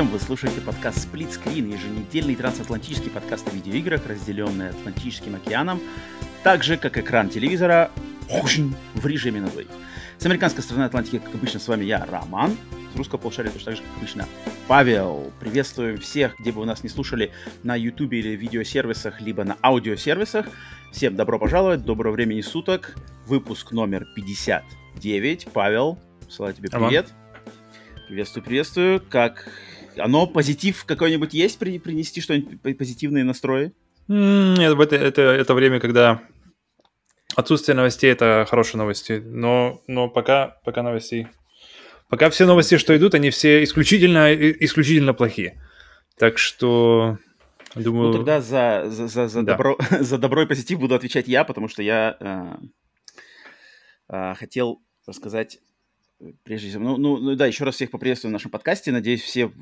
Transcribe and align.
Всем! 0.00 0.12
Вы 0.12 0.18
слушаете 0.18 0.62
подкаст 0.62 1.06
Split 1.06 1.28
Screen, 1.28 1.74
еженедельный 1.74 2.34
трансатлантический 2.34 3.10
подкаст 3.10 3.46
о 3.48 3.50
видеоиграх, 3.50 4.06
разделенный 4.06 4.70
Атлантическим 4.70 5.34
океаном, 5.34 5.78
так 6.42 6.64
же, 6.64 6.78
как 6.78 6.96
экран 6.96 7.28
телевизора 7.28 7.90
в 8.94 9.06
режиме 9.06 9.42
на 9.42 9.48
двоих. 9.48 9.68
С 10.16 10.24
американской 10.24 10.62
стороны 10.62 10.84
Атлантики, 10.84 11.18
как 11.18 11.34
обычно, 11.34 11.60
с 11.60 11.68
вами 11.68 11.84
я, 11.84 12.06
Роман. 12.06 12.56
С 12.94 12.96
русского 12.96 13.18
полушария 13.18 13.50
точно 13.50 13.72
так 13.72 13.76
же, 13.76 13.82
как 13.82 13.96
обычно, 13.98 14.26
Павел. 14.68 15.30
Приветствуем 15.38 15.98
всех, 15.98 16.34
где 16.40 16.50
бы 16.50 16.60
вы 16.60 16.66
нас 16.66 16.82
не 16.82 16.88
слушали, 16.88 17.30
на 17.62 17.76
YouTube 17.76 18.14
или 18.14 18.30
видеосервисах, 18.30 19.20
либо 19.20 19.44
на 19.44 19.58
аудиосервисах. 19.62 20.46
Всем 20.92 21.14
добро 21.14 21.38
пожаловать, 21.38 21.84
доброго 21.84 22.14
времени 22.14 22.40
суток. 22.40 22.96
Выпуск 23.26 23.72
номер 23.72 24.06
59. 24.16 25.48
Павел, 25.52 25.98
посылаю 26.24 26.54
тебе 26.54 26.70
привет. 26.70 27.10
Роман. 27.10 27.20
Приветствую, 28.08 28.44
приветствую. 28.44 29.02
Как 29.08 29.46
оно 30.00 30.26
позитив 30.26 30.84
какой-нибудь 30.84 31.34
есть 31.34 31.58
при, 31.58 31.78
принести 31.78 32.20
что-нибудь 32.20 32.78
позитивные 32.78 33.24
настрои? 33.24 33.72
Нет, 34.08 34.78
это, 34.78 34.96
это, 34.96 35.22
это 35.22 35.54
время, 35.54 35.78
когда 35.80 36.22
отсутствие 37.36 37.76
новостей 37.76 38.10
это 38.10 38.46
хорошие 38.48 38.78
новости. 38.78 39.22
Но, 39.24 39.80
но 39.86 40.08
пока, 40.08 40.58
пока 40.64 40.82
новостей. 40.82 41.28
Пока 42.08 42.28
все 42.30 42.44
новости, 42.44 42.76
что 42.76 42.96
идут, 42.96 43.14
они 43.14 43.30
все 43.30 43.62
исключительно, 43.62 44.34
исключительно 44.34 45.14
плохие. 45.14 45.62
Так 46.18 46.38
что 46.38 47.18
думаю. 47.74 48.08
Ну 48.08 48.12
тогда 48.14 48.40
за, 48.40 48.84
за, 48.88 49.06
за, 49.06 49.28
за, 49.28 49.42
да. 49.42 49.52
добро, 49.52 49.78
за 50.00 50.18
добро 50.18 50.42
и 50.42 50.46
позитив 50.46 50.80
буду 50.80 50.94
отвечать 50.94 51.28
я, 51.28 51.44
потому 51.44 51.68
что 51.68 51.82
я 51.82 52.16
э, 52.18 52.56
э, 54.08 54.34
хотел 54.34 54.82
рассказать 55.06 55.58
прежде 56.42 56.68
всего, 56.68 56.82
ну, 56.84 56.96
ну, 56.96 57.16
ну 57.18 57.36
да, 57.36 57.46
еще 57.46 57.64
раз 57.64 57.74
всех 57.76 57.90
поприветствую 57.90 58.30
в 58.30 58.32
нашем 58.32 58.50
подкасте. 58.50 58.92
Надеюсь, 58.92 59.22
все 59.22 59.46
в 59.46 59.54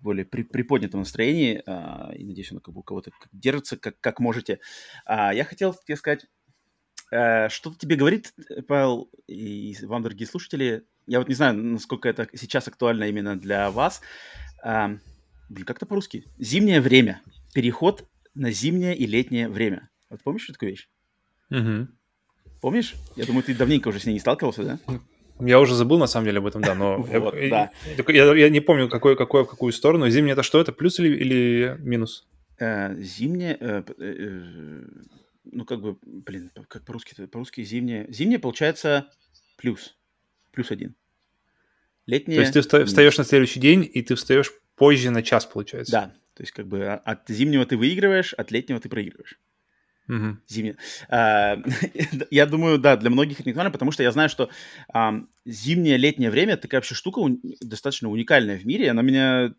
более 0.00 0.24
при, 0.24 0.42
приподнятом 0.42 1.00
настроении. 1.00 1.62
А, 1.66 2.12
и 2.16 2.24
надеюсь, 2.24 2.52
он 2.52 2.60
как 2.60 2.74
бы 2.74 2.80
у 2.80 2.82
кого-то 2.82 3.10
держится, 3.32 3.76
как, 3.76 4.00
как 4.00 4.20
можете. 4.20 4.60
А, 5.04 5.34
я 5.34 5.44
хотел 5.44 5.74
тебе 5.74 5.96
сказать, 5.96 6.26
а, 7.10 7.48
что-то 7.48 7.78
тебе 7.78 7.96
говорит, 7.96 8.34
Павел, 8.66 9.10
и 9.26 9.76
вам, 9.82 10.02
дорогие 10.02 10.26
слушатели. 10.26 10.84
Я 11.06 11.18
вот 11.18 11.28
не 11.28 11.34
знаю, 11.34 11.56
насколько 11.56 12.08
это 12.08 12.28
сейчас 12.34 12.68
актуально 12.68 13.04
именно 13.04 13.38
для 13.38 13.70
вас. 13.70 14.00
А, 14.62 14.96
блин, 15.48 15.64
как-то 15.64 15.86
по-русски. 15.86 16.24
Зимнее 16.38 16.80
время. 16.80 17.22
Переход 17.54 18.08
на 18.34 18.50
зимнее 18.50 18.96
и 18.96 19.06
летнее 19.06 19.48
время. 19.48 19.90
Вот 20.10 20.22
помнишь 20.22 20.46
такую 20.46 20.70
вещь? 20.70 20.88
Угу. 21.50 21.88
Помнишь? 22.60 22.94
Я 23.16 23.26
думаю, 23.26 23.42
ты 23.42 23.54
давненько 23.54 23.88
уже 23.88 24.00
с 24.00 24.06
ней 24.06 24.14
не 24.14 24.20
сталкивался, 24.20 24.64
да? 24.64 24.78
Я 25.40 25.60
уже 25.60 25.74
забыл, 25.74 25.98
на 25.98 26.06
самом 26.06 26.26
деле, 26.26 26.38
об 26.38 26.46
этом, 26.46 26.62
да, 26.62 26.74
но 26.74 26.98
вот, 27.02 27.34
я, 27.34 27.70
да. 27.96 28.12
Я, 28.12 28.34
я 28.34 28.48
не 28.48 28.60
помню, 28.60 28.88
какой, 28.88 29.16
какой, 29.16 29.44
в 29.44 29.48
какую 29.48 29.72
сторону. 29.72 30.08
Зимний 30.08 30.32
это 30.32 30.42
что, 30.42 30.60
это 30.60 30.72
плюс 30.72 30.98
или, 30.98 31.16
или 31.16 31.76
минус? 31.78 32.26
Э, 32.58 32.94
зимнее, 33.00 33.56
э, 33.60 33.82
э, 33.86 33.92
э, 33.98 34.84
ну, 35.44 35.64
как 35.64 35.80
бы, 35.80 35.96
блин, 36.02 36.50
как 36.68 36.84
по-русски, 36.84 37.26
по-русски 37.26 37.62
зимнее. 37.62 38.06
Зимнее, 38.10 38.38
получается, 38.38 39.10
плюс, 39.56 39.96
плюс 40.52 40.70
один. 40.70 40.94
Летнее... 42.06 42.36
То 42.36 42.58
есть 42.58 42.70
ты 42.70 42.84
встаешь 42.84 43.18
на 43.18 43.24
следующий 43.24 43.60
день, 43.60 43.88
и 43.92 44.02
ты 44.02 44.14
встаешь 44.14 44.52
позже 44.76 45.10
на 45.10 45.22
час, 45.22 45.46
получается? 45.46 45.92
Да, 45.92 46.14
то 46.34 46.42
есть 46.42 46.52
как 46.52 46.66
бы 46.66 46.84
а, 46.84 46.96
от 46.96 47.28
зимнего 47.28 47.66
ты 47.66 47.76
выигрываешь, 47.76 48.32
от 48.32 48.50
летнего 48.50 48.80
ты 48.80 48.88
проигрываешь. 48.88 49.38
Угу. 50.08 50.38
Зимняя. 50.48 50.76
А, 51.08 51.58
я 52.30 52.46
думаю, 52.46 52.78
да, 52.78 52.96
для 52.96 53.10
многих 53.10 53.40
это 53.40 53.48
не 53.48 53.52
нормально, 53.52 53.72
потому 53.72 53.92
что 53.92 54.02
я 54.02 54.10
знаю, 54.10 54.30
что 54.30 54.48
зимнее, 55.44 55.98
летнее 55.98 56.30
время 56.30 56.56
такая 56.56 56.80
вообще 56.80 56.94
штука 56.94 57.20
достаточно 57.60 58.08
уникальная 58.08 58.58
в 58.58 58.66
мире. 58.66 58.90
Она 58.90 59.02
меня, 59.02 59.54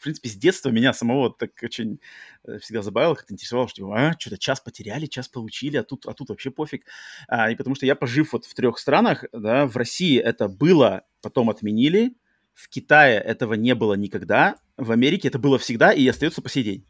в 0.00 0.02
принципе, 0.02 0.28
с 0.28 0.36
детства 0.36 0.70
меня 0.70 0.92
самого 0.92 1.34
так 1.34 1.50
очень 1.62 2.00
э, 2.44 2.58
всегда 2.58 2.82
забавило, 2.82 3.14
как-то 3.14 3.34
интересовало, 3.34 3.68
что 3.68 3.76
типа, 3.76 4.08
а, 4.10 4.16
что-то 4.18 4.38
час 4.38 4.60
потеряли, 4.60 5.06
час 5.06 5.28
получили, 5.28 5.76
а 5.76 5.82
тут, 5.82 6.06
а 6.06 6.14
тут 6.14 6.30
вообще 6.30 6.50
пофиг. 6.50 6.86
А, 7.28 7.50
и 7.50 7.56
потому 7.56 7.74
что 7.74 7.86
я, 7.86 7.94
пожив 7.94 8.32
вот 8.32 8.46
в 8.46 8.54
трех 8.54 8.78
странах, 8.78 9.24
да, 9.32 9.66
в 9.66 9.76
России 9.76 10.18
это 10.18 10.48
было, 10.48 11.02
потом 11.22 11.50
отменили, 11.50 12.14
в 12.54 12.68
Китае 12.68 13.18
этого 13.18 13.54
не 13.54 13.74
было 13.74 13.94
никогда, 13.94 14.56
в 14.76 14.90
Америке 14.90 15.28
это 15.28 15.38
было 15.38 15.58
всегда 15.58 15.92
и 15.92 16.06
остается 16.06 16.40
по 16.40 16.48
сей 16.48 16.64
день. 16.64 16.86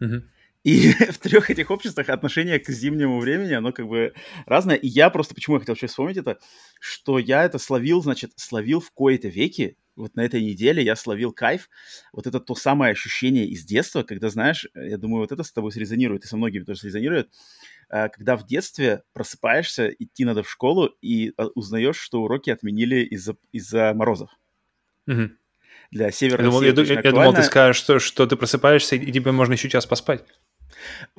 Угу. 0.00 0.22
И 0.64 0.92
в 1.10 1.18
трех 1.18 1.50
этих 1.50 1.70
обществах 1.70 2.08
отношение 2.08 2.58
к 2.58 2.68
зимнему 2.68 3.18
времени, 3.20 3.52
оно 3.52 3.72
как 3.72 3.88
бы 3.88 4.14
разное. 4.46 4.76
И 4.76 4.86
я 4.86 5.10
просто, 5.10 5.34
почему 5.34 5.56
я 5.56 5.60
хотел 5.60 5.76
сейчас 5.76 5.90
вспомнить 5.90 6.16
это, 6.16 6.38
что 6.80 7.18
я 7.18 7.44
это 7.44 7.58
словил, 7.58 8.02
значит, 8.02 8.32
словил 8.36 8.80
в 8.80 8.90
кои-то 8.92 9.28
веки, 9.28 9.76
вот 9.94 10.16
на 10.16 10.22
этой 10.22 10.42
неделе 10.42 10.82
я 10.82 10.96
словил 10.96 11.32
кайф. 11.32 11.68
Вот 12.12 12.26
это 12.26 12.40
то 12.40 12.54
самое 12.54 12.92
ощущение 12.92 13.46
из 13.46 13.64
детства, 13.64 14.02
когда, 14.02 14.30
знаешь, 14.30 14.66
я 14.74 14.96
думаю, 14.96 15.20
вот 15.20 15.32
это 15.32 15.42
с 15.42 15.52
тобой 15.52 15.70
срезонирует, 15.72 16.24
и 16.24 16.28
со 16.28 16.36
многими 16.36 16.64
тоже 16.64 16.80
срезонирует, 16.80 17.28
э, 17.90 18.08
когда 18.08 18.36
в 18.36 18.46
детстве 18.46 19.02
просыпаешься, 19.12 19.88
идти 19.88 20.24
надо 20.24 20.42
в 20.42 20.50
школу, 20.50 20.86
и 21.02 21.32
а, 21.36 21.48
узнаешь, 21.54 21.98
что 21.98 22.22
уроки 22.22 22.48
отменили 22.48 23.04
из-за 23.04 23.36
из 23.52 23.70
морозов. 23.72 24.30
Угу. 25.06 25.30
Для 25.90 26.10
севера 26.10 26.42
я 26.42 26.48
думал, 26.48 26.62
я, 26.62 26.72
я, 26.72 27.00
я 27.00 27.10
думал, 27.10 27.34
ты 27.34 27.42
скажешь, 27.42 27.76
что, 27.76 27.98
что 27.98 28.26
ты 28.26 28.36
просыпаешься, 28.36 28.96
и 28.96 29.12
тебе 29.12 29.30
можно 29.32 29.52
еще 29.52 29.68
час 29.68 29.84
поспать. 29.84 30.24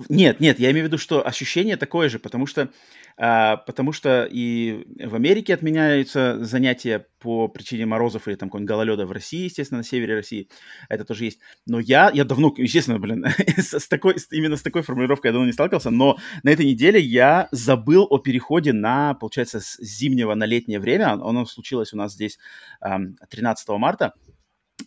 Нет, 0.10 0.40
нет, 0.40 0.60
я 0.60 0.72
имею 0.72 0.86
в 0.86 0.88
виду, 0.88 0.98
что 0.98 1.26
ощущение 1.26 1.78
такое 1.78 2.10
же, 2.10 2.20
потому 2.20 2.46
что, 2.46 2.70
а, 3.18 3.58
потому 3.58 3.92
что 3.92 4.28
и 4.30 4.86
в 5.00 5.16
Америке 5.16 5.54
отменяются 5.54 6.44
занятия 6.44 7.08
по 7.20 7.48
причине 7.48 7.86
морозов 7.86 8.28
или 8.28 8.36
там 8.36 8.50
какого-нибудь 8.50 8.70
гололеда 8.70 9.06
в 9.06 9.12
России, 9.12 9.46
естественно, 9.46 9.80
на 9.80 9.84
севере 9.84 10.16
России, 10.16 10.50
это 10.90 11.06
тоже 11.06 11.26
есть. 11.26 11.40
Но 11.66 11.80
я, 11.80 12.12
я 12.14 12.26
давно, 12.26 12.54
естественно, 12.58 13.00
блин, 13.00 13.26
с, 13.58 13.80
с 13.80 13.88
такой, 13.88 14.16
именно 14.32 14.58
с 14.58 14.62
такой 14.62 14.82
формулировкой 14.82 15.30
я 15.30 15.34
давно 15.34 15.48
не 15.48 15.54
сталкивался, 15.54 15.90
но 15.90 16.18
на 16.44 16.50
этой 16.50 16.66
неделе 16.66 17.00
я 17.00 17.48
забыл 17.52 18.08
о 18.10 18.18
переходе 18.18 18.74
на, 18.74 19.14
получается, 19.14 19.60
с 19.60 19.78
зимнего 19.80 20.34
на 20.36 20.46
летнее 20.46 20.80
время. 20.80 21.14
Оно 21.14 21.46
случилось 21.46 21.94
у 21.94 21.98
нас 21.98 22.14
здесь 22.14 22.40
13 22.82 23.70
марта, 23.70 24.14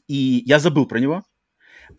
и 0.08 0.42
я 0.46 0.58
забыл 0.58 0.86
про 0.86 0.98
него, 0.98 1.24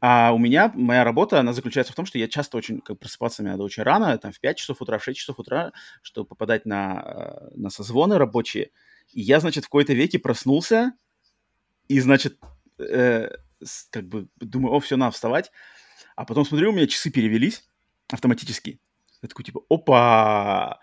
а 0.02 0.32
у 0.34 0.38
меня, 0.38 0.72
моя 0.76 1.04
работа, 1.04 1.40
она 1.40 1.54
заключается 1.54 1.94
в 1.94 1.96
том, 1.96 2.06
что 2.06 2.18
я 2.18 2.28
часто 2.28 2.58
очень, 2.58 2.82
как 2.82 3.00
просыпаться 3.00 3.42
мне 3.42 3.52
надо 3.52 3.64
очень 3.64 3.84
рано, 3.84 4.18
там 4.18 4.32
в 4.32 4.40
5 4.40 4.58
часов 4.58 4.82
утра, 4.82 4.98
в 4.98 5.04
6 5.04 5.18
часов 5.18 5.40
утра, 5.40 5.72
чтобы 6.02 6.28
попадать 6.28 6.66
на, 6.66 7.02
э, 7.06 7.56
на 7.56 7.70
созвоны 7.70 8.18
рабочие. 8.18 8.72
И 9.12 9.22
я, 9.22 9.40
значит, 9.40 9.66
в 9.66 9.68
какой-то 9.68 9.94
веке 9.94 10.20
проснулся, 10.20 10.94
и, 11.88 12.00
значит, 12.00 12.38
э, 12.80 13.30
как 13.90 14.08
бы 14.08 14.28
думаю, 14.38 14.74
о, 14.74 14.80
все, 14.80 14.98
надо 14.98 15.12
вставать. 15.12 15.52
А 16.16 16.26
потом 16.26 16.46
смотрю, 16.46 16.72
у 16.72 16.74
меня 16.74 16.88
часы 16.88 17.10
перевелись 17.10 17.64
автоматически. 18.10 18.80
Я 19.22 19.30
такой, 19.30 19.46
типа, 19.46 19.62
опа, 19.70 20.80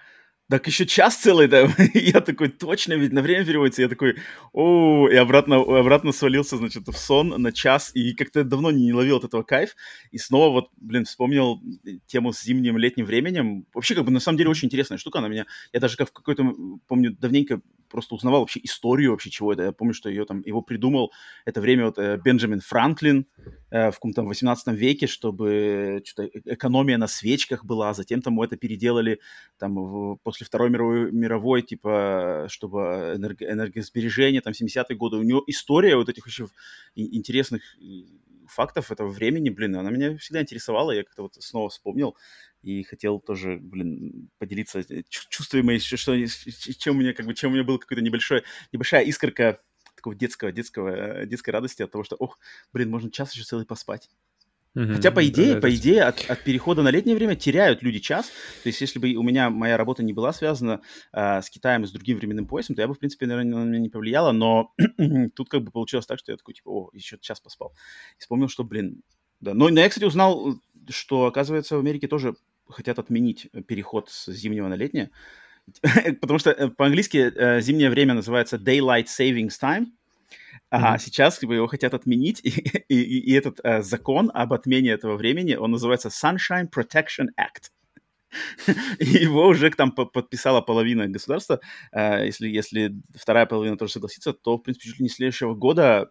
так 0.51 0.67
еще 0.67 0.87
час 0.87 1.17
целый, 1.17 1.49
да, 1.49 1.69
я 1.95 2.21
такой, 2.21 2.49
точно, 2.49 2.95
ведь 2.95 3.13
на 3.13 3.23
время 3.23 3.45
переводится, 3.45 3.83
я 3.83 3.89
такой, 3.89 4.17
о, 4.53 5.09
и 5.09 5.17
обратно, 5.17 5.57
обратно 5.57 6.13
свалился, 6.13 6.57
значит, 6.57 6.87
в 6.87 6.97
сон 6.97 7.29
на 7.29 7.53
час, 7.53 7.91
и 7.95 8.15
как-то 8.15 8.45
давно 8.45 8.71
не 8.71 8.93
ловил 8.93 9.17
от 9.17 9.25
этого 9.25 9.43
кайф, 9.43 9.75
и 10.11 10.19
снова 10.19 10.51
вот, 10.51 10.71
блин, 10.77 11.05
вспомнил 11.05 11.61
тему 12.07 12.33
с 12.33 12.43
зимним, 12.43 12.77
летним 12.77 13.07
временем, 13.07 13.67
вообще, 13.73 13.95
как 13.95 14.05
бы, 14.05 14.11
на 14.11 14.21
самом 14.21 14.39
деле, 14.39 14.51
очень 14.51 14.67
интересная 14.67 14.99
штука, 14.99 15.19
она 15.19 15.29
меня, 15.29 15.47
я 15.73 15.81
даже 15.81 15.97
как 15.97 16.11
в 16.11 16.13
какой-то, 16.13 16.45
помню, 16.87 17.17
давненько 17.19 17.61
просто 17.95 18.17
узнавал 18.17 18.41
вообще 18.41 18.61
историю 18.65 19.13
вообще 19.13 19.31
чего 19.31 19.53
это. 19.53 19.63
Я 19.63 19.73
помню, 19.73 19.95
что 19.95 20.11
ее 20.11 20.25
там, 20.25 20.43
его 20.45 20.63
придумал. 20.63 21.13
Это 21.45 21.61
время 21.61 21.87
вот 21.87 21.99
э, 21.99 22.17
Бенджамин 22.17 22.61
Франклин 22.61 23.27
в 23.75 23.95
каком-то 23.95 24.23
18 24.23 24.69
веке, 24.69 25.07
чтобы 25.07 26.01
что-то 26.05 26.29
э, 26.29 26.41
экономия 26.45 26.97
на 26.97 27.09
свечках 27.09 27.65
была, 27.65 27.91
а 27.91 27.95
затем 27.95 28.23
там 28.23 28.41
это 28.41 28.57
переделали 28.57 29.21
там 29.59 29.75
в, 29.75 30.17
после 30.23 30.47
Второй 30.47 30.71
мировой, 30.71 31.11
мировой, 31.11 31.63
типа, 31.63 32.47
чтобы 32.49 33.15
энерго, 33.17 33.45
энергосбережение, 33.51 34.41
там 34.41 34.53
70-е 34.53 34.97
годы. 34.97 35.17
У 35.17 35.23
него 35.23 35.43
история 35.49 35.97
вот 35.97 36.09
этих 36.09 36.27
еще 36.27 36.47
интересных 36.95 37.63
фактов 38.47 38.93
этого 38.93 39.09
времени, 39.09 39.51
блин, 39.51 39.77
она 39.77 39.91
меня 39.91 40.17
всегда 40.19 40.43
интересовала, 40.43 40.93
я 40.93 41.03
как-то 41.03 41.23
вот 41.23 41.35
снова 41.41 41.69
вспомнил 41.69 42.17
и 42.63 42.83
хотел 42.83 43.21
тоже, 43.21 43.59
блин, 43.61 44.31
поделиться 44.39 44.81
э, 44.81 45.03
чувствами 45.09 45.79
что, 45.79 46.17
чем 46.79 46.97
у 46.97 47.01
меня, 47.01 47.13
как 47.13 47.27
бы, 47.27 47.35
чем 47.35 47.51
у 47.51 47.55
меня 47.55 47.65
был 47.65 47.79
какой-то 47.79 48.03
небольшой, 48.03 48.43
небольшая 48.73 49.05
искорка 49.05 49.61
такого 50.05 50.15
детского, 50.15 50.53
детского, 50.53 50.89
э, 50.89 51.27
детской 51.27 51.51
радости 51.51 51.83
от 51.83 51.91
того, 51.91 52.05
что, 52.05 52.17
ох, 52.17 52.39
блин, 52.73 52.91
можно 52.91 53.11
час 53.11 53.33
еще 53.33 53.45
целый 53.45 53.65
поспать. 53.65 54.11
Хотя, 54.77 55.13
по 55.13 55.25
идее, 55.25 55.61
по 55.61 55.73
идее 55.73 56.03
от, 56.03 56.29
от 56.29 56.43
перехода 56.43 56.83
на 56.83 56.91
летнее 56.91 57.15
время 57.15 57.37
теряют 57.37 57.81
люди 57.83 58.01
час. 58.01 58.27
То 58.65 58.69
есть, 58.69 58.81
если 58.81 58.99
бы 58.99 59.15
у 59.15 59.23
меня 59.23 59.49
моя 59.49 59.77
работа 59.77 60.03
не 60.03 60.13
была 60.13 60.33
связана 60.33 60.81
э, 61.13 61.43
с 61.43 61.49
Китаем 61.49 61.85
и 61.85 61.87
с 61.87 61.93
другим 61.93 62.19
временным 62.19 62.49
поясом, 62.49 62.75
то 62.75 62.83
я 62.83 62.89
бы, 62.89 62.95
в 62.95 62.99
принципе, 62.99 63.27
наверное, 63.27 63.65
на 63.65 63.69
меня 63.69 63.79
не 63.79 63.89
повлияло. 63.89 64.33
Но 64.33 64.75
тут 65.37 65.49
как 65.49 65.63
бы 65.63 65.71
получилось 65.71 66.07
так, 66.07 66.19
что 66.19 66.33
я 66.33 66.37
такой, 66.37 66.55
типа, 66.55 66.71
о, 66.71 66.91
еще 66.93 67.19
час 67.21 67.41
поспал. 67.41 67.73
И 68.19 68.21
вспомнил, 68.21 68.49
что, 68.49 68.65
блин, 68.65 69.03
да. 69.41 69.55
Но, 69.55 69.69
но 69.69 69.79
я, 69.79 69.89
кстати, 69.89 70.07
узнал, 70.07 70.59
что, 70.89 71.27
оказывается, 71.27 71.77
в 71.77 71.79
Америке 71.79 72.09
тоже 72.09 72.35
хотят 72.69 72.99
отменить 72.99 73.49
переход 73.69 74.11
с 74.11 74.33
зимнего 74.33 74.67
на 74.67 74.75
летнее. 74.75 75.13
Потому 76.21 76.39
что 76.39 76.51
э, 76.51 76.69
по-английски 76.69 77.33
э, 77.35 77.61
зимнее 77.61 77.91
время 77.91 78.15
называется 78.15 78.57
Daylight 78.57 79.07
Savings 79.07 79.53
Time. 79.61 79.87
А 80.71 80.97
mm-hmm. 80.97 80.99
сейчас 80.99 81.39
как 81.39 81.49
бы, 81.49 81.55
его 81.55 81.67
хотят 81.67 81.95
отменить, 81.95 82.41
и, 82.45 82.51
и, 82.89 83.21
и 83.21 83.33
этот 83.33 83.61
э, 83.63 83.83
закон 83.83 84.31
об 84.35 84.53
отмене 84.53 84.91
этого 84.91 85.17
времени, 85.17 85.55
он 85.55 85.71
называется 85.71 86.09
Sunshine 86.09 86.69
Protection 86.71 87.29
Act. 87.39 87.71
и 88.99 89.05
его 89.05 89.47
уже 89.47 89.71
там 89.71 89.93
подписала 89.93 90.61
половина 90.61 91.07
государства. 91.07 91.61
Э, 91.93 92.27
если, 92.27 92.49
если 92.49 92.95
вторая 93.15 93.47
половина 93.47 93.77
тоже 93.77 93.93
согласится, 93.93 94.33
то, 94.33 94.57
в 94.57 94.63
принципе, 94.63 94.89
чуть 94.89 94.99
ли 94.99 95.05
не 95.05 95.09
следующего 95.09 95.55
года 95.55 96.11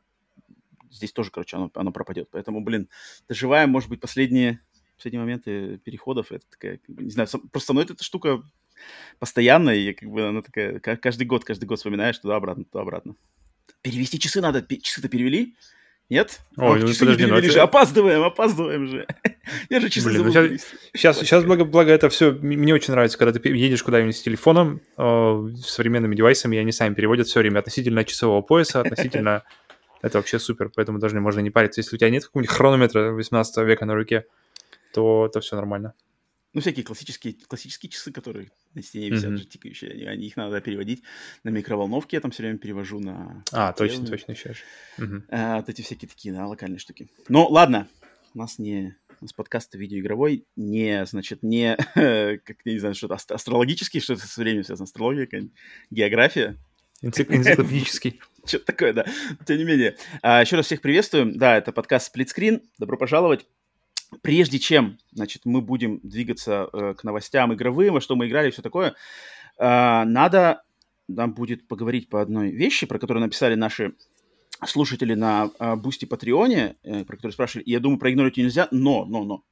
здесь 0.92 1.12
тоже, 1.12 1.32
короче, 1.32 1.58
оно, 1.58 1.72
оно 1.74 1.92
пропадет. 1.92 2.30
Поэтому, 2.32 2.62
блин, 2.62 2.90
доживаем, 3.28 3.70
может 3.70 3.90
быть, 3.90 4.00
последние, 4.00 4.62
последние 4.96 5.22
моменты 5.22 5.78
переходов. 5.80 6.32
Это 6.32 6.46
такая, 6.50 6.80
не 6.88 7.10
знаю, 7.10 7.28
просто 7.52 7.68
со 7.68 7.74
мной 7.74 7.86
эта 7.86 8.04
штука 8.04 8.44
постоянная, 9.20 9.76
и 9.76 9.94
как 9.94 10.10
бы 10.10 10.28
она 10.28 10.42
такая, 10.42 10.80
каждый 10.80 11.26
год, 11.26 11.46
каждый 11.46 11.66
год 11.66 11.78
вспоминаешь 11.78 12.18
туда-обратно, 12.18 12.66
туда-обратно. 12.66 13.16
Перевести 13.82 14.20
часы 14.20 14.42
надо. 14.42 14.66
Часы-то 14.82 15.10
перевели? 15.10 15.56
Нет? 16.10 16.42
Ой, 16.58 16.80
ну, 16.82 16.88
часы 16.88 17.00
подожди, 17.00 17.26
не 17.26 17.32
ну 17.32 17.42
же. 17.42 17.60
Опаздываем, 17.60 18.24
опаздываем 18.24 18.88
же. 18.88 19.08
Я 19.70 19.80
же 19.80 19.90
часы 19.90 20.10
Блин, 20.10 20.24
ну, 20.24 20.32
сейчас, 20.32 20.68
сейчас, 20.94 21.20
сейчас 21.20 21.44
благо, 21.44 21.66
благо 21.66 21.92
это 21.92 22.10
все, 22.10 22.32
мне 22.34 22.74
очень 22.74 22.94
нравится, 22.94 23.18
когда 23.18 23.38
ты 23.38 23.50
едешь 23.50 23.84
куда-нибудь 23.84 24.16
с 24.16 24.22
телефоном, 24.22 24.82
э, 24.98 25.50
с 25.56 25.70
современными 25.70 26.16
девайсами, 26.16 26.58
и 26.58 26.60
они 26.60 26.72
сами 26.72 26.94
переводят 26.94 27.28
все 27.28 27.40
время 27.40 27.60
относительно 27.60 28.04
часового 28.04 28.42
пояса, 28.42 28.82
относительно... 28.82 29.44
Это 30.02 30.18
вообще 30.18 30.38
супер, 30.38 30.70
поэтому 30.76 31.00
даже 31.00 31.18
можно 31.22 31.40
не 31.40 31.50
париться. 31.50 31.80
Если 31.80 31.96
у 31.96 31.98
тебя 31.98 32.10
нет 32.10 32.26
какого-нибудь 32.26 32.54
хронометра 32.54 33.12
18 33.12 33.58
века 33.66 33.86
на 33.86 33.96
руке, 33.96 34.26
то, 34.94 35.30
то 35.32 35.40
все 35.40 35.56
нормально. 35.56 35.94
Ну, 36.54 36.62
всякие 36.62 36.86
классические, 36.86 37.34
классические 37.34 37.90
часы, 37.90 38.12
которые 38.12 38.52
на 38.76 38.84
стене 38.84 39.10
висят 39.10 39.32
mm-hmm. 39.32 39.38
же 39.38 39.46
тикающие, 39.46 39.92
они, 39.92 40.04
они, 40.04 40.28
их 40.28 40.38
надо 40.38 40.62
переводить 40.62 41.02
на 41.44 41.50
микроволновке, 41.50 42.18
я 42.18 42.22
там 42.22 42.30
все 42.30 42.44
время 42.44 42.60
перевожу 42.60 43.00
на... 43.00 43.44
А, 43.52 43.74
точно, 43.74 44.06
точно, 44.06 44.34
еще 44.34 44.54
mm-hmm. 45.00 45.24
а, 45.32 45.58
Вот 45.58 45.70
эти 45.70 45.82
всякие 45.82 46.10
такие, 46.10 46.34
да, 46.34 46.46
локальные 46.46 46.78
штуки. 46.78 47.10
Ну, 47.28 47.48
ладно, 47.48 47.88
у 48.36 48.38
нас 48.38 48.60
не... 48.60 48.96
У 49.20 49.26
нас 49.26 49.34
подкаст 49.34 49.74
видеоигровой, 49.74 50.46
не, 50.56 51.06
значит, 51.06 51.44
не, 51.44 51.76
как, 51.96 52.58
я 52.66 52.74
не 52.74 52.80
знаю, 52.80 52.94
что-то 52.94 53.16
астрологический, 53.16 54.02
что-то 54.02 54.28
с 54.28 54.38
временем 54.38 54.64
связано, 54.64 54.84
астрология, 54.84 55.28
география. 55.90 56.60
Энциклопедический. 57.02 58.22
Что-то 58.46 58.66
такое, 58.66 58.94
да. 58.94 59.06
Тем 59.46 59.58
не 59.58 59.64
менее. 59.64 59.98
А, 60.22 60.42
еще 60.42 60.56
раз 60.56 60.66
всех 60.66 60.82
приветствуем. 60.82 61.38
Да, 61.38 61.58
это 61.58 61.72
подкаст 61.72 62.08
«Сплитскрин». 62.08 62.62
Добро 62.78 62.98
пожаловать. 62.98 63.46
Прежде 64.22 64.60
чем, 64.60 64.98
значит, 65.12 65.42
мы 65.46 65.62
будем 65.62 66.00
двигаться 66.04 66.70
э, 66.72 66.94
к 66.98 67.04
новостям 67.04 67.54
игровым, 67.54 67.94
во 67.94 68.02
что 68.02 68.16
мы 68.16 68.28
играли 68.28 68.50
и 68.50 68.52
все 68.52 68.62
такое, 68.62 68.96
э, 69.58 70.04
надо 70.06 70.64
нам 71.08 71.34
будет 71.34 71.68
поговорить 71.68 72.10
по 72.10 72.22
одной 72.22 72.52
вещи, 72.52 72.86
про 72.86 73.00
которую 73.00 73.22
написали 73.22 73.56
наши 73.56 73.94
слушатели 74.66 75.14
на 75.14 75.50
э, 75.60 76.06
Патреоне, 76.10 76.78
э, 76.84 77.04
про 77.04 77.16
которые 77.16 77.34
спрашивали, 77.34 77.70
я 77.70 77.80
думаю, 77.80 78.00
проигнорить 78.00 78.38
ее 78.38 78.46
нельзя, 78.46 78.68
но, 78.72 79.06
но, 79.06 79.24
но. 79.24 79.44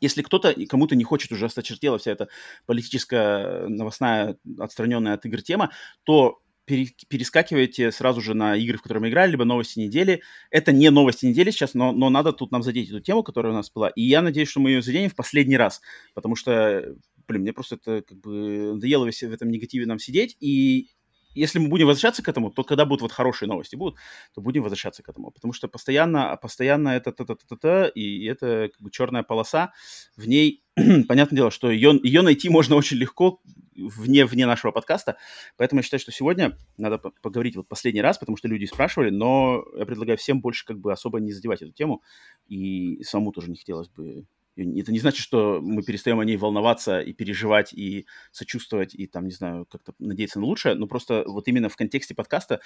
Если 0.00 0.22
кто-то, 0.22 0.54
кому-то 0.66 0.96
не 0.96 1.04
хочет 1.04 1.32
уже 1.32 1.46
осточертела 1.46 1.98
вся 1.98 2.12
эта 2.12 2.28
политическая, 2.66 3.68
новостная, 3.68 4.36
отстраненная 4.58 5.14
от 5.14 5.24
игр 5.24 5.40
тема, 5.40 5.70
то 6.02 6.42
перескакиваете 6.64 7.92
сразу 7.92 8.20
же 8.20 8.34
на 8.34 8.56
игры, 8.56 8.78
в 8.78 8.82
которые 8.82 9.02
мы 9.02 9.08
играли, 9.08 9.32
либо 9.32 9.44
новости 9.44 9.78
недели. 9.78 10.22
Это 10.50 10.72
не 10.72 10.90
новости 10.90 11.26
недели 11.26 11.50
сейчас, 11.50 11.74
но, 11.74 11.92
но 11.92 12.10
надо 12.10 12.32
тут 12.32 12.52
нам 12.52 12.62
задеть 12.62 12.88
эту 12.88 13.00
тему, 13.00 13.22
которая 13.22 13.52
у 13.52 13.56
нас 13.56 13.70
была. 13.70 13.90
И 13.90 14.02
я 14.02 14.22
надеюсь, 14.22 14.48
что 14.48 14.60
мы 14.60 14.70
ее 14.70 14.82
заденем 14.82 15.10
в 15.10 15.14
последний 15.14 15.56
раз, 15.56 15.80
потому 16.14 16.36
что, 16.36 16.96
блин, 17.28 17.42
мне 17.42 17.52
просто 17.52 17.76
это 17.76 18.02
как 18.02 18.18
бы 18.20 18.74
надоело 18.74 19.04
в 19.10 19.22
этом 19.22 19.50
негативе 19.50 19.86
нам 19.86 19.98
сидеть. 19.98 20.36
И 20.40 20.88
если 21.34 21.58
мы 21.58 21.68
будем 21.68 21.86
возвращаться 21.86 22.22
к 22.22 22.28
этому, 22.28 22.50
то 22.50 22.62
когда 22.64 22.84
будут 22.84 23.02
вот 23.02 23.12
хорошие 23.12 23.48
новости 23.48 23.76
будут, 23.76 23.96
то 24.34 24.40
будем 24.40 24.62
возвращаться 24.62 25.02
к 25.02 25.08
этому. 25.08 25.30
Потому 25.30 25.52
что 25.52 25.68
постоянно, 25.68 26.36
постоянно 26.40 26.90
это 26.90 27.12
та-та-та-та, 27.12 27.88
и 27.88 28.24
это 28.24 28.70
как 28.72 28.80
бы 28.80 28.90
черная 28.90 29.22
полоса. 29.22 29.72
В 30.16 30.26
ней, 30.26 30.62
понятное 31.08 31.36
дело, 31.36 31.50
что 31.50 31.70
ее, 31.70 31.98
ее 32.02 32.22
найти 32.22 32.48
можно 32.48 32.76
очень 32.76 32.96
легко, 32.96 33.40
вне, 33.76 34.24
вне 34.24 34.46
нашего 34.46 34.72
подкаста. 34.72 35.16
Поэтому 35.56 35.80
я 35.80 35.82
считаю, 35.82 36.00
что 36.00 36.12
сегодня 36.12 36.58
надо 36.76 36.98
поговорить 36.98 37.56
вот 37.56 37.68
последний 37.68 38.02
раз, 38.02 38.18
потому 38.18 38.36
что 38.36 38.48
люди 38.48 38.64
спрашивали, 38.64 39.10
но 39.10 39.64
я 39.76 39.86
предлагаю 39.86 40.18
всем 40.18 40.40
больше 40.40 40.64
как 40.64 40.78
бы 40.78 40.92
особо 40.92 41.20
не 41.20 41.32
задевать 41.32 41.62
эту 41.62 41.72
тему. 41.72 42.02
И 42.48 43.02
самому 43.02 43.32
тоже 43.32 43.50
не 43.50 43.56
хотелось 43.56 43.88
бы 43.88 44.26
это 44.56 44.92
не 44.92 44.98
значит, 45.00 45.20
что 45.20 45.60
мы 45.60 45.82
перестаем 45.82 46.20
о 46.20 46.24
ней 46.24 46.36
волноваться 46.36 47.00
и 47.00 47.12
переживать, 47.12 47.72
и 47.72 48.06
сочувствовать, 48.30 48.94
и 48.94 49.06
там, 49.06 49.24
не 49.24 49.32
знаю, 49.32 49.66
как-то 49.66 49.94
надеяться 49.98 50.38
на 50.38 50.46
лучшее, 50.46 50.74
но 50.74 50.86
просто 50.86 51.24
вот 51.26 51.48
именно 51.48 51.68
в 51.68 51.76
контексте 51.76 52.14
подкаста 52.14 52.60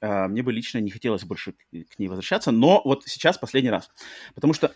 э, 0.00 0.28
мне 0.28 0.42
бы 0.42 0.52
лично 0.52 0.78
не 0.78 0.90
хотелось 0.90 1.24
больше 1.24 1.52
к 1.52 1.98
ней 1.98 2.08
возвращаться, 2.08 2.52
но 2.52 2.80
вот 2.84 3.04
сейчас 3.06 3.38
последний 3.38 3.70
раз. 3.70 3.90
Потому 4.34 4.54
что, 4.54 4.72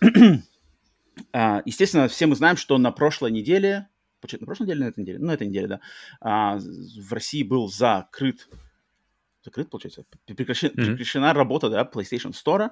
э, 1.32 1.62
естественно, 1.64 2.08
все 2.08 2.26
мы 2.26 2.36
знаем, 2.36 2.56
что 2.56 2.76
на 2.78 2.92
прошлой 2.92 3.30
неделе 3.30 3.88
на 4.40 4.46
прошлой 4.46 4.64
неделе, 4.64 4.84
на 4.84 4.88
этой 4.88 5.00
неделе, 5.00 5.18
на 5.18 5.32
этой 5.32 5.46
неделе, 5.48 5.68
да, 5.68 5.80
а, 6.20 6.58
в 6.58 7.12
России 7.12 7.42
был 7.42 7.68
закрыт, 7.68 8.48
закрыт, 9.44 9.70
получается, 9.70 10.04
прекращена, 10.26 10.70
mm-hmm. 10.70 10.84
прекращена 10.84 11.32
работа, 11.34 11.70
да, 11.70 11.82
PlayStation 11.82 12.32
Store, 12.32 12.70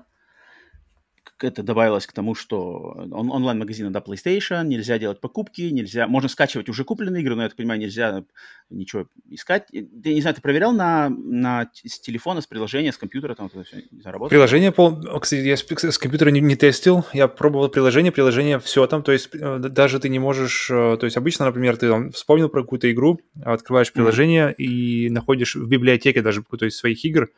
это 1.44 1.62
добавилось 1.62 2.06
к 2.06 2.12
тому, 2.12 2.34
что 2.34 2.96
он, 3.10 3.30
онлайн-магазины, 3.30 3.90
да, 3.90 4.00
PlayStation, 4.00 4.64
нельзя 4.64 4.98
делать 4.98 5.20
покупки, 5.20 5.62
нельзя, 5.62 6.06
можно 6.06 6.28
скачивать 6.28 6.68
уже 6.68 6.84
купленные 6.84 7.22
игры, 7.22 7.34
но, 7.34 7.42
я 7.42 7.48
так 7.48 7.56
понимаю, 7.56 7.80
нельзя 7.80 8.24
ничего 8.70 9.06
искать. 9.28 9.66
Ты, 9.68 10.14
не 10.14 10.20
знаю, 10.20 10.34
ты 10.34 10.42
проверял 10.42 10.72
на, 10.72 11.08
на 11.08 11.70
с 11.84 12.00
телефона, 12.00 12.40
с 12.40 12.46
приложения, 12.46 12.92
с 12.92 12.98
компьютера, 12.98 13.34
там 13.34 13.46
это 13.46 13.62
все 13.64 13.84
заработало? 14.02 14.28
Приложение, 14.28 14.72
пол... 14.72 15.00
кстати, 15.20 15.40
я 15.40 15.56
с, 15.56 15.64
с 15.64 15.98
компьютера 15.98 16.30
не, 16.30 16.40
не 16.40 16.56
тестил, 16.56 17.04
я 17.12 17.28
пробовал 17.28 17.68
приложение, 17.68 18.12
приложение 18.12 18.58
все 18.58 18.86
там, 18.86 19.02
то 19.02 19.12
есть 19.12 19.30
э, 19.34 19.58
даже 19.58 20.00
ты 20.00 20.08
не 20.08 20.18
можешь, 20.18 20.70
э, 20.70 20.96
то 20.98 21.04
есть 21.04 21.16
обычно, 21.16 21.46
например, 21.46 21.76
ты 21.76 21.88
там 21.88 22.12
вспомнил 22.12 22.48
про 22.48 22.62
какую-то 22.62 22.90
игру, 22.92 23.20
открываешь 23.42 23.92
приложение 23.92 24.48
mm-hmm. 24.48 24.64
и 24.64 25.10
находишь 25.10 25.56
в 25.56 25.68
библиотеке 25.68 26.22
даже 26.22 26.42
какую-то 26.42 26.66
из 26.66 26.76
своих 26.76 27.04
игр, 27.04 27.30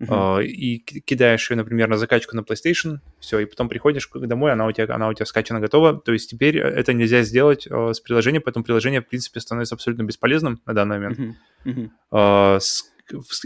uh-huh. 0.00 0.44
и 0.44 0.78
кидаешь 0.78 1.50
ее, 1.50 1.56
например, 1.56 1.88
на 1.88 1.96
закачку 1.96 2.36
на 2.36 2.40
PlayStation, 2.40 2.98
все, 3.18 3.40
и 3.40 3.46
потом 3.46 3.68
приходишь 3.68 4.08
домой, 4.14 4.52
она 4.52 4.66
у 4.66 4.72
тебя, 4.72 4.94
она 4.94 5.08
у 5.08 5.14
тебя 5.14 5.26
скачана 5.26 5.60
готова. 5.60 6.00
То 6.00 6.12
есть 6.12 6.30
теперь 6.30 6.58
это 6.58 6.92
нельзя 6.92 7.22
сделать 7.22 7.66
э, 7.66 7.92
с 7.92 8.00
приложением, 8.00 8.42
поэтому 8.42 8.64
приложение, 8.64 9.00
в 9.00 9.08
принципе, 9.08 9.40
становится 9.40 9.74
абсолютно 9.74 10.04
бесполезным 10.04 10.60
на 10.66 10.74
данный 10.74 10.98
момент. 10.98 11.36
Uh-huh. 11.64 11.90
Uh-huh. 12.12 12.60
С, 12.60 12.84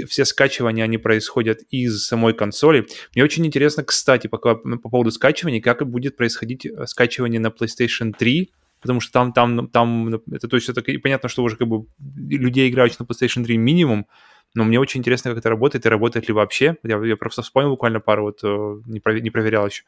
все 0.08 0.24
скачивания, 0.24 0.84
они 0.84 0.98
происходят 0.98 1.60
из 1.70 2.06
самой 2.06 2.34
консоли. 2.34 2.86
Мне 3.14 3.24
очень 3.24 3.46
интересно, 3.46 3.84
кстати, 3.84 4.26
по, 4.26 4.38
по 4.38 4.56
поводу 4.56 5.10
скачивания, 5.10 5.60
как 5.60 5.88
будет 5.88 6.16
происходить 6.16 6.66
э, 6.66 6.86
скачивание 6.86 7.40
на 7.40 7.48
PlayStation 7.48 8.12
3, 8.12 8.52
потому 8.80 9.00
что 9.00 9.12
там, 9.12 9.32
там, 9.32 9.68
там, 9.68 10.08
это, 10.30 10.48
то 10.48 10.56
есть 10.56 10.68
это 10.68 10.82
понятно, 11.00 11.28
что 11.28 11.42
уже 11.42 11.56
как 11.56 11.68
бы 11.68 11.86
людей 12.28 12.68
играющих 12.68 13.00
на 13.00 13.04
PlayStation 13.04 13.44
3 13.44 13.56
минимум, 13.56 14.06
но 14.54 14.64
мне 14.64 14.78
очень 14.78 15.00
интересно, 15.00 15.30
как 15.30 15.38
это 15.38 15.48
работает 15.48 15.86
и 15.86 15.88
работает 15.88 16.28
ли 16.28 16.34
вообще. 16.34 16.76
Я, 16.82 16.98
я 17.04 17.16
просто 17.16 17.42
вспомнил 17.42 17.70
буквально 17.70 18.00
пару, 18.00 18.24
вот 18.24 18.40
э, 18.42 18.80
не, 18.86 19.00
провер, 19.00 19.22
не 19.22 19.30
проверял 19.30 19.66
еще. 19.66 19.84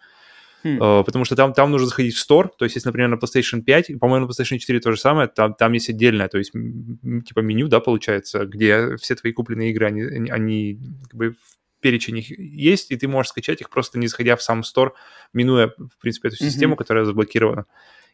Hmm. 0.64 0.78
Uh, 0.78 1.04
потому 1.04 1.26
что 1.26 1.36
там, 1.36 1.52
там 1.52 1.70
нужно 1.70 1.88
заходить 1.88 2.14
в 2.14 2.30
Store, 2.30 2.48
то 2.56 2.64
есть 2.64 2.74
если, 2.74 2.88
например, 2.88 3.10
на 3.10 3.16
PlayStation 3.16 3.60
5, 3.60 3.98
по-моему, 4.00 4.26
на 4.26 4.30
PlayStation 4.30 4.56
4 4.56 4.80
то 4.80 4.92
же 4.92 4.98
самое, 4.98 5.28
там, 5.28 5.52
там 5.52 5.74
есть 5.74 5.90
отдельное, 5.90 6.28
то 6.28 6.38
есть 6.38 6.52
типа 6.52 7.40
меню, 7.40 7.68
да, 7.68 7.80
получается, 7.80 8.46
где 8.46 8.96
все 8.96 9.14
твои 9.14 9.34
купленные 9.34 9.72
игры, 9.72 9.86
они, 9.88 10.30
они 10.30 10.80
как 11.02 11.14
бы 11.14 11.30
в 11.32 11.80
перечень 11.80 12.16
их 12.16 12.30
есть, 12.38 12.90
и 12.90 12.96
ты 12.96 13.06
можешь 13.06 13.28
скачать 13.28 13.60
их 13.60 13.68
просто 13.68 13.98
не 13.98 14.06
заходя 14.06 14.36
в 14.36 14.42
сам 14.42 14.62
Store, 14.62 14.92
минуя, 15.34 15.74
в 15.76 16.00
принципе, 16.00 16.28
эту 16.28 16.38
систему, 16.38 16.72
mm-hmm. 16.72 16.78
которая 16.78 17.04
заблокирована. 17.04 17.66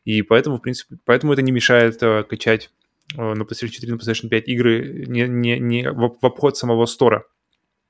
И 0.05 0.23
поэтому, 0.23 0.57
в 0.57 0.61
принципе, 0.61 0.97
поэтому 1.05 1.35
это 1.35 1.43
не 1.43 1.53
мешает 1.53 2.03
uh, 2.03 2.25
качать 2.25 2.71
Э, 2.71 2.80
на 3.17 3.43
PlayStation 3.43 3.69
4, 3.69 3.93
на 3.93 3.97
PlayStation 3.97 4.29
5 4.29 4.49
игры 4.49 5.05
не, 5.07 5.27
не, 5.27 5.59
не 5.59 5.91
в, 5.91 6.17
в 6.21 6.27
обход 6.27 6.57
самого 6.57 6.87
стора. 6.87 7.25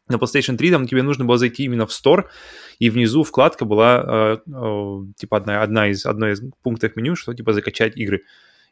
На 0.09 0.17
PlayStation 0.17 0.57
3 0.57 0.71
там 0.71 0.87
тебе 0.87 1.03
нужно 1.03 1.25
было 1.25 1.39
зайти 1.39 1.65
именно 1.65 1.87
в 1.87 1.91
Store, 1.91 2.25
и 2.79 2.91
внизу 2.91 3.23
вкладка 3.23 3.65
была 3.65 4.41
э, 4.47 4.51
э, 4.53 4.99
типа 5.17 5.37
одна, 5.37 5.63
одна 5.63 5.89
из, 5.89 6.05
одной 6.05 6.33
из 6.33 6.43
пунктов 6.63 6.97
меню, 6.97 7.15
что 7.17 7.33
типа 7.33 7.53
закачать 7.53 7.97
игры. 7.97 8.23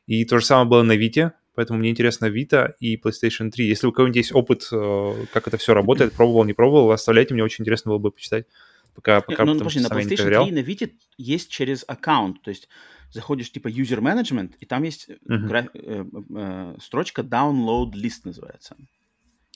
И 0.07 0.25
то 0.25 0.39
же 0.39 0.45
самое 0.45 0.69
было 0.69 0.83
на 0.83 0.97
Vita, 0.97 1.33
поэтому 1.55 1.79
мне 1.79 1.91
интересно 1.91 2.27
Vita 2.27 2.73
и 2.81 2.97
PlayStation 2.97 3.51
3. 3.51 3.67
Если 3.67 3.87
у 3.87 3.93
кого-нибудь 3.93 4.17
есть 4.17 4.35
опыт, 4.35 4.69
э, 4.73 5.15
как 5.33 5.47
это 5.47 5.59
все 5.59 5.75
работает, 5.75 6.13
пробовал, 6.13 6.45
не 6.45 6.55
пробовал, 6.55 6.91
оставляйте, 6.91 7.35
мне 7.35 7.45
очень 7.45 7.63
интересно 7.63 7.91
было 7.91 7.99
бы 7.99 8.11
почитать 8.11 8.47
пока, 8.99 9.21
пока 9.21 9.45
ну, 9.45 9.53
ну, 9.53 9.59
подожди, 9.61 9.81
на 9.81 9.87
PlayStation 9.87 10.45
3 10.45 10.51
на 10.51 10.59
Vita 10.59 10.91
есть 11.19 11.51
через 11.51 11.85
аккаунт, 11.87 12.43
то 12.43 12.51
есть 12.51 12.69
заходишь 13.11 13.51
типа 13.51 13.69
user 13.69 14.01
management, 14.01 14.55
и 14.61 14.67
там 14.67 14.83
есть 14.83 15.09
uh-huh. 15.09 15.39
граф, 15.39 15.67
э, 15.75 16.05
э, 16.37 16.77
строчка 16.81 17.23
download 17.23 17.93
list 17.93 18.23
называется. 18.25 18.77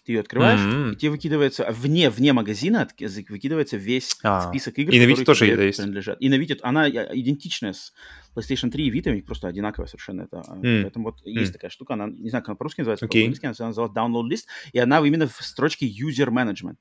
Ты 0.05 0.13
ее 0.13 0.21
открываешь, 0.21 0.59
mm-hmm. 0.59 0.93
и 0.95 0.97
тебе 0.97 1.11
выкидывается 1.13 1.71
вне, 1.71 2.11
вне 2.11 2.33
магазина 2.33 2.89
выкидывается 3.29 3.77
весь 3.77 4.19
а, 4.25 4.49
список 4.49 4.77
игр, 4.81 4.93
и 4.93 4.99
на 4.99 5.09
Vita 5.09 5.25
тоже 5.25 5.47
тебе 5.47 5.67
есть. 5.67 5.79
принадлежат. 5.79 6.21
И 6.21 6.29
на 6.29 6.35
Vita 6.35 6.59
она 6.63 6.89
идентичная 6.91 7.73
с 7.73 7.93
PlayStation 8.35 8.71
3 8.73 8.85
и 8.85 8.91
Vita, 8.91 9.23
просто 9.23 9.47
одинаковая 9.47 9.87
совершенно. 9.87 10.23
Это, 10.23 10.39
mm. 10.39 10.83
Поэтому 10.83 11.05
вот 11.05 11.21
mm. 11.21 11.31
есть 11.31 11.53
такая 11.53 11.71
штука, 11.71 11.95
она, 11.95 12.09
не 12.09 12.31
знаю, 12.31 12.43
как 12.43 12.49
она 12.49 12.57
по-русски 12.57 12.81
называется, 12.81 13.07
okay. 13.07 13.21
по-английски 13.21 13.45
она 13.47 13.69
называется 13.69 14.01
Download 14.01 14.29
List, 14.29 14.47
и 14.73 14.79
она 14.81 14.99
именно 15.07 15.29
в 15.29 15.37
строчке 15.41 15.87
User 15.87 16.31
Management. 16.31 16.79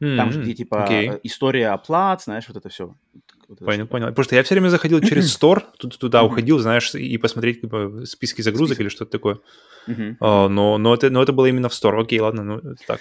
Mm-hmm. 0.00 0.16
Там 0.16 0.30
же, 0.30 0.42
где 0.42 0.54
типа 0.54 0.86
okay. 0.88 1.20
история 1.24 1.70
оплат, 1.70 2.22
знаешь, 2.22 2.46
вот 2.46 2.56
это 2.56 2.68
все. 2.68 2.94
Вот 3.48 3.58
понял, 3.60 3.86
понял. 3.86 4.08
Потому 4.08 4.24
что 4.24 4.34
я 4.34 4.42
все 4.42 4.54
время 4.54 4.68
заходил 4.68 5.00
через 5.00 5.36
Store, 5.40 5.62
туда 5.78 6.22
уходил, 6.22 6.58
знаешь, 6.58 6.94
и 6.94 7.16
посмотреть 7.18 7.60
типа, 7.60 8.02
списки 8.04 8.42
загрузок 8.42 8.76
Список. 8.76 8.80
или 8.80 8.88
что-то 8.88 9.10
такое. 9.10 9.38
Uh, 9.88 10.48
но, 10.48 10.78
но, 10.78 10.94
это, 10.94 11.10
но 11.10 11.22
это 11.22 11.32
было 11.32 11.46
именно 11.46 11.68
в 11.68 11.72
Store. 11.72 12.00
Окей, 12.00 12.18
ладно, 12.18 12.42
ну 12.42 12.74
так. 12.86 13.00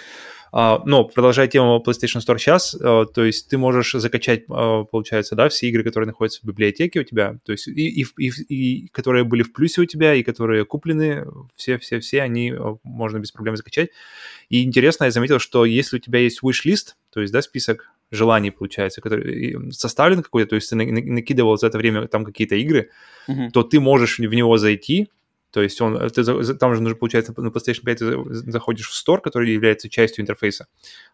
Uh, 0.53 0.81
но 0.85 1.03
продолжая 1.03 1.47
тему 1.47 1.83
PlayStation 1.85 2.21
Store 2.21 2.37
сейчас, 2.37 2.75
uh, 2.75 3.05
то 3.05 3.25
есть 3.25 3.49
ты 3.49 3.57
можешь 3.57 3.91
закачать, 3.91 4.45
uh, 4.47 4.85
получается, 4.85 5.35
да, 5.35 5.49
все 5.49 5.67
игры, 5.67 5.83
которые 5.83 6.07
находятся 6.07 6.39
в 6.41 6.47
библиотеке 6.47 7.01
у 7.01 7.03
тебя, 7.03 7.39
то 7.43 7.51
есть 7.51 7.67
и, 7.67 8.01
и, 8.01 8.05
и, 8.17 8.29
и 8.29 8.87
которые 8.89 9.25
были 9.25 9.43
в 9.43 9.51
плюсе 9.51 9.81
у 9.81 9.85
тебя, 9.85 10.13
и 10.13 10.23
которые 10.23 10.63
куплены, 10.63 11.25
все-все-все, 11.55 12.21
они 12.21 12.53
можно 12.83 13.17
без 13.17 13.31
проблем 13.33 13.57
закачать. 13.57 13.89
И 14.47 14.63
интересно, 14.63 15.05
я 15.05 15.11
заметил, 15.11 15.39
что 15.39 15.65
если 15.65 15.97
у 15.97 15.99
тебя 15.99 16.19
есть 16.19 16.41
wish-list, 16.41 16.93
то 17.11 17.19
есть, 17.19 17.33
да, 17.33 17.41
список 17.41 17.89
желаний, 18.11 18.51
получается, 18.51 19.01
который 19.01 19.71
составлен 19.71 20.23
какой-то, 20.23 20.49
то 20.49 20.55
есть 20.55 20.69
ты 20.69 20.75
накидывал 20.75 21.57
за 21.57 21.67
это 21.67 21.77
время 21.77 22.07
там 22.07 22.25
какие-то 22.25 22.55
игры, 22.55 22.89
uh-huh. 23.27 23.49
то 23.51 23.63
ты 23.63 23.79
можешь 23.79 24.19
в 24.19 24.33
него 24.33 24.57
зайти, 24.57 25.09
то 25.51 25.61
есть 25.61 25.79
он, 25.79 26.09
ты, 26.09 26.23
там 26.55 26.75
же, 26.75 26.95
получается, 26.95 27.33
на 27.37 27.47
PlayStation 27.47 27.83
5 27.85 27.97
ты 27.97 28.51
заходишь 28.51 28.89
в 28.89 28.93
Store, 28.93 29.21
который 29.21 29.53
является 29.53 29.89
частью 29.89 30.23
интерфейса. 30.23 30.67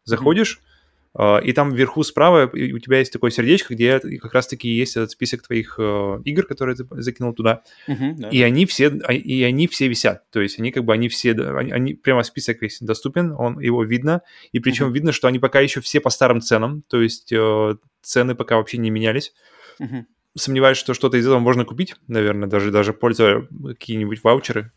Заходишь, 0.04 0.58
mm-hmm. 0.58 0.81
И 1.18 1.51
там 1.51 1.74
вверху 1.74 2.03
справа 2.03 2.50
у 2.53 2.80
тебя 2.80 3.00
есть 3.00 3.12
такое 3.12 3.32
сердечко, 3.32 3.74
где 3.74 4.00
как 4.00 4.34
раз-таки 4.34 4.70
есть 4.70 4.96
этот 4.96 5.12
список 5.12 5.46
твоих 5.46 5.75
э, 5.77 6.22
игр, 6.24 6.46
которые 6.46 6.77
ты 6.77 6.86
закинул 7.01 7.34
туда. 7.34 7.63
Mm-hmm, 7.88 8.13
да. 8.18 8.30
И 8.30 8.41
они 8.41 8.65
все, 8.65 8.88
а, 9.03 9.13
и 9.13 9.44
они 9.44 9.68
все 9.68 9.89
висят. 9.89 10.30
То 10.32 10.39
есть 10.39 10.58
они 10.60 10.72
как 10.72 10.86
бы, 10.86 10.94
они 10.94 11.10
все, 11.10 11.32
они, 11.34 11.72
они 11.72 11.94
прямо 11.96 12.24
список 12.24 12.62
весь 12.62 12.80
доступен, 12.80 13.34
он, 13.38 13.60
его 13.60 13.84
видно. 13.84 14.22
И 14.53 14.60
причем 14.60 14.88
mm-hmm. 14.88 14.94
видно, 14.94 15.12
что 15.12 15.27
они 15.27 15.39
пока 15.39 15.60
еще 15.60 15.82
все 15.82 16.00
по 16.00 16.10
старым 16.10 16.39
ценам, 16.39 16.84
то 16.88 17.01
есть 17.01 17.32
э, 17.34 17.75
цены 18.01 18.36
пока 18.36 18.56
вообще 18.56 18.77
не 18.77 18.89
менялись. 18.89 19.34
Mm-hmm 19.82 20.06
сомневаюсь, 20.36 20.77
что 20.77 20.94
что-то 20.94 21.18
из 21.18 21.25
этого 21.25 21.39
можно 21.39 21.65
купить, 21.65 21.96
наверное, 22.08 22.48
даже, 22.48 22.72
даже 22.72 22.94
пользуя 22.94 23.48
какие-нибудь 23.68 24.24
ваучеры. 24.24 24.72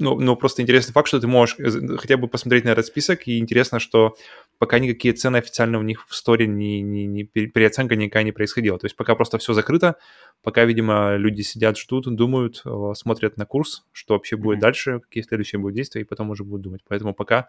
Но, 0.00 0.18
но 0.18 0.34
просто 0.34 0.62
интересный 0.62 0.92
факт, 0.92 1.08
что 1.08 1.20
ты 1.20 1.26
можешь 1.26 1.56
э, 1.58 1.96
хотя 1.96 2.16
бы 2.16 2.26
посмотреть 2.26 2.64
на 2.64 2.70
этот 2.70 2.86
список, 2.86 3.28
и 3.28 3.38
интересно, 3.38 3.78
что 3.78 4.16
пока 4.58 4.78
никакие 4.78 5.14
цены 5.14 5.36
официально 5.36 5.78
у 5.78 5.82
них 5.82 6.06
в 6.08 6.14
сторе, 6.14 6.46
ни, 6.46 6.80
ни, 6.80 7.02
ни 7.02 7.22
переоценка 7.24 7.96
никакая 7.96 8.24
не 8.24 8.32
происходила. 8.32 8.78
То 8.78 8.86
есть 8.86 8.96
пока 8.96 9.14
просто 9.14 9.38
все 9.38 9.52
закрыто, 9.52 9.96
пока, 10.42 10.64
видимо, 10.64 11.16
люди 11.16 11.42
сидят, 11.42 11.78
ждут, 11.78 12.06
думают, 12.14 12.62
э, 12.64 12.92
смотрят 12.94 13.36
на 13.36 13.44
курс, 13.44 13.84
что 13.92 14.14
вообще 14.14 14.36
будет 14.36 14.58
mm-hmm. 14.58 14.62
дальше, 14.62 15.00
какие 15.00 15.22
следующие 15.22 15.60
будут 15.60 15.76
действия, 15.76 16.00
и 16.00 16.04
потом 16.04 16.30
уже 16.30 16.44
будут 16.44 16.62
думать. 16.62 16.80
Поэтому 16.88 17.14
пока 17.14 17.48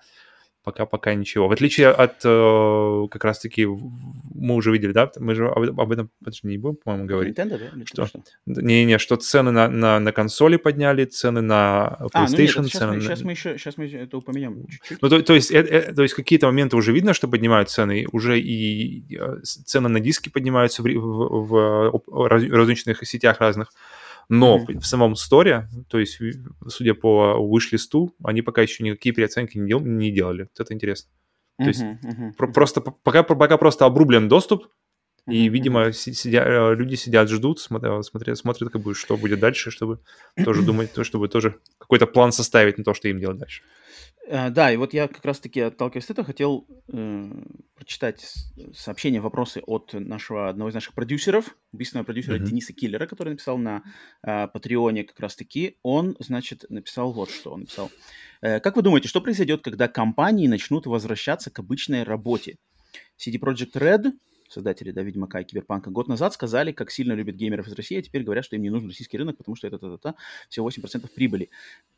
пока-пока 0.64 1.14
ничего. 1.14 1.48
В 1.48 1.52
отличие 1.52 1.90
от 1.90 2.22
э, 2.24 3.08
как 3.10 3.24
раз-таки, 3.24 3.66
мы 3.66 4.56
уже 4.56 4.72
видели, 4.72 4.92
да, 4.92 5.12
мы 5.20 5.36
же 5.36 5.48
об, 5.48 5.80
об 5.80 5.92
этом 5.92 6.10
подожди, 6.20 6.48
не 6.48 6.58
будем, 6.58 6.78
по-моему, 6.78 7.08
говорить. 7.08 7.38
Nintendo, 7.38 7.60
да? 7.60 7.86
Что, 7.86 8.06
что? 8.06 8.22
Не-не, 8.46 8.98
что 8.98 9.16
цены 9.16 9.52
на, 9.52 9.70
на, 9.70 10.00
на 10.00 10.12
консоли 10.12 10.58
подняли, 10.58 11.06
цены 11.06 11.42
на 11.42 11.98
PlayStation, 12.02 12.10
а, 12.14 12.28
ну 12.30 12.38
нет, 12.38 12.50
сейчас, 12.50 12.70
цены 12.70 12.92
мы, 12.92 12.98
на... 12.98 13.02
сейчас, 13.02 13.22
мы 13.22 13.32
еще, 13.32 13.58
сейчас 13.58 13.78
мы 13.78 13.86
это 13.90 14.18
упомянем 14.18 14.68
чуть-чуть. 14.68 15.02
Ну, 15.02 15.10
то, 15.10 15.22
то, 15.22 15.34
есть, 15.34 15.52
э, 15.52 15.60
э, 15.60 15.94
то 15.94 16.04
есть 16.04 16.14
какие-то 16.14 16.48
моменты 16.48 16.76
уже 16.76 16.92
видно, 16.92 17.14
что 17.14 17.28
поднимают 17.28 17.70
цены, 17.70 18.06
уже 18.12 18.40
и 18.40 19.16
э, 19.16 19.42
цены 19.44 19.90
на 19.90 20.00
диски 20.00 20.30
поднимаются 20.30 20.84
в, 20.84 20.86
в, 20.86 21.48
в, 21.48 22.02
в 22.06 22.28
различных 22.28 23.06
сетях 23.08 23.40
разных. 23.40 23.72
Но 24.32 24.60
mm-hmm. 24.60 24.80
в 24.80 24.86
самом 24.86 25.16
сторе, 25.16 25.68
то 25.90 26.00
есть, 26.00 26.18
судя 26.66 26.94
по 26.94 27.36
выш-листу, 27.38 28.16
они 28.24 28.42
пока 28.42 28.62
еще 28.62 28.82
никакие 28.82 29.14
переоценки 29.14 29.58
не, 29.58 29.68
дел- 29.68 29.82
не 29.82 30.10
делали. 30.10 30.44
Вот 30.44 30.58
это 30.58 30.74
интересно. 30.74 31.12
То 31.58 31.66
mm-hmm. 31.66 31.68
есть 31.68 31.82
mm-hmm. 31.82 32.34
Про- 32.38 32.54
просто 32.54 32.80
пока, 32.80 33.24
пока 33.24 33.58
просто 33.58 33.86
обрублен 33.86 34.30
доступ. 34.30 34.68
И, 35.28 35.50
видимо, 35.50 35.92
сидя, 35.92 36.44
э, 36.44 36.76
люди 36.76 36.96
сидят, 36.96 37.30
ждут, 37.30 37.60
смотрят, 37.60 38.06
смотрят, 38.06 38.38
смотрят, 38.38 38.72
как 38.72 38.82
бы, 38.82 38.96
что 38.96 39.18
будет 39.18 39.40
дальше, 39.40 39.72
чтобы 39.72 40.00
тоже 40.44 40.64
думать, 40.64 40.90
чтобы 41.04 41.28
тоже 41.28 41.60
какой-то 41.78 42.08
план 42.08 42.32
составить 42.32 42.78
на 42.78 42.84
то, 42.84 42.94
что 42.94 43.08
им 43.08 43.20
делать 43.20 43.38
дальше. 43.38 43.62
Э, 44.28 44.50
да, 44.50 44.72
и 44.72 44.78
вот 44.78 44.94
я 44.94 45.08
как 45.08 45.24
раз-таки, 45.26 45.60
отталкиваясь 45.60 46.06
от 46.06 46.12
этого, 46.12 46.26
хотел 46.26 46.66
э, 46.92 47.32
прочитать 47.76 48.34
сообщения, 48.74 49.22
вопросы 49.22 49.62
от 49.66 49.94
нашего, 49.94 50.50
одного 50.50 50.70
из 50.70 50.74
наших 50.74 50.94
продюсеров, 50.94 51.56
убийственного 51.72 52.06
продюсера 52.06 52.38
mm-hmm. 52.38 52.46
Дениса 52.46 52.74
Киллера, 52.74 53.06
который 53.08 53.30
написал 53.30 53.58
на 53.58 53.84
э, 54.24 54.48
Патреоне 54.48 55.04
как 55.04 55.20
раз-таки. 55.20 55.78
Он, 55.84 56.16
значит, 56.20 56.66
написал 56.70 57.12
вот 57.14 57.30
что. 57.30 57.52
Он 57.52 57.62
написал. 57.62 57.92
Э, 58.42 58.60
как 58.60 58.76
вы 58.76 58.82
думаете, 58.82 59.08
что 59.08 59.22
произойдет, 59.22 59.64
когда 59.64 59.88
компании 59.88 60.48
начнут 60.48 60.86
возвращаться 60.86 61.52
к 61.52 61.60
обычной 61.60 62.04
работе? 62.04 62.58
CD 63.18 63.38
Projekt 63.40 63.74
Red 63.74 64.14
создатели 64.52 64.92
да, 64.92 65.02
Ведьмака 65.02 65.40
и 65.40 65.44
Киберпанка, 65.44 65.90
год 65.90 66.08
назад 66.08 66.34
сказали, 66.34 66.72
как 66.72 66.92
сильно 66.92 67.14
любят 67.14 67.36
геймеров 67.36 67.68
из 67.68 67.74
России, 67.74 67.98
а 67.98 68.02
теперь 68.02 68.24
говорят, 68.24 68.46
что 68.46 68.56
им 68.56 68.62
не 68.62 68.70
нужен 68.70 68.90
российский 68.90 69.18
рынок, 69.18 69.38
потому 69.38 69.56
что 69.56 69.68
это 69.68 69.78
та 69.78 69.90
та 69.90 69.98
та 69.98 70.16
всего 70.50 70.70
8% 70.70 71.10
прибыли. 71.14 71.50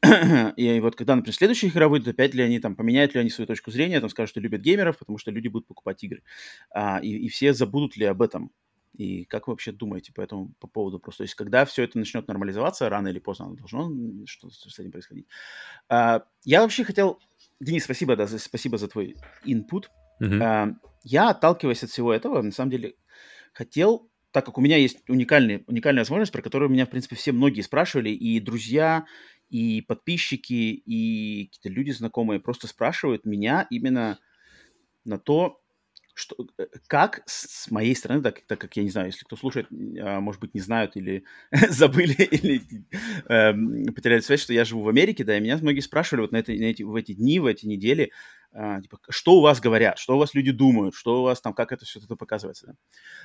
и 0.58 0.80
вот 0.80 0.96
когда, 0.96 1.16
например, 1.16 1.36
следующая 1.36 1.68
игра 1.68 1.88
выйдет, 1.88 2.10
опять 2.10 2.34
ли 2.34 2.44
они 2.44 2.60
там, 2.60 2.76
поменяют 2.76 3.14
ли 3.14 3.22
они 3.22 3.30
свою 3.30 3.48
точку 3.48 3.72
зрения, 3.72 4.00
там 4.00 4.10
скажут, 4.10 4.32
что 4.32 4.40
любят 4.40 4.62
геймеров, 4.62 4.98
потому 4.98 5.18
что 5.18 5.32
люди 5.32 5.48
будут 5.48 5.68
покупать 5.68 6.04
игры. 6.04 6.24
А, 6.72 7.00
и, 7.00 7.10
и 7.10 7.30
все 7.30 7.54
забудут 7.54 7.98
ли 7.98 8.06
об 8.06 8.22
этом? 8.22 8.52
И 8.94 9.26
как 9.26 9.48
вы 9.48 9.54
вообще 9.54 9.72
думаете 9.72 10.14
по 10.14 10.22
этому 10.22 10.54
по 10.60 10.68
поводу 10.68 11.00
просто? 11.00 11.20
То 11.20 11.24
есть, 11.24 11.36
когда 11.36 11.66
все 11.66 11.84
это 11.84 11.98
начнет 11.98 12.28
нормализоваться, 12.28 12.90
рано 12.90 13.08
или 13.08 13.20
поздно 13.20 13.46
оно 13.46 13.56
должно 13.56 13.92
что 14.26 14.50
с 14.50 14.80
этим 14.80 14.92
происходить. 14.92 15.28
А, 15.90 16.24
я 16.44 16.62
вообще 16.62 16.84
хотел... 16.84 17.20
Денис, 17.60 17.84
спасибо, 17.86 18.16
да, 18.16 18.28
за, 18.28 18.40
спасибо 18.40 18.78
за 18.78 18.88
твой 18.88 19.16
input. 19.46 19.86
Uh-huh. 20.22 20.44
А, 20.44 20.76
я, 21.04 21.30
отталкиваясь 21.30 21.84
от 21.84 21.90
всего 21.90 22.14
этого, 22.14 22.42
на 22.42 22.52
самом 22.52 22.72
деле 22.72 22.96
хотел, 23.54 24.10
так 24.32 24.46
как 24.46 24.58
у 24.58 24.62
меня 24.62 24.78
есть 24.78 24.98
уникальный, 25.08 25.64
уникальная 25.68 26.02
возможность, 26.02 26.32
про 26.32 26.42
которую 26.42 26.70
меня, 26.70 26.86
в 26.86 26.90
принципе, 26.90 27.16
все 27.16 27.32
многие 27.32 27.62
спрашивали, 27.62 28.10
и 28.10 28.40
друзья, 28.40 29.06
и 29.50 29.82
подписчики, 29.82 30.54
и 30.54 31.46
какие-то 31.46 31.70
люди 31.70 31.92
знакомые 31.92 32.40
просто 32.40 32.68
спрашивают 32.68 33.26
меня 33.26 33.68
именно 33.70 34.20
на 35.06 35.20
то, 35.20 35.62
что, 36.16 36.48
э, 36.58 36.66
как 36.88 37.24
с 37.26 37.70
моей 37.72 37.96
стороны, 37.96 38.22
так, 38.22 38.42
так 38.48 38.60
как 38.60 38.76
я 38.78 38.84
не 38.84 38.90
знаю, 38.90 39.08
если 39.08 39.26
кто 39.26 39.36
слушает, 39.36 39.68
а, 40.00 40.20
может 40.20 40.42
быть, 40.42 40.54
не 40.54 40.62
знают 40.62 40.96
или 40.96 41.24
забыли, 41.70 42.14
или 42.14 42.62
э, 43.28 43.92
потеряли 43.92 44.22
связь, 44.22 44.42
что 44.42 44.54
я 44.54 44.66
живу 44.66 44.84
в 44.84 44.90
Америке, 44.90 45.24
да, 45.24 45.38
и 45.38 45.42
меня 45.42 45.58
многие 45.58 45.80
спрашивали 45.80 46.22
вот 46.22 46.32
на, 46.32 46.38
это, 46.38 46.52
на 46.52 46.66
эти, 46.66 46.84
в 46.84 46.96
эти 46.96 47.14
дни, 47.14 47.40
в 47.40 47.46
эти 47.46 47.66
недели, 47.66 48.12
э, 48.54 48.82
типа, 48.82 49.00
что 49.10 49.36
у 49.36 49.42
вас 49.42 49.60
говорят, 49.60 49.98
что 49.98 50.16
у 50.16 50.20
вас 50.20 50.34
люди 50.34 50.52
думают, 50.52 50.96
что 50.96 51.22
у 51.22 51.24
вас 51.24 51.42
там, 51.42 51.54
как 51.54 51.72
это 51.72 51.86
все 51.86 52.00
это 52.00 52.16
показывается. 52.16 52.68
Да? 52.68 52.74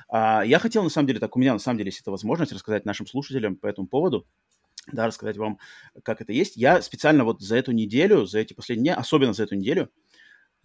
А, 0.09 0.45
я 0.45 0.59
хотел, 0.59 0.83
на 0.83 0.89
самом 0.89 1.07
деле, 1.07 1.19
так 1.19 1.35
у 1.35 1.39
меня, 1.39 1.53
на 1.53 1.59
самом 1.59 1.77
деле, 1.77 1.89
есть 1.89 2.01
эта 2.01 2.11
возможность 2.11 2.51
рассказать 2.51 2.85
нашим 2.85 3.07
слушателям 3.07 3.55
по 3.55 3.67
этому 3.67 3.87
поводу, 3.87 4.27
да, 4.91 5.07
рассказать 5.07 5.37
вам, 5.37 5.59
как 6.03 6.21
это 6.21 6.33
есть. 6.33 6.55
Я 6.55 6.81
специально 6.81 7.23
вот 7.23 7.41
за 7.41 7.57
эту 7.57 7.71
неделю, 7.71 8.25
за 8.25 8.39
эти 8.39 8.53
последние 8.53 8.93
дни, 8.93 9.01
особенно 9.01 9.33
за 9.33 9.43
эту 9.43 9.55
неделю, 9.55 9.91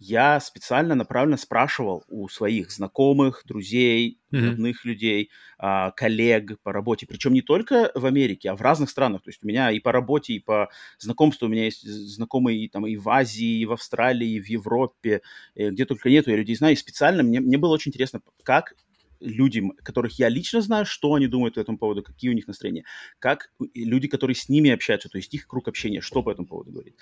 я 0.07 0.39
специально 0.39 0.93
направленно 0.93 1.37
спрашивал 1.37 2.03
у 2.07 2.27
своих 2.27 2.71
знакомых, 2.71 3.41
друзей, 3.45 4.19
mm-hmm. 4.31 4.49
родных 4.49 4.85
людей, 4.85 5.31
а, 5.57 5.91
коллег 5.91 6.59
по 6.61 6.71
работе, 6.71 7.07
причем 7.07 7.33
не 7.33 7.41
только 7.41 7.91
в 7.95 8.05
Америке, 8.05 8.51
а 8.51 8.55
в 8.55 8.61
разных 8.61 8.89
странах. 8.89 9.23
То 9.23 9.29
есть 9.29 9.43
у 9.43 9.47
меня 9.47 9.71
и 9.71 9.79
по 9.79 9.91
работе, 9.91 10.33
и 10.33 10.39
по 10.39 10.69
знакомству 10.99 11.47
у 11.47 11.49
меня 11.49 11.65
есть 11.65 11.87
знакомые 11.87 12.69
там 12.69 12.85
и 12.85 12.97
в 12.97 13.09
Азии, 13.09 13.59
и 13.59 13.65
в 13.65 13.71
Австралии, 13.71 14.29
и 14.29 14.39
в 14.39 14.45
Европе, 14.47 15.21
и 15.55 15.63
э, 15.63 15.69
где 15.71 15.85
только 15.85 16.09
нету, 16.09 16.29
я 16.29 16.37
людей 16.37 16.55
знаю. 16.55 16.73
И 16.73 16.77
специально 16.77 17.23
мне, 17.23 17.39
мне 17.39 17.57
было 17.57 17.73
очень 17.73 17.89
интересно, 17.89 18.21
как 18.43 18.75
люди, 19.19 19.63
которых 19.83 20.19
я 20.19 20.29
лично 20.29 20.61
знаю, 20.61 20.85
что 20.85 21.13
они 21.13 21.27
думают 21.27 21.55
по 21.55 21.59
этому 21.59 21.77
поводу, 21.77 22.03
какие 22.03 22.29
у 22.29 22.33
них 22.33 22.47
настроения, 22.47 22.83
как 23.19 23.51
люди, 23.73 24.07
которые 24.07 24.35
с 24.35 24.49
ними 24.49 24.69
общаются, 24.69 25.09
то 25.09 25.17
есть 25.17 25.33
их 25.33 25.47
круг 25.47 25.67
общения, 25.67 26.01
что 26.01 26.21
по 26.21 26.31
этому 26.31 26.47
поводу 26.47 26.71
говорит. 26.71 26.95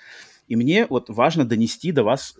И 0.48 0.56
мне 0.56 0.86
вот 0.86 1.10
важно 1.10 1.44
донести 1.44 1.92
до 1.92 2.04
вас 2.04 2.38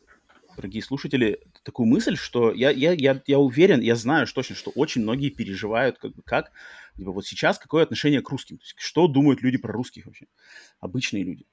дорогие 0.56 0.82
слушатели, 0.82 1.40
такую 1.62 1.86
мысль, 1.86 2.16
что 2.16 2.52
я, 2.52 2.70
я, 2.70 2.92
я, 2.92 3.22
я 3.26 3.38
уверен, 3.38 3.80
я 3.80 3.96
знаю 3.96 4.26
точно, 4.26 4.56
что 4.56 4.70
очень 4.72 5.02
многие 5.02 5.30
переживают, 5.30 5.98
как 5.98 6.12
как, 6.24 6.52
типа, 6.96 7.12
вот 7.12 7.26
сейчас 7.26 7.58
какое 7.58 7.82
отношение 7.82 8.20
к 8.20 8.28
русским, 8.28 8.58
то 8.58 8.64
есть, 8.64 8.74
что 8.78 9.08
думают 9.08 9.42
люди 9.42 9.58
про 9.58 9.72
русских 9.72 10.06
вообще, 10.06 10.26
обычные 10.80 11.24
люди. 11.24 11.46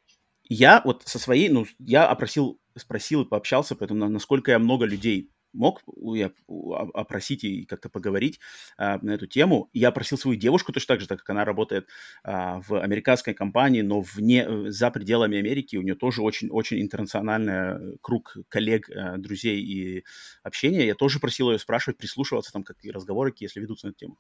Я 0.44 0.82
вот 0.84 1.04
со 1.06 1.20
своей, 1.20 1.50
ну, 1.50 1.66
я 1.80 2.08
опросил, 2.08 2.60
спросил 2.76 3.22
и 3.22 3.28
пообщался, 3.28 3.76
поэтому 3.76 4.08
насколько 4.10 4.52
я 4.52 4.60
много 4.60 4.86
людей 4.86 5.32
мог 5.54 5.82
я 6.16 6.32
опросить 6.48 7.44
и 7.44 7.66
как-то 7.66 7.90
поговорить 7.90 8.40
а, 8.78 9.00
на 9.02 9.12
эту 9.12 9.28
тему. 9.28 9.70
Я 9.74 9.92
просил 9.92 10.18
свою 10.18 10.38
девушку 10.38 10.72
точно 10.72 10.96
так 10.96 11.02
же, 11.02 11.08
так 11.08 11.20
как 11.20 11.30
она 11.30 11.46
работает 11.46 11.88
а, 12.24 12.62
в 12.62 12.82
американской 12.82 13.34
компании, 13.34 13.82
но 13.82 14.02
вне, 14.02 14.46
э, 14.48 14.70
за 14.70 14.92
пределами 14.92 15.38
Америки. 15.38 15.76
У 15.76 15.82
нее 15.82 15.96
тоже 15.96 16.22
очень-очень 16.22 16.82
интернациональный 16.82 17.98
круг 18.02 18.38
коллег, 18.50 18.90
а, 18.90 19.18
друзей 19.18 19.62
и 19.62 20.04
общения. 20.44 20.86
Я 20.86 20.96
тоже 20.96 21.20
просил 21.20 21.52
ее 21.52 21.60
спрашивать, 21.60 21.98
прислушиваться 21.98 22.52
там, 22.52 22.64
как 22.64 22.78
и 22.84 22.92
разговоры, 22.92 23.34
если 23.40 23.60
ведутся 23.60 23.88
на 23.88 23.92
эту 23.92 24.00
тему. 24.00 24.18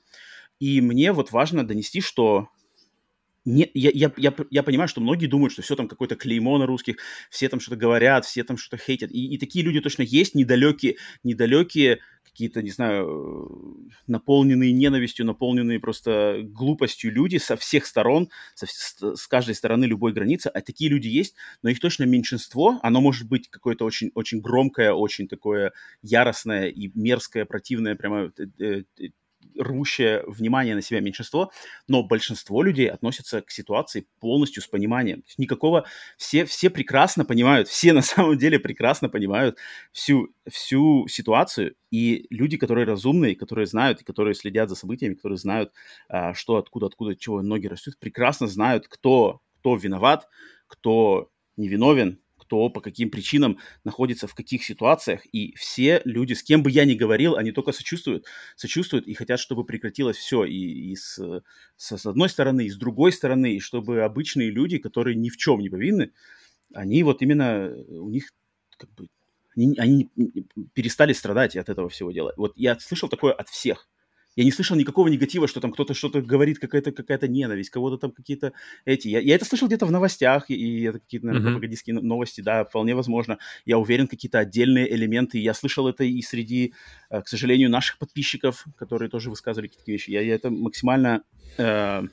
И 0.59 0.81
мне 0.81 1.11
вот 1.11 1.31
важно 1.31 1.65
донести, 1.65 2.01
что 2.01 2.49
не, 3.43 3.69
я, 3.73 3.89
я, 3.93 4.11
я, 4.17 4.33
я 4.49 4.63
понимаю, 4.63 4.87
что 4.87 5.01
многие 5.01 5.25
думают, 5.25 5.53
что 5.53 5.61
все 5.61 5.75
там 5.75 5.87
какое-то 5.87 6.15
клеймо 6.15 6.57
на 6.59 6.67
русских, 6.67 6.97
все 7.29 7.49
там 7.49 7.59
что-то 7.59 7.77
говорят, 7.77 8.25
все 8.25 8.43
там 8.43 8.57
что-то 8.57 8.81
хейтят. 8.81 9.11
И, 9.11 9.33
и 9.33 9.37
такие 9.39 9.65
люди 9.65 9.79
точно 9.79 10.03
есть, 10.03 10.35
недалекие, 10.35 10.97
недалекие 11.23 11.99
какие-то, 12.23 12.61
не 12.61 12.69
знаю, 12.69 13.89
наполненные 14.07 14.71
ненавистью, 14.71 15.25
наполненные 15.25 15.79
просто 15.79 16.41
глупостью 16.43 17.11
люди 17.11 17.37
со 17.37 17.57
всех 17.57 17.85
сторон, 17.85 18.29
со, 18.53 18.67
с, 18.67 19.15
с 19.15 19.27
каждой 19.27 19.55
стороны 19.55 19.85
любой 19.85 20.13
границы. 20.13 20.47
А 20.47 20.61
такие 20.61 20.89
люди 20.89 21.07
есть, 21.07 21.35
но 21.63 21.69
их 21.69 21.79
точно 21.79 22.03
меньшинство. 22.03 22.79
Оно 22.83 23.01
может 23.01 23.27
быть 23.27 23.49
какое-то 23.49 23.85
очень, 23.85 24.11
очень 24.13 24.39
громкое, 24.39 24.93
очень 24.93 25.27
такое 25.27 25.73
яростное 26.03 26.67
и 26.67 26.91
мерзкое, 26.93 27.45
противное, 27.45 27.95
прямо 27.95 28.31
э, 28.37 28.83
э, 28.99 29.09
рвущее 29.57 30.23
внимание 30.27 30.75
на 30.75 30.81
себя 30.81 30.99
меньшинство, 30.99 31.51
но 31.87 32.03
большинство 32.03 32.63
людей 32.63 32.89
относятся 32.89 33.41
к 33.41 33.51
ситуации 33.51 34.07
полностью 34.19 34.63
с 34.63 34.67
пониманием. 34.67 35.23
Никакого... 35.37 35.85
Все, 36.17 36.45
все 36.45 36.69
прекрасно 36.69 37.25
понимают, 37.25 37.67
все 37.67 37.93
на 37.93 38.01
самом 38.01 38.37
деле 38.37 38.59
прекрасно 38.59 39.09
понимают 39.09 39.57
всю, 39.91 40.33
всю 40.49 41.07
ситуацию, 41.07 41.75
и 41.91 42.25
люди, 42.29 42.57
которые 42.57 42.85
разумные, 42.85 43.35
которые 43.35 43.65
знают, 43.65 44.01
и 44.01 44.05
которые 44.05 44.33
следят 44.33 44.69
за 44.69 44.75
событиями, 44.75 45.15
которые 45.15 45.37
знают, 45.37 45.73
а, 46.07 46.33
что, 46.33 46.57
откуда, 46.57 46.87
откуда, 46.87 47.15
чего 47.15 47.41
ноги 47.41 47.67
растут, 47.67 47.99
прекрасно 47.99 48.47
знают, 48.47 48.87
кто, 48.87 49.41
кто 49.59 49.75
виноват, 49.75 50.27
кто 50.67 51.29
невиновен, 51.57 52.19
кто 52.51 52.69
по 52.69 52.81
каким 52.81 53.09
причинам 53.09 53.59
находится 53.85 54.27
в 54.27 54.35
каких 54.35 54.65
ситуациях. 54.65 55.21
И 55.31 55.55
все 55.55 56.01
люди, 56.03 56.33
с 56.33 56.43
кем 56.43 56.63
бы 56.63 56.69
я 56.69 56.83
ни 56.83 56.95
говорил, 56.95 57.37
они 57.37 57.53
только 57.53 57.71
сочувствуют, 57.71 58.25
сочувствуют 58.57 59.07
и 59.07 59.13
хотят, 59.13 59.39
чтобы 59.39 59.63
прекратилось 59.63 60.17
все. 60.17 60.43
И, 60.43 60.91
и 60.91 60.95
с, 60.97 61.17
с, 61.77 62.05
одной 62.05 62.27
стороны, 62.27 62.65
и 62.65 62.69
с 62.69 62.75
другой 62.75 63.13
стороны, 63.13 63.55
и 63.55 63.61
чтобы 63.61 64.01
обычные 64.01 64.51
люди, 64.51 64.79
которые 64.79 65.15
ни 65.15 65.29
в 65.29 65.37
чем 65.37 65.61
не 65.61 65.69
повинны, 65.69 66.11
они 66.73 67.03
вот 67.03 67.21
именно, 67.21 67.73
у 67.87 68.09
них 68.09 68.33
как 68.77 68.93
бы, 68.95 69.07
они, 69.55 69.73
они 69.77 70.09
перестали 70.73 71.13
страдать 71.13 71.55
от 71.55 71.69
этого 71.69 71.87
всего 71.87 72.11
дела. 72.11 72.33
Вот 72.35 72.51
я 72.57 72.77
слышал 72.79 73.07
такое 73.07 73.31
от 73.31 73.47
всех– 73.47 73.87
я 74.35 74.43
не 74.43 74.51
слышал 74.51 74.77
никакого 74.77 75.07
негатива, 75.07 75.47
что 75.47 75.59
там 75.59 75.71
кто-то 75.71 75.93
что-то 75.93 76.21
говорит, 76.21 76.59
какая-то 76.59 76.91
какая 76.91 77.19
ненависть, 77.27 77.69
кого-то 77.69 77.97
там 77.97 78.11
какие-то 78.11 78.53
эти. 78.85 79.07
Я, 79.07 79.19
я 79.19 79.35
это 79.35 79.45
слышал 79.45 79.67
где-то 79.67 79.85
в 79.85 79.91
новостях, 79.91 80.49
и, 80.49 80.83
это 80.83 80.99
какие-то, 80.99 81.25
наверное, 81.25 81.49
uh-huh. 81.49 81.53
пропагандистские 81.53 81.99
новости, 81.99 82.41
да, 82.41 82.63
вполне 82.63 82.95
возможно. 82.95 83.39
Я 83.65 83.77
уверен, 83.77 84.07
какие-то 84.07 84.39
отдельные 84.39 84.93
элементы. 84.93 85.37
Я 85.37 85.53
слышал 85.53 85.87
это 85.87 86.03
и 86.03 86.21
среди, 86.21 86.73
э, 87.09 87.21
к 87.21 87.27
сожалению, 87.27 87.69
наших 87.69 87.97
подписчиков, 87.97 88.65
которые 88.77 89.09
тоже 89.09 89.29
высказывали 89.29 89.67
какие-то 89.67 89.91
вещи. 89.91 90.11
Я, 90.11 90.21
я 90.21 90.35
это 90.35 90.49
максимально 90.49 91.23
э, 91.57 92.03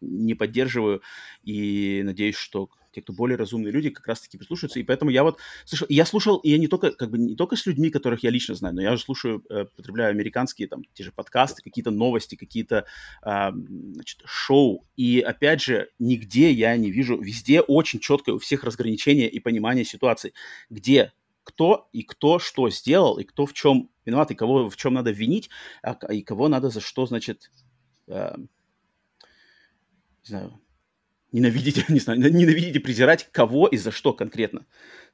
не 0.00 0.34
поддерживаю 0.34 1.02
и 1.42 2.02
надеюсь, 2.04 2.36
что 2.36 2.70
те, 2.92 3.02
кто 3.02 3.12
более 3.12 3.36
разумные 3.36 3.72
люди, 3.72 3.90
как 3.90 4.06
раз-таки 4.06 4.38
прислушаются. 4.38 4.80
И 4.80 4.82
поэтому 4.82 5.10
я 5.10 5.22
вот 5.22 5.38
слушал, 5.64 5.86
я 5.90 6.04
слушал, 6.04 6.38
и 6.38 6.50
я 6.50 6.58
не 6.58 6.68
только, 6.68 6.92
как 6.92 7.10
бы, 7.10 7.18
не 7.18 7.36
только 7.36 7.56
с 7.56 7.66
людьми, 7.66 7.90
которых 7.90 8.22
я 8.22 8.30
лично 8.30 8.54
знаю, 8.54 8.74
но 8.74 8.82
я 8.82 8.96
же 8.96 9.02
слушаю, 9.02 9.44
э, 9.48 9.64
потребляю 9.76 10.10
американские, 10.10 10.68
там, 10.68 10.84
те 10.94 11.04
же 11.04 11.12
подкасты, 11.12 11.62
какие-то 11.62 11.90
новости, 11.90 12.36
какие-то, 12.36 12.86
э, 13.22 13.50
значит, 13.52 14.22
шоу. 14.24 14.86
И, 14.96 15.20
опять 15.20 15.62
же, 15.62 15.90
нигде 15.98 16.50
я 16.50 16.76
не 16.76 16.90
вижу, 16.90 17.20
везде 17.20 17.60
очень 17.60 18.00
четкое 18.00 18.34
у 18.34 18.38
всех 18.38 18.64
разграничение 18.64 19.28
и 19.28 19.40
понимание 19.40 19.84
ситуации, 19.84 20.32
где 20.68 21.12
кто 21.42 21.88
и 21.92 22.02
кто 22.02 22.38
что 22.38 22.70
сделал, 22.70 23.18
и 23.18 23.24
кто 23.24 23.46
в 23.46 23.52
чем 23.52 23.90
виноват, 24.04 24.30
и 24.30 24.34
кого 24.34 24.68
в 24.68 24.76
чем 24.76 24.94
надо 24.94 25.10
винить, 25.10 25.50
а, 25.82 25.92
и 26.12 26.22
кого 26.22 26.48
надо 26.48 26.70
за 26.70 26.80
что, 26.80 27.06
значит, 27.06 27.50
э, 28.06 28.34
не 28.36 28.46
знаю, 30.28 30.60
ненавидите, 31.32 31.84
не 31.88 32.00
знаю, 32.00 32.20
ненавидите, 32.20 32.80
презирать 32.80 33.28
кого 33.32 33.66
и 33.68 33.76
за 33.76 33.90
что 33.90 34.12
конкретно, 34.12 34.66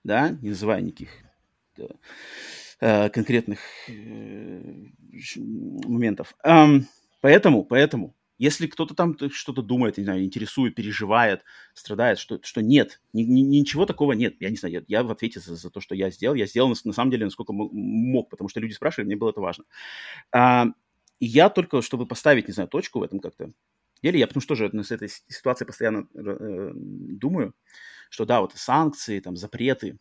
да, 0.04 0.30
не 0.42 0.50
называя 0.50 0.80
никаких 0.80 1.10
да, 1.76 1.86
э, 2.80 3.08
конкретных 3.10 3.60
э, 3.88 4.86
моментов. 5.44 6.34
Поэтому, 7.22 7.64
поэтому, 7.64 8.14
если 8.38 8.66
кто-то 8.66 8.94
там 8.94 9.16
что-то 9.30 9.62
думает, 9.62 9.96
не 9.96 10.04
знаю, 10.04 10.22
интересует, 10.22 10.74
переживает, 10.74 11.42
страдает, 11.74 12.18
что, 12.18 12.38
что 12.42 12.62
нет, 12.62 13.00
ни, 13.12 13.22
ни, 13.22 13.40
ничего 13.40 13.86
такого 13.86 14.12
нет. 14.12 14.36
Я 14.40 14.50
не 14.50 14.56
знаю, 14.56 14.74
я, 14.74 14.82
я 14.86 15.02
в 15.02 15.10
ответе 15.10 15.40
за, 15.40 15.56
за 15.56 15.70
то, 15.70 15.80
что 15.80 15.94
я 15.94 16.10
сделал. 16.10 16.34
Я 16.34 16.46
сделал 16.46 16.68
на, 16.68 16.76
на 16.84 16.92
самом 16.92 17.10
деле, 17.10 17.24
насколько 17.24 17.52
мог, 17.52 18.28
потому 18.28 18.48
что 18.48 18.60
люди 18.60 18.72
спрашивали, 18.74 19.06
мне 19.06 19.16
было 19.16 19.30
это 19.30 19.40
важно. 19.40 19.64
А, 20.32 20.66
и 21.18 21.26
я 21.26 21.48
только, 21.48 21.80
чтобы 21.80 22.06
поставить, 22.06 22.46
не 22.46 22.52
знаю, 22.52 22.68
точку 22.68 23.00
в 23.00 23.02
этом 23.02 23.20
как-то, 23.20 23.52
деле. 24.06 24.20
Я 24.20 24.26
потому 24.26 24.40
что 24.40 24.54
тоже 24.54 24.70
с 24.82 24.90
этой 24.90 25.08
ситуацией 25.08 25.66
постоянно 25.66 26.08
э, 26.14 26.70
думаю, 26.74 27.54
что 28.10 28.24
да, 28.24 28.40
вот 28.40 28.52
санкции, 28.54 29.20
там, 29.20 29.36
запреты. 29.36 29.98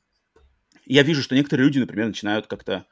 я 0.86 1.04
вижу, 1.04 1.22
что 1.22 1.36
некоторые 1.36 1.65
люди, 1.65 1.80
например, 1.80 2.08
начинают 2.08 2.48
как-то, 2.48 2.86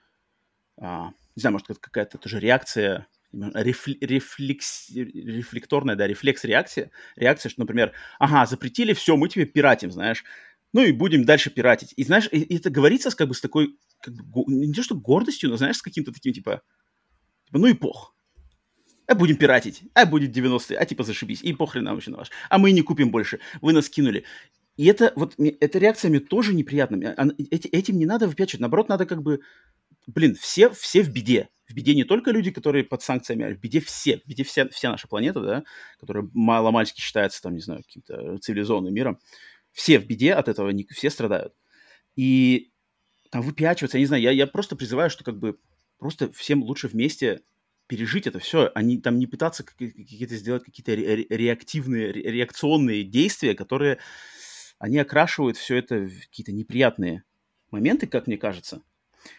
а, 0.78 1.12
не 1.36 1.42
знаю, 1.42 1.54
может, 1.54 1.68
какая-то 1.80 2.18
тоже 2.18 2.40
реакция, 2.40 3.08
рефлекс, 3.32 4.90
рефлекторная, 4.90 5.96
да, 5.96 6.08
рефлекс-реакция, 6.08 6.92
реакция, 7.16 7.50
что, 7.50 7.62
например, 7.62 7.94
ага, 8.20 8.46
запретили, 8.46 8.94
все, 8.94 9.16
мы 9.18 9.30
тебе 9.30 9.46
пиратим, 9.46 9.92
знаешь, 9.92 10.24
ну 10.72 10.82
и 10.84 10.92
будем 10.92 11.24
дальше 11.24 11.50
пиратить. 11.50 11.94
И 11.96 12.04
знаешь, 12.04 12.28
и, 12.32 12.56
это 12.56 12.70
говорится 12.70 13.16
как 13.16 13.28
бы 13.28 13.36
с 13.36 13.42
такой, 13.42 13.78
как 14.02 14.14
бы, 14.14 14.44
не 14.48 14.74
то 14.74 14.84
что 14.84 14.96
гордостью, 14.96 15.50
но 15.50 15.58
знаешь, 15.58 15.78
с 15.78 15.82
каким-то 15.82 16.12
таким, 16.12 16.34
типа, 16.34 16.62
типа 17.46 17.60
ну 17.60 17.68
и 17.68 17.74
пох 17.74 18.14
а 19.08 19.16
будем 19.16 19.38
пиратить, 19.38 19.84
а 19.94 20.06
будет 20.06 20.36
90-е, 20.36 20.78
а 20.78 20.86
типа 20.86 21.04
зашибись, 21.04 21.42
и 21.42 21.54
похрен 21.54 21.84
нам 21.84 21.96
вообще 21.96 22.12
на 22.12 22.18
ваш. 22.18 22.32
А 22.50 22.58
мы 22.58 22.72
не 22.72 22.82
купим 22.82 23.12
больше, 23.12 23.40
вы 23.62 23.74
нас 23.74 23.90
кинули. 23.90 24.24
И 24.78 24.86
это 24.86 25.14
вот, 25.16 25.36
эта 25.38 25.80
реакция 25.80 26.10
мне 26.10 26.20
тоже 26.20 26.54
неприятна. 26.54 27.16
Эти, 27.52 27.68
этим 27.68 27.98
не 28.00 28.06
надо 28.06 28.28
выпячивать, 28.28 28.62
наоборот, 28.62 28.90
надо 28.90 29.06
как 29.06 29.22
бы, 29.22 29.42
блин, 30.08 30.36
все, 30.36 30.70
все 30.70 31.04
в 31.04 31.10
беде. 31.10 31.50
В 31.68 31.74
беде 31.74 31.96
не 31.96 32.04
только 32.04 32.32
люди, 32.32 32.52
которые 32.52 32.84
под 32.84 33.02
санкциями, 33.02 33.46
а 33.46 33.54
в 33.54 33.60
беде 33.60 33.80
все. 33.80 34.18
В 34.18 34.28
беде 34.28 34.44
вся, 34.44 34.68
вся 34.70 34.92
наша 34.92 35.08
планета, 35.08 35.42
да, 35.42 35.64
которая 36.00 36.28
мало-мальски 36.34 37.02
считается, 37.02 37.42
там, 37.42 37.54
не 37.54 37.62
знаю, 37.62 37.84
каким-то 37.84 38.38
цивилизованным 38.40 38.94
миром. 38.94 39.20
Все 39.72 40.00
в 40.00 40.06
беде 40.06 40.34
от 40.34 40.48
этого, 40.48 40.70
не, 40.70 40.86
все 40.92 41.10
страдают. 41.10 41.54
И 42.16 42.72
там 43.30 43.42
выпячиваться, 43.42 43.98
я 43.98 44.02
не 44.02 44.08
знаю, 44.08 44.24
я, 44.24 44.32
я 44.32 44.48
просто 44.48 44.76
призываю, 44.76 45.10
что 45.10 45.24
как 45.24 45.38
бы 45.40 45.58
просто 45.98 46.32
всем 46.34 46.64
лучше 46.64 46.88
вместе 46.88 47.42
пережить 47.94 48.26
это 48.26 48.40
все, 48.40 48.72
они 48.74 49.00
там 49.00 49.20
не 49.20 49.28
пытаться 49.28 49.64
какие-то 49.64 50.36
сделать 50.36 50.64
какие-то 50.64 50.96
реактивные, 50.96 52.12
реакционные 52.12 53.04
действия, 53.04 53.54
которые 53.54 54.00
они 54.80 54.98
окрашивают 54.98 55.58
все 55.58 55.76
это 55.76 56.08
в 56.08 56.22
какие-то 56.22 56.52
неприятные 56.52 57.24
моменты, 57.70 58.08
как 58.08 58.26
мне 58.26 58.40
кажется. 58.40 58.82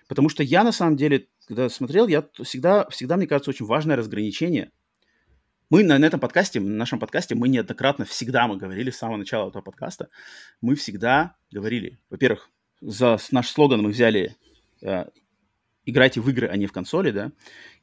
Потому 0.06 0.28
что 0.28 0.44
я 0.44 0.62
на 0.62 0.70
самом 0.70 0.96
деле, 0.96 1.26
когда 1.48 1.68
смотрел, 1.68 2.06
я 2.06 2.28
всегда, 2.44 2.88
всегда 2.90 3.16
мне 3.16 3.26
кажется, 3.26 3.50
очень 3.50 3.66
важное 3.66 3.96
разграничение. 3.96 4.70
Мы 5.68 5.82
на, 5.82 5.98
на 5.98 6.04
этом 6.04 6.20
подкасте, 6.20 6.60
на 6.60 6.76
нашем 6.76 7.00
подкасте, 7.00 7.34
мы 7.34 7.48
неоднократно, 7.48 8.04
всегда 8.04 8.46
мы 8.46 8.56
говорили 8.56 8.90
с 8.90 8.98
самого 8.98 9.16
начала 9.16 9.48
этого 9.48 9.62
подкаста, 9.62 10.10
мы 10.60 10.76
всегда 10.76 11.34
говорили, 11.50 11.98
во-первых, 12.08 12.50
за 12.80 13.18
наш 13.32 13.48
слоган 13.48 13.82
мы 13.82 13.90
взяли 13.90 14.36
э, 14.80 15.06
играйте 15.84 16.20
в 16.20 16.28
игры, 16.28 16.48
а 16.48 16.56
не 16.56 16.66
в 16.66 16.72
консоли, 16.72 17.10
да, 17.10 17.32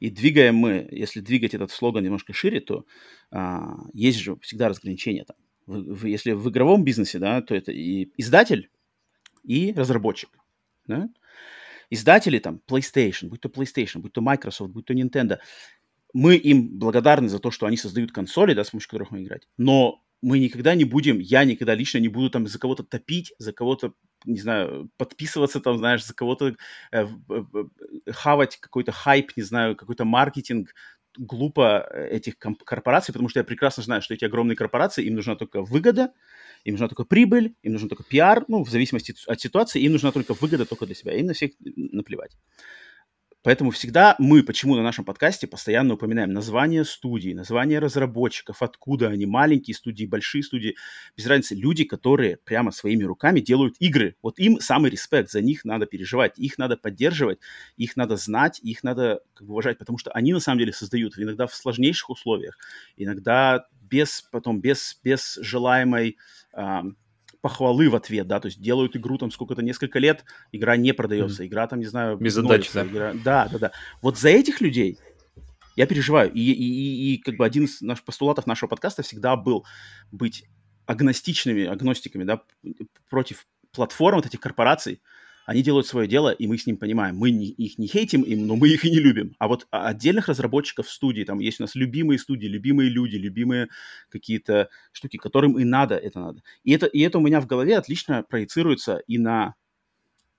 и 0.00 0.10
двигаем 0.10 0.56
мы, 0.56 0.88
если 0.90 1.20
двигать 1.20 1.54
этот 1.54 1.70
слоган 1.70 2.04
немножко 2.04 2.32
шире, 2.32 2.60
то 2.60 2.84
а, 3.30 3.76
есть 3.92 4.18
же 4.18 4.36
всегда 4.40 4.68
разграничения 4.68 5.24
там. 5.24 5.36
В, 5.66 5.94
в, 5.94 6.06
если 6.06 6.32
в 6.32 6.48
игровом 6.50 6.84
бизнесе, 6.84 7.18
да, 7.18 7.40
то 7.40 7.54
это 7.54 7.72
и 7.72 8.10
издатель, 8.16 8.70
и 9.44 9.72
разработчик, 9.72 10.30
да. 10.86 11.08
Издатели 11.90 12.38
там 12.38 12.60
PlayStation, 12.66 13.28
будь 13.28 13.40
то 13.40 13.48
PlayStation, 13.48 13.98
будь 13.98 14.12
то 14.12 14.22
Microsoft, 14.22 14.72
будь 14.72 14.86
то 14.86 14.94
Nintendo, 14.94 15.38
мы 16.14 16.36
им 16.36 16.78
благодарны 16.78 17.28
за 17.28 17.38
то, 17.38 17.50
что 17.50 17.66
они 17.66 17.76
создают 17.76 18.12
консоли, 18.12 18.54
да, 18.54 18.64
с 18.64 18.70
помощью 18.70 18.90
которых 18.90 19.10
мы 19.10 19.22
играть, 19.22 19.46
но 19.56 20.02
мы 20.22 20.38
никогда 20.38 20.74
не 20.74 20.84
будем, 20.84 21.18
я 21.18 21.44
никогда 21.44 21.74
лично 21.74 21.98
не 21.98 22.08
буду 22.08 22.30
там 22.30 22.46
за 22.46 22.58
кого-то 22.58 22.84
топить, 22.84 23.34
за 23.38 23.52
кого-то, 23.52 23.92
не 24.24 24.40
знаю, 24.40 24.90
подписываться 24.96 25.60
там, 25.60 25.78
знаешь, 25.78 26.04
за 26.04 26.14
кого-то 26.14 26.54
э, 26.92 27.06
э, 27.30 27.44
хавать 28.10 28.58
какой-то 28.58 28.92
хайп, 28.92 29.32
не 29.36 29.42
знаю, 29.42 29.76
какой-то 29.76 30.04
маркетинг 30.04 30.74
глупо 31.16 31.86
э, 31.90 32.08
этих 32.08 32.38
корпораций, 32.38 33.12
потому 33.12 33.28
что 33.28 33.40
я 33.40 33.44
прекрасно 33.44 33.82
знаю, 33.82 34.02
что 34.02 34.14
эти 34.14 34.24
огромные 34.24 34.56
корпорации, 34.56 35.04
им 35.04 35.14
нужна 35.14 35.36
только 35.36 35.62
выгода, 35.62 36.12
им 36.64 36.74
нужна 36.74 36.88
только 36.88 37.04
прибыль, 37.04 37.54
им 37.62 37.72
нужен 37.72 37.88
только 37.88 38.04
пиар, 38.04 38.44
ну, 38.48 38.64
в 38.64 38.70
зависимости 38.70 39.14
от 39.26 39.40
ситуации, 39.40 39.82
им 39.82 39.92
нужна 39.92 40.12
только 40.12 40.34
выгода 40.34 40.64
только 40.64 40.86
для 40.86 40.94
себя, 40.94 41.12
им 41.14 41.26
на 41.26 41.34
всех 41.34 41.52
наплевать. 41.60 42.36
Поэтому 43.42 43.72
всегда 43.72 44.14
мы, 44.18 44.44
почему 44.44 44.76
на 44.76 44.82
нашем 44.82 45.04
подкасте 45.04 45.48
постоянно 45.48 45.94
упоминаем 45.94 46.32
название 46.32 46.84
студии, 46.84 47.32
название 47.32 47.80
разработчиков, 47.80 48.62
откуда 48.62 49.08
они, 49.08 49.26
маленькие 49.26 49.74
студии, 49.74 50.06
большие 50.06 50.44
студии, 50.44 50.76
без 51.16 51.26
разницы, 51.26 51.56
люди, 51.56 51.84
которые 51.84 52.36
прямо 52.36 52.70
своими 52.70 53.02
руками 53.02 53.40
делают 53.40 53.74
игры. 53.80 54.16
Вот 54.22 54.38
им 54.38 54.60
самый 54.60 54.90
респект, 54.90 55.30
за 55.30 55.40
них 55.40 55.64
надо 55.64 55.86
переживать, 55.86 56.38
их 56.38 56.56
надо 56.56 56.76
поддерживать, 56.76 57.40
их 57.76 57.96
надо 57.96 58.16
знать, 58.16 58.60
их 58.62 58.84
надо 58.84 59.20
как 59.34 59.48
бы, 59.48 59.54
уважать, 59.54 59.78
потому 59.78 59.98
что 59.98 60.12
они 60.12 60.32
на 60.32 60.40
самом 60.40 60.60
деле 60.60 60.72
создают 60.72 61.18
иногда 61.18 61.48
в 61.48 61.54
сложнейших 61.54 62.10
условиях, 62.10 62.56
иногда 62.96 63.66
без, 63.80 64.22
потом 64.30 64.60
без, 64.60 65.00
без 65.02 65.38
желаемой 65.42 66.16
похвалы 67.42 67.90
в 67.90 67.96
ответ, 67.96 68.26
да, 68.26 68.40
то 68.40 68.46
есть 68.46 68.60
делают 68.60 68.96
игру 68.96 69.18
там 69.18 69.30
сколько-то, 69.30 69.62
несколько 69.62 69.98
лет, 69.98 70.24
игра 70.52 70.76
не 70.76 70.94
продается, 70.94 71.42
mm-hmm. 71.42 71.46
игра 71.48 71.66
там, 71.66 71.80
не 71.80 71.86
знаю... 71.86 72.16
Без 72.16 72.34
задачи, 72.34 72.70
да? 72.72 72.84
Игра... 72.84 73.12
Да, 73.12 73.48
да, 73.48 73.58
да. 73.58 73.72
Вот 74.00 74.16
за 74.16 74.30
этих 74.30 74.60
людей 74.60 74.98
я 75.76 75.86
переживаю. 75.86 76.32
И, 76.32 76.40
и, 76.40 76.52
и, 76.52 77.14
и 77.14 77.18
как 77.18 77.36
бы 77.36 77.44
один 77.44 77.64
из 77.64 77.80
наших 77.82 78.04
постулатов 78.04 78.46
нашего 78.46 78.68
подкаста 78.68 79.02
всегда 79.02 79.36
был 79.36 79.66
быть 80.12 80.44
агностичными, 80.86 81.64
агностиками, 81.64 82.24
да, 82.24 82.42
против 83.10 83.46
платформ, 83.72 84.16
вот 84.16 84.26
этих 84.26 84.40
корпораций, 84.40 85.00
они 85.46 85.62
делают 85.62 85.86
свое 85.86 86.08
дело, 86.08 86.30
и 86.30 86.46
мы 86.46 86.58
с 86.58 86.66
ним 86.66 86.76
понимаем. 86.76 87.16
Мы 87.16 87.30
не, 87.30 87.46
их 87.46 87.78
не 87.78 87.86
хейтим 87.86 88.22
им, 88.22 88.46
но 88.46 88.56
мы 88.56 88.68
их 88.68 88.84
и 88.84 88.90
не 88.90 88.98
любим. 88.98 89.34
А 89.38 89.48
вот 89.48 89.66
отдельных 89.70 90.28
разработчиков 90.28 90.88
студии, 90.88 91.24
там 91.24 91.40
есть 91.40 91.60
у 91.60 91.64
нас 91.64 91.74
любимые 91.74 92.18
студии, 92.18 92.46
любимые 92.46 92.90
люди, 92.90 93.16
любимые 93.16 93.68
какие-то 94.08 94.68
штуки, 94.92 95.16
которым 95.16 95.58
и 95.58 95.64
надо 95.64 95.96
это 95.96 96.20
надо. 96.20 96.42
И 96.64 96.72
это, 96.72 96.86
и 96.86 97.00
это 97.00 97.18
у 97.18 97.22
меня 97.22 97.40
в 97.40 97.46
голове 97.46 97.76
отлично 97.76 98.22
проецируется 98.28 99.02
и 99.06 99.18
на 99.18 99.54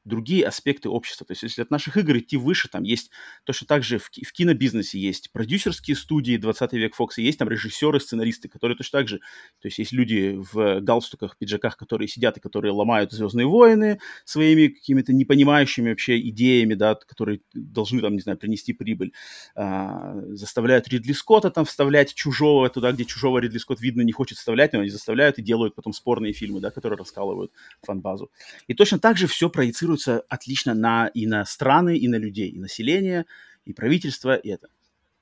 другие 0.06 0.46
аспекты 0.46 0.90
общества. 0.90 1.26
То 1.26 1.32
есть 1.32 1.44
если 1.44 1.62
от 1.62 1.72
наших 1.72 1.98
игр 1.98 2.18
идти 2.18 2.38
выше, 2.38 2.68
там 2.70 2.84
есть 2.84 3.12
точно 3.44 3.68
так 3.68 3.84
же 3.84 3.98
в, 3.98 4.10
в 4.10 4.34
кинобизнесе 4.34 5.00
есть 5.00 5.32
продюсерские 5.32 5.96
студии 5.96 6.38
20 6.38 6.74
век 6.74 6.96
Фокса, 6.96 7.22
есть 7.22 7.40
там 7.40 7.50
режиссеры, 7.50 8.00
сценаристы, 8.00 8.50
которые 8.50 8.78
точно 8.78 9.00
так 9.00 9.08
же, 9.08 9.20
то 9.60 9.68
есть 9.68 9.80
есть 9.80 9.92
люди 9.92 10.38
в 10.38 10.82
галстуках, 10.82 11.38
пиджаках, 11.38 11.78
которые 11.78 12.08
сидят 12.08 12.38
и 12.38 12.42
которые 12.42 12.72
ломают 12.72 13.12
«Звездные 13.12 13.48
войны» 13.48 14.00
своими 14.26 14.68
какими-то 14.68 15.14
непонимающими 15.14 15.90
вообще 15.90 16.20
идеями, 16.30 16.74
да, 16.74 16.96
которые 16.96 17.42
должны 17.54 18.02
там, 18.02 18.14
не 18.14 18.22
знаю, 18.22 18.38
принести 18.38 18.74
прибыль, 18.74 19.14
а, 19.56 20.16
заставляют 20.30 20.88
Ридли 20.88 21.14
Скотта 21.14 21.50
там 21.50 21.66
вставлять 21.66 22.14
чужого 22.14 22.70
туда, 22.70 22.92
где 22.92 23.06
чужого 23.06 23.40
Ридли 23.40 23.58
Скотт 23.58 23.80
видно 23.82 24.02
не 24.02 24.12
хочет 24.12 24.38
вставлять, 24.38 24.74
но 24.74 24.80
они 24.80 24.90
заставляют 24.90 25.40
и 25.40 25.42
делают 25.42 25.76
потом 25.76 25.94
спорные 25.94 26.34
фильмы, 26.34 26.60
да, 26.60 26.72
которые 26.72 26.98
раскалывают 26.98 27.52
фан-базу. 27.84 28.32
И 28.68 28.74
точно 28.74 29.00
так 29.00 29.18
же 29.18 29.28
все 29.28 29.50
проецирует 29.50 29.93
проецируется 29.94 30.26
отлично 30.30 30.74
на, 30.74 31.08
и 31.08 31.28
на 31.28 31.46
страны, 31.46 31.98
и 31.98 32.08
на 32.08 32.16
людей, 32.16 32.50
и 32.50 32.60
население, 32.60 33.26
и 33.66 33.74
правительство, 33.74 34.36
и 34.36 34.50
это. 34.50 34.70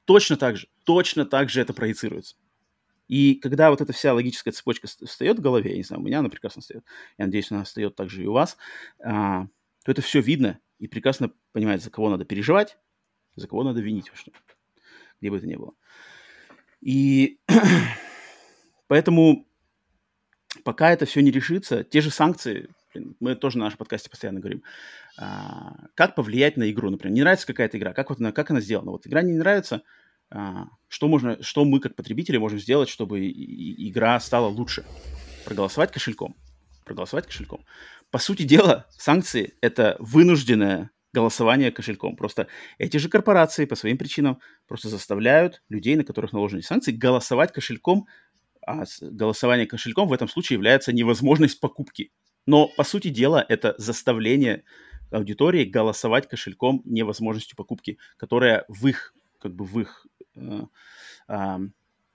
Точно 0.06 0.38
так 0.38 0.58
же, 0.58 0.68
точно 0.86 1.26
так 1.26 1.50
же 1.50 1.62
это 1.62 1.74
проецируется. 1.74 2.36
И 3.08 3.36
когда 3.36 3.70
вот 3.70 3.82
эта 3.82 3.92
вся 3.92 4.14
логическая 4.14 4.54
цепочка 4.54 4.88
встает 4.88 5.40
в 5.40 5.42
голове, 5.42 5.72
я 5.72 5.78
не 5.78 5.84
знаю, 5.84 6.02
у 6.02 6.06
меня 6.06 6.20
она 6.20 6.30
прекрасно 6.30 6.62
встает, 6.62 6.86
я 7.18 7.26
надеюсь, 7.26 7.52
она 7.52 7.64
встает 7.64 7.96
также 7.96 8.24
и 8.24 8.28
у 8.28 8.32
вас, 8.32 8.58
а, 9.04 9.48
то 9.84 9.92
это 9.92 10.02
все 10.02 10.22
видно 10.22 10.60
и 10.80 10.88
прекрасно 10.88 11.32
понимает, 11.52 11.84
за 11.84 11.90
кого 11.90 12.10
надо 12.10 12.24
переживать, 12.24 12.78
за 13.36 13.48
кого 13.48 13.64
надо 13.64 13.82
винить 13.82 14.10
во 14.10 14.16
что, 14.16 14.32
где 15.20 15.30
бы 15.30 15.38
это 15.38 15.48
ни 15.48 15.56
было. 15.56 15.74
И 16.80 17.40
поэтому 18.88 19.46
пока 20.64 20.92
это 20.92 21.06
все 21.06 21.22
не 21.22 21.32
решится, 21.32 21.84
те 21.84 22.00
же 22.00 22.12
санкции, 22.12 22.70
мы 23.20 23.36
тоже 23.36 23.58
на 23.58 23.66
нашем 23.66 23.78
подкасте 23.78 24.10
постоянно 24.10 24.40
говорим, 24.40 24.64
а, 25.18 25.88
как 25.96 26.16
повлиять 26.16 26.58
на 26.58 26.70
игру, 26.72 26.90
например, 26.90 27.14
не 27.14 27.22
нравится 27.22 27.48
какая-то 27.48 27.78
игра, 27.78 27.94
как 27.94 28.10
вот 28.10 28.20
она, 28.20 28.32
как 28.32 28.52
она 28.52 28.62
сделана, 28.62 28.92
вот 28.92 29.08
игра 29.08 29.22
не 29.22 29.34
нравится, 29.34 29.84
а, 30.30 30.68
что 30.88 31.08
можно, 31.08 31.42
что 31.44 31.66
мы 31.66 31.80
как 31.80 31.96
потребители 31.96 32.38
можем 32.38 32.60
сделать, 32.60 32.90
чтобы 32.90 33.30
игра 33.30 34.20
стала 34.20 34.48
лучше? 34.48 34.86
Проголосовать 35.46 35.92
кошельком, 35.92 36.36
проголосовать 36.86 37.26
кошельком. 37.26 37.66
По 38.12 38.20
сути 38.20 38.44
дела, 38.44 38.88
санкции 38.92 39.54
это 39.62 39.96
вынужденное 40.00 40.92
голосование 41.14 41.72
кошельком. 41.72 42.16
Просто 42.16 42.48
эти 42.78 42.98
же 42.98 43.10
корпорации 43.10 43.66
по 43.66 43.76
своим 43.76 43.98
причинам 43.98 44.40
просто 44.68 44.88
заставляют 44.90 45.62
людей, 45.70 45.96
на 45.96 46.04
которых 46.04 46.32
наложены 46.32 46.62
санкции, 46.62 46.92
голосовать 46.92 47.52
кошельком, 47.52 48.08
а 48.66 48.84
голосование 49.02 49.66
кошельком 49.66 50.08
в 50.08 50.14
этом 50.14 50.30
случае 50.30 50.56
является 50.56 50.94
невозможность 50.94 51.60
покупки 51.60 52.12
но, 52.46 52.68
по 52.68 52.84
сути 52.84 53.10
дела, 53.10 53.46
это 53.48 53.76
заставление 53.78 54.64
аудитории 55.12 55.66
голосовать 55.66 56.28
кошельком 56.28 56.82
невозможностью 56.86 57.58
покупки, 57.58 57.98
которая 58.18 58.66
в 58.68 58.88
их, 58.88 59.14
как 59.40 59.54
бы 59.54 59.66
в 59.66 59.80
их 59.80 60.08
э, 60.36 60.62
э, 61.28 61.60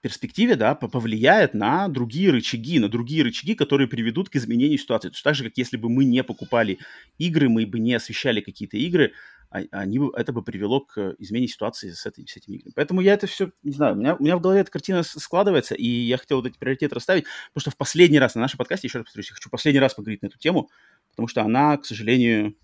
перспективе, 0.01 0.55
да, 0.55 0.75
повлияет 0.75 1.53
на 1.53 1.87
другие 1.87 2.31
рычаги, 2.31 2.79
на 2.79 2.89
другие 2.89 3.23
рычаги, 3.23 3.55
которые 3.55 3.87
приведут 3.87 4.29
к 4.29 4.35
изменению 4.35 4.77
ситуации. 4.77 5.09
То 5.09 5.13
есть 5.13 5.23
так 5.23 5.35
же, 5.35 5.43
как 5.43 5.57
если 5.57 5.77
бы 5.77 5.89
мы 5.89 6.05
не 6.05 6.23
покупали 6.23 6.79
игры, 7.17 7.49
мы 7.49 7.65
бы 7.65 7.79
не 7.79 7.93
освещали 7.93 8.41
какие-то 8.41 8.77
игры, 8.77 9.13
а, 9.49 9.59
они, 9.71 9.99
это 10.15 10.33
бы 10.33 10.43
привело 10.43 10.81
к 10.81 11.15
измене 11.19 11.47
ситуации 11.47 11.89
с, 11.89 12.05
этой, 12.05 12.27
с 12.27 12.35
этими 12.37 12.57
играми. 12.57 12.73
Поэтому 12.75 13.01
я 13.01 13.13
это 13.13 13.27
все, 13.27 13.51
не 13.63 13.71
знаю, 13.71 13.95
у 13.95 13.97
меня, 13.97 14.15
у 14.15 14.23
меня 14.23 14.37
в 14.37 14.41
голове 14.41 14.61
эта 14.61 14.71
картина 14.71 15.03
складывается, 15.03 15.75
и 15.75 15.87
я 15.87 16.17
хотел 16.17 16.37
вот 16.37 16.47
эти 16.47 16.57
приоритеты 16.57 16.95
расставить, 16.95 17.25
потому 17.53 17.61
что 17.61 17.71
в 17.71 17.77
последний 17.77 18.19
раз 18.19 18.35
на 18.35 18.41
нашем 18.41 18.57
подкасте, 18.57 18.87
еще 18.87 18.99
раз 18.99 19.05
повторюсь, 19.05 19.29
я 19.29 19.35
хочу 19.35 19.49
последний 19.49 19.79
раз 19.79 19.93
поговорить 19.93 20.21
на 20.21 20.27
эту 20.27 20.37
тему, 20.37 20.69
потому 21.09 21.27
что 21.27 21.41
она, 21.41 21.77
к 21.77 21.85
сожалению, 21.85 22.55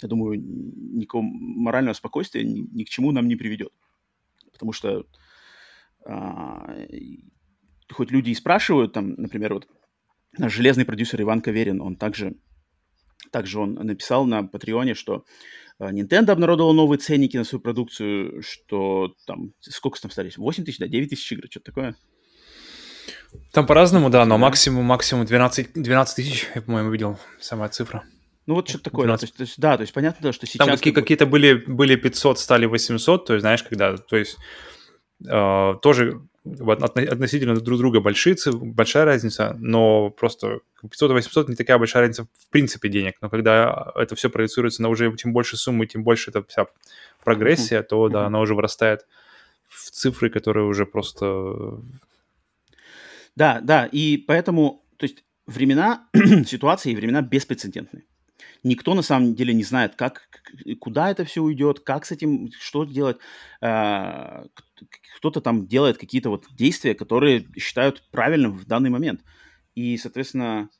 я 0.00 0.08
думаю, 0.08 0.40
никакого 0.40 1.22
морального 1.22 1.94
спокойствия 1.94 2.44
ни, 2.44 2.60
ни 2.60 2.84
к 2.84 2.88
чему 2.88 3.10
нам 3.10 3.26
не 3.26 3.36
приведет. 3.36 3.72
Потому 4.52 4.72
что 4.72 5.04
а, 6.04 6.74
хоть 7.90 8.10
люди 8.10 8.30
и 8.30 8.34
спрашивают, 8.34 8.92
там, 8.92 9.14
например, 9.16 9.54
вот 9.54 9.68
наш 10.36 10.52
железный 10.52 10.84
продюсер 10.84 11.20
Иван 11.22 11.40
Каверин, 11.40 11.80
он 11.80 11.96
также, 11.96 12.36
также 13.30 13.60
он 13.60 13.74
написал 13.74 14.26
на 14.26 14.44
Патреоне, 14.44 14.94
что 14.94 15.24
Nintendo 15.80 16.30
обнародовала 16.32 16.72
новые 16.72 16.98
ценники 16.98 17.36
на 17.36 17.44
свою 17.44 17.62
продукцию, 17.62 18.42
что 18.42 19.14
там, 19.26 19.52
сколько 19.60 20.00
там 20.00 20.10
стали? 20.10 20.32
8 20.36 20.64
тысяч, 20.64 20.78
да, 20.78 20.88
9 20.88 21.10
тысяч 21.10 21.30
игр, 21.32 21.46
что-то 21.50 21.66
такое. 21.66 21.96
Там 23.52 23.66
по-разному, 23.66 24.10
да, 24.10 24.24
но 24.24 24.38
максимум, 24.38 24.84
максимум 24.84 25.24
12, 25.26 25.72
12 25.74 26.16
тысяч, 26.16 26.46
я, 26.54 26.62
по-моему, 26.62 26.90
видел, 26.90 27.18
самая 27.40 27.68
цифра. 27.68 28.04
Ну 28.46 28.54
вот 28.54 28.68
что-то 28.68 28.84
такое, 28.84 29.06
да, 29.06 29.16
то 29.18 29.24
есть, 29.24 29.36
то 29.36 29.42
есть, 29.42 29.60
да, 29.60 29.76
то 29.76 29.82
есть 29.82 29.92
понятно, 29.92 30.18
да, 30.22 30.32
что 30.32 30.46
сейчас... 30.46 30.66
Там 30.66 30.74
какие- 30.76 30.94
какие-то 30.94 31.26
были, 31.26 31.52
были 31.54 31.96
500, 31.96 32.38
стали 32.38 32.64
800, 32.66 33.26
то 33.26 33.34
есть 33.34 33.42
знаешь, 33.42 33.62
когда, 33.62 33.96
то 33.98 34.16
есть 34.16 34.38
э, 35.28 35.74
тоже 35.82 36.22
относительно 36.60 37.54
друг 37.54 37.78
друга 37.78 38.00
большие, 38.00 38.36
большая 38.52 39.04
разница, 39.04 39.56
но 39.58 40.10
просто 40.10 40.60
500 40.82 41.10
и 41.10 41.14
800 41.14 41.48
не 41.48 41.56
такая 41.56 41.78
большая 41.78 42.02
разница 42.02 42.24
в 42.24 42.48
принципе 42.50 42.88
денег, 42.88 43.16
но 43.20 43.30
когда 43.30 43.92
это 43.94 44.14
все 44.14 44.30
проецируется 44.30 44.82
на 44.82 44.88
уже 44.88 45.14
тем 45.16 45.32
больше 45.32 45.56
суммы, 45.56 45.86
тем 45.86 46.02
больше 46.04 46.30
это 46.30 46.44
вся 46.44 46.66
прогрессия, 47.24 47.82
то 47.82 48.08
да, 48.08 48.26
она 48.26 48.40
уже 48.40 48.54
вырастает 48.54 49.06
в 49.68 49.90
цифры, 49.90 50.30
которые 50.30 50.66
уже 50.66 50.86
просто... 50.86 51.80
Да, 53.36 53.60
да, 53.62 53.86
и 53.86 54.16
поэтому, 54.16 54.84
то 54.96 55.04
есть 55.04 55.24
времена, 55.46 56.08
ситуации 56.46 56.92
и 56.92 56.96
времена 56.96 57.22
беспрецедентные 57.22 58.04
никто 58.62 58.94
на 58.94 59.02
самом 59.02 59.34
деле 59.34 59.54
не 59.54 59.64
знает, 59.64 59.94
как, 59.94 60.28
куда 60.80 61.10
это 61.10 61.24
все 61.24 61.42
уйдет, 61.42 61.80
как 61.80 62.04
с 62.04 62.12
этим, 62.12 62.50
что 62.58 62.84
делать. 62.84 63.18
А, 63.60 64.46
кто-то 65.16 65.40
там 65.40 65.66
делает 65.66 65.98
какие-то 65.98 66.30
вот 66.30 66.46
действия, 66.52 66.94
которые 66.94 67.46
считают 67.56 68.08
правильным 68.10 68.52
в 68.52 68.66
данный 68.66 68.90
момент. 68.90 69.22
И, 69.74 69.96
соответственно, 69.96 70.70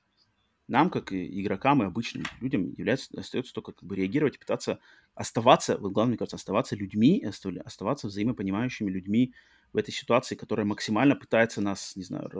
нам, 0.68 0.90
как 0.90 1.12
и 1.12 1.40
игрокам 1.40 1.82
и 1.82 1.86
обычным 1.86 2.24
людям, 2.40 2.72
является, 2.76 3.18
остается 3.18 3.54
только 3.54 3.72
как 3.72 3.84
бы 3.84 3.96
реагировать 3.96 4.38
пытаться 4.38 4.78
оставаться, 5.14 5.78
вот 5.78 5.92
главное, 5.92 6.10
мне 6.10 6.18
кажется, 6.18 6.36
оставаться 6.36 6.76
людьми, 6.76 7.24
оставаться 7.64 8.06
взаимопонимающими 8.06 8.90
людьми 8.90 9.34
в 9.72 9.76
этой 9.76 9.92
ситуации, 9.92 10.34
которая 10.34 10.66
максимально 10.66 11.14
пытается 11.14 11.60
нас, 11.60 11.94
не 11.96 12.04
знаю, 12.04 12.30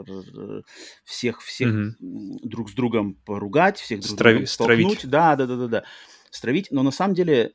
всех, 1.03 1.41
всех 1.41 1.69
mm-hmm. 1.69 2.39
друг 2.43 2.69
с 2.69 2.73
другом 2.73 3.15
поругать, 3.25 3.79
всех 3.79 4.01
друг 4.01 4.19
Страви- 4.19 4.45
с 4.45 4.57
другом 4.57 4.77
столкнуть. 4.77 5.09
Да, 5.09 5.35
да, 5.35 5.45
да, 5.45 5.55
да, 5.55 5.67
да. 5.67 5.83
Стравить. 6.31 6.67
Но 6.71 6.83
на 6.83 6.91
самом 6.91 7.13
деле, 7.13 7.53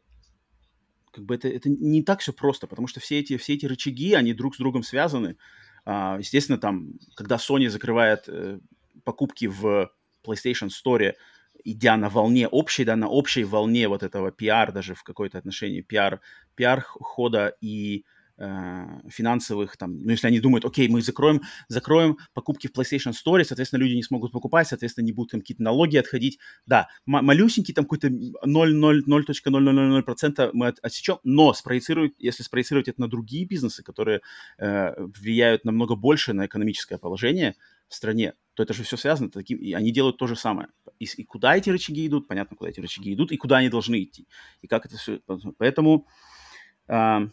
как 1.13 1.25
бы 1.25 1.35
это, 1.35 1.49
это 1.49 1.69
не 1.69 2.03
так 2.03 2.21
все 2.21 2.33
просто, 2.33 2.67
потому 2.67 2.87
что 2.89 3.01
все 3.01 3.19
эти, 3.19 3.37
все 3.37 3.55
эти 3.55 3.67
рычаги, 3.67 4.15
они 4.15 4.33
друг 4.33 4.55
с 4.55 4.59
другом 4.59 4.83
связаны. 4.83 5.37
А, 5.85 6.17
естественно, 6.19 6.59
там, 6.59 6.95
когда 7.15 7.37
Sony 7.37 7.69
закрывает 7.69 8.25
э, 8.29 8.59
покупки 9.05 9.47
в 9.47 9.91
PlayStation 10.27 10.69
Store, 10.69 11.15
идя 11.65 11.97
на 11.97 12.09
волне 12.09 12.49
общей, 12.49 12.85
да, 12.85 12.97
на 12.97 13.09
общей 13.09 13.45
волне 13.45 13.89
вот 13.89 14.03
этого 14.03 14.31
пиар, 14.31 14.73
даже 14.73 14.95
в 14.95 15.03
какой-то 15.03 15.39
отношении 15.39 15.81
пиар, 15.81 16.21
пиар 16.55 16.83
хода 16.83 17.57
и 17.61 18.05
финансовых, 18.37 19.77
там, 19.77 20.03
ну, 20.03 20.11
если 20.11 20.27
они 20.27 20.41
думают, 20.41 20.65
окей, 20.65 20.89
мы 20.89 21.03
закроем, 21.03 21.43
закроем 21.69 22.19
покупки 22.33 22.67
в 22.67 22.73
PlayStation 22.73 23.13
Store, 23.13 23.45
соответственно, 23.45 23.81
люди 23.81 23.95
не 23.95 24.03
смогут 24.03 24.33
покупать, 24.33 24.67
соответственно, 24.67 25.05
не 25.05 25.13
будут 25.13 25.33
там 25.33 25.41
какие-то 25.41 25.63
налоги 25.63 25.97
отходить. 25.97 26.39
Да, 26.67 26.89
малюсенький 27.07 27.75
там 27.75 27.85
какой-то 27.85 28.09
0,000% 28.09 30.51
мы 30.53 30.67
от, 30.67 30.79
отсечем, 30.83 31.19
но 31.23 31.53
спроецировать, 31.53 32.15
если 32.19 32.43
спроецировать 32.43 32.89
это 32.89 33.01
на 33.01 33.09
другие 33.09 33.47
бизнесы, 33.47 33.83
которые 33.83 34.21
э, 34.59 34.95
влияют 34.99 35.65
намного 35.65 35.95
больше 35.95 36.33
на 36.33 36.47
экономическое 36.47 36.99
положение 36.99 37.55
в 37.89 37.95
стране, 37.95 38.35
то 38.55 38.63
это 38.63 38.73
же 38.73 38.83
все 38.83 38.97
связано, 38.97 39.31
таким, 39.31 39.59
и 39.59 39.73
они 39.73 39.93
делают 39.93 40.17
то 40.17 40.27
же 40.27 40.37
самое. 40.37 40.69
И, 40.99 41.05
и 41.05 41.25
куда 41.25 41.57
эти 41.57 41.71
рычаги 41.71 42.07
идут, 42.07 42.29
понятно, 42.29 42.57
куда 42.57 42.71
эти 42.71 42.81
рычаги 42.81 43.15
идут, 43.15 43.33
и 43.33 43.37
куда 43.37 43.59
они 43.59 43.69
должны 43.69 44.03
идти, 44.03 44.27
и 44.63 44.67
как 44.67 44.87
это 44.87 44.97
все. 44.97 45.21
Поэтому, 45.59 46.07
э, 46.89 47.29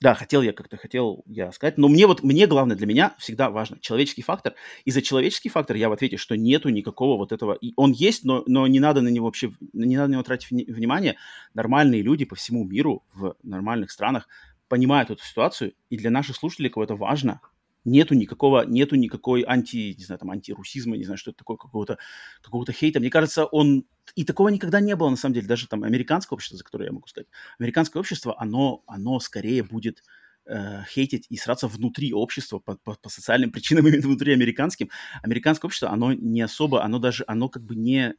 да, 0.00 0.14
хотел 0.14 0.42
я 0.42 0.52
как-то, 0.52 0.76
хотел 0.76 1.24
я 1.26 1.50
сказать, 1.52 1.78
но 1.78 1.88
мне 1.88 2.06
вот, 2.06 2.22
мне 2.22 2.46
главное, 2.46 2.76
для 2.76 2.86
меня 2.86 3.14
всегда 3.18 3.50
важно 3.50 3.78
человеческий 3.80 4.22
фактор, 4.22 4.54
и 4.84 4.90
за 4.90 5.00
человеческий 5.00 5.48
фактор 5.48 5.76
я 5.76 5.88
в 5.88 5.92
ответе, 5.92 6.18
что 6.18 6.36
нету 6.36 6.68
никакого 6.68 7.16
вот 7.16 7.32
этого, 7.32 7.54
и 7.54 7.72
он 7.76 7.92
есть, 7.92 8.24
но, 8.24 8.44
но 8.46 8.66
не 8.66 8.78
надо 8.78 9.00
на 9.00 9.08
него 9.08 9.26
вообще, 9.26 9.52
не 9.72 9.96
надо 9.96 10.08
на 10.08 10.12
него 10.14 10.22
тратить 10.22 10.50
внимание. 10.50 11.16
Нормальные 11.54 12.02
люди 12.02 12.24
по 12.24 12.34
всему 12.34 12.64
миру 12.64 13.04
в 13.14 13.36
нормальных 13.42 13.90
странах 13.90 14.28
понимают 14.68 15.10
эту 15.10 15.22
ситуацию, 15.22 15.72
и 15.88 15.96
для 15.96 16.10
наших 16.10 16.36
слушателей 16.36 16.70
кого 16.70 16.84
это 16.84 16.94
важно, 16.94 17.40
нету 17.86 18.14
никакого, 18.14 18.66
нету 18.66 18.96
никакой 18.96 19.42
анти, 19.42 19.94
не 19.96 20.04
знаю, 20.04 20.18
там, 20.18 20.30
антирусизма, 20.30 20.96
не 20.96 21.04
знаю, 21.04 21.16
что 21.16 21.30
это 21.30 21.38
такое, 21.38 21.56
какого-то 21.56 21.98
какого 22.42 22.70
хейта. 22.70 23.00
Мне 23.00 23.10
кажется, 23.10 23.46
он... 23.46 23.86
И 24.14 24.24
такого 24.24 24.48
никогда 24.48 24.80
не 24.80 24.94
было, 24.96 25.08
на 25.08 25.16
самом 25.16 25.34
деле, 25.34 25.46
даже 25.46 25.68
там 25.68 25.84
американское 25.84 26.36
общество, 26.36 26.58
за 26.58 26.64
которое 26.64 26.86
я 26.86 26.92
могу 26.92 27.06
сказать. 27.06 27.28
Американское 27.58 28.00
общество, 28.00 28.34
оно, 28.38 28.82
оно 28.86 29.20
скорее 29.20 29.62
будет 29.62 30.02
э, 30.46 30.82
хейтить 30.88 31.26
и 31.30 31.36
сраться 31.36 31.68
внутри 31.68 32.12
общества 32.12 32.58
по, 32.58 32.76
по, 32.76 32.94
по 32.94 33.08
социальным 33.08 33.50
причинам 33.50 33.86
именно 33.88 34.02
внутри 34.02 34.32
американским. 34.32 34.90
Американское 35.22 35.68
общество, 35.68 35.90
оно 35.90 36.12
не 36.12 36.42
особо, 36.42 36.84
оно 36.84 36.98
даже, 36.98 37.24
оно 37.26 37.48
как 37.48 37.64
бы 37.64 37.76
не, 37.76 38.14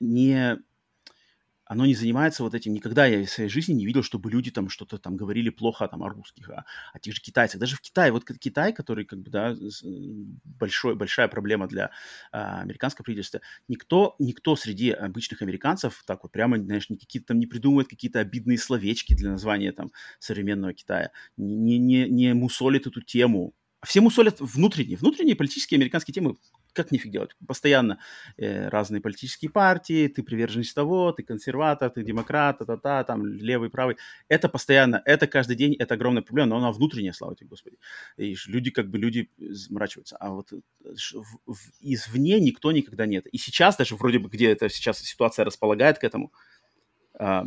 не 0.00 0.58
оно 1.72 1.86
не 1.86 1.94
занимается 1.94 2.42
вот 2.42 2.54
этим. 2.54 2.74
Никогда 2.74 3.06
я 3.06 3.24
в 3.24 3.30
своей 3.30 3.48
жизни 3.48 3.72
не 3.72 3.86
видел, 3.86 4.02
чтобы 4.02 4.30
люди 4.30 4.50
там 4.50 4.68
что-то 4.68 4.98
там 4.98 5.16
говорили 5.16 5.48
плохо 5.48 5.88
там 5.88 6.02
о 6.02 6.08
русских, 6.10 6.50
о, 6.50 6.66
о 6.92 6.98
тех 6.98 7.14
же 7.14 7.22
китайцах. 7.22 7.60
Даже 7.60 7.76
в 7.76 7.80
Китае, 7.80 8.12
вот 8.12 8.24
Китай, 8.24 8.74
который 8.74 9.06
как 9.06 9.20
бы, 9.20 9.30
да, 9.30 9.56
большой, 10.44 10.94
большая 10.94 11.28
проблема 11.28 11.66
для 11.66 11.90
а, 12.30 12.60
американского 12.60 13.04
правительства, 13.04 13.40
никто, 13.68 14.16
никто 14.18 14.54
среди 14.54 14.90
обычных 14.90 15.40
американцев 15.40 16.02
так 16.06 16.22
вот 16.24 16.32
прямо, 16.32 16.58
знаешь, 16.58 16.86
какие-то 16.88 17.28
там 17.28 17.38
не 17.38 17.46
придумывает 17.46 17.88
какие-то 17.88 18.20
обидные 18.20 18.58
словечки 18.58 19.14
для 19.14 19.30
названия 19.30 19.72
там 19.72 19.92
современного 20.18 20.74
Китая, 20.74 21.10
не, 21.38 21.78
не, 21.78 22.06
не 22.06 22.34
мусолит 22.34 22.86
эту 22.86 23.00
тему. 23.00 23.54
Все 23.82 24.02
мусолят 24.02 24.40
внутренние, 24.40 24.98
внутренние 24.98 25.36
политические 25.36 25.78
американские 25.78 26.12
темы 26.12 26.36
как 26.72 26.90
нифиг 26.90 27.12
делать? 27.12 27.30
Постоянно 27.46 27.98
э, 28.36 28.68
разные 28.68 29.00
политические 29.00 29.50
партии, 29.50 30.08
ты 30.08 30.22
приверженец 30.22 30.72
того, 30.72 31.12
ты 31.12 31.22
консерватор, 31.22 31.90
ты 31.90 32.02
демократ, 32.02 32.58
та-та-та, 32.58 33.04
там 33.04 33.26
левый, 33.26 33.70
правый. 33.70 33.96
Это 34.28 34.48
постоянно, 34.48 35.02
это 35.04 35.26
каждый 35.26 35.56
день, 35.56 35.74
это 35.74 35.94
огромная 35.94 36.22
проблема, 36.22 36.50
но 36.50 36.56
она 36.56 36.72
внутренняя, 36.72 37.12
слава 37.12 37.36
тебе, 37.36 37.48
Господи. 37.48 37.78
И 38.16 38.36
люди 38.46 38.70
как 38.70 38.88
бы, 38.88 38.98
люди 38.98 39.30
заморачиваются. 39.38 40.16
А 40.16 40.30
вот 40.30 40.52
э, 40.52 40.60
в, 40.82 41.52
в, 41.52 41.58
извне 41.80 42.40
никто 42.40 42.72
никогда 42.72 43.06
нет. 43.06 43.26
И 43.26 43.38
сейчас 43.38 43.76
даже 43.76 43.96
вроде 43.96 44.18
бы, 44.18 44.28
где 44.28 44.50
это 44.50 44.68
сейчас 44.68 44.98
ситуация 44.98 45.44
располагает 45.44 45.98
к 45.98 46.04
этому, 46.04 46.32
э, 47.18 47.42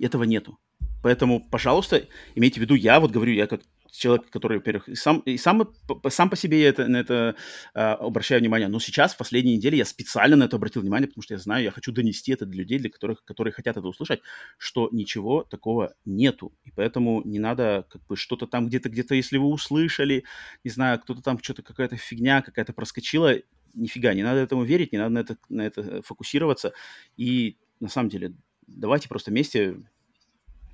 этого 0.00 0.24
нету. 0.24 0.58
Поэтому, 1.02 1.40
пожалуйста, 1.40 2.08
имейте 2.34 2.60
в 2.60 2.62
виду, 2.62 2.74
я 2.74 2.98
вот 3.00 3.10
говорю, 3.10 3.32
я 3.32 3.46
как 3.46 3.60
человек, 3.90 4.30
который, 4.30 4.58
во-первых, 4.58 4.88
и 4.88 4.94
сам, 4.94 5.20
и 5.20 5.36
сам, 5.36 5.68
сам 6.08 6.30
по 6.30 6.36
себе 6.36 6.64
это, 6.64 6.86
на 6.86 6.98
это 6.98 7.36
а, 7.74 7.94
обращаю 7.94 8.40
внимание, 8.40 8.68
но 8.68 8.78
сейчас, 8.80 9.14
в 9.14 9.16
последние 9.16 9.56
недели, 9.56 9.76
я 9.76 9.84
специально 9.84 10.36
на 10.36 10.44
это 10.44 10.56
обратил 10.56 10.82
внимание, 10.82 11.08
потому 11.08 11.22
что 11.22 11.34
я 11.34 11.38
знаю, 11.38 11.64
я 11.64 11.70
хочу 11.70 11.92
донести 11.92 12.32
это 12.32 12.46
для 12.46 12.60
людей, 12.60 12.78
для 12.78 12.90
которых, 12.90 13.24
которые 13.24 13.52
хотят 13.52 13.76
это 13.76 13.86
услышать, 13.86 14.20
что 14.56 14.88
ничего 14.92 15.42
такого 15.42 15.94
нету, 16.04 16.52
и 16.64 16.70
поэтому 16.70 17.22
не 17.24 17.38
надо 17.38 17.86
как 17.90 18.06
бы 18.06 18.16
что-то 18.16 18.46
там 18.46 18.68
где-то, 18.68 18.88
где-то, 18.88 19.14
если 19.14 19.38
вы 19.38 19.46
услышали, 19.46 20.24
не 20.64 20.70
знаю, 20.70 21.00
кто-то 21.00 21.22
там 21.22 21.38
что-то, 21.42 21.62
какая-то 21.62 21.96
фигня 21.96 22.42
какая-то 22.42 22.72
проскочила, 22.72 23.34
нифига, 23.74 24.14
не 24.14 24.22
надо 24.22 24.40
этому 24.40 24.64
верить, 24.64 24.92
не 24.92 24.98
надо 24.98 25.10
на 25.10 25.18
это, 25.20 25.36
на 25.48 25.62
это 25.62 26.02
фокусироваться, 26.02 26.72
и 27.16 27.56
на 27.80 27.88
самом 27.88 28.08
деле 28.08 28.34
давайте 28.66 29.08
просто 29.08 29.30
вместе 29.30 29.76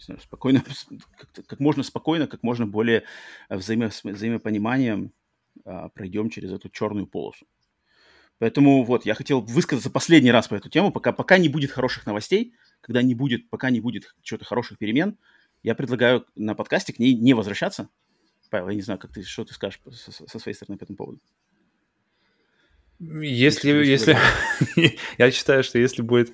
знаю, 0.00 0.20
спокойно, 0.20 0.62
как, 1.18 1.46
как 1.46 1.60
можно 1.60 1.82
спокойно, 1.82 2.26
как 2.26 2.42
можно 2.42 2.66
более 2.66 3.04
э, 3.48 3.56
взаимо, 3.56 3.90
взаимопониманием 4.02 5.12
а, 5.64 5.88
пройдем 5.90 6.30
через 6.30 6.52
эту 6.52 6.68
черную 6.68 7.06
полосу. 7.06 7.46
Поэтому 8.38 8.84
вот, 8.84 9.06
я 9.06 9.14
хотел 9.14 9.40
высказаться 9.40 9.90
последний 9.90 10.32
раз 10.32 10.48
по 10.48 10.54
эту 10.56 10.68
тему, 10.68 10.90
пока, 10.90 11.12
пока 11.12 11.38
не 11.38 11.48
будет 11.48 11.70
хороших 11.70 12.06
новостей, 12.06 12.54
когда 12.80 13.02
не 13.02 13.14
будет, 13.14 13.48
пока 13.48 13.70
не 13.70 13.80
будет 13.80 14.14
чего-то 14.22 14.44
хороших 14.44 14.78
перемен, 14.78 15.16
я 15.62 15.74
предлагаю 15.74 16.26
на 16.34 16.54
подкасте 16.54 16.92
к 16.92 16.98
ней 16.98 17.14
не 17.14 17.32
возвращаться. 17.32 17.88
Павел, 18.50 18.68
я 18.68 18.74
не 18.74 18.82
знаю, 18.82 19.00
как 19.00 19.12
ты, 19.12 19.22
что 19.22 19.44
ты 19.44 19.54
скажешь 19.54 19.80
со, 19.92 20.12
со 20.12 20.38
своей 20.38 20.54
стороны 20.54 20.78
по 20.78 20.84
этому 20.84 20.96
поводу. 20.96 21.20
Если, 23.00 23.70
если, 23.70 24.16
я 25.18 25.30
считаю, 25.30 25.64
что 25.64 25.78
если 25.78 26.02
будет 26.02 26.32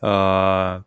а, 0.00 0.84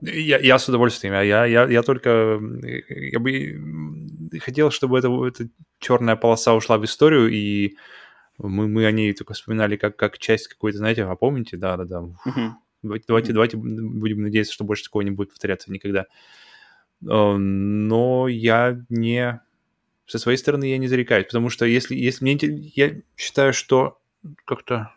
я, 0.00 0.38
я 0.38 0.58
с 0.58 0.68
удовольствием. 0.68 1.14
Я, 1.14 1.46
я, 1.46 1.66
я 1.66 1.82
только 1.82 2.40
я 2.88 3.18
бы 3.18 4.38
хотел, 4.40 4.70
чтобы 4.70 4.98
это, 4.98 5.08
эта 5.26 5.48
черная 5.78 6.16
полоса 6.16 6.54
ушла 6.54 6.78
в 6.78 6.84
историю, 6.84 7.28
и 7.28 7.76
мы, 8.38 8.68
мы 8.68 8.86
о 8.86 8.92
ней 8.92 9.12
только 9.14 9.34
вспоминали 9.34 9.76
как, 9.76 9.96
как 9.96 10.18
часть 10.18 10.48
какой-то, 10.48 10.78
знаете, 10.78 11.04
а 11.04 11.16
помните? 11.16 11.56
Да-да-да. 11.56 12.00
Uh-huh. 12.26 12.50
Давайте, 12.82 13.04
давайте, 13.08 13.32
давайте 13.32 13.56
будем 13.56 14.22
надеяться, 14.22 14.52
что 14.52 14.64
больше 14.64 14.84
такого 14.84 15.02
не 15.02 15.10
будет 15.10 15.30
повторяться 15.30 15.72
никогда. 15.72 16.06
Э, 17.02 17.36
но 17.36 18.28
я 18.28 18.84
не... 18.88 19.40
Со 20.06 20.18
своей 20.18 20.38
стороны 20.38 20.64
я 20.64 20.78
не 20.78 20.86
зарекаюсь, 20.86 21.26
потому 21.26 21.48
что 21.48 21.64
если, 21.64 21.96
если 21.96 22.24
мне... 22.24 22.38
Я 22.40 23.00
считаю, 23.16 23.52
что 23.52 23.98
как-то 24.44 24.92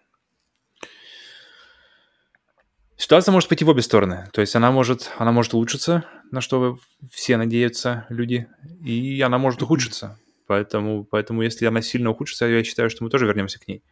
Ситуация 3.00 3.32
может 3.32 3.48
пойти 3.48 3.64
в 3.64 3.70
обе 3.70 3.82
стороны. 3.82 4.28
То 4.34 4.42
есть 4.42 4.58
она 4.58 4.72
может, 4.72 5.10
она 5.18 5.32
может 5.32 5.54
улучшиться, 5.54 6.04
на 6.32 6.42
что 6.42 6.78
все 7.10 7.38
надеются 7.38 8.06
люди, 8.10 8.50
и 8.84 9.22
она 9.22 9.38
может 9.38 9.62
ухудшиться. 9.62 10.20
Поэтому, 10.48 11.06
поэтому 11.06 11.42
если 11.42 11.66
она 11.66 11.82
сильно 11.82 12.10
ухудшится, 12.10 12.46
я 12.46 12.62
считаю, 12.62 12.90
что 12.90 13.06
мы 13.06 13.10
тоже 13.10 13.26
вернемся 13.26 13.58
к 13.58 13.70
ней. 13.70 13.84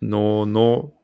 Но, 0.00 0.46
но 0.46 0.94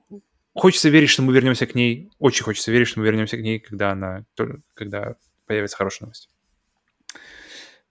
хочется 0.55 0.89
верить, 0.89 1.11
что 1.11 1.21
мы 1.21 1.35
вернемся 1.35 1.67
к 1.67 1.75
ней. 1.75 2.11
Очень 2.19 2.45
хочется 2.45 2.73
верить, 2.73 2.89
что 2.89 3.01
мы 3.01 3.05
вернемся 3.05 3.37
к 3.37 3.41
ней, 3.41 3.59
когда 3.59 3.91
она, 3.91 4.25
когда 4.73 5.17
появится 5.47 5.77
хорошая 5.77 6.07
новость. 6.07 6.31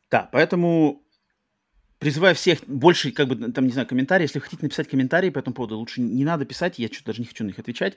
Да, 0.10 0.30
поэтому 0.32 1.04
призываю 2.02 2.34
всех 2.34 2.66
больше, 2.66 3.12
как 3.12 3.28
бы, 3.28 3.52
там, 3.52 3.68
не 3.68 3.72
знаю, 3.72 3.88
комментарии. 3.88 4.24
Если 4.24 4.40
вы 4.40 4.44
хотите 4.44 4.64
написать 4.64 4.88
комментарии 4.88 5.30
по 5.30 5.38
этому 5.38 5.54
поводу, 5.54 5.78
лучше 5.78 6.02
не 6.02 6.26
надо 6.26 6.46
писать, 6.46 6.80
я 6.80 6.88
что-то 6.88 7.06
даже 7.06 7.22
не 7.22 7.28
хочу 7.28 7.44
на 7.44 7.50
них 7.50 7.60
отвечать. 7.60 7.96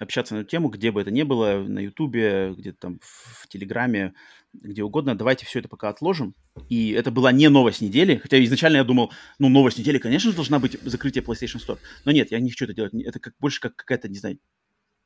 Общаться 0.00 0.34
на 0.34 0.40
эту 0.40 0.50
тему, 0.50 0.68
где 0.68 0.90
бы 0.90 1.00
это 1.00 1.12
ни 1.12 1.22
было, 1.22 1.62
на 1.62 1.78
Ютубе, 1.78 2.52
где-то 2.58 2.78
там 2.80 3.00
в 3.00 3.46
Телеграме, 3.46 4.14
где 4.52 4.82
угодно. 4.82 5.14
Давайте 5.14 5.46
все 5.46 5.60
это 5.60 5.68
пока 5.68 5.90
отложим. 5.90 6.34
И 6.68 6.90
это 6.90 7.12
была 7.12 7.30
не 7.30 7.48
новость 7.48 7.82
недели, 7.82 8.16
хотя 8.16 8.42
изначально 8.44 8.78
я 8.78 8.84
думал, 8.84 9.12
ну, 9.38 9.48
новость 9.48 9.78
недели, 9.78 9.98
конечно 9.98 10.30
же, 10.30 10.36
должна 10.36 10.58
быть 10.58 10.76
закрытие 10.82 11.22
PlayStation 11.22 11.64
Store. 11.64 11.78
Но 12.04 12.10
нет, 12.10 12.32
я 12.32 12.40
не 12.40 12.50
хочу 12.50 12.64
это 12.64 12.74
делать. 12.74 12.94
Это 12.94 13.20
как, 13.20 13.34
больше 13.38 13.60
как 13.60 13.76
какая-то, 13.76 14.08
не 14.08 14.18
знаю, 14.18 14.40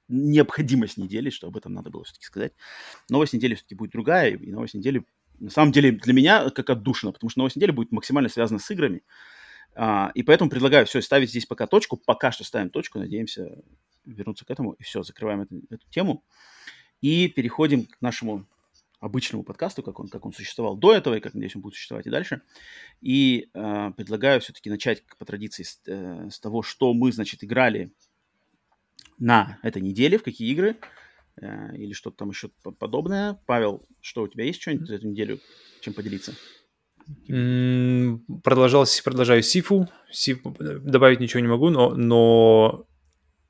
необходимость 0.08 0.96
недели, 0.96 1.28
что 1.28 1.48
об 1.48 1.58
этом 1.58 1.74
надо 1.74 1.90
было 1.90 2.04
все-таки 2.04 2.24
сказать. 2.24 2.54
Новость 3.10 3.34
недели 3.34 3.54
все-таки 3.54 3.74
будет 3.74 3.90
другая, 3.90 4.34
и 4.34 4.50
новость 4.50 4.72
недели 4.72 5.04
на 5.40 5.50
самом 5.50 5.72
деле 5.72 5.92
для 5.92 6.12
меня 6.12 6.50
как 6.50 6.70
отдушина, 6.70 7.12
потому 7.12 7.30
что 7.30 7.40
новость 7.40 7.56
недели 7.56 7.70
будет 7.70 7.92
максимально 7.92 8.28
связана 8.28 8.60
с 8.60 8.70
играми. 8.70 9.02
А, 9.74 10.10
и 10.14 10.22
поэтому 10.22 10.50
предлагаю 10.50 10.86
все 10.86 11.00
ставить 11.00 11.30
здесь 11.30 11.46
пока 11.46 11.66
точку. 11.66 11.96
Пока 11.96 12.32
что 12.32 12.44
ставим 12.44 12.70
точку, 12.70 12.98
надеемся 12.98 13.62
вернуться 14.04 14.44
к 14.44 14.50
этому. 14.50 14.72
И 14.72 14.82
все, 14.82 15.02
закрываем 15.02 15.42
эту, 15.42 15.62
эту 15.70 15.88
тему. 15.90 16.24
И 17.00 17.28
переходим 17.28 17.86
к 17.86 18.00
нашему 18.00 18.46
обычному 19.00 19.44
подкасту, 19.44 19.82
как 19.82 19.98
он, 19.98 20.08
как 20.08 20.26
он 20.26 20.32
существовал 20.32 20.76
до 20.76 20.94
этого, 20.94 21.14
и 21.14 21.20
как, 21.20 21.32
надеюсь, 21.32 21.56
он 21.56 21.62
будет 21.62 21.74
существовать 21.74 22.06
и 22.06 22.10
дальше. 22.10 22.42
И 23.00 23.48
э, 23.54 23.90
предлагаю 23.96 24.40
все-таки 24.40 24.68
начать 24.68 25.02
по 25.18 25.24
традиции 25.24 25.62
с, 25.62 25.80
э, 25.86 26.28
с 26.30 26.38
того, 26.38 26.62
что 26.62 26.92
мы, 26.92 27.10
значит, 27.10 27.42
играли 27.42 27.94
на 29.18 29.58
этой 29.62 29.80
неделе, 29.80 30.18
в 30.18 30.22
какие 30.22 30.50
игры. 30.50 30.76
Э, 31.40 31.74
или 31.76 31.92
что-то 31.92 32.18
там 32.18 32.30
еще 32.30 32.48
подобное. 32.78 33.38
Павел, 33.46 33.86
что 34.00 34.22
у 34.22 34.28
тебя 34.28 34.44
есть 34.44 34.60
что-нибудь 34.60 34.88
за 34.88 34.96
эту 34.96 35.08
неделю, 35.08 35.40
чем 35.80 35.94
поделиться? 35.94 36.34
Продолжал, 37.26 38.86
продолжаю 39.04 39.42
Сифу. 39.42 39.88
Сифу. 40.10 40.56
Добавить 40.58 41.20
ничего 41.20 41.40
не 41.40 41.48
могу, 41.48 41.70
но, 41.70 41.94
но 41.94 42.86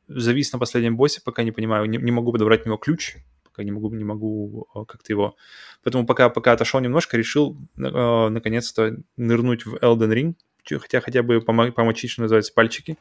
завис 0.08 0.52
на 0.52 0.58
последнем 0.58 0.96
боссе, 0.96 1.20
пока 1.24 1.42
не 1.42 1.52
понимаю, 1.52 1.86
не, 1.86 1.98
не 1.98 2.10
могу 2.10 2.32
подобрать 2.32 2.64
него 2.64 2.76
ключ, 2.76 3.16
пока 3.44 3.62
не 3.62 3.70
могу, 3.70 3.90
не 3.94 4.04
могу 4.04 4.68
э, 4.74 4.84
как-то 4.86 5.12
его... 5.12 5.36
Поэтому 5.82 6.06
пока, 6.06 6.28
пока 6.30 6.52
отошел 6.52 6.80
немножко, 6.80 7.16
решил 7.16 7.56
э, 7.76 8.28
наконец-то 8.28 8.96
нырнуть 9.16 9.66
в 9.66 9.76
Elden 9.76 10.12
Ring, 10.12 10.34
хотя 10.78 11.00
хотя 11.00 11.22
бы 11.22 11.38
помо- 11.38 11.72
помочить, 11.72 12.10
что 12.10 12.22
называется, 12.22 12.52
пальчики. 12.54 12.96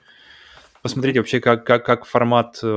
Посмотреть 0.81 1.17
вообще, 1.17 1.39
как, 1.39 1.65
как, 1.65 1.85
как 1.85 2.05
формат 2.05 2.59
э, 2.63 2.67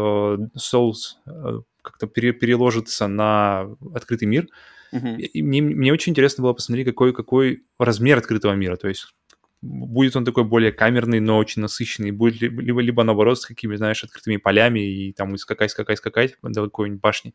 Souls 0.56 1.16
э, 1.26 1.60
как-то 1.82 2.06
пере, 2.06 2.32
переложится 2.32 3.06
на 3.06 3.76
открытый 3.94 4.28
мир. 4.28 4.48
Мгм. 4.92 5.18
И 5.18 5.42
мне, 5.42 5.62
мне 5.62 5.92
очень 5.92 6.10
интересно 6.10 6.42
было 6.42 6.52
посмотреть, 6.52 6.86
какой, 6.86 7.12
какой 7.12 7.64
размер 7.78 8.18
открытого 8.18 8.52
мира. 8.54 8.76
То 8.76 8.88
есть 8.88 9.14
будет 9.62 10.16
он 10.16 10.24
такой 10.24 10.44
более 10.44 10.72
камерный, 10.72 11.20
но 11.20 11.38
очень 11.38 11.62
насыщенный, 11.62 12.10
будет 12.10 12.40
ли- 12.40 12.48
либо, 12.48 12.80
либо 12.80 13.04
наоборот 13.04 13.40
с 13.40 13.46
какими, 13.46 13.76
знаешь, 13.76 14.04
открытыми 14.04 14.36
полями 14.36 14.80
и 14.80 15.12
там 15.12 15.36
скакать, 15.38 15.70
скакать, 15.70 15.98
скакать 15.98 16.36
до 16.42 16.64
какой-нибудь 16.64 17.00
башни. 17.00 17.34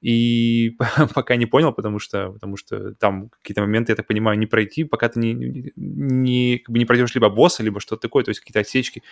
И 0.00 0.76
пока 1.14 1.36
не 1.36 1.46
понял, 1.46 1.72
потому 1.72 1.98
что, 1.98 2.32
потому 2.32 2.56
что 2.56 2.94
там 2.94 3.28
какие-то 3.28 3.60
моменты, 3.60 3.92
я 3.92 3.96
так 3.96 4.06
понимаю, 4.06 4.38
не 4.38 4.46
пройти, 4.46 4.84
пока 4.84 5.08
ты 5.10 5.20
не, 5.20 5.72
не, 5.76 6.58
как 6.58 6.72
бы 6.72 6.78
не 6.78 6.86
пройдешь 6.86 7.14
либо 7.14 7.28
босса, 7.28 7.62
либо 7.62 7.80
что-то 7.80 8.02
такое, 8.02 8.24
то 8.24 8.30
есть 8.30 8.40
какие-то 8.40 8.60
отсечки. 8.60 9.02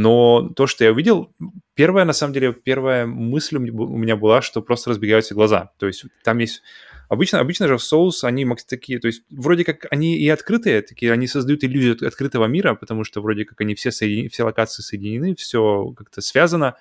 Но 0.00 0.50
то, 0.54 0.68
что 0.68 0.84
я 0.84 0.92
увидел, 0.92 1.34
первая, 1.74 2.04
на 2.04 2.12
самом 2.12 2.32
деле, 2.32 2.52
первая 2.52 3.04
мысль 3.04 3.56
у 3.56 3.58
меня 3.58 4.14
была, 4.14 4.42
что 4.42 4.62
просто 4.62 4.90
разбегаются 4.90 5.34
глаза. 5.34 5.72
То 5.76 5.88
есть 5.88 6.04
там 6.22 6.38
есть... 6.38 6.62
Обычно, 7.08 7.40
обычно 7.40 7.66
же 7.66 7.78
в 7.78 7.80
Souls 7.80 8.22
они 8.22 8.46
такие, 8.68 9.00
то 9.00 9.08
есть 9.08 9.24
вроде 9.28 9.64
как 9.64 9.86
они 9.90 10.16
и 10.16 10.28
открытые, 10.28 10.82
такие, 10.82 11.10
они 11.10 11.26
создают 11.26 11.64
иллюзию 11.64 11.94
от- 11.94 12.02
открытого 12.04 12.44
мира, 12.44 12.76
потому 12.76 13.02
что 13.02 13.20
вроде 13.20 13.44
как 13.44 13.60
они 13.60 13.74
все, 13.74 13.90
соединены, 13.90 14.28
все 14.28 14.44
локации 14.44 14.82
соединены, 14.82 15.34
все 15.34 15.92
как-то 15.96 16.20
связано, 16.20 16.76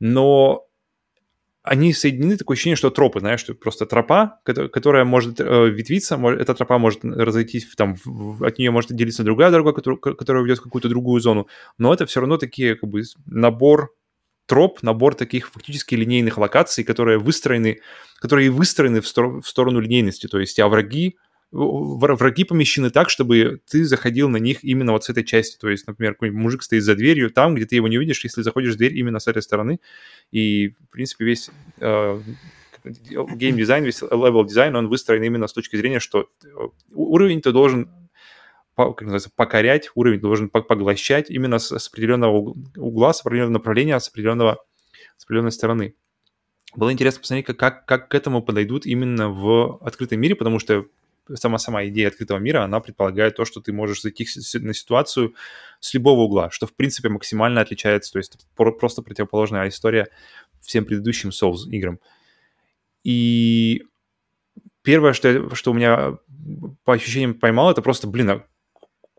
но 0.00 0.66
они 1.62 1.92
соединены, 1.92 2.36
такое 2.36 2.56
ощущение, 2.56 2.76
что 2.76 2.90
тропы, 2.90 3.20
знаешь, 3.20 3.40
что 3.40 3.54
просто 3.54 3.86
тропа, 3.86 4.40
кото- 4.44 4.68
которая 4.68 5.04
может 5.04 5.40
э, 5.40 5.68
ветвиться, 5.70 6.16
эта 6.16 6.54
тропа 6.54 6.78
может 6.78 7.04
разойтись, 7.04 7.66
там, 7.76 7.96
от 8.40 8.58
нее 8.58 8.70
может 8.70 8.90
отделиться 8.90 9.22
другая 9.22 9.50
дорога, 9.50 9.72
которая, 9.72 10.42
ведет 10.42 10.58
в 10.58 10.62
какую-то 10.62 10.88
другую 10.88 11.20
зону, 11.20 11.46
но 11.78 11.94
это 11.94 12.04
все 12.06 12.20
равно 12.20 12.36
такие, 12.36 12.74
как 12.74 12.90
бы, 12.90 13.02
набор 13.26 13.94
троп, 14.46 14.82
набор 14.82 15.14
таких 15.14 15.50
фактически 15.50 15.94
линейных 15.94 16.36
локаций, 16.36 16.82
которые 16.84 17.18
выстроены, 17.18 17.80
которые 18.18 18.50
выстроены 18.50 19.00
в, 19.00 19.06
стор- 19.06 19.40
в 19.40 19.48
сторону 19.48 19.78
линейности, 19.78 20.26
то 20.26 20.40
есть 20.40 20.58
а 20.58 20.68
враги, 21.52 22.44
помещены 22.44 22.90
так, 22.90 23.10
чтобы 23.10 23.60
ты 23.70 23.84
заходил 23.84 24.28
на 24.28 24.38
них 24.38 24.64
именно 24.64 24.92
вот 24.92 25.04
с 25.04 25.10
этой 25.10 25.22
части, 25.22 25.58
то 25.58 25.68
есть, 25.68 25.86
например, 25.86 26.14
какой-нибудь 26.14 26.42
мужик 26.42 26.62
стоит 26.62 26.82
за 26.82 26.94
дверью, 26.94 27.30
там, 27.30 27.54
где 27.54 27.66
ты 27.66 27.76
его 27.76 27.88
не 27.88 27.98
видишь, 27.98 28.24
если 28.24 28.42
заходишь 28.42 28.74
в 28.74 28.78
дверь 28.78 28.96
именно 28.96 29.18
с 29.18 29.28
этой 29.28 29.42
стороны, 29.42 29.78
и, 30.30 30.68
в 30.68 30.88
принципе, 30.90 31.26
весь 31.26 31.50
э, 31.78 32.20
весь 33.84 34.02
level 34.02 34.32
дизайн, 34.32 34.74
он 34.74 34.88
выстроен 34.88 35.22
именно 35.22 35.46
с 35.46 35.52
точки 35.52 35.76
зрения, 35.76 36.00
что 36.00 36.30
э, 36.42 36.48
уровень 36.90 37.42
ты 37.42 37.52
должен 37.52 37.88
как 38.74 39.02
называется, 39.02 39.30
покорять, 39.36 39.90
уровень 39.94 40.20
должен 40.20 40.48
по- 40.48 40.62
поглощать 40.62 41.30
именно 41.30 41.58
с, 41.58 41.78
с 41.78 41.88
определенного 41.88 42.38
уг- 42.38 42.56
угла, 42.76 43.12
с 43.12 43.20
определенного 43.20 43.52
направления, 43.52 44.00
с, 44.00 44.08
определенного, 44.08 44.64
с 45.18 45.24
определенной 45.24 45.52
стороны. 45.52 45.94
Было 46.74 46.90
интересно 46.90 47.20
посмотреть, 47.20 47.44
как, 47.46 47.58
как, 47.58 47.84
как 47.86 48.08
к 48.08 48.14
этому 48.14 48.42
подойдут 48.42 48.86
именно 48.86 49.28
в 49.28 49.76
открытом 49.82 50.20
мире, 50.20 50.34
потому 50.34 50.58
что 50.58 50.86
сама-сама 51.36 51.86
идея 51.86 52.08
открытого 52.08 52.38
мира, 52.38 52.62
она 52.62 52.80
предполагает 52.80 53.36
то, 53.36 53.44
что 53.44 53.60
ты 53.60 53.72
можешь 53.72 54.02
зайти 54.02 54.26
на 54.60 54.74
ситуацию 54.74 55.34
с 55.80 55.92
любого 55.94 56.20
угла, 56.20 56.50
что, 56.50 56.66
в 56.66 56.74
принципе, 56.74 57.08
максимально 57.08 57.60
отличается, 57.60 58.12
то 58.12 58.18
есть 58.18 58.38
про- 58.56 58.72
просто 58.72 59.02
противоположная 59.02 59.68
история 59.68 60.08
всем 60.60 60.84
предыдущим 60.84 61.30
Souls 61.30 61.68
играм. 61.70 61.98
И 63.04 63.84
первое, 64.82 65.12
что, 65.12 65.28
я- 65.28 65.54
что 65.54 65.70
у 65.72 65.74
меня 65.74 66.18
по 66.84 66.94
ощущениям 66.94 67.34
поймал, 67.34 67.70
это 67.70 67.82
просто, 67.82 68.06
блин, 68.06 68.30
а 68.30 68.46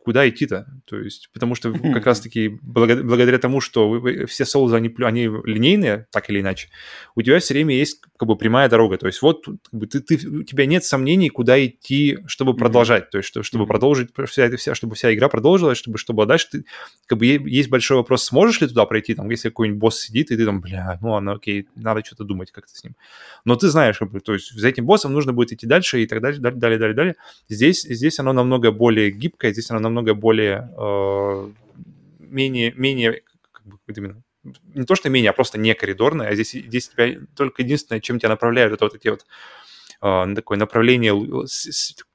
куда 0.04 0.28
идти-то? 0.28 0.68
То 0.86 0.98
есть, 1.00 1.30
потому 1.34 1.56
что 1.56 1.72
как 1.72 2.06
раз-таки 2.06 2.60
благо- 2.62 3.02
благодаря 3.04 3.38
тому, 3.38 3.62
что 3.62 3.90
вы- 3.90 4.00
вы- 4.00 4.26
все 4.26 4.44
Souls, 4.44 4.76
они, 4.76 4.94
они 5.00 5.30
линейные, 5.46 6.08
так 6.12 6.30
или 6.30 6.42
иначе, 6.42 6.70
у 7.16 7.22
тебя 7.22 7.40
все 7.40 7.54
время 7.54 7.76
есть 7.76 8.02
как 8.18 8.28
бы 8.28 8.36
прямая 8.36 8.70
дорога. 8.70 8.98
То 8.98 9.08
есть 9.08 9.22
вот 9.22 9.46
как 9.46 9.80
бы, 9.80 9.88
ты, 9.88 10.02
ты, 10.02 10.16
у 10.28 10.44
тебя 10.44 10.66
нет 10.66 10.84
сомнений, 10.84 11.30
куда 11.30 11.64
идти, 11.66 12.20
чтобы 12.28 12.56
продолжать. 12.56 13.10
То 13.10 13.20
есть, 13.20 13.30
что- 13.30 13.44
чтобы 13.44 13.66
продолжить, 13.66 14.10
вся, 14.28 14.46
эта 14.46 14.58
вся, 14.58 14.76
чтобы 14.76 14.96
вся 14.96 15.14
игра 15.14 15.30
продолжилась, 15.30 15.78
чтобы 15.78 15.98
что 15.98 16.14
было 16.14 16.26
дальше. 16.26 16.48
Ты, 16.52 16.66
как 17.06 17.18
бы 17.18 17.26
есть 17.26 17.70
большой 17.70 17.98
вопрос, 17.98 18.24
сможешь 18.26 18.62
ли 18.62 18.68
туда 18.68 18.86
пройти, 18.86 19.16
там, 19.16 19.30
если 19.30 19.50
какой-нибудь 19.50 19.80
босс 19.80 20.00
сидит, 20.00 20.32
и 20.32 20.38
ты 20.38 20.46
там, 20.46 20.60
бля, 20.62 20.98
ну 21.02 21.12
ладно, 21.12 21.34
окей, 21.34 21.68
надо 21.76 22.04
что-то 22.04 22.24
думать 22.24 22.52
как-то 22.52 22.76
с 22.76 22.84
ним. 22.84 22.96
Но 23.46 23.56
ты 23.56 23.70
знаешь, 23.70 23.98
как 24.00 24.12
бы, 24.12 24.20
то 24.20 24.34
есть 24.34 24.52
за 24.52 24.68
этим 24.68 24.86
боссом 24.86 25.14
нужно 25.14 25.32
будет 25.34 25.54
идти 25.54 25.66
дальше 25.68 26.02
и 26.02 26.08
так 26.08 26.22
далее, 26.22 26.40
далее, 26.42 26.60
далее, 26.60 26.78
далее. 26.80 26.94
далее. 26.96 27.16
Здесь, 27.50 27.84
здесь 27.84 28.20
оно 28.20 28.34
намного 28.34 28.72
более 28.72 29.12
гибкое, 29.12 29.54
здесь 29.54 29.70
оно 29.72 29.80
намного 29.80 29.93
более 30.02 30.70
э, 30.78 31.52
менее, 32.20 32.74
менее, 32.76 33.22
как 33.52 33.66
бы, 33.66 33.78
именно, 33.96 34.24
не 34.74 34.86
то 34.86 34.96
что 34.96 35.10
менее, 35.10 35.30
а 35.30 35.34
просто 35.34 35.58
не 35.58 35.74
коридорное, 35.76 36.28
а 36.28 36.34
здесь, 36.34 36.52
здесь 36.52 36.90
тебя 36.90 37.20
только 37.36 37.62
единственное, 37.62 38.02
чем 38.02 38.20
тебя 38.20 38.30
направляют, 38.30 38.74
это 38.74 38.86
вот 38.86 38.96
эти 38.96 39.08
вот 39.08 39.26
э, 40.02 40.36
такое 40.36 40.58
направление, 40.58 41.14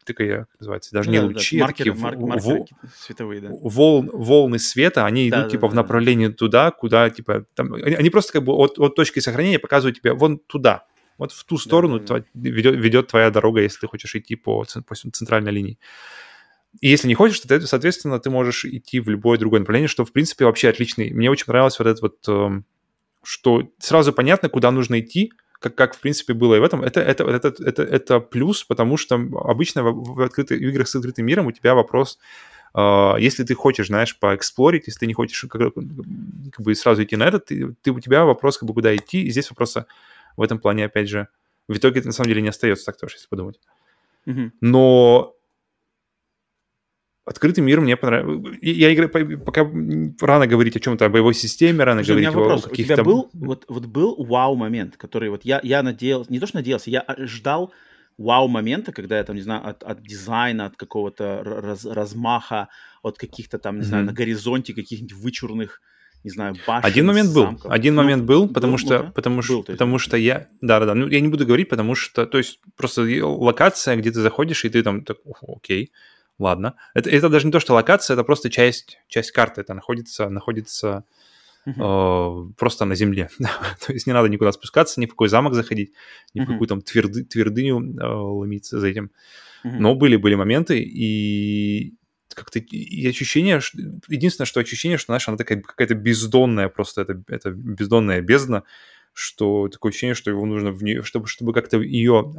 такое, 0.04 0.46
как 0.46 0.60
называется, 0.60 0.92
даже 0.92 1.10
не 1.10 1.18
да, 1.18 1.22
да, 1.22 1.28
лучи, 1.28 1.58
а 1.58 1.60
маркеры, 1.62 1.90
такие 1.92 2.02
мар- 2.04 2.16
в- 2.16 2.26
маркеры 2.26 2.54
во- 2.58 2.64
какие-то 2.64 2.96
световые, 2.96 3.40
да. 3.40 3.48
волн, 3.50 4.10
волны 4.12 4.58
света, 4.58 5.06
они 5.06 5.28
идут 5.28 5.44
Да, 5.44 5.50
типа 5.50 5.62
да, 5.62 5.68
в 5.68 5.70
да. 5.70 5.76
направлении 5.76 6.28
туда, 6.28 6.70
куда 6.70 7.08
типа 7.10 7.44
там, 7.54 7.74
они, 7.74 7.94
они 7.94 8.10
просто 8.10 8.32
как 8.32 8.44
бы 8.44 8.52
от, 8.52 8.78
от 8.78 8.94
точки 8.94 9.20
сохранения 9.20 9.58
показывают 9.58 9.98
тебе 9.98 10.12
вон 10.12 10.38
туда, 10.38 10.86
вот 11.18 11.32
в 11.32 11.44
ту 11.44 11.58
сторону 11.58 11.98
да, 11.98 12.06
да. 12.06 12.18
тва- 12.20 12.24
ведет, 12.34 12.76
ведет 12.76 13.06
твоя 13.08 13.30
дорога, 13.30 13.60
если 13.60 13.80
ты 13.80 13.86
хочешь 13.86 14.14
идти 14.14 14.36
по, 14.36 14.64
по 14.86 14.94
центральной 14.94 15.52
линии. 15.52 15.78
И 16.80 16.88
если 16.88 17.08
не 17.08 17.14
хочешь, 17.14 17.40
то, 17.40 17.48
ты, 17.48 17.60
соответственно, 17.66 18.18
ты 18.20 18.30
можешь 18.30 18.64
идти 18.64 19.00
в 19.00 19.08
любое 19.08 19.38
другое 19.38 19.60
направление, 19.60 19.88
что, 19.88 20.04
в 20.04 20.12
принципе, 20.12 20.44
вообще 20.44 20.68
отличный. 20.68 21.10
Мне 21.10 21.30
очень 21.30 21.46
понравилось 21.46 21.78
вот 21.78 21.88
это 21.88 22.00
вот, 22.00 22.28
эм, 22.28 22.64
что 23.22 23.68
сразу 23.78 24.12
понятно, 24.12 24.48
куда 24.48 24.70
нужно 24.70 25.00
идти, 25.00 25.32
как, 25.60 25.74
как 25.74 25.96
в 25.96 26.00
принципе, 26.00 26.34
было 26.34 26.54
и 26.54 26.60
в 26.60 26.62
этом. 26.62 26.82
Это, 26.82 27.00
это, 27.00 27.24
это, 27.24 27.54
это, 27.62 27.82
это 27.82 28.20
плюс, 28.20 28.64
потому 28.64 28.96
что 28.96 29.16
обычно 29.16 29.82
в, 29.82 30.14
в, 30.14 30.20
открытых, 30.20 30.58
в 30.58 30.62
играх 30.62 30.88
с 30.88 30.94
открытым 30.94 31.26
миром 31.26 31.46
у 31.46 31.52
тебя 31.52 31.74
вопрос, 31.74 32.18
э, 32.74 33.14
если 33.18 33.44
ты 33.44 33.54
хочешь, 33.54 33.88
знаешь, 33.88 34.16
поэксплорить, 34.18 34.86
если 34.86 35.00
ты 35.00 35.06
не 35.06 35.14
хочешь 35.14 35.44
как, 35.48 35.74
как 35.74 36.60
бы 36.64 36.74
сразу 36.74 37.02
идти 37.02 37.16
на 37.16 37.24
этот, 37.24 37.46
ты, 37.46 37.74
ты, 37.82 37.90
у 37.90 38.00
тебя 38.00 38.24
вопрос, 38.24 38.58
как 38.58 38.68
бы, 38.68 38.74
куда 38.74 38.94
идти, 38.94 39.22
и 39.22 39.30
здесь 39.30 39.50
вопроса 39.50 39.86
в 40.36 40.42
этом 40.42 40.60
плане, 40.60 40.84
опять 40.84 41.08
же, 41.08 41.28
в 41.66 41.76
итоге 41.76 42.02
на 42.02 42.12
самом 42.12 42.28
деле 42.28 42.42
не 42.42 42.48
остается 42.48 42.86
так 42.86 42.96
тоже, 42.96 43.16
если 43.16 43.28
подумать. 43.28 43.58
Мгм. 44.26 44.52
Но 44.60 45.34
открытый 47.28 47.62
мир 47.64 47.80
мне 47.80 47.96
понравился. 47.96 48.58
Я 48.62 48.92
играю, 48.92 49.38
пока 49.40 49.62
рано 50.20 50.46
говорить 50.46 50.76
о 50.76 50.80
чем-то, 50.80 51.04
о 51.06 51.08
боевой 51.08 51.34
системе, 51.34 51.84
рано 51.84 52.02
Слушай, 52.02 52.10
у 52.10 52.14
говорить 52.14 52.28
меня 52.30 52.38
вопрос. 52.38 52.66
о 52.66 52.70
У 52.70 52.74
тебя 52.74 52.86
каких-то... 52.96 53.04
был, 53.04 53.30
вот, 53.32 53.64
вот 53.68 53.86
был 53.86 54.16
вау-момент, 54.24 54.96
который 54.96 55.30
вот 55.30 55.44
я, 55.44 55.60
я 55.62 55.82
надеялся, 55.82 56.32
не 56.32 56.40
то 56.40 56.46
что 56.46 56.56
надеялся, 56.58 56.90
я 56.90 57.00
а, 57.00 57.26
ждал 57.26 57.72
вау-момента, 58.18 58.92
когда 58.92 59.18
я 59.18 59.24
там, 59.24 59.36
не 59.36 59.42
знаю, 59.42 59.66
от, 59.68 59.82
от 59.84 60.02
дизайна, 60.02 60.66
от 60.66 60.76
какого-то 60.76 61.42
раз- 61.44 61.84
размаха, 61.84 62.68
от 63.02 63.16
каких-то 63.18 63.58
там, 63.58 63.78
не 63.78 63.84
знаю, 63.84 64.04
Мгм. 64.04 64.12
на 64.12 64.16
горизонте 64.16 64.74
каких-нибудь 64.74 65.12
вычурных, 65.14 65.80
не 66.24 66.30
знаю, 66.30 66.56
башен, 66.66 66.84
Один 66.84 67.06
момент 67.06 67.32
был. 67.32 67.42
замков. 67.42 67.70
Один 67.70 67.94
Ну, 67.94 68.02
момент 68.02 68.24
был, 68.24 68.48
потому 68.48 68.72
был, 68.72 68.78
что, 68.78 68.98
ну-ка. 68.98 69.12
потому 69.12 69.42
что, 69.42 69.62
потому 69.62 69.98
что 70.00 70.16
я, 70.16 70.48
да, 70.60 70.80
да, 70.80 70.86
да. 70.86 70.94
Ну 70.94 71.06
я 71.08 71.20
не 71.20 71.28
буду 71.28 71.46
говорить, 71.46 71.68
потому 71.68 71.94
что, 71.94 72.26
то 72.26 72.38
есть 72.38 72.58
просто 72.76 73.02
локация, 73.24 73.94
где 73.96 74.10
ты 74.10 74.20
заходишь 74.20 74.64
и 74.64 74.68
ты 74.68 74.82
там, 74.82 75.04
так, 75.04 75.18
«Ух, 75.24 75.44
окей, 75.46 75.92
ладно. 76.38 76.74
Это, 76.94 77.10
это 77.10 77.28
даже 77.28 77.46
не 77.46 77.52
то, 77.52 77.60
что 77.60 77.74
локация, 77.74 78.14
это 78.14 78.24
просто 78.24 78.50
часть, 78.50 78.98
часть 79.08 79.30
карты. 79.32 79.60
Это 79.60 79.74
находится, 79.74 80.28
находится 80.28 81.04
э, 81.66 82.46
просто 82.56 82.84
на 82.84 82.94
земле. 82.94 83.28
то 83.86 83.92
есть 83.92 84.06
не 84.06 84.12
надо 84.12 84.28
никуда 84.28 84.52
спускаться, 84.52 85.00
ни 85.00 85.06
в 85.06 85.10
какой 85.10 85.28
замок 85.28 85.54
заходить, 85.54 85.92
ни 86.34 86.40
в 86.40 86.44
Мгм. 86.44 86.52
какую 86.52 86.68
там 86.68 86.80
тверды, 86.82 87.24
твердыню 87.24 87.96
э, 87.98 88.06
ломиться 88.06 88.80
за 88.80 88.88
этим. 88.88 89.10
Мгм. 89.64 89.80
Но 89.82 89.94
были, 89.94 90.16
были 90.16 90.34
моменты, 90.34 90.80
и 90.80 91.94
как-то 92.34 92.60
и 92.60 93.06
ощущение, 93.08 93.60
что- 93.60 93.78
единственное, 94.08 94.46
что 94.46 94.60
ощущение, 94.60 94.96
что, 94.98 95.06
знаешь, 95.06 95.26
она 95.28 95.36
такая 95.36 95.60
какая-то 95.60 95.94
бездонная, 95.94 96.68
просто 96.68 97.02
это, 97.02 97.20
это 97.26 97.50
бездонная 97.50 98.20
бездна, 98.20 98.62
что 99.12 99.68
такое 99.68 99.90
ощущение, 99.90 100.14
что 100.14 100.30
его 100.30 100.46
нужно 100.46 100.70
в 100.70 100.84
нее, 100.84 101.02
чтобы, 101.02 101.26
чтобы 101.26 101.52
как-то 101.52 101.80
ее 101.80 102.32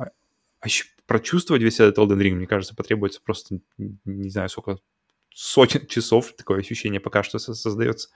ощ- 0.66 0.86
прочувствовать 1.06 1.62
весь 1.64 1.80
этот 1.80 1.98
Elden 1.98 2.18
Ring, 2.20 2.36
мне 2.36 2.48
кажется, 2.48 2.76
потребуется 2.76 3.22
просто, 3.24 3.60
не 3.78 4.30
знаю, 4.30 4.50
сколько, 4.50 4.78
сотен 5.34 5.86
часов, 5.88 6.34
такое 6.36 6.60
ощущение 6.60 7.00
пока 7.00 7.24
что 7.24 7.40
со- 7.40 7.54
создается. 7.54 8.10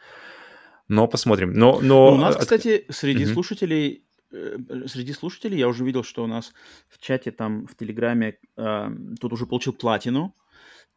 Но 0.88 1.07
посмотрим. 1.07 1.53
Но, 1.53 1.80
но 1.82 2.09
Ну, 2.09 2.15
у 2.15 2.17
нас, 2.17 2.36
кстати, 2.36 2.86
среди 2.89 3.24
Мгм. 3.26 3.34
слушателей, 3.34 4.05
э, 4.32 4.57
среди 4.88 5.13
слушателей 5.13 5.57
я 5.57 5.67
уже 5.67 5.86
видел, 5.86 6.03
что 6.03 6.24
у 6.24 6.28
нас 6.28 6.53
в 6.89 6.99
чате 6.99 7.32
там 7.32 7.65
в 7.67 7.76
Телеграме 7.76 8.38
э, 8.57 8.89
тут 9.22 9.32
уже 9.34 9.45
получил 9.45 9.74
платину, 9.74 10.36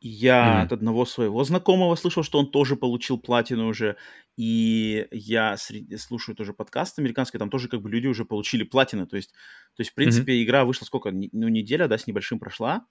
Я 0.00 0.34
mm-hmm. 0.34 0.64
от 0.64 0.72
одного 0.72 1.06
своего 1.06 1.42
знакомого 1.42 1.94
слышал, 1.94 2.22
что 2.22 2.38
он 2.38 2.50
тоже 2.50 2.76
получил 2.76 3.18
платину 3.18 3.68
уже. 3.68 3.96
И 4.36 5.06
я 5.10 5.56
среди, 5.56 5.96
слушаю 5.96 6.36
тоже 6.36 6.52
подкаст 6.52 6.98
американский, 6.98 7.38
там 7.38 7.48
тоже 7.48 7.68
как 7.68 7.80
бы 7.80 7.88
люди 7.88 8.06
уже 8.06 8.26
получили 8.26 8.64
платины. 8.64 9.06
То 9.06 9.16
есть, 9.16 9.32
то 9.74 9.80
есть 9.80 9.92
в 9.92 9.94
принципе, 9.94 10.34
mm-hmm. 10.34 10.44
игра 10.44 10.64
вышла 10.66 10.84
сколько? 10.84 11.10
Ну, 11.10 11.48
неделя, 11.48 11.88
да, 11.88 11.96
с 11.96 12.06
небольшим 12.06 12.38
прошла. 12.38 12.86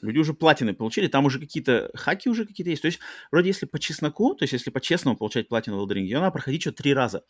Люди 0.00 0.18
уже 0.18 0.34
платины 0.34 0.74
получили, 0.74 1.08
там 1.08 1.24
уже 1.24 1.40
какие-то 1.40 1.90
хаки 1.94 2.28
уже 2.28 2.46
какие-то 2.46 2.70
есть. 2.70 2.82
То 2.82 2.86
есть, 2.86 3.00
вроде 3.32 3.48
если 3.48 3.66
по 3.66 3.80
чесноку, 3.80 4.34
то 4.34 4.44
есть 4.44 4.52
если 4.52 4.70
по-честному 4.70 5.16
получать 5.16 5.48
платину 5.48 5.78
в 5.78 5.88
Elden 5.88 5.96
Ring, 5.96 6.02
ее 6.02 6.20
надо 6.20 6.30
проходить 6.30 6.62
что-то 6.62 6.84
три 6.84 6.94
раза. 6.94 7.24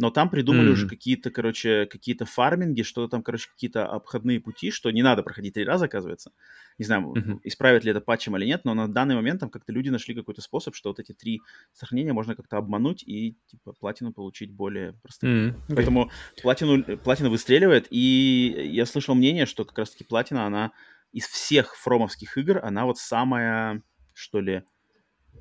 Но 0.00 0.10
там 0.10 0.30
придумали 0.30 0.70
mm-hmm. 0.70 0.72
уже 0.72 0.88
какие-то, 0.88 1.30
короче, 1.30 1.84
какие-то 1.84 2.24
фарминги, 2.24 2.80
что-то 2.80 3.10
там, 3.10 3.22
короче, 3.22 3.50
какие-то 3.50 3.86
обходные 3.86 4.40
пути, 4.40 4.70
что 4.70 4.90
не 4.90 5.02
надо 5.02 5.22
проходить 5.22 5.54
три 5.54 5.64
раза, 5.64 5.84
оказывается. 5.84 6.32
Не 6.78 6.86
знаю, 6.86 7.12
mm-hmm. 7.12 7.40
исправят 7.44 7.84
ли 7.84 7.90
это 7.90 8.00
патчем 8.00 8.34
или 8.38 8.46
нет, 8.46 8.64
но 8.64 8.72
на 8.72 8.88
данный 8.88 9.14
момент 9.14 9.40
там 9.40 9.50
как-то 9.50 9.72
люди 9.72 9.90
нашли 9.90 10.14
какой-то 10.14 10.40
способ, 10.40 10.74
что 10.74 10.88
вот 10.88 11.00
эти 11.00 11.12
три 11.12 11.42
сохранения 11.74 12.14
можно 12.14 12.34
как-то 12.34 12.56
обмануть 12.56 13.02
и, 13.02 13.36
типа, 13.46 13.74
платину 13.74 14.14
получить 14.14 14.50
более 14.50 14.94
простым. 15.02 15.30
Mm-hmm. 15.30 15.54
Okay. 15.68 15.74
Поэтому 15.76 16.10
платину, 16.42 16.96
платина 16.96 17.28
выстреливает, 17.28 17.86
и 17.90 18.70
я 18.72 18.86
слышал 18.86 19.14
мнение, 19.14 19.44
что 19.44 19.66
как 19.66 19.78
раз-таки 19.78 20.04
платина, 20.04 20.46
она 20.46 20.72
из 21.12 21.26
всех 21.26 21.76
фромовских 21.76 22.38
игр, 22.38 22.64
она 22.64 22.86
вот 22.86 22.96
самая, 22.96 23.82
что 24.14 24.40
ли, 24.40 24.62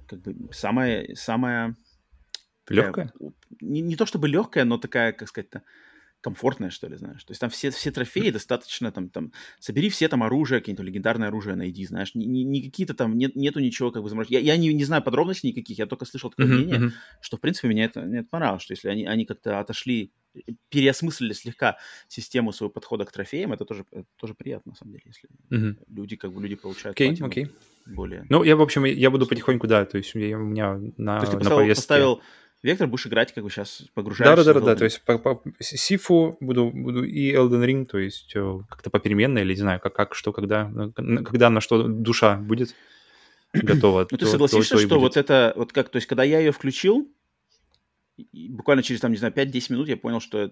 как 0.06 0.22
бы 0.22 0.36
самая, 0.52 1.16
самая 1.16 1.78
Легкая? 2.70 3.14
Не, 3.62 3.82
не 3.82 3.96
то 3.96 4.06
чтобы 4.06 4.28
легкая, 4.28 4.66
но 4.66 4.78
такая, 4.78 5.12
как 5.12 5.28
сказать-то, 5.28 5.64
комфортная, 6.22 6.70
что 6.70 6.88
ли, 6.88 6.98
знаешь. 6.98 7.24
То 7.24 7.32
есть 7.32 7.40
там 7.40 7.50
все, 7.50 7.72
все 7.72 7.92
трофеи 7.92 8.30
достаточно, 8.30 8.92
там, 8.92 9.10
там, 9.10 9.32
собери 9.60 9.90
все 9.90 10.08
там 10.10 10.24
оружие, 10.24 10.60
какие-нибудь 10.60 10.86
легендарное 10.86 11.30
оружие 11.30 11.56
найди, 11.56 11.86
знаешь. 11.86 12.14
Не, 12.14 12.26
не, 12.26 12.44
не 12.44 12.64
какие-то 12.64 12.94
там, 12.94 13.18
нет, 13.18 13.36
нету 13.36 13.60
ничего 13.60 13.92
как 13.92 14.04
бы 14.04 14.10
замороченного. 14.10 14.44
Я, 14.44 14.54
я 14.54 14.58
не, 14.58 14.74
не 14.74 14.84
знаю 14.84 15.02
подробностей 15.02 15.50
никаких, 15.50 15.78
я 15.78 15.86
только 15.86 16.06
слышал 16.06 16.30
такое 16.30 16.48
uh-huh, 16.48 16.56
мнение, 16.56 16.80
uh-huh. 16.80 16.92
что, 17.22 17.38
в 17.38 17.42
принципе, 17.42 17.70
меня 17.70 17.86
это, 17.86 18.02
мне 18.02 18.20
это 18.20 18.28
понравилось, 18.30 18.64
что 18.64 18.74
если 18.74 18.90
они, 18.90 19.06
они 19.06 19.26
как-то 19.26 19.60
отошли, 19.60 20.12
переосмыслили 20.70 21.34
слегка 21.34 21.78
систему 22.08 22.52
своего 22.52 22.72
подхода 22.72 23.06
к 23.06 23.12
трофеям, 23.12 23.54
это 23.54 23.64
тоже, 23.66 23.86
это 23.92 24.06
тоже 24.18 24.36
приятно, 24.36 24.72
на 24.72 24.76
самом 24.76 24.92
деле, 24.92 25.04
если 25.06 25.30
uh-huh. 25.50 25.84
люди, 25.88 26.18
как 26.18 26.34
бы, 26.34 26.42
люди 26.42 26.56
получают 26.56 27.00
okay, 27.00 27.16
okay. 27.18 27.50
более... 27.86 28.26
Ну, 28.30 28.44
я, 28.44 28.58
в 28.58 28.62
общем, 28.62 28.84
я 28.84 29.10
буду 29.10 29.26
потихоньку, 29.26 29.68
да, 29.68 29.86
то 29.86 29.98
есть 29.98 30.14
я, 30.16 30.38
у 30.38 30.44
меня 30.44 30.78
на, 30.98 31.20
то 31.20 31.24
есть 31.24 31.32
ты 31.32 31.38
на 31.38 31.40
поставил, 31.40 31.58
повестке... 31.58 31.82
поставил 31.82 32.22
Вектор 32.62 32.88
будешь 32.88 33.08
играть, 33.08 33.34
как 33.34 33.44
бы 33.44 33.50
сейчас 33.50 33.84
погружаешься. 33.94 34.44
Да, 34.44 34.54
да, 34.54 34.60
да, 34.60 34.66
да. 34.66 34.76
То 34.76 34.84
есть 34.84 35.02
по, 35.04 35.18
по 35.18 35.42
Сифу 35.60 36.38
буду, 36.42 36.72
буду 36.72 37.06
и 37.06 37.34
Elden 37.34 37.66
Ring, 37.66 37.86
то 37.86 37.98
есть 37.98 38.36
э, 38.36 38.60
как-то 38.70 38.90
попеременно, 38.90 39.40
или 39.40 39.54
не 39.54 39.60
знаю, 39.60 39.80
как, 39.80 39.96
как 39.96 40.14
что, 40.14 40.34
когда, 40.34 40.70
когда 40.96 41.50
на 41.50 41.62
что 41.62 41.88
душа 41.88 42.36
будет 42.36 42.76
готова. 43.54 44.08
Ну, 44.12 44.18
ты 44.18 44.26
согласишься, 44.26 44.78
что 44.78 45.00
вот 45.00 45.16
это, 45.16 45.54
вот 45.56 45.72
как, 45.72 45.90
то 45.90 45.96
есть, 45.96 46.08
когда 46.08 46.24
я 46.24 46.40
ее 46.40 46.52
включил, 46.52 47.10
буквально 48.34 48.84
через, 48.84 49.00
там, 49.00 49.12
не 49.12 49.18
знаю, 49.18 49.34
5-10 49.34 49.72
минут 49.72 49.88
я 49.88 49.96
понял, 49.96 50.20
что 50.20 50.52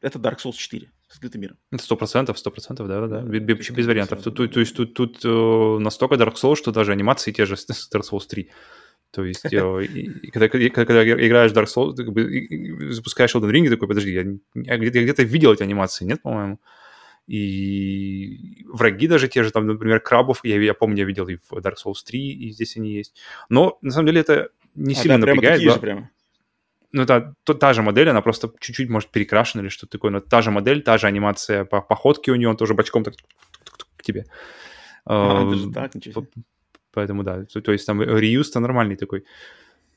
это 0.00 0.18
Dark 0.18 0.38
Souls 0.38 0.52
4 0.52 0.88
скрытый 1.08 1.40
мир. 1.40 1.56
Сто 1.78 1.96
процентов, 1.96 2.38
сто 2.38 2.50
процентов, 2.50 2.86
да, 2.86 3.06
да, 3.06 3.22
без, 3.22 3.42
без, 3.42 3.70
без 3.70 3.86
вариантов. 3.86 4.22
Тут, 4.22 4.52
то 4.52 4.60
есть 4.60 4.76
тут, 4.76 4.94
тут 4.94 5.24
э, 5.24 5.78
настолько 5.80 6.14
Dark 6.14 6.34
Souls, 6.34 6.56
что 6.56 6.70
даже 6.70 6.92
анимации 6.92 7.32
те 7.32 7.46
же 7.46 7.54
Dark 7.54 8.02
Souls 8.08 8.26
3. 8.28 8.50
То 9.10 9.24
есть, 9.24 9.42
когда, 9.42 10.48
когда 10.48 11.04
играешь 11.04 11.52
Dark 11.52 11.66
Souls, 11.66 11.96
как 11.96 12.12
бы 12.12 12.92
запускаешь 12.92 13.34
Elden 13.34 13.50
Ring, 13.50 13.68
такой, 13.68 13.88
подожди, 13.88 14.12
я, 14.12 14.24
я 14.54 14.76
где-то 14.76 15.22
видел 15.22 15.52
эти 15.52 15.62
анимации, 15.62 16.04
нет, 16.04 16.22
по-моему? 16.22 16.60
И 17.26 18.64
враги 18.68 19.06
даже 19.06 19.28
те 19.28 19.42
же, 19.42 19.50
там, 19.50 19.66
например, 19.66 20.00
крабов, 20.00 20.40
я, 20.44 20.60
я 20.60 20.72
помню, 20.72 20.98
я 20.98 21.04
видел 21.04 21.28
и 21.28 21.36
в 21.36 21.52
Dark 21.52 21.74
Souls 21.84 22.02
3, 22.06 22.18
и 22.18 22.50
здесь 22.50 22.76
они 22.76 22.92
есть. 22.92 23.14
Но, 23.50 23.78
на 23.82 23.90
самом 23.90 24.06
деле, 24.06 24.22
это 24.22 24.48
не 24.74 24.94
а, 24.94 24.96
сильно 24.96 25.20
да, 25.20 25.26
напрягает. 25.26 25.60
Прямо 25.60 25.74
да? 25.74 25.80
прямо. 25.80 26.10
Ну, 26.92 27.02
это 27.02 27.34
то, 27.44 27.52
та 27.52 27.74
же 27.74 27.82
модель, 27.82 28.08
она 28.08 28.22
просто 28.22 28.50
чуть-чуть, 28.60 28.88
может, 28.88 29.10
перекрашена 29.10 29.62
или 29.62 29.68
что-то 29.68 29.92
такое, 29.92 30.10
но 30.10 30.20
та 30.20 30.40
же 30.40 30.50
модель, 30.50 30.82
та 30.82 30.96
же 30.96 31.06
анимация 31.06 31.66
по 31.66 31.82
походке 31.82 32.32
у 32.32 32.34
нее, 32.34 32.48
он 32.48 32.56
тоже 32.56 32.72
бочком 32.72 33.04
так 33.04 33.14
к 33.96 34.02
тебе. 34.02 34.24
А, 35.04 35.44
даже 35.50 35.70
так, 35.70 35.94
ничего. 35.94 36.26
Поэтому 36.98 37.22
да, 37.22 37.44
то, 37.44 37.60
то 37.60 37.70
есть 37.70 37.86
там 37.86 38.02
реюз-то 38.02 38.58
нормальный 38.58 38.96
такой. 38.96 39.24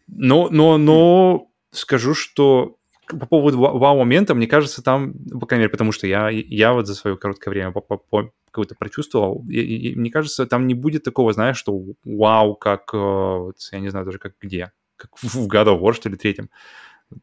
Но, 0.07 0.49
но, 0.51 0.77
но 0.77 1.47
скажу, 1.71 2.13
что 2.13 2.77
по 3.07 3.25
поводу 3.25 3.57
вау-момента, 3.57 4.35
мне 4.35 4.45
кажется, 4.45 4.83
там, 4.83 5.15
по 5.39 5.47
крайней 5.47 5.63
мере, 5.63 5.71
потому 5.71 5.91
что 5.91 6.05
я, 6.05 6.29
я 6.29 6.73
вот 6.73 6.85
за 6.85 6.93
свое 6.93 7.17
короткое 7.17 7.49
время 7.49 7.73
какой-то 7.73 8.75
прочувствовал, 8.75 9.43
и, 9.49 9.59
и, 9.61 9.95
мне 9.95 10.11
кажется, 10.11 10.45
там 10.45 10.67
не 10.67 10.75
будет 10.75 11.01
такого, 11.01 11.33
знаешь, 11.33 11.57
что 11.57 11.75
вау, 12.03 12.55
как, 12.55 12.91
э, 12.93 13.51
я 13.71 13.79
не 13.79 13.89
знаю 13.89 14.05
даже 14.05 14.19
как 14.19 14.33
где, 14.39 14.71
как 14.95 15.09
в 15.23 15.47
God 15.47 15.69
of 15.69 15.81
War, 15.81 15.93
что 15.93 16.07
ли, 16.07 16.17
третьем, 16.17 16.51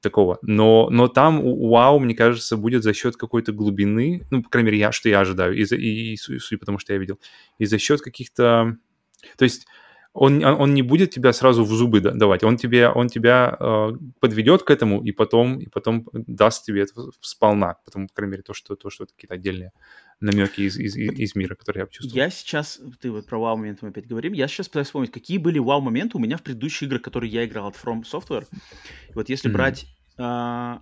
такого. 0.01 0.39
Но, 0.43 0.89
но 0.91 1.07
там 1.07 1.41
вау, 1.43 2.01
мне 2.01 2.17
кажется, 2.17 2.57
будет 2.57 2.83
за 2.83 2.95
счет 2.95 3.17
какой-то 3.17 3.53
глубины, 3.53 4.27
ну, 4.33 4.43
по 4.43 4.51
крайней 4.51 4.73
мере, 4.73 4.79
я, 4.81 4.91
что 4.91 5.09
я 5.09 5.21
ожидаю, 5.21 5.55
и, 5.55 5.63
и, 5.63 6.15
и, 6.15 6.17
и 6.17 6.57
потому 6.57 6.81
что 6.81 6.93
я 6.93 6.99
видел, 6.99 7.21
и 7.59 7.67
за 7.67 7.79
счет 7.79 8.01
каких-то 8.01 8.77
то 9.37 9.45
есть 9.45 9.67
он, 10.13 10.45
он 10.45 10.75
не 10.75 10.83
будет 10.83 11.11
тебя 11.11 11.33
сразу 11.33 11.65
в 11.65 11.71
зубы 11.71 12.01
давать, 12.01 12.43
он, 12.43 12.57
тебе, 12.57 12.89
он 12.89 13.09
тебя 13.09 13.57
э, 13.59 13.93
подведет 14.21 14.63
к 14.63 14.71
этому 14.71 15.03
и 15.03 15.13
потом, 15.13 15.61
и 15.61 15.69
потом 15.69 16.09
даст 16.13 16.65
тебе 16.65 16.83
это 16.83 17.11
сполна, 17.21 17.77
потому, 17.85 18.09
по 18.09 18.15
крайней 18.15 18.33
мере, 18.33 18.43
то, 18.43 18.53
что, 18.53 18.75
то, 18.75 18.91
что 18.91 19.07
какие-то 19.07 19.35
отдельные 19.35 19.71
намеки 20.21 20.63
из, 20.63 20.77
из, 20.77 20.97
из 20.97 21.37
мира, 21.37 21.55
которые 21.55 21.83
я 21.83 21.87
чувствую. 21.87 22.17
Я 22.17 22.31
сейчас, 22.31 22.81
ты 23.01 23.13
вот 23.13 23.27
про 23.27 23.39
вау-моменты 23.39 23.81
мы 23.83 23.91
опять 23.91 24.09
говорим, 24.09 24.33
я 24.33 24.49
сейчас 24.49 24.69
пытаюсь 24.69 24.89
вспомнить, 24.89 25.13
какие 25.13 25.39
были 25.39 25.61
вау-моменты 25.61 26.17
у 26.17 26.21
меня 26.21 26.37
в 26.37 26.43
предыдущих 26.43 26.85
играх, 26.85 27.03
которые 27.03 27.31
я 27.31 27.45
играл 27.45 27.69
от 27.69 27.77
From 27.77 28.03
Software. 28.03 28.47
И 29.11 29.13
вот 29.15 29.29
если 29.29 29.49
mm-hmm. 29.49 29.53
брать... 29.53 29.87
Э, 30.19 30.79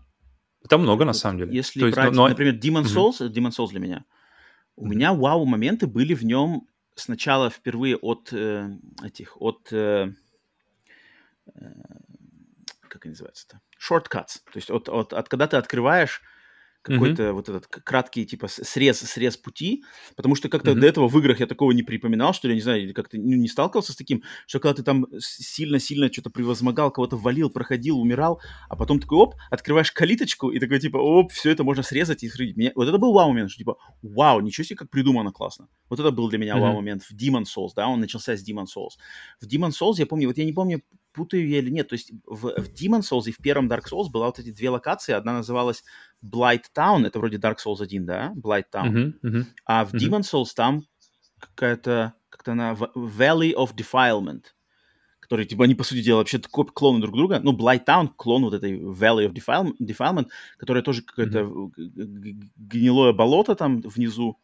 Там 0.69 0.81
много, 0.81 1.05
на 1.05 1.13
самом 1.13 1.41
деле. 1.41 1.55
Если 1.55 1.81
то 1.81 1.91
брать, 1.91 2.13
но... 2.13 2.29
например, 2.29 2.55
Demon 2.55 2.85
Souls, 2.85 3.21
mm-hmm. 3.21 3.33
Demon 3.33 3.51
Souls 3.51 3.71
для 3.71 3.81
меня, 3.81 4.05
у 4.77 4.87
mm-hmm. 4.87 4.89
меня 4.89 5.13
вау-моменты 5.13 5.87
были 5.87 6.15
в 6.15 6.25
нем 6.25 6.67
сначала 6.97 7.51
впервые 7.51 7.97
от 7.97 8.33
э, 8.33 8.71
этих, 9.05 9.41
от, 9.41 9.73
э, 9.73 10.13
э, 11.55 11.61
как 12.89 13.05
они 13.05 13.13
называются-то, 13.13 13.61
shortcuts, 13.79 14.41
то 14.45 14.57
есть 14.57 14.71
от, 14.71 14.89
от, 14.89 15.13
от 15.13 15.29
когда 15.29 15.47
ты 15.47 15.57
открываешь 15.57 16.23
какой-то 16.87 17.23
mm-hmm. 17.25 17.33
вот 17.33 17.49
этот 17.49 17.67
краткий, 17.67 18.25
типа, 18.25 18.49
срез, 18.49 19.01
срез 19.01 19.37
пути, 19.37 19.85
потому 20.17 20.35
что 20.35 20.49
как-то 20.49 20.71
mm-hmm. 20.71 20.81
до 20.81 20.87
этого 20.87 21.09
в 21.09 21.19
играх 21.19 21.41
я 21.41 21.47
такого 21.47 21.73
не 21.73 21.83
припоминал, 21.83 22.33
что 22.33 22.49
ли, 22.49 22.53
я 22.53 22.57
не 22.57 22.63
знаю, 22.63 22.95
как-то 22.95 23.17
ну, 23.17 23.37
не 23.37 23.49
сталкивался 23.49 23.93
с 23.93 23.97
таким, 23.97 24.23
что 24.47 24.61
когда 24.61 24.75
ты 24.75 24.83
там 24.83 25.07
сильно-сильно 25.19 26.13
что-то 26.13 26.31
превозмогал, 26.31 26.91
кого-то 26.91 27.17
валил, 27.17 27.51
проходил, 27.51 27.99
умирал, 27.99 28.41
а 28.69 28.77
потом 28.77 29.01
такой, 29.01 29.19
оп, 29.19 29.35
открываешь 29.51 29.93
калиточку, 29.93 30.51
и 30.51 30.59
такой, 30.59 30.81
типа, 30.81 30.97
оп, 30.97 31.33
все 31.33 31.51
это 31.51 31.65
можно 31.65 31.83
срезать 31.83 32.23
и 32.23 32.29
срыть. 32.29 32.57
Меня... 32.57 32.73
Вот 32.75 32.89
это 32.89 32.99
был 32.99 33.13
вау-момент, 33.13 33.51
что, 33.51 33.59
типа, 33.59 33.77
вау, 34.03 34.41
ничего 34.41 34.65
себе, 34.65 34.77
как 34.77 34.91
придумано 34.91 35.33
классно. 35.33 35.69
Вот 35.91 36.01
это 36.01 36.11
был 36.11 36.29
для 36.29 36.39
меня 36.39 36.57
mm-hmm. 36.57 36.61
вау-момент 36.61 37.03
в 37.03 37.13
Demon 37.13 37.45
Souls, 37.45 37.71
да, 37.75 37.89
он 37.89 38.01
начался 38.01 38.37
с 38.37 38.49
Demon 38.49 38.65
Souls. 38.65 38.97
В 39.41 39.47
Demon 39.47 39.71
Souls, 39.71 39.95
я 39.99 40.07
помню, 40.07 40.29
вот 40.29 40.39
я 40.39 40.45
не 40.45 40.53
помню, 40.53 40.83
путаю 41.17 41.49
я 41.49 41.59
или 41.59 41.71
нет, 41.71 41.89
то 41.89 41.95
есть 41.95 42.13
в, 42.27 42.49
в 42.49 42.73
Demon 42.73 43.01
Souls 43.01 43.25
и 43.27 43.33
в 43.33 43.39
первом 43.39 43.69
Dark 43.69 43.85
Souls 43.91 44.11
была 44.11 44.27
вот 44.27 44.39
эти 44.39 44.51
две 44.51 44.71
локации, 44.71 45.15
одна 45.15 45.33
называлась 45.33 45.83
Blight 46.23 46.65
Town, 46.77 47.07
это 47.07 47.19
вроде 47.19 47.39
Dark 47.39 47.57
Souls 47.65 47.83
1, 47.83 48.05
да, 48.07 48.33
Blight 48.37 48.67
Town, 48.73 48.93
uh-huh, 48.93 49.13
uh-huh, 49.25 49.45
а 49.65 49.85
в 49.85 49.95
uh-huh. 49.95 49.99
Demon 49.99 50.21
Souls 50.21 50.51
там 50.55 50.83
какая-то, 51.41 52.15
как-то 52.29 52.53
она 52.53 52.73
Valley 52.75 53.55
of 53.55 53.75
Defilement, 53.75 54.43
которые, 55.21 55.47
типа, 55.47 55.65
они, 55.65 55.75
по 55.75 55.83
сути 55.83 56.03
дела, 56.03 56.19
вообще 56.19 56.39
клоны 56.39 57.01
друг 57.01 57.17
друга. 57.17 57.41
Ну, 57.43 57.53
Blight 57.53 57.85
Town, 57.85 58.11
клон 58.17 58.43
вот 58.43 58.55
этой 58.55 58.79
Valley 58.79 59.29
of 59.29 59.33
Defilement, 59.33 59.75
Defilement 59.81 60.29
которая 60.57 60.85
тоже 60.85 61.03
какое-то 61.03 61.41
mm-hmm. 61.41 62.51
гнилое 62.57 63.13
болото 63.13 63.57
там 63.57 63.81
внизу. 63.81 64.39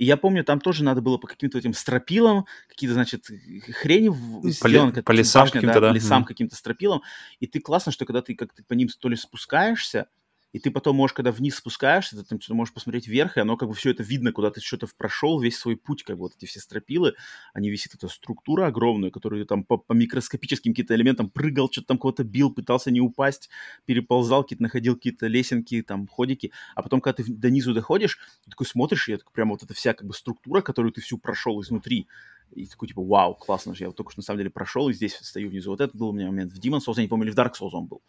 И 0.00 0.06
я 0.06 0.16
помню, 0.16 0.44
там 0.44 0.62
тоже 0.62 0.82
надо 0.82 1.02
было 1.02 1.18
по 1.18 1.26
каким-то 1.26 1.58
этим 1.58 1.74
стропилам, 1.74 2.46
какие-то, 2.68 2.94
значит, 2.94 3.26
хрени 3.70 4.08
по, 4.08 4.48
сделаны, 4.48 5.02
по 5.02 5.12
лесам 5.12 5.42
башня, 5.42 5.60
каким-то, 5.60 5.80
да. 5.82 5.90
По 5.90 5.94
лесам 5.94 6.22
mm-hmm. 6.22 6.26
каким-то 6.26 6.56
стропилам. 6.56 7.02
И 7.38 7.46
ты 7.46 7.60
классно, 7.60 7.92
что 7.92 8.06
когда 8.06 8.22
ты 8.22 8.34
как-то 8.34 8.64
по 8.64 8.72
ним 8.72 8.88
то 8.98 9.10
ли 9.10 9.16
спускаешься, 9.16 10.06
и 10.52 10.58
ты 10.58 10.70
потом 10.70 10.96
можешь, 10.96 11.14
когда 11.14 11.32
вниз 11.32 11.56
спускаешься, 11.56 12.16
ты 12.16 12.24
там 12.24 12.40
что-то 12.40 12.54
можешь 12.54 12.74
посмотреть 12.74 13.06
вверх, 13.06 13.36
и 13.36 13.40
оно 13.40 13.56
как 13.56 13.68
бы 13.68 13.74
все 13.74 13.90
это 13.90 14.02
видно, 14.02 14.32
куда 14.32 14.50
ты 14.50 14.60
что-то 14.60 14.88
прошел, 14.96 15.40
весь 15.40 15.58
свой 15.58 15.76
путь, 15.76 16.02
как 16.02 16.16
бы 16.16 16.22
вот 16.22 16.34
эти 16.36 16.46
все 16.46 16.60
стропилы, 16.60 17.14
они 17.54 17.70
висит 17.70 17.94
эта 17.94 18.08
структура 18.08 18.66
огромная, 18.66 19.10
которую 19.10 19.46
там 19.46 19.64
по, 19.64 19.76
по 19.76 19.92
микроскопическим 19.92 20.72
каким-то 20.72 20.94
элементам 20.94 21.30
прыгал, 21.30 21.70
что-то 21.70 21.88
там 21.88 21.98
кого-то 21.98 22.24
бил, 22.24 22.52
пытался 22.52 22.90
не 22.90 23.00
упасть, 23.00 23.48
переползал, 23.86 24.42
какие-то 24.42 24.62
находил 24.62 24.96
какие-то 24.96 25.26
лесенки, 25.26 25.82
там, 25.82 26.06
ходики, 26.06 26.52
а 26.74 26.82
потом, 26.82 27.00
когда 27.00 27.22
ты 27.22 27.32
до 27.32 27.50
низу 27.50 27.74
доходишь, 27.74 28.18
ты 28.44 28.50
такой 28.50 28.66
смотришь, 28.66 29.08
и 29.08 29.12
это 29.12 29.24
прямо 29.32 29.52
вот 29.52 29.62
эта 29.62 29.74
вся 29.74 29.94
как 29.94 30.06
бы 30.06 30.14
структура, 30.14 30.60
которую 30.60 30.92
ты 30.92 31.00
всю 31.00 31.18
прошел 31.18 31.60
изнутри, 31.60 32.08
и 32.54 32.66
такой, 32.66 32.88
типа, 32.88 33.02
вау, 33.02 33.34
классно 33.34 33.74
же, 33.74 33.84
я 33.84 33.88
вот 33.88 33.96
только 33.96 34.12
что 34.12 34.20
на 34.20 34.24
самом 34.24 34.38
деле 34.38 34.50
прошел 34.50 34.88
и 34.88 34.92
здесь 34.92 35.14
стою 35.16 35.48
внизу. 35.50 35.70
Вот 35.70 35.80
это 35.80 35.96
был 35.96 36.08
у 36.08 36.12
меня 36.12 36.26
момент 36.26 36.52
в 36.52 36.58
Demon 36.58 36.78
Souls, 36.78 36.94
я 36.96 37.02
не 37.02 37.08
помню, 37.08 37.26
или 37.26 37.32
в 37.32 37.36
Dark 37.36 37.52
Souls 37.60 37.70
он 37.72 37.86
был. 37.86 38.02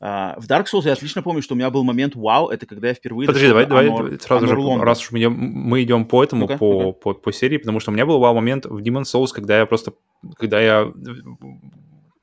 А, 0.00 0.38
в 0.40 0.46
Dark 0.48 0.64
Souls 0.72 0.82
я 0.86 0.92
отлично 0.92 1.22
помню, 1.22 1.40
что 1.42 1.54
у 1.54 1.56
меня 1.56 1.70
был 1.70 1.84
момент 1.84 2.14
вау, 2.16 2.48
это 2.48 2.66
когда 2.66 2.88
я 2.88 2.94
впервые... 2.94 3.26
Подожди, 3.26 3.48
давай, 3.48 3.66
давай, 3.66 3.88
Honor- 3.88 4.20
сразу 4.20 4.46
Honor 4.46 4.48
же, 4.48 4.54
London. 4.56 4.80
раз 4.80 5.00
уж 5.02 5.12
мы 5.12 5.18
идем, 5.20 5.32
мы 5.34 5.82
идем 5.82 6.04
по 6.04 6.22
этому, 6.24 6.42
Ну-ка, 6.42 6.58
по, 6.58 6.82
ну-ка. 6.82 6.98
по, 6.98 7.14
по 7.14 7.32
серии, 7.32 7.58
потому 7.58 7.80
что 7.80 7.90
у 7.90 7.94
меня 7.94 8.04
был 8.06 8.18
вау-момент 8.18 8.66
в 8.66 8.78
Demon 8.78 9.02
Souls, 9.02 9.28
когда 9.32 9.58
я 9.58 9.66
просто, 9.66 9.92
когда 10.36 10.60
я 10.60 10.92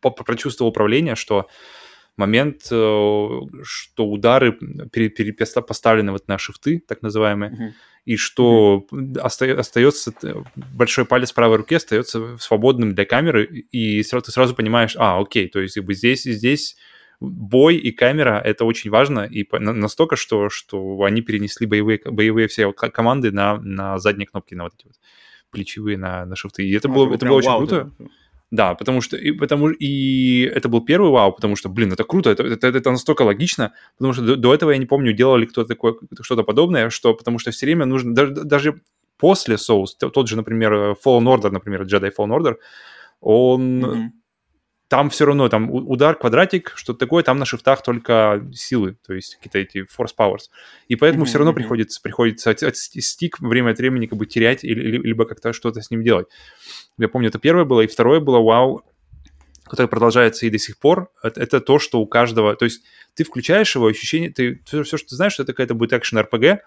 по- 0.01 0.11
прочувствовал 0.11 0.69
управление, 0.71 1.15
что 1.15 1.47
момент, 2.17 2.63
э, 2.71 3.27
что 3.63 4.05
удары 4.05 4.51
пере- 4.91 5.09
пере- 5.09 5.33
поставлены 5.33 6.11
вот 6.11 6.27
на 6.27 6.37
шифты, 6.37 6.83
так 6.87 7.01
называемые, 7.01 7.51
Мгм. 7.51 7.73
И 8.05 8.15
что 8.15 8.85
оста- 9.21 9.59
остается 9.59 10.11
т- 10.11 10.43
большой 10.55 11.05
палец 11.05 11.31
правой 11.31 11.57
руки 11.57 11.75
остается 11.75 12.37
свободным 12.39 12.93
для 12.95 13.05
камеры, 13.05 13.45
и 13.71 14.01
сразу, 14.03 14.25
ты 14.25 14.31
сразу 14.31 14.55
понимаешь, 14.55 14.95
а, 14.97 15.19
окей, 15.19 15.47
то 15.47 15.59
есть 15.59 15.75
как 15.75 15.85
бы 15.85 15.93
здесь, 15.93 16.23
здесь 16.23 16.75
бой 17.19 17.75
и 17.77 17.91
камера— 17.91 18.41
это 18.43 18.65
очень 18.65 18.89
важно, 18.89 19.19
и 19.21 19.45
настолько, 19.51 20.15
что, 20.15 20.49
что 20.49 21.03
они 21.03 21.21
перенесли 21.21 21.67
боевые, 21.67 21.99
боевые 22.03 22.47
все 22.47 22.71
команды 22.73 23.31
на, 23.31 23.57
на 23.61 23.99
задние 23.99 24.25
кнопки, 24.27 24.55
на 24.55 24.63
вот 24.63 24.73
эти 24.77 24.87
вот 24.87 24.95
плечевые, 25.51 25.97
на, 25.97 26.25
на 26.25 26.35
шифты. 26.35 26.65
И 26.65 26.71
это 26.73 26.87
Ну, 26.87 26.95
было, 26.95 27.05
был 27.05 27.13
это 27.15 27.25
было 27.27 27.35
очень 27.37 27.49
вау, 27.49 27.57
круто. 27.59 27.91
да. 27.99 28.05
Да, 28.51 28.75
потому 28.75 29.01
что 29.01 29.15
и, 29.15 29.31
потому, 29.31 29.69
и 29.69 30.41
это 30.41 30.67
был 30.67 30.81
первый 30.81 31.09
вау, 31.09 31.31
потому 31.31 31.55
что, 31.55 31.69
блин, 31.69 31.93
это 31.93 32.03
круто, 32.03 32.29
это, 32.29 32.43
это, 32.43 32.67
это 32.67 32.91
настолько 32.91 33.21
логично, 33.21 33.71
потому 33.97 34.13
что 34.13 34.23
до, 34.23 34.35
до 34.35 34.53
этого 34.53 34.71
я 34.71 34.77
не 34.77 34.85
помню, 34.85 35.13
делали 35.13 35.45
кто-то 35.45 35.69
такое, 35.69 35.95
что-то 36.21 36.43
подобное, 36.43 36.89
что 36.89 37.13
потому 37.13 37.39
что 37.39 37.51
все 37.51 37.65
время 37.65 37.85
нужно, 37.85 38.13
даже, 38.13 38.33
даже 38.33 38.81
после 39.17 39.55
Souls, 39.55 39.95
тот 39.97 40.27
же, 40.27 40.35
например, 40.35 40.73
Fallen 40.73 41.27
Order, 41.27 41.51
например, 41.51 41.83
Jedi 41.83 42.11
Fallen 42.17 42.37
Order, 42.37 42.55
он, 43.21 43.79
Мгм. 43.79 44.20
Там 44.91 45.09
все 45.09 45.23
равно, 45.23 45.47
там 45.47 45.71
удар, 45.71 46.15
квадратик, 46.15 46.73
что-то 46.75 46.99
такое, 46.99 47.23
там 47.23 47.37
на 47.37 47.45
шифтах 47.45 47.81
только 47.81 48.45
силы, 48.53 48.97
то 49.07 49.13
есть 49.13 49.37
какие-то 49.37 49.59
эти 49.59 49.85
force 49.87 50.13
powers. 50.17 50.49
И 50.89 50.97
поэтому 50.97 51.23
все 51.23 51.37
равно 51.37 51.53
приходится, 51.53 52.01
приходится 52.01 52.49
от- 52.49 52.61
от 52.61 52.75
стик 52.75 53.39
время 53.39 53.71
от 53.71 53.77
времени 53.77 54.07
как 54.07 54.19
бы 54.19 54.25
терять 54.25 54.65
или, 54.65 54.81
или- 54.81 54.97
либо 54.97 55.23
как-то 55.23 55.53
что-то 55.53 55.81
с 55.81 55.91
ним 55.91 56.03
делать. 56.03 56.27
Я 56.97 57.07
помню, 57.07 57.29
это 57.29 57.39
первое 57.39 57.63
было, 57.63 57.79
и 57.79 57.87
второе 57.87 58.19
было 58.19 58.39
вау, 58.39 58.83
которое 59.63 59.87
продолжается 59.87 60.45
и 60.45 60.49
до 60.49 60.57
сих 60.57 60.77
пор, 60.77 61.09
это, 61.23 61.39
это 61.39 61.61
то, 61.61 61.79
что 61.79 62.01
у 62.01 62.05
каждого... 62.05 62.57
То 62.57 62.65
есть 62.65 62.83
ты 63.13 63.23
включаешь 63.23 63.73
его, 63.73 63.87
ощущение... 63.87 64.29
Ты, 64.29 64.59
все, 64.65 64.83
что 64.83 65.07
ты 65.07 65.15
знаешь, 65.15 65.31
что 65.31 65.43
это 65.43 65.53
какая-то 65.53 65.73
будет 65.73 65.93
экшен-РПГ, 65.93 66.59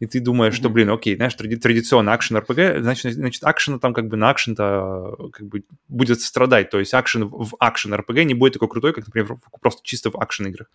и 0.00 0.06
ты 0.06 0.20
думаешь, 0.20 0.54
что, 0.54 0.68
Мгм. 0.68 0.74
блин, 0.74 0.90
окей, 0.90 1.16
знаешь, 1.16 1.34
тради- 1.34 1.56
традиционно 1.56 2.12
акшен 2.12 2.36
РПГ, 2.38 2.80
значит, 2.80 3.14
значит, 3.14 3.44
акшена 3.44 3.78
там 3.78 3.94
как 3.94 4.08
бы 4.08 4.16
на 4.16 4.30
акшен-то 4.30 5.14
э, 5.18 5.30
как 5.30 5.46
бы 5.46 5.64
будет 5.88 6.20
страдать, 6.20 6.70
то 6.70 6.78
есть 6.78 6.92
акшен 6.92 7.28
в 7.28 7.54
акшен 7.60 7.94
РПГ 7.94 8.24
не 8.24 8.34
будет 8.34 8.54
такой 8.54 8.68
крутой, 8.68 8.92
как, 8.92 9.06
например, 9.06 9.38
просто 9.60 9.82
чисто 9.84 10.10
в 10.10 10.16
акшен 10.20 10.48
играх. 10.48 10.70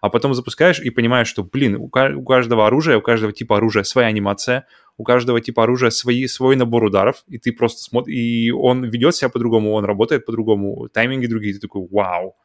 А 0.00 0.08
потом 0.08 0.34
запускаешь 0.34 0.80
и 0.80 0.90
понимаешь, 0.90 1.28
что, 1.28 1.44
блин, 1.44 1.76
у, 1.76 1.84
у 1.84 2.24
каждого 2.24 2.66
оружия, 2.66 2.96
у 2.96 3.02
каждого 3.02 3.32
типа 3.32 3.58
оружия 3.58 3.82
своя 3.82 4.08
анимация, 4.08 4.66
у 4.96 5.04
каждого 5.04 5.40
типа 5.40 5.64
оружия 5.64 5.90
свои, 5.90 6.26
свой 6.26 6.56
набор 6.56 6.84
ударов, 6.84 7.24
и 7.28 7.38
ты 7.38 7.52
просто 7.52 7.82
смотришь, 7.82 8.14
и 8.14 8.50
он 8.50 8.84
ведет 8.84 9.14
себя 9.14 9.28
по-другому, 9.28 9.72
он 9.72 9.84
работает 9.84 10.24
по-другому, 10.26 10.88
тайминги 10.88 11.26
другие, 11.26 11.54
ты 11.54 11.60
такой, 11.60 11.86
вау, 11.90 12.36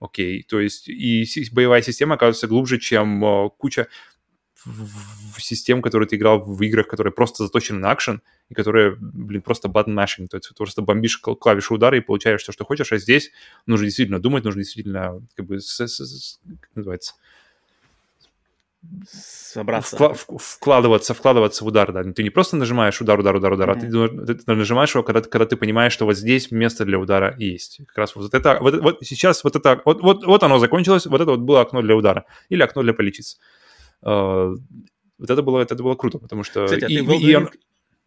окей, 0.00 0.42
то 0.42 0.60
есть 0.60 0.88
и 0.88 1.24
боевая 1.52 1.82
система 1.82 2.14
оказывается 2.16 2.48
глубже, 2.48 2.78
чем 2.78 3.24
э, 3.24 3.50
куча 3.56 3.88
в- 4.66 5.40
систем, 5.40 5.80
которые 5.82 6.08
ты 6.08 6.16
играл 6.16 6.40
в 6.40 6.60
играх, 6.62 6.88
которые 6.88 7.12
просто 7.12 7.44
заточены 7.44 7.78
на 7.78 7.90
акшен, 7.92 8.20
и 8.48 8.54
которые, 8.54 8.96
блин, 9.00 9.42
просто 9.42 9.68
button 9.68 9.94
mashing, 9.94 10.26
то 10.28 10.36
есть 10.36 10.48
ты 10.48 10.54
просто 10.54 10.82
бомбишь 10.82 11.18
кл- 11.18 11.34
клавишу 11.36 11.74
удара 11.74 11.96
и 11.96 12.00
получаешь 12.00 12.42
то, 12.42 12.52
что 12.52 12.64
хочешь, 12.64 12.92
а 12.92 12.98
здесь 12.98 13.30
нужно 13.66 13.86
действительно 13.86 14.18
думать, 14.18 14.44
нужно 14.44 14.62
действительно, 14.62 15.22
как 15.36 15.46
бы, 15.46 15.60
с- 15.60 15.80
с- 15.86 16.00
с- 16.00 16.40
как 16.60 16.70
называется, 16.74 17.14
Собраться. 19.08 19.96
вкла- 19.96 20.14
в- 20.14 20.38
вкладываться, 20.38 21.12
вкладываться 21.14 21.64
в 21.64 21.66
удар, 21.66 21.92
да. 21.92 22.04
Ты 22.04 22.22
не 22.22 22.30
просто 22.30 22.56
нажимаешь 22.56 23.00
удар, 23.00 23.18
удар, 23.18 23.34
удар, 23.34 23.52
удар, 23.52 23.70
а 23.70 23.74
ты, 23.74 24.54
нажимаешь 24.54 24.94
его, 24.94 25.02
когда, 25.02 25.20
ты- 25.22 25.28
когда 25.28 25.44
ты 25.46 25.56
понимаешь, 25.56 25.92
что 25.92 26.04
вот 26.04 26.16
здесь 26.16 26.50
место 26.52 26.84
для 26.84 26.98
удара 26.98 27.34
есть. 27.38 27.80
Как 27.88 27.98
раз 27.98 28.14
вот 28.14 28.32
это, 28.32 28.58
вот, 28.60 28.80
вот 28.80 28.98
сейчас 29.02 29.42
вот 29.44 29.56
это, 29.56 29.80
вот, 29.84 30.02
вот, 30.02 30.24
вот 30.24 30.42
оно 30.42 30.58
закончилось, 30.58 31.06
вот 31.06 31.20
это 31.20 31.32
вот 31.32 31.40
было 31.40 31.62
окно 31.62 31.82
для 31.82 31.96
удара 31.96 32.24
или 32.48 32.62
окно 32.62 32.82
для 32.82 32.94
полечиться. 32.94 33.38
Э, 34.04 34.54
Вот 35.18 35.30
это 35.30 35.42
было, 35.42 35.60
это 35.60 35.74
было 35.76 35.94
круто, 35.94 36.18
потому 36.18 36.42
что... 36.44 36.66
Кстати, 36.66 36.84
а 36.84 36.88
и- 36.88 36.96
ты 36.98 37.16
и 37.16 37.34
он- 37.34 37.44
Ring, 37.44 37.50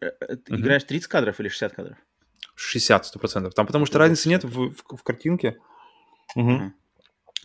э, 0.01 0.05
э, 0.21 0.35
ты 0.35 0.53
Мгм. 0.53 0.61
играешь 0.61 0.83
30 0.83 1.07
кадров 1.09 1.39
или 1.39 1.47
60 1.47 1.73
кадров? 1.73 1.97
60, 2.55 3.05
100%. 3.05 3.49
Там, 3.55 3.65
потому 3.65 3.85
что 3.87 3.97
Вот. 3.97 4.01
разницы 4.03 4.29
нет 4.29 4.43
в, 4.43 4.69
в- 4.71 4.95
в 4.97 5.03
картинке. 5.03 5.57
Мгм. 6.35 6.73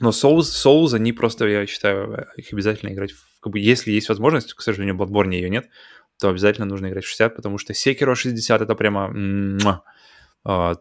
Но 0.00 0.10
Souls, 0.10 0.40
Souls, 0.42 0.94
они 0.94 1.12
просто, 1.12 1.46
я 1.46 1.66
считаю, 1.66 2.26
их 2.36 2.52
обязательно 2.52 2.90
играть. 2.92 3.12
в- 3.12 3.40
как 3.40 3.52
бы, 3.52 3.58
если 3.60 3.90
есть 3.92 4.08
возможность, 4.08 4.52
к 4.54 4.60
сожалению, 4.60 4.96
в 4.96 5.02
Bloodborne 5.02 5.32
ее 5.34 5.48
нет, 5.48 5.68
то 6.18 6.28
обязательно 6.28 6.66
нужно 6.66 6.88
играть 6.88 7.04
в 7.04 7.08
60, 7.08 7.36
потому 7.36 7.56
что 7.58 7.72
Sekiro 7.72 8.14
60 8.14 8.60
это 8.60 8.74
прямо... 8.74 9.12
А, 10.44 10.74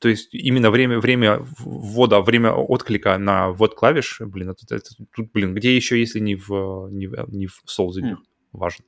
то 0.00 0.08
есть 0.08 0.32
именно 0.32 0.70
время, 0.70 0.98
время 1.00 1.44
ввода, 1.58 2.20
время 2.20 2.52
отклика 2.52 3.18
на 3.18 3.50
ввод 3.50 3.74
клавиш, 3.74 4.20
блин, 4.20 4.50
это, 4.50 4.74
это 4.74 4.90
тут, 5.14 5.32
блин, 5.32 5.54
где 5.54 5.74
еще, 5.74 5.98
если 5.98 6.20
не 6.20 6.36
в, 6.36 6.88
не 6.90 7.06
в, 7.08 7.28
не 7.28 7.46
в 7.46 7.62
Souls 7.66 7.98
играх? 7.98 8.20
Важно. 8.52 8.84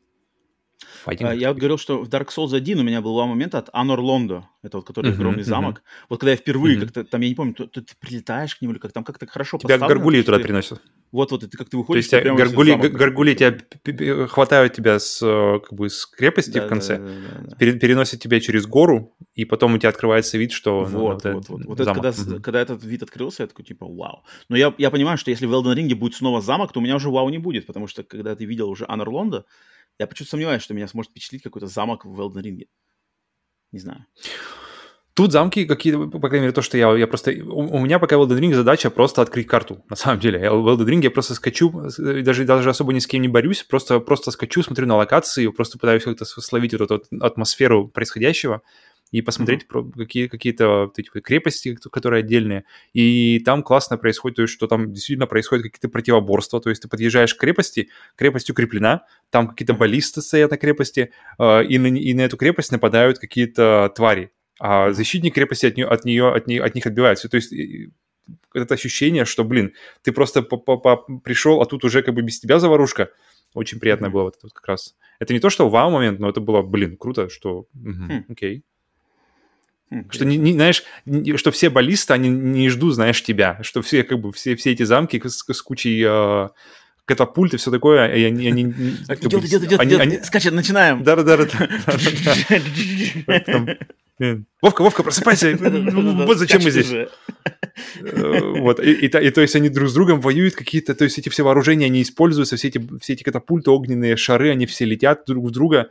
Fighting 1.06 1.26
А, 1.26 1.34
Я 1.34 1.48
вот 1.48 1.58
говорил, 1.58 1.78
что 1.78 2.02
в 2.02 2.08
Dark 2.08 2.28
Souls 2.28 2.54
1 2.54 2.78
у 2.78 2.82
меня 2.82 3.00
был 3.00 3.14
момент 3.26 3.54
от 3.54 3.68
Анор 3.72 4.00
Лондо. 4.00 4.48
Это 4.62 4.78
вот 4.78 4.86
который 4.86 5.10
Мгм, 5.12 5.20
огромный 5.20 5.42
мгм. 5.42 5.48
замок. 5.50 5.82
Вот 6.08 6.20
когда 6.20 6.32
я 6.32 6.36
впервые 6.36 6.76
Мгм. 6.76 6.86
как-то, 6.86 7.04
там, 7.04 7.20
я 7.22 7.28
не 7.28 7.34
помню, 7.34 7.54
то, 7.54 7.66
то 7.66 7.80
ты 7.80 7.94
прилетаешь 7.98 8.56
к 8.56 8.62
нему 8.62 8.72
или 8.72 8.78
как 8.80 8.92
там 8.92 9.04
как-то 9.04 9.26
хорошо 9.26 9.58
Тебя 9.58 9.76
что 10.22 10.26
туда 10.26 10.38
ты- 10.38 10.44
приносят. 10.44 10.82
Вот-вот, 11.12 11.42
и 11.42 11.48
ты 11.48 11.56
как 11.58 11.66
ты 11.66 11.72
То 11.72 11.78
выходишь, 11.78 12.04
есть 12.04 12.10
ты 12.12 12.20
тебя 12.20 12.34
горгули, 12.34 12.74
горгули 12.76 13.34
тебя 13.34 14.26
хватают 14.28 14.74
тебя 14.74 14.98
с, 15.00 15.20
э, 15.22 15.58
как 15.60 15.72
бы, 15.72 15.88
с 15.90 16.06
крепости 16.06 16.58
Да, 16.58 16.66
в 16.66 16.68
конце, 16.68 16.98
да, 16.98 17.04
да, 17.04 17.10
да, 17.40 17.48
да. 17.50 17.56
пере- 17.56 17.78
переносят 17.78 18.20
тебя 18.20 18.38
через 18.40 18.66
гору, 18.66 19.16
и 19.34 19.44
потом 19.44 19.74
у 19.74 19.78
тебя 19.78 19.88
открывается 19.88 20.38
вид, 20.38 20.52
что... 20.52 20.86
ну, 20.88 21.00
Вот, 21.00 21.18
это 21.18 21.32
вот, 21.34 21.48
вот. 21.48 21.64
Вот 21.64 21.80
это 21.80 21.92
когда, 21.92 22.10
Мгм. 22.10 22.40
когда 22.42 22.60
этот 22.60 22.84
вид 22.84 23.02
открылся, 23.02 23.42
я 23.42 23.46
такой, 23.48 23.64
типа, 23.64 23.86
вау. 23.86 24.22
Но 24.48 24.56
я, 24.56 24.72
я 24.78 24.90
понимаю, 24.90 25.18
что 25.18 25.30
если 25.30 25.46
в 25.46 25.52
Elden 25.52 25.74
Ring 25.74 25.92
будет 25.94 26.14
снова 26.14 26.40
замок, 26.40 26.72
то 26.72 26.78
у 26.78 26.82
меня 26.82 26.94
уже 26.96 27.10
вау 27.10 27.28
не 27.30 27.38
будет, 27.38 27.66
потому 27.66 27.88
что 27.88 28.04
когда 28.04 28.36
ты 28.36 28.44
видел 28.44 28.68
уже 28.70 28.84
Анор 28.88 29.08
Лондо, 29.08 29.44
я 30.00 30.06
почему-то 30.06 30.30
сомневаюсь, 30.30 30.62
что 30.62 30.72
меня 30.72 30.88
сможет 30.88 31.10
впечатлить 31.10 31.42
какой-то 31.42 31.66
замок 31.66 32.06
в 32.06 32.20
Elden 32.20 32.42
Ring. 32.42 32.66
Не 33.70 33.78
знаю. 33.78 34.06
Тут 35.12 35.32
замки 35.32 35.66
какие-то, 35.66 36.06
по 36.06 36.28
крайней 36.28 36.44
мере, 36.46 36.52
то, 36.52 36.62
что 36.62 36.78
я, 36.78 36.96
я 36.96 37.06
просто... 37.06 37.32
У, 37.32 37.76
у 37.76 37.78
меня 37.80 37.98
пока 37.98 38.16
в 38.16 38.22
Elden 38.22 38.40
Ring 38.40 38.54
задача 38.54 38.90
просто 38.90 39.20
открыть 39.20 39.46
карту, 39.46 39.84
на 39.90 39.96
самом 39.96 40.18
деле. 40.18 40.40
Я 40.40 40.52
в 40.54 40.66
Elden 40.66 40.86
Ring 40.86 41.02
я 41.02 41.10
просто 41.10 41.34
скачу, 41.34 41.70
даже, 41.98 42.44
даже 42.44 42.70
особо 42.70 42.94
ни 42.94 42.98
с 42.98 43.06
кем 43.06 43.20
не 43.20 43.28
борюсь, 43.28 43.62
просто, 43.62 44.00
просто 44.00 44.30
скачу, 44.30 44.62
смотрю 44.62 44.86
на 44.86 44.96
локации, 44.96 45.46
просто 45.48 45.78
пытаюсь 45.78 46.04
как-то 46.04 46.24
словить 46.24 46.72
вот 46.72 46.90
эту 46.90 47.04
атмосферу 47.20 47.88
происходящего 47.88 48.62
и 49.10 49.22
посмотреть 49.22 49.66
про 49.66 49.84
какие, 49.84 50.28
какие-то 50.28 50.90
вот 50.96 50.96
крепости, 51.22 51.76
которые 51.90 52.20
отдельные. 52.20 52.64
И 52.92 53.40
там 53.44 53.62
классно 53.62 53.98
происходит, 53.98 54.36
то 54.36 54.42
есть, 54.42 54.54
что 54.54 54.66
там 54.66 54.92
действительно 54.92 55.26
происходят 55.26 55.64
какие-то 55.64 55.88
противоборства. 55.88 56.60
То 56.60 56.70
есть 56.70 56.82
ты 56.82 56.88
подъезжаешь 56.88 57.34
к 57.34 57.38
крепости, 57.38 57.88
крепость 58.16 58.50
укреплена, 58.50 59.04
там 59.30 59.48
какие-то 59.48 59.74
баллисты 59.74 60.22
стоят 60.22 60.50
на 60.50 60.56
крепости, 60.56 61.10
э, 61.38 61.64
и, 61.64 61.78
на, 61.78 61.86
и 61.88 62.14
на 62.14 62.22
эту 62.22 62.36
крепость 62.36 62.72
нападают 62.72 63.18
какие-то 63.18 63.92
твари 63.94 64.30
а 64.62 64.92
защитник 64.92 65.34
крепости 65.34 65.64
от 65.64 65.76
нее, 65.78 65.86
от 65.86 66.04
нее, 66.04 66.28
от, 66.28 66.46
нее, 66.46 66.62
от 66.62 66.74
них 66.74 66.86
отбивается. 66.86 67.30
То 67.30 67.36
есть 67.36 67.50
это 68.52 68.74
ощущение, 68.74 69.24
что, 69.24 69.42
блин, 69.42 69.72
ты 70.02 70.12
просто 70.12 70.42
пришел, 70.42 71.62
а 71.62 71.66
тут 71.66 71.82
уже 71.84 72.02
как 72.02 72.14
бы 72.14 72.20
без 72.20 72.40
тебя 72.40 72.58
заварушка. 72.58 73.08
Очень 73.54 73.80
приятно 73.80 74.08
Мгм. 74.08 74.12
было 74.12 74.22
вот 74.24 74.36
это 74.36 74.46
вот 74.46 74.52
как 74.52 74.66
раз. 74.68 74.96
Это 75.18 75.32
не 75.32 75.40
то, 75.40 75.50
что 75.50 75.68
вау 75.68 75.90
момент, 75.90 76.20
но 76.20 76.28
это 76.28 76.40
было, 76.40 76.62
блин, 76.62 76.96
круто, 76.96 77.28
что... 77.30 77.66
мгм, 77.72 78.06
Хм. 78.06 78.24
окей. 78.28 78.58
Хм, 78.58 78.62
Что, 80.10 80.24
не, 80.24 80.36
не- 80.36 80.52
знаешь, 80.52 80.84
что 81.36 81.50
все 81.50 81.68
баллисты, 81.68 82.12
они 82.14 82.28
не 82.28 82.68
ждут, 82.68 82.94
знаешь, 82.94 83.22
тебя. 83.22 83.58
Что 83.62 83.82
все, 83.82 84.04
как 84.04 84.20
бы, 84.20 84.32
все, 84.32 84.54
все 84.54 84.70
эти 84.72 84.84
замки 84.84 85.20
с, 85.24 85.44
с 85.52 85.62
кучей 85.62 86.04
э, 86.06 86.48
катапульт 87.06 87.54
и 87.54 87.56
все 87.56 87.72
такое, 87.72 88.06
и 88.14 88.22
они... 88.22 88.46
они 88.46 88.62
Идет, 88.62 89.44
идет, 89.44 89.64
идет, 89.64 89.80
они- 89.80 89.90
идет. 89.90 90.00
они- 90.00 90.18
Скачет, 90.22 90.52
начинаем. 90.52 91.02
Да-да-да. 91.02 91.36
Вовка, 94.60 94.82
Вовка, 94.82 95.02
просыпайся. 95.02 95.56
Вот 95.60 96.38
зачем 96.38 96.62
мы 96.62 96.70
здесь. 96.70 96.92
Э, 96.92 97.08
Вот, 98.60 98.78
и, 98.78 99.08
то 99.08 99.40
есть 99.40 99.56
они 99.56 99.70
друг 99.70 99.88
с 99.88 99.94
другом 99.94 100.20
воюют 100.20 100.54
какие-то, 100.54 100.94
то 100.94 101.04
есть 101.04 101.18
эти 101.18 101.30
все 101.30 101.42
вооружения, 101.42 101.86
они 101.86 102.02
используются, 102.02 102.56
все 102.56 102.68
эти, 102.68 103.22
катапульты, 103.22 103.70
огненные 103.70 104.16
шары, 104.16 104.50
они 104.50 104.66
все 104.66 104.84
летят 104.84 105.24
друг 105.26 105.46
в 105.46 105.50
друга, 105.50 105.90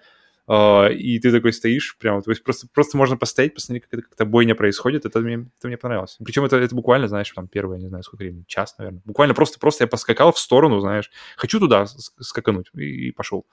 и 0.50 1.20
ты 1.20 1.32
такой 1.32 1.54
стоишь 1.54 1.96
прямо, 2.00 2.22
то 2.24 2.32
есть 2.32 2.44
просто, 2.44 2.68
просто 2.74 2.98
можно 2.98 3.18
постоять, 3.18 3.54
посмотреть, 3.54 3.84
как 3.84 3.94
это 3.94 4.02
как-то 4.02 4.26
бойня 4.26 4.56
происходит, 4.56 5.06
это 5.06 5.20
мне, 5.20 5.48
это 5.58 5.68
мне 5.68 5.78
понравилось. 5.78 6.18
Причем 6.24 6.44
это, 6.44 6.58
это 6.58 6.74
буквально, 6.74 7.08
знаешь, 7.08 7.32
там 7.32 7.48
первое, 7.48 7.78
не 7.78 7.88
знаю, 7.88 8.04
сколько 8.04 8.24
времени, 8.24 8.46
час, 8.48 8.76
наверное. 8.80 9.02
Буквально 9.06 9.36
просто, 9.36 9.60
просто 9.60 9.84
я 9.84 9.88
поскакал 9.88 10.32
в 10.32 10.40
сторону, 10.40 10.80
знаешь, 10.80 11.12
хочу 11.38 11.60
туда 11.60 11.86
скакануть, 11.86 12.72
и, 12.74 13.10
и 13.10 13.12
пошел. 13.12 13.46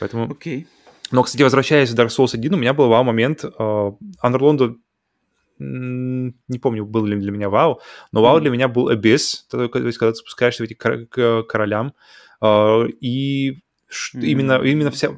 Поэтому 0.00 0.30
Окей. 0.30 0.66
но, 1.10 1.22
кстати, 1.22 1.42
возвращаясь 1.42 1.90
в 1.90 1.94
Dark 1.94 2.08
Souls 2.08 2.30
1, 2.32 2.54
у 2.54 2.56
меня 2.56 2.72
был 2.72 2.88
вау-момент. 2.88 3.44
Анерлонду 4.20 4.80
не 5.58 6.58
помню, 6.60 6.84
был 6.84 7.04
ли 7.04 7.16
для 7.16 7.30
меня 7.30 7.48
вау, 7.48 7.80
но 8.10 8.22
вау 8.22 8.40
для 8.40 8.50
меня 8.50 8.68
был 8.68 8.90
Abyss, 8.90 9.44
то 9.48 9.62
есть 9.62 9.98
когда 9.98 10.12
ты 10.12 10.16
спускаешься 10.16 10.62
в 10.62 10.66
эти 10.66 10.74
к 10.74 11.44
королям, 11.44 11.94
э, 12.40 12.86
и 13.00 13.50
mm-hmm. 13.52 14.20
именно, 14.20 14.60
именно 14.64 14.90
вся, 14.90 15.10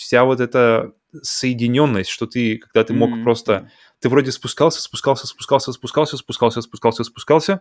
вся 0.00 0.24
вот 0.24 0.40
эта 0.40 0.92
соединенность, 1.22 2.08
что 2.08 2.26
ты, 2.26 2.56
когда 2.56 2.84
ты 2.84 2.94
мог 2.94 3.10
mm-hmm. 3.10 3.22
просто... 3.22 3.70
Ты 4.00 4.08
вроде 4.08 4.32
спускался, 4.32 4.80
спускался, 4.80 5.26
спускался, 5.26 5.72
спускался, 5.72 6.16
спускался, 6.16 6.62
спускался, 6.62 7.04
спускался, 7.04 7.60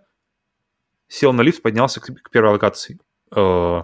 сел 1.09 1.33
на 1.33 1.41
лифт, 1.41 1.61
поднялся 1.61 1.99
к, 1.99 2.05
к 2.05 2.31
первой 2.31 2.51
локации. 2.51 2.97
Э, 3.35 3.83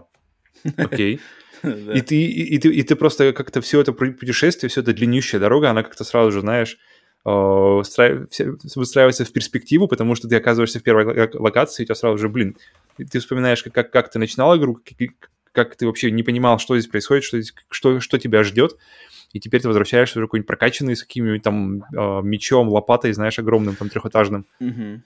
окей. 0.77 1.19
И 1.63 2.01
ты, 2.01 2.23
и, 2.23 2.57
ты, 2.57 2.69
и 2.69 2.83
ты 2.83 2.95
просто 2.95 3.33
как-то 3.33 3.59
все 3.59 3.81
это 3.81 3.91
путешествие, 3.91 4.69
все 4.69 4.81
это 4.81 4.93
длиннющая 4.93 5.39
дорога, 5.39 5.71
она 5.71 5.83
как-то 5.83 6.05
сразу 6.05 6.31
же, 6.31 6.41
знаешь, 6.41 6.77
выстраивается 7.25 9.25
в 9.25 9.33
перспективу, 9.33 9.87
потому 9.87 10.15
что 10.15 10.29
ты 10.29 10.35
оказываешься 10.35 10.79
в 10.79 10.83
первой 10.83 11.29
локации, 11.33 11.81
и 11.81 11.83
у 11.83 11.85
тебя 11.87 11.95
сразу 11.95 12.19
же, 12.19 12.29
блин, 12.29 12.55
ты 12.97 13.19
вспоминаешь, 13.19 13.63
как, 13.63 13.73
как, 13.73 13.91
как 13.91 14.11
ты 14.11 14.19
начинал 14.19 14.55
игру, 14.57 14.79
как, 15.55 15.75
ты 15.75 15.87
вообще 15.87 16.11
не 16.11 16.23
понимал, 16.23 16.59
что 16.59 16.77
здесь 16.77 16.89
происходит, 16.89 17.23
что, 17.23 17.41
здесь, 17.41 17.55
что, 17.69 17.99
что 17.99 18.19
тебя 18.19 18.43
ждет, 18.43 18.77
и 19.31 19.39
теперь 19.39 19.61
ты 19.61 19.67
возвращаешься 19.67 20.19
уже 20.19 20.27
какой-нибудь 20.27 20.47
прокачанный 20.47 20.95
с 20.95 21.03
каким-нибудь 21.03 21.43
там 21.43 21.83
э, 21.83 22.21
мечом, 22.21 22.69
лопатой, 22.69 23.13
знаешь, 23.13 23.39
огромным, 23.39 23.75
там, 23.75 23.89
трехэтажным. 23.89 24.45
Угу. 24.59 25.01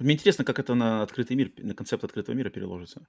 Мне 0.00 0.14
интересно, 0.14 0.44
как 0.44 0.58
это 0.58 0.74
на 0.74 1.02
открытый 1.02 1.36
мир, 1.36 1.50
на 1.58 1.74
концепт 1.74 2.04
открытого 2.04 2.34
мира 2.34 2.50
переложится. 2.50 3.06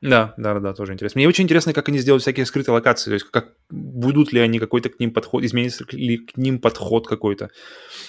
Да, 0.00 0.34
да, 0.36 0.58
да, 0.58 0.74
тоже 0.74 0.92
интересно. 0.92 1.20
Мне 1.20 1.28
очень 1.28 1.44
интересно, 1.44 1.72
как 1.72 1.88
они 1.88 1.98
сделают 1.98 2.22
всякие 2.22 2.44
скрытые 2.44 2.72
локации, 2.72 3.10
то 3.10 3.14
есть 3.14 3.26
как 3.30 3.54
будут 3.70 4.32
ли 4.32 4.40
они 4.40 4.58
какой-то 4.58 4.88
к 4.88 4.98
ним 4.98 5.12
подход, 5.12 5.44
изменится 5.44 5.86
ли 5.92 6.18
к 6.18 6.36
ним 6.36 6.58
подход 6.58 7.06
какой-то. 7.06 7.50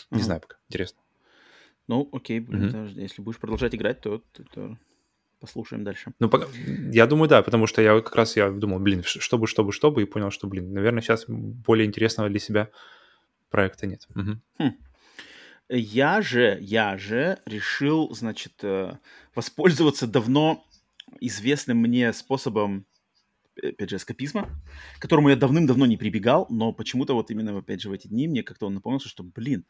Не 0.09 0.19
uh 0.19 0.23
знаю 0.23 0.41
пока, 0.41 0.55
интересно. 0.69 0.99
Ну, 1.87 2.09
окей, 2.11 2.39
угу. 2.39 2.55
это, 2.55 2.89
если 2.95 3.21
будешь 3.21 3.39
продолжать 3.39 3.75
играть, 3.75 4.01
то, 4.01 4.23
то, 4.31 4.43
то 4.53 4.77
послушаем 5.43 5.83
дальше. 5.83 6.13
Ну, 6.19 6.29
пока, 6.29 6.47
я 6.93 7.05
думаю, 7.05 7.27
да, 7.27 7.41
потому 7.41 7.67
что 7.67 7.81
я 7.81 7.99
как 7.99 8.15
раз 8.15 8.37
я 8.37 8.49
думал, 8.49 8.79
блин, 8.79 9.03
чтобы, 9.03 9.45
чтобы, 9.45 9.73
чтобы, 9.73 10.01
и 10.01 10.05
понял, 10.05 10.31
что, 10.31 10.47
блин, 10.47 10.71
наверное, 10.71 11.01
сейчас 11.01 11.25
более 11.27 11.85
интересного 11.85 12.29
для 12.29 12.39
себя 12.39 12.69
проекта 13.49 13.85
нет. 13.85 14.07
Угу. 14.15 14.39
Хм. 14.59 14.71
Я 15.67 16.21
же, 16.21 16.57
я 16.61 16.97
же 16.97 17.39
решил, 17.45 18.09
значит, 18.13 18.53
э, 18.63 18.93
воспользоваться 19.35 20.07
давно 20.07 20.65
известным 21.19 21.79
мне 21.79 22.13
способом, 22.13 22.85
э, 23.61 23.71
опять 23.71 23.89
же, 23.89 23.97
эскапизма, 23.97 24.49
к 24.97 25.01
которому 25.01 25.27
я 25.27 25.35
давным-давно 25.35 25.85
не 25.85 25.97
прибегал, 25.97 26.47
но 26.49 26.71
почему-то 26.71 27.15
вот 27.15 27.31
именно, 27.31 27.57
опять 27.57 27.81
же, 27.81 27.89
в 27.89 27.91
эти 27.91 28.07
дни 28.07 28.29
мне 28.29 28.43
как-то 28.43 28.67
он 28.67 28.75
напомнился, 28.75 29.09
что, 29.09 29.23
блин, 29.23 29.65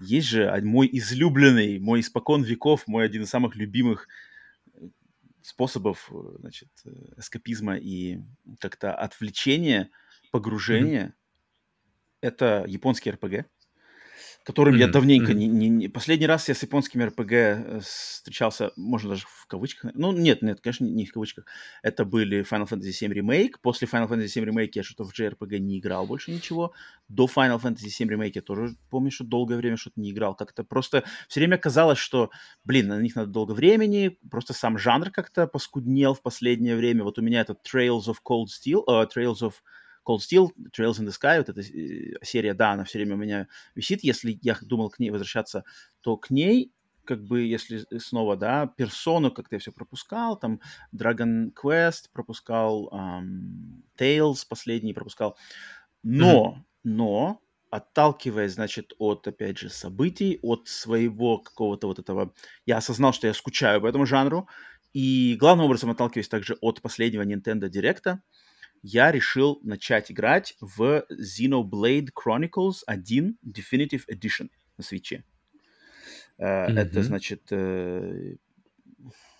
есть 0.00 0.26
же 0.26 0.52
мой 0.64 0.88
излюбленный, 0.90 1.78
мой 1.78 2.00
испокон 2.00 2.42
веков, 2.42 2.88
мой 2.88 3.04
один 3.04 3.22
из 3.22 3.30
самых 3.30 3.54
любимых 3.54 4.08
способов, 5.44 6.10
э, 6.10 6.16
значит, 6.38 6.70
эскапизма 7.18 7.76
и 7.76 8.20
как-то 8.60 8.94
отвлечения, 8.94 9.90
погружения. 10.32 11.08
Mm-hmm. 11.08 12.18
Это 12.22 12.64
японский 12.66 13.10
РПГ 13.10 13.46
которым 14.44 14.74
mm-hmm. 14.74 14.78
я 14.78 14.88
давненько 14.88 15.32
mm-hmm. 15.32 15.36
не, 15.36 15.46
не, 15.46 15.68
не... 15.68 15.88
Последний 15.88 16.26
раз 16.26 16.48
я 16.48 16.54
с 16.54 16.62
японскими 16.62 17.04
РПГ 17.04 17.32
э, 17.32 17.80
встречался, 17.82 18.72
можно 18.76 19.10
даже 19.10 19.24
в 19.26 19.46
кавычках... 19.46 19.92
Ну, 19.94 20.12
нет, 20.12 20.42
нет, 20.42 20.60
конечно, 20.60 20.84
не 20.84 21.06
в 21.06 21.12
кавычках. 21.12 21.46
Это 21.82 22.04
были 22.04 22.44
Final 22.44 22.68
Fantasy 22.68 22.90
VII 22.90 23.12
Remake. 23.12 23.52
После 23.62 23.88
Final 23.88 24.06
Fantasy 24.06 24.26
VII 24.26 24.50
Remake 24.50 24.70
я 24.74 24.82
что-то 24.82 25.04
в 25.04 25.18
JRPG 25.18 25.58
не 25.58 25.78
играл 25.78 26.06
больше 26.06 26.30
ничего. 26.30 26.74
До 27.08 27.24
Final 27.24 27.58
Fantasy 27.58 27.88
VII 27.88 28.08
Remake 28.08 28.32
я 28.34 28.42
тоже 28.42 28.76
помню, 28.90 29.10
что 29.10 29.24
долгое 29.24 29.56
время 29.56 29.78
что-то 29.78 29.98
не 29.98 30.10
играл. 30.10 30.34
Как-то 30.34 30.62
просто 30.62 31.04
все 31.26 31.40
время 31.40 31.56
казалось, 31.56 31.98
что, 31.98 32.30
блин, 32.64 32.88
на 32.88 33.00
них 33.00 33.16
надо 33.16 33.30
долго 33.30 33.52
времени, 33.52 34.18
просто 34.30 34.52
сам 34.52 34.76
жанр 34.76 35.10
как-то 35.10 35.46
поскуднел 35.46 36.12
в 36.12 36.20
последнее 36.20 36.76
время. 36.76 37.02
Вот 37.02 37.18
у 37.18 37.22
меня 37.22 37.40
это 37.40 37.54
Trails 37.54 38.08
of 38.08 38.16
Cold 38.22 38.48
Steel, 38.48 38.84
uh, 38.86 39.08
Trails 39.08 39.40
of 39.40 39.54
Cold 40.06 40.18
Steel, 40.18 40.50
Trails 40.76 41.00
in 41.00 41.06
the 41.06 41.12
Sky, 41.12 41.38
вот 41.38 41.48
эта 41.48 41.60
э, 41.60 42.14
серия, 42.22 42.54
да, 42.54 42.72
она 42.72 42.84
все 42.84 42.98
время 42.98 43.14
у 43.14 43.18
меня 43.18 43.48
висит. 43.74 44.04
Если 44.04 44.38
я 44.42 44.56
думал 44.62 44.90
к 44.90 44.98
ней 44.98 45.10
возвращаться, 45.10 45.64
то 46.00 46.16
к 46.16 46.30
ней 46.30 46.72
как 47.04 47.22
бы, 47.22 47.42
если 47.42 47.84
снова, 47.98 48.36
да, 48.36 48.66
персону 48.66 49.30
как-то 49.30 49.56
я 49.56 49.60
все 49.60 49.72
пропускал, 49.72 50.38
там 50.38 50.60
Dragon 50.94 51.52
Quest 51.52 52.10
пропускал, 52.12 52.88
um, 52.92 53.82
Tales 53.98 54.46
последний 54.48 54.94
пропускал, 54.94 55.36
но, 56.02 56.56
mm-hmm. 56.56 56.62
но, 56.84 57.40
отталкиваясь, 57.70 58.54
значит, 58.54 58.94
от, 58.98 59.26
опять 59.28 59.58
же, 59.58 59.68
событий, 59.70 60.38
от 60.42 60.68
своего 60.68 61.38
какого-то 61.38 61.86
вот 61.86 61.98
этого, 61.98 62.32
я 62.66 62.78
осознал, 62.78 63.12
что 63.12 63.26
я 63.26 63.34
скучаю 63.34 63.80
по 63.80 63.86
этому 63.86 64.06
жанру, 64.06 64.48
и 64.92 65.36
главным 65.38 65.66
образом 65.66 65.90
отталкиваясь 65.90 66.28
также 66.28 66.56
от 66.60 66.80
последнего 66.80 67.22
Nintendo 67.22 67.68
Direct'а, 67.68 68.20
я 68.84 69.10
решил 69.10 69.60
начать 69.62 70.12
играть 70.12 70.54
в 70.60 71.06
Xenoblade 71.10 72.10
Chronicles 72.14 72.82
1 72.86 73.38
Definitive 73.42 74.02
Edition 74.12 74.50
на 74.76 74.84
свече. 74.84 75.24
Mm-hmm. 76.38 76.78
Это, 76.78 77.02
значит, 77.02 77.44
э, 77.50 78.36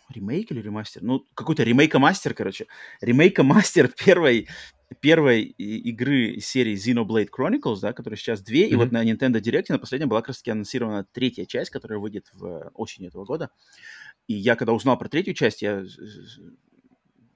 ремейк 0.08 0.50
или 0.50 0.62
ремастер? 0.62 1.02
Ну, 1.02 1.26
какой-то 1.34 1.62
ремейка-мастер, 1.62 2.32
короче. 2.32 2.68
Ремейка-мастер 3.02 3.88
первой, 4.04 4.48
первой 5.00 5.42
игры 5.42 6.40
серии 6.40 6.74
Xenoblade 6.74 7.28
Chronicles, 7.28 7.80
да, 7.82 7.92
которая 7.92 8.16
сейчас 8.16 8.40
две, 8.40 8.64
mm-hmm. 8.64 8.70
и 8.70 8.76
вот 8.76 8.92
на 8.92 9.04
Nintendo 9.04 9.42
Direct 9.42 9.66
на 9.68 9.78
последнем 9.78 10.08
была 10.08 10.22
как 10.22 10.28
раз 10.28 10.38
таки 10.38 10.52
анонсирована 10.52 11.04
третья 11.12 11.44
часть, 11.44 11.68
которая 11.68 11.98
выйдет 11.98 12.30
в 12.32 12.70
осенью 12.72 13.10
этого 13.10 13.26
года. 13.26 13.50
И 14.26 14.32
я, 14.32 14.56
когда 14.56 14.72
узнал 14.72 14.98
про 14.98 15.10
третью 15.10 15.34
часть, 15.34 15.60
я 15.60 15.84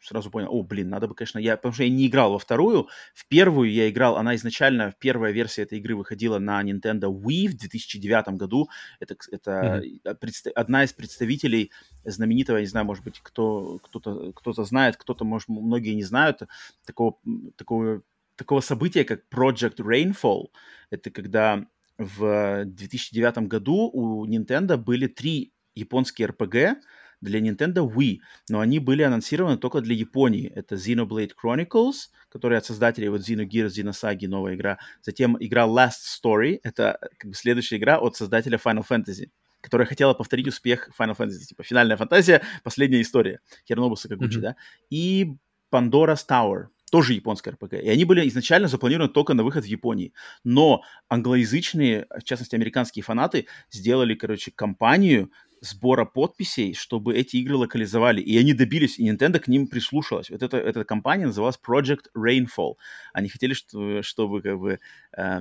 сразу 0.03 0.30
понял, 0.30 0.49
о, 0.51 0.62
блин, 0.62 0.88
надо 0.88 1.09
бы, 1.09 1.14
конечно, 1.14 1.38
я, 1.38 1.57
потому 1.57 1.74
что 1.74 1.82
я 1.82 1.90
не 1.90 2.07
играл 2.07 2.32
во 2.32 2.38
вторую, 2.38 2.88
в 3.14 3.26
первую 3.28 3.72
я 3.72 3.88
играл, 3.88 4.16
она 4.16 4.34
изначально, 4.36 4.94
первая 4.99 5.32
версия 5.32 5.62
этой 5.62 5.78
игры 5.78 5.96
выходила 5.96 6.38
на 6.38 6.62
Nintendo 6.62 7.12
Wii 7.12 7.49
в 7.49 7.57
2009 7.57 8.28
году, 8.36 8.68
это, 9.01 9.16
это 9.30 9.82
mm-hmm. 9.84 10.18
предста- 10.20 10.51
одна 10.55 10.84
из 10.84 10.92
представителей 10.92 11.70
знаменитого, 12.05 12.57
я 12.57 12.62
не 12.62 12.68
знаю, 12.68 12.86
может 12.86 13.05
быть, 13.05 13.20
кто, 13.22 13.78
кто-то, 13.82 14.32
кто-то 14.32 14.64
знает, 14.64 14.96
кто-то, 14.96 15.24
может, 15.24 15.49
многие 15.49 15.94
не 15.94 16.05
знают, 16.05 16.42
такого, 16.84 17.18
такого, 17.57 18.03
такого 18.36 18.61
события, 18.61 19.05
как 19.05 19.24
Project 19.32 19.76
Rainfall, 19.78 20.49
это 20.90 21.11
когда 21.11 21.66
в 21.99 22.64
2009 22.64 23.49
году 23.49 23.90
у 23.92 24.26
Nintendo 24.26 24.76
были 24.76 25.09
три 25.09 25.53
японские 25.74 26.28
RPG, 26.28 26.76
для 27.20 27.40
Nintendo 27.40 27.88
Wii, 27.88 28.18
но 28.48 28.60
они 28.60 28.78
были 28.78 29.02
анонсированы 29.02 29.58
только 29.58 29.80
для 29.80 29.94
Японии. 29.94 30.52
Это 30.54 30.76
Xenoblade 30.76 31.32
Chronicles, 31.42 32.10
который 32.28 32.58
от 32.58 32.64
создателей 32.64 33.08
вот 33.08 33.20
Xenogears, 33.20 33.68
Xenosaga, 33.68 34.28
новая 34.28 34.54
игра. 34.54 34.78
Затем 35.02 35.36
игра 35.40 35.66
Last 35.66 36.20
Story, 36.22 36.60
это 36.62 36.98
как 37.18 37.30
бы 37.30 37.34
следующая 37.34 37.76
игра 37.76 37.98
от 37.98 38.16
создателя 38.16 38.58
Final 38.58 38.84
Fantasy 38.88 39.30
которая 39.60 39.88
хотела 39.88 40.14
повторить 40.14 40.46
успех 40.46 40.88
Final 40.98 41.16
Fantasy, 41.16 41.48
типа 41.48 41.64
финальная 41.64 41.96
фантазия, 41.96 42.42
последняя 42.62 43.02
история 43.02 43.40
Хернобу 43.66 43.96
Сакагучи, 43.96 44.38
mm-hmm. 44.38 44.40
да, 44.40 44.56
и 44.88 45.34
Pandora's 45.72 46.24
Tower, 46.28 46.68
тоже 46.90 47.14
японская 47.14 47.54
РПГ. 47.54 47.74
И 47.74 47.88
они 47.88 48.04
были 48.04 48.26
изначально 48.28 48.68
запланированы 48.68 49.12
только 49.12 49.34
на 49.34 49.42
выход 49.42 49.64
в 49.64 49.66
Японии. 49.66 50.12
Но 50.44 50.82
англоязычные, 51.08 52.06
в 52.10 52.22
частности, 52.24 52.54
американские 52.54 53.02
фанаты 53.02 53.46
сделали, 53.70 54.14
короче, 54.14 54.52
компанию, 54.54 55.30
сбора 55.61 56.04
подписей, 56.04 56.74
чтобы 56.74 57.14
эти 57.14 57.36
игры 57.36 57.56
локализовали. 57.56 58.20
И 58.20 58.36
они 58.38 58.54
добились, 58.54 58.98
и 58.98 59.09
Nintendo 59.09 59.38
к 59.38 59.48
ним 59.48 59.66
прислушалась. 59.66 60.30
Вот 60.30 60.42
эта, 60.42 60.56
эта 60.56 60.84
компания 60.84 61.26
называлась 61.26 61.59
Project 61.59 62.06
Rainfall. 62.16 62.74
Они 63.12 63.28
хотели, 63.28 63.54
чтобы, 63.54 64.02
чтобы 64.02 64.42
как 64.42 64.59
бы, 64.59 64.80
э, 65.16 65.40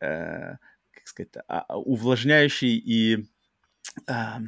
э, 0.00 0.56
как 0.92 1.06
сказать, 1.06 1.36
а, 1.48 1.60
а, 1.60 1.78
увлажняющий 1.78 2.76
и... 2.76 3.26
Э, 4.06 4.38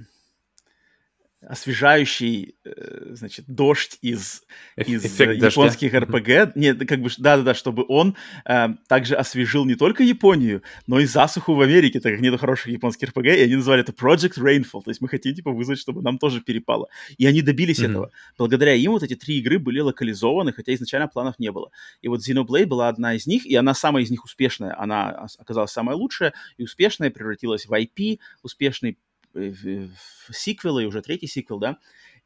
освежающий, 1.41 2.57
э, 2.65 3.15
значит, 3.15 3.45
дождь 3.47 3.99
из, 4.03 4.43
из 4.77 5.05
Эффект 5.05 5.41
японских 5.43 5.93
дождя. 5.93 6.07
RPG. 6.07 6.53
Нет, 6.57 6.89
как 6.89 7.01
бы, 7.01 7.11
да-да-да, 7.17 7.55
чтобы 7.55 7.85
он 7.89 8.17
э, 8.45 8.69
также 8.89 9.15
освежил 9.15 9.65
не 9.65 9.77
только 9.77 10.03
Японию, 10.03 10.63
но 10.87 10.99
и 10.99 11.07
засуху 11.07 11.55
в 11.55 11.61
Америке, 11.61 12.01
так 12.01 12.13
как 12.13 12.21
нету 12.21 12.39
хороших 12.39 12.69
японских 12.69 13.11
RPG, 13.11 13.37
и 13.37 13.43
они 13.43 13.57
назвали 13.57 13.83
это 13.83 13.93
Project 13.93 14.39
Rainfall. 14.39 14.83
То 14.83 14.91
есть 14.91 15.01
мы 15.01 15.09
хотим, 15.09 15.35
типа, 15.35 15.53
вызвать, 15.53 15.79
чтобы 15.79 16.03
нам 16.03 16.19
тоже 16.19 16.41
перепало. 16.41 16.89
И 17.19 17.27
они 17.27 17.41
добились 17.43 17.79
mm-hmm. 17.79 17.91
этого. 17.91 18.11
Благодаря 18.37 18.75
им 18.75 18.93
вот 18.93 19.05
эти 19.05 19.15
три 19.15 19.39
игры 19.39 19.61
были 19.61 19.79
локализованы, 19.79 20.53
хотя 20.53 20.75
изначально 20.75 21.07
планов 21.07 21.39
не 21.39 21.53
было. 21.53 21.71
И 22.03 22.09
вот 22.09 22.21
Xenoblade 22.29 22.67
была 22.67 22.89
одна 22.89 23.15
из 23.15 23.27
них, 23.27 23.47
и 23.47 23.55
она 23.55 23.75
самая 23.75 24.03
из 24.03 24.11
них 24.11 24.25
успешная. 24.25 24.79
Она 24.79 25.29
оказалась 25.39 25.71
самая 25.71 25.97
лучшая 25.97 26.35
и 26.57 26.65
успешная, 26.65 27.11
превратилась 27.11 27.67
в 27.67 27.73
IP, 27.73 28.19
успешный 28.43 28.99
сиквелы, 30.31 30.87
уже 30.87 31.03
третий 31.03 31.27
сиквел, 31.27 31.59
да, 31.59 31.79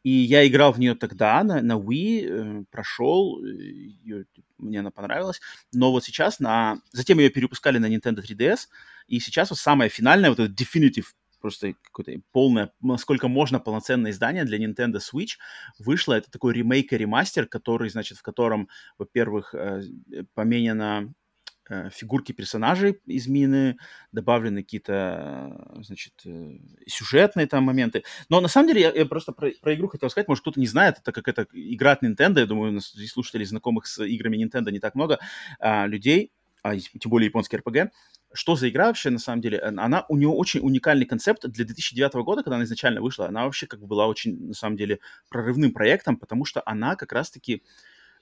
и 0.03 0.11
я 0.11 0.47
играл 0.47 0.73
в 0.73 0.81
нее 0.81 0.95
тогда 0.95 1.43
на, 1.45 1.63
на 1.63 1.75
Wii, 1.75 2.27
э, 2.27 2.65
прошел, 2.71 3.45
э, 3.45 3.49
ее, 3.49 4.25
мне 4.59 4.81
она 4.81 4.91
понравилась, 4.91 5.41
но 5.73 5.93
вот 5.93 6.05
сейчас 6.05 6.41
на... 6.41 6.81
Затем 6.91 7.19
ее 7.19 7.31
перепускали 7.31 7.79
на 7.79 7.87
Nintendo 7.87 8.21
3DS, 8.21 8.69
И 9.07 9.21
сейчас 9.21 9.51
вот 9.51 9.59
самое 9.59 9.91
финальное, 9.91 10.31
вот 10.31 10.41
это 10.41 10.53
definitive 10.53 11.07
просто 11.41 11.75
какое-то 11.83 12.23
полное, 12.31 12.73
насколько 12.81 13.27
можно 13.27 13.59
полноценное 13.59 14.13
издание 14.13 14.45
для 14.45 14.65
Nintendo 14.65 14.99
Switch 14.99 15.39
вышло. 15.79 16.15
Это 16.15 16.31
такой 16.31 16.55
ремейк 16.55 16.93
и 16.93 16.97
ремастер, 16.97 17.47
который, 17.47 17.91
значит, 17.91 18.19
в 18.19 18.23
котором, 18.23 18.69
во-первых, 18.97 19.53
э, 19.55 19.83
поменяно 20.35 21.13
э, 21.69 21.91
фигурки 21.91 22.33
персонажей 22.33 23.01
из 23.07 23.27
мины, 23.27 23.77
добавлены 24.13 24.63
какие-то, 24.63 25.71
значит, 25.81 26.15
э, 26.25 26.59
сюжетные 26.87 27.47
там 27.47 27.65
моменты. 27.65 28.05
Но 28.29 28.41
на 28.41 28.49
самом 28.49 28.69
деле 28.69 28.81
я, 28.81 28.93
я 28.93 29.07
просто 29.07 29.33
про, 29.33 29.51
про 29.61 29.75
игру 29.75 29.89
хотел 29.89 30.11
сказать, 30.11 30.29
может 30.29 30.43
кто-то 30.43 30.61
не 30.61 30.67
знает, 30.67 30.99
это 30.99 31.13
как 31.13 31.29
это 31.29 31.47
игра 31.53 31.93
от 31.93 32.03
Nintendo, 32.03 32.41
я 32.41 32.47
думаю, 32.47 32.71
у 32.71 32.75
нас 32.75 32.95
слушателей 33.09 33.47
знакомых 33.47 33.87
с 33.87 34.05
играми 34.05 34.37
Nintendo 34.45 34.71
не 34.71 34.81
так 34.81 34.95
много 34.95 35.19
а, 35.59 35.87
людей, 35.87 36.33
а 36.63 36.77
тем 36.77 37.11
более 37.11 37.27
японский 37.27 37.57
RPG, 37.57 37.91
что 38.35 38.57
за 38.57 38.69
игра 38.69 38.87
вообще, 38.87 39.11
на 39.11 39.19
самом 39.19 39.41
деле? 39.41 39.59
Она, 39.59 40.07
у 40.09 40.17
нее 40.17 40.29
очень 40.29 40.61
уникальный 40.61 41.07
концепт. 41.07 41.47
Для 41.47 41.65
2009 41.65 42.15
года, 42.25 42.43
когда 42.43 42.57
она 42.57 42.65
изначально 42.65 43.01
вышла, 43.01 43.27
она 43.27 43.45
вообще 43.45 43.67
как 43.67 43.81
бы 43.81 43.87
была 43.87 44.07
очень, 44.07 44.49
на 44.49 44.55
самом 44.55 44.77
деле, 44.77 45.01
прорывным 45.29 45.73
проектом, 45.73 46.17
потому 46.17 46.45
что 46.45 46.63
она 46.65 46.97
как 46.97 47.13
раз-таки 47.13 47.55
э, 47.55 47.61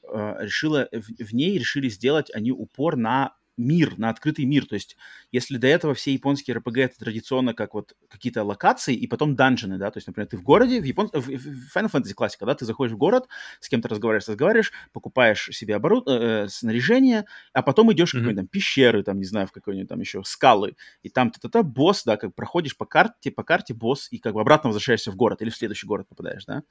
решила, 0.04 0.88
в, 0.92 1.24
в 1.24 1.34
ней 1.34 1.58
решили 1.58 1.88
сделать 1.88 2.30
они 2.34 2.52
упор 2.52 2.96
на 2.96 3.34
мир, 3.60 3.98
на 3.98 4.10
открытый 4.10 4.44
мир. 4.44 4.66
То 4.66 4.74
есть, 4.74 4.96
если 5.32 5.56
до 5.56 5.66
этого 5.66 5.94
все 5.94 6.12
японские 6.12 6.56
RPG 6.56 6.80
это 6.82 6.98
традиционно 6.98 7.54
как 7.54 7.74
вот 7.74 7.94
какие-то 8.08 8.42
локации 8.44 8.94
и 8.94 9.06
потом 9.06 9.36
данжены, 9.36 9.78
да, 9.78 9.90
то 9.90 9.98
есть, 9.98 10.06
например, 10.06 10.28
ты 10.28 10.36
в 10.36 10.42
городе, 10.42 10.80
в, 10.80 10.84
Япон... 10.84 11.10
в 11.12 11.76
Final 11.76 11.90
Fantasy 11.90 12.14
классика, 12.14 12.46
да, 12.46 12.54
ты 12.54 12.64
заходишь 12.64 12.94
в 12.94 12.98
город, 12.98 13.28
с 13.60 13.68
кем-то 13.68 13.88
разговариваешь, 13.88 14.28
разговариваешь, 14.28 14.72
покупаешь 14.92 15.48
себе 15.52 15.76
оборуд... 15.76 16.08
э, 16.08 16.48
снаряжение, 16.48 17.26
а 17.52 17.62
потом 17.62 17.92
идешь 17.92 18.14
mm-hmm. 18.14 18.18
в 18.18 18.20
какие-нибудь 18.20 18.36
там 18.36 18.46
пещеры, 18.48 19.02
там, 19.02 19.18
не 19.18 19.24
знаю, 19.24 19.46
в 19.46 19.52
какой-нибудь 19.52 19.88
там 19.88 20.00
еще 20.00 20.22
скалы, 20.24 20.76
и 21.02 21.08
там 21.08 21.30
ты 21.30 21.48
то 21.48 21.62
босс, 21.62 22.04
да, 22.04 22.16
как 22.16 22.34
проходишь 22.34 22.76
по 22.76 22.86
карте, 22.86 23.30
по 23.30 23.42
карте 23.42 23.74
босс, 23.74 24.08
и 24.10 24.18
как 24.18 24.34
бы 24.34 24.40
обратно 24.40 24.68
возвращаешься 24.68 25.10
в 25.10 25.16
город 25.16 25.42
или 25.42 25.50
в 25.50 25.56
следующий 25.56 25.86
город 25.86 26.08
попадаешь, 26.08 26.44
да. 26.44 26.62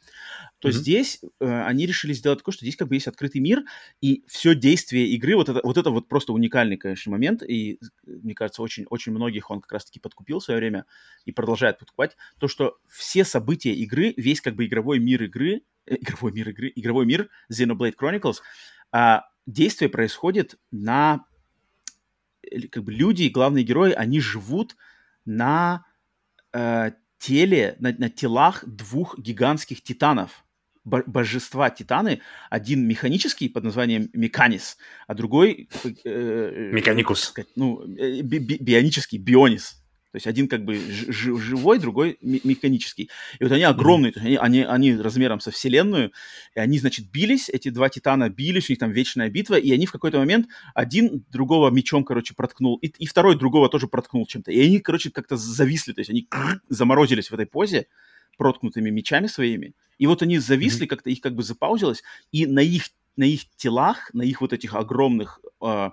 То 0.60 0.70
mm-hmm. 0.70 0.72
здесь 0.72 1.22
э, 1.40 1.62
они 1.64 1.86
решили 1.86 2.14
сделать 2.14 2.40
такое, 2.40 2.54
что 2.54 2.66
здесь 2.66 2.76
как 2.76 2.88
бы 2.88 2.96
есть 2.96 3.08
открытый 3.08 3.42
мир, 3.42 3.64
и 4.02 4.24
все 4.28 4.56
действие 4.56 5.08
игры, 5.10 5.36
вот 5.36 5.50
это 5.50 5.62
вот, 5.64 5.78
это 5.78 5.92
вот 5.92 6.08
просто 6.08 6.34
уникальный 6.34 6.78
конечно, 6.80 7.12
момент, 7.12 7.44
и, 7.44 7.80
мне 8.06 8.34
кажется, 8.34 8.62
очень, 8.62 8.86
очень 8.90 9.12
многих 9.12 9.52
он 9.52 9.62
как 9.62 9.74
раз-таки 9.74 10.00
подкупил 10.00 10.40
в 10.40 10.44
свое 10.44 10.60
время 10.60 10.86
и 11.26 11.32
продолжает 11.32 11.80
подкупать, 11.80 12.18
то, 12.40 12.48
что 12.48 12.78
все 12.88 13.24
события 13.24 13.74
игры, 13.74 14.14
весь 14.18 14.42
как 14.42 14.56
бы 14.56 14.66
игровой 14.66 15.00
мир 15.00 15.24
игры, 15.24 15.62
э, 15.86 15.96
игровой 15.96 16.32
мир 16.32 16.50
игры, 16.50 16.72
игровой 16.76 17.06
мир 17.06 17.30
Xenoblade 17.52 17.96
Chronicles, 17.96 18.38
а, 18.92 19.26
действие 19.46 19.90
происходит 19.90 20.58
на 20.72 21.26
как 22.72 22.84
бы 22.84 22.92
люди, 22.92 23.28
главные 23.28 23.64
герои, 23.64 23.92
они 23.92 24.20
живут 24.20 24.76
на 25.26 25.86
э, 26.54 26.92
теле, 27.20 27.76
на, 27.80 27.92
на 27.92 28.10
телах 28.10 28.64
двух 28.66 29.20
гигантских 29.20 29.84
титанов 29.84 30.44
божества 30.86 31.70
Титаны. 31.70 32.22
Один 32.50 32.88
механический 32.88 33.50
под 33.50 33.64
названием 33.64 34.10
Меканис, 34.14 34.78
а 35.08 35.14
другой... 35.14 35.70
Э, 35.84 35.90
э 36.04 36.72
Механикус. 36.72 37.34
Ну, 37.56 37.84
э, 37.98 38.22
би 38.22 38.40
бионический, 38.40 39.18
Бионис. 39.18 39.80
То 40.12 40.16
есть 40.16 40.26
один 40.26 40.48
как 40.48 40.66
бы 40.66 40.76
живой, 40.76 41.78
другой 41.78 42.18
механический. 42.22 43.12
И 43.40 43.44
вот 43.44 43.52
они 43.52 43.62
огромные, 43.62 44.12
mm-hmm. 44.12 44.38
они, 44.38 44.64
они, 44.64 44.64
они 44.64 44.96
размером 44.96 45.40
со 45.40 45.52
Вселенную, 45.52 46.12
и 46.56 46.60
они, 46.60 46.80
значит, 46.80 47.12
бились, 47.12 47.48
эти 47.48 47.70
два 47.70 47.90
Титана 47.90 48.28
бились, 48.30 48.70
у 48.70 48.72
них 48.72 48.80
там 48.80 48.92
вечная 48.92 49.30
битва, 49.30 49.56
и 49.56 49.72
они 49.72 49.86
в 49.86 49.92
какой-то 49.92 50.18
момент 50.18 50.48
один 50.74 51.24
другого 51.30 51.70
мечом, 51.70 52.04
короче, 52.04 52.34
проткнул, 52.34 52.78
и, 52.78 52.88
и 52.88 53.06
второй 53.06 53.38
другого 53.38 53.70
тоже 53.70 53.88
проткнул 53.88 54.26
чем-то. 54.26 54.52
И 54.52 54.60
они, 54.60 54.80
короче, 54.80 55.12
как-то 55.12 55.38
зависли, 55.38 55.94
то 55.94 56.00
есть 56.00 56.10
они 56.10 56.28
заморозились 56.70 57.30
в 57.30 57.36
этой 57.36 57.46
позе, 57.46 57.86
проткнутыми 58.38 58.90
мечами 58.90 59.28
своими, 59.28 59.74
и 60.00 60.08
вот 60.08 60.22
они 60.22 60.40
зависли, 60.40 60.86
mm-hmm. 60.86 60.90
как-то 60.90 61.10
их 61.10 61.22
как 61.22 61.36
бы 61.36 61.44
запаузилось, 61.44 62.04
и 62.32 62.46
на 62.46 62.60
их, 62.60 62.86
на 63.18 63.26
их 63.26 63.50
телах, 63.58 64.10
на 64.14 64.24
их 64.24 64.42
вот 64.42 64.54
этих 64.54 64.74
огромных 64.74 65.42
э, 65.62 65.90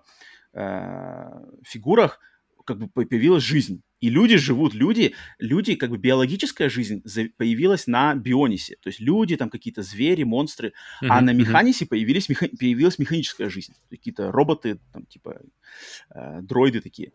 э, 0.55 1.25
фигурах 1.65 2.21
как 2.65 2.79
бы 2.79 2.89
появилась 2.89 3.43
жизнь. 3.43 3.83
И 4.01 4.11
люди 4.11 4.37
живут, 4.37 4.75
люди, 4.75 5.15
люди, 5.39 5.75
как 5.75 5.91
бы 5.91 5.97
биологическая 5.97 6.69
жизнь 6.69 7.03
появилась 7.39 7.87
на 7.87 8.15
Бионисе. 8.15 8.77
То 8.83 8.89
есть 8.89 9.01
люди, 9.01 9.37
там 9.37 9.49
какие-то 9.49 9.83
звери, 9.83 10.23
монстры. 10.25 10.69
Mm-hmm. 11.03 11.09
А 11.09 11.21
на 11.23 11.33
Механисе 11.33 11.87
появились, 11.87 12.29
меха, 12.29 12.49
появилась 12.59 12.99
механическая 12.99 13.49
жизнь. 13.49 13.73
Какие-то 13.89 14.31
роботы, 14.31 14.81
там 14.93 15.07
типа 15.07 15.41
э, 16.15 16.41
дроиды 16.43 16.81
такие. 16.81 17.13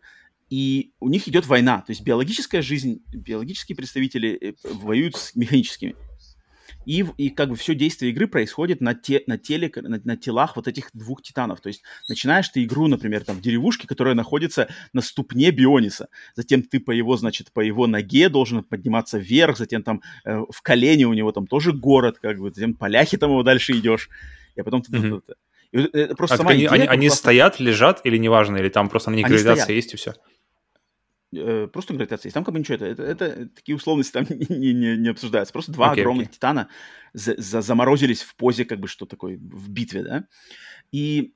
И 0.52 0.92
у 1.00 1.08
них 1.08 1.28
идет 1.28 1.46
война. 1.46 1.78
То 1.78 1.92
есть 1.92 2.02
биологическая 2.02 2.60
жизнь, 2.60 3.02
биологические 3.10 3.74
представители 3.74 4.38
э, 4.38 4.52
воюют 4.64 5.16
с 5.16 5.34
механическими. 5.34 5.94
И, 6.84 7.06
и 7.16 7.30
как 7.30 7.48
бы 7.48 7.56
все 7.56 7.74
действие 7.74 8.12
игры 8.12 8.26
происходит 8.26 8.82
на, 8.82 8.92
те, 8.92 9.22
на, 9.26 9.38
теле, 9.38 9.72
на, 9.74 9.98
на 10.04 10.16
телах 10.18 10.56
вот 10.56 10.68
этих 10.68 10.90
двух 10.92 11.22
титанов. 11.22 11.62
То 11.62 11.68
есть 11.68 11.82
начинаешь 12.06 12.50
ты 12.50 12.62
игру, 12.64 12.86
например, 12.86 13.24
там 13.24 13.36
в 13.36 13.40
деревушке, 13.40 13.88
которая 13.88 14.14
находится 14.14 14.68
на 14.92 15.00
ступне 15.00 15.52
Биониса. 15.52 16.08
Затем 16.34 16.62
ты 16.62 16.80
по 16.80 16.90
его, 16.90 17.16
значит, 17.16 17.50
по 17.54 17.60
его 17.60 17.86
ноге 17.86 18.28
должен 18.28 18.62
подниматься 18.62 19.16
вверх, 19.16 19.56
затем 19.56 19.82
там 19.82 20.02
э, 20.26 20.36
в 20.50 20.60
колене 20.60 21.06
у 21.06 21.14
него 21.14 21.32
там 21.32 21.46
тоже 21.46 21.72
город, 21.72 22.18
как 22.20 22.38
бы, 22.38 22.52
затем 22.52 22.74
поляхи 22.74 23.16
там 23.16 23.30
его 23.30 23.42
дальше 23.42 23.72
идешь. 23.72 24.10
И 24.54 24.60
потом 24.60 24.82
ты... 24.82 24.92
Mm-hmm. 24.92 25.22
И, 25.72 26.14
просто 26.14 26.34
а 26.34 26.36
сама 26.36 26.50
они, 26.50 26.66
идея, 26.66 26.90
они, 26.90 27.06
просто... 27.06 27.22
стоят, 27.22 27.58
лежат 27.58 28.02
или 28.04 28.18
неважно, 28.18 28.58
или 28.58 28.68
там 28.68 28.90
просто 28.90 29.10
на 29.10 29.14
них 29.14 29.26
гравитация 29.26 29.74
есть 29.74 29.94
и 29.94 29.96
все? 29.96 30.12
Э, 31.34 31.66
просто 31.66 31.94
гравитация 31.94 32.28
есть. 32.28 32.34
Там 32.34 32.44
как 32.44 32.52
бы 32.52 32.60
ничего, 32.60 32.76
это, 32.76 32.86
это, 32.86 33.02
это 33.02 33.48
такие 33.48 33.76
условности 33.76 34.12
там 34.12 34.26
не, 34.28 34.72
не, 34.72 34.96
не 34.96 35.08
обсуждаются. 35.08 35.52
Просто 35.52 35.72
два 35.72 35.94
okay, 35.94 36.00
огромных 36.00 36.28
okay. 36.28 36.32
титана 36.32 36.68
за, 37.12 37.34
за, 37.40 37.62
заморозились 37.62 38.22
в 38.22 38.36
позе, 38.36 38.64
как 38.64 38.80
бы, 38.80 38.88
что 38.88 39.06
такое, 39.06 39.38
в 39.38 39.70
битве, 39.70 40.02
да. 40.02 40.24
И 40.90 41.34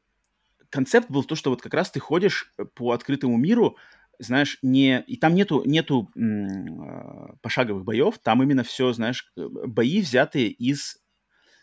концепт 0.70 1.10
был 1.10 1.24
то, 1.24 1.34
что 1.34 1.50
вот 1.50 1.62
как 1.62 1.74
раз 1.74 1.90
ты 1.90 2.00
ходишь 2.00 2.52
по 2.74 2.92
открытому 2.92 3.36
миру, 3.36 3.76
знаешь, 4.18 4.58
не... 4.62 5.02
И 5.02 5.16
там 5.16 5.34
нету, 5.34 5.62
нету 5.64 6.10
м- 6.14 6.82
а, 6.82 7.36
пошаговых 7.42 7.84
боев, 7.84 8.18
там 8.18 8.42
именно 8.42 8.64
все, 8.64 8.92
знаешь, 8.92 9.30
э, 9.36 9.46
бои 9.46 10.00
взятые 10.00 10.48
из 10.48 10.98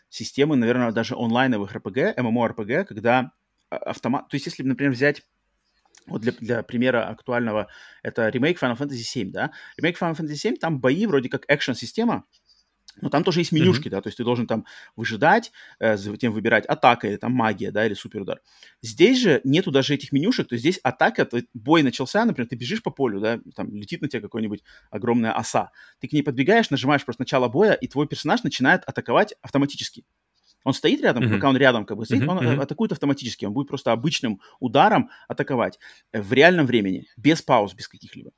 системы, 0.08 0.56
наверное, 0.56 0.92
даже 0.92 1.14
онлайновых 1.16 1.74
RPG, 1.74 2.16
MMORPG, 2.16 2.84
когда 2.84 3.32
а, 3.70 3.76
автомат... 3.76 4.28
То 4.28 4.36
есть 4.36 4.46
если, 4.46 4.62
например, 4.62 4.92
взять 4.92 5.22
вот 6.06 6.22
для, 6.22 6.32
для 6.32 6.62
примера 6.62 7.08
актуального, 7.08 7.68
это 8.02 8.28
ремейк 8.28 8.62
Final 8.62 8.76
Fantasy 8.76 9.02
VII, 9.14 9.30
да? 9.30 9.50
Ремейк 9.76 10.00
Final 10.00 10.16
Fantasy 10.16 10.52
VII, 10.52 10.56
там 10.56 10.80
бои 10.80 11.06
вроде 11.06 11.28
как 11.28 11.44
экшн-система, 11.48 12.24
но 13.00 13.08
там 13.08 13.24
тоже 13.24 13.40
есть 13.40 13.52
менюшки, 13.52 13.88
mm-hmm. 13.88 13.90
да, 13.90 14.00
то 14.00 14.08
есть 14.08 14.18
ты 14.18 14.24
должен 14.24 14.46
там 14.46 14.66
выжидать, 14.96 15.52
э, 15.80 15.96
затем 15.96 16.32
выбирать 16.32 16.64
атака 16.66 17.08
или 17.08 17.16
там 17.16 17.32
магия, 17.32 17.70
да, 17.70 17.86
или 17.86 17.94
суперудар. 17.94 18.40
Здесь 18.82 19.20
же 19.20 19.40
нету 19.44 19.70
даже 19.70 19.94
этих 19.94 20.12
менюшек, 20.12 20.48
то 20.48 20.54
есть 20.54 20.62
здесь 20.62 20.78
атака, 20.82 21.24
то 21.24 21.42
бой 21.54 21.82
начался, 21.82 22.24
например, 22.24 22.48
ты 22.48 22.56
бежишь 22.56 22.82
по 22.82 22.90
полю, 22.90 23.20
да, 23.20 23.40
там 23.56 23.74
летит 23.74 24.00
на 24.02 24.08
тебя 24.08 24.20
какой-нибудь 24.20 24.62
огромная 24.90 25.32
оса, 25.32 25.70
ты 26.00 26.08
к 26.08 26.12
ней 26.12 26.22
подбегаешь, 26.22 26.70
нажимаешь 26.70 27.04
просто 27.04 27.22
начало 27.22 27.48
боя, 27.48 27.72
и 27.72 27.88
твой 27.88 28.06
персонаж 28.06 28.42
начинает 28.44 28.84
атаковать 28.84 29.34
автоматически. 29.42 30.04
Он 30.64 30.72
стоит 30.72 31.00
рядом, 31.02 31.24
mm-hmm. 31.24 31.34
пока 31.34 31.48
он 31.50 31.56
рядом 31.56 31.84
как 31.84 31.96
бы 31.98 32.04
стоит, 32.04 32.22
mm-hmm. 32.22 32.28
он 32.28 32.38
mm-hmm. 32.38 32.62
атакует 32.62 32.92
автоматически, 32.92 33.44
он 33.44 33.52
будет 33.52 33.68
просто 33.68 33.92
обычным 33.92 34.40
ударом 34.60 35.10
атаковать 35.28 35.78
э, 36.12 36.20
в 36.20 36.32
реальном 36.32 36.66
времени, 36.66 37.06
без 37.16 37.42
пауз, 37.42 37.74
без 37.74 37.86
каких-либо. 37.86 38.30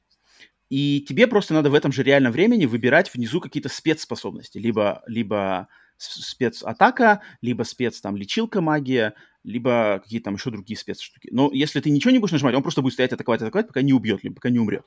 И 0.68 1.04
тебе 1.08 1.28
просто 1.28 1.54
надо 1.54 1.70
в 1.70 1.74
этом 1.74 1.92
же 1.92 2.02
реальном 2.02 2.32
времени 2.32 2.66
выбирать 2.66 3.14
внизу 3.14 3.40
какие-то 3.40 3.68
спецспособности, 3.68 4.58
либо, 4.58 5.02
либо 5.06 5.68
спецатака, 5.98 7.22
либо 7.40 7.62
спец 7.62 8.00
там 8.00 8.16
лечилка 8.16 8.60
магия, 8.60 9.14
либо 9.46 10.00
какие-то 10.02 10.24
там 10.24 10.34
еще 10.34 10.50
другие 10.50 10.76
спецштуки. 10.76 11.28
Но 11.30 11.50
если 11.52 11.80
ты 11.80 11.90
ничего 11.90 12.10
не 12.10 12.18
будешь 12.18 12.32
нажимать, 12.32 12.54
он 12.56 12.62
просто 12.62 12.82
будет 12.82 12.94
стоять, 12.94 13.12
атаковать, 13.12 13.40
атаковать, 13.40 13.68
пока 13.68 13.80
не 13.80 13.92
убьет, 13.92 14.24
либо 14.24 14.34
пока 14.34 14.50
не 14.50 14.58
умрет. 14.58 14.84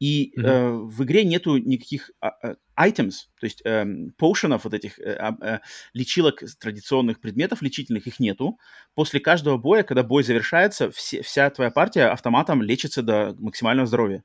И 0.00 0.32
mm-hmm. 0.36 0.44
э, 0.44 0.72
в 0.72 1.04
игре 1.04 1.24
нету 1.24 1.58
никаких 1.58 2.10
э, 2.20 2.54
items, 2.76 3.12
то 3.38 3.46
есть 3.46 3.62
э, 3.64 3.86
поушенов, 4.18 4.64
вот 4.64 4.74
этих 4.74 4.98
э, 4.98 5.16
э, 5.40 5.60
лечилок 5.92 6.42
традиционных 6.58 7.20
предметов 7.20 7.62
лечительных, 7.62 8.08
их 8.08 8.18
нету. 8.18 8.58
После 8.94 9.20
каждого 9.20 9.58
боя, 9.58 9.84
когда 9.84 10.02
бой 10.02 10.24
завершается, 10.24 10.90
все, 10.90 11.22
вся 11.22 11.48
твоя 11.50 11.70
партия 11.70 12.06
автоматом 12.06 12.62
лечится 12.62 13.02
до 13.02 13.36
максимального 13.38 13.86
здоровья. 13.86 14.24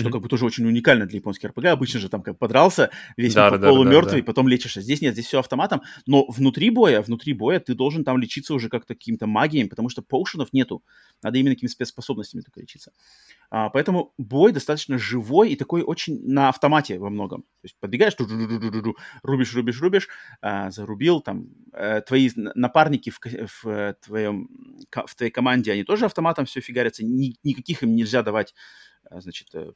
Что 0.00 0.08
mm-hmm. 0.08 0.12
как 0.12 0.22
бы 0.22 0.28
тоже 0.28 0.44
очень 0.44 0.66
уникально 0.66 1.06
для 1.06 1.18
японских 1.18 1.50
РПГ. 1.50 1.66
Обычно 1.66 2.00
же 2.00 2.08
там 2.08 2.22
как 2.22 2.38
подрался, 2.38 2.90
весь 3.16 3.34
да, 3.34 3.50
да, 3.50 3.68
полумертвый, 3.68 4.12
да, 4.12 4.16
да, 4.16 4.22
да. 4.22 4.26
потом 4.26 4.48
лечишься. 4.48 4.80
Здесь 4.80 5.00
нет, 5.00 5.14
здесь 5.14 5.26
все 5.26 5.38
автоматом, 5.38 5.82
но 6.06 6.26
внутри 6.28 6.70
боя, 6.70 7.02
внутри 7.02 7.32
боя 7.32 7.60
ты 7.60 7.74
должен 7.74 8.04
там 8.04 8.18
лечиться 8.18 8.54
уже 8.54 8.68
как-то 8.68 8.94
каким-то 8.94 9.26
магией, 9.26 9.68
потому 9.68 9.88
что 9.88 10.02
поушенов 10.02 10.52
нету. 10.52 10.82
Надо 11.22 11.38
именно 11.38 11.54
какими-то 11.54 11.74
спецспособностями 11.74 12.40
только 12.42 12.60
лечиться. 12.60 12.92
А, 13.50 13.68
поэтому 13.68 14.14
бой 14.16 14.52
достаточно 14.52 14.98
живой 14.98 15.50
и 15.50 15.56
такой 15.56 15.82
очень 15.82 16.20
на 16.26 16.48
автомате 16.48 16.98
во 16.98 17.10
многом. 17.10 17.42
То 17.42 17.64
есть 17.64 17.76
подбегаешь, 17.80 18.14
рубишь, 19.22 19.54
рубишь, 19.54 19.80
рубишь, 19.80 20.08
а, 20.40 20.70
зарубил, 20.70 21.20
там, 21.20 21.48
а, 21.72 22.00
твои 22.00 22.30
напарники 22.36 23.10
в, 23.10 23.20
в, 23.62 23.96
твоем, 24.04 24.48
в 24.90 25.14
твоей 25.14 25.30
команде, 25.30 25.72
они 25.72 25.84
тоже 25.84 26.06
автоматом 26.06 26.46
все 26.46 26.60
фигарятся, 26.60 27.04
ни, 27.04 27.36
никаких 27.42 27.82
им 27.82 27.94
нельзя 27.94 28.22
давать, 28.22 28.54
значит, 29.18 29.48
э, 29.54 29.72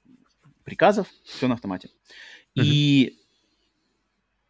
приказов, 0.65 1.09
все 1.25 1.49
на 1.49 1.55
автомате. 1.55 1.89
Mm-hmm. 1.89 2.63
И 2.65 3.19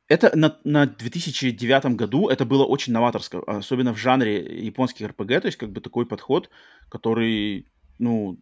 это 0.09 0.37
на, 0.37 0.59
на 0.65 0.87
2009 0.87 1.97
году 1.97 2.29
это 2.29 2.45
было 2.45 2.65
очень 2.65 2.93
новаторско, 2.93 3.41
особенно 3.47 3.95
в 3.95 3.99
жанре 3.99 4.65
японских 4.65 5.09
РПГ, 5.09 5.41
то 5.41 5.47
есть 5.47 5.57
как 5.57 5.73
бы 5.73 5.81
такой 5.81 6.07
подход, 6.07 6.51
который 6.89 7.67
ну, 7.99 8.39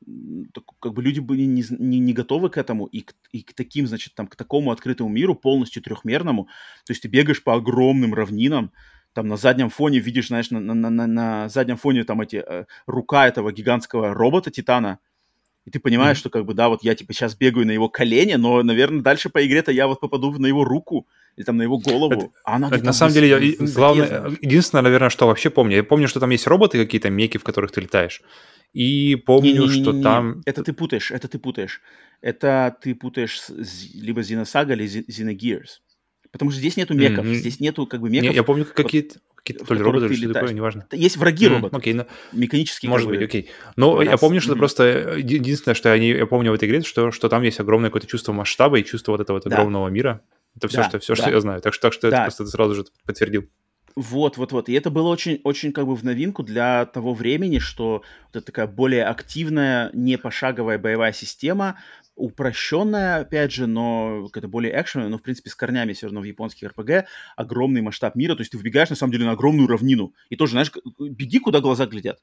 так, 0.54 0.64
как 0.80 0.94
бы 0.94 1.02
люди 1.02 1.20
были 1.20 1.42
не, 1.42 1.62
не, 1.78 1.98
не 1.98 2.12
готовы 2.12 2.48
к 2.48 2.56
этому 2.56 2.86
и 2.86 3.02
к, 3.02 3.14
и 3.32 3.42
к 3.42 3.52
таким, 3.52 3.86
значит, 3.86 4.14
там, 4.14 4.26
к 4.26 4.34
такому 4.34 4.70
открытому 4.70 5.10
миру, 5.10 5.34
полностью 5.34 5.82
трехмерному. 5.82 6.44
То 6.86 6.92
есть 6.92 7.02
ты 7.02 7.08
бегаешь 7.08 7.44
по 7.44 7.54
огромным 7.54 8.14
равнинам, 8.14 8.72
там 9.12 9.28
на 9.28 9.36
заднем 9.36 9.68
фоне 9.68 9.98
видишь, 9.98 10.28
знаешь, 10.28 10.50
на, 10.50 10.58
на, 10.60 10.74
на, 10.74 11.06
на 11.06 11.48
заднем 11.48 11.76
фоне 11.76 12.04
там 12.04 12.22
эти 12.22 12.36
э, 12.36 12.64
рука 12.86 13.28
этого 13.28 13.52
гигантского 13.52 14.14
робота 14.14 14.50
Титана, 14.50 15.00
и 15.64 15.70
ты 15.70 15.78
понимаешь, 15.78 16.16
mm-hmm. 16.16 16.20
что 16.20 16.30
как 16.30 16.44
бы, 16.44 16.54
да, 16.54 16.68
вот 16.68 16.82
я 16.82 16.94
типа 16.94 17.12
сейчас 17.12 17.36
бегаю 17.36 17.66
на 17.66 17.70
его 17.70 17.88
колени, 17.88 18.34
но, 18.34 18.62
наверное, 18.62 19.00
дальше 19.00 19.30
по 19.30 19.44
игре-то 19.46 19.70
я 19.72 19.86
вот 19.86 20.00
попаду 20.00 20.32
на 20.32 20.46
его 20.46 20.64
руку 20.64 21.06
или 21.36 21.44
там 21.44 21.56
на 21.56 21.62
его 21.62 21.78
голову. 21.78 22.12
Это, 22.12 22.30
а 22.44 22.56
она 22.56 22.68
это, 22.68 22.84
на 22.84 22.92
самом 22.92 23.14
деле, 23.14 23.28
я, 23.28 23.66
главное, 23.66 24.32
единственное, 24.40 24.82
наверное, 24.82 25.10
что 25.10 25.26
вообще 25.26 25.50
помню, 25.50 25.76
я 25.76 25.84
помню, 25.84 26.08
что 26.08 26.20
там 26.20 26.30
есть 26.30 26.46
роботы 26.46 26.78
какие-то, 26.78 27.10
меки, 27.10 27.38
в 27.38 27.44
которых 27.44 27.72
ты 27.72 27.80
летаешь. 27.80 28.22
И 28.72 29.16
помню, 29.16 29.52
не, 29.52 29.58
не, 29.58 29.66
не, 29.66 29.82
что 29.82 29.92
не, 29.92 29.98
не, 29.98 30.02
там... 30.02 30.42
Это 30.46 30.64
ты 30.64 30.72
путаешь, 30.72 31.10
это 31.10 31.28
ты 31.28 31.38
путаешь. 31.38 31.80
Это 32.22 32.76
ты 32.80 32.94
путаешь 32.94 33.40
с, 33.40 33.94
либо 33.94 34.22
Xenosaga, 34.22 34.72
или 34.72 34.86
Xenogears. 34.86 35.80
Потому 36.30 36.50
что 36.50 36.60
здесь 36.60 36.76
нету 36.76 36.94
меков, 36.94 37.26
mm-hmm. 37.26 37.34
здесь 37.34 37.60
нету 37.60 37.86
как 37.86 38.00
бы 38.00 38.08
меков. 38.08 38.30
Не, 38.30 38.34
я 38.34 38.42
помню 38.42 38.64
какие-то... 38.64 39.20
Какие-то 39.44 39.64
то 39.64 39.74
ли 39.74 39.82
роботы, 39.82 40.06
или 40.06 40.14
что-то 40.14 40.34
такое, 40.34 40.52
неважно. 40.52 40.86
Есть 40.92 41.16
враги 41.16 41.46
mm, 41.46 41.48
роботы. 41.48 41.76
Окей, 41.76 41.94
ну, 41.94 42.06
механические. 42.32 42.90
Может 42.90 43.08
быть, 43.08 43.22
окей. 43.22 43.50
Но 43.74 43.98
раз. 43.98 44.08
я 44.08 44.16
помню, 44.16 44.40
что 44.40 44.52
это 44.52 44.58
просто 44.58 45.16
единственное, 45.18 45.74
что 45.74 45.88
я, 45.88 45.98
не, 45.98 46.10
я 46.10 46.26
помню 46.26 46.52
в 46.52 46.54
этой 46.54 46.68
игре, 46.68 46.82
что, 46.82 47.10
что 47.10 47.28
там 47.28 47.42
есть 47.42 47.58
огромное 47.58 47.90
какое-то 47.90 48.06
чувство 48.06 48.32
масштаба 48.32 48.78
и 48.78 48.84
чувство 48.84 49.12
вот 49.12 49.20
этого 49.20 49.38
вот 49.38 49.44
да. 49.44 49.56
огромного 49.56 49.88
мира. 49.88 50.22
Это 50.56 50.68
все, 50.68 50.78
да, 50.78 50.88
что, 50.88 50.98
все 51.00 51.14
да. 51.14 51.22
что 51.22 51.30
я 51.30 51.40
знаю. 51.40 51.60
Так 51.60 51.74
что, 51.74 51.82
так 51.82 51.92
что 51.92 52.10
да. 52.10 52.16
это 52.16 52.24
просто 52.24 52.44
ты 52.44 52.50
сразу 52.50 52.74
же 52.74 52.84
подтвердил. 53.04 53.48
Вот, 53.94 54.36
вот, 54.36 54.52
вот. 54.52 54.68
И 54.68 54.72
это 54.72 54.90
было 54.90 55.08
очень, 55.08 55.40
очень 55.44 55.72
как 55.72 55.86
бы 55.86 55.94
в 55.94 56.02
новинку 56.02 56.42
для 56.42 56.86
того 56.86 57.12
времени, 57.12 57.58
что 57.58 58.02
вот 58.26 58.36
это 58.36 58.46
такая 58.46 58.66
более 58.66 59.04
активная, 59.04 59.90
не 59.92 60.16
пошаговая 60.16 60.78
боевая 60.78 61.12
система, 61.12 61.78
упрощенная, 62.14 63.18
опять 63.20 63.52
же, 63.52 63.66
но 63.66 64.26
какая-то 64.26 64.48
более 64.48 64.80
экшеновая, 64.80 65.10
но, 65.10 65.18
в 65.18 65.22
принципе, 65.22 65.50
с 65.50 65.54
корнями 65.54 65.92
все 65.92 66.06
равно 66.06 66.20
в 66.20 66.24
японских 66.24 66.68
РПГ, 66.68 67.06
огромный 67.36 67.82
масштаб 67.82 68.14
мира, 68.16 68.34
то 68.34 68.40
есть 68.40 68.52
ты 68.52 68.58
выбегаешь, 68.58 68.90
на 68.90 68.96
самом 68.96 69.12
деле, 69.12 69.24
на 69.24 69.32
огромную 69.32 69.66
равнину, 69.68 70.14
и 70.28 70.36
тоже, 70.36 70.52
знаешь, 70.52 70.72
беги, 70.98 71.38
куда 71.38 71.60
глаза 71.60 71.86
глядят. 71.86 72.20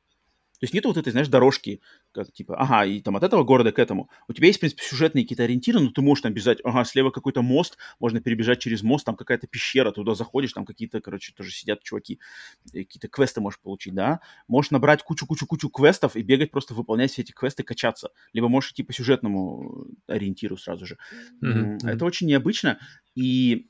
То 0.60 0.66
есть 0.66 0.74
нет 0.74 0.86
вот 0.86 0.98
этой, 0.98 1.12
знаешь, 1.12 1.30
дорожки, 1.30 1.82
как 2.12 2.32
типа, 2.32 2.58
ага, 2.58 2.86
и 2.86 3.00
там 3.02 3.16
от 3.16 3.24
этого 3.24 3.44
города 3.44 3.72
к 3.72 3.80
этому. 3.80 4.10
У 4.28 4.34
тебя 4.34 4.48
есть, 4.48 4.58
в 4.58 4.60
принципе, 4.60 4.84
сюжетные 4.84 5.24
какие-то 5.24 5.44
ориентиры, 5.44 5.80
но 5.80 5.90
ты 5.90 6.02
можешь 6.02 6.22
там 6.22 6.34
бежать, 6.34 6.60
ага, 6.64 6.84
слева 6.84 7.12
какой-то 7.12 7.42
мост, 7.42 7.78
можно 8.00 8.20
перебежать 8.20 8.60
через 8.60 8.84
мост, 8.84 9.06
там 9.06 9.16
какая-то 9.16 9.48
пещера, 9.48 9.92
туда 9.92 10.16
заходишь, 10.16 10.54
там 10.54 10.66
какие-то, 10.66 11.00
короче, 11.00 11.34
тоже 11.34 11.52
сидят 11.52 11.82
чуваки, 11.82 12.20
какие-то 12.66 13.08
квесты 13.08 13.40
можешь 13.42 13.60
получить, 13.60 13.94
да. 13.94 14.20
Можешь 14.48 14.72
набрать 14.72 15.04
кучу-кучу-кучу 15.04 15.70
квестов 15.70 16.16
и 16.16 16.22
бегать, 16.22 16.52
просто 16.52 16.74
выполнять 16.74 17.12
все 17.12 17.22
эти 17.22 17.32
квесты, 17.32 17.64
качаться. 17.64 18.10
Либо 18.34 18.50
можешь 18.50 18.72
идти 18.72 18.84
по 18.84 18.92
сюжетному 18.94 19.88
ориентиру 20.08 20.58
сразу 20.58 20.86
же. 20.86 20.98
Mm-hmm. 21.44 21.88
Это 21.88 22.06
очень 22.06 22.28
необычно. 22.28 22.80
И 23.16 23.70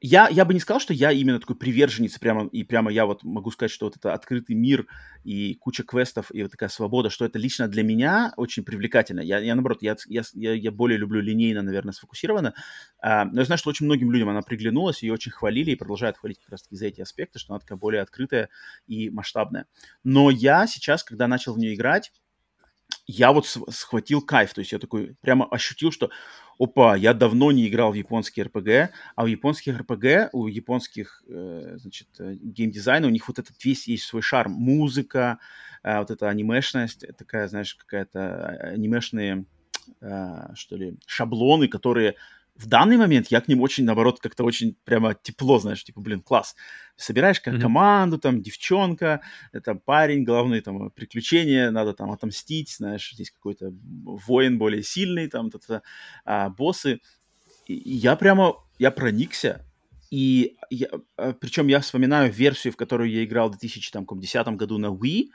я, 0.00 0.28
я 0.28 0.44
бы 0.44 0.52
не 0.52 0.60
сказал, 0.60 0.78
что 0.78 0.92
я 0.92 1.10
именно 1.10 1.40
такой 1.40 1.56
приверженец, 1.56 2.18
прямо, 2.18 2.46
и 2.48 2.64
прямо 2.64 2.92
я 2.92 3.06
вот 3.06 3.24
могу 3.24 3.50
сказать, 3.50 3.70
что 3.70 3.86
вот 3.86 3.96
это 3.96 4.12
открытый 4.12 4.54
мир 4.54 4.86
и 5.24 5.54
куча 5.54 5.84
квестов, 5.84 6.26
и 6.34 6.42
вот 6.42 6.52
такая 6.52 6.68
свобода, 6.68 7.08
что 7.08 7.24
это 7.24 7.38
лично 7.38 7.66
для 7.66 7.82
меня 7.82 8.34
очень 8.36 8.62
привлекательно. 8.62 9.20
Я, 9.20 9.38
я 9.38 9.54
наоборот, 9.54 9.78
я, 9.80 9.96
я, 10.06 10.22
я 10.34 10.70
более 10.70 10.98
люблю 10.98 11.20
линейно, 11.20 11.62
наверное, 11.62 11.92
сфокусированно. 11.92 12.54
А, 13.00 13.24
но 13.24 13.40
я 13.40 13.46
знаю, 13.46 13.58
что 13.58 13.70
очень 13.70 13.86
многим 13.86 14.12
людям 14.12 14.28
она 14.28 14.42
приглянулась, 14.42 15.02
ее 15.02 15.14
очень 15.14 15.32
хвалили 15.32 15.70
и 15.70 15.76
продолжают 15.76 16.18
хвалить 16.18 16.40
как 16.40 16.50
раз-таки 16.50 16.76
за 16.76 16.86
эти 16.86 17.00
аспекты, 17.00 17.38
что 17.38 17.54
она 17.54 17.60
такая 17.60 17.78
более 17.78 18.02
открытая 18.02 18.50
и 18.86 19.08
масштабная. 19.08 19.66
Но 20.04 20.30
я 20.30 20.66
сейчас, 20.66 21.04
когда 21.04 21.26
начал 21.26 21.54
в 21.54 21.58
нее 21.58 21.74
играть, 21.74 22.12
я 23.06 23.32
вот 23.32 23.46
схватил 23.46 24.20
кайф, 24.20 24.52
то 24.52 24.60
есть 24.60 24.72
я 24.72 24.78
такой 24.78 25.16
прямо 25.20 25.46
ощутил, 25.46 25.92
что 25.92 26.10
опа, 26.58 26.96
я 26.96 27.14
давно 27.14 27.52
не 27.52 27.68
играл 27.68 27.92
в 27.92 27.94
японские 27.94 28.46
РПГ, 28.46 28.94
а 29.14 29.24
у 29.24 29.26
японских 29.26 29.78
РПГ, 29.78 30.30
у 30.32 30.46
японских, 30.46 31.22
э, 31.28 31.76
значит, 31.78 32.08
э, 32.18 32.34
геймдизайна, 32.34 33.06
у 33.06 33.10
них 33.10 33.28
вот 33.28 33.38
этот 33.38 33.62
весь 33.64 33.88
есть 33.88 34.04
свой 34.04 34.22
шарм, 34.22 34.52
музыка, 34.52 35.38
э, 35.82 35.98
вот 35.98 36.10
эта 36.10 36.28
анимешность, 36.28 37.04
такая, 37.16 37.48
знаешь, 37.48 37.74
какая-то 37.74 38.46
анимешные, 38.72 39.44
что 40.00 40.76
ли, 40.76 40.98
шаблоны, 41.06 41.68
которые 41.68 42.16
в 42.56 42.66
данный 42.66 42.96
момент 42.96 43.28
я 43.28 43.40
к 43.40 43.48
ним 43.48 43.60
очень, 43.60 43.84
наоборот, 43.84 44.20
как-то 44.20 44.44
очень 44.44 44.76
прямо 44.84 45.14
тепло, 45.14 45.58
знаешь, 45.58 45.84
типа, 45.84 46.00
блин, 46.00 46.20
класс. 46.22 46.56
Собираешь 46.96 47.40
как 47.40 47.54
mm-hmm. 47.54 47.60
команду, 47.60 48.18
там, 48.18 48.42
девчонка, 48.42 49.20
это 49.52 49.74
парень, 49.74 50.24
главные 50.24 50.62
там 50.62 50.90
приключения, 50.90 51.70
надо 51.70 51.92
там 51.92 52.10
отомстить, 52.10 52.70
знаешь, 52.70 53.12
здесь 53.12 53.30
какой-то 53.30 53.72
воин 54.26 54.58
более 54.58 54.82
сильный, 54.82 55.28
там, 55.28 55.50
т 55.50 55.58
-т 55.58 55.68
-т, 55.68 55.82
а, 56.24 56.48
боссы. 56.48 57.00
И, 57.66 57.74
и 57.74 57.94
я 57.94 58.16
прямо, 58.16 58.54
я 58.78 58.90
проникся, 58.90 59.64
и 60.10 60.56
я, 60.70 60.88
а, 61.16 61.32
причем 61.32 61.66
я 61.68 61.80
вспоминаю 61.80 62.32
версию, 62.32 62.72
в 62.72 62.76
которую 62.76 63.10
я 63.10 63.24
играл 63.24 63.48
в 63.48 63.58
2010 63.58 64.56
году 64.56 64.78
на 64.78 64.86
Wii, 64.86 65.28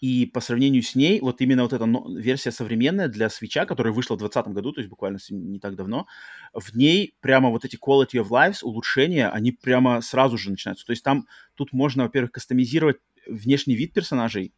и 0.00 0.26
по 0.26 0.40
сравнению 0.40 0.82
с 0.82 0.94
ней, 0.94 1.20
вот 1.20 1.40
именно 1.40 1.62
вот 1.62 1.72
эта 1.72 1.86
версия 2.16 2.52
современная 2.52 3.08
для 3.08 3.28
свеча, 3.28 3.66
которая 3.66 3.92
вышла 3.92 4.14
в 4.14 4.18
2020 4.18 4.54
году, 4.54 4.72
то 4.72 4.80
есть 4.80 4.90
буквально 4.90 5.18
не 5.30 5.58
так 5.58 5.74
давно, 5.74 6.06
в 6.52 6.76
ней 6.76 7.14
прямо 7.20 7.50
вот 7.50 7.64
эти 7.64 7.76
quality 7.76 8.22
of 8.22 8.28
lives, 8.28 8.58
улучшения, 8.62 9.28
они 9.28 9.52
прямо 9.52 10.00
сразу 10.00 10.38
же 10.38 10.50
начинаются. 10.50 10.86
То 10.86 10.92
есть 10.92 11.02
там, 11.02 11.26
тут 11.54 11.72
можно, 11.72 12.04
во-первых, 12.04 12.32
кастомизировать 12.32 12.98
внешний 13.26 13.74
вид 13.74 13.92
персонажей, 13.92 14.52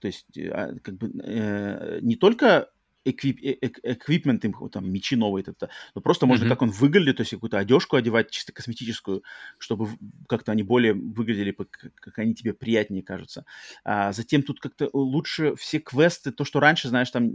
то 0.00 0.06
есть 0.06 0.36
э, 0.36 0.48
а, 0.48 0.74
как 0.82 0.96
бы 0.96 1.12
э, 1.22 2.00
не 2.02 2.16
только 2.16 2.70
эквип, 3.04 3.40
э, 3.42 3.56
эквипмент 3.82 4.44
им, 4.44 4.54
там, 4.70 4.90
мечи 4.90 5.16
новые, 5.16 5.44
это, 5.46 5.68
но 5.94 6.00
просто 6.00 6.26
можно, 6.26 6.44
mm-hmm. 6.44 6.48
как 6.48 6.62
он 6.62 6.70
выглядит, 6.70 7.16
то 7.16 7.22
есть 7.22 7.30
какую-то 7.30 7.58
одежку 7.58 7.96
одевать, 7.96 8.30
чисто 8.30 8.52
косметическую, 8.52 9.22
чтобы 9.58 9.88
как-то 10.28 10.52
они 10.52 10.62
более 10.62 10.94
выглядели, 10.94 11.52
как 11.52 12.18
они 12.18 12.34
тебе 12.34 12.54
приятнее 12.54 13.02
кажутся. 13.02 13.44
А 13.84 14.12
затем 14.12 14.42
тут 14.42 14.60
как-то 14.60 14.88
лучше 14.92 15.54
все 15.56 15.78
квесты, 15.78 16.32
то, 16.32 16.44
что 16.44 16.60
раньше, 16.60 16.88
знаешь, 16.88 17.10
там 17.10 17.30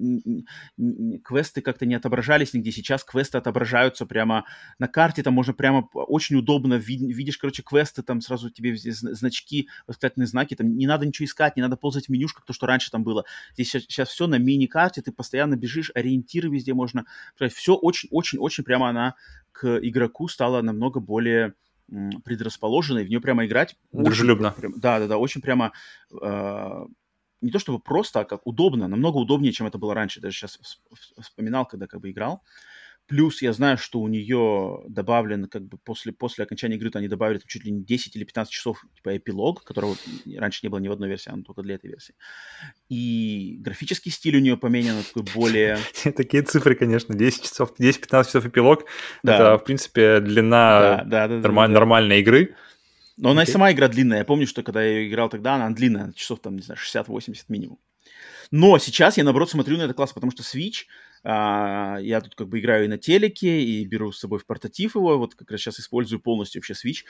квесты 1.24 1.62
как-то 1.62 1.86
не 1.86 1.96
отображались 1.96 2.54
нигде, 2.54 2.72
сейчас 2.72 3.04
квесты 3.04 3.38
отображаются 3.38 4.06
прямо 4.06 4.46
на 4.80 4.88
карте, 4.88 5.24
там 5.24 5.34
можно 5.34 5.54
прямо 5.54 5.88
очень 5.94 6.36
удобно, 6.36 6.76
видишь, 6.76 7.38
короче, 7.38 7.64
квесты, 7.64 8.04
там 8.04 8.22
сразу 8.22 8.50
тебе 8.50 8.76
значки, 8.78 9.70
восклицательные 9.86 10.28
знаки, 10.28 10.56
там 10.56 10.78
не 10.78 10.88
надо 10.88 11.06
ничего 11.06 11.26
искать, 11.26 11.56
не 11.56 11.62
надо 11.62 11.76
ползать 11.76 12.06
в 12.06 12.10
менюшках, 12.10 12.46
то, 12.46 12.54
что 12.54 12.68
раньше 12.68 12.92
там 12.92 13.04
было. 13.04 13.26
Здесь 13.54 13.72
сейчас 13.72 14.10
все 14.10 14.28
на 14.28 14.38
мини-карте, 14.38 15.02
ты 15.02 15.12
постоянно 15.12 15.57
бежишь, 15.58 15.92
ориентиры 15.94 16.50
везде 16.50 16.74
можно. 16.74 17.06
Все 17.54 17.76
очень-очень-очень 17.76 18.64
прямо 18.64 18.90
она 18.90 19.16
к 19.52 19.80
игроку 19.82 20.28
стала 20.28 20.62
намного 20.62 21.00
более 21.00 21.54
предрасположенной, 22.24 23.06
в 23.06 23.10
нее 23.10 23.22
прямо 23.22 23.46
играть. 23.46 23.78
Дружелюбно. 23.92 24.54
да, 24.76 25.00
да, 25.00 25.08
да, 25.08 25.18
очень 25.18 25.42
прямо 25.42 25.72
э, 26.12 26.86
не 27.42 27.52
то 27.52 27.60
чтобы 27.60 27.80
просто, 27.80 28.22
а 28.22 28.26
как 28.26 28.46
удобно, 28.46 28.88
намного 28.88 29.18
удобнее, 29.18 29.54
чем 29.54 29.68
это 29.68 29.78
было 29.78 29.94
раньше. 29.94 30.20
Даже 30.20 30.38
сейчас 30.38 30.60
вспоминал, 31.20 31.66
когда 31.66 31.88
как 31.88 32.02
бы 32.02 32.12
играл. 32.12 32.44
Плюс 33.08 33.42
я 33.42 33.54
знаю, 33.54 33.78
что 33.78 34.02
у 34.02 34.08
нее 34.10 34.84
добавлен, 34.90 35.46
как 35.46 35.66
бы 35.66 35.78
после, 35.78 36.12
после 36.12 36.44
окончания 36.44 36.76
игры, 36.76 36.90
то 36.90 37.00
они 37.00 37.08
добавили 37.08 37.40
чуть 37.48 37.64
ли 37.64 37.72
не 37.72 37.84
10 37.84 38.16
или 38.18 38.26
15 38.26 38.52
часов, 38.52 38.84
типа 38.96 39.16
эпилог, 39.16 39.64
которого 39.64 39.96
раньше 40.36 40.60
не 40.64 40.70
было 40.70 40.80
ни 40.80 40.90
в 40.90 40.92
одной 40.92 41.08
версии, 41.08 41.30
а 41.30 41.42
только 41.42 41.62
для 41.62 41.76
этой 41.76 41.90
версии. 41.90 42.16
И 42.90 43.58
графический 43.60 44.12
стиль 44.12 44.36
у 44.36 44.40
нее 44.42 44.58
поменян, 44.58 45.02
такой 45.04 45.24
более... 45.34 45.78
Такие 46.04 46.44
цифры, 46.44 46.76
конечно, 46.76 47.16
10 47.16 47.44
часов, 47.44 47.74
10-15 47.80 48.26
часов 48.26 48.46
эпилог. 48.46 48.86
Это, 49.24 49.58
в 49.58 49.64
принципе, 49.64 50.20
длина 50.20 51.04
нормальной 51.06 52.20
игры. 52.20 52.56
Но 53.16 53.32
она 53.32 53.44
и 53.44 53.46
сама 53.46 53.72
игра 53.72 53.88
длинная. 53.88 54.20
Я 54.20 54.26
помню, 54.26 54.46
что 54.46 54.64
когда 54.64 54.84
я 54.84 55.08
играл 55.08 55.30
тогда, 55.30 55.56
она 55.56 55.70
длинная, 55.72 56.14
часов 56.14 56.40
там, 56.40 56.56
не 56.56 56.62
знаю, 56.62 56.80
60-80 56.80 57.46
минимум. 57.48 57.80
Но 58.52 58.78
сейчас 58.78 59.18
я, 59.18 59.24
наоборот, 59.24 59.50
смотрю 59.50 59.78
на 59.78 59.84
этот 59.84 59.98
класс, 59.98 60.14
потому 60.14 60.32
что 60.32 60.44
Switch 60.44 60.86
А, 61.24 61.98
я 62.02 62.22
тут 62.22 62.36
как 62.36 62.48
бы 62.48 62.60
играю 62.60 62.86
и 62.86 62.88
на 62.88 62.98
телеке, 62.98 63.62
и 63.62 63.86
беру 63.86 64.12
с 64.12 64.20
собой 64.20 64.40
в 64.40 64.46
портатив 64.46 64.96
его, 64.96 65.18
вот 65.18 65.36
как 65.36 65.52
раз 65.52 65.62
сейчас 65.62 65.80
использую 65.80 66.20
полностью 66.20 66.62
вообще 66.62 66.74
Switch. 66.74 67.04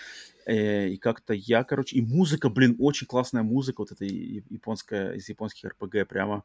Э, 0.45 0.89
и 0.89 0.97
как-то 0.97 1.33
я, 1.33 1.63
короче, 1.63 1.97
и 1.97 2.01
музыка, 2.01 2.49
блин, 2.49 2.75
очень 2.79 3.07
классная 3.07 3.43
музыка, 3.43 3.81
вот 3.81 3.91
эта 3.91 4.05
японская, 4.05 5.13
из 5.13 5.29
японских 5.29 5.71
RPG 5.71 6.05
прямо 6.05 6.43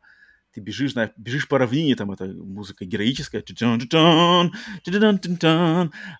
ты 0.53 0.61
бежишь, 0.61 0.93
знаешь, 0.93 1.11
бежишь 1.17 1.49
по 1.49 1.59
равнине, 1.59 1.97
там 1.97 2.13
эта 2.13 2.27
музыка 2.27 2.85
героическая, 2.85 3.41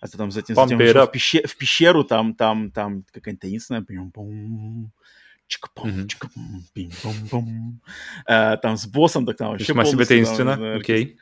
а 0.01 0.07
ты 0.07 0.17
там 0.17 0.31
затем, 0.31 0.55
затем 0.55 0.79
в, 0.79 1.07
пещер, 1.11 1.47
в 1.47 1.55
пещеру, 1.55 2.03
там, 2.03 2.33
там, 2.33 2.71
там 2.71 3.03
какая-нибудь 3.11 3.41
таинственная, 3.41 3.81
э, 8.25 8.57
там 8.57 8.77
с 8.77 8.87
боссом, 8.87 9.25
так 9.25 9.37
там 9.37 9.49
вообще 9.49 9.73
полностью... 9.73 9.97
себе 9.97 10.05
таинственно, 10.05 10.75
окей. 10.75 11.17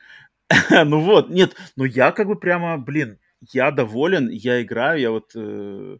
ну 0.84 1.00
вот, 1.00 1.30
нет, 1.30 1.56
ну 1.76 1.84
я 1.84 2.12
как 2.12 2.26
бы 2.26 2.36
прямо, 2.36 2.78
блин, 2.78 3.18
я 3.52 3.70
доволен, 3.70 4.28
я 4.28 4.62
играю, 4.62 5.00
я 5.00 5.10
вот 5.10 5.32
э, 5.34 5.98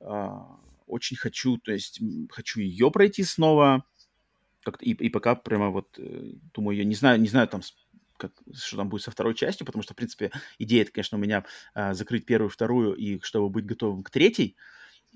а, 0.00 0.56
очень 0.86 1.16
хочу, 1.16 1.58
то 1.58 1.72
есть 1.72 2.00
хочу 2.30 2.60
ее 2.60 2.90
пройти 2.90 3.22
снова, 3.22 3.84
как 4.62 4.82
и, 4.82 4.92
и 4.92 5.08
пока 5.08 5.34
прямо 5.34 5.70
вот 5.70 5.98
э, 5.98 6.32
думаю, 6.54 6.76
я 6.76 6.84
не 6.84 6.94
знаю, 6.94 7.20
не 7.20 7.28
знаю 7.28 7.48
там, 7.48 7.62
как, 8.16 8.32
что 8.52 8.76
там 8.76 8.88
будет 8.88 9.02
со 9.02 9.10
второй 9.10 9.34
частью, 9.34 9.66
потому 9.66 9.82
что, 9.82 9.94
в 9.94 9.96
принципе, 9.96 10.30
идея, 10.58 10.82
это, 10.82 10.92
конечно, 10.92 11.16
у 11.16 11.20
меня 11.20 11.44
а, 11.74 11.94
закрыть 11.94 12.26
первую, 12.26 12.50
вторую, 12.50 12.94
и 12.94 13.20
чтобы 13.22 13.48
быть 13.48 13.66
готовым 13.66 14.02
к 14.02 14.10
третьей, 14.10 14.56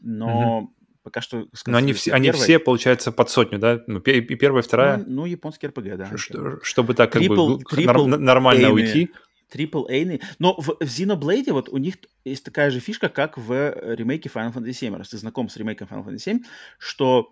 но 0.01 0.59
угу. 0.59 0.75
Пока 1.05 1.21
что... 1.21 1.47
Но 1.67 1.77
они 1.77 1.93
все, 1.93 2.13
они 2.13 2.33
все, 2.33 2.59
получается, 2.59 3.13
под 3.13 3.31
сотню, 3.31 3.59
да? 3.59 3.83
Ну, 3.87 4.01
и 4.01 4.21
первая, 4.21 4.63
и 4.63 4.67
вторая? 4.67 4.97
Ну, 4.97 5.05
ну 5.09 5.25
японский 5.27 5.69
РПГ, 5.69 5.97
да. 5.97 6.17
Что, 6.17 6.59
чтобы 6.63 6.95
так 6.95 7.13
как 7.13 7.23
triple, 7.23 7.59
бы 7.59 7.63
triple 7.63 8.07
нормально 8.07 8.69
A-ны, 8.69 8.75
уйти. 8.75 9.11
Triple 9.53 9.85
A. 9.89 10.19
Но 10.41 10.55
в, 10.55 10.77
в 10.81 10.81
Xenoblade 10.81 11.53
вот 11.53 11.69
у 11.69 11.77
них 11.77 11.97
есть 12.25 12.45
такая 12.45 12.71
же 12.71 12.81
фишка, 12.81 13.09
как 13.09 13.39
в 13.39 13.95
ремейке 13.95 14.31
Final 14.35 14.53
Fantasy 14.53 14.89
VII. 14.89 14.97
Раз 14.97 15.11
ты 15.11 15.19
знаком 15.19 15.49
с 15.49 15.57
ремейком 15.57 15.87
Final 15.87 16.07
Fantasy 16.07 16.33
VII, 16.33 16.41
что 16.79 17.31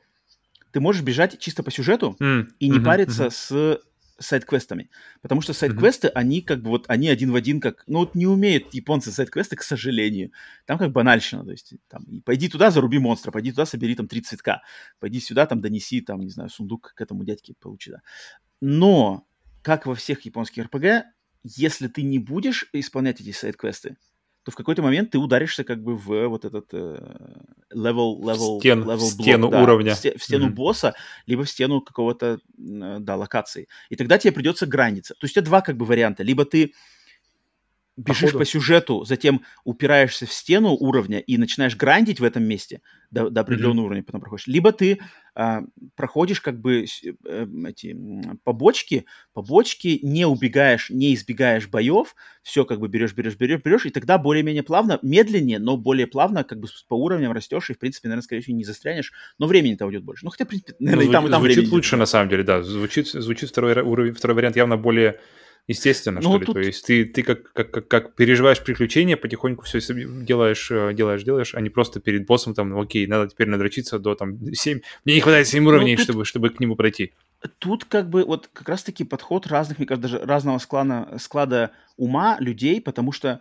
ты 0.71 0.81
можешь 0.81 1.03
бежать 1.03 1.39
чисто 1.41 1.63
по 1.63 1.71
сюжету 1.71 2.17
mm. 2.21 2.45
и 2.59 2.69
не 2.69 2.79
mm-hmm, 2.79 2.85
париться 2.85 3.25
mm-hmm. 3.25 3.31
с 3.31 3.81
сайт-квестами. 4.19 4.91
Потому 5.21 5.41
что 5.41 5.53
сайт-квесты, 5.53 6.09
mm-hmm. 6.09 6.13
они 6.15 6.43
как 6.43 6.63
бы 6.63 6.71
вот, 6.71 6.85
они 6.89 7.09
один 7.09 7.33
в 7.33 7.35
один 7.35 7.61
как... 7.61 7.85
Ну 7.87 8.01
вот 8.01 8.15
не 8.15 8.27
умеют 8.27 8.73
японцы 8.75 9.11
сайт-квесты, 9.11 9.57
к 9.57 9.63
сожалению. 9.63 10.33
Там 10.67 10.79
как 10.79 10.93
банальщина, 10.93 11.45
то 11.45 11.51
есть 11.51 11.75
там, 11.89 12.05
пойди 12.25 12.49
туда, 12.49 12.71
заруби 12.71 12.99
монстра, 12.99 13.31
пойди 13.31 13.51
туда, 13.51 13.67
собери 13.67 13.95
там 13.95 14.09
три 14.09 14.21
цветка, 14.21 14.63
пойди 15.01 15.21
сюда, 15.21 15.47
там 15.47 15.61
донеси, 15.61 16.01
там, 16.01 16.21
не 16.21 16.31
знаю, 16.31 16.51
сундук 16.51 16.93
к 16.95 17.01
этому 17.01 17.25
дядьке 17.25 17.55
получи, 17.59 17.91
да. 17.91 18.03
Но, 18.61 19.27
как 19.63 19.87
во 19.87 19.95
всех 19.95 20.23
японских 20.23 20.65
РПГ, 20.65 21.07
если 21.45 21.89
ты 21.89 22.03
не 22.03 22.19
будешь 22.19 22.69
исполнять 22.73 23.21
эти 23.21 23.33
сайт-квесты, 23.33 23.97
то 24.45 24.51
в 24.51 24.55
какой-то 24.55 24.83
момент 24.83 25.11
ты 25.11 25.19
ударишься 25.19 25.65
как 25.65 25.83
бы 25.83 25.97
в 25.97 26.29
вот 26.29 26.45
этот 26.45 26.69
э, 26.73 26.99
level, 27.73 28.19
level, 28.21 28.59
Стен, 28.59 28.83
level 28.83 28.97
в 28.97 29.01
стену 29.03 29.49
да, 29.49 29.63
уровня. 29.63 29.95
В, 29.95 29.99
в 29.99 30.23
стену 30.23 30.49
mm-hmm. 30.49 30.55
босса, 30.55 30.95
либо 31.27 31.45
в 31.45 31.51
стену 31.51 31.81
какого-то, 31.81 32.41
да, 32.57 33.17
локации. 33.17 33.69
И 33.89 33.97
тогда 33.97 34.19
тебе 34.19 34.33
придется 34.33 34.67
грандиться. 34.67 35.15
То 35.15 35.25
есть 35.25 35.37
у 35.37 35.41
тебя 35.41 35.47
два 35.47 35.61
как 35.61 35.77
бы 35.77 35.85
варианта. 35.85 36.23
Либо 36.23 36.45
ты 36.45 36.75
бежишь 37.97 38.33
Походу. 38.33 38.39
по 38.39 38.45
сюжету, 38.45 39.05
затем 39.05 39.43
упираешься 39.65 40.27
в 40.27 40.33
стену 40.33 40.71
уровня 40.73 41.19
и 41.19 41.37
начинаешь 41.37 41.77
грандить 41.77 42.21
в 42.21 42.25
этом 42.25 42.45
месте 42.45 42.81
до, 43.11 43.29
до 43.29 43.43
определенного 43.43 43.85
mm-hmm. 43.85 43.87
уровня, 43.87 44.03
потом 44.03 44.21
проходишь. 44.21 44.47
Либо 44.47 44.73
ты 44.73 44.99
а, 45.35 45.63
проходишь 45.95 46.41
как 46.41 46.61
бы 46.61 46.85
э, 46.85 47.47
эти 47.67 47.97
побочки, 48.45 49.05
побочки, 49.35 49.99
не 50.03 50.27
убегаешь, 50.27 50.89
не 50.89 51.15
избегаешь 51.15 51.69
боев, 51.69 52.15
все 52.43 52.65
как 52.65 52.81
бы 52.81 52.89
берешь, 52.89 53.15
берешь, 53.15 53.37
берешь, 53.37 53.63
берешь, 53.63 53.87
и 53.87 53.91
тогда 53.91 54.17
более-менее 54.17 54.63
плавно, 54.63 54.99
медленнее, 55.03 55.59
но 55.59 55.77
более 55.77 56.07
плавно 56.07 56.45
как 56.45 56.61
бы 56.61 56.69
по 56.89 56.95
уровням 56.95 57.33
растешь, 57.33 57.69
и 57.71 57.75
в 57.75 57.79
принципе, 57.79 58.09
наверное, 58.09 58.25
скорее 58.25 58.41
всего, 58.41 58.57
не 58.57 58.65
застрянешь, 58.65 59.13
но 59.39 59.47
времени-то 59.47 59.87
уйдет 59.87 60.03
больше. 60.03 60.25
Ну, 60.25 60.31
хотя, 60.31 60.45
в 60.45 60.49
принципе, 60.49 60.75
наверное, 60.79 61.05
ну, 61.05 61.11
и 61.11 61.13
там, 61.13 61.27
и 61.27 61.31
там 61.31 61.43
Звучит 61.43 61.69
лучше, 61.71 61.97
на 61.97 62.07
самом 62.07 62.29
деле, 62.31 62.43
да. 62.43 62.63
Звучит, 62.63 63.09
звучит 63.09 63.51
второй, 63.51 63.81
уровень, 63.83 64.15
второй 64.15 64.37
вариант 64.37 64.57
явно 64.57 64.77
более 64.77 65.21
естественно, 65.67 66.21
ну, 66.21 66.31
что 66.31 66.39
ли. 66.39 66.47
Тут... 66.47 66.55
То 66.55 66.61
есть 66.61 66.87
ты, 66.87 67.05
ты 67.05 67.23
как, 67.23 67.53
как, 67.53 67.71
как, 67.71 67.89
как 67.89 68.15
переживаешь 68.15 68.63
приключения, 68.63 69.17
потихоньку 69.17 69.65
все 69.65 69.81
делаешь, 69.81 70.71
э, 70.71 70.93
делаешь, 70.95 71.23
делаешь, 71.23 71.55
а 71.55 71.61
не 71.61 71.71
просто 71.71 72.01
перед 72.01 72.27
боссом 72.27 72.55
там, 72.55 72.79
окей, 72.79 73.07
надо 73.07 73.29
теперь 73.29 73.49
надрочиться 73.49 73.99
до 73.99 74.15
там 74.15 74.39
7. 74.53 74.81
Мне 75.05 75.15
не 75.15 75.21
хватает 75.21 75.47
7 75.47 75.63
ну, 75.63 75.69
уровней, 75.71 75.97
тут... 75.97 76.05
чтобы, 76.05 76.25
чтобы 76.25 76.51
к 76.51 76.61
нему 76.61 76.77
пройти. 76.77 77.13
Тут 77.59 77.85
как 77.85 78.09
бы 78.09 78.25
вот 78.25 78.49
как 78.53 78.69
раз-таки 78.69 79.05
подход 79.05 79.47
разных, 79.47 79.79
мне 79.79 79.87
кажется, 79.87 80.09
даже 80.09 80.25
разного 80.25 80.59
склада, 80.59 81.17
склада 81.19 81.71
ума 81.97 82.37
людей, 82.41 82.81
потому 82.81 83.13
что 83.13 83.41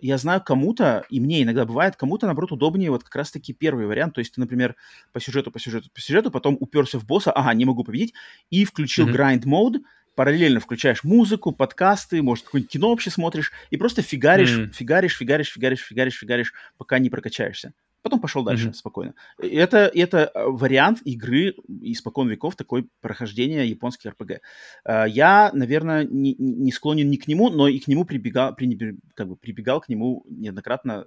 я 0.00 0.18
знаю 0.18 0.42
кому-то, 0.44 1.04
и 1.10 1.20
мне 1.20 1.42
иногда 1.42 1.64
бывает, 1.64 1.96
кому-то, 1.96 2.26
наоборот, 2.26 2.52
удобнее 2.52 2.90
вот 2.90 3.04
как 3.04 3.16
раз-таки 3.16 3.52
первый 3.52 3.86
вариант. 3.86 4.14
То 4.14 4.20
есть 4.20 4.34
ты, 4.34 4.40
например, 4.40 4.76
по 5.12 5.20
сюжету, 5.20 5.50
по 5.50 5.58
сюжету, 5.58 5.90
по 5.92 6.00
сюжету, 6.00 6.30
потом 6.30 6.56
уперся 6.60 6.98
в 6.98 7.06
босса, 7.06 7.32
ага, 7.32 7.52
не 7.54 7.64
могу 7.64 7.84
победить, 7.84 8.14
и 8.50 8.64
включил 8.64 9.08
mm-hmm. 9.08 9.14
grind 9.14 9.44
mode, 9.44 9.80
параллельно 10.18 10.58
включаешь 10.58 11.04
музыку, 11.04 11.52
подкасты, 11.52 12.22
может, 12.22 12.46
какое-нибудь 12.46 12.72
кино 12.72 12.90
вообще 12.90 13.08
смотришь, 13.08 13.52
и 13.70 13.76
просто 13.76 14.02
фигаришь, 14.02 14.58
mm. 14.58 14.72
фигаришь, 14.72 15.16
фигаришь, 15.16 15.52
фигаришь, 15.52 15.84
фигаришь, 15.84 16.18
фигаришь, 16.18 16.52
пока 16.76 16.98
не 16.98 17.08
прокачаешься. 17.08 17.72
Потом 18.02 18.20
пошел 18.20 18.42
дальше 18.42 18.68
mm-hmm. 18.68 18.74
спокойно. 18.74 19.14
Это, 19.38 19.88
это 19.94 20.32
э, 20.34 20.44
вариант 20.46 21.02
игры 21.04 21.54
испокон 21.82 22.28
веков, 22.28 22.56
такой 22.56 22.88
прохождения 23.00 23.64
японских 23.64 24.10
РПГ. 24.10 24.40
Э, 24.84 25.04
я, 25.06 25.52
наверное, 25.52 26.02
не, 26.02 26.34
не 26.36 26.72
склонен 26.72 27.08
ни 27.08 27.16
к 27.16 27.28
нему, 27.28 27.48
но 27.48 27.68
и 27.68 27.78
к 27.78 27.86
нему 27.86 28.04
прибегал, 28.04 28.56
при, 28.56 28.98
как 29.14 29.28
бы 29.28 29.36
прибегал 29.36 29.80
к 29.80 29.88
нему 29.88 30.24
неоднократно 30.28 31.04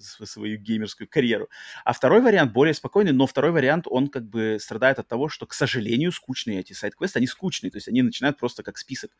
свою 0.00 0.58
геймерскую 0.58 1.08
карьеру. 1.08 1.48
А 1.84 1.92
второй 1.92 2.20
вариант 2.20 2.52
более 2.52 2.74
спокойный, 2.74 3.12
но 3.12 3.26
второй 3.26 3.52
вариант, 3.52 3.86
он 3.88 4.08
как 4.08 4.28
бы 4.28 4.58
страдает 4.60 4.98
от 4.98 5.08
того, 5.08 5.28
что, 5.28 5.46
к 5.46 5.54
сожалению, 5.54 6.12
скучные 6.12 6.60
эти 6.60 6.72
сайт-квесты, 6.72 7.18
они 7.18 7.26
скучные, 7.26 7.70
то 7.70 7.76
есть 7.76 7.88
они 7.88 8.02
начинают 8.02 8.38
просто 8.38 8.62
как 8.62 8.78
список. 8.78 9.10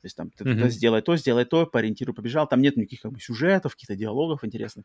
То 0.00 0.06
есть 0.06 0.16
там 0.16 0.30
ты 0.30 0.44
mm-hmm. 0.44 0.68
сделай 0.68 1.02
то, 1.02 1.16
сделай 1.16 1.44
то, 1.44 1.66
по 1.66 1.78
ориентиру 1.78 2.12
побежал. 2.12 2.46
Там 2.46 2.60
нет 2.60 2.76
никаких 2.76 3.00
как 3.00 3.12
бы, 3.12 3.20
сюжетов, 3.20 3.72
каких-то 3.72 3.96
диалогов 3.96 4.44
интересных. 4.44 4.84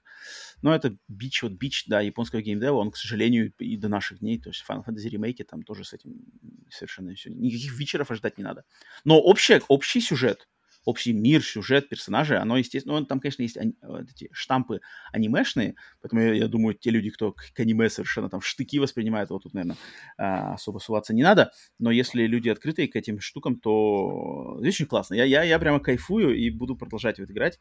Но 0.62 0.74
это 0.74 0.96
бич, 1.08 1.44
вот 1.44 1.54
бич, 1.54 1.86
да, 1.88 2.00
японского 2.00 2.42
геймдева, 2.42 2.78
он, 2.78 2.92
к 2.92 2.98
сожалению, 2.98 3.54
и 3.60 3.76
до 3.78 3.90
наших 3.90 4.20
дней, 4.20 4.40
то 4.40 4.50
есть 4.50 4.64
Final 4.68 4.86
Fantasy 4.86 5.10
ремейки 5.10 5.44
там 5.44 5.64
тоже 5.64 5.84
с 5.84 5.94
этим 5.94 6.24
совершенно 6.70 7.14
все. 7.16 7.30
Никаких 7.30 7.78
вечеров 7.78 8.12
ожидать 8.12 8.38
не 8.38 8.44
надо. 8.44 8.64
Но 9.04 9.20
общий, 9.20 9.60
общий 9.68 10.00
сюжет, 10.00 10.48
общий 10.86 11.14
мир, 11.14 11.44
сюжет, 11.44 11.90
персонажи, 11.90 12.38
оно, 12.38 12.58
естественно, 12.58 13.00
ну, 13.00 13.06
там, 13.06 13.20
конечно, 13.20 13.42
есть 13.44 13.58
ани- 13.58 13.76
эти 14.10 14.30
штампы 14.32 14.82
анимешные, 15.12 15.76
поэтому 16.02 16.22
я, 16.22 16.34
я 16.34 16.48
думаю, 16.48 16.76
те 16.76 16.90
люди, 16.90 17.10
кто 17.10 17.32
к, 17.32 17.54
к 17.54 17.60
аниме 17.60 17.90
совершенно 17.90 18.30
там 18.30 18.40
в 18.40 18.46
штыки 18.46 18.80
воспринимают, 18.80 19.30
вот 19.30 19.44
тут, 19.44 19.54
наверное, 19.54 19.78
а, 20.18 20.54
особо 20.54 20.80
суваться 20.80 21.14
не 21.14 21.24
надо, 21.24 21.52
но 21.78 21.92
если 21.92 22.24
люди 22.24 22.50
открытые 22.50 22.88
к 22.88 22.96
этим 22.96 23.20
штукам, 23.20 23.60
то 23.60 24.58
очень 24.60 24.86
классно. 24.86 25.16
Я, 25.16 25.26
я, 25.26 25.44
я 25.44 25.60
прямо 25.60 25.80
кайфую 25.80 26.36
и 26.36 26.50
буду 26.50 26.76
продолжать 26.76 27.20
вот 27.20 27.30
играть. 27.30 27.60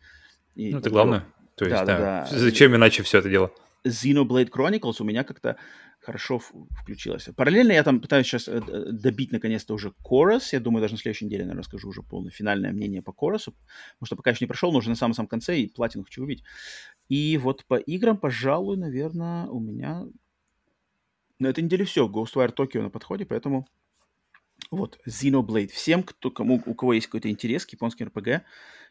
И 0.54 0.72
ну, 0.72 0.78
это 0.78 0.90
главное. 0.90 1.26
То 1.56 1.64
есть, 1.64 1.76
да, 1.76 1.84
да, 1.84 1.98
да. 1.98 2.38
Зачем 2.38 2.74
иначе 2.74 3.02
все 3.02 3.18
это 3.18 3.28
дело? 3.28 3.52
Xenoblade 3.84 4.50
Chronicles 4.50 4.96
у 5.00 5.04
меня 5.04 5.24
как-то 5.24 5.56
хорошо 6.08 6.38
включилась. 6.38 7.28
Параллельно 7.36 7.72
я 7.72 7.82
там 7.82 8.00
пытаюсь 8.00 8.26
сейчас 8.26 8.48
э, 8.48 8.60
добить 8.92 9.30
наконец-то 9.30 9.74
уже 9.74 9.92
Chorus. 10.02 10.48
Я 10.52 10.60
думаю, 10.60 10.80
даже 10.80 10.94
на 10.94 10.98
следующей 10.98 11.26
неделе 11.26 11.44
я 11.44 11.52
расскажу 11.52 11.90
уже 11.90 12.02
полное 12.02 12.30
финальное 12.30 12.72
мнение 12.72 13.02
по 13.02 13.10
Chorus. 13.10 13.52
Потому 13.52 14.06
что 14.06 14.16
пока 14.16 14.30
еще 14.30 14.42
не 14.44 14.46
прошел, 14.46 14.72
но 14.72 14.78
уже 14.78 14.88
на 14.88 14.96
самом-самом 14.96 15.28
конце 15.28 15.60
и 15.60 15.68
платину 15.68 16.04
хочу 16.04 16.22
убить. 16.22 16.42
И 17.10 17.36
вот 17.36 17.66
по 17.66 17.74
играм, 17.74 18.16
пожалуй, 18.16 18.78
наверное, 18.78 19.48
у 19.48 19.60
меня 19.60 20.06
на 21.38 21.48
этой 21.48 21.62
неделе 21.62 21.84
все. 21.84 22.08
Ghostwire 22.08 22.54
Tokyo 22.54 22.80
на 22.80 22.88
подходе, 22.88 23.26
поэтому 23.26 23.68
вот, 24.70 24.98
Xenoblade. 25.06 25.68
Всем, 25.68 26.02
кто, 26.02 26.30
кому, 26.30 26.62
у 26.64 26.74
кого 26.74 26.94
есть 26.94 27.08
какой-то 27.08 27.28
интерес 27.28 27.66
к 27.66 27.72
японским 27.72 28.08
RPG 28.08 28.40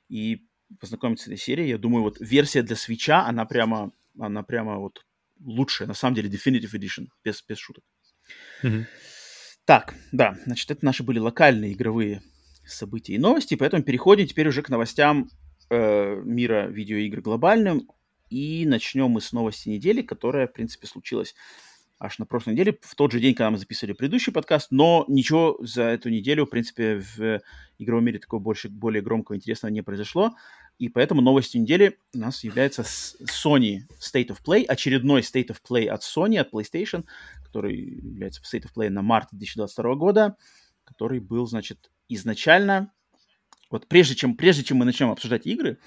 и 0.10 0.46
познакомиться 0.80 1.26
с 1.26 1.28
этой 1.30 1.38
серией, 1.40 1.70
я 1.70 1.80
думаю, 1.80 2.04
вот 2.04 2.18
версия 2.20 2.62
для 2.62 2.76
свеча, 2.76 3.26
она 3.26 3.46
прямо, 3.46 3.92
она 4.20 4.44
прямо 4.44 4.78
вот 4.78 5.07
лучшая, 5.40 5.88
на 5.88 5.94
самом 5.94 6.16
деле, 6.16 6.30
Definitive 6.30 6.74
Edition, 6.74 7.08
без, 7.24 7.44
без 7.48 7.58
шуток. 7.58 7.84
Mm-hmm. 8.64 8.86
Так, 9.66 9.96
да, 10.12 10.38
значит, 10.46 10.72
это 10.72 10.86
наши 10.86 11.04
были 11.04 11.20
локальные 11.20 11.74
игровые 11.74 12.22
события 12.66 13.14
и 13.14 13.18
новости, 13.18 13.56
поэтому 13.56 13.84
переходим 13.84 14.26
теперь 14.28 14.48
уже 14.48 14.62
к 14.62 14.70
новостям 14.70 15.30
э, 15.70 16.22
мира 16.24 16.68
видеоигр 16.68 17.22
глобальным, 17.22 17.90
и 18.30 18.66
начнем 18.66 19.10
мы 19.10 19.22
с 19.22 19.32
новости 19.32 19.70
недели, 19.70 20.02
которая, 20.02 20.48
в 20.48 20.54
принципе, 20.54 20.88
случилась 20.88 21.36
аж 22.00 22.20
на 22.20 22.26
прошлой 22.26 22.54
неделе, 22.54 22.78
в 22.82 22.96
тот 22.96 23.12
же 23.12 23.20
день, 23.20 23.34
когда 23.34 23.50
мы 23.50 23.58
записывали 23.58 23.94
предыдущий 23.94 24.32
подкаст, 24.32 24.68
но 24.72 25.04
ничего 25.08 25.58
за 25.62 25.84
эту 25.84 26.10
неделю, 26.10 26.46
в 26.46 26.50
принципе, 26.50 27.02
в 27.18 27.42
игровом 27.80 28.06
мире 28.06 28.20
такого 28.20 28.40
больше, 28.40 28.70
более 28.70 29.02
громкого, 29.02 29.36
интересного 29.36 29.72
не 29.72 29.82
произошло. 29.82 30.36
И 30.78 30.90
поэтому 30.90 31.22
новостью 31.22 31.62
недели 31.62 31.98
у 32.14 32.20
нас 32.20 32.44
является 32.44 32.84
Sony 32.84 33.80
State 34.00 34.28
of 34.28 34.38
Play, 34.46 34.64
очередной 34.66 35.22
State 35.22 35.48
of 35.48 35.58
Play 35.68 35.88
от 35.88 36.02
Sony, 36.02 36.38
от 36.38 36.54
PlayStation, 36.54 37.06
который 37.44 37.76
является 37.76 38.42
State 38.42 38.66
of 38.66 38.72
Play 38.76 38.90
на 38.90 39.02
март 39.02 39.30
2022 39.32 39.96
года, 39.96 40.38
который 40.84 41.20
был, 41.20 41.48
значит, 41.48 41.92
изначально 42.10 42.92
вот 43.70 43.88
прежде 43.88 44.16
чем, 44.16 44.36
прежде 44.36 44.64
чем 44.64 44.78
мы 44.78 44.86
начнем 44.86 45.10
обсуждать 45.10 45.46
игры, 45.46 45.80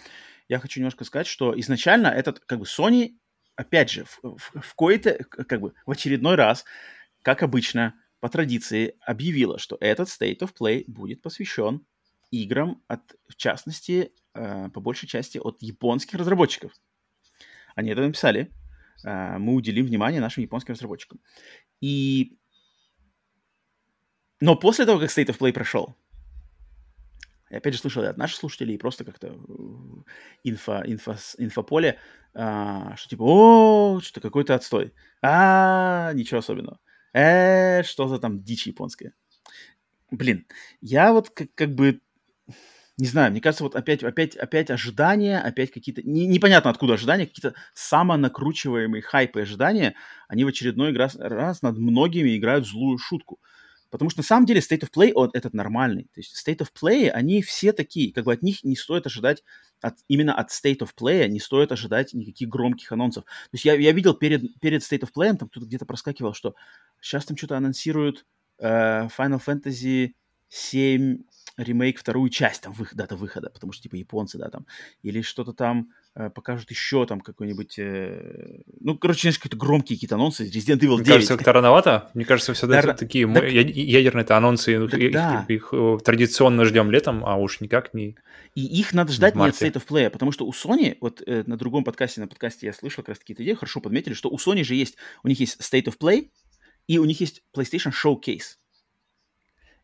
я 0.48 0.58
хочу 0.58 0.80
немножко 0.80 1.04
сказать, 1.04 1.26
что 1.26 1.58
изначально 1.60 2.08
этот, 2.08 2.40
как 2.40 2.58
бы, 2.58 2.64
Sony, 2.64 3.16
опять 3.56 3.90
же, 3.90 4.04
в, 4.04 4.20
в, 4.22 4.60
в 4.60 4.74
кои-то, 4.74 5.14
как 5.24 5.60
бы, 5.60 5.74
в 5.86 5.90
очередной 5.90 6.34
раз, 6.34 6.64
как 7.22 7.42
обычно, 7.42 7.94
по 8.20 8.28
традиции, 8.28 8.96
объявила, 9.00 9.58
что 9.58 9.76
этот 9.80 10.08
State 10.08 10.40
of 10.40 10.52
Play 10.58 10.84
будет 10.86 11.22
посвящен 11.22 11.86
играм, 12.30 12.82
от, 12.88 13.00
в 13.28 13.36
частности, 13.36 14.12
э, 14.34 14.68
по 14.70 14.80
большей 14.80 15.08
части 15.08 15.38
от 15.38 15.62
японских 15.62 16.18
разработчиков. 16.18 16.72
Они 17.74 17.90
это 17.90 18.02
написали. 18.02 18.52
Э, 19.04 19.38
мы 19.38 19.54
уделим 19.54 19.86
внимание 19.86 20.20
нашим 20.20 20.42
японским 20.42 20.74
разработчикам. 20.74 21.20
И... 21.80 22.36
Но 24.40 24.56
после 24.56 24.86
того, 24.86 24.98
как 24.98 25.10
State 25.10 25.26
of 25.26 25.38
Play 25.38 25.52
прошел, 25.52 25.96
я 27.50 27.58
опять 27.58 27.74
же 27.74 27.80
слышал 27.80 28.04
от 28.04 28.16
наших 28.16 28.38
слушателей, 28.38 28.78
просто 28.78 29.04
как-то 29.04 29.36
инфо, 30.44 30.82
инфо, 30.86 31.16
инфополе, 31.36 31.98
а, 32.32 32.94
что 32.96 33.08
типа, 33.08 33.22
о, 33.22 34.00
что 34.00 34.20
какой-то 34.20 34.54
отстой. 34.54 34.94
А, 35.20 36.12
ничего 36.12 36.38
особенного. 36.38 36.78
Э, 37.12 37.82
что 37.82 38.06
за 38.06 38.18
там 38.20 38.42
дичь 38.44 38.68
японская. 38.68 39.14
Блин, 40.12 40.46
я 40.80 41.12
вот 41.12 41.30
как, 41.30 41.52
как 41.54 41.74
бы 41.74 42.00
не 43.00 43.06
знаю, 43.06 43.30
мне 43.32 43.40
кажется, 43.40 43.64
вот 43.64 43.76
опять, 43.76 44.02
опять, 44.02 44.36
опять 44.36 44.70
ожидания, 44.70 45.40
опять 45.40 45.72
какие-то... 45.72 46.02
Не, 46.02 46.26
непонятно 46.26 46.70
откуда 46.70 46.94
ожидания, 46.94 47.26
какие-то 47.26 47.54
самонакручиваемые 47.72 49.00
хайпы 49.00 49.40
ожидания, 49.40 49.94
они 50.28 50.44
в 50.44 50.48
очередной 50.48 50.94
раз, 50.94 51.16
раз 51.16 51.62
над 51.62 51.78
многими 51.78 52.36
играют 52.36 52.66
злую 52.66 52.98
шутку. 52.98 53.40
Потому 53.88 54.10
что 54.10 54.20
на 54.20 54.24
самом 54.24 54.44
деле 54.44 54.60
State 54.60 54.82
of 54.82 54.90
Play, 54.94 55.12
он 55.14 55.30
этот 55.32 55.54
нормальный. 55.54 56.04
То 56.12 56.20
есть 56.20 56.46
State 56.46 56.58
of 56.58 56.68
Play, 56.78 57.08
они 57.08 57.40
все 57.40 57.72
такие, 57.72 58.12
как 58.12 58.24
бы 58.26 58.34
от 58.34 58.42
них 58.42 58.62
не 58.64 58.76
стоит 58.76 59.06
ожидать, 59.06 59.42
от, 59.80 59.94
именно 60.06 60.34
от 60.34 60.50
State 60.50 60.80
of 60.80 60.90
Play 60.94 61.26
не 61.28 61.40
стоит 61.40 61.72
ожидать 61.72 62.12
никаких 62.12 62.50
громких 62.50 62.92
анонсов. 62.92 63.24
То 63.24 63.54
есть 63.54 63.64
я, 63.64 63.74
я 63.76 63.92
видел 63.92 64.12
перед, 64.12 64.60
перед 64.60 64.82
State 64.82 65.04
of 65.04 65.10
Play, 65.16 65.34
там 65.38 65.48
кто-то 65.48 65.64
где-то 65.64 65.86
проскакивал, 65.86 66.34
что 66.34 66.54
сейчас 67.00 67.24
там 67.24 67.38
что-то 67.38 67.56
анонсируют 67.56 68.26
э, 68.58 69.08
Final 69.16 69.40
Fantasy 69.44 70.12
7 70.50 71.22
ремейк, 71.62 71.98
вторую 71.98 72.28
часть, 72.30 72.62
там, 72.62 72.72
выход, 72.72 72.96
дата 72.96 73.16
выхода, 73.16 73.50
потому 73.50 73.72
что, 73.72 73.82
типа, 73.82 73.96
японцы, 73.96 74.38
да, 74.38 74.48
там, 74.48 74.66
или 75.02 75.22
что-то 75.22 75.52
там 75.52 75.90
э, 76.14 76.30
покажут 76.30 76.70
еще, 76.70 77.06
там, 77.06 77.20
какой-нибудь, 77.20 77.78
э, 77.78 78.62
ну, 78.80 78.96
короче, 78.96 79.22
знаешь, 79.22 79.38
какие-то 79.38 79.56
громкие 79.56 79.96
какие-то 79.96 80.16
анонсы, 80.16 80.44
Resident 80.44 80.80
Evil 80.80 80.96
9. 80.96 80.98
Мне 80.98 81.04
кажется, 81.04 81.36
как-то 81.36 81.52
рановато. 81.52 82.10
Мне 82.14 82.24
кажется, 82.24 82.54
всегда 82.54 82.74
Наверное, 82.74 82.96
такие 82.96 83.32
так, 83.32 83.50
ядерные 83.50 84.24
анонсы, 84.26 84.78
ну, 84.78 84.88
так, 84.88 85.00
их, 85.00 85.12
да. 85.12 85.44
их, 85.48 85.72
их 85.72 86.02
традиционно 86.04 86.64
ждем 86.64 86.90
летом, 86.90 87.24
а 87.24 87.36
уж 87.36 87.60
никак 87.60 87.94
не 87.94 88.16
И 88.54 88.64
их 88.64 88.92
надо 88.92 89.12
ждать 89.12 89.34
не 89.34 89.46
от 89.46 89.54
State 89.54 89.74
of 89.74 89.86
Play, 89.86 90.10
потому 90.10 90.32
что 90.32 90.46
у 90.46 90.52
Sony, 90.52 90.96
вот 91.00 91.22
э, 91.26 91.44
на 91.46 91.56
другом 91.56 91.84
подкасте, 91.84 92.20
на 92.20 92.28
подкасте 92.28 92.66
я 92.66 92.72
слышал 92.72 93.02
как 93.02 93.10
раз 93.10 93.18
какие-то 93.18 93.42
идеи, 93.42 93.54
хорошо 93.54 93.80
подметили, 93.80 94.14
что 94.14 94.30
у 94.30 94.36
Sony 94.36 94.64
же 94.64 94.74
есть, 94.74 94.96
у 95.22 95.28
них 95.28 95.40
есть 95.40 95.60
State 95.60 95.84
of 95.84 95.98
Play, 95.98 96.30
и 96.86 96.98
у 96.98 97.04
них 97.04 97.20
есть 97.20 97.42
PlayStation 97.56 97.92
Showcase. 97.92 98.56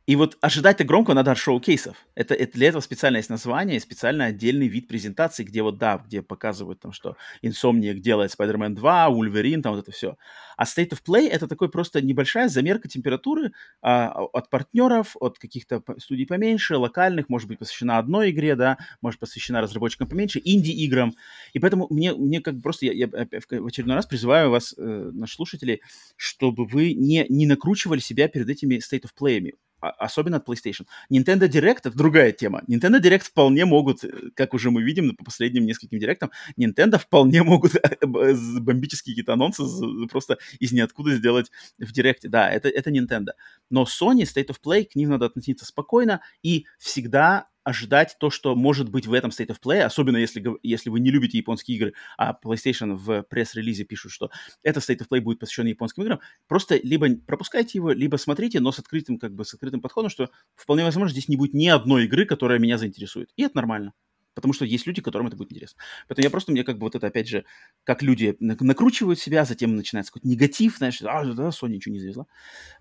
И 0.06 0.14
вот 0.14 0.38
ожидать-то 0.40 0.84
громко 0.84 1.14
надо 1.14 1.32
от 1.32 1.38
шоу-кейсов. 1.38 1.96
Это, 2.14 2.34
это 2.34 2.52
для 2.52 2.68
этого 2.68 2.80
специально 2.80 3.16
есть 3.16 3.28
название, 3.28 3.80
специально 3.80 4.26
отдельный 4.26 4.68
вид 4.68 4.86
презентации, 4.86 5.42
где 5.42 5.62
вот, 5.62 5.78
да, 5.78 5.98
где 5.98 6.22
показывают 6.22 6.78
там, 6.78 6.92
что 6.92 7.16
Insomniac 7.42 7.94
делает 7.94 8.32
Spider-Man 8.38 8.74
2, 8.74 9.08
Wolverine, 9.08 9.62
там 9.62 9.74
вот 9.74 9.82
это 9.82 9.90
все. 9.90 10.16
А 10.56 10.62
State 10.62 10.90
of 10.90 11.00
Play— 11.06 11.28
это 11.30 11.48
такой 11.48 11.68
просто 11.68 12.00
небольшая 12.00 12.48
замерка 12.48 12.88
температуры 12.88 13.52
а, 13.82 14.12
от 14.32 14.48
партнеров, 14.48 15.16
от 15.18 15.40
каких-то 15.40 15.82
студий 15.98 16.26
поменьше, 16.26 16.76
локальных, 16.76 17.28
может 17.28 17.48
быть, 17.48 17.58
посвящена 17.58 17.98
одной 17.98 18.30
игре, 18.30 18.54
да, 18.54 18.78
может, 19.00 19.18
посвящена 19.18 19.60
разработчикам 19.60 20.08
поменьше, 20.08 20.40
инди-играм. 20.42 21.14
И 21.52 21.58
поэтому 21.58 21.88
мне, 21.90 22.14
мне 22.14 22.40
как 22.40 22.62
просто, 22.62 22.86
я, 22.86 22.92
я 22.92 23.08
в 23.08 23.66
очередной 23.66 23.96
раз 23.96 24.06
призываю 24.06 24.50
вас, 24.50 24.72
э, 24.78 25.10
наши 25.12 25.34
слушатели, 25.34 25.80
чтобы 26.16 26.64
вы 26.64 26.94
не, 26.94 27.26
не 27.28 27.46
накручивали 27.46 27.98
себя 27.98 28.28
перед 28.28 28.48
этими 28.48 28.76
State 28.76 29.02
of 29.02 29.10
Play 29.18 29.40
особенно 29.80 30.38
от 30.38 30.48
PlayStation. 30.48 30.86
Nintendo 31.12 31.48
Direct— 31.48 31.78
это 31.84 31.96
другая 31.96 32.32
тема. 32.32 32.62
Nintendo 32.68 33.00
Direct 33.00 33.24
вполне 33.24 33.64
могут, 33.64 34.04
э, 34.04 34.30
как 34.34 34.54
уже 34.54 34.70
мы 34.70 34.82
видим 34.82 35.14
по 35.16 35.24
последним 35.24 35.66
нескольким 35.66 35.98
директам, 35.98 36.30
Nintendo 36.58 36.98
вполне 36.98 37.42
могут 37.42 37.72
бомбические 38.02 39.12
какие-то 39.12 39.34
анонсы 39.34 39.62
просто 40.10 40.38
из 40.58 40.72
ниоткуда 40.72 41.14
сделать 41.14 41.50
в 41.78 41.92
Директе. 41.92 42.28
Да, 42.28 42.50
это, 42.50 42.68
это 42.68 42.90
Nintendo. 42.90 43.30
Но 43.70 43.84
Sony, 43.84 44.22
State 44.22 44.48
of 44.48 44.56
Play, 44.64 44.84
к 44.84 44.94
ним 44.94 45.10
надо 45.10 45.26
относиться 45.26 45.66
спокойно 45.66 46.20
и 46.42 46.66
всегда 46.78 47.48
ожидать 47.66 48.16
то, 48.20 48.30
что 48.30 48.54
может 48.54 48.90
быть 48.90 49.08
в 49.08 49.12
этом 49.12 49.30
State 49.30 49.48
of 49.48 49.56
Play, 49.60 49.80
особенно 49.80 50.18
если, 50.18 50.40
если 50.62 50.88
вы 50.88 51.00
не 51.00 51.10
любите 51.10 51.36
японские 51.36 51.76
игры, 51.76 51.94
а 52.16 52.38
PlayStation 52.40 52.94
в 52.94 53.24
пресс-релизе 53.24 53.84
пишут, 53.84 54.12
что 54.12 54.30
это 54.62 54.78
State 54.78 54.98
of 54.98 55.08
Play 55.10 55.20
будет 55.20 55.40
посвящен 55.40 55.66
японским 55.66 56.04
играм, 56.04 56.20
просто 56.46 56.78
либо 56.80 57.08
пропускайте 57.26 57.78
его, 57.78 57.90
либо 57.90 58.18
смотрите, 58.18 58.60
но 58.60 58.70
с 58.70 58.78
открытым, 58.78 59.18
как 59.18 59.34
бы, 59.34 59.44
с 59.44 59.52
открытым 59.52 59.80
подходом, 59.80 60.10
что 60.10 60.30
вполне 60.54 60.84
возможно 60.84 61.10
здесь 61.10 61.28
не 61.28 61.36
будет 61.36 61.54
ни 61.54 61.66
одной 61.66 62.04
игры, 62.04 62.24
которая 62.24 62.60
меня 62.60 62.78
заинтересует. 62.78 63.30
И 63.36 63.42
это 63.42 63.56
нормально. 63.56 63.94
Потому 64.36 64.52
что 64.52 64.66
есть 64.66 64.86
люди, 64.86 65.00
которым 65.00 65.28
это 65.28 65.36
будет 65.36 65.50
интересно. 65.50 65.82
Поэтому 66.06 66.24
я 66.24 66.30
просто, 66.30 66.52
мне 66.52 66.62
как 66.62 66.76
бы 66.76 66.84
вот 66.84 66.94
это, 66.94 67.06
опять 67.06 67.26
же, 67.26 67.46
как 67.84 68.02
люди 68.02 68.36
накручивают 68.38 69.18
себя, 69.18 69.46
затем 69.46 69.74
начинается 69.74 70.12
какой-то 70.12 70.28
негатив, 70.28 70.76
знаешь, 70.76 71.00
а, 71.02 71.24
да, 71.24 71.48
Sony 71.48 71.70
ничего 71.70 71.94
не 71.94 72.00
завезла. 72.00 72.26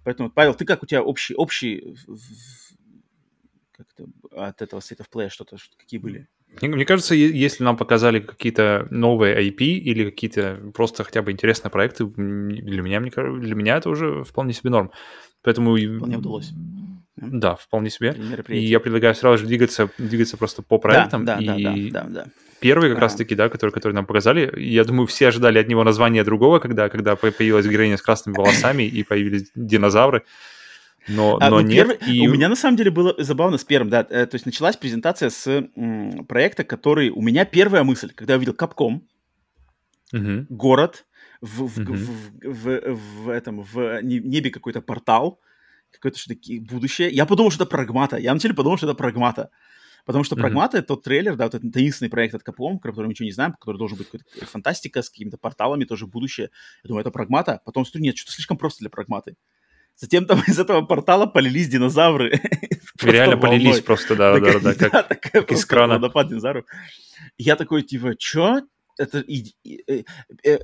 Поэтому, 0.04 0.30
Павел, 0.30 0.54
ты 0.54 0.66
как 0.66 0.84
у 0.84 0.86
тебя 0.86 1.02
общий, 1.02 1.34
общий 1.34 1.96
как-то 3.96 4.48
от 4.48 4.62
этого 4.62 4.80
State 4.80 5.00
of 5.00 5.08
Play 5.14 5.30
что-то, 5.30 5.58
что, 5.58 5.76
какие 5.78 6.00
были? 6.00 6.28
Мне, 6.62 6.70
мне 6.70 6.86
кажется, 6.86 7.16
если 7.16 7.64
нам 7.64 7.76
показали 7.76 8.20
какие-то 8.20 8.88
новые 8.90 9.50
IP 9.50 9.60
или 9.60 10.10
какие-то 10.10 10.60
просто 10.74 11.04
хотя 11.04 11.22
бы 11.22 11.32
интересные 11.32 11.72
проекты, 11.72 12.06
для 12.06 12.82
меня, 12.82 13.00
мне, 13.00 13.12
для 13.12 13.56
меня 13.56 13.78
это 13.78 13.90
уже 13.90 14.24
вполне 14.24 14.54
себе 14.54 14.70
норм. 14.70 14.92
Поэтому... 15.42 15.76
Вполне 15.76 16.18
удалось. 16.18 16.52
Да, 17.18 17.56
вполне 17.56 17.90
себе. 17.90 18.16
И 18.48 18.60
я 18.60 18.80
предлагаю 18.80 19.16
сразу 19.16 19.40
же 19.40 19.48
двигаться, 19.48 19.90
двигаться 19.98 20.38
просто 20.38 20.62
по 20.62 20.78
проектам. 20.78 21.26
Да, 21.26 21.38
да, 21.38 21.56
и 21.56 21.90
да, 21.92 22.04
да, 22.04 22.10
да, 22.10 22.10
да. 22.10 22.32
Первый 22.60 22.90
как 22.90 22.98
а. 22.98 23.02
раз-таки, 23.02 23.36
да, 23.36 23.50
который, 23.50 23.72
который 23.72 23.94
нам 23.94 24.06
показали, 24.06 24.52
я 24.58 24.84
думаю, 24.86 25.08
все 25.08 25.28
ожидали 25.28 25.60
от 25.60 25.68
него 25.68 25.84
названия 25.84 26.24
другого, 26.24 26.60
когда, 26.60 26.90
когда 26.90 27.16
появилась 27.16 27.66
героиня 27.66 27.98
с 27.98 28.02
красными 28.02 28.36
волосами 28.36 28.84
и 28.84 29.04
появились 29.04 29.52
динозавры 29.56 30.24
но, 31.08 31.38
а, 31.40 31.50
но 31.50 31.62
ну, 31.62 31.68
нет. 31.68 32.00
Первый, 32.00 32.16
и... 32.16 32.28
У 32.28 32.34
меня 32.34 32.50
на 32.50 32.56
самом 32.56 32.78
деле 32.78 32.92
было 32.92 33.16
забавно 33.18 33.58
с 33.58 33.64
первым, 33.64 33.90
да, 33.90 34.06
э, 34.10 34.26
то 34.26 34.36
есть 34.36 34.46
началась 34.46 34.78
презентация 34.78 35.30
с 35.30 35.48
м, 35.48 36.26
проекта, 36.26 36.64
который 36.64 37.10
у 37.10 37.22
меня 37.22 37.46
первая 37.46 37.84
мысль, 37.84 38.12
когда 38.14 38.34
я 38.34 38.38
увидел 38.38 38.54
Капком, 38.54 39.08
угу. 40.14 40.46
город 40.50 41.06
в, 41.42 41.68
в, 41.68 41.80
угу. 41.80 41.94
в, 41.94 42.10
в, 42.44 42.94
в, 42.94 43.24
в 43.24 43.30
этом 43.30 43.62
в 43.62 44.02
небе 44.02 44.50
какой-то 44.50 44.82
портал, 44.82 45.40
какое-то 45.92 46.20
что-то 46.20 46.40
будущее. 46.62 47.10
Я 47.10 47.26
подумал, 47.26 47.52
что 47.52 47.64
это 47.64 47.72
прагмата. 47.72 48.18
Я 48.18 48.32
вначале 48.32 48.54
подумал, 48.54 48.78
что 48.78 48.88
это 48.88 48.96
прагмата. 48.96 49.50
Потому 50.06 50.24
что 50.24 50.36
mm-hmm. 50.36 50.40
Прагмата— 50.40 50.78
это 50.80 50.88
тот 50.90 51.04
трейлер, 51.04 51.36
да, 51.36 51.46
вот 51.46 51.56
это 51.56 51.72
таинственный 51.72 52.10
проект 52.10 52.36
от 52.36 52.44
Capcom, 52.44 52.78
про 52.78 52.92
который 52.92 53.08
мы 53.08 53.14
ничего 53.14 53.26
не 53.26 53.32
знаем, 53.32 53.54
который 53.54 53.78
должен 53.78 53.98
быть 53.98 54.08
какая-то 54.08 54.46
фантастика 54.46 55.02
с 55.02 55.10
какими-то 55.10 55.38
порталами, 55.38 55.84
тоже 55.84 56.06
будущее. 56.06 56.52
Я 56.84 56.90
думаю, 56.90 57.02
это 57.02 57.10
Прагмата. 57.10 57.62
Потом 57.66 57.86
смотрю, 57.86 58.04
нет, 58.04 58.18
что-то 58.18 58.34
слишком 58.34 58.58
просто 58.58 58.82
для 58.82 58.90
Прагматы. 58.92 59.36
Затем 59.98 60.26
там 60.26 60.42
из 60.48 60.60
этого 60.60 60.82
портала 60.82 61.26
полились 61.26 61.70
динозавры. 61.70 62.42
Реально 63.02 63.38
полились 63.38 63.82
просто, 63.82 64.16
да, 64.16 64.40
да, 64.40 64.60
да, 64.60 65.04
как 65.04 65.52
из 65.52 65.66
крана. 65.66 65.96
Водопад 65.96 66.30
динозавров. 66.30 66.66
Я 67.38 67.56
такой, 67.56 67.84
типа, 67.84 68.16
чё? 68.16 68.62
Это 68.98 69.20
э, 69.20 70.04
э, 70.44 70.62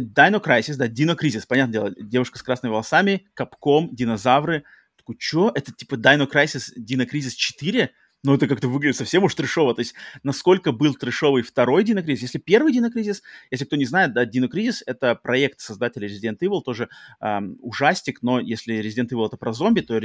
Dino 0.00 0.42
Crisis, 0.42 0.76
да, 0.76 0.86
Dino 0.88 1.16
Crisis, 1.18 1.44
понятное 1.46 1.72
дело, 1.72 1.92
девушка 1.98 2.38
с 2.38 2.42
красными 2.42 2.72
волосами, 2.72 3.26
Капком, 3.34 3.94
динозавры. 3.94 4.64
Такой, 4.96 5.16
чё? 5.18 5.50
Это 5.54 5.72
типа 5.72 5.96
Dino 5.96 6.30
Crisis, 6.30 6.70
Dino 6.78 7.06
Crisis 7.06 7.32
4? 7.36 7.90
Но 8.24 8.34
это 8.34 8.48
как-то 8.48 8.68
выглядит 8.68 8.96
совсем 8.96 9.22
уж 9.22 9.34
трешово. 9.34 9.74
То 9.74 9.80
есть 9.80 9.94
насколько 10.22 10.72
был 10.72 10.94
трешовый 10.94 11.42
второй 11.42 11.84
Динокризис. 11.84 12.22
Если 12.22 12.38
первый 12.38 12.72
Динокризис, 12.72 13.22
если 13.50 13.64
кто 13.66 13.76
не 13.76 13.84
знает, 13.84 14.14
да, 14.14 14.24
Динокризис— 14.24 14.82
это 14.86 15.14
проект 15.14 15.60
создателя 15.60 16.08
Resident 16.08 16.38
Evil, 16.40 16.62
тоже 16.62 16.88
эм, 17.20 17.58
ужастик, 17.60 18.22
но 18.22 18.40
если 18.40 18.80
Resident 18.80 19.10
Evil— 19.10 19.26
это 19.28 19.36
про 19.36 19.52
зомби, 19.52 19.80
то, 19.80 20.00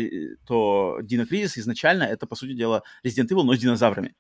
то 0.46 1.00
Динокризис 1.02 1.58
изначально— 1.58 2.04
это, 2.04 2.28
по 2.28 2.36
сути 2.36 2.54
дела, 2.54 2.84
Resident 3.04 3.30
Evil, 3.30 3.44
но 3.44 3.56
с 3.56 3.60
динозаврами 3.60 4.16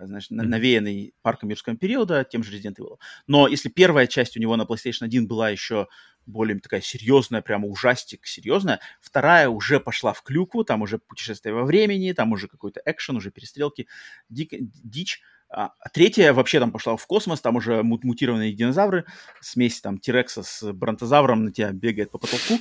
значит, 0.00 0.32
mm-hmm. 0.32 0.42
навеянный 0.42 1.14
парком 1.22 1.48
юрского 1.50 1.76
периода, 1.76 2.24
тем 2.24 2.42
же 2.42 2.56
Resident 2.56 2.76
Evil. 2.76 2.98
Но 3.26 3.48
если 3.48 3.68
первая 3.68 4.06
часть 4.06 4.36
у 4.36 4.40
него 4.40 4.56
на 4.56 4.62
PlayStation 4.62 5.04
1 5.04 5.26
была 5.26 5.50
еще 5.50 5.88
более 6.26 6.58
такая 6.60 6.80
серьезная, 6.80 7.42
прямо 7.42 7.66
ужастик 7.66 8.26
серьезная. 8.26 8.80
Вторая 9.00 9.48
уже 9.48 9.80
пошла 9.80 10.12
в 10.12 10.22
клюкву, 10.22 10.64
там 10.64 10.82
уже 10.82 10.98
путешествие 10.98 11.54
во 11.54 11.64
времени, 11.64 12.12
там 12.12 12.32
уже 12.32 12.48
какой-то 12.48 12.80
экшен, 12.84 13.16
уже 13.16 13.30
перестрелки, 13.30 13.88
дик, 14.28 14.50
дичь. 14.52 15.20
А, 15.54 15.72
а 15.78 15.88
третья 15.90 16.32
вообще 16.32 16.60
там 16.60 16.72
пошла 16.72 16.96
в 16.96 17.06
космос, 17.06 17.40
там 17.42 17.56
уже 17.56 17.82
мутированные 17.82 18.54
динозавры, 18.54 19.04
смесь 19.40 19.80
там 19.82 19.98
Тирекса 19.98 20.42
с 20.42 20.72
бронтозавром 20.72 21.44
на 21.44 21.52
тебя 21.52 21.72
бегает 21.72 22.10
по 22.10 22.18
потолку. 22.18 22.58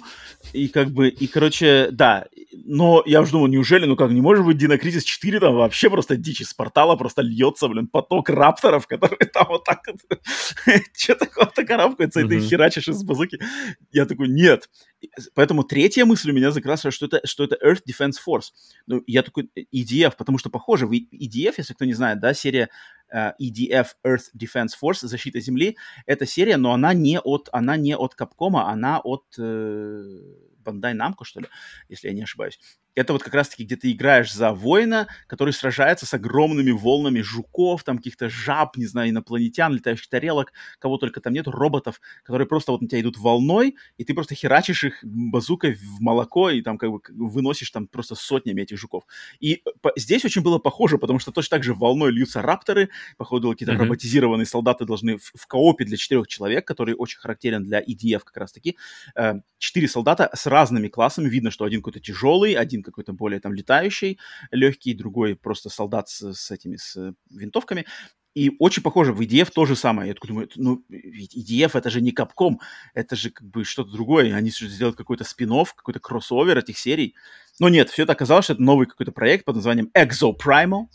И 0.52 0.68
как 0.68 0.90
бы, 0.90 1.08
и 1.08 1.28
короче, 1.28 1.90
да. 1.92 2.26
Но 2.54 3.02
я 3.06 3.22
уже 3.22 3.32
думал, 3.32 3.48
неужели, 3.48 3.86
ну 3.86 3.96
как, 3.96 4.12
не 4.12 4.20
может 4.20 4.46
быть 4.46 4.58
Динокризис 4.58 5.04
4 5.06 5.40
там 5.40 5.56
вообще 5.56 5.90
просто 5.90 6.18
дичь 6.18 6.42
из 6.42 6.54
портала 6.54 6.98
просто 6.98 7.22
льется, 7.22 7.70
блин, 7.70 7.88
поток 7.88 8.30
рапторов, 8.30 8.88
которые 8.88 9.30
там 9.34 9.48
вот 9.48 9.64
так 9.64 9.80
вот, 9.88 10.20
что 10.94 11.16
такое-то 11.16 11.64
карабкается, 11.64 12.20
и 12.20 12.28
ты 12.28 12.42
херачишь 12.42 12.90
из 12.90 13.04
базуки. 13.04 13.40
Я 13.92 14.06
такой, 14.06 14.28
нет. 14.28 14.70
Поэтому 15.34 15.64
третья 15.64 16.06
мысль 16.06 16.32
у 16.32 16.34
меня 16.34 16.52
закрасила, 16.52 16.92
что 16.92 17.06
это, 17.06 17.26
что 17.26 17.44
это 17.44 17.58
Earth 17.64 17.82
Defense 17.90 18.18
Force. 18.26 18.52
Ну, 18.86 19.02
я 19.08 19.24
такой, 19.24 19.50
EDF, 19.74 20.14
потому 20.18 20.38
что 20.38 20.50
похоже, 20.50 20.86
EDF, 20.86 21.56
если 21.58 21.74
кто 21.74 21.86
не 21.86 21.94
знает, 21.94 22.20
да, 22.20 22.34
серия 22.34 22.70
EDF 23.14 23.88
Earth 24.06 24.32
Defense 24.38 24.72
Force, 24.82 25.06
защита 25.06 25.42
Земли, 25.42 25.78
это 26.06 26.26
серия, 26.26 26.58
но 26.58 26.72
она 26.72 26.94
не 26.94 27.20
от, 27.20 27.50
она 27.52 27.76
не 27.76 27.96
от 27.96 28.16
Капкома, 28.16 28.70
она 28.70 29.00
от 29.00 29.26
э, 29.38 30.04
Бандай 30.58 30.94
Намко, 30.94 31.26
что 31.26 31.42
ли, 31.42 31.48
если 31.90 32.08
я 32.08 32.14
не 32.14 32.24
ошибаюсь 32.24 32.60
это 32.96 33.14
вот 33.14 33.24
как 33.24 33.34
раз-таки, 33.34 33.64
где 33.64 33.76
ты 33.76 33.92
играешь 33.92 34.34
за 34.34 34.52
воина, 34.52 35.08
который 35.28 35.54
сражается 35.54 36.06
с 36.06 36.14
огромными 36.14 36.72
волнами 36.72 37.22
жуков, 37.22 37.84
там 37.84 37.98
каких-то 37.98 38.30
жаб, 38.30 38.78
не 38.78 38.86
знаю, 38.86 39.10
инопланетян, 39.10 39.74
летающих 39.74 40.10
тарелок, 40.10 40.52
кого 40.80 40.98
только 40.98 41.22
там 41.22 41.34
нет, 41.34 41.48
роботов, 41.48 42.02
которые 42.24 42.48
просто 42.48 42.72
вот 42.72 42.82
на 42.82 42.88
тебя 42.88 43.02
идут 43.02 43.18
волной, 43.18 43.76
и 43.98 44.04
ты 44.04 44.14
просто 44.14 44.36
херачишь 44.36 44.84
их 44.84 45.00
базукой 45.04 45.76
в 45.76 46.02
молоко 46.02 46.50
и 46.50 46.62
там 46.62 46.78
как 46.78 46.92
бы 46.92 47.00
выносишь 47.10 47.72
там 47.72 47.88
просто 47.88 48.16
сотнями 48.16 48.62
этих 48.62 48.78
жуков. 48.78 49.06
И 49.40 49.64
по- 49.82 49.94
здесь 49.96 50.26
очень 50.26 50.42
было 50.42 50.60
похоже, 50.60 50.98
потому 50.98 51.20
что 51.20 51.32
точно 51.32 51.58
так 51.58 51.64
же 51.64 51.74
волной 51.74 52.12
льются 52.12 52.42
рапторы, 52.42 52.90
походу 53.18 53.52
какие-то 53.52 53.74
mm-hmm. 53.74 53.78
роботизированные 53.78 54.46
солдаты 54.46 54.86
должны 54.86 55.18
в, 55.18 55.32
в 55.34 55.48
коопе 55.48 55.86
для 55.86 55.98
четырех 55.98 56.28
человек, 56.28 56.68
который 56.68 56.96
очень 56.96 57.20
характерен 57.20 57.64
для 57.64 57.82
EDF 57.82 58.22
как 58.26 58.38
раз-таки, 58.38 58.78
э, 59.16 59.36
четыре 59.58 59.88
солдата 59.88 60.30
с 60.34 60.46
разными 60.46 60.88
классами, 60.88 61.30
видно, 61.30 61.52
что 61.52 61.66
один 61.66 61.82
какой-то 61.82 62.00
тяжелый, 62.00 62.54
один 62.54 62.81
один 62.82 62.84
какой-то 62.84 63.14
более 63.14 63.40
там 63.40 63.54
летающий, 63.54 64.20
легкий, 64.52 64.94
другой 64.94 65.36
просто 65.36 65.70
солдат 65.70 66.10
с, 66.10 66.34
с 66.34 66.52
этими, 66.52 66.78
с 66.78 67.14
винтовками. 67.30 67.86
И 68.34 68.52
очень 68.60 68.82
похоже, 68.82 69.12
в 69.12 69.20
EDF 69.20 69.52
то 69.54 69.66
же 69.66 69.76
самое. 69.76 70.08
Я 70.08 70.14
такой 70.14 70.30
думаю, 70.30 70.50
ну, 70.56 70.86
ведь 70.90 71.36
EDF 71.36 71.72
это 71.74 71.90
же 71.90 72.02
не 72.02 72.12
капком, 72.12 72.62
это 72.94 73.16
же 73.16 73.30
как 73.30 73.46
бы 73.50 73.66
что-то 73.66 73.92
другое. 73.92 74.34
Они 74.36 74.52
же 74.52 74.70
сделают 74.70 74.98
какой-то 74.98 75.24
спин 75.24 75.52
какой-то 75.76 76.00
кроссовер 76.00 76.58
этих 76.58 76.78
серий. 76.78 77.16
Но 77.60 77.70
нет, 77.70 77.90
все 77.90 78.04
это 78.04 78.14
оказалось, 78.14 78.46
что 78.46 78.54
это 78.54 78.62
новый 78.62 78.88
какой-то 78.88 79.12
проект 79.12 79.46
под 79.46 79.56
названием 79.56 79.90
Exo 79.94 80.32
Primal, 80.34 80.86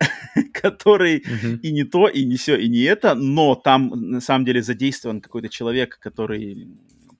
который 0.52 1.20
uh-huh. 1.20 1.60
и 1.62 1.72
не 1.72 1.84
то, 1.84 2.08
и 2.08 2.24
не 2.24 2.36
все, 2.36 2.56
и 2.56 2.68
не 2.68 2.82
это, 2.82 3.14
но 3.14 3.54
там 3.54 3.90
на 3.94 4.20
самом 4.20 4.44
деле 4.44 4.62
задействован 4.62 5.20
какой-то 5.20 5.48
человек, 5.48 5.98
который 6.00 6.68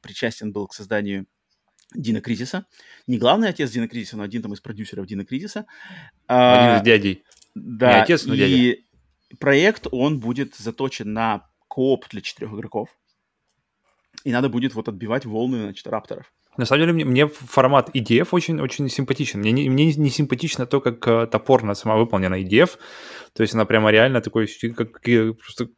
причастен 0.00 0.52
был 0.52 0.66
к 0.66 0.74
созданию 0.74 1.26
Дина 1.94 2.20
Кризиса. 2.20 2.66
Не 3.06 3.18
главный 3.18 3.48
отец 3.48 3.70
Дина 3.70 3.88
Кризиса, 3.88 4.16
но 4.16 4.22
один 4.22 4.42
там 4.42 4.52
из 4.52 4.60
продюсеров 4.60 5.06
Дина 5.06 5.24
Кризиса. 5.24 5.66
Один 6.26 6.76
из 6.76 6.82
дядей. 6.82 7.24
Да, 7.54 7.92
Не 7.92 8.02
отец, 8.02 8.26
но 8.26 8.34
и 8.34 8.38
дядя. 8.38 8.82
проект, 9.38 9.86
он 9.90 10.20
будет 10.20 10.54
заточен 10.56 11.12
на 11.12 11.46
кооп 11.68 12.06
для 12.10 12.20
четырех 12.20 12.52
игроков. 12.52 12.88
И 14.24 14.32
надо 14.32 14.48
будет 14.48 14.74
вот 14.74 14.88
отбивать 14.88 15.24
волны, 15.24 15.62
значит, 15.62 15.86
рапторов. 15.86 16.32
На 16.56 16.66
самом 16.66 16.82
деле, 16.82 16.92
мне, 16.92 17.04
мне 17.04 17.26
формат 17.28 17.88
EDF 17.94 18.28
очень-очень 18.32 18.88
симпатичен. 18.90 19.40
Мне 19.40 19.52
не, 19.52 19.70
мне 19.70 19.94
не 19.94 20.10
симпатично 20.10 20.66
то, 20.66 20.80
как 20.80 21.06
uh, 21.08 21.26
топорно 21.26 21.74
сама 21.74 21.96
выполнена 21.96 22.42
EDF. 22.42 22.78
То 23.32 23.42
есть 23.42 23.54
она 23.54 23.64
прямо 23.64 23.90
реально 23.90 24.20
такой, 24.20 24.46
как, 24.76 24.92
как 24.92 25.02
просто... 25.38 25.68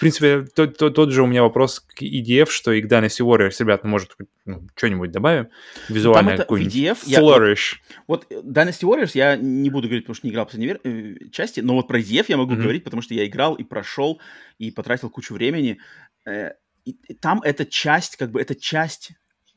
В 0.00 0.02
принципе, 0.02 0.46
тот, 0.54 0.78
тот, 0.78 0.94
тот 0.94 1.10
же 1.10 1.22
у 1.22 1.26
меня 1.26 1.42
вопрос 1.42 1.80
к 1.80 2.00
EDF, 2.00 2.48
что 2.48 2.72
и 2.72 2.80
к 2.80 2.90
Dynasty 2.90 3.20
Warriors, 3.22 3.56
ребят, 3.58 3.84
ну, 3.84 3.90
может, 3.90 4.16
ну, 4.46 4.66
что-нибудь 4.74 5.10
добавим 5.10 5.48
визуально, 5.90 6.38
какой-нибудь 6.38 6.74
EDF, 6.74 6.96
flourish. 7.06 7.74
Я, 7.74 8.02
вот, 8.06 8.26
вот 8.30 8.46
Dynasty 8.46 8.84
Warriors 8.84 9.10
я 9.12 9.36
не 9.36 9.68
буду 9.68 9.88
говорить, 9.88 10.04
потому 10.04 10.14
что 10.14 10.26
не 10.26 10.32
играл 10.32 10.46
в 10.46 10.48
последней 10.48 10.78
э, 10.84 11.28
части, 11.30 11.60
но 11.60 11.74
вот 11.74 11.86
про 11.86 12.00
EDF 12.00 12.24
я 12.28 12.38
могу 12.38 12.54
mm-hmm. 12.54 12.62
говорить, 12.62 12.84
потому 12.84 13.02
что 13.02 13.12
я 13.12 13.26
играл 13.26 13.56
и 13.56 13.62
прошел, 13.62 14.22
и 14.56 14.70
потратил 14.70 15.10
кучу 15.10 15.34
времени. 15.34 15.78
Э, 16.26 16.52
и, 16.86 16.96
и 17.06 17.12
там 17.12 17.42
эта 17.42 17.66
часть, 17.66 18.16
как 18.16 18.30
бы, 18.30 18.40
эта 18.40 18.54
часть 18.54 19.10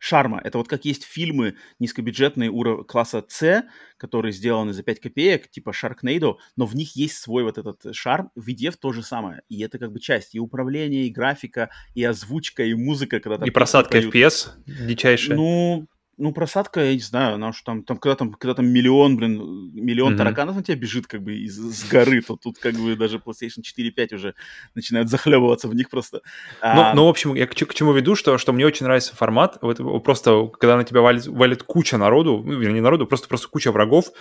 шарма. 0.04 0.42
Это 0.44 0.58
вот 0.58 0.68
как 0.68 0.84
есть 0.84 1.06
фильмы 1.06 1.56
низкобюджетные 1.80 2.50
уровня 2.50 2.84
класса 2.84 3.24
C, 3.30 3.64
которые 3.96 4.34
сделаны 4.34 4.74
за 4.74 4.84
5 4.84 5.00
копеек, 5.00 5.50
типа 5.50 5.70
Sharknado, 5.70 6.36
но 6.58 6.66
в 6.66 6.76
них 6.76 6.98
есть 6.98 7.18
свой 7.18 7.44
вот 7.44 7.58
этот 7.58 7.96
шарм. 7.96 8.30
В 8.36 8.50
EDF 8.50 8.76
то 8.80 8.92
же 8.92 9.02
самое. 9.02 9.44
И 9.48 9.62
это 9.64 9.80
как 9.80 9.94
бы 9.94 10.02
часть 10.02 10.36
и 10.36 10.40
управления, 10.40 11.08
и 11.08 11.10
графика, 11.10 11.70
и 11.96 12.04
озвучка, 12.04 12.66
и 12.66 12.74
музыка. 12.74 13.22
Когда 13.22 13.46
и 13.46 13.50
просадка 13.50 14.00
FPS 14.00 14.50
дичайшая. 14.68 15.38
Ну, 15.38 15.88
ну, 16.18 16.32
просадка, 16.32 16.84
я 16.84 16.94
не 16.94 17.00
знаю, 17.00 17.36
она 17.36 17.54
что 17.54 17.66
там, 17.66 17.84
там, 17.84 17.98
когда 17.98 18.16
там, 18.16 18.34
когда 18.34 18.54
там 18.54 18.68
миллион, 18.68 19.18
блин, 19.18 19.72
миллион 19.74 20.14
mm-hmm. 20.14 20.18
тараканов 20.18 20.56
на 20.56 20.64
тебя 20.64 20.76
бежит 20.76 21.08
как 21.08 21.24
бы 21.24 21.36
из, 21.36 21.58
с 21.58 21.90
горы, 21.90 22.22
то 22.22 22.36
тут 22.36 22.60
как 22.60 22.76
бы 22.76 22.96
даже 22.96 23.18
PlayStation 23.18 23.62
4 23.62 23.92
5 23.92 24.14
уже 24.14 24.36
начинают 24.76 25.10
захлебываться 25.10 25.68
в 25.68 25.76
них 25.76 25.90
просто. 25.90 26.22
Ну, 26.62 26.82
а... 26.82 26.94
ну 26.94 27.06
в 27.06 27.10
общем, 27.10 27.34
я 27.34 27.48
к, 27.48 27.54
к 27.54 27.74
чему 27.74 27.94
веду, 27.94 28.16
что, 28.16 28.38
что 28.38 28.54
мне 28.54 28.66
очень 28.66 28.86
нравится 28.86 29.16
формат, 29.16 29.58
вот 29.62 30.04
просто 30.04 30.48
когда 30.60 30.78
на 30.78 30.84
тебя 30.84 31.02
валит, 31.02 31.26
валит 31.28 31.64
куча 31.64 31.98
народу, 31.98 32.44
ну, 32.46 32.60
не 32.62 32.82
народу, 32.82 33.08
просто, 33.08 33.28
просто 33.28 33.48
куча 33.48 33.72
врагов, 33.72 34.12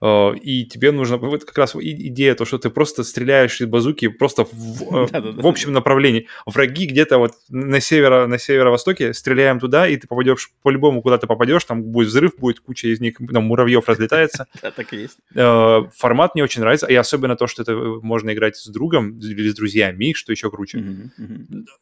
Э, 0.00 0.34
и 0.34 0.64
тебе 0.64 0.92
нужно... 0.92 1.18
Вот 1.18 1.44
как 1.44 1.58
раз 1.58 1.76
идея 1.76 2.34
то, 2.34 2.44
что 2.44 2.58
ты 2.58 2.70
просто 2.70 3.04
стреляешь 3.04 3.60
из 3.60 3.66
базуки 3.66 4.08
просто 4.08 4.46
в, 4.50 5.12
э, 5.12 5.32
в 5.42 5.46
общем 5.46 5.72
направлении. 5.72 6.26
Враги 6.46 6.86
где-то 6.86 7.18
вот 7.18 7.32
на, 7.48 7.80
северо, 7.80 8.26
на 8.26 8.38
северо-востоке, 8.38 9.12
стреляем 9.12 9.60
туда, 9.60 9.86
и 9.86 9.96
ты 9.96 10.06
попадешь 10.06 10.52
по-любому, 10.62 11.02
куда 11.02 11.18
ты 11.18 11.26
попадешь, 11.40 11.64
там 11.64 11.82
будет 11.82 12.08
взрыв, 12.08 12.36
будет 12.38 12.60
куча 12.60 12.88
из 12.88 13.00
них, 13.00 13.16
там 13.32 13.44
муравьев 13.44 13.88
разлетается. 13.88 14.46
Да, 14.62 14.70
так 14.70 14.92
и 14.92 14.96
есть. 14.96 15.18
Э, 15.34 15.80
формат 15.96 16.34
мне 16.34 16.44
очень 16.44 16.60
нравится, 16.60 16.86
и 16.86 16.94
особенно 16.94 17.36
то, 17.36 17.46
что 17.46 17.62
это 17.62 17.74
можно 18.02 18.30
играть 18.32 18.56
с 18.56 18.66
другом 18.66 19.18
или 19.18 19.48
с 19.48 19.54
друзьями, 19.54 20.12
что 20.12 20.32
еще 20.32 20.50
круче. 20.50 20.84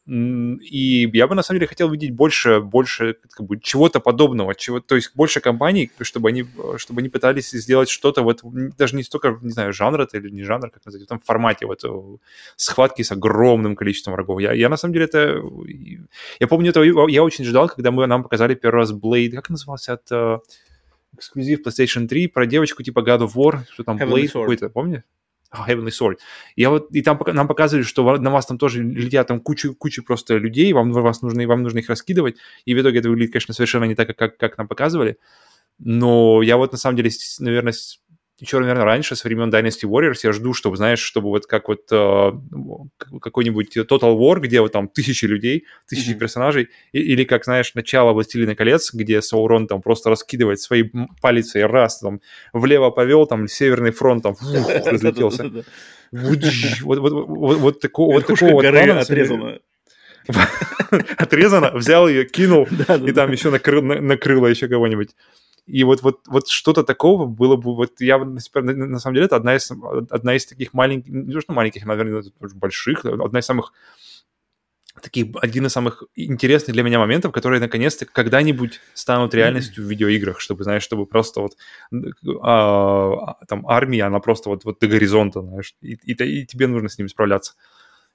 И 0.07 1.09
я 1.13 1.27
бы 1.27 1.35
на 1.35 1.43
самом 1.43 1.59
деле 1.59 1.67
хотел 1.67 1.91
видеть 1.91 2.11
больше, 2.11 2.61
больше 2.61 3.15
как 3.31 3.45
бы, 3.45 3.59
чего-то 3.59 3.99
подобного, 3.99 4.55
чего, 4.55 4.79
то 4.79 4.95
есть 4.95 5.11
больше 5.15 5.41
компаний, 5.41 5.91
чтобы 6.01 6.29
они, 6.29 6.45
чтобы 6.77 7.01
они 7.01 7.09
пытались 7.09 7.51
сделать 7.51 7.89
что 7.89 8.09
что-то 8.09 8.23
вот, 8.23 8.41
даже 8.77 8.95
не 8.95 9.03
столько, 9.03 9.37
не 9.41 9.51
знаю, 9.51 9.73
жанр 9.73 10.01
это 10.01 10.17
или 10.17 10.29
не 10.29 10.43
жанр, 10.43 10.71
как 10.71 10.85
назвать, 10.85 11.03
в 11.03 11.05
этом 11.05 11.19
формате 11.19 11.65
вот 11.65 11.83
э, 11.83 12.17
схватки 12.55 13.03
с 13.03 13.11
огромным 13.11 13.75
количеством 13.75 14.13
врагов. 14.13 14.41
Я, 14.41 14.53
я 14.53 14.69
на 14.69 14.77
самом 14.77 14.93
деле 14.93 15.05
это... 15.05 15.41
Я 16.39 16.47
помню 16.47 16.71
это, 16.71 16.81
я 16.81 17.23
очень 17.23 17.45
ждал, 17.45 17.67
когда 17.67 17.91
мы, 17.91 18.07
нам 18.07 18.23
показали 18.23 18.55
первый 18.55 18.77
раз 18.77 18.93
Blade, 18.93 19.31
как 19.31 19.48
назывался, 19.49 19.93
это 19.93 20.41
эксклюзив 21.15 21.65
PlayStation 21.65 22.07
3 22.07 22.27
про 22.27 22.45
девочку 22.45 22.83
типа 22.83 22.99
God 22.99 23.19
of 23.19 23.33
War, 23.35 23.63
что 23.71 23.83
там 23.83 23.97
Heavenly 23.97 24.23
Blade 24.23 24.31
какой-то, 24.31 24.69
помнишь? 24.69 25.03
Oh, 25.51 25.67
Heavenly 25.67 25.89
Sword. 25.89 26.17
Я 26.55 26.69
вот, 26.69 26.91
и 26.91 27.01
там 27.01 27.19
нам 27.25 27.47
показывали, 27.47 27.83
что 27.83 28.17
на 28.17 28.29
вас 28.29 28.45
там 28.45 28.59
тоже 28.59 28.83
летят 28.83 29.27
там 29.27 29.39
куча, 29.39 29.73
куча 29.73 30.03
просто 30.03 30.37
людей, 30.37 30.71
вам, 30.73 30.91
вас 30.91 31.23
нужно, 31.23 31.47
вам 31.47 31.63
нужно 31.63 31.79
их 31.79 31.89
раскидывать, 31.89 32.37
и 32.65 32.75
в 32.75 32.81
итоге 32.81 32.99
это 32.99 33.09
выглядит, 33.09 33.33
конечно, 33.33 33.55
совершенно 33.55 33.85
не 33.85 33.95
так, 33.95 34.15
как, 34.15 34.37
как 34.37 34.57
нам 34.59 34.67
показывали. 34.67 35.17
Но 35.79 36.43
я 36.43 36.57
вот 36.57 36.71
на 36.71 36.77
самом 36.77 36.97
деле, 36.97 37.09
наверное, 37.39 37.73
еще, 38.39 38.59
наверное, 38.59 38.85
раньше, 38.85 39.15
с 39.15 39.23
времен 39.23 39.49
Dynasty 39.49 39.83
Warriors, 39.83 40.19
я 40.23 40.31
жду, 40.31 40.53
чтобы, 40.53 40.77
знаешь, 40.77 40.99
чтобы 40.99 41.29
вот 41.29 41.45
как 41.45 41.67
вот 41.67 41.81
э, 41.91 42.31
какой-нибудь 43.21 43.77
Total 43.77 44.17
War, 44.17 44.39
где 44.39 44.61
вот 44.61 44.71
там 44.71 44.87
тысячи 44.87 45.25
людей, 45.25 45.65
тысячи 45.87 46.11
mm-hmm. 46.11 46.19
персонажей, 46.19 46.69
и, 46.91 46.99
или 46.99 47.23
как, 47.23 47.43
знаешь, 47.43 47.73
начало 47.75 48.13
Властелина 48.13 48.55
колец, 48.55 48.93
где 48.93 49.21
Саурон 49.21 49.67
там 49.67 49.81
просто 49.81 50.09
раскидывает 50.09 50.59
свои 50.59 50.83
палицы 51.21 51.59
и 51.59 51.63
раз 51.63 51.99
там 51.99 52.21
влево 52.53 52.89
повел, 52.89 53.25
там 53.25 53.47
Северный 53.47 53.91
фронт 53.91 54.23
там 54.23 54.35
разлетелся. 54.85 55.51
Вот 56.11 56.39
вот 56.99 57.79
такого 57.79 58.13
вот 58.13 58.27
такого 58.27 58.61
плана 58.61 58.99
отрезано. 58.99 59.59
Отрезано, 61.17 61.71
взял 61.73 62.07
ее, 62.07 62.25
кинул, 62.25 62.67
и 63.05 63.11
там 63.11 63.31
еще 63.31 63.49
накрыло 63.49 64.47
еще 64.47 64.67
кого-нибудь. 64.67 65.09
И 65.69 65.83
вот, 65.83 66.01
вот, 66.01 66.21
вот 66.27 66.47
что-то 66.47 66.83
такого 66.83 67.25
было 67.25 67.55
бы, 67.55 67.75
вот 67.75 68.01
я, 68.01 68.17
на, 68.17 68.39
самом 68.39 69.13
деле, 69.13 69.25
это 69.25 69.35
одна 69.35 69.55
из, 69.55 69.71
одна 70.09 70.35
из 70.35 70.45
таких 70.47 70.73
маленьких, 70.73 71.11
не 71.11 71.31
то 71.31 71.41
что 71.41 71.53
маленьких, 71.53 71.85
наверное, 71.85 72.23
больших, 72.55 73.05
одна 73.05 73.39
из 73.39 73.45
самых 73.45 73.71
таких, 75.01 75.27
один 75.41 75.67
из 75.67 75.71
самых 75.71 76.03
интересных 76.15 76.73
для 76.73 76.83
меня 76.83 76.97
моментов, 76.97 77.31
которые 77.31 77.59
наконец-то 77.59 78.05
когда-нибудь 78.05 78.81
станут 78.95 79.33
реальностью 79.35 79.83
mm-hmm. 79.83 79.87
в 79.87 79.89
видеоиграх, 79.91 80.39
чтобы, 80.39 80.63
знаешь, 80.63 80.83
чтобы 80.83 81.05
просто 81.05 81.41
вот 81.41 81.55
а, 82.41 83.35
там 83.47 83.67
армия, 83.67 84.03
она 84.03 84.19
просто 84.19 84.49
вот, 84.49 84.65
вот 84.65 84.79
до 84.79 84.87
горизонта, 84.87 85.41
знаешь, 85.41 85.75
и, 85.81 85.93
и, 85.93 86.13
и 86.13 86.45
тебе 86.45 86.67
нужно 86.67 86.89
с 86.89 86.97
ними 86.97 87.07
справляться 87.07 87.53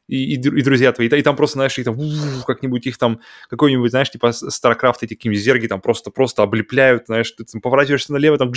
и, 0.07 0.35
и, 0.35 0.37
и 0.37 0.63
друзья 0.63 0.93
твои, 0.93 1.09
и, 1.09 1.17
и 1.17 1.23
там 1.23 1.37
просто, 1.37 1.55
знаешь, 1.55 1.79
их 1.79 1.85
там 1.85 1.99
как-нибудь 2.47 2.87
их 2.87 2.99
там 2.99 3.21
какой-нибудь, 3.49 3.91
знаешь, 3.91 4.11
типа 4.11 4.27
StarCraft 4.29 4.99
эти 5.03 5.15
какие-нибудь 5.15 5.43
зерги 5.43 5.67
там 5.67 5.81
просто, 5.81 6.11
просто 6.11 6.43
облепляют, 6.43 7.07
знаешь, 7.07 7.31
ты 7.31 7.45
там 7.45 7.61
поворачиваешься 7.61 8.13
налево, 8.13 8.39
там 8.39 8.53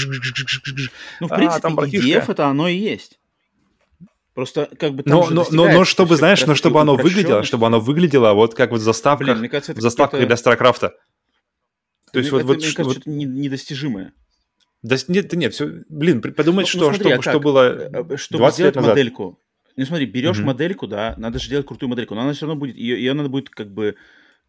Ну, 1.19 1.27
в 1.27 1.35
принципе, 1.35 1.57
а, 1.57 1.59
там 1.59 1.79
EDF 1.79 2.31
это 2.31 2.47
оно 2.47 2.67
и 2.67 2.75
есть. 2.75 3.19
Просто 4.33 4.69
как 4.77 4.93
бы 4.93 5.01
но, 5.05 5.27
но, 5.31 5.47
но, 5.49 5.67
но 5.67 5.83
чтобы, 5.83 6.15
знаешь, 6.15 6.45
но 6.45 6.53
чтобы 6.53 6.79
оно 6.79 6.95
выглядело, 6.95 7.41
чтобы 7.41 7.65
оно 7.65 7.79
выглядело 7.79 8.33
вот 8.33 8.53
как 8.53 8.69
вот 8.69 8.81
в 8.81 8.83
заставках, 8.83 9.39
Блин, 9.39 9.49
кажется, 9.49 9.73
в 9.73 9.81
заставках 9.81 10.27
для 10.27 10.37
Старкрафта. 10.37 10.93
То 12.13 12.19
есть 12.19 12.27
это, 12.29 12.37
вот, 12.37 12.45
вот, 12.45 12.57
мне 12.57 12.71
кажется, 12.71 13.01
вот... 13.03 13.05
недостижимое. 13.07 14.13
Да, 14.83 14.95
нет, 15.07 15.33
нет, 15.33 15.53
все, 15.53 15.81
блин, 15.89 16.21
подумать, 16.21 16.65
ну, 16.65 16.67
что, 16.67 16.79
ну, 16.79 16.85
смотри, 16.93 17.11
что, 17.13 17.19
а 17.19 17.31
что 17.31 17.39
было 17.39 17.61
э, 17.61 18.03
э, 18.13 18.17
чтобы 18.17 18.39
20 18.41 18.55
сделать 18.55 18.57
лет 18.57 18.75
назад. 18.75 18.91
модельку. 18.91 19.39
Ну 19.77 19.85
смотри, 19.85 20.07
берешь 20.07 20.39
mm-hmm. 20.39 20.43
модельку, 20.43 20.87
да, 20.87 21.13
надо 21.17 21.37
же 21.37 21.49
делать 21.49 21.67
крутую 21.67 21.89
модельку, 21.89 22.15
но 22.15 22.21
она 22.21 22.33
все 22.33 22.47
равно 22.47 22.59
будет, 22.59 22.75
ее, 22.75 22.97
ее 22.97 23.13
надо 23.13 23.29
будет 23.29 23.49
как 23.49 23.71
бы 23.71 23.95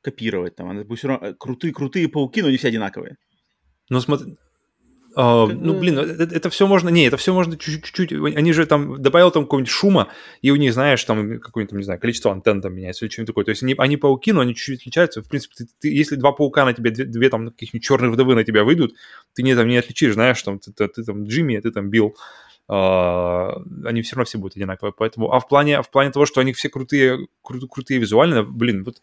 копировать, 0.00 0.56
там, 0.56 0.70
она 0.70 0.84
будет 0.84 0.98
все 0.98 1.08
равно, 1.08 1.28
э, 1.28 1.34
крутые, 1.34 1.74
крутые 1.74 2.08
пауки, 2.08 2.40
но 2.40 2.50
не 2.50 2.56
все 2.56 2.68
одинаковые. 2.68 3.16
Ну 3.90 4.00
смотри, 4.00 4.36
Uh, 5.16 5.50
ну, 5.50 5.76
блин, 5.76 5.98
это, 5.98 6.32
это 6.32 6.48
все 6.48 6.68
можно... 6.68 6.90
Не, 6.90 7.06
это 7.06 7.16
все 7.16 7.34
можно 7.34 7.56
чуть-чуть... 7.56 8.12
Они 8.12 8.52
же 8.52 8.66
там... 8.66 9.02
Добавил 9.02 9.32
там 9.32 9.44
какого-нибудь 9.44 9.72
шума, 9.72 10.08
и 10.42 10.52
у 10.52 10.56
них, 10.56 10.72
знаешь, 10.72 11.02
там 11.02 11.40
какое-нибудь, 11.40 11.76
не 11.76 11.82
знаю, 11.82 11.98
количество 11.98 12.30
антенн 12.30 12.60
там 12.60 12.74
меняется 12.74 13.04
или 13.04 13.10
что-нибудь 13.10 13.28
такое. 13.28 13.44
То 13.44 13.50
есть 13.50 13.62
они, 13.64 13.74
они 13.78 13.96
пауки, 13.96 14.32
но 14.32 14.42
они 14.42 14.54
чуть-чуть 14.54 14.82
отличаются. 14.82 15.22
В 15.22 15.28
принципе, 15.28 15.54
ты, 15.56 15.66
ты, 15.80 15.88
если 15.88 16.14
два 16.14 16.30
паука 16.30 16.64
на 16.64 16.72
тебе, 16.72 16.90
две, 16.90 17.04
две 17.04 17.30
там 17.30 17.50
каких-нибудь 17.50 17.84
черных 17.84 18.12
вдовы 18.12 18.36
на 18.36 18.44
тебя 18.44 18.62
выйдут, 18.62 18.94
ты 19.34 19.42
не, 19.42 19.56
там, 19.56 19.66
не 19.66 19.78
отличишь, 19.78 20.12
знаешь, 20.12 20.40
там, 20.40 20.60
ты, 20.60 20.72
ты, 20.72 20.86
ты 20.86 21.02
там 21.02 21.24
Джимми, 21.24 21.56
а 21.56 21.62
ты 21.62 21.72
там 21.72 21.90
Билл. 21.90 22.08
Uh, 22.08 22.47
они 22.68 24.02
все 24.02 24.16
равно 24.16 24.26
все 24.26 24.38
будут 24.38 24.56
одинаковые. 24.56 24.92
Поэтому, 24.96 25.32
а 25.32 25.40
в 25.40 25.48
плане, 25.48 25.80
в 25.82 25.90
плане 25.90 26.10
того, 26.10 26.26
что 26.26 26.40
они 26.40 26.52
все 26.52 26.68
крутые, 26.68 27.26
кру, 27.42 27.66
крутые 27.66 27.98
визуально, 27.98 28.44
блин, 28.44 28.84
вот 28.84 29.00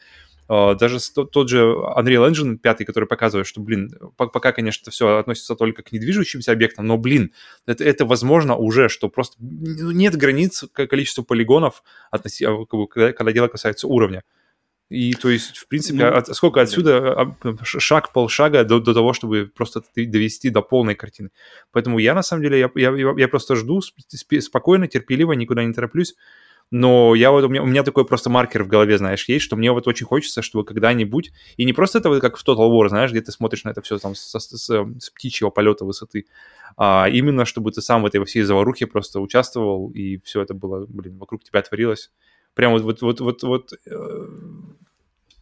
а, 0.48 0.76
даже 0.76 1.00
тот, 1.12 1.50
же 1.50 1.62
Unreal 1.64 2.30
Engine 2.30 2.58
5, 2.58 2.86
который 2.86 3.06
показывает, 3.06 3.48
что, 3.48 3.62
блин, 3.62 3.92
пока, 4.16 4.52
конечно, 4.52 4.92
все 4.92 5.18
относится 5.18 5.56
только 5.56 5.82
к 5.82 5.92
недвижущимся 5.92 6.52
объектам, 6.52 6.86
но, 6.86 6.98
блин, 6.98 7.32
это, 7.66 7.84
это 7.84 8.06
возможно 8.06 8.56
уже, 8.56 8.90
что 8.90 9.10
просто 9.10 9.38
нет 9.40 10.16
границ 10.16 10.66
количества 10.74 11.24
полигонов, 11.24 11.84
относи, 12.12 12.46
а, 12.46 12.66
когда, 12.66 13.14
когда 13.14 13.32
дело 13.32 13.48
касается 13.48 13.88
уровня. 13.88 14.24
И 14.90 15.14
то 15.14 15.30
есть, 15.30 15.58
в 15.58 15.68
принципе, 15.68 16.10
ну, 16.10 16.18
от, 16.18 16.28
сколько 16.36 16.62
отсюда 16.62 17.14
а, 17.14 17.56
шаг, 17.64 18.14
полшага 18.14 18.64
до, 18.64 18.80
до 18.80 18.94
того, 18.94 19.14
чтобы 19.14 19.52
просто 19.54 19.82
довести 19.96 20.50
до 20.50 20.62
полной 20.62 20.96
картины. 20.96 21.32
Поэтому 21.72 21.98
я, 21.98 22.14
на 22.14 22.22
самом 22.22 22.44
деле, 22.44 22.60
я, 22.60 22.72
я, 22.76 23.14
я 23.18 23.28
просто 23.28 23.56
жду 23.56 23.82
спокойно, 23.82 24.88
терпеливо, 24.88 25.34
никуда 25.34 25.64
не 25.64 25.74
тороплюсь 25.74 26.16
но 26.72 27.14
я 27.16 27.32
вот, 27.32 27.44
у 27.44 27.48
меня, 27.48 27.62
у 27.62 27.66
меня 27.66 27.84
такой 27.84 28.06
просто 28.06 28.30
маркер 28.30 28.64
в 28.64 28.68
голове, 28.68 28.98
знаешь, 28.98 29.28
есть, 29.28 29.46
что 29.46 29.56
мне 29.56 29.72
вот 29.72 29.88
очень 29.88 30.06
хочется, 30.06 30.42
чтобы 30.42 30.66
когда-нибудь, 30.66 31.32
и 31.58 31.66
не 31.66 31.74
просто 31.74 32.00
это 32.00 32.10
вот 32.10 32.22
как 32.22 32.38
в 32.38 32.48
Total 32.48 32.70
War, 32.70 32.90
знаешь, 32.90 33.12
где 33.12 33.22
ты 33.22 33.32
смотришь 33.32 33.64
на 33.64 33.70
это 33.70 33.82
все 33.82 33.98
там 34.00 34.16
с, 34.16 34.34
с, 34.34 34.68
с, 34.68 35.10
птичьего 35.12 35.52
полета 35.52 35.86
высоты, 35.86 36.26
а 36.76 37.08
именно, 37.10 37.46
чтобы 37.46 37.72
ты 37.72 37.82
сам 37.82 38.02
в 38.02 38.06
этой 38.08 38.20
во 38.20 38.26
всей 38.26 38.42
заварухе 38.42 38.88
просто 38.88 39.20
участвовал, 39.20 39.92
и 39.92 40.20
все 40.24 40.42
это 40.42 40.54
было, 40.54 40.86
блин, 40.88 41.18
вокруг 41.18 41.44
тебя 41.44 41.62
творилось. 41.62 42.12
Прям 42.56 42.72
вот, 42.72 42.84
вот, 42.84 43.02
вот, 43.02 43.20
вот, 43.20 43.44
вот 43.44 43.74
э, 43.86 44.28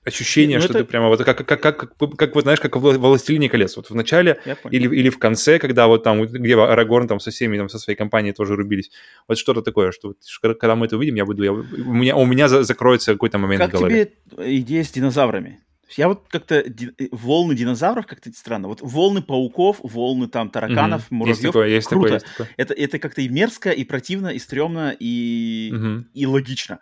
ощущение, 0.05 0.57
ну, 0.57 0.63
что 0.63 0.73
это... 0.73 0.79
ты 0.79 0.85
прямо 0.85 1.07
вот 1.07 1.23
как, 1.23 1.45
как, 1.45 1.61
как, 1.61 1.77
как, 1.77 2.15
как, 2.15 2.35
вот 2.35 2.43
знаешь, 2.43 2.59
как 2.59 2.75
в 2.75 2.79
«Властелине 2.79 3.49
колец». 3.49 3.77
Вот 3.77 3.89
в 3.89 3.95
начале 3.95 4.39
или, 4.69 4.87
или 4.95 5.09
в 5.09 5.17
конце, 5.17 5.59
когда 5.59 5.87
вот 5.87 6.03
там, 6.03 6.23
где 6.25 6.55
Арагорн 6.57 7.07
там 7.07 7.19
со 7.19 7.31
всеми, 7.31 7.57
там 7.57 7.69
со 7.69 7.79
своей 7.79 7.97
компанией 7.97 8.33
тоже 8.33 8.55
рубились. 8.55 8.91
Вот 9.27 9.37
что-то 9.37 9.61
такое, 9.61 9.91
что 9.91 10.09
вот, 10.09 10.57
когда 10.59 10.75
мы 10.75 10.87
это 10.87 10.97
увидим, 10.97 11.15
я 11.15 11.25
буду, 11.25 11.43
я, 11.43 11.51
у 11.51 11.93
меня, 11.93 12.15
у 12.15 12.25
меня 12.25 12.47
закроется 12.47 13.13
какой-то 13.13 13.37
момент 13.37 13.61
как 13.61 13.71
в 13.71 13.73
голове. 13.73 14.11
тебе 14.35 14.59
идея 14.59 14.83
с 14.83 14.91
динозаврами? 14.91 15.59
Я 15.95 16.07
вот 16.07 16.23
как-то 16.27 16.63
ди- 16.67 16.91
э, 16.97 17.07
волны 17.11 17.55
динозавров 17.55 18.07
как-то 18.07 18.31
странно. 18.31 18.67
Вот 18.67 18.79
волны 18.81 19.21
пауков, 19.21 19.77
волны 19.83 20.27
там 20.27 20.49
тараканов, 20.49 21.03
mm-hmm. 21.03 21.07
муравьев. 21.15 21.37
Есть 21.37 21.43
такое, 21.43 21.67
есть 21.67 21.87
круто. 21.87 22.03
Такое, 22.03 22.13
есть 22.15 22.25
такое. 22.25 22.49
Это, 22.57 22.73
это 22.73 22.99
как-то 22.99 23.21
и 23.21 23.29
мерзко, 23.29 23.69
и 23.69 23.83
противно, 23.83 24.29
и 24.29 24.39
стрёмно, 24.39 24.95
и, 24.97 25.71
mm-hmm. 25.71 26.03
и 26.13 26.25
логично 26.25 26.79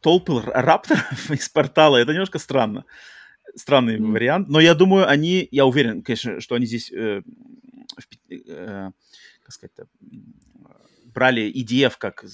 толпы 0.00 0.40
рапторов 0.44 1.30
из 1.30 1.48
портала, 1.48 1.96
это 1.96 2.12
немножко 2.12 2.38
странно. 2.38 2.84
Странный 3.54 3.96
mm. 3.96 4.12
вариант. 4.12 4.48
Но 4.48 4.60
я 4.60 4.74
думаю, 4.74 5.08
они, 5.08 5.48
я 5.50 5.66
уверен, 5.66 6.02
конечно, 6.02 6.40
что 6.40 6.54
они 6.54 6.66
здесь, 6.66 6.92
э, 6.92 7.22
э, 8.30 8.90
как 9.42 9.52
сказать 9.52 9.72
брали 11.18 11.52
IDF 11.52 11.94
как 11.98 12.24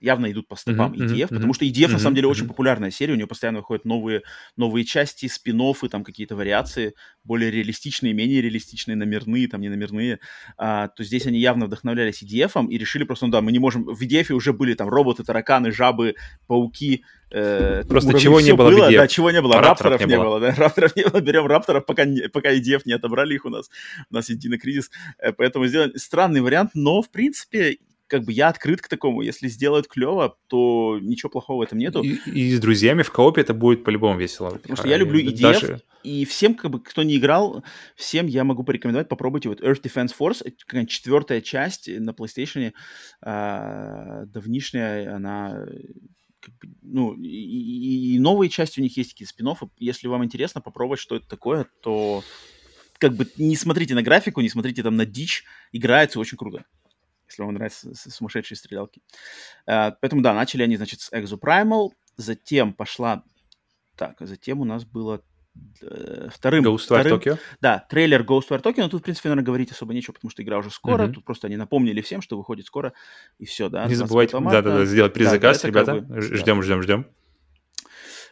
явно 0.00 0.30
идут 0.30 0.48
по 0.48 0.56
стопам 0.56 0.92
mm-hmm, 0.92 1.06
EDF, 1.06 1.16
mm-hmm, 1.16 1.34
потому 1.34 1.54
что 1.54 1.64
EDF 1.64 1.86
mm-hmm, 1.86 1.92
на 1.92 1.98
самом 1.98 2.14
деле 2.14 2.28
mm-hmm. 2.28 2.30
очень 2.30 2.48
популярная 2.48 2.90
серия, 2.90 3.12
у 3.14 3.16
нее 3.16 3.26
постоянно 3.26 3.58
выходят 3.58 3.84
новые, 3.84 4.22
новые 4.56 4.84
части, 4.84 5.26
спин 5.26 5.60
там 5.90 6.04
какие-то 6.04 6.36
вариации, 6.36 6.94
более 7.22 7.50
реалистичные, 7.50 8.14
менее 8.14 8.40
реалистичные, 8.40 8.96
номерные, 8.96 9.46
там 9.46 9.60
не 9.60 9.68
номерные, 9.68 10.20
а, 10.56 10.88
то 10.88 11.04
здесь 11.04 11.26
они 11.26 11.38
явно 11.38 11.66
вдохновлялись 11.66 12.22
EDF 12.22 12.66
и 12.68 12.78
решили 12.78 13.04
просто, 13.04 13.26
ну 13.26 13.32
да, 13.32 13.40
мы 13.42 13.52
не 13.52 13.58
можем, 13.58 13.84
в 13.84 14.00
EDF 14.00 14.32
уже 14.32 14.52
были 14.52 14.74
там 14.74 14.88
роботы, 14.88 15.22
тараканы, 15.22 15.70
жабы, 15.70 16.14
пауки, 16.46 17.04
Э, 17.32 17.84
Просто 17.88 18.18
чего 18.18 18.40
не 18.40 18.54
было, 18.54 18.70
было 18.70 18.90
Да, 18.90 19.06
чего 19.06 19.30
не 19.30 19.40
было, 19.40 19.56
а 19.56 19.62
рапторов, 19.62 19.92
рапторов 19.92 20.10
не, 20.10 20.16
было. 20.16 20.24
было, 20.24 20.40
да, 20.40 20.54
рапторов 20.56 20.96
не 20.96 21.04
было, 21.04 21.20
берем 21.20 21.46
рапторов, 21.46 21.86
пока, 21.86 22.04
не, 22.04 22.28
пока 22.28 22.52
EDF 22.52 22.82
не 22.86 22.92
отобрали 22.92 23.34
их 23.34 23.44
у 23.44 23.50
нас, 23.50 23.70
у 24.10 24.14
нас 24.14 24.28
есть 24.28 24.40
динокризис, 24.40 24.90
э, 25.18 25.32
поэтому 25.32 25.66
сделали 25.66 25.96
странный 25.96 26.40
вариант, 26.40 26.72
но, 26.74 27.02
в 27.02 27.10
принципе, 27.10 27.78
как 28.10 28.24
бы 28.24 28.32
я 28.32 28.48
открыт 28.48 28.82
к 28.82 28.88
такому. 28.88 29.22
Если 29.22 29.48
сделают 29.48 29.86
клево, 29.86 30.36
то 30.48 30.98
ничего 31.00 31.30
плохого 31.30 31.58
в 31.58 31.62
этом 31.62 31.78
нету. 31.78 32.02
И, 32.02 32.18
и 32.26 32.54
с 32.54 32.60
друзьями 32.60 33.02
в 33.02 33.12
коопе 33.12 33.40
это 33.40 33.54
будет 33.54 33.84
по-любому 33.84 34.18
весело. 34.18 34.50
Потому 34.50 34.76
что 34.76 34.86
а, 34.86 34.88
я 34.88 34.96
люблю 34.96 35.20
EDF, 35.20 35.40
даже... 35.40 35.82
и 36.02 36.24
всем, 36.24 36.54
как 36.54 36.72
бы, 36.72 36.80
кто 36.80 37.04
не 37.04 37.16
играл, 37.16 37.62
всем 37.94 38.26
я 38.26 38.42
могу 38.42 38.64
порекомендовать, 38.64 39.08
попробуйте 39.08 39.48
вот 39.48 39.60
Earth 39.60 39.80
Defense 39.82 40.12
Force, 40.18 40.86
четвертая 40.86 41.40
часть 41.40 41.88
на 41.88 42.10
PlayStation, 42.10 42.72
а, 43.22 44.24
давнишняя, 44.26 45.14
она 45.14 45.66
ну, 46.82 47.14
и, 47.14 48.14
и 48.14 48.18
новые 48.18 48.48
части 48.48 48.80
у 48.80 48.82
них 48.82 48.96
есть 48.96 49.12
какие-то 49.12 49.32
спин 49.32 49.46
-оффы. 49.46 49.68
Если 49.78 50.08
вам 50.08 50.24
интересно 50.24 50.60
попробовать, 50.60 50.98
что 50.98 51.16
это 51.16 51.28
такое, 51.28 51.66
то 51.82 52.24
как 52.98 53.14
бы 53.14 53.26
не 53.36 53.56
смотрите 53.56 53.94
на 53.94 54.02
графику, 54.02 54.40
не 54.40 54.48
смотрите 54.48 54.82
там 54.82 54.96
на 54.96 55.06
дичь, 55.06 55.44
играется 55.70 56.18
очень 56.18 56.38
круто 56.38 56.64
если 57.30 57.42
вам 57.42 57.54
нравятся 57.54 57.94
сумасшедшие 57.94 58.58
стрелялки. 58.58 59.00
Uh, 59.68 59.94
поэтому, 60.00 60.22
да, 60.22 60.34
начали 60.34 60.62
они, 60.62 60.76
значит, 60.76 61.00
с 61.00 61.12
Exoprimal, 61.12 61.90
затем 62.16 62.72
пошла... 62.72 63.24
Так, 63.96 64.16
затем 64.20 64.60
у 64.60 64.64
нас 64.64 64.84
было 64.84 65.22
э, 65.82 66.28
вторым... 66.32 66.64
Ghostwire 66.64 66.78
вторым, 66.78 67.18
Tokyo? 67.18 67.38
Да, 67.60 67.86
трейлер 67.90 68.22
Ghostwire 68.22 68.62
Tokyo, 68.62 68.78
но 68.78 68.88
тут, 68.88 69.02
в 69.02 69.04
принципе, 69.04 69.28
наверное, 69.28 69.44
говорить 69.44 69.70
особо 69.70 69.92
нечего, 69.92 70.14
потому 70.14 70.30
что 70.30 70.42
игра 70.42 70.58
уже 70.58 70.70
скоро, 70.70 71.02
mm-hmm. 71.02 71.12
тут 71.12 71.24
просто 71.24 71.48
они 71.48 71.56
напомнили 71.56 72.00
всем, 72.00 72.22
что 72.22 72.38
выходит 72.38 72.66
скоро, 72.66 72.94
и 73.38 73.44
все, 73.44 73.68
да. 73.68 73.84
Не 73.86 73.94
забывайте, 73.94 74.38
да-да-да, 74.38 74.86
сделать 74.86 75.12
предзаказ, 75.12 75.60
да, 75.60 75.68
ребята, 75.68 75.92
как 75.96 76.06
бы, 76.06 76.20
ждем, 76.22 76.56
да. 76.56 76.62
ждем, 76.62 76.82
ждем. 76.82 77.06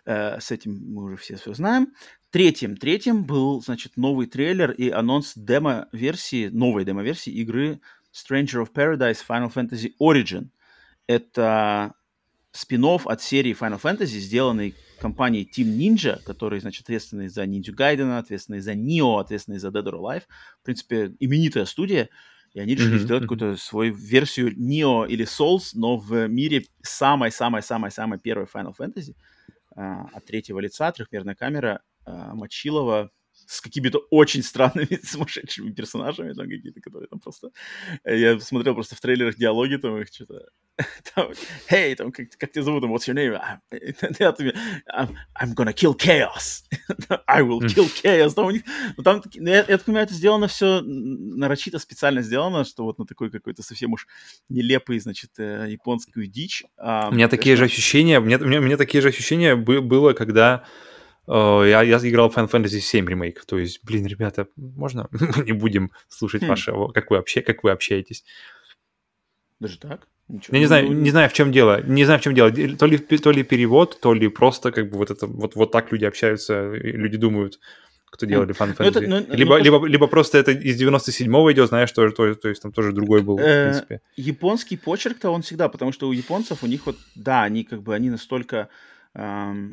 Uh, 0.06 0.40
с 0.40 0.50
этим 0.50 0.74
мы 0.94 1.04
уже 1.04 1.16
все 1.16 1.36
все 1.36 1.52
знаем. 1.52 1.92
Третьим, 2.30 2.78
третьим 2.78 3.24
был, 3.24 3.60
значит, 3.60 3.98
новый 3.98 4.26
трейлер 4.26 4.70
и 4.70 4.88
анонс 4.88 5.34
демо-версии, 5.36 6.48
новой 6.48 6.86
демо-версии 6.86 7.30
игры 7.30 7.82
Stranger 8.18 8.62
of 8.62 8.72
Paradise 8.72 9.22
Final 9.26 9.52
Fantasy 9.52 9.92
Origin. 10.00 10.48
Это 11.06 11.94
спин 12.52 12.84
от 12.84 13.22
серии 13.22 13.56
Final 13.58 13.80
Fantasy, 13.80 14.18
сделанной 14.18 14.74
компанией 15.00 15.44
Team 15.44 15.76
Ninja, 15.76 16.22
которые, 16.24 16.60
значит, 16.60 16.82
ответственны 16.82 17.28
за 17.28 17.44
Ninja 17.44 17.74
Gaiden, 17.74 18.18
ответственны 18.18 18.60
за 18.60 18.72
Neo, 18.72 19.20
ответственны 19.20 19.58
за 19.58 19.68
Dead 19.68 19.84
or 19.84 20.00
Alive. 20.00 20.22
В 20.60 20.64
принципе, 20.64 21.14
именитая 21.20 21.64
студия. 21.64 22.08
И 22.54 22.60
они 22.60 22.74
решили 22.74 22.96
mm-hmm. 22.96 22.98
сделать 22.98 23.22
какую-то 23.22 23.56
свою 23.56 23.94
версию 23.94 24.56
Neo 24.56 25.06
или 25.06 25.24
Souls, 25.24 25.70
но 25.74 25.96
в 25.98 26.26
мире 26.28 26.64
самой-самой-самой-самой 26.82 28.18
первой 28.18 28.46
Final 28.46 28.74
Fantasy 28.76 29.14
а, 29.76 30.08
от 30.12 30.24
третьего 30.24 30.58
лица, 30.58 30.90
трехмерная 30.90 31.34
камера, 31.34 31.82
а, 32.04 32.34
Мочилова, 32.34 33.10
с 33.48 33.62
какими-то 33.62 33.98
очень 34.10 34.42
странными 34.42 35.00
сумасшедшими 35.02 35.70
персонажами, 35.72 36.34
там 36.34 36.48
какие-то, 36.48 36.80
которые 36.82 37.08
там 37.08 37.18
просто... 37.18 37.50
Э, 38.04 38.16
я 38.16 38.38
смотрел 38.40 38.74
просто 38.74 38.94
в 38.94 39.00
трейлерах 39.00 39.36
диалоги, 39.36 39.76
там 39.76 39.96
их 39.98 40.08
что-то... 40.08 40.48
Там, 41.14 41.32
hey, 41.68 41.96
там, 41.96 42.12
как, 42.12 42.26
как 42.38 42.52
тебя 42.52 42.62
зовут, 42.62 42.84
what's 42.84 43.08
your 43.08 43.14
name? 43.14 43.36
I'm, 44.96 45.16
I'm 45.34 45.54
gonna 45.54 45.72
kill 45.72 45.92
chaos. 45.96 46.62
I 47.26 47.42
will 47.42 47.60
kill 47.66 47.88
chaos. 48.02 48.34
Там 48.34 48.46
у 48.46 48.50
них... 48.52 48.62
Ну, 48.96 49.02
там, 49.02 49.20
ну, 49.34 49.50
я, 49.50 49.64
я 49.66 49.78
понимаю, 49.78 50.04
это 50.06 50.14
сделано 50.14 50.46
все 50.46 50.80
нарочито, 50.82 51.80
специально 51.80 52.22
сделано, 52.22 52.64
что 52.64 52.84
вот 52.84 52.98
на 52.98 53.06
такой 53.06 53.30
какой-то 53.30 53.62
совсем 53.64 53.92
уж 53.92 54.06
нелепый, 54.48 55.00
значит, 55.00 55.30
э, 55.38 55.66
японскую 55.70 56.28
дичь. 56.28 56.62
А, 56.76 57.08
у 57.08 57.14
меня 57.14 57.26
такие 57.26 57.56
же 57.56 57.64
ощущения, 57.64 58.20
у 58.20 58.22
меня, 58.22 58.36
у 58.38 58.44
меня, 58.44 58.60
у 58.60 58.62
меня 58.62 58.76
такие 58.76 59.00
же 59.00 59.08
ощущения 59.08 59.56
было, 59.56 60.12
когда 60.12 60.64
я, 61.64 61.82
я 61.82 61.98
играл 61.98 62.30
в 62.30 62.36
Final 62.36 62.50
Fantasy 62.50 62.80
7 62.80 63.06
ремейк. 63.08 63.44
То 63.44 63.58
есть, 63.58 63.80
блин, 63.84 64.06
ребята, 64.06 64.46
можно 64.56 65.08
мы 65.10 65.44
не 65.44 65.52
будем 65.52 65.90
слушать 66.08 66.42
хм. 66.42 66.46
ваше, 66.48 66.72
как 66.94 67.10
вы, 67.10 67.16
вообще, 67.16 67.40
как 67.42 67.62
вы 67.64 67.70
общаетесь? 67.70 68.24
Даже 69.60 69.78
так? 69.78 70.06
Ничего. 70.28 70.54
Я 70.56 70.60
не 70.60 70.66
знаю, 70.66 70.92
не 70.92 71.10
знаю, 71.10 71.28
в 71.30 71.32
чем 71.32 71.52
дело. 71.52 71.82
Не 71.82 72.04
знаю, 72.04 72.20
в 72.20 72.22
чем 72.22 72.34
дело. 72.34 72.50
То 72.50 72.86
ли, 72.86 72.98
то 72.98 73.30
ли 73.32 73.42
перевод, 73.42 73.98
то 74.00 74.12
ли 74.14 74.28
просто 74.28 74.72
как 74.72 74.90
бы 74.90 74.98
вот 74.98 75.10
это 75.10 75.26
вот, 75.26 75.54
вот 75.54 75.72
так 75.72 75.90
люди 75.92 76.04
общаются, 76.04 76.70
люди 76.72 77.16
думают. 77.16 77.58
кто 78.10 78.26
делали 78.26 78.54
Final 78.54 78.74
Ну, 78.78 78.84
это- 78.86 79.00
Fantasy. 79.00 79.06
ну, 79.08 79.24
ну, 79.28 79.34
либо, 79.34 79.56
то, 79.58 79.64
либо, 79.64 79.86
либо 79.86 80.06
просто 80.06 80.38
это 80.38 80.50
из 80.52 80.80
97-го 80.80 81.52
идет, 81.52 81.68
знаешь, 81.68 81.92
то, 81.92 82.08
то, 82.10 82.34
то 82.34 82.48
есть 82.48 82.62
там 82.62 82.72
тоже 82.72 82.92
другой 82.92 83.22
был, 83.22 83.36
в 83.36 83.40
Э, 83.40 83.70
принципе. 83.70 84.00
японский 84.16 84.76
почерк-то 84.78 85.30
он 85.30 85.42
всегда, 85.42 85.68
потому 85.68 85.92
что 85.92 86.08
у 86.08 86.12
японцев, 86.12 86.62
у 86.62 86.66
них 86.66 86.86
вот, 86.86 86.96
да, 87.14 87.42
они 87.42 87.64
как 87.64 87.82
бы, 87.82 87.94
они 87.94 88.08
настолько 88.10 88.68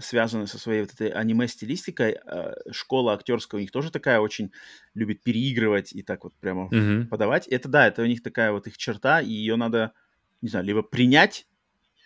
связаны 0.02 0.48
со 0.48 0.58
своей 0.60 0.82
вот 0.82 0.94
этой 0.94 1.10
аниме-стилистикой, 1.10 2.18
э, 2.26 2.54
школа 2.72 3.14
актерская 3.14 3.60
у 3.60 3.62
них 3.62 3.72
тоже 3.72 3.92
такая 3.92 4.20
очень 4.20 4.52
любит 4.94 5.24
переигрывать 5.24 5.94
и 5.94 6.02
так 6.04 6.24
вот 6.24 6.34
прямо 6.40 6.72
Мгм. 6.72 7.10
подавать. 7.10 7.48
Это 7.48 7.70
да, 7.70 7.88
это 7.88 8.02
у 8.02 8.06
них 8.06 8.24
такая 8.24 8.52
вот 8.52 8.68
их 8.68 8.78
черта, 8.78 9.22
и 9.22 9.30
ее 9.30 9.56
надо, 9.56 9.94
не 10.42 10.50
знаю, 10.50 10.66
либо 10.66 10.82
принять, 10.84 11.48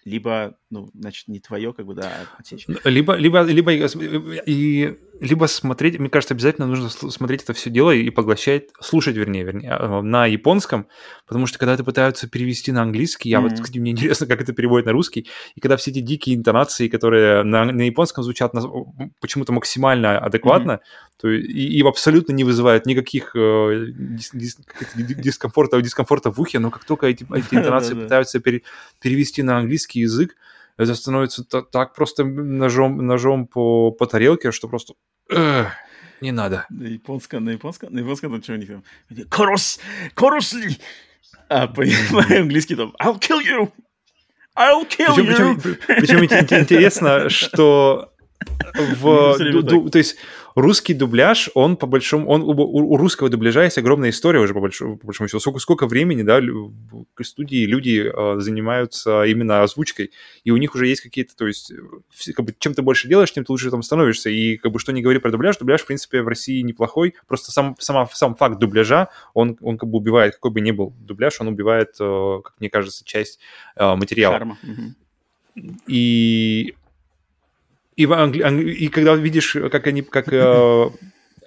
либо, 0.09 0.55
ну, 0.69 0.89
значит, 0.93 1.27
не 1.27 1.39
твое, 1.39 1.73
как 1.73 1.85
бы, 1.85 1.93
да, 1.93 2.09
а 2.09 2.27
отсечь. 2.39 2.65
Либо, 2.83 3.15
либо, 3.15 3.41
либо, 3.43 3.71
и, 3.71 4.41
и- 4.45 4.97
либо 5.21 5.45
смотреть, 5.45 5.99
мне 5.99 6.09
кажется, 6.09 6.33
обязательно 6.33 6.65
нужно 6.67 6.89
смотреть 6.89 7.43
это 7.43 7.53
все 7.53 7.69
дело 7.69 7.91
и 7.91 8.09
поглощать, 8.09 8.69
слушать, 8.81 9.15
вернее, 9.15 9.43
вернее, 9.43 9.71
а, 9.71 10.01
на 10.01 10.25
японском, 10.25 10.87
потому 11.27 11.45
что 11.45 11.59
когда 11.59 11.73
это 11.73 11.83
пытаются 11.83 12.29
перевести 12.29 12.71
на 12.71 12.81
английский, 12.83 13.29
я 13.29 13.41
вот, 13.41 13.51
Мгм. 13.51 13.61
кстати, 13.61 13.79
мне 13.79 13.91
интересно, 13.91 14.27
как 14.27 14.41
это 14.41 14.53
переводят 14.53 14.85
на 14.85 14.93
русский, 14.93 15.27
и 15.55 15.59
когда 15.59 15.75
все 15.77 15.91
эти 15.91 15.99
дикие 15.99 16.35
интонации, 16.37 16.87
которые 16.87 17.43
на, 17.43 17.65
на 17.65 17.81
японском 17.81 18.23
звучат 18.23 18.53
почему-то 19.19 19.51
максимально 19.51 20.17
адекватно, 20.19 20.79
то 21.21 21.27
и, 21.29 21.41
и 21.41 21.81
абсолютно 21.83 22.31
не 22.33 22.43
вызывают 22.45 22.85
никаких 22.85 23.35
э, 23.35 23.39
дис- 23.39 24.31
дис- 24.33 24.57
дискомфорта, 24.95 25.81
дискомфорта 25.81 26.31
в 26.31 26.39
ухе, 26.39 26.59
но 26.59 26.71
как 26.71 26.85
только 26.85 27.07
эти, 27.07 27.25
эти 27.33 27.55
интонации 27.55 27.93
пытаются 27.93 28.39
пере- 28.39 28.61
перевести 29.01 29.43
на 29.43 29.57
английский 29.57 29.99
язык, 30.01 30.35
это 30.77 30.95
становится 30.95 31.43
та- 31.43 31.61
так 31.61 31.93
просто 31.93 32.23
ножом, 32.23 33.05
ножом 33.05 33.47
по, 33.47 33.91
по 33.91 34.05
тарелке, 34.07 34.51
что 34.51 34.67
просто 34.69 34.93
«Эх, 35.29 35.67
не 36.21 36.31
надо. 36.31 36.65
На 36.69 36.87
японском, 36.87 37.43
на 37.45 37.49
японском, 37.51 37.93
на 37.93 37.99
японском 37.99 38.31
там 38.31 38.41
что 38.43 38.53
у 38.53 38.55
них 38.55 38.67
там? 38.69 38.83
Корос, 39.29 39.79
коросли! 40.13 40.77
А 41.49 41.67
по- 41.67 41.83
по-английски 42.11 42.75
там 42.77 42.93
I'll 43.01 43.19
kill 43.19 43.41
you! 43.45 43.71
I'll 44.57 44.87
kill 44.87 45.15
Причем, 45.15 45.51
you! 45.53 45.61
причем- 45.61 45.77
причем 45.87 46.17
ин- 46.23 46.47
ин- 46.55 46.61
интересно, 46.61 47.29
что 47.29 48.13
в, 49.01 49.37
ду- 49.37 49.61
ду- 49.63 49.89
то 49.89 49.97
есть 49.97 50.15
русский 50.61 50.93
дубляж, 50.93 51.49
он 51.53 51.77
по 51.77 51.87
большому, 51.87 52.27
он 52.27 52.41
у, 52.41 52.51
у- 52.51 52.97
русского 52.97 53.29
дубляжа 53.29 53.63
есть 53.63 53.77
огромная 53.77 54.09
история 54.09 54.39
уже 54.39 54.53
по 54.53 54.59
большому, 54.59 54.97
по 54.97 55.07
большому 55.07 55.27
счету. 55.27 55.39
Сколько, 55.39 55.59
сколько 55.59 55.87
времени, 55.87 56.21
да, 56.23 56.41
студии 57.21 57.65
люди 57.65 58.03
э, 58.05 58.39
занимаются 58.39 59.23
именно 59.23 59.63
озвучкой, 59.63 60.11
и 60.43 60.51
у 60.51 60.57
них 60.57 60.75
уже 60.75 60.87
есть 60.87 61.01
какие-то, 61.01 61.35
то 61.35 61.47
есть, 61.47 61.71
как 62.35 62.45
бы, 62.45 62.55
чем 62.57 62.73
ты 62.73 62.81
больше 62.81 63.07
делаешь, 63.07 63.31
тем 63.31 63.45
ты 63.45 63.51
лучше 63.51 63.71
там 63.71 63.83
становишься. 63.83 64.29
И 64.29 64.57
как 64.57 64.71
бы 64.71 64.79
что 64.79 64.91
не 64.91 65.01
говори 65.01 65.19
про 65.19 65.31
дубляж, 65.31 65.57
дубляж, 65.57 65.81
в 65.81 65.85
принципе, 65.85 66.21
в 66.21 66.27
России 66.27 66.61
неплохой. 66.61 67.15
Просто 67.27 67.51
сам, 67.51 67.75
сама, 67.79 68.07
сам 68.13 68.35
факт 68.35 68.59
дубляжа, 68.59 69.09
он, 69.33 69.57
он 69.61 69.77
как 69.77 69.89
бы 69.89 69.97
убивает, 69.97 70.35
какой 70.35 70.51
бы 70.51 70.61
ни 70.61 70.71
был 70.71 70.93
дубляж, 70.99 71.39
он 71.41 71.47
убивает, 71.47 71.95
э, 71.99 72.39
как 72.43 72.53
мне 72.59 72.69
кажется, 72.69 73.03
часть 73.05 73.39
э, 73.75 73.95
материала. 73.95 74.37
Шарма. 74.37 74.57
И, 75.87 76.75
и, 77.99 78.05
в 78.05 78.13
англи- 78.13 78.71
и 78.71 78.87
когда 78.87 79.13
видишь, 79.15 79.57
как 79.69 79.87
они, 79.87 80.01
как 80.03 80.31
э, 80.31 80.89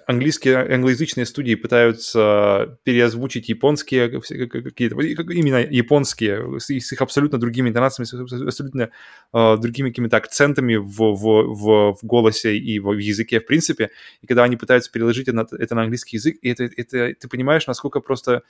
английские, 0.05 0.57
англоязычные 0.57 1.25
студии 1.25 1.55
пытаются 1.55 2.77
переозвучить 2.83 3.49
японские 3.49 4.09
какие-то, 4.09 5.01
именно 5.01 5.57
японские, 5.57 6.59
с, 6.59 6.69
их 6.69 7.01
абсолютно 7.01 7.39
другими 7.39 7.69
интонациями, 7.69 8.05
с 8.05 8.13
абс- 8.13 8.47
абсолютно 8.47 8.91
э, 9.33 9.57
другими 9.57 9.89
какими-то 9.89 10.17
акцентами 10.17 10.75
в, 10.75 10.91
в, 10.91 11.55
в, 11.55 11.95
в 11.95 12.05
голосе 12.05 12.55
и 12.55 12.77
в, 12.77 12.91
языке, 12.99 13.39
в 13.39 13.47
принципе, 13.47 13.89
и 14.21 14.27
когда 14.27 14.43
они 14.43 14.55
пытаются 14.55 14.91
переложить 14.91 15.27
это, 15.27 15.47
это 15.57 15.73
на 15.73 15.81
английский 15.81 16.17
язык, 16.17 16.37
и 16.43 16.49
это, 16.49 16.65
это 16.65 17.15
ты 17.19 17.27
понимаешь, 17.27 17.65
насколько 17.65 17.99
просто 17.99 18.43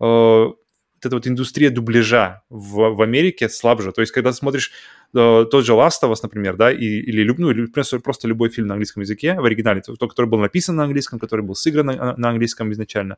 э, 0.00 0.46
вот 1.00 1.06
эта 1.06 1.16
вот 1.16 1.26
индустрия 1.26 1.70
дубляжа 1.70 2.42
в, 2.50 2.94
в 2.94 3.02
Америке 3.02 3.48
слабже. 3.48 3.92
То 3.92 4.02
есть, 4.02 4.12
когда 4.12 4.32
смотришь 4.32 4.70
э, 5.14 5.46
тот 5.50 5.64
же 5.64 5.72
Last 5.72 6.02
of 6.02 6.12
Us, 6.12 6.18
например, 6.22 6.56
да, 6.56 6.70
и, 6.70 6.84
или, 6.84 7.22
люб- 7.22 7.38
ну, 7.38 7.50
или 7.50 7.66
просто, 7.66 8.28
любой 8.28 8.50
фильм 8.50 8.66
на 8.66 8.74
английском 8.74 9.00
языке 9.00 9.34
в 9.34 9.44
оригинале, 9.44 9.80
тот, 9.80 10.10
который 10.10 10.26
был 10.26 10.38
написан 10.38 10.76
на 10.76 10.84
английском, 10.84 11.18
который 11.18 11.44
был 11.44 11.54
сыгран 11.54 11.86
на, 11.86 12.16
на 12.16 12.28
английском 12.28 12.70
изначально, 12.72 13.16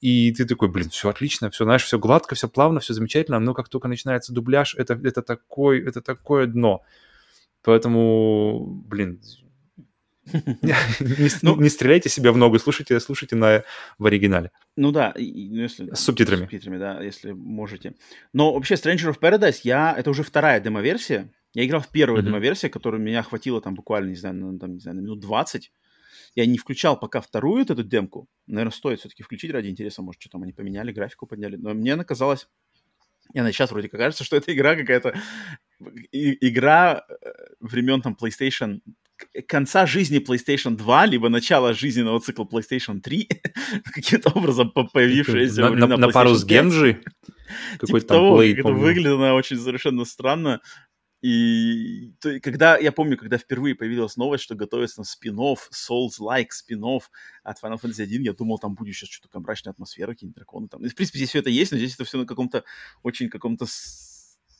и 0.00 0.32
ты 0.32 0.46
такой, 0.46 0.68
блин, 0.68 0.88
все 0.88 1.10
отлично, 1.10 1.50
все, 1.50 1.64
знаешь, 1.64 1.84
все 1.84 1.98
гладко, 1.98 2.34
все 2.34 2.48
плавно, 2.48 2.80
все 2.80 2.94
замечательно, 2.94 3.38
но 3.38 3.52
как 3.52 3.68
только 3.68 3.86
начинается 3.86 4.32
дубляж, 4.32 4.74
это, 4.76 4.98
это, 5.04 5.20
такой, 5.20 5.80
это 5.80 6.00
такое 6.00 6.46
дно. 6.46 6.82
Поэтому, 7.62 8.82
блин, 8.88 9.20
не, 10.32 10.74
Ну- 11.42 11.60
не 11.60 11.68
стреляйте 11.68 12.08
себя 12.08 12.32
в 12.32 12.36
ногу, 12.36 12.58
слушайте, 12.58 12.98
слушайте 13.00 13.36
на, 13.36 13.64
в 13.98 14.06
оригинале. 14.06 14.50
Ну 14.76 14.92
да, 14.92 15.12
и- 15.16 15.24
и, 15.24 15.50
ну, 15.50 15.62
если... 15.62 15.92
С 15.94 16.00
субтитрами. 16.00 16.40
С 16.40 16.42
субтитрами, 16.42 16.78
да, 16.78 17.02
если 17.02 17.32
можете. 17.32 17.94
Но 18.32 18.52
вообще 18.52 18.74
Stranger 18.74 19.12
of 19.14 19.18
Paradise, 19.20 19.60
я... 19.64 19.94
Это 19.96 20.10
уже 20.10 20.22
вторая 20.22 20.60
демо-версия. 20.60 21.30
Я 21.54 21.64
играл 21.64 21.80
в 21.80 21.88
первую 21.88 22.22
Мгм. 22.22 22.26
демо-версию, 22.32 22.70
которая 22.70 23.00
меня 23.00 23.22
хватила 23.22 23.60
там 23.60 23.74
буквально, 23.74 24.10
не 24.10 24.16
знаю, 24.16 24.34
на, 24.36 24.78
знаю, 24.78 24.96
на 24.96 25.00
минут 25.00 25.20
20. 25.20 25.72
Я 26.36 26.46
не 26.46 26.58
включал 26.58 26.98
пока 27.00 27.20
вторую 27.20 27.62
эту 27.64 27.82
демку. 27.82 28.28
Наверное, 28.46 28.70
стоит 28.72 29.00
все-таки 29.00 29.22
включить 29.24 29.50
ради 29.50 29.68
интереса. 29.68 30.00
Может, 30.02 30.20
что 30.22 30.30
там 30.30 30.42
они 30.44 30.52
поменяли, 30.52 30.92
графику 30.92 31.26
подняли. 31.26 31.56
Но 31.56 31.74
мне 31.74 31.94
она 31.94 32.04
казалась... 32.04 32.48
Я 33.32 33.42
на 33.44 33.52
сейчас 33.52 33.70
вроде 33.70 33.88
как 33.88 34.00
кажется, 34.00 34.24
что 34.24 34.36
это 34.36 34.52
игра 34.52 34.74
какая-то... 34.76 35.14
и- 36.12 36.48
Игра 36.48 37.04
э, 37.08 37.14
времен 37.60 38.02
там 38.02 38.16
PlayStation 38.20 38.80
конца 39.46 39.86
жизни 39.86 40.18
PlayStation 40.18 40.76
2, 40.76 41.06
либо 41.06 41.28
начала 41.28 41.72
жизненного 41.72 42.20
цикла 42.20 42.44
PlayStation 42.44 43.00
3, 43.00 43.28
каким-то 43.94 44.30
образом 44.30 44.70
по- 44.70 44.84
появившаяся 44.84 45.70
на, 45.70 45.86
на- 45.86 45.96
на 45.96 46.08
пару 46.08 46.34
с 46.34 46.44
5. 46.44 46.48
Генджи. 46.48 47.02
Типа 47.84 48.00
того, 48.00 48.42
Blade, 48.42 48.56
как 48.62 48.66
это 48.66 49.14
она 49.14 49.34
очень 49.34 49.58
совершенно 49.58 50.04
странно. 50.04 50.60
И 51.22 52.12
то 52.20 52.40
когда, 52.40 52.78
я 52.78 52.92
помню, 52.92 53.18
когда 53.18 53.36
впервые 53.36 53.74
появилась 53.74 54.16
новость, 54.16 54.44
что 54.44 54.54
готовится 54.54 54.96
там 54.96 55.04
спин-офф, 55.04 55.68
Souls-like 55.70 56.48
спин-офф 56.50 57.02
от 57.42 57.62
Final 57.62 57.78
Fantasy 57.78 58.04
1, 58.04 58.22
я 58.22 58.32
думал, 58.32 58.58
там 58.58 58.74
будет 58.74 58.94
сейчас 58.94 59.10
что-то 59.10 59.38
мрачная 59.40 59.72
атмосфера, 59.72 60.12
какие-нибудь 60.12 60.36
драконы 60.36 60.68
там. 60.68 60.82
И, 60.84 60.88
в 60.88 60.94
принципе, 60.94 61.18
здесь 61.18 61.28
все 61.28 61.40
это 61.40 61.50
есть, 61.50 61.72
но 61.72 61.78
здесь 61.78 61.94
это 61.94 62.04
все 62.04 62.16
на 62.16 62.24
каком-то 62.24 62.64
очень 63.02 63.28
каком-то 63.28 63.66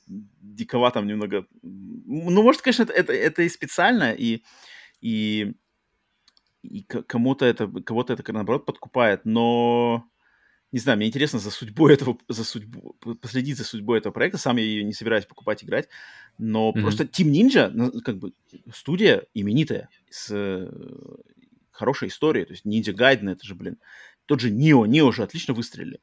диковатом 0.07 1.07
немного. 1.07 1.45
Ну, 1.61 2.43
может, 2.43 2.61
конечно, 2.61 2.83
это, 2.83 2.93
это, 2.93 3.13
это 3.13 3.41
и 3.43 3.49
специально, 3.49 4.11
и, 4.11 4.43
и, 5.01 5.53
и 6.63 6.83
кому-то 6.83 7.45
это, 7.45 7.67
кого-то 7.67 8.13
это, 8.13 8.33
наоборот, 8.33 8.65
подкупает, 8.65 9.25
но 9.25 10.05
не 10.71 10.79
знаю, 10.79 10.97
мне 10.97 11.07
интересно 11.07 11.39
за 11.39 11.51
судьбой 11.51 11.93
этого, 11.93 12.17
за 12.27 12.43
судьбу, 12.43 12.95
последить 13.21 13.57
за 13.57 13.63
судьбой 13.63 13.99
этого 13.99 14.13
проекта. 14.13 14.37
Сам 14.37 14.57
я 14.57 14.63
ее 14.63 14.83
не 14.83 14.93
собираюсь 14.93 15.25
покупать, 15.25 15.63
играть. 15.63 15.89
Но 16.37 16.71
Мгм. 16.71 16.81
просто 16.81 17.03
Team 17.03 17.31
Ninja, 17.31 18.01
как 18.01 18.17
бы, 18.17 18.33
студия 18.73 19.25
именитая, 19.33 19.89
с 20.09 20.29
э, 20.31 20.71
хорошей 21.71 22.07
историей. 22.07 22.45
То 22.45 22.53
есть 22.53 22.65
Ninja 22.65 22.93
Gaiden, 22.93 23.31
это 23.31 23.45
же, 23.45 23.55
блин, 23.55 23.77
тот 24.25 24.39
же 24.39 24.49
Нио, 24.49 24.85
Нио 24.85 25.11
же 25.11 25.23
отлично 25.23 25.53
выстрелили. 25.53 25.99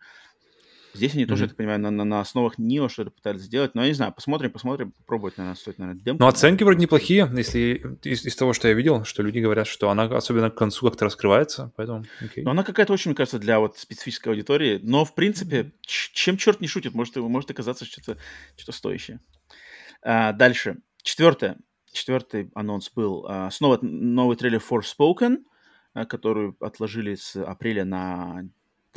Здесь 0.99 1.15
они 1.15 1.27
тоже, 1.27 1.45
я 1.45 1.49
так 1.49 1.57
понимаю, 1.57 1.79
на, 1.79 1.91
на, 1.91 2.05
на 2.05 2.21
основах 2.21 2.59
Нио 2.59 2.89
что-то 2.89 3.11
пытались 3.11 3.43
сделать. 3.43 3.77
Но 3.77 3.83
я 3.83 3.89
не 3.89 3.95
знаю, 3.95 4.13
посмотрим, 4.13 4.51
посмотрим, 4.51 4.91
попробовать, 4.91 5.39
наверное, 5.39 5.57
стоит, 5.57 5.79
наверное, 5.79 6.03
демку. 6.03 6.23
Ну, 6.23 6.29
оценки 6.29 6.65
вроде 6.65 6.81
неплохие, 6.81 7.31
если 7.37 7.97
из, 8.03 8.27
из 8.27 8.35
того, 8.35 8.53
что 8.53 8.67
я 8.67 8.75
видел, 8.75 9.05
что 9.05 9.23
люди 9.23 9.39
говорят, 9.39 9.69
что 9.69 9.91
она 9.91 10.05
особенно 10.05 10.51
к 10.51 10.57
концу 10.57 10.87
как-то 10.87 11.05
раскрывается, 11.05 11.73
поэтому 11.77 12.05
окей. 12.21 12.43
Но 12.43 12.51
она 12.51 12.65
какая-то 12.65 12.93
очень, 12.93 13.11
мне 13.11 13.17
кажется, 13.17 13.39
для 13.39 13.61
вот 13.61 13.79
специфической 13.79 14.31
аудитории. 14.31 14.81
Но, 14.83 15.05
в 15.05 15.15
принципе, 15.15 15.73
чем 15.83 16.37
черт 16.37 16.61
не 16.61 16.67
шутит, 16.67 16.95
может, 16.95 17.15
может 17.15 17.51
оказаться 17.51 17.85
что-то 17.85 18.19
что 18.57 18.73
стоящее. 18.73 19.21
А, 20.03 20.33
дальше. 20.33 20.79
Четвертое. 21.03 21.59
Четвертый 21.93 22.51
анонс 22.55 22.91
был. 22.91 23.25
а, 23.29 23.51
снова 23.51 23.79
новый 23.83 24.37
трейлер 24.37 24.61
Forspoken, 24.69 25.45
а, 25.95 26.05
который 26.07 26.55
отложили 26.61 27.15
с 27.15 27.37
апреля 27.37 27.85
на 27.85 28.49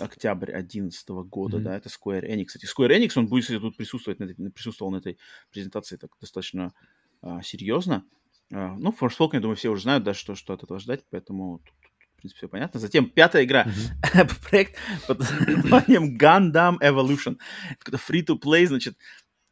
октябрь 0.01 0.51
2011 0.51 1.09
года, 1.23 1.57
Мгм. 1.57 1.65
да, 1.65 1.77
это 1.77 1.89
Square 1.89 2.27
Enix. 2.27 2.45
Кстати, 2.45 2.65
Square 2.65 2.89
Enix, 2.97 3.11
он 3.15 3.27
будет, 3.27 3.43
кстати, 3.43 3.59
тут 3.59 3.77
присутствовать, 3.77 4.19
на 4.19 4.25
этой- 4.25 4.51
присутствовал 4.51 4.91
на 4.91 4.97
этой 4.97 5.17
презентации 5.51 5.97
так 5.97 6.11
достаточно 6.19 6.73
а, 7.21 7.41
серьезно. 7.43 8.03
А, 8.51 8.75
ну, 8.79 8.89
Forspoken, 8.99 9.29
я 9.35 9.39
думаю, 9.41 9.55
все 9.55 9.69
уже 9.69 9.83
знают, 9.83 10.03
да, 10.03 10.13
что, 10.13 10.33
что 10.35 10.53
от 10.53 10.63
этого 10.63 10.79
ждать, 10.79 11.05
поэтому 11.11 11.59
тут, 11.59 11.75
тут, 11.81 12.07
в 12.13 12.15
принципе, 12.17 12.37
все 12.39 12.47
понятно. 12.49 12.79
Затем 12.79 13.09
пятая 13.09 13.43
игра, 13.45 13.65
Мгм. 13.65 14.27
проект 14.49 14.75
под 15.07 15.19
названием 15.19 16.17
Gundam 16.17 16.77
Evolution. 16.81 17.37
Это 17.85 17.97
free-to-play, 17.97 18.65
значит. 18.67 18.97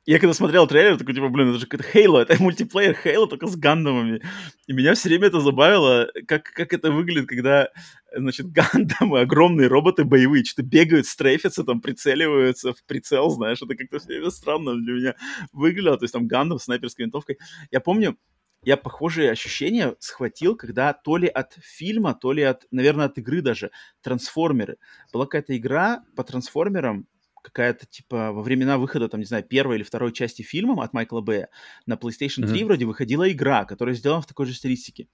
Я 0.10 0.18
когда 0.18 0.34
смотрел 0.34 0.66
трейлер, 0.66 0.98
такой, 0.98 1.14
типа, 1.14 1.30
блин, 1.30 1.50
это 1.50 1.60
же 1.60 1.68
какой-то 1.68 1.88
Halo, 1.96 2.20
это 2.20 2.36
мультиплеер 2.42 2.98
Halo, 3.06 3.28
только 3.28 3.46
с 3.46 3.56
гандамами. 3.56 4.24
И 4.66 4.74
меня 4.74 4.96
все 4.96 5.08
время 5.08 5.28
это 5.28 5.40
забавило, 5.40 6.10
как, 6.28 6.46
как 6.46 6.74
это 6.74 6.92
выглядит, 6.92 7.30
когда, 7.30 7.70
значит, 8.12 8.48
гандамы, 8.52 9.20
огромные 9.20 9.68
роботы 9.68 10.06
боевые, 10.06 10.44
что-то 10.46 10.64
бегают, 10.64 11.06
стрейфятся, 11.06 11.64
там, 11.64 11.80
прицеливаются 11.80 12.74
в 12.74 12.84
прицел, 12.86 13.30
знаешь, 13.30 13.62
это 13.62 13.76
как-то 13.76 14.00
все 14.00 14.08
время 14.08 14.32
странно 14.32 14.74
для 14.74 14.94
меня 14.94 15.16
выглядело. 15.54 15.96
То 15.96 16.06
есть 16.06 16.14
там 16.14 16.26
гандам 16.26 16.58
с 16.58 16.64
снайперской 16.64 17.06
винтовкой. 17.06 17.38
Я 17.70 17.80
помню, 17.80 18.18
я 18.64 18.78
похожие 18.78 19.30
ощущения 19.30 19.96
схватил, 20.00 20.56
когда 20.56 20.92
то 20.94 21.18
ли 21.18 21.28
от 21.28 21.54
фильма, 21.62 22.16
то 22.16 22.32
ли 22.32 22.42
от, 22.42 22.66
наверное, 22.72 23.06
от 23.06 23.20
игры 23.20 23.44
даже, 23.44 23.70
трансформеры. 24.02 24.78
Была 25.14 25.26
какая-то 25.26 25.56
игра 25.56 26.04
по 26.16 26.24
трансформерам, 26.24 27.06
какая-то 27.42 27.86
типа 27.86 28.32
во 28.32 28.42
времена 28.42 28.78
выхода, 28.78 29.08
там, 29.10 29.20
не 29.20 29.26
знаю, 29.26 29.44
первой 29.44 29.78
или 29.78 29.84
второй 29.84 30.12
части 30.12 30.42
фильма 30.42 30.84
от 30.84 30.94
Майкла 30.94 31.22
Бэя 31.22 31.50
на 31.86 31.94
PlayStation 31.96 32.48
3 32.48 32.48
mm-hmm. 32.48 32.66
вроде 32.66 32.86
выходила 32.86 33.30
игра, 33.32 33.66
которая 33.66 33.96
сделана 33.96 34.22
в 34.22 34.28
такой 34.28 34.46
же 34.46 34.54
стилистике. 34.54 35.08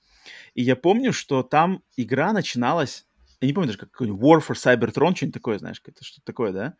И 0.53 0.63
я 0.63 0.75
помню, 0.75 1.13
что 1.13 1.43
там 1.43 1.83
игра 1.97 2.33
начиналась, 2.33 3.05
я 3.41 3.47
не 3.47 3.53
помню 3.53 3.67
даже, 3.67 3.79
как 3.79 3.91
какой-нибудь 3.91 4.21
War 4.21 4.39
for 4.39 4.55
Cybertron, 4.55 5.15
что-нибудь 5.15 5.33
такое, 5.33 5.59
знаешь, 5.59 5.81
это 5.85 6.03
что-то 6.03 6.25
такое, 6.25 6.51
да? 6.51 6.73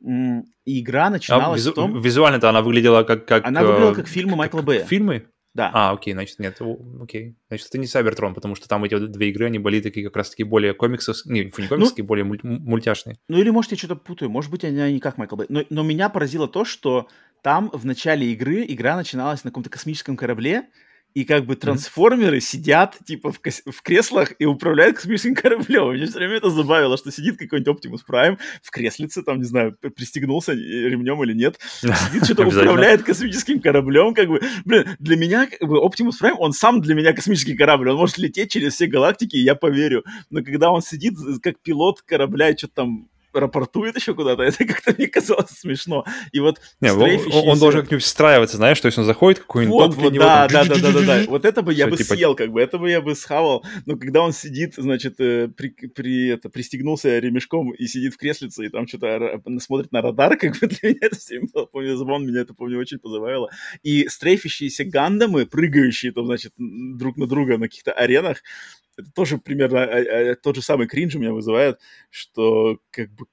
И 0.00 0.80
игра 0.80 1.10
начиналась 1.10 1.66
а, 1.66 1.70
визу- 1.70 1.72
в 1.72 1.74
том... 1.74 2.00
Визуально-то 2.00 2.48
она 2.48 2.62
выглядела 2.62 3.02
как... 3.02 3.26
как 3.26 3.44
она 3.44 3.62
выглядела 3.62 3.94
как 3.94 4.06
фильмы 4.06 4.30
как, 4.30 4.38
Майкла 4.38 4.62
Бэя. 4.62 4.84
Фильмы? 4.84 5.28
Да. 5.58 5.72
А, 5.74 5.90
окей, 5.90 6.12
значит, 6.12 6.38
нет, 6.38 6.56
окей. 7.02 7.34
Значит, 7.48 7.66
это 7.66 7.78
не 7.78 7.86
Cybertron, 7.86 8.32
потому 8.32 8.54
что 8.54 8.68
там 8.68 8.84
эти 8.84 8.96
две 8.96 9.30
игры, 9.30 9.46
они 9.46 9.58
были 9.58 9.80
такие 9.80 10.06
как 10.06 10.14
раз-таки 10.14 10.44
более 10.44 10.72
комиксовские, 10.72 11.34
не, 11.34 11.44
не 11.46 11.50
комиксовские, 11.50 12.04
ну, 12.04 12.06
более 12.06 12.24
муль- 12.24 12.38
мультяшные. 12.44 13.18
Ну 13.26 13.38
или, 13.38 13.50
может, 13.50 13.72
я 13.72 13.76
что-то 13.76 13.96
путаю, 13.96 14.30
может 14.30 14.52
быть, 14.52 14.62
они 14.62 14.92
не 14.92 15.00
как 15.00 15.18
Майкл 15.18 15.34
Бэй. 15.34 15.48
Но, 15.48 15.64
но 15.68 15.82
меня 15.82 16.10
поразило 16.10 16.46
то, 16.46 16.64
что 16.64 17.08
там 17.42 17.70
в 17.72 17.84
начале 17.84 18.32
игры 18.32 18.64
игра 18.68 18.94
начиналась 18.94 19.42
на 19.42 19.50
каком-то 19.50 19.68
космическом 19.68 20.16
корабле, 20.16 20.68
и 21.18 21.24
как 21.24 21.46
бы 21.46 21.56
трансформеры 21.56 22.36
mm-hmm. 22.36 22.40
сидят, 22.40 22.96
типа, 23.04 23.32
в, 23.32 23.40
в 23.40 23.82
креслах 23.82 24.34
и 24.38 24.44
управляют 24.44 24.98
космическим 24.98 25.34
кораблем. 25.34 25.90
Мне 25.90 26.06
все 26.06 26.18
время 26.18 26.36
это 26.36 26.48
забавило, 26.48 26.96
что 26.96 27.10
сидит 27.10 27.36
какой-нибудь 27.38 27.74
Optimus 27.74 28.00
Prime 28.08 28.38
в 28.62 28.70
креслице, 28.70 29.24
там, 29.24 29.38
не 29.38 29.44
знаю, 29.44 29.76
пристегнулся 29.96 30.52
ремнем 30.52 31.20
или 31.24 31.32
нет, 31.32 31.58
сидит, 31.80 32.24
что-то 32.24 32.46
управляет 32.46 33.02
космическим 33.02 33.60
кораблем, 33.60 34.14
как 34.14 34.28
бы, 34.28 34.40
блин, 34.64 34.84
для 35.00 35.16
меня, 35.16 35.48
как 35.48 35.68
бы, 35.68 35.78
Optimus 35.78 36.22
Prime, 36.22 36.36
он 36.38 36.52
сам 36.52 36.80
для 36.80 36.94
меня 36.94 37.12
космический 37.12 37.56
корабль, 37.56 37.90
он 37.90 37.96
может 37.96 38.18
лететь 38.18 38.52
через 38.52 38.74
все 38.74 38.86
галактики, 38.86 39.34
и 39.34 39.42
я 39.42 39.56
поверю, 39.56 40.04
но 40.30 40.44
когда 40.44 40.70
он 40.70 40.82
сидит 40.82 41.14
как 41.42 41.58
пилот 41.58 42.02
корабля 42.02 42.50
и 42.50 42.56
что-то 42.56 42.74
там 42.74 43.08
рапортует 43.40 43.96
еще 43.96 44.14
куда-то, 44.14 44.42
это 44.44 44.64
как-то 44.64 44.94
мне 44.96 45.06
казалось 45.08 45.50
смешно. 45.50 46.04
И 46.32 46.40
вот 46.40 46.60
Не, 46.80 46.90
стрейфящийся... 46.90 47.38
он, 47.38 47.48
он 47.48 47.58
должен 47.58 47.82
как-нибудь 47.82 48.04
встраиваться, 48.04 48.56
знаешь, 48.56 48.80
то 48.80 48.86
есть 48.86 48.98
он 48.98 49.04
заходит 49.04 49.40
какой-нибудь... 49.40 49.74
Вот, 49.74 49.94
вот, 49.94 50.14
да, 50.14 50.48
да, 50.48 50.64
да, 50.64 50.76
да, 50.76 50.92
да, 50.92 51.00
да. 51.00 51.24
Вот 51.28 51.44
это 51.44 51.62
бы 51.62 51.72
я 51.72 51.86
бы 51.86 51.96
типа 51.96 52.14
съел, 52.14 52.34
как 52.34 52.50
бы, 52.50 52.60
это 52.60 52.78
бы 52.78 52.90
я 52.90 53.00
бы 53.00 53.14
схавал. 53.14 53.64
Но 53.86 53.96
когда 53.96 54.22
он 54.22 54.32
сидит, 54.32 54.74
значит, 54.76 55.20
э, 55.20 55.48
при, 55.48 55.70
при, 55.70 56.28
это, 56.28 56.48
пристегнулся 56.48 57.18
ремешком 57.18 57.72
и 57.72 57.86
сидит 57.86 58.14
в 58.14 58.18
креслице, 58.18 58.66
и 58.66 58.68
там 58.68 58.86
что-то 58.86 59.40
смотрит 59.60 59.92
на 59.92 60.02
радар, 60.02 60.36
как 60.36 60.58
бы 60.58 60.66
для 60.66 60.90
меня 60.90 60.98
это 61.02 61.16
все 61.16 61.40
было, 61.40 61.66
помню, 61.66 61.96
забавно, 61.96 62.26
меня 62.28 62.40
это, 62.40 62.54
помню, 62.54 62.78
очень 62.78 62.98
позабавило. 62.98 63.50
И 63.82 64.08
стрейфящиеся 64.08 64.84
гандамы, 64.84 65.46
прыгающие 65.46 66.12
там, 66.12 66.26
значит, 66.26 66.52
друг 66.56 67.16
на 67.16 67.26
друга 67.26 67.58
на 67.58 67.68
каких-то 67.68 67.92
аренах, 67.92 68.42
это 68.98 69.10
тоже 69.12 69.38
примерно 69.38 69.84
а, 69.84 70.32
а, 70.32 70.34
тот 70.34 70.56
же 70.56 70.62
самый 70.62 70.88
кринж 70.88 71.14
у 71.14 71.20
меня 71.20 71.32
вызывает, 71.32 71.78
что 72.10 72.80
как 72.90 73.12
бы 73.12 73.26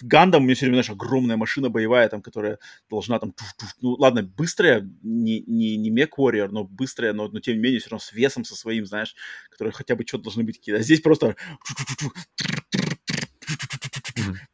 Гандам 0.00 0.42
у 0.42 0.44
меня 0.46 0.56
все 0.56 0.66
время, 0.66 0.82
знаешь, 0.82 0.90
огромная 0.90 1.36
машина 1.36 1.70
боевая, 1.70 2.08
там, 2.08 2.20
которая 2.20 2.58
должна 2.90 3.20
там, 3.20 3.32
ну 3.80 3.90
ладно, 3.92 4.24
быстрая, 4.24 4.88
не, 5.02 5.40
не, 5.46 5.76
не 5.76 5.90
Мек 5.90 6.18
Warrior, 6.18 6.48
но 6.50 6.64
быстрая, 6.64 7.12
но, 7.12 7.28
но 7.28 7.38
тем 7.38 7.54
не 7.54 7.60
менее 7.60 7.80
все 7.80 7.90
равно 7.90 8.00
с 8.00 8.12
весом 8.12 8.44
со 8.44 8.56
своим, 8.56 8.86
знаешь, 8.86 9.14
которые 9.50 9.72
хотя 9.72 9.94
бы 9.94 10.04
что-то 10.04 10.24
должны 10.24 10.42
быть 10.42 10.58
какие-то. 10.58 10.80
А 10.80 10.82
здесь 10.82 11.00
просто 11.00 11.36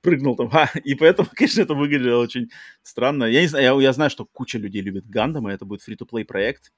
прыгнул 0.02 0.36
там. 0.36 0.50
А, 0.52 0.70
и 0.84 0.94
поэтому, 0.94 1.28
конечно, 1.34 1.62
это 1.62 1.74
выглядело 1.74 2.22
очень 2.22 2.50
странно. 2.82 3.24
Я 3.24 3.40
не 3.40 3.48
знаю, 3.48 3.78
я, 3.78 3.82
я 3.82 3.92
знаю, 3.94 4.10
что 4.10 4.26
куча 4.26 4.58
людей 4.58 4.82
любит 4.82 5.08
Гандам, 5.08 5.48
и 5.48 5.54
это 5.54 5.64
будет 5.64 5.80
фри-то-плей 5.80 6.26
проект. 6.26 6.72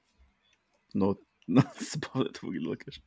Но 0.94 1.18
забавно 1.80 2.28
это 2.28 2.38
выглядело, 2.42 2.76
конечно. 2.76 3.02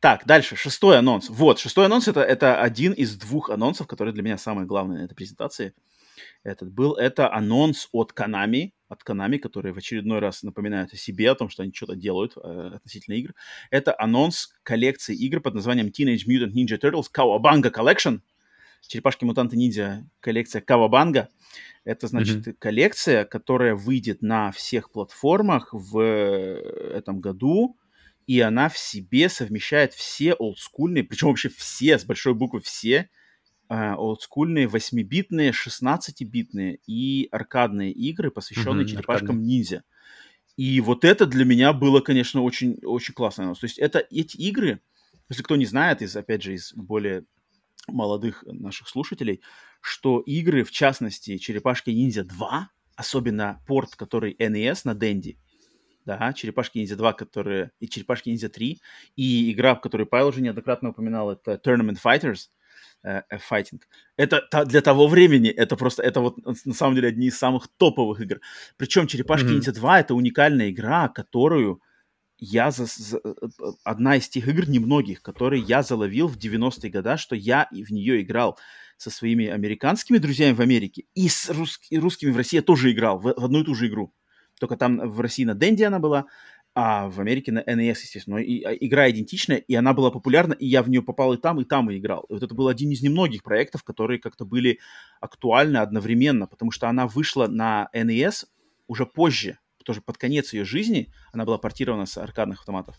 Так, 0.00 0.26
дальше, 0.26 0.56
шестой 0.56 0.98
анонс. 0.98 1.28
Вот, 1.30 1.58
шестой 1.58 1.86
анонс 1.86 2.06
это, 2.06 2.20
это 2.20 2.60
один 2.60 2.92
из 2.92 3.16
двух 3.16 3.50
анонсов, 3.50 3.86
которые 3.86 4.12
для 4.12 4.22
меня 4.22 4.38
самые 4.38 4.66
главные 4.66 5.00
на 5.00 5.04
этой 5.04 5.14
презентации. 5.14 5.74
Этот 6.42 6.70
был, 6.70 6.94
это 6.94 7.32
анонс 7.32 7.88
от 7.92 8.12
Konami, 8.12 8.72
от 8.88 9.02
Konami, 9.02 9.38
которые 9.38 9.72
в 9.72 9.78
очередной 9.78 10.20
раз 10.20 10.42
напоминают 10.42 10.92
о 10.92 10.96
себе, 10.96 11.30
о 11.30 11.34
том, 11.34 11.48
что 11.48 11.62
они 11.62 11.72
что-то 11.72 11.96
делают 11.96 12.36
э, 12.36 12.70
относительно 12.74 13.14
игр. 13.14 13.34
Это 13.70 13.94
анонс 13.98 14.54
коллекции 14.62 15.16
игр 15.16 15.40
под 15.40 15.54
названием 15.54 15.88
Teenage 15.88 16.26
Mutant 16.28 16.52
Ninja 16.52 16.78
Turtles 16.78 17.06
Kawabanga 17.12 17.72
Collection. 17.72 18.20
Черепашки-мутанты-ниндзя 18.82 20.08
коллекция 20.20 20.62
Kawabanga. 20.62 21.28
Это, 21.84 22.06
значит, 22.08 22.46
mm-hmm. 22.46 22.56
коллекция, 22.58 23.24
которая 23.24 23.74
выйдет 23.74 24.22
на 24.22 24.50
всех 24.52 24.90
платформах 24.90 25.68
в 25.72 25.98
э, 25.98 26.92
этом 26.96 27.20
году, 27.20 27.78
и 28.26 28.40
она 28.40 28.68
в 28.68 28.76
себе 28.76 29.28
совмещает 29.28 29.94
все 29.94 30.34
олдскульные, 30.34 31.04
причем 31.04 31.28
вообще 31.28 31.48
все, 31.48 31.98
с 31.98 32.04
большой 32.04 32.34
буквы 32.34 32.60
все, 32.60 33.08
э, 33.68 33.92
олдскульные 33.94 34.66
8-битные, 34.66 35.52
16-битные 35.52 36.78
и 36.86 37.28
аркадные 37.30 37.92
игры, 37.92 38.30
посвященные 38.30 38.84
mm-hmm, 38.84 38.88
черепашкам 38.88 39.42
ниндзя. 39.42 39.84
И 40.56 40.80
вот 40.80 41.04
это 41.04 41.26
для 41.26 41.44
меня 41.44 41.72
было, 41.72 42.00
конечно, 42.00 42.42
очень, 42.42 42.78
очень 42.82 43.14
классно. 43.14 43.54
То 43.54 43.64
есть 43.64 43.78
это 43.78 44.04
эти 44.10 44.36
игры, 44.38 44.80
если 45.28 45.42
кто 45.42 45.54
не 45.56 45.66
знает, 45.66 46.02
из, 46.02 46.16
опять 46.16 46.42
же, 46.42 46.54
из 46.54 46.72
более 46.74 47.24
молодых 47.88 48.44
наших 48.46 48.88
слушателей, 48.88 49.42
что 49.80 50.20
игры, 50.20 50.64
в 50.64 50.70
частности, 50.70 51.38
Черепашки 51.38 51.90
Ниндзя 51.90 52.24
2, 52.24 52.70
особенно 52.96 53.62
порт, 53.66 53.94
который 53.96 54.34
NES 54.34 54.80
на 54.84 54.94
Денди, 54.94 55.38
да, 56.04 56.32
Черепашки 56.32 56.78
Ниндзя 56.78 56.96
2, 56.96 57.12
которые, 57.12 57.72
и 57.80 57.88
Черепашки 57.88 58.28
Ниндзя 58.28 58.48
3, 58.48 58.80
и 59.16 59.52
игра, 59.52 59.74
в 59.74 59.80
которой 59.80 60.06
Павел 60.06 60.28
уже 60.28 60.40
неоднократно 60.40 60.90
упоминал, 60.90 61.32
это 61.32 61.60
Tournament 61.64 61.98
Fighters, 62.02 62.48
э, 63.02 63.22
э 63.28 63.38
Fighting. 63.50 63.80
Это 64.16 64.46
для 64.64 64.80
того 64.80 65.08
времени, 65.08 65.50
это 65.50 65.76
просто, 65.76 66.02
это 66.02 66.20
вот 66.20 66.36
на 66.44 66.74
самом 66.74 66.94
деле 66.94 67.08
одни 67.08 67.26
из 67.26 67.38
самых 67.38 67.68
топовых 67.76 68.20
игр. 68.20 68.40
Причем 68.76 69.06
Черепашки 69.06 69.46
Ниндзя 69.46 69.72
mm-hmm. 69.72 69.74
2 69.74 70.00
это 70.00 70.14
уникальная 70.14 70.70
игра, 70.70 71.08
которую 71.08 71.82
я 72.38 72.70
за, 72.70 72.86
за, 72.86 73.18
э, 73.18 73.34
э, 73.42 73.48
одна 73.84 74.16
из 74.16 74.28
тех 74.28 74.46
игр, 74.48 74.68
немногих, 74.68 75.22
которые 75.22 75.62
я 75.62 75.82
заловил 75.82 76.28
в 76.28 76.36
90-е 76.36 76.90
годы, 76.90 77.16
что 77.16 77.34
я 77.34 77.68
в 77.70 77.90
нее 77.90 78.22
играл 78.22 78.58
со 78.96 79.10
своими 79.10 79.46
американскими 79.46 80.18
друзьями 80.18 80.54
в 80.54 80.60
Америке 80.60 81.04
и 81.14 81.28
с 81.28 81.50
рус, 81.50 81.80
и 81.90 81.98
русскими 81.98 82.30
в 82.30 82.36
России 82.36 82.56
я 82.56 82.62
тоже 82.62 82.92
играл 82.92 83.18
в, 83.18 83.24
в 83.24 83.44
одну 83.44 83.60
и 83.60 83.64
ту 83.64 83.74
же 83.74 83.88
игру. 83.88 84.12
Только 84.58 84.76
там 84.76 84.98
в 84.98 85.20
России 85.20 85.44
на 85.44 85.54
Денди 85.54 85.82
она 85.82 85.98
была, 85.98 86.26
а 86.74 87.08
в 87.08 87.20
Америке 87.20 87.52
на 87.52 87.60
NES, 87.60 87.96
естественно. 88.02 88.36
И, 88.36 88.62
а, 88.62 88.72
игра 88.72 89.10
идентичная, 89.10 89.56
и 89.56 89.74
она 89.74 89.94
была 89.94 90.10
популярна, 90.10 90.52
и 90.52 90.66
я 90.66 90.82
в 90.82 90.90
нее 90.90 91.02
попал 91.02 91.32
и 91.32 91.38
там, 91.38 91.60
и 91.60 91.64
там 91.64 91.90
и 91.90 91.98
играл. 91.98 92.24
И 92.28 92.34
вот 92.34 92.42
это 92.42 92.54
был 92.54 92.68
один 92.68 92.90
из 92.90 93.02
немногих 93.02 93.42
проектов, 93.42 93.82
которые 93.82 94.18
как-то 94.18 94.44
были 94.44 94.78
актуальны 95.20 95.78
одновременно, 95.78 96.46
потому 96.46 96.70
что 96.70 96.88
она 96.88 97.06
вышла 97.06 97.46
на 97.46 97.88
NES 97.94 98.44
уже 98.88 99.06
позже, 99.06 99.58
тоже 99.86 100.02
под 100.02 100.18
конец 100.18 100.52
ее 100.52 100.64
жизни, 100.64 101.12
она 101.32 101.44
была 101.44 101.58
портирована 101.58 102.06
с 102.06 102.18
аркадных 102.18 102.60
автоматов. 102.60 102.96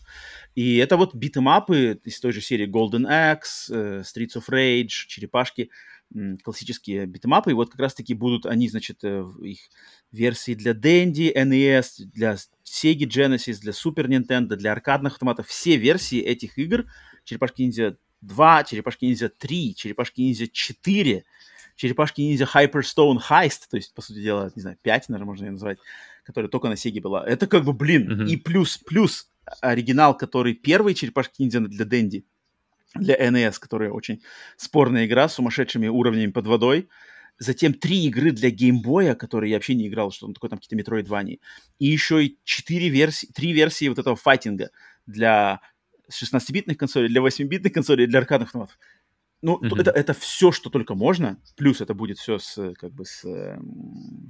И 0.54 0.78
это 0.78 0.96
вот 0.96 1.14
битэмапы 1.14 2.00
из 2.02 2.18
той 2.18 2.32
же 2.32 2.40
серии 2.40 2.66
Golden 2.66 3.06
Axe, 3.06 3.70
э, 3.70 4.02
Streets 4.02 4.36
of 4.36 4.48
Rage, 4.48 4.88
Черепашки, 5.06 5.70
классические 6.42 7.04
битэмапы. 7.04 7.50
И 7.50 7.54
вот 7.54 7.70
как 7.70 7.80
раз-таки 7.80 8.14
будут 8.14 8.46
они, 8.46 8.68
значит, 8.68 9.04
э, 9.04 9.22
их 9.42 9.60
версии 10.10 10.54
для 10.54 10.72
Dendy, 10.72 11.32
NES, 11.34 12.06
для 12.06 12.36
Sega 12.64 13.06
Genesis, 13.06 13.60
для 13.60 13.72
Super 13.72 14.06
Nintendo, 14.06 14.56
для 14.56 14.72
аркадных 14.72 15.12
автоматов. 15.12 15.46
Все 15.46 15.76
версии 15.76 16.20
этих 16.20 16.58
игр, 16.58 16.86
Черепашки 17.24 17.62
Ниндзя 17.62 17.98
2, 18.22 18.64
Черепашки 18.64 19.04
Ниндзя 19.04 19.28
3, 19.28 19.74
Черепашки 19.74 20.22
Ниндзя 20.22 20.46
4, 20.48 21.24
Черепашки 21.76 22.22
Ниндзя 22.22 22.44
Hyperstone 22.44 23.18
Heist, 23.30 23.68
то 23.70 23.76
есть, 23.76 23.94
по 23.94 24.02
сути 24.02 24.20
дела, 24.20 24.50
не 24.56 24.62
знаю, 24.62 24.78
5, 24.82 25.08
наверное, 25.10 25.26
можно 25.26 25.44
ее 25.44 25.52
назвать, 25.52 25.78
которая 26.28 26.50
только 26.50 26.68
на 26.68 26.76
Сеге 26.76 27.00
была. 27.00 27.26
Это 27.26 27.46
как 27.46 27.64
бы, 27.64 27.72
блин, 27.72 28.06
mm-hmm. 28.06 28.28
и 28.28 28.36
плюс, 28.36 28.76
плюс 28.76 29.30
оригинал, 29.62 30.14
который 30.14 30.52
первый 30.52 30.92
черепашки 30.92 31.40
ниндзя 31.40 31.60
для 31.60 31.86
Дэнди, 31.86 32.26
для 32.94 33.16
NES, 33.16 33.54
которая 33.58 33.90
очень 33.90 34.20
спорная 34.58 35.06
игра 35.06 35.26
с 35.26 35.36
сумасшедшими 35.36 35.88
уровнями 35.88 36.30
под 36.30 36.46
водой. 36.46 36.90
Затем 37.38 37.72
три 37.72 38.04
игры 38.04 38.32
для 38.32 38.50
геймбоя, 38.50 39.14
которые 39.14 39.52
я 39.52 39.56
вообще 39.56 39.74
не 39.74 39.88
играл, 39.88 40.12
что 40.12 40.26
он 40.26 40.34
такой 40.34 40.50
там 40.50 40.58
какие-то 40.58 40.76
метроидвани. 40.76 41.40
И 41.78 41.86
еще 41.86 42.22
и 42.22 42.38
четыре 42.44 42.90
версии, 42.90 43.28
три 43.28 43.54
версии 43.54 43.88
вот 43.88 43.98
этого 43.98 44.14
файтинга 44.14 44.68
для 45.06 45.62
16-битных 46.10 46.76
консолей, 46.76 47.08
для 47.08 47.22
8-битных 47.22 47.72
консолей 47.72 48.06
для 48.06 48.18
аркадных 48.18 48.48
автоматов. 48.48 48.78
Ну, 48.78 48.82
mm-hmm. 49.42 49.80
это, 49.80 49.90
это 49.90 50.14
все, 50.14 50.50
что 50.50 50.68
только 50.70 50.94
можно. 50.94 51.40
Плюс 51.56 51.80
это 51.80 51.94
будет 51.94 52.18
все 52.18 52.38
с, 52.38 52.74
как 52.74 52.92
бы, 52.92 53.04
с 53.04 53.24
э, 53.24 53.58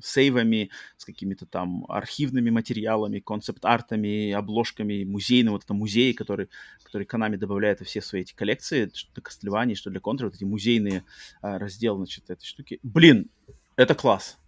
сейвами, 0.03 0.71
с 0.97 1.05
какими-то 1.05 1.47
там 1.47 1.87
архивными 1.89 2.51
материалами, 2.51 3.21
концепт-артами, 3.21 4.33
обложками, 4.33 5.05
музейным, 5.05 5.55
вот 5.55 5.65
это 5.65 5.75
музеи, 5.75 6.13
который, 6.13 6.49
который 6.83 7.07
Konami 7.07 7.37
добавляет 7.37 7.81
во 7.81 7.87
все 7.87 8.03
свои 8.03 8.23
эти 8.23 8.35
коллекции, 8.35 8.91
что 8.93 9.11
для 9.15 9.23
Castlevania, 9.23 9.75
что 9.75 9.91
для 9.91 10.01
Contra, 10.01 10.25
вот 10.25 10.35
эти 10.35 10.45
музейные 10.45 11.05
э, 11.43 11.57
разделы, 11.57 11.99
значит, 11.99 12.29
этой 12.29 12.45
штуки. 12.45 12.79
Блин, 12.83 13.31
это 13.77 13.95
класс. 13.95 14.39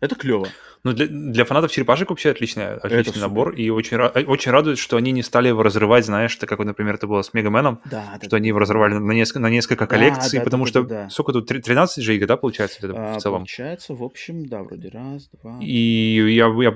Это 0.00 0.14
клево. 0.14 0.48
Ну, 0.82 0.94
для, 0.94 1.06
для 1.08 1.44
фанатов 1.44 1.70
черепашек 1.70 2.08
вообще 2.08 2.30
отличный, 2.30 2.76
отличный 2.76 3.20
набор. 3.20 3.54
И 3.54 3.68
очень, 3.68 3.98
очень 3.98 4.50
радует, 4.50 4.78
что 4.78 4.96
они 4.96 5.12
не 5.12 5.22
стали 5.22 5.48
его 5.48 5.62
разрывать, 5.62 6.06
знаешь, 6.06 6.34
так 6.36 6.48
как, 6.48 6.58
например, 6.60 6.94
это 6.94 7.06
было 7.06 7.20
с 7.20 7.34
Мегаменом, 7.34 7.80
Да, 7.84 8.16
что 8.18 8.30
да, 8.30 8.36
они 8.38 8.48
его 8.48 8.58
разорвали 8.58 8.94
на 8.94 9.12
несколько, 9.12 9.40
на 9.40 9.50
несколько 9.50 9.86
коллекций, 9.86 10.38
да, 10.38 10.44
потому 10.44 10.64
да, 10.64 10.68
что 10.70 10.82
да, 10.82 10.88
да. 11.04 11.10
сколько 11.10 11.32
тут, 11.32 11.48
Три- 11.48 11.60
13 11.60 12.02
же 12.02 12.16
игр, 12.16 12.26
да, 12.26 12.38
получается, 12.38 12.78
это 12.80 12.94
А, 12.96 13.18
в 13.18 13.20
целом? 13.20 13.40
Получается, 13.40 13.94
в 13.94 14.02
общем, 14.02 14.46
да, 14.46 14.62
вроде 14.62 14.88
раз, 14.88 15.28
два. 15.42 15.58
И 15.60 16.32
я, 16.34 16.48
бы- 16.48 16.64
я 16.64 16.74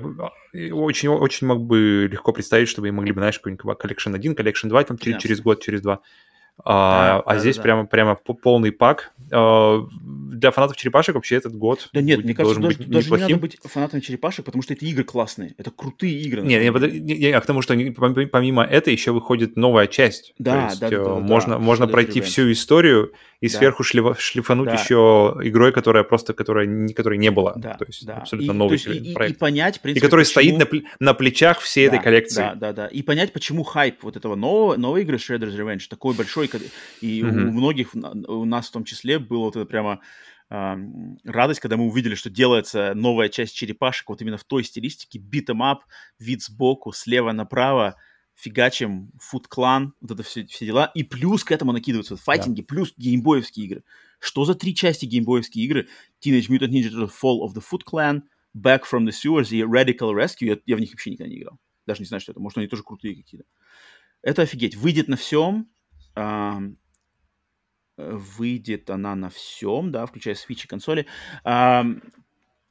и 0.53 0.71
очень, 0.71 1.09
очень 1.09 1.47
мог 1.47 1.61
бы 1.61 2.07
легко 2.11 2.31
представить, 2.31 2.69
чтобы 2.69 2.89
мы 2.91 2.97
могли 2.97 3.11
бы, 3.11 3.21
знаешь, 3.21 3.39
какой-нибудь 3.39 3.77
collection 3.79 4.13
1, 4.13 4.35
collection 4.35 4.67
2, 4.69 4.83
там, 4.83 4.97
через, 4.97 5.03
13. 5.15 5.21
через 5.23 5.41
год, 5.41 5.63
через 5.63 5.81
два. 5.81 6.01
А, 6.63 7.17
Да, 7.17 7.23
а 7.25 7.33
да, 7.33 7.39
здесь 7.39 7.57
да, 7.57 7.61
прямо, 7.63 7.85
прямо 7.85 8.15
по- 8.15 8.33
полный 8.33 8.71
пак. 8.71 9.11
А, 9.31 9.85
для 10.01 10.51
фанатов 10.51 10.77
черепашек 10.77 11.15
вообще 11.15 11.35
этот 11.35 11.55
год 11.55 11.89
Да 11.93 12.01
нет, 12.01 12.17
будет- 12.17 12.25
мне 12.25 12.33
кажется, 12.33 12.59
должен 12.59 12.61
даже, 12.63 12.77
быть 12.77 12.87
даже 12.89 13.05
не 13.07 13.11
надо 13.17 13.33
неплохим. 13.33 13.39
быть 13.61 13.71
фанатом 13.71 14.01
черепашек, 14.01 14.45
потому 14.45 14.61
что 14.61 14.73
это 14.73 14.85
игры 14.85 15.03
классные. 15.03 15.53
Это 15.57 15.71
крутые 15.71 16.13
игры. 16.21 16.41
на 16.43 16.47
Не, 16.47 16.55
не, 16.59 16.65
самом 16.67 16.81
под- 16.81 16.91
деле. 16.91 16.99
не- 17.03 17.17
не, 17.17 17.27
а 17.31 17.41
к 17.41 17.45
тому, 17.45 17.61
что 17.61 17.75
помимо 18.31 18.63
этой 18.63 18.93
еще 18.93 19.11
выходит 19.11 19.57
новая 19.57 19.87
часть. 19.87 20.33
Да, 20.39 20.53
То 20.53 20.65
есть, 20.67 20.79
да, 20.79 20.89
да, 20.89 20.95
э, 20.95 21.03
да, 21.03 21.15
можно, 21.15 21.53
да, 21.55 21.59
можно 21.59 21.87
пройти 21.87 22.21
всю 22.21 22.51
историю 22.51 23.11
и 23.41 23.47
Да. 23.49 23.57
сверху 23.57 23.83
шлифа- 23.83 24.15
шлифануть 24.17 24.67
Да. 24.69 24.73
еще 24.75 25.37
игрой, 25.43 25.71
которая 25.71 26.03
просто, 26.03 26.33
которая, 26.33 26.65
не- 26.65 26.93
которой 26.93 27.17
не 27.17 27.31
было. 27.31 27.53
Да, 27.57 27.73
То 27.75 27.85
есть 27.85 28.05
да. 28.05 28.17
абсолютно 28.17 28.51
И- 28.51 28.55
новый 28.55 28.77
то 28.79 28.89
есть 28.89 29.01
и- 29.05 29.11
и- 29.11 29.13
проект. 29.13 29.35
И, 29.35 29.39
понять, 29.39 29.75
в 29.75 29.79
И, 29.79 29.81
принципе, 29.83 30.05
который 30.07 30.25
почему- 30.25 30.57
стоит 30.57 30.73
на, 30.99 31.05
на 31.07 31.13
плечах 31.13 31.59
всей 31.59 31.87
этой 31.87 31.97
Да, 31.97 32.03
коллекции. 32.03 32.41
Да, 32.41 32.55
да, 32.55 32.73
да. 32.73 32.87
И 32.87 33.01
понять, 33.01 33.33
почему 33.33 33.63
хайп 33.63 34.03
вот 34.03 34.15
этого 34.15 34.35
нового, 34.35 34.77
новой 34.77 35.01
игры 35.01 35.17
Shredder's 35.17 35.55
Revenge 35.57 35.83
такой 35.89 36.15
большой, 36.15 36.49
и 37.01 37.23
у- 37.23 37.27
Мгм. 37.27 37.49
у 37.49 37.51
многих, 37.51 37.89
у 37.93 38.45
нас 38.45 38.69
в 38.69 38.71
том 38.71 38.83
числе, 38.85 39.19
было 39.19 39.45
вот 39.45 39.55
это 39.55 39.65
прямо 39.65 39.99
радость, 41.23 41.59
когда 41.59 41.75
мы 41.75 41.85
увидели, 41.87 42.15
что 42.15 42.29
делается 42.29 42.93
новая 42.95 43.29
часть 43.29 43.55
черепашек 43.55 44.09
вот 44.09 44.21
именно 44.21 44.37
в 44.37 44.43
той 44.43 44.63
стилистике, 44.63 45.17
битом 45.19 45.63
up, 45.63 45.79
вид 46.19 46.43
сбоку, 46.43 46.91
слева 46.93 47.31
направо, 47.31 47.95
фигачим, 48.35 49.11
Clan, 49.49 49.91
вот 50.01 50.11
это 50.11 50.23
все, 50.23 50.45
все 50.45 50.65
дела. 50.65 50.91
И 50.93 51.03
плюс 51.03 51.43
к 51.43 51.51
этому 51.51 51.71
накидываются 51.71 52.17
файтинги, 52.17 52.61
плюс 52.61 52.93
геймбоевские 52.97 53.65
игры. 53.65 53.83
Что 54.19 54.45
за 54.45 54.55
три 54.55 54.75
части 54.75 55.05
геймбоевские 55.05 55.65
игры? 55.65 55.87
Teenage 56.23 56.49
Mutant 56.49 56.69
Ninja 56.69 56.89
Turtles 56.89 57.11
Fall 57.21 57.39
of 57.41 57.53
the 57.53 57.63
Foot 57.63 57.83
Clan, 57.89 58.23
Back 58.55 58.83
from 58.89 59.05
the 59.05 59.11
Sewers 59.11 59.49
и 59.49 59.61
Radical 59.61 60.13
Rescue. 60.13 60.45
Я, 60.47 60.57
я 60.65 60.75
в 60.75 60.79
них 60.79 60.91
вообще 60.91 61.11
никогда 61.11 61.29
не 61.29 61.39
играл. 61.39 61.59
Даже 61.85 62.01
не 62.01 62.05
знаю, 62.05 62.21
что 62.21 62.31
это. 62.31 62.41
Может, 62.41 62.57
они 62.57 62.67
тоже 62.67 62.83
крутые 62.83 63.15
какие-то. 63.15 63.45
Это 64.21 64.41
офигеть. 64.41 64.75
Выйдет 64.75 65.07
на 65.07 65.17
всем. 65.17 65.69
э, 66.15 66.59
выйдет 67.97 68.89
она 68.89 69.15
на 69.15 69.29
всем, 69.29 69.91
да, 69.91 70.05
включая 70.05 70.35
Switch 70.35 70.65
и 70.65 70.67
консоли. 70.67 71.05
Ам, 71.43 72.01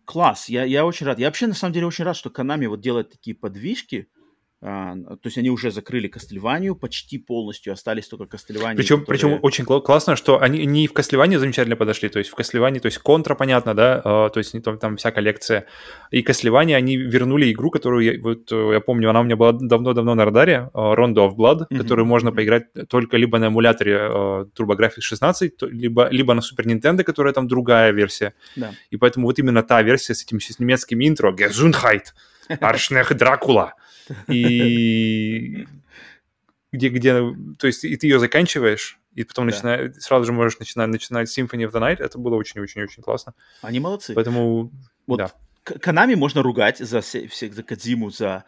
класс. 0.05 0.49
Я, 0.49 0.65
я 0.65 0.85
очень 0.85 1.07
рад. 1.07 1.19
Я 1.19 1.27
вообще, 1.27 1.47
на 1.47 1.55
самом 1.55 1.73
деле, 1.73 1.87
очень 1.87 2.05
рад, 2.05 2.17
что 2.17 2.31
Konami 2.31 2.69
вот 2.69 2.81
делает 2.81 3.11
такие 3.11 3.37
подвижки. 3.37 4.09
А, 4.67 4.95
то 4.95 5.27
есть 5.27 5.37
они 5.37 5.51
уже 5.51 5.71
закрыли 5.71 6.09
Кастельванию 6.09 6.75
почти 6.75 7.19
полностью, 7.19 7.75
остались 7.75 8.09
только 8.09 8.25
Кастельвания. 8.27 8.77
Причем, 8.79 9.05
причем 9.05 9.39
очень 9.43 9.65
кла- 9.65 9.83
классно, 9.83 10.17
что 10.17 10.41
они 10.41 10.65
не 10.65 10.87
в 10.87 10.95
Кастлеване 10.95 11.39
замечательно 11.39 11.77
подошли, 11.77 12.09
то 12.09 12.19
есть 12.19 12.31
в 12.31 12.35
Кастлеване, 12.35 12.81
то 12.81 12.87
есть 12.87 12.97
контра, 12.99 13.35
понятно, 13.35 13.75
да, 13.75 14.01
а, 14.03 14.29
то 14.31 14.39
есть 14.39 14.55
не 14.55 14.61
там, 14.61 14.79
там 14.79 14.97
вся 14.97 15.11
коллекция. 15.11 15.67
И 16.11 16.23
Кастлеване 16.23 16.77
они 16.77 16.97
вернули 16.97 17.53
игру, 17.53 17.71
которую 17.71 18.05
я, 18.05 18.19
вот, 18.23 18.51
э, 18.53 18.71
я 18.73 18.81
помню, 18.81 19.11
она 19.11 19.21
у 19.21 19.25
меня 19.25 19.37
была 19.37 19.53
давно-давно 19.53 20.15
на 20.15 20.25
радаре, 20.25 20.71
а, 20.73 20.95
Rondo 20.95 21.29
of 21.29 21.37
Blood, 21.37 21.67
Мгм, 21.69 21.83
которую 21.83 22.07
можно 22.07 22.33
поиграть 22.33 22.65
только 22.89 23.19
либо 23.19 23.39
на 23.39 23.49
эмуляторе 23.49 23.99
а, 24.01 24.45
TurboGrafx 24.59 25.01
16, 25.01 25.59
то- 25.59 25.67
либо, 25.67 26.09
либо 26.11 26.33
на 26.33 26.41
Super 26.41 26.65
Nintendo, 26.65 27.03
которая 27.05 27.35
там 27.35 27.49
другая 27.49 27.93
версия. 27.93 28.33
Да. 28.57 28.73
И 28.89 28.97
поэтому 28.97 29.27
вот 29.27 29.39
именно 29.39 29.63
та 29.63 29.83
версия 29.83 30.15
с 30.15 30.23
этим 30.23 30.41
с 30.41 30.59
немецким 30.59 31.01
интро, 31.07 31.33
Gesundheit, 31.33 32.15
Аршнех 32.61 33.15
Дракула. 33.15 33.75
И 34.29 35.67
где, 36.73 36.89
где, 36.89 37.13
то 37.59 37.67
есть 37.67 37.85
и 37.85 37.97
ты 37.97 38.07
ее 38.09 38.19
заканчиваешь, 38.19 38.99
и 39.15 39.23
потом 39.25 39.47
Да. 39.49 39.55
начинай- 39.55 39.95
сразу 40.01 40.25
же 40.25 40.33
можешь 40.33 40.59
начинать, 40.59 40.89
начинать 40.89 41.29
Symphony 41.39 41.69
of 41.69 41.73
the 41.73 41.81
Night. 41.81 41.99
Это 42.03 42.19
было 42.19 42.35
очень-очень-очень 42.35 43.03
классно. 43.03 43.35
Они 43.63 43.79
молодцы. 43.81 44.13
Поэтому, 44.15 44.73
Вот 45.07 45.19
да. 45.19 45.31
К- 45.63 45.77
Konami 45.77 46.17
можно 46.17 46.43
ругать 46.43 46.79
за 46.79 47.01
все, 47.01 47.29
все- 47.29 47.51
за 47.51 47.63
Кадзиму, 47.63 48.11
за 48.11 48.45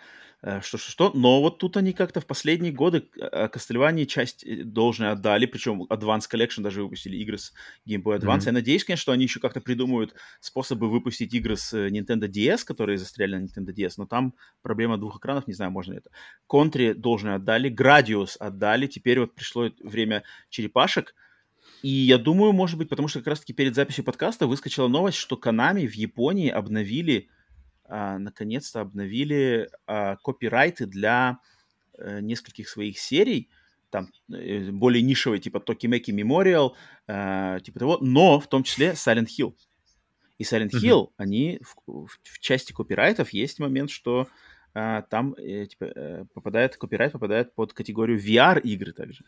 что-что-что, 0.63 1.11
но 1.15 1.41
вот 1.41 1.59
тут 1.59 1.77
они 1.77 1.93
как-то 1.93 2.21
в 2.21 2.27
последние 2.27 2.73
годы 2.73 3.09
э, 3.17 3.49
Castlevania 3.49 4.07
часть 4.07 4.45
э, 4.45 4.63
должное 4.63 5.13
отдали, 5.13 5.47
причем 5.47 5.83
Advance 5.85 6.25
Collection 6.33 6.63
даже 6.63 6.83
выпустили 6.83 7.17
игры 7.17 7.39
с 7.39 7.53
Game 7.89 8.03
Boy 8.03 8.19
Advance. 8.19 8.37
Мгм. 8.37 8.47
Я 8.47 8.53
надеюсь, 8.53 8.85
конечно, 8.85 9.03
что 9.03 9.13
они 9.13 9.25
еще 9.25 9.41
как-то 9.41 9.61
придумают 9.61 10.15
способы 10.41 10.89
выпустить 10.89 11.35
игры 11.35 11.57
с 11.57 11.73
э, 11.73 11.89
Nintendo 11.89 12.29
DS, 12.29 12.65
которые 12.65 12.99
застряли 12.99 13.37
на 13.37 13.45
Nintendo 13.45 13.75
DS, 13.75 13.95
но 13.97 14.07
там 14.07 14.35
проблема 14.63 14.99
двух 14.99 15.17
экранов, 15.17 15.49
не 15.49 15.55
знаю, 15.55 15.71
можно 15.73 15.93
ли 15.93 15.99
это. 15.99 16.11
Контре 16.47 16.95
должное 16.95 17.37
отдали, 17.37 17.69
Градиус 17.69 18.37
отдали, 18.39 18.87
теперь 18.87 19.21
вот 19.21 19.35
пришло 19.35 19.71
время 19.83 20.23
черепашек, 20.49 21.15
и 21.83 21.89
я 21.89 22.19
думаю, 22.19 22.53
может 22.53 22.79
быть, 22.79 22.89
потому 22.89 23.09
что 23.09 23.21
как 23.21 23.29
раз-таки 23.29 23.53
перед 23.53 23.75
записью 23.75 24.05
подкаста 24.05 24.47
выскочила 24.47 24.89
новость, 24.89 25.19
что 25.19 25.37
Konami 25.37 25.87
в 25.87 25.95
Японии 25.95 26.49
обновили, 26.49 27.29
а, 27.89 28.19
наконец-то 28.19 28.81
обновили 28.81 29.71
а, 29.87 30.17
копирайты 30.17 30.87
для 30.87 31.39
э, 31.99 32.21
нескольких 32.21 32.69
своих 32.69 32.99
серий, 32.99 33.49
там 33.91 34.11
э, 34.33 34.71
более 34.71 35.03
нишевые, 35.03 35.41
типа 35.41 35.59
Tokimeki 35.59 36.11
Memorial, 36.13 36.73
э, 37.07 37.61
типа 37.63 37.79
того, 37.79 37.99
но 38.01 38.41
в 38.41 38.49
том 38.49 38.63
числе 38.63 38.91
Silent 38.93 39.29
Hill. 39.39 39.55
И 40.39 40.43
Silent. 40.45 40.71
Hill, 40.73 41.13
они 41.17 41.61
в, 41.63 41.77
в- 41.87 42.19
в 42.23 42.39
части 42.41 42.73
копирайтов 42.73 43.31
есть 43.33 43.59
момент, 43.59 43.91
что 43.91 44.29
а, 44.75 45.01
там 45.03 45.35
э, 45.39 45.65
типа, 45.67 45.85
э, 45.85 46.25
попадает, 46.35 46.77
копирайт 46.77 47.13
попадает 47.13 47.55
под 47.55 47.73
категорию 47.73 48.19
VR-игры 48.19 48.93
также. 48.93 49.25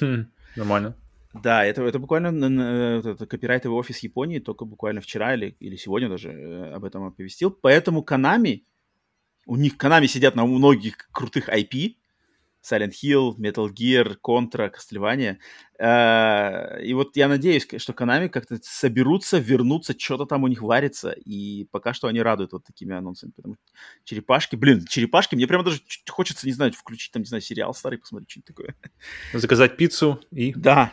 Хм, 0.00 0.32
нормально. 0.56 0.96
Да, 1.42 1.64
это, 1.64 1.82
это 1.82 1.98
буквально 1.98 2.30
вот 2.96 3.06
это 3.06 3.26
копирайтовый 3.26 3.78
офис 3.78 3.98
Японии 4.00 4.38
только 4.38 4.64
буквально 4.64 5.00
вчера 5.00 5.34
или, 5.34 5.56
или 5.60 5.76
сегодня 5.76 6.08
даже 6.08 6.30
э, 6.30 6.72
об 6.74 6.84
этом 6.84 7.04
оповестил. 7.04 7.50
Поэтому 7.50 8.02
Konami, 8.02 8.62
у 9.46 9.56
них 9.56 9.76
Konami 9.76 10.06
сидят 10.06 10.34
на 10.34 10.46
многих 10.46 11.08
крутых 11.12 11.48
IP, 11.48 11.96
Silent 12.68 12.92
Hill, 13.02 13.36
Metal 13.36 13.68
Gear, 13.68 14.16
Contra, 14.20 14.70
Castlevania. 14.70 15.36
Э, 15.78 16.82
И 16.82 16.94
вот 16.94 17.16
я 17.16 17.28
надеюсь, 17.28 17.66
что 17.78 17.92
Konami 17.92 18.28
как-то 18.28 18.58
соберутся, 18.62 19.38
вернутся, 19.38 19.94
что-то 19.98 20.26
там 20.26 20.42
у 20.44 20.48
них 20.48 20.62
варится, 20.62 21.10
и 21.10 21.64
пока 21.70 21.94
что 21.94 22.08
они 22.08 22.20
радуют 22.22 22.52
вот 22.52 22.64
такими 22.64 22.94
анонсами, 22.94 23.32
потому 23.36 23.56
черепашки, 24.04 24.56
блин, 24.56 24.84
черепашки, 24.88 25.36
мне 25.36 25.46
прямо 25.46 25.64
даже 25.64 25.80
хочется, 26.08 26.46
не 26.46 26.52
знаю, 26.52 26.72
включить 26.72 27.12
там, 27.12 27.22
не 27.22 27.28
знаю, 27.28 27.40
сериал 27.40 27.74
старый, 27.74 27.98
посмотреть, 27.98 28.30
что-нибудь 28.30 28.46
такое. 28.46 28.74
Заказать 29.32 29.76
пиццу 29.76 30.20
и... 30.30 30.52
Да. 30.54 30.92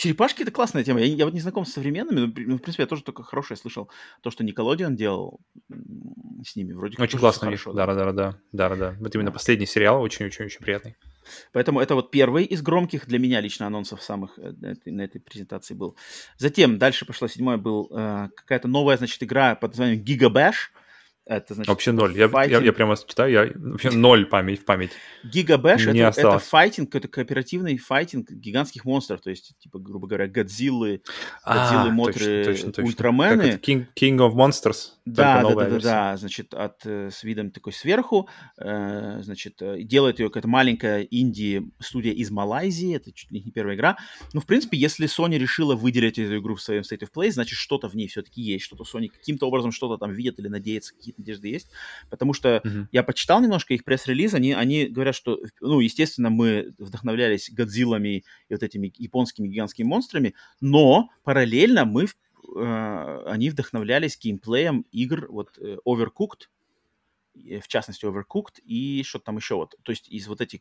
Черепашки 0.00 0.40
это 0.40 0.50
классная 0.50 0.82
тема. 0.82 1.00
Я, 1.00 1.06
я 1.14 1.24
вот 1.26 1.34
не 1.34 1.40
знаком 1.40 1.66
с 1.66 1.72
современными, 1.74 2.20
но, 2.20 2.32
ну, 2.34 2.56
в 2.56 2.62
принципе, 2.62 2.84
я 2.84 2.86
тоже 2.86 3.02
только 3.02 3.22
хорошее 3.22 3.58
слышал. 3.58 3.90
То, 4.22 4.30
что 4.30 4.42
Николодиан 4.42 4.96
делал 4.96 5.40
с 6.42 6.56
ними, 6.56 6.72
вроде 6.72 6.96
как 6.96 7.04
Очень 7.04 7.18
классно. 7.18 7.48
хорошо. 7.48 7.74
Да, 7.74 7.84
да, 7.84 7.94
да, 7.94 8.12
да, 8.12 8.36
да, 8.52 8.68
да, 8.70 8.76
да. 8.76 8.96
Вот 8.98 9.14
именно 9.14 9.28
Да. 9.28 9.34
последний 9.34 9.66
сериал 9.66 10.00
очень-очень-очень 10.00 10.60
приятный. 10.60 10.96
Поэтому 11.52 11.80
это 11.80 11.94
вот 11.94 12.10
первый 12.10 12.46
из 12.46 12.62
громких 12.62 13.06
для 13.08 13.18
меня 13.18 13.42
лично 13.42 13.66
анонсов 13.66 14.02
самых 14.02 14.38
э, 14.38 14.54
на 14.86 15.02
этой, 15.02 15.20
презентации 15.20 15.74
был. 15.74 15.96
Затем 16.38 16.78
дальше 16.78 17.04
пошла 17.04 17.28
седьмая, 17.28 17.58
был 17.58 17.90
э, 17.94 18.28
какая-то 18.34 18.68
новая, 18.68 18.96
значит, 18.96 19.22
игра 19.22 19.54
под 19.54 19.72
названием 19.72 20.02
Giga 20.02 20.32
Bash. 20.32 20.70
Это, 21.30 21.54
значит, 21.54 21.68
Вообще 21.68 21.92
ноль. 21.92 22.12
Я, 22.14 22.22
я, 22.22 22.28
файтинг. 22.28 22.64
я 22.64 22.72
прямо 22.72 22.96
читаю, 22.96 23.30
я 23.30 23.52
вообще 23.54 23.90
ноль 23.92 24.26
память 24.26 24.62
в 24.62 24.64
память. 24.64 24.90
Не 25.92 26.00
это, 26.00 26.08
это 26.08 26.08
осталось. 26.08 26.42
файтинг, 26.42 26.92
это 26.92 27.06
кооперативный 27.06 27.78
файтинг 27.78 28.32
гигантских 28.32 28.84
монстров, 28.84 29.20
то 29.20 29.30
есть, 29.30 29.56
типа, 29.60 29.78
грубо 29.78 30.08
говоря, 30.08 30.26
Годзиллы, 30.26 31.02
Годзиллы, 31.46 31.88
А, 31.88 31.88
Мотры, 31.88 32.14
точно, 32.14 32.44
точно, 32.44 32.72
точно. 32.72 32.84
Ультрамены. 32.84 33.36
Как 33.36 33.46
это, 33.46 33.70
King, 33.70 33.86
King 33.94 34.16
of 34.16 34.34
Monsters. 34.34 34.94
Да, 35.04 35.42
да, 35.42 35.54
да, 35.54 35.68
да, 35.68 35.78
да, 35.78 36.16
значит, 36.16 36.52
от, 36.52 36.84
э, 36.84 37.10
с 37.12 37.22
видом 37.22 37.52
такой 37.52 37.72
сверху, 37.72 38.28
э, 38.58 39.20
значит, 39.22 39.62
э, 39.62 39.82
делает 39.82 40.18
ее 40.18 40.30
какая-то 40.30 40.48
маленькая 40.48 41.02
инди-студия 41.02 42.12
из 42.12 42.32
Малайзии, 42.32 42.96
это 42.96 43.12
чуть 43.12 43.30
ли 43.30 43.40
не 43.40 43.52
первая 43.52 43.76
игра. 43.76 43.98
Ну, 44.32 44.40
в 44.40 44.46
принципе, 44.46 44.76
если 44.76 45.06
Sony 45.06 45.38
решила 45.38 45.76
выделить 45.76 46.18
эту 46.18 46.38
игру 46.38 46.56
в 46.56 46.60
своем 46.60 46.82
State 46.82 47.02
of 47.02 47.10
Play, 47.14 47.30
значит, 47.30 47.56
что-то 47.56 47.88
в 47.88 47.94
ней 47.94 48.08
все-таки 48.08 48.42
есть, 48.42 48.64
что-то 48.64 48.82
Sony 48.82 49.08
каким-то 49.08 49.46
образом 49.46 49.70
что-то 49.70 49.96
там 49.96 50.12
видит 50.12 50.40
или 50.40 50.48
надеется, 50.48 50.94
какие-то 50.94 51.19
надежды 51.20 51.48
есть, 51.48 51.70
потому 52.10 52.32
что 52.32 52.60
Мгм. 52.64 52.88
я 52.92 53.02
почитал 53.02 53.40
немножко 53.40 53.74
их 53.74 53.84
пресс-релиз, 53.84 54.34
они, 54.34 54.52
они 54.52 54.86
говорят, 54.86 55.14
что, 55.14 55.40
ну, 55.60 55.80
естественно, 55.80 56.30
мы 56.30 56.74
вдохновлялись 56.78 57.50
Годзиллами 57.50 58.24
и 58.48 58.52
вот 58.52 58.62
этими 58.62 58.92
японскими 58.96 59.48
гигантскими 59.48 59.86
монстрами, 59.86 60.34
но 60.60 61.10
параллельно 61.24 61.84
мы, 61.84 62.06
э, 62.06 63.22
они 63.26 63.50
вдохновлялись 63.50 64.18
геймплеем 64.18 64.84
игр 64.90 65.26
вот 65.30 65.58
э, 65.58 65.76
Overcooked 65.86 66.48
в 67.62 67.68
частности 67.68 68.04
Overcooked 68.04 68.60
и 68.62 69.02
что-то 69.02 69.26
там 69.26 69.36
еще 69.36 69.54
вот. 69.54 69.74
То 69.82 69.92
есть 69.92 70.08
из 70.08 70.26
вот 70.28 70.40
этих 70.40 70.60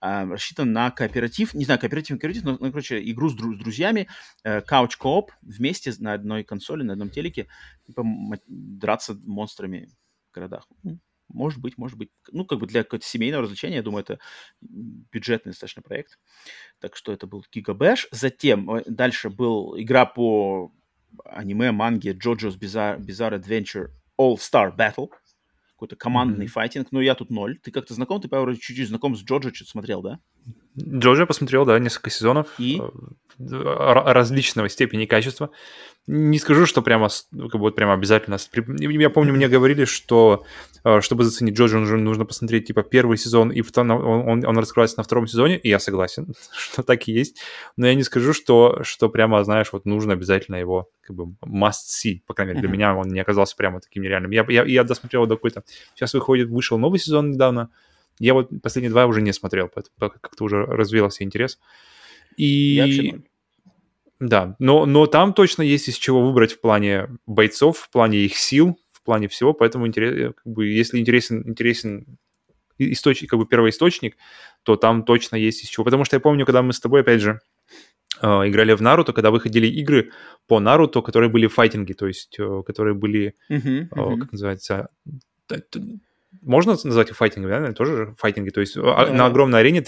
а, 0.00 0.24
рассчитан 0.26 0.72
на 0.72 0.90
кооператив, 0.90 1.54
не 1.54 1.64
знаю, 1.64 1.80
кооператив, 1.80 2.18
кооператив, 2.18 2.44
но, 2.44 2.58
ну, 2.60 2.70
короче, 2.70 3.02
игру 3.10 3.28
с, 3.28 3.36
дру- 3.36 3.54
с 3.54 3.58
друзьями, 3.58 4.08
э, 4.44 4.60
couch 4.60 4.92
co 5.00 5.26
вместе 5.42 5.92
на 5.98 6.14
одной 6.14 6.44
консоли, 6.44 6.82
на 6.82 6.92
одном 6.92 7.10
телеке, 7.10 7.48
типа 7.86 8.04
драться 8.46 9.14
монстрами 9.24 9.90
в 10.30 10.34
городах. 10.34 10.68
Может 11.28 11.60
быть, 11.60 11.76
может 11.76 11.98
быть. 11.98 12.10
Ну, 12.32 12.44
как 12.46 12.58
бы 12.58 12.66
для 12.66 12.82
какого-то 12.82 13.06
семейного 13.06 13.42
развлечения, 13.42 13.76
я 13.76 13.82
думаю, 13.82 14.02
это 14.02 14.18
бюджетный 14.60 15.52
достаточно 15.52 15.82
проект. 15.82 16.18
Так 16.80 16.96
что 16.96 17.12
это 17.12 17.26
был 17.26 17.44
Гигабэш. 17.52 18.08
Затем 18.10 18.70
э, 18.70 18.82
дальше 18.86 19.28
был 19.28 19.78
игра 19.78 20.06
по 20.06 20.72
аниме, 21.24 21.72
манге 21.72 22.12
JoJo's 22.12 22.58
Bizarre, 22.58 22.98
Bizarre 22.98 23.38
Adventure 23.38 23.90
All-Star 24.18 24.74
Battle. 24.74 25.10
Какой-то 25.78 25.94
командный 25.94 26.46
mm-hmm. 26.46 26.48
файтинг. 26.48 26.88
Но 26.90 27.00
я 27.00 27.14
тут 27.14 27.30
ноль. 27.30 27.60
Ты 27.60 27.70
как-то 27.70 27.94
знаком? 27.94 28.20
Ты, 28.20 28.26
Павел, 28.26 28.52
чуть-чуть 28.56 28.88
знаком 28.88 29.14
с 29.14 29.22
Джоджо, 29.22 29.54
что-то 29.54 29.70
смотрел, 29.70 30.02
да? 30.02 30.18
Джоджо 30.78 31.26
посмотрел, 31.26 31.64
да, 31.64 31.78
несколько 31.78 32.10
сезонов. 32.10 32.48
И? 32.58 32.80
Э, 32.80 34.12
различного 34.12 34.68
степени 34.68 35.06
качества. 35.06 35.50
Не 36.06 36.38
скажу, 36.38 36.66
что 36.66 36.82
прямо, 36.82 37.08
как 37.32 37.60
бы 37.60 37.70
прямо 37.70 37.94
обязательно. 37.94 38.38
Я 38.78 39.10
помню, 39.10 39.32
мне 39.32 39.48
говорили, 39.48 39.84
что 39.84 40.44
э, 40.84 41.00
чтобы 41.00 41.24
заценить 41.24 41.54
Джоджо, 41.56 41.78
нужно 41.78 42.24
посмотреть 42.24 42.66
типа 42.66 42.82
первый 42.82 43.18
сезон, 43.18 43.50
и 43.52 43.62
он, 43.76 43.90
он, 43.90 44.46
он 44.46 44.58
раскрывается 44.58 44.98
на 44.98 45.04
втором 45.04 45.26
сезоне, 45.26 45.58
и 45.58 45.68
я 45.68 45.78
согласен, 45.78 46.34
что 46.52 46.82
так 46.82 47.06
и 47.08 47.12
есть. 47.12 47.40
Но 47.76 47.86
я 47.86 47.94
не 47.94 48.02
скажу, 48.02 48.32
что, 48.32 48.82
что 48.82 49.08
прямо, 49.08 49.44
знаешь, 49.44 49.68
вот 49.72 49.84
нужно 49.84 50.14
обязательно 50.14 50.56
его 50.56 50.88
как 51.02 51.14
бы 51.14 51.34
must 51.44 51.90
see. 51.90 52.20
По 52.26 52.34
крайней 52.34 52.54
мере, 52.54 52.66
для 52.66 52.74
меня 52.74 52.94
он 52.96 53.08
не 53.08 53.20
оказался 53.20 53.54
прямо 53.56 53.80
таким 53.80 54.02
нереальным. 54.02 54.30
Я, 54.30 54.44
я, 54.48 54.64
я 54.64 54.84
досмотрел 54.84 55.26
до 55.26 55.36
какой-то... 55.36 55.62
Сейчас 55.94 56.14
выходит, 56.14 56.48
вышел 56.48 56.78
новый 56.78 56.98
сезон 56.98 57.30
недавно. 57.30 57.70
Я 58.18 58.34
вот 58.34 58.50
последние 58.62 58.90
два 58.90 59.06
уже 59.06 59.22
не 59.22 59.32
смотрел, 59.32 59.70
поэтому 59.72 60.10
как-то 60.10 60.44
уже 60.44 60.64
развился 60.64 61.24
интерес. 61.24 61.58
И... 62.36 62.44
Я 62.44 63.18
да, 64.20 64.56
но, 64.58 64.84
но 64.84 65.06
там 65.06 65.32
точно 65.32 65.62
есть 65.62 65.88
из 65.88 65.96
чего 65.96 66.26
выбрать 66.26 66.52
в 66.52 66.60
плане 66.60 67.08
бойцов, 67.26 67.78
в 67.78 67.90
плане 67.90 68.18
их 68.18 68.36
сил, 68.36 68.76
в 68.90 69.02
плане 69.02 69.28
всего, 69.28 69.52
поэтому 69.52 69.86
интерес, 69.86 70.34
как 70.34 70.52
бы, 70.52 70.66
если 70.66 70.98
интересен, 70.98 71.48
интересен 71.48 72.18
источник, 72.78 73.30
как 73.30 73.38
бы 73.38 73.46
первоисточник, 73.46 74.16
то 74.64 74.76
там 74.76 75.04
точно 75.04 75.36
есть 75.36 75.62
из 75.62 75.68
чего. 75.68 75.84
Потому 75.84 76.04
что 76.04 76.16
я 76.16 76.20
помню, 76.20 76.46
когда 76.46 76.62
мы 76.62 76.72
с 76.72 76.80
тобой, 76.80 77.02
опять 77.02 77.20
же, 77.20 77.40
э, 78.20 78.26
играли 78.26 78.72
в 78.72 78.82
Наруто, 78.82 79.12
когда 79.12 79.30
выходили 79.30 79.66
игры 79.66 80.10
по 80.46 80.58
Наруто, 80.58 81.00
которые 81.00 81.30
были 81.30 81.46
файтинги, 81.46 81.92
то 81.92 82.06
есть 82.06 82.36
э, 82.38 82.62
которые 82.66 82.94
были, 82.94 83.36
uh-huh, 83.50 83.88
uh-huh. 83.88 84.18
как 84.18 84.32
называется, 84.32 84.88
можно 86.48 86.76
назвать 86.82 87.10
их 87.10 87.16
файтингами, 87.16 87.66
да? 87.66 87.72
Тоже 87.72 88.14
файтинги, 88.18 88.50
то 88.50 88.60
есть 88.60 88.76
yeah. 88.76 89.12
на 89.12 89.26
огромной 89.26 89.60
арене, 89.60 89.84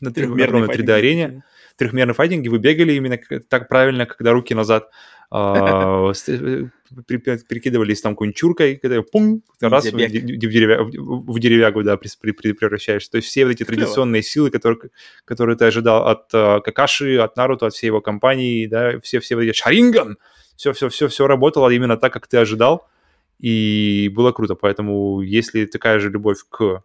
на, 0.00 0.10
на 0.10 0.44
огромной 0.44 0.68
3D-арене, 0.68 1.42
трехмерные 1.76 2.14
файтинги, 2.14 2.48
вы 2.48 2.58
бегали 2.58 2.92
именно 2.92 3.18
так 3.48 3.68
правильно, 3.68 4.06
когда 4.06 4.32
руки 4.32 4.54
назад 4.54 4.90
а, 5.30 6.12
э, 6.28 6.64
перекидывались 7.08 8.00
там 8.00 8.12
какой-нибудь 8.12 8.36
чуркой, 8.36 8.76
когда 8.76 9.02
пум, 9.02 9.42
раз 9.60 9.86
в 9.86 9.90
деревягу, 11.38 11.82
да, 11.82 11.96
превращаешься. 11.96 13.10
То 13.10 13.16
есть 13.16 13.28
все 13.28 13.44
вот 13.44 13.50
эти 13.52 13.64
традиционные 13.64 14.22
силы, 14.22 14.50
которые, 14.50 15.56
ты 15.56 15.64
ожидал 15.64 16.06
от 16.06 16.26
а, 16.32 16.60
Какаши, 16.60 17.16
от 17.16 17.36
Наруто, 17.36 17.66
от 17.66 17.74
всей 17.74 17.88
его 17.88 18.00
компании, 18.00 18.66
да, 18.66 19.00
все, 19.00 19.18
все 19.18 19.34
вот 19.34 19.42
эти 19.42 19.56
Шаринган, 19.56 20.18
все-все-все 20.56 21.26
работало 21.26 21.68
именно 21.70 21.96
так, 21.96 22.12
как 22.12 22.28
ты 22.28 22.36
ожидал, 22.36 22.88
и 23.44 24.08
было 24.08 24.32
круто. 24.32 24.54
Поэтому 24.54 25.20
если 25.20 25.66
такая 25.66 25.98
же 25.98 26.10
любовь 26.10 26.38
к 26.48 26.82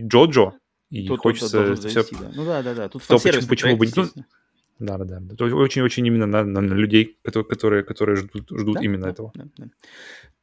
Джоджо, 0.00 0.54
и 0.88 1.06
Тут 1.06 1.20
хочется 1.20 1.74
все... 1.76 2.02
да. 2.12 2.30
Ну 2.34 2.46
да, 2.46 2.62
да, 2.62 2.74
да. 2.74 2.88
Тут 2.88 3.02
то 3.06 3.18
почему, 3.18 3.46
почему 3.46 3.76
бы... 3.76 3.86
Ну, 3.94 4.06
да, 4.78 4.96
да, 4.96 5.18
да. 5.20 5.44
Очень-очень 5.44 6.06
именно 6.06 6.24
на, 6.24 6.44
на, 6.44 6.62
на 6.62 6.72
людей, 6.72 7.18
которые, 7.22 7.82
которые 7.82 8.16
ждут, 8.16 8.48
ждут 8.48 8.76
да, 8.76 8.80
именно 8.80 9.02
да, 9.02 9.10
этого. 9.10 9.32
Да, 9.34 9.44
да. 9.58 9.66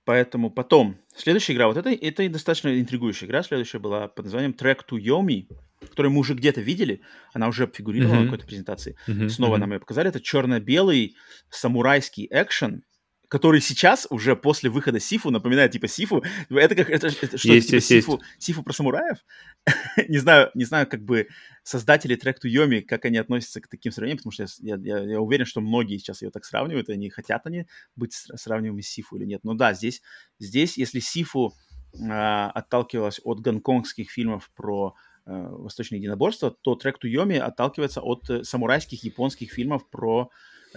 Поэтому 0.03 0.52
потом, 0.52 0.98
следующая 1.16 1.53
игра, 1.53 1.68
вот 1.68 1.78
это, 1.78 1.90
это 1.90 2.30
достаточно 2.30 2.80
интригующая 2.80 3.28
игра. 3.28 3.41
Следующая 3.41 3.80
была 3.80 4.07
под 4.07 4.26
названием 4.26 4.52
Track 4.52 4.82
to 4.88 4.99
Yomi, 4.99 5.48
которую 5.80 6.12
мы 6.12 6.20
уже 6.20 6.36
где-то 6.36 6.62
видели. 6.62 7.02
Она 7.34 7.48
уже 7.48 7.66
фигурировала 7.66 8.18
uh-huh. 8.18 8.22
в 8.22 8.26
какой-то 8.26 8.45
презентации. 8.45 8.95
Uh-huh. 9.07 9.30
Снова 9.30 9.56
uh-huh. 9.56 9.62
нам 9.62 9.74
ее 9.74 9.80
показали. 9.80 10.10
Это 10.10 10.22
черно-белый 10.22 11.16
самурайский 11.49 12.28
экшен, 12.30 12.84
который 13.28 13.62
сейчас 13.62 14.08
уже 14.10 14.36
после 14.36 14.70
выхода 14.70 15.00
Сифу 15.00 15.32
напоминает 15.32 15.72
типа 15.72 15.88
Сифу. 15.88 16.24
Это 16.50 16.76
как 16.76 16.90
это, 16.90 17.08
это 17.08 17.38
что 17.38 17.48
есть, 17.48 17.68
типа 17.68 17.76
есть, 17.76 17.88
Сифу, 17.88 18.12
есть. 18.14 18.44
Сифу 18.44 18.64
про 18.64 18.74
самураев? 18.74 19.18
не 20.08 20.18
знаю, 20.18 20.52
не 20.54 20.66
знаю, 20.66 20.88
как 20.88 21.04
бы 21.04 21.28
создатели 21.64 22.16
to 22.18 22.50
Yomi, 22.50 22.82
как 22.82 23.06
они 23.06 23.18
относятся 23.18 23.62
к 23.62 23.68
таким 23.68 23.92
сравнениям, 23.92 24.18
потому 24.18 24.32
что 24.32 24.46
я, 24.62 24.76
я, 24.78 25.00
я 25.00 25.22
уверен, 25.22 25.46
что 25.46 25.62
многие 25.62 25.98
сейчас 25.98 26.22
ее 26.22 26.32
так 26.32 26.46
сравнивают, 26.46 26.90
и 26.90 26.94
они 26.94 27.10
хотят 27.10 27.46
они 27.46 27.66
быть 27.96 28.14
сравнимыми 28.14 28.82
с 28.82 28.90
Сифу 28.90 29.18
или 29.18 29.26
нет. 29.26 29.42
Но 29.44 29.54
да, 29.54 29.74
здесь, 29.74 30.02
здесь 30.40 30.78
если 30.78 31.00
Сифу 31.00 31.54
э, 31.94 32.08
отталкивалась 32.08 33.20
от 33.24 33.40
гонконгских 33.40 34.12
фильмов 34.12 34.52
про 34.56 34.96
э, 35.26 35.32
восточное 35.32 36.00
единоборство, 36.00 36.52
то 36.52 36.74
Track 36.74 36.96
to 37.04 37.12
Yomi 37.12 37.38
отталкивается 37.38 38.02
от 38.02 38.30
э, 38.30 38.44
самурайских 38.44 39.04
японских 39.04 39.52
фильмов 39.52 39.90
про 39.90 40.30
Э, 40.30 40.30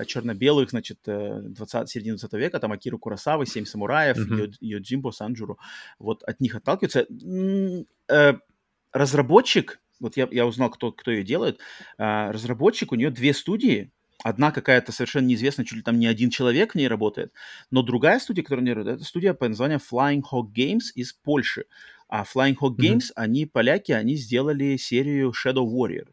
черно-белых, 0.07 0.71
значит, 0.71 0.99
20, 1.05 1.75
э, 1.75 1.87
середины 1.87 2.17
20 2.17 2.33
века, 2.35 2.59
там 2.59 2.73
Акиру 2.73 2.99
Курасавы, 2.99 3.47
Семь 3.47 3.65
самураев, 3.65 4.17
mm-hmm. 4.17 4.55
Йоджимбо, 4.61 5.11
Санджуру, 5.11 5.59
вот 5.99 6.23
от 6.25 6.41
них 6.41 6.55
отталкиваются. 6.55 7.07
Э, 8.09 8.35
разработчик, 8.93 9.81
вот 10.01 10.17
я, 10.17 10.29
я 10.31 10.47
узнал, 10.47 10.71
кто, 10.71 10.93
кто 10.93 11.11
ее 11.11 11.25
делает, 11.25 11.61
разработчик, 11.99 12.93
у 12.93 12.95
нее 12.95 13.11
две 13.11 13.35
студии, 13.35 13.93
Одна 14.25 14.51
какая-то 14.51 14.91
совершенно 14.91 15.27
неизвестная, 15.27 15.65
чуть 15.65 15.77
ли 15.77 15.83
там 15.83 15.99
не 15.99 16.09
один 16.09 16.31
человек 16.31 16.73
в 16.73 16.75
ней 16.75 16.89
работает, 16.89 17.33
но 17.71 17.83
другая 17.83 18.19
студия, 18.19 18.43
которая 18.43 18.65
не 18.65 18.73
работает, 18.73 18.97
это 18.97 19.09
студия 19.09 19.33
по 19.33 19.49
названию 19.49 19.79
Flying 19.79 20.23
Hawk 20.33 20.49
Games 20.53 20.91
из 20.97 21.13
Польши. 21.13 21.67
А 22.09 22.25
Flying 22.25 22.57
Hawk 22.61 22.77
Games, 22.77 22.97
mm-hmm. 22.97 23.13
они 23.15 23.47
поляки, 23.47 23.93
они 23.93 24.17
сделали 24.17 24.77
серию 24.77 25.33
Shadow 25.33 25.65
Warrior. 25.65 26.09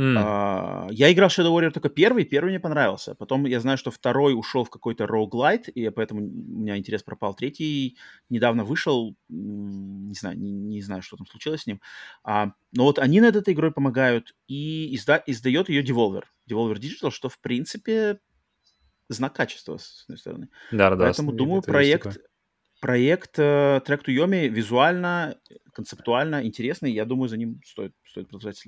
Mm. 0.00 0.14
А, 0.16 0.86
я 0.90 1.12
играл 1.12 1.28
Shadow 1.28 1.54
Warrior 1.54 1.72
только 1.72 1.90
первый, 1.90 2.24
первый 2.24 2.48
мне 2.48 2.60
понравился. 2.60 3.14
Потом 3.14 3.44
я 3.44 3.60
знаю, 3.60 3.76
что 3.76 3.90
второй 3.90 4.32
ушел 4.32 4.64
в 4.64 4.70
какой-то 4.70 5.04
roguelite, 5.04 5.70
и 5.70 5.90
поэтому 5.90 6.22
у 6.22 6.24
меня 6.24 6.78
интерес 6.78 7.02
пропал. 7.02 7.34
Третий 7.34 7.98
недавно 8.30 8.64
вышел, 8.64 9.14
не 9.28 10.14
знаю, 10.14 10.38
не, 10.38 10.52
не 10.52 10.80
знаю, 10.80 11.02
что 11.02 11.18
там 11.18 11.26
случилось 11.26 11.62
с 11.62 11.66
ним. 11.66 11.82
А, 12.24 12.52
но 12.72 12.84
вот 12.84 12.98
они 12.98 13.20
над 13.20 13.36
этой 13.36 13.52
игрой 13.52 13.72
помогают, 13.72 14.34
и 14.48 14.94
изда, 14.94 15.22
издает 15.26 15.68
ее 15.68 15.82
Devolver. 15.84 16.22
Devolver 16.50 16.76
Digital, 16.76 17.10
что 17.10 17.28
в 17.28 17.38
принципе 17.38 18.20
знак 19.10 19.34
качества, 19.34 19.76
с 19.76 20.04
одной 20.04 20.16
стороны. 20.16 20.48
Да, 20.72 20.96
да. 20.96 21.04
Поэтому, 21.04 21.32
думаю, 21.32 21.60
проект, 21.60 22.20
проект 22.80 23.38
э, 23.38 23.80
Track 23.86 24.04
to 24.04 24.14
Yomi 24.14 24.48
визуально, 24.48 25.38
концептуально 25.72 26.44
интересный. 26.46 26.92
Я 26.92 27.04
думаю, 27.04 27.28
за 27.28 27.36
ним 27.36 27.60
стоит, 27.64 27.94
стоит 28.04 28.28
продолжать 28.28 28.62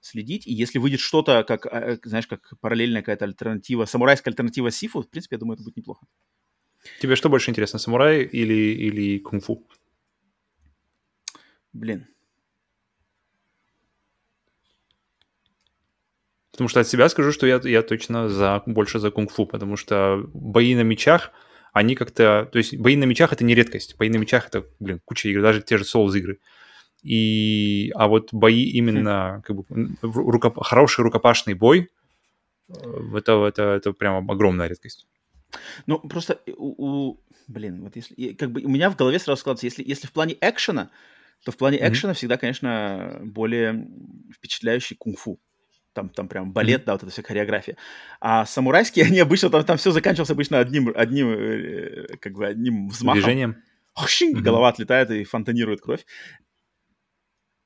следить. 0.00 0.46
И 0.46 0.52
если 0.52 0.78
выйдет 0.78 1.00
что-то, 1.00 1.44
как, 1.44 1.66
э, 1.66 1.98
знаешь, 2.04 2.26
как 2.26 2.54
параллельная 2.60 3.02
какая-то 3.02 3.26
альтернатива, 3.26 3.84
самурайская 3.84 4.32
альтернатива 4.32 4.70
Сифу, 4.70 5.02
в 5.02 5.10
принципе, 5.10 5.36
я 5.36 5.40
думаю, 5.40 5.54
это 5.54 5.64
будет 5.64 5.76
неплохо. 5.76 6.06
Тебе 7.00 7.14
что 7.14 7.28
больше 7.28 7.50
интересно, 7.50 7.78
самурай 7.78 8.22
или, 8.24 8.54
или 8.54 9.18
кунг-фу? 9.18 9.68
Блин. 11.72 12.08
Потому 16.50 16.68
что 16.68 16.80
от 16.80 16.88
себя 16.88 17.08
скажу, 17.08 17.32
что 17.32 17.46
я, 17.46 17.60
я 17.64 17.82
точно 17.82 18.28
за, 18.28 18.62
больше 18.66 18.98
за 18.98 19.10
кунг-фу, 19.10 19.46
потому 19.46 19.76
что 19.76 20.28
бои 20.34 20.74
на 20.74 20.82
мечах– 20.82 21.32
они 21.72 21.94
как-то... 21.94 22.48
То 22.52 22.58
есть 22.58 22.76
бои 22.76 22.96
на 22.96 23.04
мечах— 23.04 23.32
это 23.34 23.44
не 23.44 23.54
редкость. 23.54 23.96
Бои 23.96 24.08
на 24.10 24.16
мечах— 24.16 24.46
это, 24.48 24.66
блин, 24.78 25.00
куча 25.04 25.28
игр, 25.28 25.42
даже 25.42 25.62
те 25.62 25.78
же 25.78 25.84
Souls 25.84 26.16
игры. 26.16 26.38
И, 27.02 27.90
а 27.94 28.06
вот 28.06 28.28
бои 28.32 28.64
именно, 28.64 29.42
как 29.44 29.56
бы, 29.56 29.64
рукоп... 30.02 30.62
хороший 30.62 31.02
рукопашный 31.02 31.54
бой, 31.54 31.90
э, 32.68 32.74
это, 33.16 33.46
это, 33.46 33.62
это 33.62 33.92
прям 33.92 34.30
огромная 34.30 34.68
редкость. 34.68 35.06
Ну, 35.86 35.98
просто 35.98 36.40
у, 36.56 37.10
у... 37.10 37.20
Блин, 37.48 37.82
вот 37.82 37.96
если... 37.96 38.34
Как 38.34 38.52
бы 38.52 38.60
у 38.62 38.68
меня 38.68 38.90
в 38.90 38.96
голове 38.96 39.18
сразу 39.18 39.40
складывается, 39.40 39.66
если, 39.66 39.82
если 39.86 40.06
в 40.06 40.12
плане 40.12 40.36
экшена, 40.40 40.90
то 41.44 41.50
в 41.50 41.56
плане 41.56 41.78
mm-hmm. 41.78 41.88
экшена 41.88 42.12
всегда, 42.12 42.36
конечно, 42.36 43.20
более 43.24 43.88
впечатляющий 44.36 44.96
кунг-фу 44.96 45.40
там, 45.92 46.08
там 46.08 46.28
прям 46.28 46.52
балет, 46.52 46.82
mm-hmm. 46.82 46.84
да, 46.84 46.92
вот 46.92 47.02
эта 47.02 47.12
вся 47.12 47.22
хореография. 47.22 47.76
А 48.20 48.44
самурайские, 48.44 49.04
они 49.06 49.18
обычно, 49.18 49.50
там, 49.50 49.64
там 49.64 49.76
все 49.76 49.90
заканчивалось 49.90 50.30
обычно 50.30 50.58
одним, 50.58 50.92
одним, 50.94 51.30
э, 51.30 52.16
как 52.20 52.34
бы 52.34 52.46
одним 52.46 52.88
взмахом. 52.88 53.20
Движением. 53.20 53.56
Mm-hmm. 53.96 54.40
голова 54.40 54.68
отлетает 54.68 55.10
и 55.10 55.24
фонтанирует 55.24 55.80
кровь. 55.80 56.04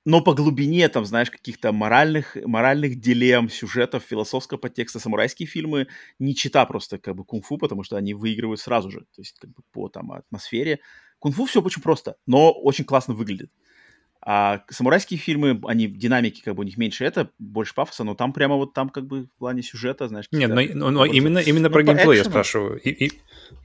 Но 0.05 0.20
по 0.20 0.35
глубине, 0.35 0.89
там, 0.89 1.05
знаешь, 1.05 1.31
каких-то 1.31 1.73
моральных, 1.73 2.36
моральных 2.44 3.01
дилемм, 3.01 3.48
сюжетов, 3.48 4.05
философского 4.05 4.57
подтекста, 4.57 5.01
самурайские 5.01 5.48
фильмы 5.48 5.89
не 6.20 6.36
чита 6.36 6.65
просто 6.65 6.98
как 6.98 7.16
бы 7.16 7.24
кунг-фу, 7.24 7.59
потому 7.59 7.82
что 7.82 7.97
они 7.97 8.15
выигрывают 8.15 8.61
сразу 8.61 8.90
же. 8.90 9.01
То 9.01 9.20
есть 9.20 9.36
как 9.40 9.51
бы 9.51 9.62
по 9.73 9.89
там 9.89 10.12
атмосфере, 10.12 10.78
Кунг-фу 11.19 11.47
все 11.47 11.62
очень 11.62 11.82
просто, 11.82 12.16
но 12.27 12.53
очень 12.53 12.85
классно 12.85 13.15
выглядит. 13.15 13.51
А 14.28 14.65
самурайские 14.70 15.20
фильмы, 15.20 15.61
они 15.69 15.86
динамики, 15.86 16.43
как 16.43 16.57
бы 16.57 16.62
у 16.62 16.65
них 16.65 16.77
меньше, 16.77 17.05
это 17.05 17.31
больше 17.39 17.77
пафоса, 17.77 18.03
но 18.03 18.16
там 18.16 18.32
прямо 18.32 18.57
вот 18.57 18.74
там 18.74 18.89
как 18.89 19.07
бы 19.07 19.27
в 19.27 19.31
плане 19.39 19.62
сюжета, 19.62 20.09
знаешь... 20.09 20.27
Нет, 20.32 20.51
но, 20.51 20.62
но, 20.74 20.90
но 20.90 21.05
именно, 21.05 21.39
именно 21.39 21.69
ну, 21.69 21.73
про 21.73 21.85
геймплей 21.85 22.19
я 22.19 22.24
спрашиваю. 22.24 22.81
И, 22.81 22.90
и, 22.90 23.12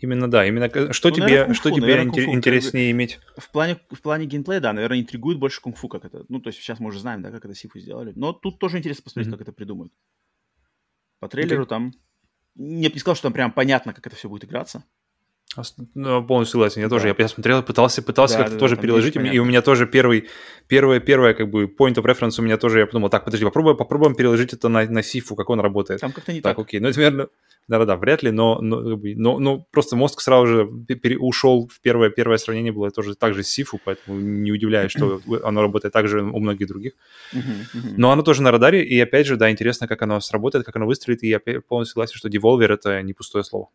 именно, 0.02 0.30
да, 0.30 0.46
именно 0.46 0.70
что 0.94 1.10
ну, 1.10 1.16
тебе, 1.16 1.26
наверное, 1.26 1.56
что 1.56 1.72
тебе 1.72 1.82
наверное, 1.82 2.14
интер- 2.14 2.32
интереснее 2.32 2.92
иметь? 2.92 3.20
В 3.38 3.50
плане, 3.50 3.80
в 3.90 4.00
плане 4.04 4.28
геймплея, 4.28 4.60
да, 4.60 4.72
наверное, 4.72 5.00
интригует 5.00 5.40
больше 5.40 5.62
кунг-фу, 5.62 5.88
как 5.88 6.06
это... 6.06 6.26
Ну, 6.30 6.40
то 6.40 6.50
есть 6.50 6.60
сейчас 6.60 6.80
мы 6.80 6.90
уже 6.90 7.00
знаем, 7.00 7.24
да, 7.24 7.32
как 7.32 7.44
это 7.44 7.56
Сифу 7.56 7.80
сделали. 7.80 8.14
Но 8.16 8.32
тут 8.32 8.60
тоже 8.60 8.78
интересно 8.78 9.04
посмотреть, 9.04 9.34
mm-hmm. 9.34 9.38
как 9.40 9.48
это 9.48 9.54
придумают. 9.54 9.92
По 11.20 11.28
трейлеру 11.28 11.64
okay. 11.64 11.70
там... 11.70 11.94
Я 12.54 12.90
бы 12.90 12.94
не 12.94 13.00
сказал, 13.00 13.16
что 13.16 13.24
там 13.24 13.34
прям 13.34 13.52
понятно, 13.52 13.96
как 13.96 14.06
это 14.06 14.16
все 14.16 14.30
будет 14.30 14.46
играться. 14.46 14.84
Ну, 15.96 16.26
полностью 16.26 16.54
согласен. 16.54 16.82
Я 16.82 16.88
да. 16.88 16.96
тоже, 16.96 17.08
я, 17.10 17.16
я 17.18 17.28
смотрел, 17.28 17.62
пытался, 17.62 18.02
пытался 18.02 18.38
да, 18.38 18.44
как-то 18.44 18.56
да, 18.56 18.60
тоже 18.60 18.78
переложить, 18.78 19.16
и 19.18 19.40
у 19.40 19.46
меня 19.46 19.62
тоже 19.62 19.86
первый, 19.86 20.30
первое, 20.68 21.02
первое, 21.02 21.34
как 21.34 21.50
бы, 21.50 21.66
point 21.66 21.96
of 21.96 22.06
reference 22.06 22.36
у 22.40 22.42
меня 22.42 22.58
тоже, 22.58 22.80
я 22.80 22.86
подумал, 22.86 23.10
так, 23.10 23.26
подожди, 23.26 23.44
попробуем, 23.44 23.76
попробуем 23.76 24.16
переложить 24.16 24.54
это 24.54 24.70
на, 24.70 24.86
на 24.86 25.04
сифу, 25.04 25.36
как 25.36 25.50
он 25.50 25.60
работает. 25.60 26.00
Там 26.00 26.14
как-то 26.14 26.32
не 26.32 26.40
так. 26.40 26.56
Так, 26.56 26.66
окей, 26.66 26.80
ну, 26.80 26.88
это, 26.88 27.00
наверное, 27.00 27.28
да-да-да, 27.68 27.98
вряд 27.98 28.24
ли, 28.24 28.32
но, 28.32 28.60
но, 28.62 28.82
но, 28.82 29.40
но 29.40 29.68
просто 29.72 29.98
мозг 29.98 30.22
сразу 30.22 30.48
же 30.48 30.70
пере, 30.88 31.18
ушел 31.18 31.68
в 31.68 31.82
первое, 31.82 32.10
первое 32.10 32.38
сравнение 32.38 32.72
было 32.72 32.90
тоже 32.90 33.16
так 33.16 33.34
же 33.34 33.44
сифу, 33.44 33.80
поэтому 33.84 34.20
не 34.20 34.52
удивляюсь, 34.52 34.92
что 34.92 35.22
оно 35.44 35.62
работает 35.62 35.94
так 35.94 36.08
же 36.08 36.24
у 36.24 36.40
многих 36.40 36.68
других. 36.68 36.94
Но 37.98 38.12
оно 38.12 38.24
тоже 38.24 38.42
на 38.42 38.52
радаре, 38.52 38.84
и 38.86 38.98
опять 39.02 39.28
же, 39.28 39.36
да, 39.36 39.52
интересно, 39.52 39.88
как 39.90 40.02
оно 40.02 40.22
сработает, 40.22 40.66
как 40.66 40.78
оно 40.78 40.86
выстрелит, 40.86 41.24
и 41.24 41.28
я 41.28 41.40
полностью 41.40 41.94
согласен, 41.94 42.16
что 42.16 42.30
Devolver— 42.30 42.68
это 42.74 43.02
не 43.02 43.14
пустое 43.14 43.44
слово. 43.44 43.68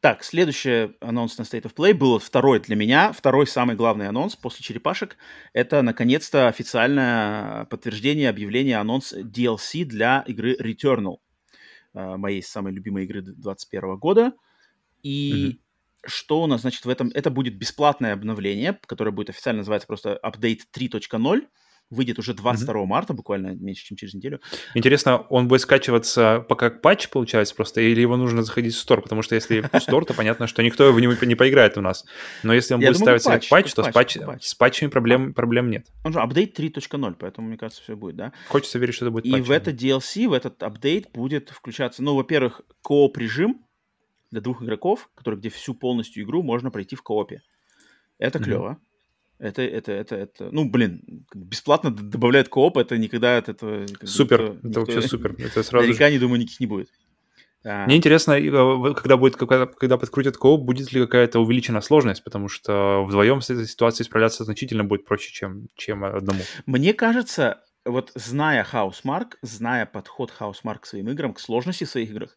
Так, 0.00 0.22
следующий 0.22 0.94
анонс 1.00 1.38
на 1.38 1.42
State 1.42 1.62
of 1.62 1.74
Play 1.74 1.94
был 1.94 2.18
второй 2.18 2.60
для 2.60 2.76
меня, 2.76 3.12
второй 3.12 3.46
самый 3.46 3.76
главный 3.76 4.08
анонс 4.08 4.36
после 4.36 4.62
черепашек. 4.62 5.16
Это, 5.52 5.82
наконец-то, 5.82 6.48
официальное 6.48 7.64
подтверждение, 7.64 8.28
объявление, 8.28 8.76
анонс 8.76 9.14
DLC 9.14 9.84
для 9.84 10.22
игры 10.26 10.56
Returnal, 10.60 11.16
э, 11.94 12.16
моей 12.16 12.42
самой 12.42 12.72
любимой 12.72 13.04
игры 13.04 13.22
2021 13.22 13.96
года. 13.96 14.32
И 15.02 15.32
mm-hmm. 15.32 16.06
что 16.06 16.42
у 16.42 16.46
нас, 16.46 16.60
значит, 16.60 16.84
в 16.84 16.90
этом? 16.90 17.10
Это 17.14 17.30
будет 17.30 17.56
бесплатное 17.56 18.12
обновление, 18.12 18.78
которое 18.86 19.12
будет 19.12 19.30
официально 19.30 19.60
называться 19.60 19.88
просто 19.88 20.20
Update 20.22 20.60
3.0 20.76 21.46
выйдет 21.90 22.18
уже 22.18 22.34
22 22.34 22.74
mm-hmm. 22.74 22.86
марта, 22.86 23.14
буквально 23.14 23.54
меньше, 23.54 23.84
чем 23.84 23.96
через 23.96 24.14
неделю. 24.14 24.40
Интересно, 24.74 25.18
он 25.18 25.48
будет 25.48 25.60
скачиваться 25.60 26.44
пока 26.48 26.70
патч, 26.70 27.08
получается, 27.08 27.54
просто, 27.54 27.80
или 27.80 28.00
его 28.00 28.16
нужно 28.16 28.42
заходить 28.42 28.74
в 28.74 28.78
стор? 28.78 29.02
Потому 29.02 29.22
что 29.22 29.34
если 29.34 29.60
в 29.72 29.80
стор, 29.80 30.04
то 30.04 30.14
понятно, 30.14 30.46
что 30.46 30.62
никто 30.62 30.84
его 30.84 30.98
не, 30.98 31.26
не 31.26 31.34
поиграет 31.34 31.78
у 31.78 31.80
нас. 31.80 32.04
Но 32.42 32.52
если 32.52 32.74
он 32.74 32.80
будет 32.80 32.96
ставиться 32.96 33.30
как 33.30 33.48
патч, 33.48 33.72
то 33.72 33.84
с, 33.84 33.92
патч, 33.92 34.18
с 34.40 34.54
патчами 34.54 34.90
проблем, 34.90 35.32
проблем 35.32 35.70
нет. 35.70 35.86
Он 36.04 36.12
же 36.12 36.20
апдейт 36.20 36.58
3.0, 36.58 37.16
поэтому, 37.18 37.48
мне 37.48 37.56
кажется, 37.56 37.82
все 37.82 37.96
будет, 37.96 38.16
да? 38.16 38.32
Хочется 38.48 38.78
верить, 38.78 38.94
что 38.94 39.06
это 39.06 39.12
будет 39.12 39.26
И 39.26 39.40
в 39.40 39.50
это 39.50 39.70
DLC, 39.70 40.28
в 40.28 40.32
этот 40.32 40.62
апдейт 40.62 41.10
будет 41.12 41.50
включаться, 41.50 42.02
ну, 42.02 42.14
во-первых, 42.14 42.62
кооп 42.82 43.16
режим 43.18 43.64
для 44.30 44.40
двух 44.40 44.62
игроков, 44.62 45.08
который, 45.14 45.38
где 45.38 45.50
всю 45.50 45.74
полностью 45.74 46.24
игру 46.24 46.42
можно 46.42 46.70
пройти 46.70 46.96
в 46.96 47.02
коопе. 47.02 47.42
Это 48.18 48.38
mm-hmm. 48.38 48.76
Это, 49.38 49.62
это, 49.62 49.92
это, 49.92 50.16
это, 50.16 50.48
ну, 50.50 50.68
блин, 50.68 51.26
бесплатно 51.34 51.90
добавляют 51.90 52.48
кооп, 52.48 52.78
это 52.78 52.96
никогда 52.96 53.36
от 53.36 53.48
этого... 53.50 53.86
Супер, 54.02 54.40
это 54.42 54.58
никто, 54.62 54.80
вообще 54.80 55.02
супер. 55.02 55.34
Это 55.38 55.62
сразу 55.62 55.86
Наверняка, 55.86 56.10
не 56.10 56.18
думаю, 56.18 56.40
никаких 56.40 56.60
не 56.60 56.66
будет. 56.66 56.88
А. 57.64 57.84
Мне 57.84 57.96
интересно, 57.96 58.32
э, 58.32 58.94
когда 58.94 59.16
будет, 59.16 59.36
когда, 59.36 59.98
подкрутят 59.98 60.36
кооп, 60.36 60.62
будет 60.62 60.92
ли 60.92 61.00
какая-то 61.02 61.40
увеличенная 61.40 61.80
сложность, 61.80 62.24
потому 62.24 62.48
что 62.48 63.04
вдвоем 63.04 63.42
с 63.42 63.50
этой 63.50 63.66
ситуацией 63.66 64.06
справляться 64.06 64.44
значительно 64.44 64.84
будет 64.84 65.04
проще, 65.04 65.32
чем, 65.32 65.66
чем 65.74 66.04
одному. 66.04 66.40
Мне 66.64 66.94
кажется, 66.94 67.64
вот 67.84 68.12
зная 68.14 68.66
Housemark, 68.72 69.34
зная 69.42 69.84
подход 69.84 70.32
Housemark 70.38 70.80
к 70.80 70.86
своим 70.86 71.10
играм, 71.10 71.34
к 71.34 71.40
сложности 71.40 71.84
в 71.84 71.90
своих 71.90 72.10
играх, 72.10 72.36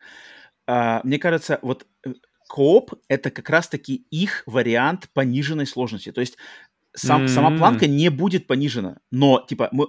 а, 0.67 1.01
мне 1.03 1.17
кажется, 1.19 1.59
вот 1.61 1.85
э, 2.05 2.13
кооп— 2.47 2.93
это 3.07 3.31
как 3.31 3.49
раз-таки 3.49 4.07
их 4.09 4.43
вариант 4.45 5.09
пониженной 5.13 5.67
сложности. 5.67 6.11
То 6.11 6.21
есть 6.21 6.37
сам, 6.95 7.23
mm-hmm. 7.23 7.27
сама 7.27 7.57
планка 7.57 7.87
не 7.87 8.09
будет 8.09 8.47
понижена. 8.47 8.97
Но, 9.11 9.45
типа, 9.47 9.69
мы, 9.71 9.87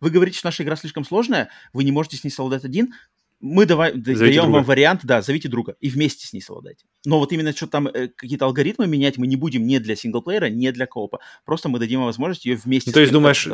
вы 0.00 0.10
говорите, 0.10 0.38
что 0.38 0.48
наша 0.48 0.62
игра 0.62 0.76
слишком 0.76 1.04
сложная, 1.04 1.50
вы 1.72 1.84
не 1.84 1.92
можете 1.92 2.16
с 2.16 2.24
ней 2.24 2.30
совладать 2.30 2.64
один, 2.64 2.92
мы 3.40 3.64
давай, 3.64 3.92
даем 3.92 4.42
друга. 4.42 4.56
вам 4.56 4.64
вариант, 4.64 5.00
да, 5.04 5.22
зовите 5.22 5.48
друга 5.48 5.74
и 5.80 5.88
вместе 5.88 6.26
с 6.26 6.34
ней 6.34 6.42
совладайте. 6.42 6.84
Но 7.06 7.18
вот 7.18 7.32
именно 7.32 7.52
что 7.52 7.66
там 7.66 7.86
э, 7.86 8.08
какие-то 8.08 8.44
алгоритмы 8.44 8.86
менять 8.86 9.16
мы 9.16 9.26
не 9.26 9.36
будем 9.36 9.66
ни 9.66 9.78
для 9.78 9.96
синглплеера, 9.96 10.50
ни 10.50 10.68
для 10.70 10.86
коопа. 10.86 11.20
Просто 11.46 11.70
мы 11.70 11.78
дадим 11.78 12.00
вам 12.00 12.06
возможность 12.06 12.44
ее 12.44 12.56
вместе. 12.56 12.90
Ну, 12.90 12.94
то 12.94 13.00
есть 13.00 13.12
думаешь, 13.12 13.48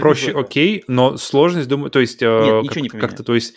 проще, 0.00 0.32
окей, 0.32 0.84
но 0.88 1.18
сложность, 1.18 1.68
думаю, 1.68 1.90
то 1.90 2.00
есть 2.00 2.22
э, 2.22 2.62
Нет, 2.62 2.92
как, 2.92 3.00
как-то, 3.00 3.24
то 3.24 3.34
есть 3.34 3.54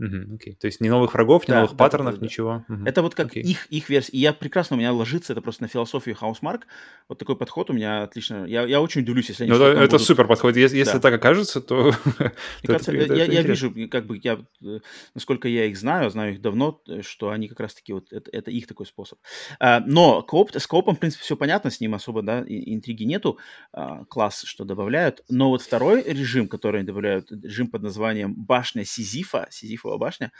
Угу, 0.00 0.36
окей. 0.36 0.54
То 0.54 0.66
есть 0.66 0.80
ни 0.80 0.88
новых 0.88 1.12
врагов, 1.12 1.46
ни 1.46 1.52
да, 1.52 1.56
новых 1.58 1.72
да, 1.72 1.76
паттернов, 1.76 2.14
да, 2.14 2.20
да, 2.20 2.26
ничего. 2.26 2.64
Угу. 2.68 2.84
Это 2.86 3.02
вот 3.02 3.14
как 3.14 3.26
окей. 3.26 3.42
их, 3.42 3.66
их 3.66 3.90
версия. 3.90 4.12
И 4.12 4.18
я 4.18 4.32
прекрасно, 4.32 4.76
у 4.76 4.78
меня 4.78 4.92
ложится 4.92 5.34
это 5.34 5.42
просто 5.42 5.64
на 5.64 5.68
философию 5.68 6.16
Housemarque. 6.16 6.66
Вот 7.08 7.18
такой 7.18 7.36
подход 7.36 7.68
у 7.68 7.74
меня 7.74 8.04
отлично. 8.04 8.46
Я, 8.46 8.62
я 8.62 8.80
очень 8.80 9.02
удивлюсь, 9.02 9.28
если 9.28 9.44
они... 9.44 9.52
Ну, 9.52 9.62
это 9.62 9.80
будут... 9.82 10.02
супер 10.02 10.26
подход. 10.26 10.56
Если, 10.56 10.78
если 10.78 10.98
так 10.98 11.12
окажется, 11.12 11.60
то... 11.60 11.92
Мне 12.18 12.32
кажется, 12.64 12.92
это, 12.92 13.14
я, 13.14 13.24
это 13.24 13.32
я 13.32 13.42
вижу, 13.42 13.74
как 13.90 14.06
бы, 14.06 14.18
я, 14.22 14.40
насколько 15.14 15.48
я 15.48 15.66
их 15.66 15.76
знаю, 15.76 16.08
знаю 16.10 16.32
их 16.32 16.40
давно, 16.40 16.80
что 17.02 17.28
они 17.28 17.48
как 17.48 17.60
раз-таки 17.60 17.92
вот, 17.92 18.10
это, 18.10 18.30
это 18.30 18.50
их 18.50 18.66
такой 18.66 18.86
способ. 18.86 19.18
А, 19.58 19.80
но 19.80 20.22
кооп, 20.22 20.50
с 20.54 20.66
коопом, 20.66 20.96
в 20.96 20.98
принципе, 20.98 21.24
все 21.24 21.36
понятно, 21.36 21.70
с 21.70 21.78
ним 21.78 21.94
особо, 21.94 22.22
да, 22.22 22.42
интриги 22.48 23.04
нету. 23.04 23.38
А, 23.72 24.04
класс, 24.06 24.44
что 24.46 24.64
добавляют. 24.64 25.22
Но 25.28 25.50
вот 25.50 25.60
второй 25.60 26.02
режим, 26.02 26.48
который 26.48 26.78
они 26.78 26.86
добавляют, 26.86 27.30
режим 27.30 27.68
под 27.68 27.82
названием 27.82 28.34
Башня 28.34 28.86
Сизифа, 28.86 29.46
Сизифова 29.90 29.98
башня, 29.98 30.32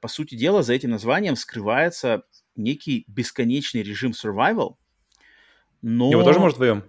по 0.00 0.08
сути 0.08 0.34
дела, 0.34 0.62
за 0.62 0.74
этим 0.74 0.90
названием 0.90 1.36
скрывается 1.36 2.24
некий 2.56 3.04
бесконечный 3.08 3.82
режим 3.82 4.12
survival, 4.12 4.76
но... 5.82 6.10
Его 6.10 6.24
тоже 6.24 6.40
может 6.40 6.56
вдвоем? 6.56 6.84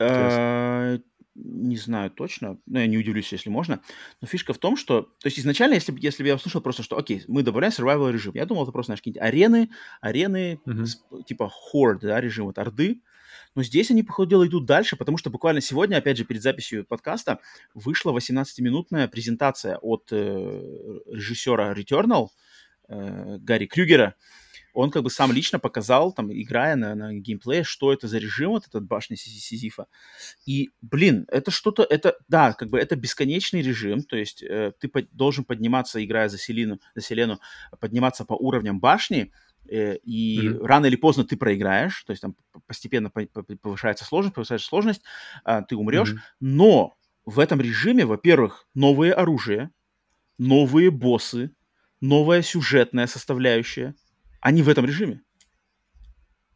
Э, 0.00 0.98
не 1.34 1.76
знаю 1.76 2.10
точно, 2.10 2.58
но 2.66 2.80
я 2.80 2.86
не 2.86 2.98
удивлюсь, 2.98 3.32
если 3.32 3.48
можно. 3.48 3.80
Но 4.20 4.26
фишка 4.26 4.52
в 4.52 4.58
том, 4.58 4.76
что... 4.76 5.02
То 5.02 5.26
есть 5.26 5.38
изначально, 5.38 5.74
если, 5.74 5.94
если 5.98 6.22
бы 6.22 6.28
я 6.28 6.34
услышал 6.34 6.60
просто, 6.60 6.82
что, 6.82 6.98
окей, 6.98 7.22
мы 7.28 7.42
добавляем 7.42 7.72
survival 7.72 8.12
режим, 8.12 8.32
я 8.34 8.46
думал, 8.46 8.64
это 8.64 8.72
просто, 8.72 8.88
знаешь, 8.88 9.00
какие-нибудь 9.00 9.22
арены, 9.22 9.70
арены, 10.00 10.60
uh-huh. 10.66 11.24
типа 11.24 11.50
horde, 11.72 12.00
да, 12.00 12.20
режим, 12.20 12.46
вот 12.46 12.58
орды. 12.58 13.00
Но 13.54 13.62
здесь 13.62 13.90
они, 13.90 14.02
по 14.02 14.12
ходу 14.12 14.30
дела, 14.30 14.46
идут 14.46 14.66
дальше, 14.66 14.96
потому 14.96 15.18
что 15.18 15.30
буквально 15.30 15.60
сегодня, 15.60 15.96
опять 15.96 16.16
же, 16.16 16.24
перед 16.24 16.42
записью 16.42 16.84
подкаста, 16.84 17.38
вышла 17.74 18.12
18-минутная 18.12 19.08
презентация 19.08 19.76
от 19.78 20.08
э, 20.10 21.00
режиссера 21.06 21.72
Returnal, 21.72 22.28
э, 22.88 23.38
Гарри 23.38 23.66
Крюгера. 23.66 24.14
Он 24.72 24.90
как 24.90 25.04
бы 25.04 25.10
сам 25.10 25.30
лично 25.30 25.60
показал, 25.60 26.12
там, 26.12 26.32
играя 26.32 26.74
на, 26.74 26.96
на 26.96 27.14
геймплее, 27.14 27.62
что 27.62 27.92
это 27.92 28.08
за 28.08 28.18
режим, 28.18 28.50
вот 28.50 28.66
этот 28.66 28.84
башня 28.84 29.16
Сизифа. 29.16 29.86
И, 30.46 30.70
блин, 30.82 31.26
это 31.28 31.52
что-то, 31.52 31.84
это, 31.84 32.16
да, 32.26 32.52
как 32.54 32.70
бы 32.70 32.78
это 32.80 32.96
бесконечный 32.96 33.62
режим, 33.62 34.02
то 34.02 34.16
есть 34.16 34.42
э, 34.42 34.72
ты 34.80 34.88
по- 34.88 35.06
должен 35.12 35.44
подниматься, 35.44 36.04
играя 36.04 36.28
за 36.28 36.38
Селину, 36.38 36.80
за 36.96 37.02
Селену, 37.02 37.38
подниматься 37.78 38.24
по 38.24 38.34
уровням 38.34 38.80
башни, 38.80 39.30
и 39.66 40.40
mm-hmm. 40.40 40.64
рано 40.64 40.86
или 40.86 40.96
поздно 40.96 41.24
ты 41.24 41.36
проиграешь, 41.36 42.02
то 42.04 42.10
есть 42.10 42.22
там 42.22 42.34
постепенно 42.66 43.10
повышается 43.10 44.04
сложность, 44.04 44.34
повышается 44.34 44.68
сложность, 44.68 45.02
а, 45.44 45.62
ты 45.62 45.76
умрешь, 45.76 46.12
mm-hmm. 46.12 46.36
но 46.40 46.96
в 47.24 47.38
этом 47.38 47.60
режиме, 47.60 48.04
во-первых, 48.04 48.66
новые 48.74 49.12
оружия, 49.12 49.70
новые 50.38 50.90
боссы, 50.90 51.50
новая 52.00 52.42
сюжетная 52.42 53.06
составляющая, 53.06 53.94
они 54.40 54.62
в 54.62 54.68
этом 54.68 54.84
режиме. 54.84 55.22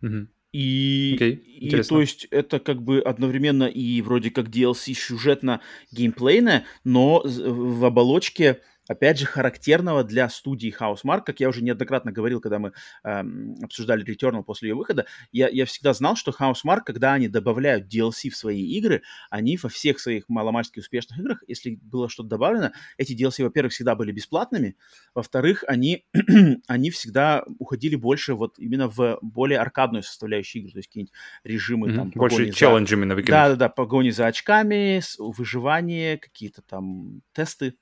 Mm-hmm. 0.02 0.26
И, 0.52 1.16
okay, 1.18 1.34
и 1.34 1.82
то 1.82 2.00
есть 2.00 2.26
это 2.30 2.58
как 2.58 2.82
бы 2.82 3.00
одновременно 3.00 3.64
и 3.64 4.00
вроде 4.00 4.30
как 4.30 4.48
DLC 4.48 4.94
сюжетно 4.94 5.60
геймплейное, 5.92 6.64
но 6.84 7.22
в 7.24 7.84
оболочке 7.84 8.60
опять 8.88 9.18
же, 9.18 9.26
характерного 9.26 10.02
для 10.02 10.28
студии 10.28 10.74
Housemark, 10.76 11.22
как 11.24 11.40
я 11.40 11.48
уже 11.48 11.62
неоднократно 11.62 12.10
говорил, 12.10 12.40
когда 12.40 12.58
мы 12.58 12.72
эм, 13.04 13.54
обсуждали 13.62 14.04
Returnal 14.04 14.42
после 14.42 14.70
ее 14.70 14.74
выхода, 14.74 15.06
я, 15.30 15.48
я 15.48 15.66
всегда 15.66 15.92
знал, 15.92 16.16
что 16.16 16.32
Housemark, 16.32 16.80
когда 16.84 17.12
они 17.12 17.28
добавляют 17.28 17.92
DLC 17.92 18.30
в 18.30 18.36
свои 18.36 18.62
игры, 18.62 19.02
они 19.30 19.58
во 19.62 19.68
всех 19.68 20.00
своих 20.00 20.28
маломальски 20.28 20.80
успешных 20.80 21.18
играх, 21.20 21.44
если 21.46 21.78
было 21.80 22.08
что-то 22.08 22.30
добавлено, 22.30 22.72
эти 22.96 23.12
DLC, 23.12 23.44
во-первых, 23.44 23.72
всегда 23.72 23.94
были 23.94 24.10
бесплатными, 24.10 24.76
во-вторых, 25.14 25.64
они, 25.68 26.06
они 26.66 26.90
всегда 26.90 27.44
уходили 27.58 27.94
больше 27.94 28.34
вот 28.34 28.58
именно 28.58 28.88
в 28.88 29.18
более 29.20 29.58
аркадную 29.58 30.02
составляющую 30.02 30.62
игры, 30.62 30.72
то 30.72 30.78
есть 30.78 30.88
какие-нибудь 30.88 31.14
режимы 31.44 31.88
mm-hmm. 31.88 31.96
там... 31.96 32.10
Больше 32.14 32.50
челленджами 32.52 33.04
на 33.04 33.14
Да-да-да, 33.14 33.68
погони 33.68 34.10
за 34.10 34.26
очками, 34.26 35.02
выживание, 35.18 36.16
какие-то 36.16 36.62
там 36.62 37.22
тесты 37.32 37.74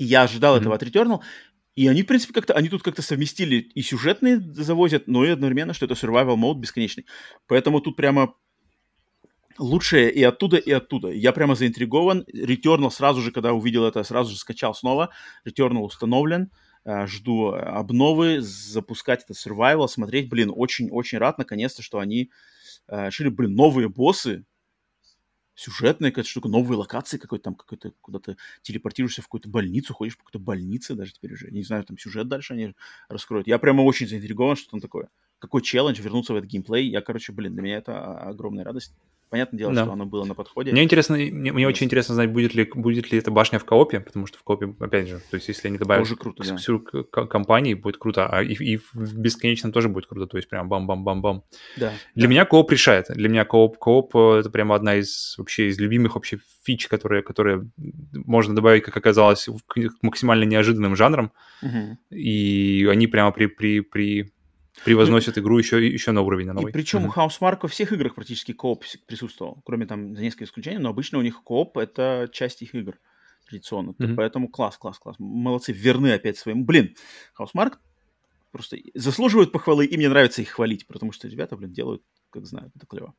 и 0.00 0.04
я 0.04 0.22
ожидал 0.22 0.56
mm-hmm. 0.56 0.60
этого 0.60 0.74
от 0.74 0.82
Returnal. 0.82 1.20
И 1.76 1.86
они, 1.86 2.02
в 2.02 2.06
принципе, 2.06 2.32
как-то, 2.32 2.54
они 2.54 2.70
тут 2.70 2.82
как-то 2.82 3.02
совместили 3.02 3.56
и 3.56 3.82
сюжетные 3.82 4.40
завозят, 4.40 5.06
но 5.06 5.24
и 5.24 5.28
одновременно, 5.28 5.74
что 5.74 5.84
это 5.84 5.94
survival 5.94 6.36
mode 6.36 6.58
бесконечный. 6.58 7.06
Поэтому 7.46 7.80
тут 7.80 7.96
прямо 7.96 8.34
лучшее 9.58 10.10
и 10.10 10.22
оттуда, 10.22 10.56
и 10.56 10.72
оттуда. 10.72 11.08
Я 11.10 11.32
прямо 11.32 11.54
заинтригован. 11.54 12.24
Returnal 12.34 12.90
сразу 12.90 13.20
же, 13.20 13.30
когда 13.30 13.52
увидел 13.52 13.84
это, 13.84 14.02
сразу 14.02 14.32
же 14.32 14.38
скачал 14.38 14.74
снова. 14.74 15.10
Returnal 15.46 15.80
установлен. 15.80 16.50
Э, 16.86 17.06
жду 17.06 17.48
обновы, 17.52 18.40
запускать 18.40 19.24
это 19.24 19.34
survival, 19.34 19.86
смотреть. 19.86 20.30
Блин, 20.30 20.50
очень-очень 20.54 21.18
рад, 21.18 21.36
наконец-то, 21.36 21.82
что 21.82 21.98
они 21.98 22.30
э, 22.88 23.06
решили, 23.08 23.28
блин, 23.28 23.54
новые 23.54 23.90
боссы, 23.90 24.44
сюжетная 25.60 26.10
какая-то 26.10 26.30
штука, 26.30 26.48
новые 26.48 26.78
локации 26.78 27.18
какой-то 27.18 27.44
там, 27.44 27.54
какой-то 27.54 27.92
куда-то 28.00 28.36
телепортируешься 28.62 29.20
в 29.20 29.26
какую-то 29.26 29.50
больницу, 29.50 29.92
ходишь 29.92 30.16
по 30.16 30.24
какой-то 30.24 30.38
больнице 30.38 30.94
даже 30.94 31.12
теперь 31.12 31.34
уже. 31.34 31.50
Не 31.50 31.62
знаю, 31.62 31.84
там 31.84 31.98
сюжет 31.98 32.28
дальше 32.28 32.54
они 32.54 32.74
раскроют. 33.08 33.46
Я 33.46 33.58
прямо 33.58 33.82
очень 33.82 34.08
заинтригован, 34.08 34.56
что 34.56 34.70
там 34.70 34.80
такое. 34.80 35.10
Какой 35.38 35.60
челлендж 35.60 36.00
вернуться 36.00 36.32
в 36.32 36.36
этот 36.36 36.48
геймплей. 36.48 36.88
Я, 36.88 37.02
короче, 37.02 37.32
блин, 37.32 37.52
для 37.52 37.62
меня 37.62 37.76
это 37.76 38.18
огромная 38.18 38.64
радость. 38.64 38.94
Понятное 39.30 39.58
дело, 39.58 39.72
да. 39.72 39.84
что 39.84 39.92
оно 39.92 40.06
было 40.06 40.24
на 40.24 40.34
подходе. 40.34 40.72
Мне 40.72 40.82
интересно, 40.82 41.16
мне, 41.16 41.52
мне 41.52 41.68
очень 41.68 41.86
интересно 41.86 42.16
знать, 42.16 42.32
будет 42.32 42.52
ли, 42.52 42.68
будет 42.74 43.12
ли 43.12 43.18
эта 43.18 43.30
башня 43.30 43.60
в 43.60 43.64
коопе, 43.64 44.00
потому 44.00 44.26
что 44.26 44.38
в 44.38 44.42
коопе, 44.42 44.74
опять 44.80 45.06
же, 45.06 45.20
то 45.30 45.36
есть 45.36 45.46
если 45.46 45.68
они 45.68 45.78
добавят 45.78 46.02
тоже 46.02 46.16
круто, 46.16 46.42
да. 46.42 46.56
всю 46.56 46.80
компании, 46.80 47.74
будет 47.74 47.96
круто, 47.96 48.26
а 48.26 48.42
и, 48.42 48.54
и 48.54 48.76
в 48.76 49.16
бесконечном 49.16 49.70
тоже 49.70 49.88
будет 49.88 50.06
круто, 50.06 50.26
то 50.26 50.36
есть 50.36 50.48
прям 50.48 50.68
бам-бам-бам-бам. 50.68 51.44
Да. 51.76 51.92
Для 52.16 52.26
да. 52.26 52.28
меня 52.28 52.44
кооп 52.44 52.72
решает. 52.72 53.06
Для 53.08 53.28
меня 53.28 53.44
кооп, 53.44 53.78
кооп 53.78 54.16
э, 54.16 54.40
это 54.40 54.50
прямо 54.50 54.74
одна 54.74 54.96
из 54.96 55.36
вообще 55.38 55.68
из 55.68 55.78
любимых 55.78 56.16
вообще 56.16 56.40
фич, 56.64 56.88
которые, 56.88 57.22
которые 57.22 57.70
можно 58.12 58.56
добавить, 58.56 58.82
как 58.82 58.96
оказалось, 58.96 59.48
к 59.68 59.78
максимально 60.02 60.42
неожиданным 60.42 60.96
жанрам. 60.96 61.30
Угу. 61.62 62.16
И 62.16 62.88
они 62.90 63.06
прямо 63.06 63.30
при, 63.30 63.46
при, 63.46 63.80
при 63.80 64.32
превозносят 64.84 65.38
игру 65.38 65.58
еще, 65.58 65.86
еще 65.86 66.12
на 66.12 66.22
уровень 66.22 66.46
на 66.46 66.54
новый. 66.54 66.70
И 66.70 66.72
причем 66.72 67.06
у 67.06 67.08
Housemark 67.08 67.60
во 67.62 67.68
всех 67.68 67.92
играх 67.92 68.14
практически 68.14 68.52
кооп 68.52 68.84
присутствовал, 69.06 69.62
кроме 69.64 69.86
там 69.86 70.14
за 70.14 70.22
несколько 70.22 70.44
исключений, 70.44 70.78
но 70.78 70.90
обычно 70.90 71.18
у 71.18 71.22
них 71.22 71.42
кооп— 71.42 71.76
это 71.78 72.28
часть 72.32 72.62
их 72.62 72.74
игр 72.74 72.98
традиционно. 73.48 73.90
Mm-hmm. 73.90 74.14
Поэтому 74.14 74.48
класс, 74.48 74.78
класс, 74.78 74.98
класс. 74.98 75.16
Молодцы, 75.18 75.72
верны 75.72 76.12
опять 76.12 76.38
своим. 76.38 76.64
Блин, 76.64 76.94
Housemark 77.38 77.74
просто 78.52 78.78
заслуживают 78.94 79.52
похвалы, 79.52 79.86
и 79.86 79.96
мне 79.96 80.08
нравится 80.08 80.42
их 80.42 80.50
хвалить, 80.50 80.86
потому 80.86 81.12
что 81.12 81.28
ребята, 81.28 81.56
блин, 81.56 81.70
делают, 81.70 82.02
как 82.30 82.46
знают, 82.46 82.72
это 82.76 82.86
клево. 82.86 83.14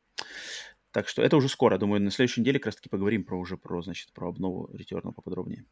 Так 0.92 1.08
что 1.08 1.22
это 1.22 1.38
уже 1.38 1.48
скоро, 1.48 1.78
думаю, 1.78 2.02
на 2.02 2.12
следующей 2.12 2.42
неделе 2.42 2.60
как 2.60 2.68
раз 2.68 2.76
таки 2.76 2.90
поговорим 2.90 3.24
про 3.24 3.40
уже 3.40 3.56
про, 3.56 3.82
значит, 3.82 4.12
про 4.14 4.28
обнову 4.28 4.70
Returnal 4.74 5.14
поподробнее. 5.14 5.66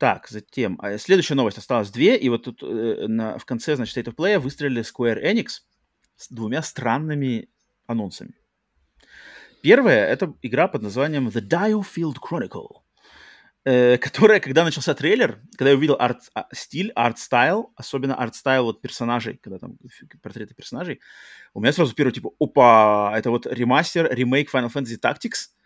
Так, 0.00 0.28
затем, 0.28 0.78
а 0.80 0.96
следующая 0.96 1.34
новость, 1.34 1.58
осталось 1.58 1.90
две, 1.90 2.16
и 2.16 2.30
вот 2.30 2.44
тут 2.44 2.62
э, 2.62 3.06
на, 3.06 3.36
в 3.36 3.44
конце, 3.44 3.76
значит, 3.76 3.94
State 3.94 4.10
of 4.10 4.16
Play 4.16 4.38
выстрелили 4.38 4.80
Square 4.80 5.22
Enix 5.22 5.60
с 6.16 6.30
двумя 6.30 6.62
странными 6.62 7.50
анонсами. 7.86 8.32
Первая— 9.62 10.06
это 10.08 10.32
игра 10.40 10.68
под 10.68 10.80
названием 10.80 11.28
The 11.28 11.46
Diofield 11.46 12.16
Chronicle, 12.16 12.78
э, 13.66 13.98
которая, 13.98 14.40
когда 14.40 14.64
начался 14.64 14.94
трейлер, 14.94 15.42
когда 15.58 15.72
я 15.72 15.76
увидел 15.76 15.96
арт-стиль, 15.98 16.92
а, 16.94 17.04
art 17.08 17.30
style, 17.30 17.74
особенно 17.76 18.14
art 18.14 18.33
style 18.33 18.64
вот 18.64 18.80
персонажей, 18.80 19.36
когда 19.36 19.58
там 19.58 19.76
портреты 20.22 20.54
персонажей, 20.54 21.00
у 21.52 21.60
меня 21.60 21.74
сразу 21.74 21.94
первый 21.94 22.12
типа, 22.12 22.30
опа, 22.40 23.12
это 23.14 23.28
вот 23.28 23.46
ремастер, 23.46 24.08
ремейк 24.10 24.50
Final 24.50 24.72
Fantasy 24.72 24.98
Tactics— 24.98 25.50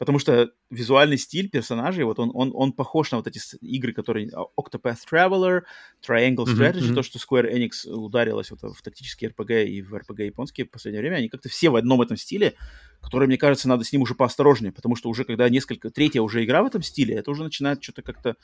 потому 0.00 0.18
что 0.18 0.50
визуальный 0.70 1.18
стиль 1.18 1.50
персонажей, 1.50 2.04
вот 2.04 2.18
он, 2.18 2.30
он, 2.32 2.52
он 2.54 2.72
похож 2.72 3.10
на 3.10 3.18
вот 3.18 3.26
эти 3.26 3.38
игры, 3.60 3.92
которые 3.92 4.30
а, 4.32 4.46
Octopath 4.58 5.00
Traveler, 5.12 5.60
Triangle 6.00 6.46
Strategy, 6.46 6.88
mm-hmm. 6.88 6.94
то, 6.94 7.02
что 7.02 7.18
Square 7.18 7.52
Enix 7.54 7.86
ударилась 7.86 8.50
вот 8.50 8.62
в 8.62 8.80
тактические 8.80 9.30
RPG 9.30 9.66
и 9.66 9.82
в 9.82 9.94
RPG 9.94 10.24
японские 10.24 10.66
в 10.66 10.70
последнее 10.70 11.02
время, 11.02 11.16
они 11.16 11.28
как-то 11.28 11.50
все 11.50 11.68
в 11.68 11.76
одном 11.76 12.00
этом 12.00 12.16
стиле, 12.16 12.54
который, 13.02 13.28
мне 13.28 13.36
кажется, 13.36 13.68
надо 13.68 13.84
с 13.84 13.92
ним 13.92 14.00
уже 14.00 14.14
поосторожнее, 14.14 14.72
потому 14.72 14.96
что 14.96 15.10
уже 15.10 15.24
когда 15.24 15.50
несколько, 15.50 15.90
третья 15.90 16.22
уже 16.22 16.42
игра 16.46 16.62
в 16.62 16.66
этом 16.66 16.80
стиле, 16.80 17.16
это 17.16 17.30
уже 17.30 17.44
начинает 17.44 17.82
что-то 17.82 18.00
как-то 18.00 18.36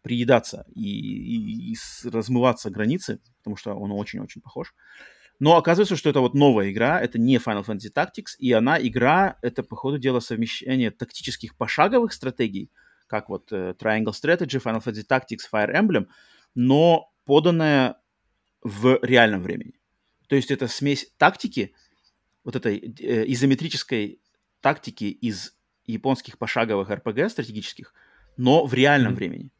приедаться 0.00 0.64
и, 0.74 0.88
и, 0.88 1.72
и 1.74 1.76
размываться 2.08 2.70
границы, 2.70 3.20
потому 3.40 3.56
что 3.56 3.74
он 3.74 3.92
очень-очень 3.92 4.40
похож. 4.40 4.72
Но 5.40 5.56
оказывается, 5.56 5.96
что 5.96 6.10
это 6.10 6.20
вот 6.20 6.34
новая 6.34 6.70
игра, 6.70 7.00
это 7.00 7.18
не 7.18 7.36
Final 7.36 7.64
Fantasy 7.64 7.92
Tactics, 7.92 8.36
и 8.38 8.52
она 8.52 8.80
игра, 8.80 9.36
это 9.42 9.62
по 9.62 9.76
ходу 9.76 9.98
дела 9.98 10.20
совмещение 10.20 10.90
тактических 10.90 11.56
пошаговых 11.56 12.12
стратегий, 12.12 12.70
как 13.06 13.28
вот 13.28 13.52
uh, 13.52 13.76
Triangle 13.76 14.12
Strategy, 14.12 14.62
Final 14.62 14.82
Fantasy 14.82 15.06
Tactics, 15.06 15.42
Fire 15.52 15.74
Emblem, 15.74 16.06
но 16.54 17.12
поданная 17.24 17.96
в 18.62 18.98
реальном 19.02 19.42
времени. 19.42 19.74
То 20.28 20.36
есть 20.36 20.50
это 20.50 20.68
смесь 20.68 21.12
тактики, 21.18 21.74
вот 22.44 22.56
этой 22.56 22.78
э, 22.78 23.24
изометрической 23.32 24.20
тактики 24.60 25.04
из 25.04 25.54
японских 25.84 26.38
пошаговых 26.38 26.90
RPG 26.90 27.28
стратегических, 27.28 27.92
но 28.36 28.66
в 28.66 28.72
реальном 28.74 29.12
mm-hmm. 29.12 29.16
времени. 29.16 29.50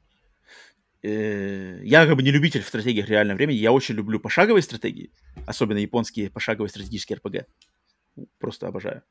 Э, 1.05 1.81
я 1.83 2.07
как 2.07 2.17
бы 2.17 2.23
не 2.23 2.31
любитель 2.31 2.63
в 2.63 2.67
стратегиях 2.67 3.09
реального 3.11 3.37
времени, 3.37 3.57
я 3.57 3.73
очень 3.73 3.95
люблю 3.95 4.19
пошаговые 4.19 4.63
стратегии, 4.63 5.13
особенно 5.47 5.77
японские 5.77 6.31
пошаговые 6.31 6.71
стратегические 6.71 7.19
RPG. 7.19 7.45
Просто 8.39 8.69
обожаю. 8.69 9.03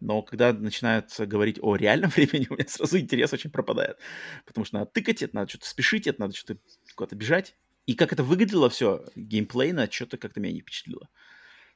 Но 0.00 0.22
когда 0.22 0.52
начинают 0.52 1.14
говорить 1.16 1.58
о 1.62 1.76
реальном 1.76 2.10
времени, 2.16 2.48
у 2.50 2.54
меня 2.54 2.66
сразу 2.66 2.98
интерес 2.98 3.32
очень 3.32 3.50
пропадает. 3.50 3.98
Потому 4.46 4.64
что 4.64 4.78
надо 4.78 4.90
тыкать 4.90 5.22
это, 5.22 5.36
надо 5.36 5.50
что-то 5.50 5.68
спешить, 5.68 6.08
это 6.08 6.20
надо 6.20 6.34
что-то 6.34 6.60
куда-то 6.96 7.14
бежать. 7.14 7.54
И 7.86 7.94
как 7.94 8.12
это 8.12 8.24
выглядело 8.24 8.68
все 8.68 9.04
геймплейно, 9.14 9.88
что-то 9.90 10.18
как-то 10.18 10.40
меня 10.40 10.54
не 10.54 10.60
впечатлило. 10.60 11.08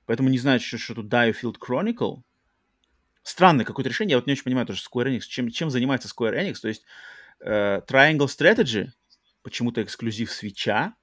Поэтому 0.06 0.28
не 0.28 0.38
знаю, 0.38 0.58
что, 0.58 0.76
что 0.76 0.96
тут 0.96 1.06
Diofield 1.06 1.56
Chronicle. 1.60 2.22
Странное 3.22 3.64
какое-то 3.64 3.90
решение. 3.90 4.14
Я 4.14 4.18
вот 4.18 4.26
не 4.26 4.32
очень 4.32 4.42
понимаю 4.42 4.66
тоже 4.66 4.82
Square 4.82 5.06
Enix. 5.06 5.20
Чем, 5.20 5.50
чем 5.50 5.70
занимается 5.70 6.08
Square 6.08 6.36
Enix? 6.36 6.54
То 6.60 6.68
есть 6.68 6.82
э, 7.40 7.80
Triangle 7.86 8.26
Strategy— 8.26 8.88
почему-то 9.42 9.82
эксклюзив 9.82 10.30
свеча. 10.30 10.94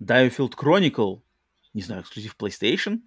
Diofield 0.00 0.54
Chronicle, 0.54 1.22
не 1.74 1.82
знаю, 1.82 2.02
эксклюзив 2.02 2.36
PlayStation. 2.38 3.00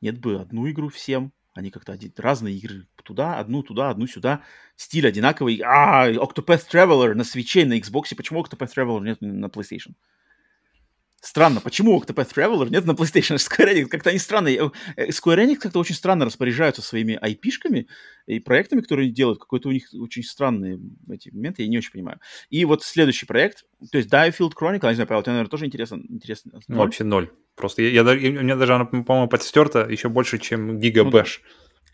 Нет 0.00 0.18
бы 0.18 0.40
одну 0.40 0.70
игру 0.70 0.88
всем. 0.88 1.32
Они 1.54 1.70
как-то 1.70 1.92
один, 1.92 2.12
разные 2.16 2.54
игры 2.56 2.86
туда, 3.02 3.38
одну 3.38 3.62
туда, 3.62 3.88
одну 3.90 4.06
сюда. 4.06 4.42
Стиль 4.76 5.08
одинаковый. 5.08 5.62
А, 5.64 6.10
Octopath 6.10 6.68
Traveler 6.70 7.14
на 7.14 7.24
свече, 7.24 7.64
на 7.64 7.78
Xbox. 7.78 8.14
Почему 8.14 8.42
Octopath 8.42 8.74
Traveler 8.76 9.00
нет 9.00 9.20
на 9.22 9.46
PlayStation? 9.46 9.94
Странно, 11.26 11.60
почему 11.60 12.00
Octopath 12.00 12.32
Traveler 12.32 12.70
нет 12.70 12.84
на 12.86 12.92
PlayStation? 12.92 13.36
Square 13.36 13.74
Enix 13.74 13.86
как-то 13.86 14.10
они 14.10 14.18
странные. 14.20 14.70
Э, 14.94 15.08
Square 15.08 15.44
Enix 15.44 15.56
как-то 15.56 15.80
очень 15.80 15.96
странно 15.96 16.24
распоряжаются 16.24 16.82
своими 16.82 17.18
IP-шками 17.20 17.88
и 18.26 18.38
проектами, 18.38 18.80
которые 18.80 19.06
они 19.06 19.12
делают. 19.12 19.40
Какой-то 19.40 19.68
у 19.68 19.72
них 19.72 19.88
очень 19.92 20.22
странные 20.22 20.78
эти 21.10 21.30
моменты, 21.30 21.62
я 21.62 21.68
не 21.68 21.78
очень 21.78 21.90
понимаю. 21.90 22.20
И 22.48 22.64
вот 22.64 22.84
следующий 22.84 23.26
проект, 23.26 23.64
то 23.90 23.98
есть 23.98 24.08
Diofield 24.08 24.52
Chronicle, 24.52 24.88
не 24.88 24.94
знаю, 24.94 25.08
Павел, 25.08 25.22
тебе, 25.22 25.32
наверное, 25.32 25.50
тоже 25.50 25.66
интересно. 25.66 26.00
интересно 26.08 26.60
ну, 26.68 26.76
вообще 26.76 27.02
ноль. 27.02 27.28
Просто 27.56 27.82
я, 27.82 27.88
я, 27.88 28.12
я, 28.12 28.40
у 28.40 28.44
меня 28.44 28.54
даже 28.54 28.76
она, 28.76 28.84
по-моему, 28.84 29.28
подстерта 29.28 29.80
еще 29.90 30.08
больше, 30.08 30.38
чем 30.38 30.78
Giga 30.78 31.02
ну. 31.02 31.22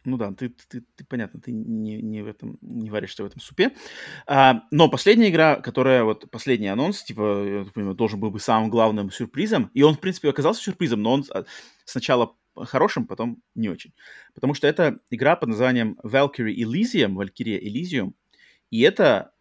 Ну 0.05 0.17
да, 0.17 0.33
ты, 0.33 0.49
ты, 0.49 0.83
ты 0.97 1.05
понятно, 1.05 1.41
ты 1.41 1.53
не, 1.53 2.03
не 2.03 2.23
в 2.23 2.27
этом, 2.27 2.59
не 2.61 2.91
варишься 2.91 3.23
в 3.23 3.27
этом 3.27 3.41
супе. 3.41 3.73
А, 4.27 4.63
но 4.73 4.89
последняя 4.89 5.31
игра, 5.31 5.57
которая 5.57 6.03
вот 6.03 6.29
последний 6.31 6.67
анонс, 6.67 7.05
типа, 7.05 7.45
я 7.47 7.65
понимаю, 7.73 7.95
должен 7.95 8.19
был 8.19 8.31
быть 8.31 8.43
самым 8.43 8.69
главным 8.69 9.13
сюрпризом, 9.13 9.71
и 9.75 9.83
он, 9.83 9.95
в 9.95 10.01
принципе, 10.01 10.29
оказался 10.31 10.63
сюрпризом, 10.63 11.03
но 11.03 11.13
он 11.13 11.25
сначала 11.85 12.37
хорошим, 12.57 13.07
потом 13.07 13.43
не 13.55 13.69
очень. 13.69 13.95
Потому 14.35 14.55
что 14.55 14.67
это 14.67 14.99
игра 15.11 15.37
под 15.37 15.51
названием 15.51 15.99
Valkyrie 16.03 16.55
Elysium, 16.55 17.15
Valkyria 17.15 17.61
Elysium, 17.61 18.13
и 18.71 18.81
это, 18.81 19.33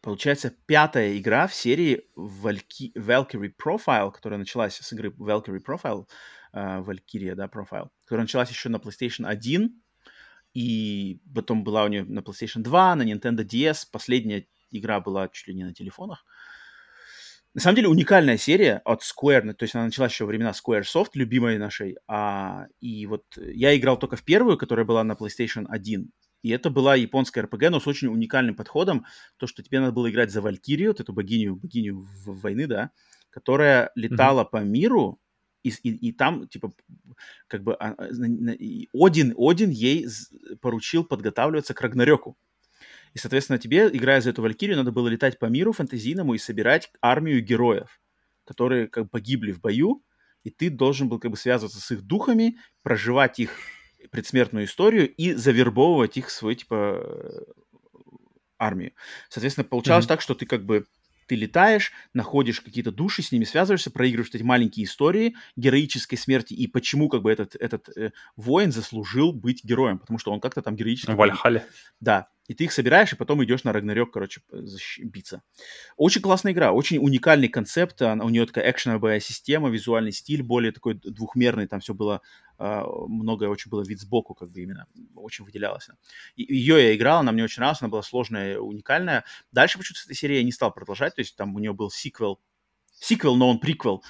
получается, 0.00 0.54
пятая 0.66 1.18
игра 1.18 1.46
в 1.46 1.54
серии 1.54 2.06
Valkyrie 2.16 3.52
Profile, 3.52 4.12
которая 4.12 4.38
началась 4.38 4.76
с 4.76 4.92
игры 4.92 5.10
Valkyrie 5.10 5.62
Profile, 5.64 6.06
Valkyria, 6.54 7.34
да, 7.34 7.46
Profile, 7.46 7.88
которая 8.04 8.24
началась 8.24 8.50
еще 8.50 8.68
на 8.68 8.76
PlayStation 8.76 9.26
1, 9.26 9.82
и 10.54 11.20
потом 11.34 11.64
была 11.64 11.84
у 11.84 11.88
нее 11.88 12.04
на 12.04 12.20
PlayStation 12.20 12.60
2, 12.60 12.96
на 12.96 13.02
Nintendo 13.02 13.44
DS, 13.44 13.86
последняя 13.90 14.46
игра 14.70 15.00
была 15.00 15.28
чуть 15.28 15.48
ли 15.48 15.54
не 15.54 15.64
на 15.64 15.74
телефонах. 15.74 16.24
На 17.54 17.60
самом 17.60 17.76
деле 17.76 17.88
уникальная 17.88 18.38
серия 18.38 18.80
от 18.84 19.02
Square, 19.02 19.52
то 19.52 19.64
есть 19.64 19.74
она 19.74 19.84
началась 19.84 20.12
еще 20.12 20.24
во 20.24 20.28
времена 20.28 20.52
Squaresoft, 20.52 21.10
любимой 21.14 21.58
нашей, 21.58 21.98
а, 22.06 22.66
и 22.80 23.06
вот 23.06 23.24
я 23.36 23.76
играл 23.76 23.98
только 23.98 24.16
в 24.16 24.24
первую, 24.24 24.56
которая 24.56 24.86
была 24.86 25.04
на 25.04 25.12
PlayStation 25.12 25.66
1, 25.68 26.10
и 26.42 26.50
это 26.50 26.70
была 26.70 26.96
японская 26.96 27.44
RPG, 27.44 27.68
но 27.70 27.78
с 27.78 27.86
очень 27.86 28.08
уникальным 28.08 28.56
подходом, 28.56 29.04
то, 29.36 29.46
что 29.46 29.62
тебе 29.62 29.80
надо 29.80 29.92
было 29.92 30.10
играть 30.10 30.30
за 30.30 30.40
Валькирию, 30.40 30.90
вот 30.90 31.00
эту 31.00 31.12
богиню, 31.12 31.56
богиню 31.56 32.06
войны, 32.24 32.66
да, 32.66 32.90
которая 33.30 33.90
летала 33.94 34.42
mm-hmm. 34.42 34.50
по 34.50 34.56
миру, 34.58 35.20
и, 35.62 35.70
и, 35.82 36.08
и 36.08 36.12
там, 36.12 36.48
типа, 36.48 36.72
как 37.48 37.62
бы 37.62 37.74
а, 37.74 37.94
а, 37.96 38.04
Один, 38.04 39.34
Один 39.36 39.70
ей 39.70 40.06
поручил 40.60 41.04
подготавливаться 41.04 41.74
к 41.74 41.80
Рагнарёку. 41.80 42.36
И, 43.14 43.18
соответственно, 43.18 43.58
тебе, 43.58 43.88
играя 43.92 44.20
за 44.20 44.30
эту 44.30 44.42
Валькирию, 44.42 44.76
надо 44.76 44.90
было 44.90 45.08
летать 45.08 45.38
по 45.38 45.46
миру 45.46 45.72
фэнтезийному 45.72 46.34
и 46.34 46.38
собирать 46.38 46.90
армию 47.00 47.42
героев, 47.42 48.00
которые 48.44 48.88
как 48.88 49.04
бы 49.04 49.10
погибли 49.10 49.52
в 49.52 49.60
бою, 49.60 50.02
и 50.44 50.50
ты 50.50 50.70
должен 50.70 51.08
был 51.08 51.18
как 51.18 51.30
бы 51.30 51.36
связываться 51.36 51.80
с 51.80 51.90
их 51.90 52.02
духами, 52.02 52.58
проживать 52.82 53.38
их 53.38 53.56
предсмертную 54.10 54.64
историю 54.64 55.14
и 55.14 55.34
завербовывать 55.34 56.16
их 56.16 56.28
в 56.28 56.32
свою, 56.32 56.56
типа, 56.56 57.00
э, 57.04 57.42
армию. 58.58 58.92
Соответственно, 59.28 59.64
получалось 59.64 60.06
mm-hmm. 60.06 60.08
так, 60.08 60.20
что 60.20 60.34
ты 60.34 60.46
как 60.46 60.64
бы 60.64 60.86
ты 61.32 61.36
летаешь, 61.36 61.92
находишь 62.12 62.60
какие-то 62.60 62.92
души, 62.92 63.22
с 63.22 63.32
ними 63.32 63.44
связываешься, 63.44 63.90
проигрываешь 63.90 64.28
эти 64.34 64.42
маленькие 64.42 64.84
истории 64.84 65.34
героической 65.56 66.18
смерти 66.18 66.52
и 66.52 66.66
почему 66.66 67.08
как 67.08 67.22
бы 67.22 67.32
этот, 67.32 67.54
этот 67.54 67.88
э, 67.96 68.10
воин 68.36 68.70
заслужил 68.70 69.32
быть 69.32 69.64
героем, 69.64 69.98
потому 69.98 70.18
что 70.18 70.30
он 70.30 70.40
как-то 70.40 70.60
там 70.60 70.76
героически... 70.76 71.10
Вальхале. 71.12 71.64
Да, 72.00 72.28
и 72.48 72.54
ты 72.54 72.64
их 72.64 72.72
собираешь, 72.72 73.12
и 73.12 73.16
потом 73.16 73.42
идешь 73.44 73.64
на 73.64 73.72
Рагнарёк, 73.72 74.12
короче, 74.12 74.42
биться. 74.98 75.42
Очень 75.96 76.22
классная 76.22 76.52
игра, 76.52 76.72
очень 76.72 76.98
уникальный 76.98 77.48
концепт, 77.48 78.02
она, 78.02 78.24
у 78.24 78.28
нее 78.28 78.46
такая 78.46 78.70
экшеновая 78.70 79.20
система, 79.20 79.70
визуальный 79.70 80.12
стиль 80.12 80.42
более 80.42 80.72
такой 80.72 80.94
двухмерный, 80.94 81.68
там 81.68 81.80
все 81.80 81.94
было, 81.94 82.20
э, 82.58 82.82
многое 83.08 83.48
очень 83.48 83.70
было 83.70 83.82
вид 83.82 84.00
сбоку, 84.00 84.34
как 84.34 84.50
бы 84.50 84.60
именно, 84.60 84.86
очень 85.14 85.44
выделялось. 85.44 85.88
И, 86.34 86.42
ее 86.54 86.82
я 86.82 86.96
играл, 86.96 87.20
она 87.20 87.32
мне 87.32 87.44
очень 87.44 87.60
нравилась, 87.60 87.80
она 87.80 87.90
была 87.90 88.02
сложная, 88.02 88.58
уникальная. 88.58 89.24
Дальше 89.52 89.78
почему-то 89.78 90.00
с 90.00 90.04
этой 90.06 90.16
серией 90.16 90.40
я 90.40 90.44
не 90.44 90.52
стал 90.52 90.72
продолжать, 90.72 91.14
то 91.14 91.20
есть 91.20 91.36
там 91.36 91.54
у 91.54 91.60
нее 91.60 91.72
был 91.72 91.90
сиквел, 91.90 92.40
сиквел, 92.92 93.36
но 93.36 93.48
он 93.48 93.60
приквел, 93.60 94.02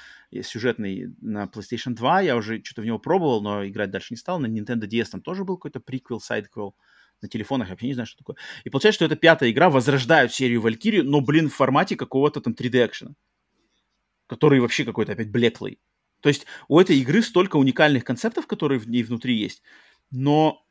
сюжетный 0.42 1.14
на 1.20 1.44
PlayStation 1.44 1.94
2, 1.94 2.22
я 2.22 2.36
уже 2.36 2.62
что-то 2.64 2.80
в 2.80 2.86
него 2.86 2.98
пробовал, 2.98 3.42
но 3.42 3.66
играть 3.66 3.90
дальше 3.90 4.08
не 4.14 4.16
стал. 4.16 4.38
На 4.38 4.46
Nintendo 4.46 4.88
DS 4.88 5.10
там 5.10 5.20
тоже 5.20 5.44
был 5.44 5.58
какой-то 5.58 5.80
приквел, 5.80 6.20
сайдквел 6.20 6.74
на 7.22 7.28
телефонах, 7.28 7.68
я 7.68 7.74
вообще 7.74 7.86
не 7.86 7.94
знаю, 7.94 8.06
что 8.06 8.18
такое. 8.18 8.36
И 8.64 8.70
получается, 8.70 8.96
что 8.96 9.04
это 9.04 9.16
пятая 9.16 9.50
игра, 9.50 9.70
возрождают 9.70 10.32
серию 10.32 10.60
Валькирии, 10.60 11.00
но, 11.00 11.20
блин, 11.20 11.48
в 11.48 11.54
формате 11.54 11.96
какого-то 11.96 12.40
там 12.40 12.54
3D-экшена, 12.54 13.14
который 14.26 14.60
вообще 14.60 14.84
какой-то 14.84 15.12
опять 15.12 15.30
блеклый. 15.30 15.78
То 16.20 16.28
есть 16.28 16.46
у 16.68 16.78
этой 16.78 16.98
игры 16.98 17.22
столько 17.22 17.56
уникальных 17.56 18.04
концептов, 18.04 18.46
которые 18.46 18.78
в 18.78 18.88
ней 18.88 19.02
внутри 19.02 19.36
есть, 19.36 19.62
но 20.10 20.64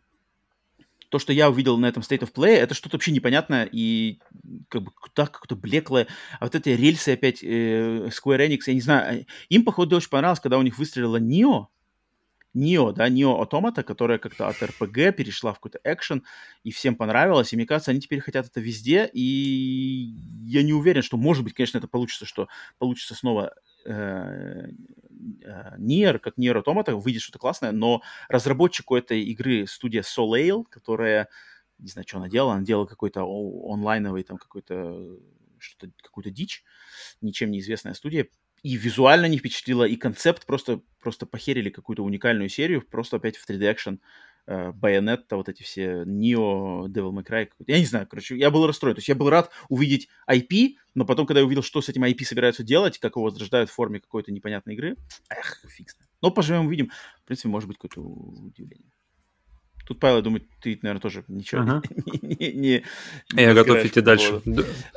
то, 1.11 1.19
что 1.19 1.33
я 1.33 1.49
увидел 1.49 1.77
на 1.77 1.87
этом 1.87 2.03
State 2.03 2.21
of 2.21 2.33
Play, 2.33 2.55
это 2.55 2.73
что-то 2.73 2.95
вообще 2.95 3.11
непонятное 3.11 3.67
и 3.69 4.19
как 4.69 4.83
бы 4.83 4.91
так 5.13 5.31
как-то 5.31 5.57
блеклое. 5.57 6.07
А 6.39 6.45
вот 6.45 6.55
эти 6.55 6.69
рельсы 6.69 7.09
опять 7.09 7.43
э, 7.43 8.07
Square 8.07 8.47
Enix, 8.47 8.59
я 8.67 8.73
не 8.73 8.79
знаю, 8.79 9.25
им, 9.49 9.65
походу, 9.65 9.97
очень 9.97 10.09
понравилось, 10.09 10.39
когда 10.39 10.57
у 10.57 10.61
них 10.61 10.77
выстрелила 10.77 11.17
Нио, 11.17 11.67
Нио, 12.53 12.91
да, 12.91 13.07
Нио 13.09 13.41
Automata, 13.41 13.83
которая 13.83 14.17
как-то 14.17 14.47
от 14.47 14.61
RPG 14.61 15.13
перешла 15.13 15.53
в 15.53 15.55
какой-то 15.55 15.79
экшен, 15.83 16.23
и 16.63 16.71
всем 16.71 16.95
понравилось, 16.95 17.53
и 17.53 17.55
мне 17.55 17.65
кажется, 17.65 17.91
они 17.91 18.01
теперь 18.01 18.19
хотят 18.19 18.47
это 18.47 18.59
везде, 18.59 19.09
и 19.13 20.13
я 20.45 20.63
не 20.63 20.73
уверен, 20.73 21.01
что, 21.01 21.17
может 21.17 21.43
быть, 21.43 21.53
конечно, 21.53 21.77
это 21.77 21.87
получится, 21.87 22.25
что 22.25 22.47
получится 22.77 23.15
снова 23.15 23.53
э, 23.85 24.67
э, 25.43 25.77
Nier, 25.77 26.19
как 26.19 26.37
Nier 26.37 26.61
Automata, 26.63 26.93
выйдет 26.95 27.21
что-то 27.21 27.39
классное, 27.39 27.71
но 27.71 28.01
разработчику 28.29 28.95
этой 28.95 29.21
игры 29.23 29.65
студия 29.67 30.01
Soleil, 30.01 30.65
которая, 30.69 31.29
не 31.79 31.89
знаю, 31.89 32.05
что 32.07 32.17
она 32.17 32.29
делала, 32.29 32.53
она 32.53 32.63
делала 32.65 32.85
какой-то 32.85 33.21
онлайновый 33.23 34.23
там 34.23 34.37
какой-то 34.37 35.17
что-то, 35.59 35.91
какую-то 36.01 36.31
дичь, 36.31 36.63
ничем 37.21 37.51
неизвестная 37.51 37.93
студия, 37.93 38.27
и 38.63 38.75
визуально 38.75 39.25
не 39.25 39.37
впечатлило, 39.37 39.83
и 39.83 39.95
концепт 39.95 40.45
просто, 40.45 40.81
просто 40.99 41.25
похерили 41.25 41.69
какую-то 41.69 42.03
уникальную 42.03 42.49
серию, 42.49 42.81
просто 42.81 43.17
опять 43.17 43.37
в 43.37 43.49
3D 43.49 43.71
экшен, 43.71 43.99
Байонетта, 44.47 45.37
вот 45.37 45.49
эти 45.49 45.61
все, 45.63 46.03
Нио, 46.05 46.87
Devil 46.87 47.11
May 47.11 47.23
Cry, 47.23 47.49
я 47.67 47.79
не 47.79 47.85
знаю, 47.85 48.07
короче, 48.07 48.35
я 48.37 48.49
был 48.49 48.65
расстроен, 48.65 48.95
то 48.95 48.99
есть 48.99 49.07
я 49.07 49.15
был 49.15 49.29
рад 49.29 49.51
увидеть 49.69 50.09
IP, 50.29 50.75
но 50.95 51.05
потом, 51.05 51.25
когда 51.25 51.39
я 51.41 51.45
увидел, 51.45 51.63
что 51.63 51.81
с 51.81 51.89
этим 51.89 52.03
IP 52.03 52.23
собираются 52.23 52.63
делать, 52.63 52.97
как 52.97 53.15
его 53.15 53.25
возрождают 53.25 53.69
в 53.69 53.73
форме 53.73 53.99
какой-то 53.99 54.31
непонятной 54.31 54.73
игры, 54.73 54.97
эх, 55.29 55.63
фиг 55.69 55.89
Но 56.21 56.31
поживем, 56.31 56.65
увидим, 56.65 56.91
в 57.23 57.25
принципе, 57.25 57.49
может 57.49 57.67
быть 57.67 57.77
какое-то 57.77 58.01
удивление. 58.01 58.91
Тут 59.91 59.99
Павел, 59.99 60.15
я 60.15 60.21
думаю, 60.21 60.41
ты, 60.61 60.79
наверное, 60.83 61.01
тоже 61.01 61.25
ничего 61.27 61.63
ага. 61.63 61.81
не, 62.21 62.37
не, 62.37 62.53
не, 62.53 62.83
не 63.33 63.43
Я 63.43 63.53
готов 63.53 63.83
идти 63.83 63.99
дальше. 63.99 64.41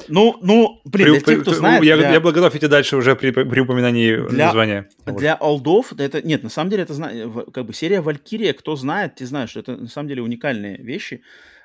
Ну, 0.06 0.38
ну, 0.40 0.80
блин, 0.84 1.06
при, 1.06 1.10
для 1.10 1.20
тех, 1.20 1.42
кто 1.42 1.50
при, 1.50 1.56
знает... 1.56 1.82
Я, 1.82 1.96
для... 1.96 2.12
я 2.12 2.20
готов 2.20 2.54
идти 2.54 2.68
дальше 2.68 2.96
уже 2.96 3.16
при, 3.16 3.32
при 3.32 3.60
упоминании 3.60 4.24
для, 4.28 4.46
названия. 4.46 4.88
Для 5.04 5.34
олдов 5.34 5.92
это... 5.98 6.22
Нет, 6.22 6.44
на 6.44 6.48
самом 6.48 6.70
деле, 6.70 6.84
это 6.84 7.44
как 7.52 7.66
бы 7.66 7.74
серия 7.74 8.02
Валькирия, 8.02 8.52
кто 8.52 8.76
знает, 8.76 9.16
те 9.16 9.26
знают, 9.26 9.50
что 9.50 9.58
это 9.58 9.76
на 9.76 9.88
самом 9.88 10.06
деле 10.10 10.22
уникальные 10.22 10.76
вещи. 10.76 11.22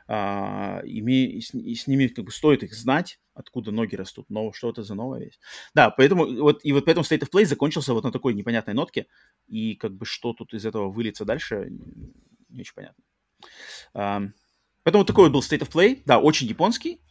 А, 0.08 0.82
ими, 0.86 1.26
и, 1.26 1.42
с, 1.42 1.54
и 1.54 1.76
с 1.76 1.86
ними 1.86 2.08
как 2.08 2.26
бы 2.26 2.32
стоит 2.32 2.64
их 2.64 2.74
знать, 2.74 3.20
откуда 3.36 3.70
ноги 3.70 3.96
растут, 3.96 4.26
но 4.30 4.52
что 4.54 4.72
это 4.72 4.82
за 4.82 4.96
новая 4.96 5.20
вещь. 5.20 5.38
Да, 5.76 5.92
поэтому 5.92 6.26
вот 6.26 6.62
и 6.64 6.74
вот 6.74 6.86
поэтому 6.86 7.04
State 7.04 7.20
of 7.20 7.30
Play 7.32 7.46
закончился 7.46 7.94
вот 7.94 8.04
на 8.04 8.12
такой 8.12 8.34
непонятной 8.34 8.74
нотке, 8.74 9.06
и 9.48 9.76
как 9.76 9.94
бы 9.94 10.08
что 10.08 10.34
тут 10.34 10.56
из 10.56 10.66
этого 10.66 10.90
выльется 10.90 11.26
дальше, 11.26 11.70
не 12.50 12.62
очень 12.62 12.74
понятно. 12.74 13.04
Поэтому 13.94 15.06
такой 15.06 15.30
был 15.30 15.42
State 15.42 15.60
of 15.60 15.72
Play. 15.72 16.02
Да, 16.06 16.20
очень 16.20 16.48
японский, 16.48 17.02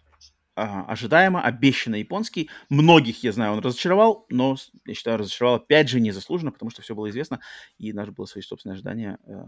а, 0.59 0.85
ожидаемо, 0.89 1.41
обещанно 1.41 1.95
японский. 1.95 2.51
Многих, 2.69 3.23
я 3.23 3.31
знаю, 3.31 3.53
он 3.53 3.61
разочаровал, 3.61 4.27
но, 4.29 4.57
я 4.87 4.95
считаю, 4.95 5.19
разочаровал 5.19 5.57
опять 5.57 5.89
же 5.89 6.01
незаслуженно, 6.01 6.51
потому 6.51 6.71
что 6.71 6.83
все 6.83 6.97
было 6.97 7.09
известно, 7.11 7.39
и 7.79 7.93
даже 7.93 8.11
было 8.11 8.27
свои 8.27 8.43
собственные 8.43 8.75
ожидания 8.75 9.19
а, 9.29 9.47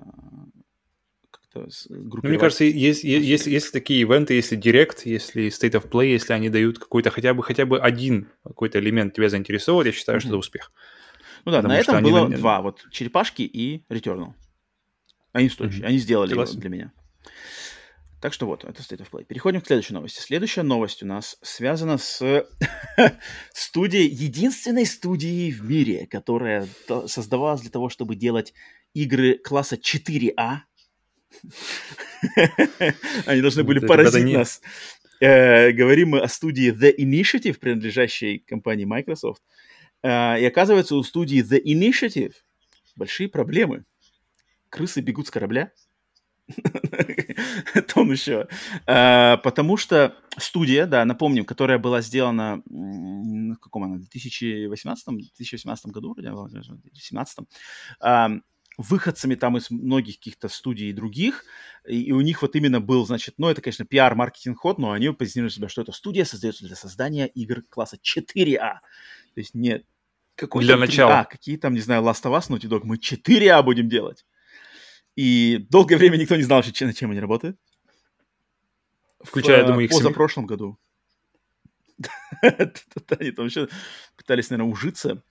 как-то 1.33 1.69
ну, 1.89 2.21
Мне 2.23 2.39
кажется, 2.39 2.63
есть, 2.63 3.03
есть, 3.03 3.47
есть 3.47 3.73
такие 3.73 4.03
ивенты, 4.03 4.35
если 4.35 4.57
Direct, 4.57 5.01
если 5.05 5.49
State 5.49 5.83
of 5.83 5.91
Play, 5.91 6.13
если 6.13 6.33
они 6.33 6.49
дают 6.49 6.79
какой-то 6.79 7.11
хотя 7.11 7.35
бы, 7.35 7.43
хотя 7.43 7.67
бы 7.67 7.81
один 7.81 8.29
какой-то 8.45 8.79
элемент 8.79 9.13
тебя 9.13 9.29
заинтересовал, 9.29 9.83
я 9.83 9.91
считаю, 9.91 10.19
mm-hmm. 10.19 10.21
что 10.21 10.29
это 10.29 10.37
успех. 10.37 10.73
Ну 11.45 11.51
да, 11.51 11.59
Потому 11.59 11.75
на 11.75 11.79
этом 11.81 12.05
было 12.05 12.27
они... 12.27 12.37
два, 12.37 12.61
вот 12.63 12.87
черепашки 12.93 13.43
и 13.43 13.85
Returnal. 13.89 14.35
Они 15.33 15.49
стоящие, 15.49 15.83
mm-hmm. 15.83 15.87
они 15.87 15.99
сделали 15.99 16.33
его 16.33 16.45
для 16.45 16.71
меня. 16.71 16.93
Так 18.21 18.35
что 18.35 18.47
вот, 18.47 18.65
это 18.65 18.83
State 18.83 19.01
of 19.01 19.11
Play. 19.11 19.25
Переходим 19.25 19.63
к 19.63 19.67
следующей 19.67 19.95
новости. 19.95 20.21
Следующая 20.21 20.63
новость 20.63 21.03
у 21.03 21.07
нас 21.07 21.39
связана 21.41 21.97
с 21.97 22.47
студией, 23.55 24.09
единственной 24.09 24.85
студией 24.85 25.51
в 25.51 25.65
мире, 25.65 26.07
которая 26.07 26.69
создавалась 27.07 27.63
для 27.63 27.71
того, 27.71 27.89
чтобы 27.89 28.17
делать 28.17 28.53
игры 28.93 29.39
класса 29.39 29.77
4А. 29.77 30.59
Они 33.27 33.41
должны 33.41 33.65
были 33.65 33.79
поразить 33.79 34.35
нас. 34.35 34.61
Э, 35.21 35.71
говорим 35.73 36.11
мы 36.11 36.21
о 36.21 36.29
студии 36.29 36.73
The 36.73 36.95
Initiative, 36.97 37.59
принадлежащей 37.59 38.39
компании 38.41 38.85
Microsoft. 38.85 39.43
Э, 40.03 40.39
и 40.39 40.45
оказывается, 40.45 40.95
у 40.97 41.03
студии 41.03 41.43
The 41.43 41.63
Initiative 41.63 42.35
большие 42.97 43.29
проблемы. 43.31 43.85
Крысы 44.71 45.01
бегут 45.01 45.27
с 45.27 45.31
корабля. 45.31 45.73
Том 47.95 48.11
еще. 48.11 48.49
А, 48.87 49.37
потому 49.39 49.77
что 49.77 50.17
студия, 50.37 50.87
да, 50.87 51.05
напомним, 51.05 51.45
которая 51.45 51.79
была 51.79 52.01
сделана 52.01 52.63
в 52.67 53.57
каком 53.57 53.85
она, 53.85 53.99
2018, 53.99 55.07
2018 55.07 55.87
году, 55.87 56.15
вроде, 56.15 56.31
2017, 56.31 57.39
выходцами 58.79 59.35
там 59.35 59.59
из 59.59 59.71
многих 59.71 60.17
каких-то 60.17 60.49
студий 60.49 60.89
и 60.89 60.93
других, 60.93 61.45
и, 61.87 62.01
и 62.03 62.13
у 62.13 62.21
них 62.21 62.43
вот 62.43 62.57
именно 62.57 62.81
был, 62.81 63.05
значит, 63.05 63.35
ну, 63.37 63.49
это, 63.49 63.61
конечно, 63.61 63.85
пиар-маркетинг 63.85 64.59
ход, 64.59 64.79
но 64.79 64.93
они 64.93 65.11
позиционируют 65.13 65.55
себя, 65.55 65.69
что 65.69 65.83
эта 65.83 65.93
студия 65.93 66.25
создается 66.25 66.65
для 66.65 66.77
создания 66.77 67.27
игр 67.27 67.63
класса 67.69 67.99
4А. 68.03 68.57
То 68.57 68.81
есть 69.37 69.55
не 69.55 69.85
какой-то 70.35 70.67
для 70.67 70.77
начала. 70.79 71.21
А, 71.21 71.25
какие 71.25 71.57
там, 71.57 71.75
не 71.75 71.81
знаю, 71.81 72.03
Last 72.03 72.23
of 72.25 72.37
Us, 72.37 72.49
Naughty 72.49 72.69
Dog, 72.69 72.83
мы 72.85 72.97
4А 72.97 73.63
будем 73.63 73.89
делать. 73.89 74.25
И 75.17 75.67
долгое 75.71 75.97
время 75.97 76.17
никто 76.17 76.37
не 76.37 76.43
знал 76.43 76.63
вообще, 76.63 76.87
над 76.87 76.97
чем 76.97 77.11
они 77.11 77.21
работают. 77.21 77.57
Включая, 79.23 79.59
в, 79.59 79.61
я 79.61 79.67
думаю, 79.67 79.85
их 79.85 79.91
позапрошлом 79.91 80.47
году. 80.47 80.79
Они 82.43 83.31
там 83.33 83.47
еще 83.47 83.69
пытались, 84.17 84.49
наверное, 84.49 84.73
ужиться 84.73 85.23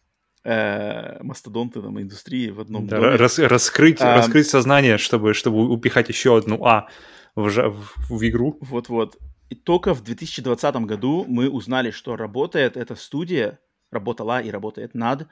э, 0.44 1.24
мастодонты 1.24 1.82
там, 1.82 2.00
индустрии 2.00 2.50
в 2.50 2.60
одном 2.60 2.88
да, 2.88 3.18
рас, 3.18 3.40
раскрыть, 3.40 4.02
а, 4.02 4.16
раскрыть 4.16 4.48
сознание, 4.48 4.98
чтобы, 4.98 5.34
чтобы 5.34 5.70
упихать 5.70 6.10
еще 6.10 6.38
одну 6.38 6.64
А 6.66 6.88
в, 7.36 7.50
в, 7.50 8.10
в 8.10 8.28
игру. 8.28 8.58
Вот-вот. 8.62 9.18
И 9.50 9.56
только 9.56 9.94
в 9.94 10.04
2020 10.04 10.76
году 10.76 11.26
мы 11.28 11.50
узнали, 11.50 11.92
что 11.92 12.16
работает 12.16 12.78
эта 12.78 12.96
студия, 12.96 13.60
работала 13.92 14.40
и 14.40 14.52
работает 14.52 14.94
над 14.94 15.28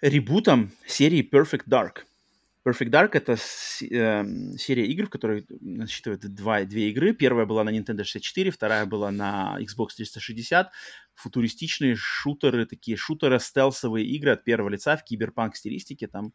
ребутом 0.00 0.70
серии 0.86 1.28
Perfect 1.28 1.64
Dark. 1.68 2.04
Perfect 2.68 2.90
Dark— 2.90 3.10
это 3.12 3.32
э, 3.32 4.56
серия 4.58 4.86
игр, 4.86 5.06
в 5.06 5.10
которой 5.10 5.46
насчитывает 5.60 6.20
два, 6.34 6.64
две 6.64 6.90
игры. 6.90 7.14
Первая 7.14 7.46
была 7.46 7.64
на 7.64 7.70
Nintendo 7.70 8.04
64, 8.04 8.50
вторая 8.50 8.84
была 8.84 9.10
на 9.10 9.56
Xbox 9.60 9.88
360. 9.96 10.70
Футуристичные 11.14 11.94
шутеры, 11.96 12.66
такие 12.66 12.96
шутеры, 12.96 13.40
стелсовые 13.40 14.06
игры 14.06 14.32
от 14.32 14.44
первого 14.44 14.68
лица 14.68 14.96
в 14.96 15.04
киберпанк 15.04 15.56
стилистике. 15.56 16.08
Там 16.08 16.32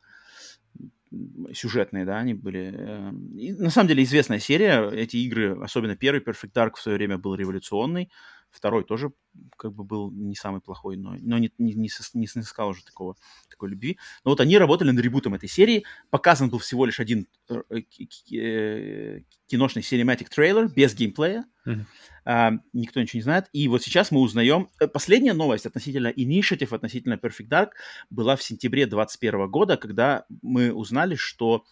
сюжетные, 1.54 2.06
да, 2.06 2.18
они 2.18 2.34
были. 2.34 2.74
Э, 2.76 3.12
и, 3.38 3.54
на 3.54 3.70
самом 3.70 3.90
деле 3.90 4.04
известная 4.04 4.40
серия. 4.40 4.90
Эти 4.90 5.18
игры, 5.18 5.62
особенно 5.62 5.96
первый 5.96 6.22
Perfect 6.22 6.54
Dark 6.54 6.72
в 6.76 6.82
свое 6.82 6.98
время 6.98 7.18
был 7.18 7.36
революционный. 7.36 8.10
Второй 8.54 8.84
тоже 8.84 9.12
как 9.58 9.74
бы 9.74 9.84
был 9.84 10.12
не 10.12 10.36
самый 10.36 10.62
плохой, 10.62 10.96
но, 10.96 11.16
но 11.20 11.40
не, 11.40 11.52
не, 11.58 11.74
не, 11.74 11.90
не 12.14 12.28
снискал 12.28 12.70
уже 12.70 12.86
такого, 12.86 13.16
такой 13.50 13.70
любви. 13.70 13.98
Но 14.24 14.32
вот 14.32 14.40
они 14.40 14.60
работали 14.60 14.92
над 14.92 15.04
ребутом 15.04 15.34
этой 15.34 15.50
серии. 15.50 15.86
Показан 16.12 16.52
был 16.52 16.60
всего 16.60 16.86
лишь 16.86 17.00
один 17.00 17.28
э, 17.50 17.62
э, 17.72 19.22
киношный 19.48 19.82
cinematic 19.82 20.28
трейлер 20.30 20.70
без 20.70 20.94
геймплея. 20.94 21.46
Mm-hmm. 21.66 21.86
А, 22.26 22.52
никто 22.74 23.02
ничего 23.02 23.18
не 23.18 23.24
знает. 23.24 23.50
И 23.54 23.68
вот 23.68 23.82
сейчас 23.82 24.12
мы 24.12 24.22
узнаем... 24.22 24.70
Э, 24.80 24.88
последняя 24.88 25.34
новость 25.34 25.66
относительно 25.66 26.10
Initiative, 26.10 26.74
относительно 26.76 27.16
Perfect 27.16 27.50
Dark 27.50 27.70
была 28.12 28.36
в 28.36 28.44
сентябре 28.44 28.86
2021 28.86 29.50
года, 29.50 29.78
когда 29.78 30.26
мы 30.44 30.72
узнали, 30.72 31.16
что 31.16 31.66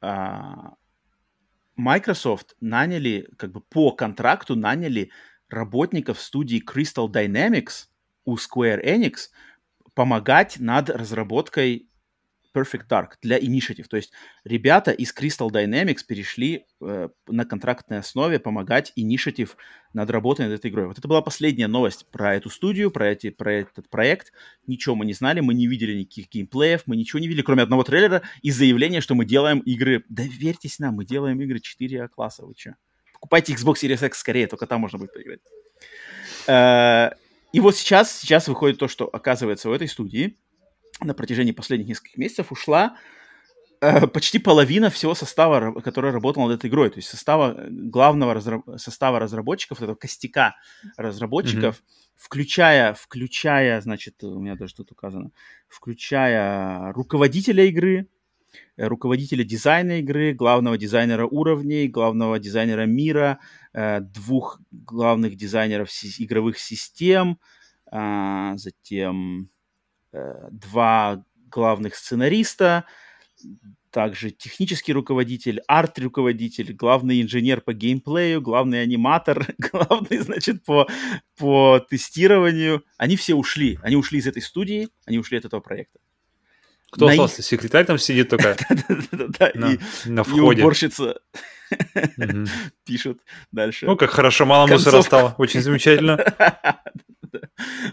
а, 0.00 0.74
Microsoft 1.76 2.56
наняли, 2.60 3.28
как 3.36 3.52
бы 3.52 3.60
по 3.60 3.92
контракту 3.92 4.56
наняли 4.56 5.10
работников 5.48 6.20
студии 6.20 6.62
Crystal 6.62 7.08
Dynamics 7.08 7.86
у 8.24 8.36
Square 8.36 8.84
Enix 8.84 9.28
помогать 9.94 10.58
над 10.58 10.90
разработкой 10.90 11.88
Perfect 12.56 12.88
Dark 12.88 13.08
для 13.20 13.38
Initiative. 13.38 13.86
То 13.88 13.96
есть 13.96 14.12
ребята 14.44 14.90
из 14.90 15.14
Crystal 15.14 15.50
Dynamics 15.50 16.00
перешли 16.08 16.64
э, 16.80 17.08
на 17.26 17.44
контрактной 17.44 17.98
основе 17.98 18.38
помогать 18.38 18.94
Initiative 18.98 19.50
над 19.92 20.08
работой 20.10 20.46
над 20.46 20.58
этой 20.58 20.70
игрой. 20.70 20.86
Вот 20.86 20.98
это 20.98 21.06
была 21.06 21.20
последняя 21.20 21.66
новость 21.66 22.10
про 22.10 22.34
эту 22.34 22.48
студию, 22.48 22.90
про, 22.90 23.08
эти, 23.08 23.28
про 23.28 23.52
этот 23.52 23.90
проект. 23.90 24.32
Ничего 24.66 24.94
мы 24.94 25.04
не 25.04 25.12
знали, 25.12 25.40
мы 25.40 25.52
не 25.52 25.66
видели 25.66 25.98
никаких 25.98 26.30
геймплеев, 26.30 26.86
мы 26.86 26.96
ничего 26.96 27.20
не 27.20 27.28
видели, 27.28 27.42
кроме 27.42 27.62
одного 27.62 27.82
трейлера 27.84 28.22
и 28.40 28.50
заявления, 28.50 29.02
что 29.02 29.14
мы 29.14 29.26
делаем 29.26 29.58
игры... 29.60 30.04
Доверьтесь 30.08 30.78
нам, 30.78 30.94
мы 30.94 31.04
делаем 31.04 31.40
игры 31.42 31.58
4А 31.58 32.08
класса, 32.08 32.46
вы 32.46 32.54
что? 32.56 32.76
Покупайте 33.16 33.54
Xbox 33.54 33.76
Series 33.82 34.06
X 34.06 34.18
скорее, 34.18 34.46
только 34.46 34.66
там 34.66 34.80
можно 34.80 34.98
будет 34.98 35.12
поиграть. 35.12 35.40
Э, 36.46 37.10
и 37.52 37.60
вот 37.60 37.76
сейчас, 37.76 38.12
сейчас 38.20 38.48
выходит 38.48 38.78
то, 38.78 38.88
что 38.88 39.06
оказывается 39.06 39.68
в 39.68 39.72
этой 39.72 39.88
студии 39.88 40.36
на 41.00 41.14
протяжении 41.14 41.52
последних 41.52 41.88
нескольких 41.88 42.18
месяцев 42.18 42.52
ушла 42.52 42.96
э, 43.80 44.06
почти 44.06 44.38
половина 44.38 44.90
всего 44.90 45.14
состава, 45.14 45.80
который 45.80 46.10
работал 46.10 46.46
над 46.46 46.58
этой 46.58 46.68
игрой, 46.68 46.90
то 46.90 46.96
есть 46.96 47.08
состава 47.08 47.56
главного 47.68 48.34
разра... 48.34 48.62
состава 48.76 49.18
разработчиков, 49.18 49.80
этого 49.80 49.94
костяка 49.96 50.56
разработчиков, 50.96 51.76
mm-hmm. 51.76 52.12
включая, 52.16 52.94
включая, 52.94 53.80
значит, 53.80 54.22
у 54.22 54.38
меня 54.38 54.56
даже 54.56 54.74
тут 54.74 54.92
указано, 54.92 55.30
включая 55.68 56.92
руководителя 56.92 57.64
игры, 57.64 58.08
Э, 58.08 58.15
руководителя 58.76 59.44
дизайна 59.44 60.00
игры, 60.00 60.32
главного 60.32 60.76
дизайнера 60.78 61.26
уровней, 61.26 61.88
главного 61.88 62.38
дизайнера 62.38 62.86
мира, 62.86 63.38
э, 63.72 64.00
двух 64.00 64.60
главных 64.70 65.36
дизайнеров 65.36 65.90
игровых 66.18 66.58
систем, 66.58 67.38
а, 67.90 68.56
затем 68.56 69.48
э, 70.12 70.48
два 70.50 71.24
главных 71.48 71.94
сценариста, 71.94 72.84
также 73.90 74.30
технический 74.30 74.92
руководитель, 74.92 75.62
арт-руководитель, 75.66 76.74
главный 76.74 77.22
инженер 77.22 77.62
по 77.62 77.72
геймплею, 77.72 78.42
главный 78.42 78.82
аниматор, 78.82 79.54
главный, 79.58 80.18
значит, 80.18 80.64
по, 80.64 80.86
по 81.38 81.80
тестированию. 81.88 82.84
Они 82.98 83.16
все 83.16 83.34
ушли. 83.34 83.78
Они 83.82 83.96
ушли 83.96 84.18
из 84.18 84.26
этой 84.26 84.42
студии, 84.42 84.88
они 85.06 85.18
ушли 85.18 85.38
от 85.38 85.46
этого 85.46 85.60
проекта. 85.60 85.98
Кто 86.90 87.08
остался? 87.08 87.42
Секретарь 87.42 87.84
там 87.84 87.98
сидит 87.98 88.28
только 88.30 88.56
на 90.04 90.24
входе. 90.24 90.60
И 90.60 90.62
уборщица 90.62 91.18
пишет 92.84 93.18
дальше. 93.52 93.86
Ну, 93.86 93.96
как 93.96 94.10
хорошо, 94.10 94.46
мало 94.46 94.66
мусора 94.66 95.02
стало. 95.02 95.34
Очень 95.38 95.60
замечательно. 95.60 96.18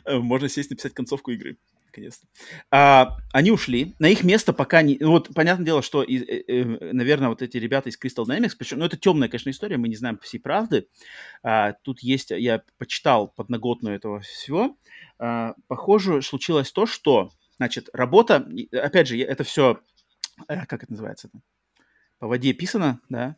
Можно 0.07 0.49
сесть 0.49 0.69
написать 0.69 0.93
концовку 0.93 1.31
игры. 1.31 1.57
Наконец-то. 1.87 2.25
А, 2.71 3.17
они 3.31 3.51
ушли. 3.51 3.93
На 3.99 4.09
их 4.09 4.23
место 4.23 4.51
пока 4.51 4.81
не... 4.81 4.97
Ну, 4.99 5.11
вот, 5.11 5.29
понятное 5.33 5.65
дело, 5.65 5.81
что, 5.83 6.01
и, 6.01 6.15
и, 6.15 6.21
э, 6.21 6.43
э, 6.47 6.91
наверное, 6.91 7.29
вот 7.29 7.43
эти 7.43 7.57
ребята 7.57 7.89
из 7.89 7.99
Crystal 7.99 8.25
Dynamics, 8.25 8.53
причем, 8.57 8.79
ну, 8.79 8.85
это 8.85 8.97
темная, 8.97 9.29
конечно, 9.29 9.51
история, 9.51 9.77
мы 9.77 9.89
не 9.89 9.95
знаем 9.95 10.17
всей 10.23 10.39
правды. 10.39 10.87
А, 11.43 11.73
тут 11.83 12.01
есть... 12.01 12.31
Я 12.31 12.63
почитал 12.79 13.27
подноготную 13.27 13.95
этого 13.95 14.21
всего. 14.21 14.75
А, 15.19 15.53
похоже, 15.67 16.21
случилось 16.23 16.71
то, 16.71 16.87
что 16.87 17.29
Значит, 17.57 17.89
работа, 17.93 18.47
опять 18.71 19.07
же, 19.07 19.19
это 19.19 19.43
все, 19.43 19.79
э, 20.47 20.65
как 20.65 20.83
это 20.83 20.91
называется? 20.91 21.29
По 22.19 22.27
воде 22.27 22.53
писано, 22.53 22.99
да? 23.09 23.35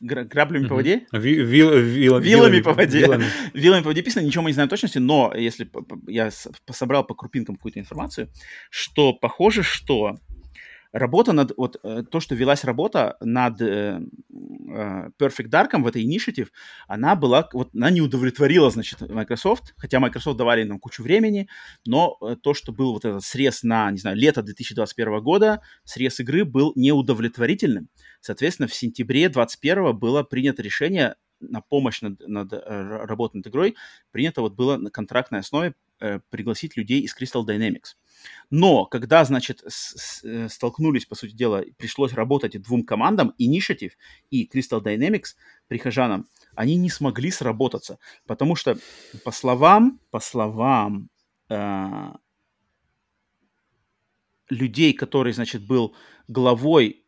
Граблями 0.00 0.64
mm-hmm. 0.64 0.68
по 0.68 0.74
воде? 0.74 1.06
Ви- 1.12 1.42
вил- 1.42 1.72
вил- 1.78 2.18
вилами, 2.18 2.24
вилами 2.24 2.60
по 2.60 2.72
воде. 2.72 3.00
Вилами. 3.00 3.26
вилами 3.54 3.82
по 3.82 3.88
воде 3.88 4.02
писано, 4.02 4.24
ничего 4.24 4.42
мы 4.42 4.50
не 4.50 4.54
знаем 4.54 4.68
точности, 4.68 4.98
но 4.98 5.32
если 5.34 5.70
я 6.06 6.30
собрал 6.70 7.04
по 7.04 7.14
крупинкам 7.14 7.56
какую-то 7.56 7.78
информацию, 7.78 8.30
что 8.70 9.12
похоже, 9.12 9.62
что 9.62 10.16
работа 10.98 11.32
над, 11.32 11.52
вот 11.56 11.76
э, 11.82 12.02
то, 12.10 12.20
что 12.20 12.34
велась 12.34 12.64
работа 12.64 13.16
над 13.20 13.60
э, 13.60 14.00
э, 14.00 15.10
Perfect 15.18 15.50
Dark 15.50 15.80
в 15.80 15.86
этой 15.86 16.04
Initiative, 16.04 16.48
она 16.88 17.14
была, 17.14 17.48
вот 17.52 17.70
она 17.74 17.90
не 17.90 18.00
удовлетворила, 18.00 18.70
значит, 18.70 19.00
Microsoft, 19.00 19.74
хотя 19.76 20.00
Microsoft 20.00 20.38
давали 20.38 20.64
нам 20.64 20.78
кучу 20.78 21.02
времени, 21.02 21.48
но 21.86 22.18
то, 22.42 22.54
что 22.54 22.72
был 22.72 22.92
вот 22.92 23.04
этот 23.04 23.22
срез 23.22 23.62
на, 23.62 23.90
не 23.90 23.98
знаю, 23.98 24.16
лето 24.16 24.42
2021 24.42 25.20
года, 25.22 25.60
срез 25.84 26.20
игры 26.20 26.44
был 26.44 26.72
неудовлетворительным. 26.74 27.88
Соответственно, 28.20 28.68
в 28.68 28.74
сентябре 28.74 29.28
2021 29.28 29.96
было 29.96 30.22
принято 30.22 30.62
решение 30.62 31.16
на 31.40 31.60
помощь 31.60 32.00
над, 32.00 32.26
над 32.26 32.52
работой 32.52 33.38
над 33.38 33.46
игрой, 33.48 33.76
принято 34.10 34.40
вот 34.40 34.54
было 34.54 34.78
на 34.78 34.90
контрактной 34.90 35.40
основе 35.40 35.74
э, 36.00 36.20
пригласить 36.30 36.76
людей 36.76 37.00
из 37.00 37.14
Crystal 37.16 37.44
Dynamics. 37.44 37.96
Но 38.50 38.86
когда, 38.86 39.24
значит, 39.24 39.62
э, 39.62 40.48
столкнулись, 40.48 41.06
по 41.06 41.14
сути 41.14 41.32
дела, 41.32 41.64
пришлось 41.76 42.12
работать 42.12 42.60
двум 42.60 42.84
командам, 42.84 43.34
Initiative 43.38 43.92
и 44.30 44.48
Crystal 44.52 44.82
Dynamics, 44.82 45.34
прихожанам, 45.68 46.26
они 46.54 46.76
не 46.76 46.90
смогли 46.90 47.30
сработаться, 47.30 47.98
потому 48.26 48.56
что, 48.56 48.78
по 49.24 49.32
словам, 49.32 50.00
по 50.10 50.20
словам 50.20 51.08
э, 51.48 52.12
людей, 54.48 54.92
который, 54.92 55.32
значит, 55.32 55.66
был 55.66 55.94
главой 56.28 57.02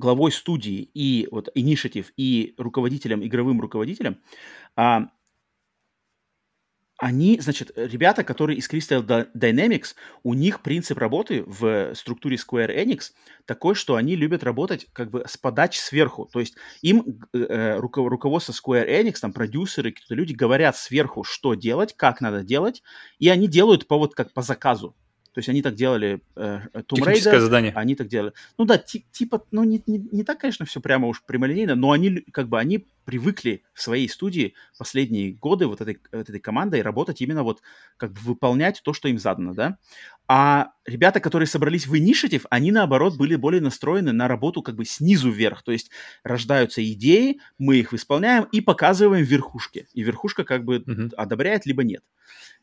главой 0.00 0.32
студии 0.32 0.90
и 0.94 1.28
вот 1.30 1.48
Initiative 1.54 2.06
и 2.16 2.54
руководителем, 2.56 3.24
игровым 3.24 3.60
руководителем, 3.60 4.18
а, 4.74 5.10
они, 7.00 7.40
значит, 7.40 7.72
ребята, 7.76 8.24
которые 8.24 8.58
из 8.58 8.68
Crystal 8.68 9.02
Dynamics, 9.34 9.94
у 10.22 10.34
них 10.34 10.60
принцип 10.60 10.98
работы 10.98 11.42
в 11.46 11.94
структуре 11.94 12.36
Square 12.36 12.76
Enix 12.76 13.12
такой, 13.46 13.74
что 13.74 13.96
они 13.96 14.16
любят 14.16 14.44
работать 14.44 14.86
как 14.92 15.10
бы 15.10 15.24
с 15.26 15.38
подач 15.38 15.78
сверху. 15.78 16.28
То 16.30 16.40
есть 16.40 16.56
им 16.82 17.20
э, 17.32 17.38
э 17.38 17.76
руководство 17.78 18.52
Square 18.52 18.86
Enix, 18.86 19.14
там 19.20 19.32
продюсеры, 19.32 19.92
какие-то 19.92 20.14
люди 20.14 20.34
говорят 20.34 20.76
сверху, 20.76 21.24
что 21.24 21.54
делать, 21.54 21.94
как 21.96 22.20
надо 22.20 22.42
делать, 22.42 22.82
и 23.18 23.30
они 23.30 23.48
делают 23.48 23.88
по 23.88 23.96
вот 23.96 24.14
как 24.14 24.34
по 24.34 24.42
заказу. 24.42 24.94
То 25.32 25.38
есть 25.38 25.48
они 25.48 25.62
так 25.62 25.76
делали 25.76 26.20
э, 26.36 26.60
Tomb 26.74 27.04
Raider, 27.04 27.38
задание. 27.38 27.72
они 27.76 27.94
так 27.94 28.08
делали. 28.08 28.32
Ну 28.58 28.64
да, 28.64 28.78
типа, 28.78 29.44
ну 29.52 29.62
не, 29.64 29.82
не, 29.86 29.98
не 30.12 30.24
так, 30.24 30.40
конечно, 30.40 30.66
все 30.66 30.80
прямо 30.80 31.06
уж 31.06 31.22
прямолинейно, 31.24 31.76
но 31.76 31.92
они 31.92 32.24
как 32.32 32.48
бы 32.48 32.58
они 32.58 32.86
привыкли 33.04 33.64
в 33.72 33.82
своей 33.82 34.08
студии 34.08 34.54
последние 34.78 35.32
годы 35.32 35.66
вот 35.66 35.80
этой, 35.80 36.00
вот 36.12 36.28
этой 36.28 36.40
командой 36.40 36.82
работать 36.82 37.20
именно 37.20 37.42
вот 37.42 37.62
как 37.96 38.12
бы 38.12 38.20
выполнять 38.20 38.80
то, 38.84 38.92
что 38.92 39.08
им 39.08 39.18
задано, 39.18 39.54
да. 39.54 39.78
А 40.28 40.72
ребята, 40.86 41.18
которые 41.18 41.48
собрались 41.48 41.88
в 41.88 41.94
Initiative, 41.94 42.46
они, 42.50 42.70
наоборот, 42.70 43.16
были 43.16 43.34
более 43.34 43.60
настроены 43.60 44.12
на 44.12 44.28
работу 44.28 44.62
как 44.62 44.76
бы 44.76 44.84
снизу 44.84 45.30
вверх. 45.30 45.64
То 45.64 45.72
есть 45.72 45.90
рождаются 46.22 46.84
идеи, 46.92 47.40
мы 47.58 47.78
их 47.78 47.92
исполняем 47.92 48.44
и 48.52 48.60
показываем 48.60 49.24
верхушке. 49.24 49.88
И 49.92 50.02
верхушка 50.02 50.44
как 50.44 50.64
бы 50.64 50.78
uh-huh. 50.78 51.14
одобряет, 51.16 51.66
либо 51.66 51.82
нет. 51.82 52.04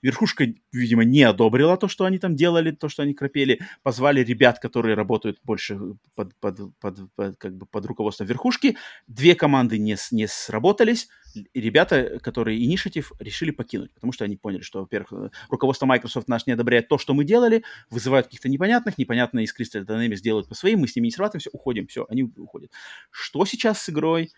Верхушка, 0.02 0.46
видимо, 0.72 1.04
не 1.04 1.24
одобрила 1.24 1.76
то, 1.76 1.88
что 1.88 2.06
они 2.06 2.20
там 2.20 2.36
делали, 2.36 2.72
то, 2.72 2.88
что 2.88 3.04
они 3.04 3.14
крапели. 3.14 3.60
Позвали 3.84 4.24
ребят, 4.24 4.60
которые 4.60 4.96
работают 4.96 5.40
больше 5.44 5.80
под, 6.16 6.36
под, 6.36 6.60
под, 6.80 7.12
под, 7.16 7.38
как 7.38 7.58
бы 7.58 7.66
под 7.66 7.86
руководством 7.86 8.28
верхушки. 8.28 8.78
Две 9.08 9.36
команды 9.36 9.78
не, 9.80 9.98
не 10.12 10.27
сработались. 10.28 11.08
И 11.36 11.62
ребята, 11.62 12.20
которые 12.22 12.60
Initiative, 12.60 13.08
решили 13.20 13.52
покинуть, 13.52 13.94
потому 13.94 14.12
что 14.14 14.26
они 14.26 14.38
поняли, 14.38 14.62
что, 14.62 14.82
во-первых, 14.82 15.32
руководство 15.50 15.86
Microsoft 15.86 16.28
наш 16.28 16.48
не 16.48 16.54
одобряет 16.54 16.88
то, 16.88 16.98
что 16.98 17.14
мы 17.14 17.26
делали, 17.26 17.64
вызывают 17.90 18.28
каких-то 18.28 18.50
непонятных, 18.50 18.98
непонятно 18.98 19.40
из 19.40 19.54
Crystal 19.54 19.86
Dynamics 19.86 20.22
делают 20.22 20.48
по 20.48 20.56
своим, 20.56 20.80
мы 20.80 20.88
с 20.88 20.96
ними 20.96 21.08
не 21.08 21.12
срабатываемся, 21.12 21.50
уходим, 21.54 21.88
все, 21.88 22.06
они 22.10 22.24
уходят. 22.24 22.72
Что 23.12 23.46
сейчас 23.46 23.82
с 23.82 23.90
игрой? 23.90 24.32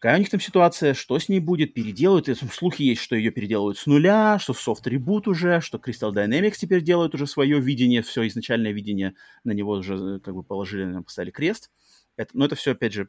какая 0.00 0.16
у 0.16 0.18
них 0.18 0.30
там 0.30 0.40
ситуация, 0.40 0.94
что 0.94 1.18
с 1.18 1.28
ней 1.28 1.40
будет, 1.40 1.74
переделают. 1.74 2.28
И, 2.28 2.34
слухи 2.34 2.82
есть, 2.82 3.02
что 3.02 3.16
ее 3.16 3.30
переделывают 3.30 3.76
с 3.76 3.86
нуля, 3.86 4.38
что 4.38 4.54
софт 4.54 4.86
ребут 4.86 5.28
уже, 5.28 5.60
что 5.60 5.78
Crystal 5.78 6.12
Dynamics 6.12 6.54
теперь 6.58 6.80
делают 6.80 7.14
уже 7.14 7.26
свое 7.26 7.60
видение, 7.60 8.00
все 8.00 8.26
изначальное 8.26 8.72
видение, 8.72 9.14
на 9.44 9.50
него 9.50 9.72
уже 9.72 9.96
э, 9.96 10.20
как 10.20 10.34
бы 10.34 10.42
положили, 10.42 11.02
поставили 11.02 11.32
крест. 11.32 11.70
Это, 12.16 12.30
но 12.32 12.46
это 12.46 12.54
все, 12.54 12.72
опять 12.72 12.94
же, 12.94 13.08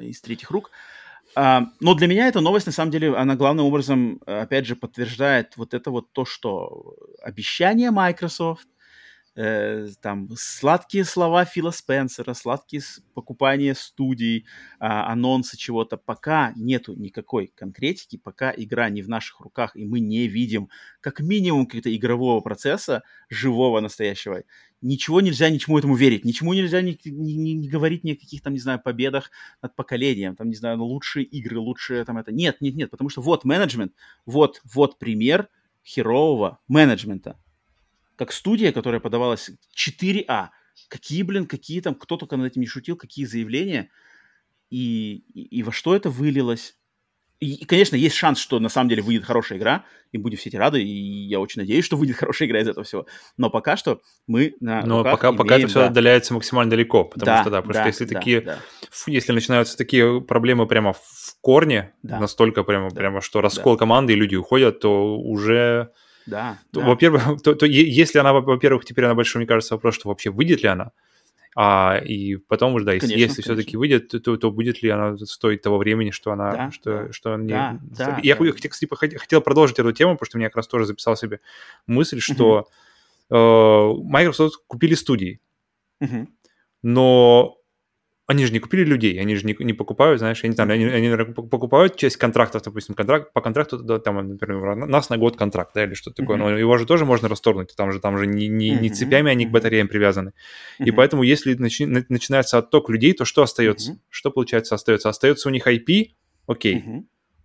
из 0.00 0.20
третьих 0.20 0.50
рук. 0.50 0.70
А, 1.34 1.64
но 1.80 1.94
для 1.94 2.06
меня 2.06 2.28
эта 2.28 2.40
новость, 2.40 2.66
на 2.66 2.72
самом 2.72 2.90
деле, 2.90 3.14
она 3.14 3.36
главным 3.36 3.66
образом, 3.66 4.20
опять 4.26 4.66
же, 4.66 4.76
подтверждает 4.76 5.56
вот 5.56 5.74
это 5.74 5.90
вот 5.90 6.12
то, 6.12 6.24
что 6.24 6.96
обещание 7.22 7.90
Microsoft, 7.90 8.66
э, 9.38 9.86
там 10.00 10.28
сладкие 10.36 11.04
слова 11.04 11.44
Фила 11.44 11.70
Спенсера, 11.70 12.34
сладкие 12.34 12.82
покупания 13.14 13.74
студий, 13.74 14.38
э, 14.38 14.42
анонсы 14.80 15.56
чего-то, 15.56 15.96
пока 15.96 16.52
нету 16.56 16.94
никакой 16.94 17.52
конкретики, 17.54 18.16
пока 18.16 18.52
игра 18.56 18.90
не 18.90 19.00
в 19.02 19.08
наших 19.08 19.40
руках, 19.40 19.76
и 19.76 19.84
мы 19.84 20.00
не 20.00 20.26
видим 20.26 20.68
как 21.00 21.20
минимум 21.20 21.66
какого-то 21.66 21.94
игрового 21.94 22.40
процесса, 22.40 23.04
живого, 23.28 23.80
настоящего, 23.80 24.42
ничего 24.80 25.20
нельзя 25.20 25.50
ничему 25.50 25.78
этому 25.78 25.94
верить, 25.94 26.24
ничему 26.24 26.52
нельзя 26.52 26.82
не, 26.82 26.98
не, 27.04 27.54
не 27.54 27.68
говорить 27.68 28.02
ни 28.02 28.12
о 28.12 28.16
каких 28.16 28.42
там, 28.42 28.52
не 28.54 28.60
знаю, 28.60 28.80
победах 28.82 29.30
над 29.62 29.76
поколением, 29.76 30.34
там, 30.34 30.48
не 30.48 30.56
знаю, 30.56 30.82
лучшие 30.82 31.24
игры, 31.24 31.58
лучшие 31.58 32.04
там 32.04 32.18
это. 32.18 32.32
Нет, 32.32 32.60
нет, 32.60 32.74
нет, 32.74 32.90
потому 32.90 33.08
что 33.08 33.22
вот 33.22 33.44
менеджмент, 33.44 33.92
вот, 34.26 34.60
вот 34.64 34.98
пример 34.98 35.48
херового 35.84 36.58
менеджмента 36.66 37.36
как 38.18 38.32
студия, 38.32 38.72
которая 38.72 39.00
подавалась 39.00 39.50
4А. 39.76 40.48
Какие, 40.88 41.22
блин, 41.22 41.46
какие 41.46 41.80
там, 41.80 41.94
кто 41.94 42.16
только 42.16 42.36
над 42.36 42.50
этим 42.50 42.60
не 42.60 42.66
шутил, 42.66 42.96
какие 42.96 43.24
заявления, 43.24 43.90
и, 44.70 45.24
и, 45.32 45.42
и 45.58 45.62
во 45.62 45.72
что 45.72 45.94
это 45.94 46.10
вылилось. 46.10 46.76
И, 47.40 47.54
и, 47.54 47.64
конечно, 47.64 47.94
есть 47.94 48.16
шанс, 48.16 48.40
что 48.40 48.58
на 48.58 48.68
самом 48.68 48.88
деле 48.88 49.02
выйдет 49.02 49.24
хорошая 49.24 49.58
игра, 49.58 49.84
и 50.10 50.18
будем 50.18 50.36
все 50.36 50.48
эти 50.48 50.56
рады, 50.56 50.82
и 50.82 50.88
я 51.28 51.38
очень 51.38 51.62
надеюсь, 51.62 51.84
что 51.84 51.96
выйдет 51.96 52.16
хорошая 52.18 52.48
игра 52.48 52.60
из 52.60 52.66
этого 52.66 52.84
всего. 52.84 53.06
Но 53.36 53.50
пока 53.50 53.76
что 53.76 54.00
мы 54.26 54.56
на 54.60 54.82
Но 54.82 55.04
пока, 55.04 55.28
имеем, 55.28 55.38
пока 55.38 55.58
это 55.58 55.68
все 55.68 55.80
да. 55.80 55.86
отдаляется 55.86 56.34
максимально 56.34 56.70
далеко, 56.70 57.04
потому 57.04 57.26
да, 57.26 57.42
что, 57.42 57.50
да, 57.50 57.62
потому 57.62 57.74
да, 57.74 57.80
что 57.80 57.88
если 57.88 58.04
да, 58.06 58.18
такие, 58.18 58.40
да. 58.40 58.58
если 59.06 59.32
начинаются 59.32 59.76
такие 59.76 60.20
проблемы 60.20 60.66
прямо 60.66 60.94
в 60.94 61.36
корне, 61.40 61.92
да. 62.02 62.18
настолько 62.18 62.64
прямо, 62.64 62.90
да. 62.90 62.96
прямо, 62.96 63.20
что 63.20 63.40
раскол 63.40 63.74
да. 63.74 63.78
команды 63.78 64.14
и 64.14 64.16
люди 64.16 64.34
уходят, 64.34 64.80
то 64.80 65.16
уже 65.16 65.92
да. 66.28 66.58
То, 66.72 66.80
да. 66.80 66.86
Во-первых, 66.86 67.42
то, 67.42 67.54
то, 67.54 67.66
если 67.66 68.18
она, 68.18 68.32
во-первых, 68.32 68.84
теперь 68.84 69.04
она 69.04 69.14
большой, 69.14 69.40
мне 69.40 69.46
кажется, 69.46 69.74
вопрос, 69.74 69.94
что 69.94 70.08
вообще 70.08 70.30
выйдет 70.30 70.62
ли 70.62 70.68
она. 70.68 70.92
А, 71.56 71.96
и 71.96 72.36
потом 72.36 72.74
уже, 72.74 72.84
да, 72.84 72.92
если, 72.92 73.08
конечно, 73.08 73.24
если 73.24 73.42
все-таки 73.42 73.76
выйдет, 73.76 74.08
то, 74.08 74.20
то, 74.20 74.36
то 74.36 74.50
будет 74.52 74.82
ли 74.82 74.90
она 74.90 75.16
стоить 75.16 75.62
того 75.62 75.78
времени, 75.78 76.10
что 76.10 76.30
она, 76.30 76.52
да, 76.52 76.70
что, 76.70 77.06
да. 77.06 77.12
что 77.12 77.36
не... 77.36 77.48
Да, 77.48 77.78
да, 77.80 78.20
я, 78.22 78.36
да. 78.36 78.52
кстати, 78.52 78.86
хотел 79.16 79.40
продолжить 79.40 79.78
эту 79.78 79.90
тему, 79.92 80.12
потому 80.12 80.26
что 80.26 80.38
я 80.38 80.46
как 80.46 80.56
раз 80.56 80.68
тоже 80.68 80.86
записал 80.86 81.16
себе 81.16 81.40
мысль, 81.88 82.20
что 82.20 82.68
э, 83.30 83.34
Microsoft 83.34 84.62
купили 84.68 84.94
студии, 84.94 85.40
угу. 86.00 86.28
но 86.82 87.57
они 88.28 88.44
же 88.44 88.52
не 88.52 88.58
купили 88.58 88.84
людей, 88.84 89.18
они 89.18 89.34
же 89.36 89.46
не, 89.46 89.56
не 89.58 89.72
покупают, 89.72 90.18
знаешь, 90.18 90.44
я 90.44 90.50
не 90.50 90.54
знаю, 90.54 90.70
они, 90.72 90.84
они 90.84 91.32
покупают 91.32 91.96
часть 91.96 92.18
контрактов, 92.18 92.62
допустим, 92.62 92.94
контракт, 92.94 93.32
по 93.32 93.40
контракту, 93.40 93.78
да, 93.78 93.98
там, 93.98 94.16
например, 94.16 94.76
нас 94.76 95.08
на 95.08 95.16
год 95.16 95.38
контракт, 95.38 95.70
да, 95.74 95.84
или 95.84 95.94
что-то 95.94 96.16
такое, 96.16 96.36
mm-hmm. 96.36 96.50
но 96.50 96.58
его 96.58 96.76
же 96.76 96.84
тоже 96.84 97.06
можно 97.06 97.28
расторгнуть, 97.28 97.74
там 97.74 97.90
же, 97.90 98.00
там 98.00 98.18
же 98.18 98.26
не, 98.26 98.46
не, 98.46 98.72
не 98.72 98.90
цепями 98.90 99.32
они 99.32 99.46
к 99.46 99.50
батареям 99.50 99.88
привязаны. 99.88 100.28
Mm-hmm. 100.78 100.84
И 100.84 100.90
поэтому, 100.90 101.22
если 101.22 101.54
начи, 101.54 101.86
начинается 101.86 102.58
отток 102.58 102.90
людей, 102.90 103.14
то 103.14 103.24
что 103.24 103.40
остается? 103.40 103.92
Mm-hmm. 103.92 103.98
Что, 104.10 104.30
получается, 104.30 104.74
остается? 104.74 105.08
Остается 105.08 105.48
у 105.48 105.50
них 105.50 105.66
IP, 105.66 106.08
окей, 106.46 106.84
mm-hmm. 106.86 107.04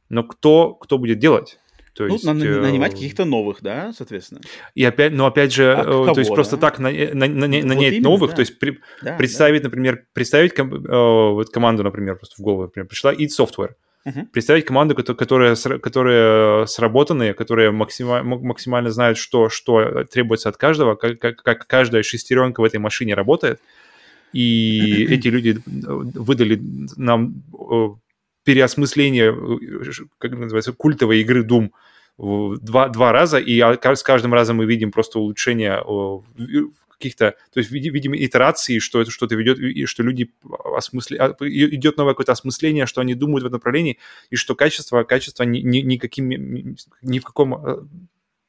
но 0.10 0.23
кто, 0.26 0.73
кто 0.73 0.97
будет 0.97 1.18
делать? 1.18 1.60
То 1.93 2.05
ну, 2.05 2.13
есть, 2.13 2.25
э, 2.25 2.29
нанимать 2.31 2.93
каких-то 2.93 3.23
новых, 3.23 3.61
да, 3.61 3.93
соответственно. 3.95 4.41
И 4.73 4.83
опять, 4.83 5.13
но 5.13 5.27
опять 5.27 5.53
же, 5.53 5.73
а 5.73 5.83
кого, 5.83 6.13
то 6.13 6.19
есть 6.19 6.31
да? 6.31 6.35
просто 6.35 6.57
так 6.57 6.79
на, 6.79 6.89
на, 6.89 7.27
на, 7.27 7.47
на, 7.47 7.47
нанять 7.47 7.95
вот 7.95 8.03
новых, 8.03 8.29
да. 8.31 8.37
то 8.37 8.39
есть 8.41 8.57
при, 8.57 8.79
да, 9.01 9.15
представить, 9.15 9.61
да. 9.61 9.67
например, 9.67 10.05
представить 10.13 10.55
ком, 10.55 10.73
э, 10.73 11.31
вот 11.33 11.49
команду, 11.49 11.83
например, 11.83 12.15
просто 12.15 12.35
в 12.37 12.43
голову, 12.43 12.63
например, 12.63 12.87
пришла 12.87 13.13
id 13.13 13.27
Software. 13.27 13.73
Uh-huh. 14.05 14.25
Представить 14.33 14.65
команду, 14.65 14.95
которая, 14.95 15.55
которая 15.55 16.65
сработанные, 16.65 17.33
которые 17.33 17.71
максимально, 17.71 18.35
максимально 18.37 18.91
знают, 18.91 19.17
что, 19.17 19.47
что 19.47 20.03
требуется 20.03 20.49
от 20.49 20.57
каждого, 20.57 20.95
как, 20.95 21.19
как, 21.19 21.37
как 21.37 21.67
каждая 21.67 22.03
шестеренка 22.03 22.59
в 22.59 22.65
этой 22.65 22.79
машине 22.79 23.13
работает. 23.13 23.61
И 24.33 25.05
эти 25.09 25.27
люди 25.29 25.57
выдали 25.65 26.59
нам 26.97 27.43
э, 27.53 27.87
переосмысление, 28.43 29.31
э, 29.31 30.05
как 30.17 30.31
называется, 30.31 30.73
культовой 30.73 31.21
игры 31.21 31.45
Doom 31.45 31.71
два, 32.17 32.89
два 32.89 33.11
раза, 33.11 33.39
и 33.39 33.59
с 33.59 34.03
каждым 34.03 34.33
разом 34.33 34.57
мы 34.57 34.65
видим 34.65 34.91
просто 34.91 35.17
улучшение 35.19 35.81
каких-то, 37.03 37.35
то 37.51 37.59
есть 37.59 37.71
видим 37.71 38.15
итерации, 38.15 38.79
что 38.79 39.01
это 39.01 39.11
что-то 39.11 39.35
ведет, 39.35 39.59
и 39.59 39.85
что 39.85 40.03
люди 40.03 40.31
осмысли, 40.75 41.17
а, 41.17 41.35
идет 41.41 41.97
новое 41.97 42.13
какое-то 42.13 42.31
осмысление, 42.31 42.85
что 42.85 43.01
они 43.01 43.13
думают 43.13 43.43
в 43.43 43.47
этом 43.47 43.57
направлении, 43.57 43.97
и 44.29 44.37
что 44.37 44.55
качество, 44.55 45.03
качество 45.03 45.43
ни, 45.43 45.59
ни, 45.59 45.79
никаким, 45.79 46.77
ни 47.01 47.19
в 47.19 47.23
каком 47.23 47.55
э, 47.55 47.83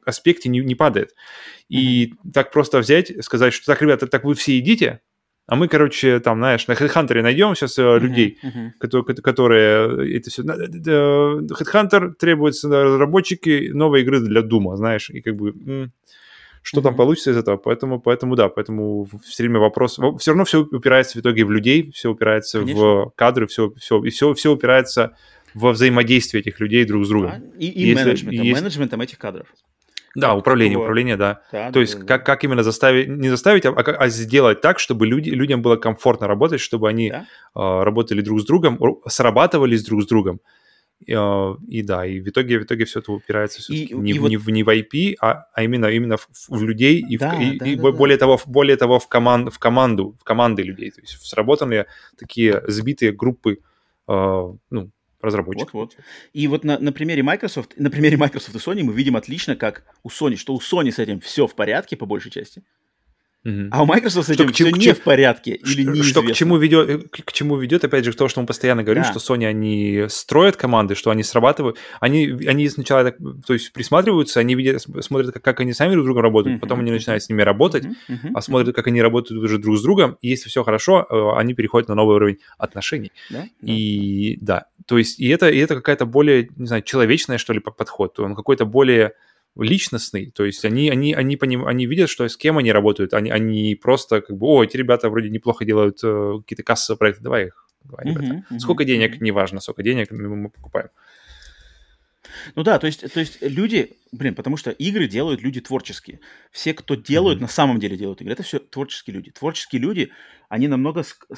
аспекте 0.05 0.49
не, 0.49 0.61
не 0.61 0.75
падает. 0.77 1.15
И 1.69 2.07
mm-hmm. 2.07 2.33
так 2.33 2.53
просто 2.53 2.79
взять, 2.79 3.13
сказать, 3.25 3.55
что 3.55 3.67
так, 3.67 3.83
ребята, 3.83 4.07
так 4.07 4.23
вы 4.25 4.35
все 4.35 4.59
идите, 4.59 5.01
а 5.47 5.57
мы, 5.57 5.69
короче, 5.69 6.21
там, 6.21 6.39
знаешь, 6.39 6.67
на 6.69 6.73
HeadHunter 6.73 7.21
найдем 7.21 7.55
сейчас 7.55 7.79
uh-huh, 7.79 7.99
людей, 7.99 8.39
uh-huh. 8.43 8.71
Которые, 8.79 9.17
которые 9.17 10.17
это 10.17 10.31
все... 10.31 10.43
HeadHunter 10.43 12.15
требуется 12.15 12.69
разработчики 12.69 13.71
новой 13.73 14.03
игры 14.03 14.21
для 14.21 14.43
Дума, 14.43 14.77
знаешь, 14.77 15.11
и 15.11 15.21
как 15.21 15.37
бы 15.37 15.91
что 16.63 16.81
uh-huh. 16.81 16.83
там 16.83 16.97
получится 16.97 17.31
из 17.33 17.37
этого. 17.37 17.59
Поэтому, 17.59 18.01
поэтому 18.01 18.37
да, 18.37 18.49
поэтому 18.49 19.07
все 19.23 19.43
время 19.43 19.61
вопрос... 19.61 19.99
Все 20.19 20.31
равно 20.31 20.47
все 20.47 20.63
упирается 20.63 21.19
в 21.19 21.21
итоге 21.21 21.45
в 21.45 21.51
людей, 21.51 21.91
все 21.93 22.11
упирается 22.11 22.61
Конечно. 22.61 22.83
в 22.83 23.13
кадры, 23.15 23.47
все, 23.47 23.71
все, 23.77 24.03
и 24.03 24.09
все, 24.09 24.33
все 24.33 24.51
упирается 24.51 25.15
во 25.53 25.73
взаимодействие 25.73 26.41
этих 26.41 26.59
людей 26.61 26.87
друг 26.87 27.05
с 27.05 27.09
другом. 27.11 27.31
Да, 27.31 27.43
и, 27.59 27.67
и 27.67 27.89
Если, 27.89 28.05
менеджментом, 28.05 28.47
есть... 28.47 28.61
менеджментом 28.61 29.01
этих 29.03 29.19
кадров. 29.19 29.47
Да, 30.15 30.35
управление, 30.35 30.75
такого... 30.75 30.85
управление, 30.85 31.17
да. 31.17 31.41
да 31.53 31.69
То 31.69 31.75
да, 31.75 31.81
есть 31.81 31.99
да. 31.99 32.07
Как, 32.07 32.27
как 32.27 32.45
именно 32.45 32.63
заставить, 32.63 33.09
не 33.09 33.29
заставить, 33.29 33.67
а, 33.67 33.71
а 33.73 34.09
сделать 34.09 34.61
так, 34.61 34.79
чтобы 34.79 35.07
люди, 35.07 35.31
людям 35.31 35.63
было 35.63 35.77
комфортно 35.77 36.27
работать, 36.27 36.61
чтобы 36.61 36.89
они 36.89 37.11
да? 37.11 37.27
э, 37.55 37.83
работали 37.83 38.21
друг 38.21 38.41
с 38.41 38.45
другом, 38.45 38.79
срабатывались 39.07 39.85
друг 39.85 40.03
с 40.03 40.07
другом. 40.07 40.41
Uh, 41.07 41.57
и 41.69 41.83
да, 41.83 42.07
и 42.07 42.21
в 42.21 42.29
итоге, 42.29 42.59
в 42.59 42.63
итоге 42.63 42.87
все 42.87 43.01
это 43.01 43.13
упирается 43.13 43.61
и, 43.71 43.93
не, 43.93 44.13
и 44.13 44.19
в, 44.19 44.23
вот... 44.23 44.29
не, 44.29 44.37
в, 44.39 44.49
не 44.49 44.63
в 44.63 44.69
IP, 44.69 45.17
а, 45.21 45.45
а 45.53 45.63
именно, 45.63 45.87
именно 45.87 46.17
в, 46.17 46.29
в 46.49 46.63
людей 46.63 47.05
и, 47.07 47.19
да, 47.19 47.35
в, 47.35 47.41
и, 47.41 47.59
да, 47.59 47.67
и 47.67 47.77
да, 47.77 47.93
более, 47.93 48.17
да. 48.17 48.21
Того, 48.21 48.41
более 48.47 48.77
того 48.77 48.99
в, 48.99 49.09
команд, 49.09 49.53
в 49.53 49.59
команду, 49.59 50.17
в 50.19 50.25
команды 50.25 50.63
людей. 50.63 50.93
То 50.93 51.03
есть 51.03 51.21
сработанные 51.27 51.87
такие 52.17 52.63
сбитые 52.69 53.13
группы 53.13 53.59
uh, 54.09 54.57
ну, 54.71 54.91
разработчиков. 55.25 55.75
Вот, 55.75 55.95
вот. 55.97 56.05
И 56.33 56.47
вот 56.47 56.65
на, 56.65 56.79
на 56.79 56.93
примере 56.93 57.23
Microsoft, 57.23 57.75
на 57.77 57.91
примере 57.91 58.17
Microsoft 58.17 58.55
и 58.55 58.59
Sony 58.59 58.83
мы 58.83 58.93
видим 58.93 59.17
отлично, 59.17 59.57
как 59.57 59.85
у 60.03 60.09
Sony, 60.09 60.37
что 60.37 60.55
у 60.55 60.61
Sony 60.61 60.93
с 60.93 60.99
этим 60.99 61.21
все 61.21 61.47
в 61.47 61.55
порядке 61.55 61.97
по 61.97 62.07
большей 62.07 62.31
части, 62.31 62.63
Угу. 63.45 63.69
А 63.73 63.83
у 63.83 63.87
Microsoft 63.87 64.29
с 64.29 64.31
этим 64.31 64.49
что, 64.49 64.55
все 64.55 64.73
к, 64.73 64.77
не 64.79 64.95
в 64.95 65.03
порядке 65.03 65.55
или 65.55 66.03
что, 66.03 66.23
Что 66.23 66.23
к 66.23 66.33
чему, 66.33 66.57
ведет, 66.57 67.11
к, 67.11 67.25
к 67.25 67.33
чему 67.33 67.57
ведет, 67.57 67.85
опять 67.85 68.05
же, 68.05 68.13
то, 68.15 68.27
что 68.29 68.41
мы 68.41 68.47
постоянно 68.47 68.83
говорим, 68.83 69.03
да. 69.03 69.11
что 69.11 69.35
Sony, 69.35 69.47
они 69.47 70.07
строят 70.09 70.57
команды, 70.57 70.95
что 70.95 71.11
они 71.11 71.23
срабатывают. 71.23 71.77
Они, 72.01 72.27
они 72.47 72.69
сначала 72.71 73.05
так, 73.05 73.17
то 73.47 73.53
есть 73.53 73.73
присматриваются, 73.73 74.41
они 74.41 74.55
видят, 74.55 74.83
смотрят, 75.01 75.35
как, 75.35 75.43
как 75.43 75.61
они 75.61 75.75
сами 75.75 75.93
друг 75.93 76.05
с 76.05 76.07
другом 76.07 76.23
работают, 76.23 76.57
uh 76.57 76.61
потом 76.61 76.81
они 76.81 76.91
начинают 76.91 77.23
с 77.23 77.29
ними 77.29 77.43
работать, 77.43 77.85
uh 77.85 78.17
а 78.33 78.41
смотрят, 78.41 78.75
как 78.75 78.87
они 78.87 79.03
работают 79.03 79.43
уже 79.43 79.59
друг 79.59 79.77
с 79.77 79.83
другом, 79.83 80.17
и 80.23 80.29
если 80.29 80.49
все 80.49 80.65
хорошо, 80.65 81.07
э, 81.09 81.39
они 81.39 81.53
переходят 81.53 81.89
на 81.89 81.95
новый 81.95 82.17
уровень 82.17 82.39
отношений. 82.57 83.13
Да? 83.29 83.45
И 83.61 84.39
да. 84.41 84.61
да, 84.61 84.67
то 84.87 84.97
есть 84.97 85.21
и 85.21 85.29
это, 85.29 85.51
и 85.51 85.59
это 85.59 85.75
какая-то 85.75 86.07
более, 86.07 86.49
не 86.57 86.67
знаю, 86.67 86.83
человечная, 86.83 87.39
что 87.39 87.53
ли, 87.53 87.61
подход, 87.61 88.19
он 88.21 88.35
какой-то 88.35 88.65
более 88.65 89.13
личностный, 89.57 90.31
то 90.31 90.45
есть 90.45 90.65
они, 90.65 90.91
они, 90.91 91.15
они, 91.15 91.37
поним, 91.37 91.67
они 91.67 91.87
видят, 91.87 92.11
что 92.11 92.29
с 92.29 92.37
кем 92.37 92.59
они 92.59 92.73
работают, 92.73 93.15
они, 93.15 93.31
они 93.31 93.75
просто 93.77 94.21
как 94.21 94.37
бы, 94.37 94.47
о, 94.47 94.65
эти 94.65 94.77
ребята 94.77 95.09
вроде 95.09 95.31
неплохо 95.31 95.65
делают 95.65 96.01
э, 96.03 96.39
какие-то 96.41 96.63
кассовые 96.63 96.99
проекты, 96.99 97.23
давай 97.23 97.47
их, 97.47 97.67
давай, 97.85 98.07
ребята. 98.07 98.27
Uh-huh, 98.27 98.43
uh-huh, 98.51 98.59
сколько 98.59 98.85
денег, 98.85 99.15
uh-huh. 99.15 99.23
неважно, 99.23 99.61
сколько 99.61 99.83
денег 99.83 100.11
мы 100.11 100.51
покупаем. 100.51 100.89
Ну 102.57 102.63
да, 102.63 102.79
то 102.79 102.87
есть, 102.87 103.13
то 103.13 103.21
есть 103.21 103.39
люди, 103.43 103.97
блин, 104.11 104.35
потому 104.35 104.57
что 104.57 104.71
игры 104.71 105.07
делают 105.07 105.41
люди 105.41 105.61
творческие. 105.61 106.21
Все, 106.51 106.75
кто 106.75 106.95
делают, 106.95 107.39
mm-hmm. 107.39 107.43
на 107.43 107.49
самом 107.49 107.79
деле 107.79 107.97
делают 107.97 108.21
игры, 108.23 108.33
это 108.33 108.43
все 108.43 108.59
творческие 108.59 109.15
люди. 109.15 109.31
Творческие 109.31 109.81
люди, 109.81 110.11
они 110.49 110.67
намного 110.67 111.01
ск- 111.01 111.37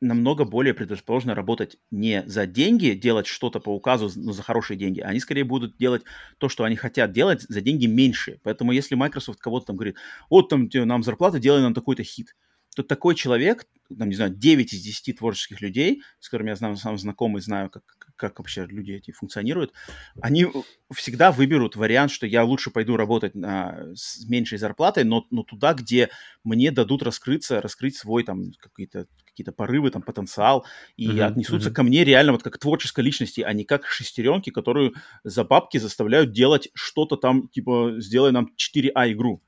намного 0.00 0.44
более 0.44 0.74
предрасположены 0.74 1.34
работать 1.34 1.78
не 1.90 2.22
за 2.26 2.46
деньги, 2.46 2.90
делать 2.90 3.26
что-то 3.26 3.60
по 3.60 3.74
указу, 3.74 4.10
но 4.16 4.32
за 4.32 4.42
хорошие 4.42 4.76
деньги. 4.76 5.00
Они 5.00 5.20
скорее 5.20 5.44
будут 5.44 5.76
делать 5.76 6.02
то, 6.38 6.48
что 6.48 6.64
они 6.64 6.76
хотят 6.76 7.12
делать, 7.12 7.42
за 7.48 7.60
деньги 7.60 7.86
меньше. 7.86 8.38
Поэтому 8.42 8.72
если 8.72 8.94
Microsoft 8.94 9.40
кого-то 9.40 9.66
там 9.66 9.76
говорит, 9.76 9.96
вот 10.30 10.48
там 10.48 10.68
нам 10.72 11.02
зарплата, 11.02 11.40
делай 11.40 11.62
нам 11.62 11.74
такой-то 11.74 12.04
хит, 12.04 12.36
то 12.76 12.82
такой 12.84 13.16
человек, 13.16 13.66
там, 13.98 14.08
не 14.08 14.14
знаю, 14.14 14.32
9 14.32 14.72
из 14.72 14.80
10 14.82 15.18
творческих 15.18 15.60
людей, 15.60 16.02
с 16.20 16.28
которыми 16.28 16.50
я 16.50 16.56
знаю, 16.56 16.76
сам 16.76 16.96
знакомый, 16.96 17.42
знаю, 17.42 17.70
как, 17.70 17.82
как 18.18 18.38
вообще 18.38 18.66
люди 18.66 18.92
эти 18.92 19.12
функционируют, 19.12 19.72
они 20.20 20.46
всегда 20.92 21.32
выберут 21.32 21.76
вариант, 21.76 22.10
что 22.10 22.26
я 22.26 22.44
лучше 22.44 22.70
пойду 22.70 22.96
работать 22.96 23.34
на, 23.34 23.94
с 23.94 24.28
меньшей 24.28 24.58
зарплатой, 24.58 25.04
но, 25.04 25.26
но 25.30 25.42
туда, 25.42 25.72
где 25.72 26.10
мне 26.44 26.70
дадут 26.70 27.02
раскрыться, 27.02 27.62
раскрыть 27.62 27.96
свой 27.96 28.24
там 28.24 28.52
какие-то 28.58 29.06
какие-то 29.24 29.52
порывы, 29.52 29.90
там, 29.92 30.02
потенциал, 30.02 30.66
и 30.96 31.06
uh-huh, 31.06 31.26
отнесутся 31.26 31.70
uh-huh. 31.70 31.74
ко 31.74 31.82
мне 31.84 32.02
реально 32.02 32.32
вот 32.32 32.42
как 32.42 32.54
к 32.54 32.58
творческой 32.58 33.04
личности, 33.04 33.40
а 33.40 33.52
не 33.52 33.64
как 33.64 33.86
шестеренки, 33.86 34.50
которую 34.50 34.94
за 35.22 35.44
бабки 35.44 35.78
заставляют 35.78 36.32
делать 36.32 36.70
что-то 36.74 37.16
там, 37.16 37.46
типа, 37.46 37.94
сделай 37.98 38.32
нам 38.32 38.50
4А 38.58 39.12
игру 39.12 39.40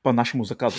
по 0.00 0.12
нашему 0.12 0.46
заказу. 0.46 0.78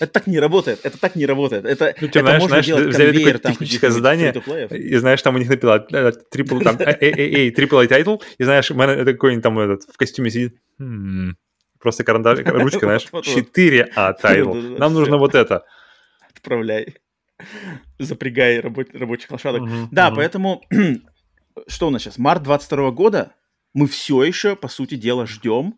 Это 0.00 0.12
так 0.12 0.26
не 0.26 0.38
работает, 0.40 0.80
это 0.82 0.98
так 0.98 1.14
не 1.14 1.26
работает. 1.26 1.66
Это, 1.66 1.94
ну, 2.00 2.08
это 2.08 2.20
знаешь, 2.20 2.40
можно 2.40 2.48
знаешь, 2.48 2.66
делать 2.66 2.86
взяли 2.86 3.12
конвейер, 3.12 3.38
там, 3.38 3.52
техническое 3.52 3.90
задание, 3.90 4.34
и 4.70 4.96
знаешь, 4.96 5.20
там 5.20 5.34
у 5.34 5.38
них 5.38 5.48
написано 5.48 6.12
трипл, 6.30 6.58
там, 6.60 6.76
эй, 6.80 7.50
трипл 7.50 7.78
A 7.78 7.84
title, 7.84 8.22
и 8.38 8.44
знаешь, 8.44 8.70
это 8.70 9.12
какой-нибудь 9.12 9.42
там 9.42 9.58
этот 9.58 9.82
в 9.82 9.98
костюме 9.98 10.30
сидит, 10.30 10.56
просто 11.78 12.02
карандаш, 12.02 12.38
ручка, 12.46 12.80
знаешь, 12.80 13.06
4А 13.12 14.14
title, 14.22 14.54
нам 14.78 14.94
нужно 14.94 15.18
вот 15.18 15.34
это. 15.34 15.64
Отправляй, 16.30 16.96
запрягай 17.98 18.60
рабочих 18.60 19.30
лошадок. 19.30 19.68
Да, 19.90 20.10
поэтому, 20.10 20.62
что 21.66 21.88
у 21.88 21.90
нас 21.90 22.02
сейчас, 22.02 22.16
март 22.16 22.42
22 22.42 22.90
года, 22.92 23.34
мы 23.74 23.86
все 23.86 24.24
еще, 24.24 24.56
по 24.56 24.68
сути 24.68 24.94
дела, 24.94 25.26
ждем, 25.26 25.74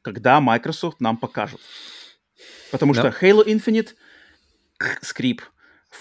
когда 0.00 0.40
Microsoft 0.40 1.00
нам 1.00 1.18
покажут. 1.18 1.60
Потому 2.70 2.94
да. 2.94 3.12
что 3.12 3.26
Halo 3.26 3.44
Infinite 3.44 3.90
скрип. 5.02 5.42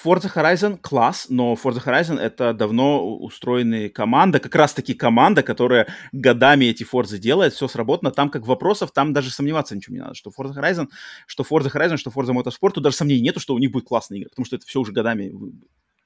Forza 0.03 0.31
Horizon 0.33 0.77
класс, 0.77 1.25
но 1.29 1.53
Forza 1.55 1.83
Horizon 1.83 2.19
это 2.19 2.53
давно 2.53 3.17
устроенная 3.17 3.89
команда, 3.89 4.39
как 4.39 4.53
раз 4.53 4.73
таки 4.73 4.93
команда, 4.93 5.41
которая 5.41 5.87
годами 6.11 6.65
эти 6.65 6.83
Forza 6.83 7.17
делает, 7.17 7.53
все 7.53 7.67
сработано, 7.67 8.11
там 8.11 8.29
как 8.29 8.45
вопросов, 8.45 8.91
там 8.91 9.13
даже 9.13 9.31
сомневаться 9.31 9.75
ничего 9.75 9.95
не 9.95 10.01
надо, 10.01 10.13
что 10.13 10.29
Forza 10.29 10.55
Horizon, 10.55 10.89
что 11.25 11.43
Forza 11.43 11.71
Horizon, 11.73 11.97
что 11.97 12.11
Forza 12.11 12.33
Motorsport, 12.33 12.73
тут 12.73 12.83
даже 12.83 12.95
сомнений 12.95 13.21
нету, 13.21 13.39
что 13.39 13.55
у 13.55 13.59
них 13.59 13.71
будет 13.71 13.85
классная 13.85 14.19
игра, 14.19 14.29
потому 14.29 14.45
что 14.45 14.57
это 14.57 14.65
все 14.67 14.79
уже 14.79 14.91
годами 14.91 15.31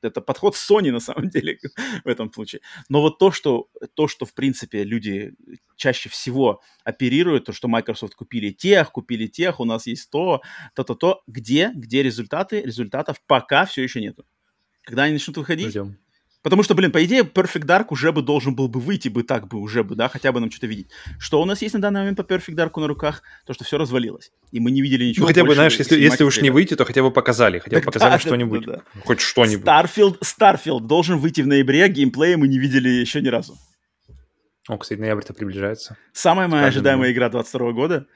это 0.03 0.21
подход 0.21 0.55
Sony 0.55 0.91
на 0.91 0.99
самом 0.99 1.29
деле 1.29 1.59
в 2.03 2.07
этом 2.07 2.31
случае. 2.31 2.61
Но 2.89 3.01
вот 3.01 3.19
то, 3.19 3.31
что, 3.31 3.69
то, 3.93 4.07
что 4.07 4.25
в 4.25 4.33
принципе 4.33 4.83
люди 4.83 5.33
чаще 5.75 6.09
всего 6.09 6.61
оперируют, 6.83 7.45
то, 7.45 7.53
что 7.53 7.67
Microsoft 7.67 8.15
купили 8.15 8.51
тех, 8.51 8.91
купили 8.91 9.27
тех, 9.27 9.59
у 9.59 9.65
нас 9.65 9.87
есть 9.87 10.09
то, 10.09 10.41
то-то, 10.75 10.95
то, 10.95 11.23
где, 11.27 11.71
где 11.73 12.03
результаты, 12.03 12.61
результатов 12.61 13.21
пока 13.25 13.65
все 13.65 13.83
еще 13.83 14.01
нету. 14.01 14.25
Когда 14.83 15.03
они 15.03 15.13
начнут 15.13 15.37
выходить, 15.37 15.69
Ждем. 15.69 15.97
Потому 16.43 16.61
что, 16.61 16.75
блин, 16.75 16.91
по 16.91 17.03
идее, 17.03 17.21
Perfect 17.21 17.65
Dark 17.65 17.85
уже 17.89 18.11
бы 18.11 18.21
должен 18.21 18.53
был 18.53 18.67
бы 18.67 18.81
выйти 18.81 19.07
бы 19.07 19.23
так 19.23 19.47
бы 19.47 19.59
уже 19.59 19.83
бы, 19.83 19.95
да, 19.95 20.09
хотя 20.09 20.33
бы 20.33 20.41
нам 20.41 20.51
что-то 20.51 20.67
видеть. 20.67 20.89
Что 21.17 21.41
у 21.41 21.45
нас 21.45 21.61
есть 21.61 21.73
на 21.73 21.81
данный 21.81 22.01
момент 22.01 22.17
по 22.17 22.21
Perfect 22.21 22.55
Dark 22.55 22.79
на 22.79 22.87
руках? 22.87 23.23
То, 23.47 23.53
что 23.53 23.63
все 23.63 23.77
развалилось. 23.77 24.31
И 24.51 24.59
мы 24.59 24.71
не 24.71 24.81
видели 24.81 25.05
ничего. 25.05 25.23
Ну, 25.23 25.27
хотя 25.27 25.45
бы, 25.45 25.55
знаешь, 25.55 25.75
если, 25.77 25.97
если 25.99 26.25
уж 26.25 26.41
не 26.41 26.49
выйти, 26.49 26.75
то 26.75 26.83
хотя 26.83 27.01
бы 27.01 27.11
показали. 27.11 27.59
Хотя 27.59 27.77
бы 27.77 27.83
показали 27.83 28.11
да, 28.11 28.19
что-нибудь. 28.19 28.65
Да, 28.65 28.73
да. 28.75 29.01
Хоть 29.05 29.21
что-нибудь. 29.21 29.65
Starfield, 29.65 30.19
Starfield 30.19 30.81
должен 30.81 31.17
выйти 31.17 31.39
в 31.39 31.47
ноябре, 31.47 31.87
геймплея 31.87 32.35
мы 32.35 32.49
не 32.49 32.59
видели 32.59 32.89
еще 32.89 33.21
ни 33.21 33.29
разу. 33.29 33.57
О, 34.67 34.77
кстати, 34.77 34.99
ноябрь-то 34.99 35.33
приближается. 35.33 35.97
Самая 36.11 36.49
моя 36.49 36.63
Скажем, 36.63 36.79
ожидаемая 36.79 37.11
игра 37.13 37.29
22 37.29 37.71
года. 37.71 38.07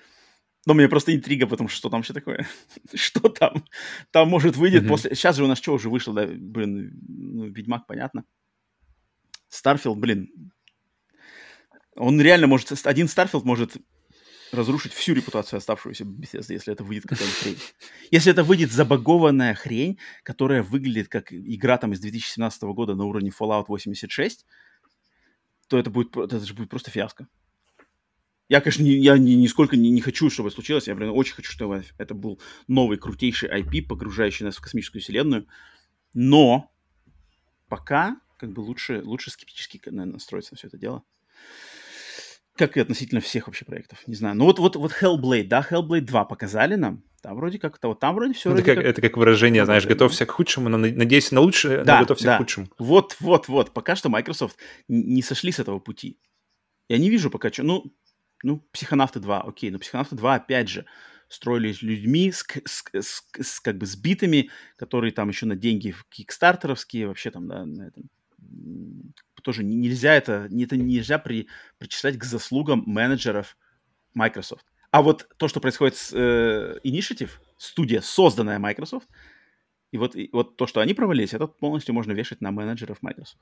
Но 0.67 0.73
мне 0.73 0.89
просто 0.89 1.15
интрига, 1.15 1.47
потому 1.47 1.69
что 1.69 1.89
там 1.89 1.99
вообще 1.99 2.11
такое? 2.11 2.45
что 2.93 3.29
там? 3.29 3.63
Там, 4.11 4.27
может, 4.27 4.57
выйдет 4.57 4.83
mm-hmm. 4.83 4.87
после... 4.89 5.15
Сейчас 5.15 5.37
же 5.37 5.45
у 5.45 5.47
нас 5.47 5.59
что 5.59 5.73
уже 5.73 5.89
вышло, 5.89 6.13
да? 6.13 6.27
Блин, 6.27 6.91
ну, 7.07 7.45
Ведьмак, 7.45 7.87
понятно. 7.87 8.25
Starfield, 9.47 9.97
блин, 9.97 10.51
он 11.95 12.19
реально 12.19 12.47
может... 12.47 12.85
Один 12.85 13.07
Starfield 13.07 13.45
может 13.45 13.77
разрушить 14.51 14.91
всю 14.91 15.13
репутацию 15.13 15.57
оставшуюся 15.57 16.03
Bethesda, 16.03 16.51
если 16.51 16.73
это 16.73 16.83
выйдет 16.83 17.05
какая-нибудь 17.07 17.39
хрень. 17.39 17.57
Если 18.11 18.33
это 18.33 18.43
выйдет 18.43 18.69
забагованная 18.69 19.55
хрень, 19.55 19.97
которая 20.23 20.63
выглядит 20.63 21.07
как 21.07 21.31
игра 21.31 21.77
там 21.77 21.93
из 21.93 22.01
2017 22.01 22.63
года 22.63 22.93
на 22.93 23.05
уровне 23.05 23.29
Fallout 23.29 23.67
86, 23.69 24.45
то 25.69 25.79
это 25.79 25.89
будет, 25.89 26.17
это 26.17 26.45
же 26.45 26.53
будет 26.53 26.69
просто 26.69 26.91
фиаско. 26.91 27.29
Я, 28.49 28.61
конечно, 28.61 28.83
не, 28.83 28.97
я 28.97 29.17
ни, 29.17 29.31
нисколько 29.31 29.75
не, 29.75 29.89
не 29.89 30.01
хочу, 30.01 30.29
чтобы 30.29 30.47
это 30.49 30.55
случилось. 30.55 30.87
Я, 30.87 30.95
блин, 30.95 31.11
очень 31.13 31.35
хочу, 31.35 31.51
чтобы 31.51 31.83
это 31.97 32.13
был 32.13 32.39
новый 32.67 32.97
крутейший 32.97 33.49
IP, 33.49 33.87
погружающий 33.87 34.45
нас 34.45 34.55
в 34.55 34.61
космическую 34.61 35.01
вселенную. 35.01 35.47
Но 36.13 36.71
пока 37.67 38.17
как 38.37 38.53
бы 38.53 38.61
лучше, 38.61 39.01
лучше 39.03 39.31
скептически, 39.31 39.81
наверное, 39.89 40.13
настроиться 40.13 40.53
на 40.53 40.57
все 40.57 40.67
это 40.67 40.77
дело. 40.77 41.03
Как 42.55 42.77
и 42.77 42.79
относительно 42.79 43.21
всех 43.21 43.47
вообще 43.47 43.65
проектов. 43.65 43.99
Не 44.07 44.15
знаю. 44.15 44.35
Ну 44.35 44.45
вот, 44.45 44.59
вот, 44.59 44.75
вот 44.75 44.91
Hellblade, 44.91 45.47
да, 45.47 45.65
Hellblade 45.69 46.01
2 46.01 46.25
показали 46.25 46.75
нам. 46.75 47.03
Там 47.21 47.35
вроде 47.35 47.59
как 47.59 47.77
вот 47.83 47.99
там 47.99 48.15
вроде 48.15 48.33
все. 48.33 48.51
Это, 48.51 48.63
как, 48.63 48.77
как, 48.77 48.85
это 48.85 49.01
как 49.01 49.17
выражение, 49.17 49.65
знаешь, 49.65 49.85
готовься 49.85 50.25
к 50.25 50.31
худшему, 50.31 50.69
но 50.69 50.77
надейся 50.77 51.35
на 51.35 51.41
лучшее, 51.41 51.83
да, 51.83 51.95
но 51.95 52.01
готовься 52.01 52.25
да. 52.25 52.35
к 52.35 52.39
худшему. 52.39 52.67
Вот, 52.79 53.17
вот, 53.19 53.47
вот. 53.47 53.73
Пока 53.73 53.95
что 53.95 54.09
Microsoft 54.09 54.57
не 54.87 55.21
сошли 55.21 55.51
с 55.51 55.59
этого 55.59 55.79
пути. 55.79 56.19
Я 56.87 56.97
не 56.97 57.09
вижу 57.09 57.29
пока 57.29 57.51
что. 57.51 57.63
Ну, 57.63 57.93
ну, 58.43 58.59
Психонавты 58.71 59.19
2, 59.19 59.41
окей, 59.41 59.71
но 59.71 59.79
Психонавты 59.79 60.15
2, 60.15 60.35
опять 60.35 60.69
же, 60.69 60.85
строились 61.27 61.81
людьми 61.81 62.31
с, 62.31 62.45
с, 62.65 62.83
с, 62.93 63.23
с 63.39 63.59
как 63.59 63.77
бы 63.77 63.85
сбитыми, 63.85 64.49
которые 64.77 65.11
там 65.11 65.29
еще 65.29 65.45
на 65.45 65.55
деньги 65.55 65.93
кикстартеровские, 66.09 67.07
вообще 67.07 67.31
там, 67.31 67.47
да, 67.47 67.65
на 67.65 67.87
этом 67.87 68.09
тоже 69.47 69.63
нельзя 69.63 70.13
это, 70.13 70.49
это 70.51 70.75
нельзя 70.75 71.19
при, 71.19 71.47
причислять 71.77 72.17
к 72.17 72.25
заслугам 72.25 72.83
менеджеров 72.85 73.57
Microsoft. 74.13 74.65
А 74.91 75.01
вот 75.01 75.29
то, 75.37 75.47
что 75.47 75.61
происходит 75.61 75.95
с 75.95 76.11
э, 76.13 76.79
Initiative, 76.83 77.31
студия, 77.57 78.01
созданная 78.01 78.59
Microsoft, 78.59 79.07
и 79.91 79.97
вот, 79.97 80.17
и 80.17 80.29
вот 80.33 80.57
то, 80.57 80.67
что 80.67 80.81
они 80.81 80.93
провалились, 80.93 81.33
это 81.33 81.47
полностью 81.47 81.95
можно 81.95 82.11
вешать 82.11 82.41
на 82.41 82.51
менеджеров 82.51 83.01
Microsoft. 83.01 83.41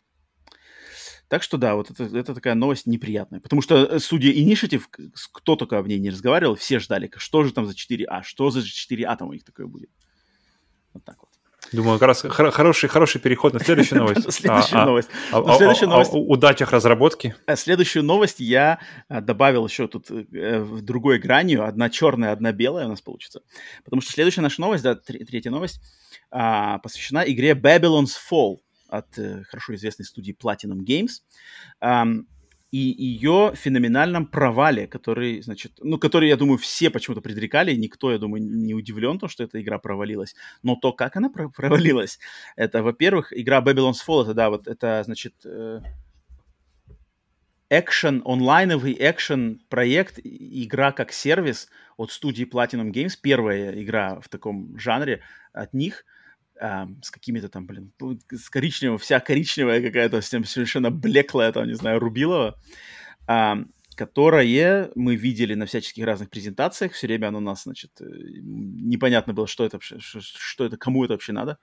Так 1.28 1.42
что 1.44 1.58
да, 1.58 1.76
вот 1.76 1.90
это, 1.90 2.04
это 2.04 2.36
такая 2.36 2.54
новость 2.54 2.86
неприятная. 2.86 3.40
Потому 3.40 3.62
что 3.62 3.86
э, 3.86 4.00
судья 4.00 4.32
Initiative, 4.32 4.84
кто 5.32 5.56
только 5.56 5.82
в 5.82 5.88
ней 5.88 6.00
не 6.00 6.12
разговаривал, 6.12 6.56
все 6.56 6.80
ждали, 6.80 7.12
что 7.18 7.44
же 7.44 7.52
там 7.52 7.66
за 7.66 7.74
4А, 7.74 8.22
что 8.24 8.52
за 8.52 8.60
4А 8.60 9.18
там 9.18 9.30
у 9.30 9.34
них 9.34 9.44
такое 9.44 9.66
будет. 9.66 9.90
Вот 10.94 11.04
так 11.04 11.18
вот. 11.20 11.30
Думаю, 11.72 11.98
как 11.98 12.08
раз 12.08 12.22
хороший, 12.22 12.88
хороший 12.88 13.20
переход 13.20 13.54
на 13.54 13.60
следующую 13.60 14.00
новость. 14.04 14.32
Следующую 14.32 14.82
а, 14.82 14.86
новость. 14.86 15.10
А, 15.32 15.40
а, 15.40 15.58
следующую 15.58 15.90
новость. 15.90 16.14
О 16.14 16.18
удачах 16.18 16.72
разработки. 16.72 17.36
Следующую 17.56 18.04
новость 18.04 18.40
я 18.40 18.80
добавил 19.10 19.66
еще 19.66 19.88
тут 19.88 20.12
э, 20.12 20.60
в 20.60 20.82
другой 20.84 21.18
гранью. 21.18 21.66
Одна 21.66 21.90
черная, 21.90 22.34
одна 22.34 22.52
белая 22.52 22.86
у 22.86 22.90
нас 22.90 23.02
получится. 23.02 23.42
Потому 23.84 24.02
что 24.02 24.12
следующая 24.12 24.42
наша 24.42 24.62
новость, 24.62 24.84
да, 24.84 24.94
третья 24.96 25.50
новость, 25.50 25.82
посвящена 26.30 27.24
игре 27.26 27.52
Babylon's 27.54 28.14
Fall 28.32 28.58
от 28.88 29.18
э, 29.18 29.44
хорошо 29.44 29.76
известной 29.76 30.06
студии 30.06 30.34
Platinum 30.34 30.84
Games. 30.84 31.22
И 32.72 32.78
ее 32.98 33.54
феноменальном 33.56 34.26
провале, 34.26 34.86
который, 34.86 35.42
значит, 35.42 35.80
ну, 35.82 35.98
который, 35.98 36.28
я 36.28 36.36
думаю, 36.36 36.58
все 36.58 36.90
почему-то 36.90 37.22
предрекали, 37.22 37.74
никто, 37.74 38.12
я 38.12 38.18
думаю, 38.18 38.44
не 38.44 38.74
удивлен, 38.74 39.18
то, 39.18 39.30
что 39.30 39.44
эта 39.44 39.62
игра 39.62 39.80
провалилась, 39.80 40.36
но 40.62 40.76
то, 40.76 40.92
как 40.92 41.16
она 41.16 41.30
провалилась, 41.30 42.20
это, 42.58 42.84
во-первых, 42.84 43.32
игра 43.32 43.62
Babylon's 43.62 44.00
Fall, 44.06 44.24
это, 44.24 44.34
да, 44.34 44.50
вот 44.50 44.68
это, 44.68 45.02
значит, 45.06 45.36
экшен, 47.70 48.22
онлайновый 48.26 48.98
экшен 49.00 49.62
проект, 49.70 50.20
игра 50.22 50.92
как 50.92 51.14
сервис 51.14 51.70
от 51.96 52.12
студии 52.12 52.46
Platinum 52.46 52.92
Games, 52.92 53.14
первая 53.22 53.72
игра 53.82 54.20
в 54.20 54.28
таком 54.28 54.78
жанре 54.78 55.22
от 55.54 55.74
них– 55.74 56.04
а, 56.60 56.88
с 57.02 57.12
какими-то 57.12 57.50
там, 57.50 57.66
блин, 57.66 57.92
с 58.32 58.50
коричневым, 58.50 58.98
вся 58.98 59.20
коричневая 59.20 59.82
какая-то, 59.82 60.22
совершенно 60.22 60.92
блеклая, 60.92 61.52
там, 61.52 61.68
не 61.68 61.74
знаю, 61.74 62.00
рубилова, 62.00 62.58
а, 63.28 63.58
которое 63.96 64.92
мы 64.96 65.16
видели 65.16 65.54
на 65.56 65.66
всяческих 65.66 66.06
разных 66.06 66.30
презентациях. 66.30 66.94
Все 66.94 67.08
время 67.08 67.28
оно 67.28 67.38
у 67.38 67.42
нас, 67.42 67.64
значит, 67.64 67.92
э, 68.00 68.06
непонятно 68.06 69.34
было, 69.34 69.48
что 69.48 69.66
это 69.66 69.78
вообще, 69.78 69.98
что, 70.00 70.66
это, 70.66 70.78
кому 70.78 71.04
это 71.04 71.14
вообще 71.14 71.34
надо 71.34 71.58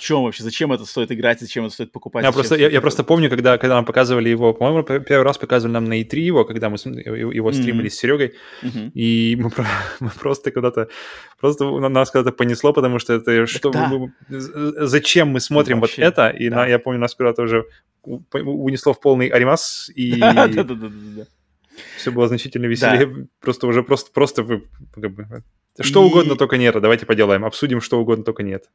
чем 0.00 0.22
вообще, 0.24 0.42
зачем 0.42 0.72
это 0.72 0.84
стоит 0.84 1.12
играть, 1.12 1.40
зачем 1.40 1.64
это 1.64 1.74
стоит 1.74 1.92
покупать? 1.92 2.24
Я, 2.24 2.32
просто, 2.32 2.56
я, 2.56 2.68
я 2.68 2.80
просто 2.80 3.04
помню, 3.04 3.28
когда, 3.28 3.58
когда 3.58 3.74
нам 3.76 3.84
показывали 3.84 4.28
его, 4.28 4.54
по-моему, 4.54 4.82
первый 4.82 5.22
раз 5.22 5.38
показывали 5.38 5.74
нам 5.74 5.84
на 5.84 6.00
E3 6.00 6.18
его, 6.18 6.44
когда 6.44 6.70
мы 6.70 6.76
его 6.76 7.52
стримили 7.52 7.86
mm-hmm. 7.86 7.90
с 7.90 7.94
Серегой, 7.94 8.34
mm-hmm. 8.62 8.90
и 8.94 9.36
мы, 9.36 9.50
мы 10.00 10.10
просто 10.18 10.50
куда-то, 10.50 10.88
просто 11.38 11.64
нас 11.64 12.10
куда-то 12.10 12.32
понесло, 12.32 12.72
потому 12.72 12.98
что 12.98 13.12
это, 13.14 13.46
что, 13.46 13.70
да. 13.70 13.88
мы, 13.88 14.12
зачем 14.28 15.28
мы 15.28 15.40
смотрим 15.40 15.76
ну, 15.76 15.82
вот 15.82 15.98
это, 15.98 16.28
и 16.28 16.48
да. 16.48 16.56
на, 16.56 16.66
я 16.66 16.78
помню, 16.78 17.00
нас 17.00 17.14
куда-то 17.14 17.42
уже 17.42 17.66
унесло 18.02 18.94
в 18.94 19.00
полный 19.00 19.28
аримас, 19.28 19.90
и... 19.94 20.18
Да-да-да. 20.20 21.26
Все 21.96 22.10
было 22.10 22.28
значительно 22.28 22.66
веселее. 22.66 23.06
Да. 23.06 23.26
Просто 23.40 23.66
уже 23.66 23.82
просто, 23.82 24.12
просто 24.12 24.42
вы, 24.42 24.64
как 24.92 25.12
бы, 25.12 25.44
что 25.80 26.02
и... 26.02 26.06
угодно, 26.06 26.36
только 26.36 26.56
нет. 26.56 26.74
Давайте 26.80 27.06
поделаем. 27.06 27.44
Обсудим 27.44 27.80
что 27.80 28.00
угодно, 28.00 28.24
только 28.24 28.42
нет. 28.42 28.70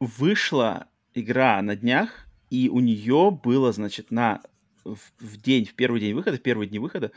вышла 0.00 0.86
игра 1.14 1.60
на 1.62 1.76
днях, 1.76 2.26
и 2.50 2.68
у 2.68 2.80
нее 2.80 3.38
было, 3.42 3.72
значит, 3.72 4.10
на 4.10 4.40
в, 4.84 4.98
в 5.18 5.36
день, 5.40 5.64
в 5.64 5.74
первый 5.74 6.00
день 6.00 6.14
выхода, 6.14 6.36
в 6.36 6.42
первые 6.42 6.68
дни 6.68 6.78
выхода, 6.78 7.10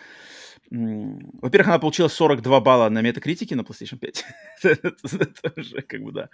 во-первых, 0.72 1.68
она 1.68 1.80
получила 1.80 2.08
42 2.08 2.60
балла 2.62 2.90
на 2.90 3.02
метакритике 3.02 3.56
на 3.56 3.62
PlayStation 3.62 3.98
5. 3.98 4.26
это 4.64 5.54
уже, 5.56 5.82
как 5.82 6.02
бы, 6.02 6.12
да, 6.12 6.30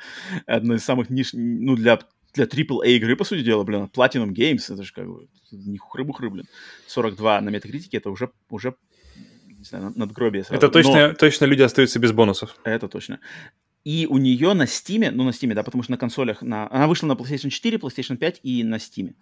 одно 0.46 0.76
из 0.76 0.84
самых 0.84 1.10
ниш... 1.10 1.32
Ну, 1.34 1.76
для, 1.76 2.00
для 2.34 2.46
AAA 2.46 2.88
игры, 2.98 3.16
по 3.16 3.24
сути 3.24 3.44
дела, 3.44 3.64
блин, 3.64 3.90
Platinum 3.94 4.34
Games, 4.34 4.74
это 4.74 4.84
же 4.84 4.94
как 4.94 5.08
бы 5.08 5.28
не 5.52 5.78
хры-бухры, 5.78 6.30
блин. 6.30 6.46
42 6.88 7.42
на 7.42 7.50
метакритике, 7.50 7.98
это 7.98 8.10
уже, 8.10 8.32
уже 8.50 8.76
не 9.66 9.80
знаю, 9.80 9.94
надгробие 9.96 10.44
сразу. 10.44 10.58
Это 10.58 10.70
точно, 10.70 11.10
Но... 11.10 11.14
точно 11.14 11.46
люди 11.46 11.62
остаются 11.62 12.00
без 12.00 12.12
бонусов. 12.12 12.56
Это 12.64 12.88
точно. 12.88 13.20
И 13.84 14.08
у 14.10 14.18
нее 14.18 14.54
на 14.54 14.64
Steam, 14.64 15.12
ну 15.12 15.24
на 15.24 15.30
Steam, 15.30 15.54
да, 15.54 15.64
потому 15.64 15.84
что 15.84 15.92
на 15.92 15.98
консолях, 15.98 16.42
на, 16.42 16.68
она 16.72 16.88
вышла 16.88 17.08
на 17.08 17.14
PlayStation 17.14 17.50
4, 17.50 17.78
PlayStation 17.78 18.18
5 18.18 18.40
и 18.44 18.64
на 18.64 18.76
Steam, 18.76 19.14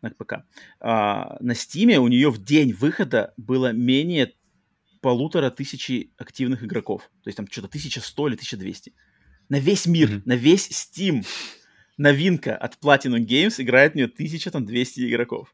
на 0.00 0.10
ПК. 0.10 0.44
А, 0.80 1.36
на 1.40 1.52
Steam 1.52 1.96
у 1.96 2.08
нее 2.08 2.30
в 2.30 2.42
день 2.42 2.72
выхода 2.72 3.34
было 3.36 3.72
менее 3.72 4.32
полутора 5.00 5.50
тысячи 5.50 6.12
активных 6.18 6.62
игроков. 6.62 7.10
То 7.24 7.28
есть 7.28 7.36
там 7.36 7.48
что-то 7.50 7.66
1100 7.66 8.28
или 8.28 8.34
1200. 8.34 8.92
На 9.48 9.58
весь 9.58 9.86
мир, 9.86 10.08
mm-hmm. 10.08 10.22
на 10.24 10.36
весь 10.36 10.70
Steam 10.70 11.26
новинка 11.96 12.56
от 12.56 12.78
Platinum 12.80 13.26
Games 13.26 13.60
играет 13.60 13.92
в 13.92 13.94
нее 13.96 14.06
1200 14.06 15.00
игроков. 15.00 15.52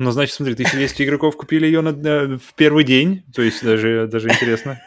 Ну, 0.00 0.12
значит, 0.12 0.34
смотри, 0.34 0.54
1200 0.54 1.02
игроков 1.02 1.36
купили 1.36 1.66
ее 1.66 1.82
на, 1.82 1.92
на, 1.92 2.38
в 2.38 2.54
первый 2.54 2.84
день, 2.84 3.22
то 3.34 3.42
есть 3.42 3.62
даже, 3.62 4.08
даже 4.10 4.30
интересно. 4.30 4.80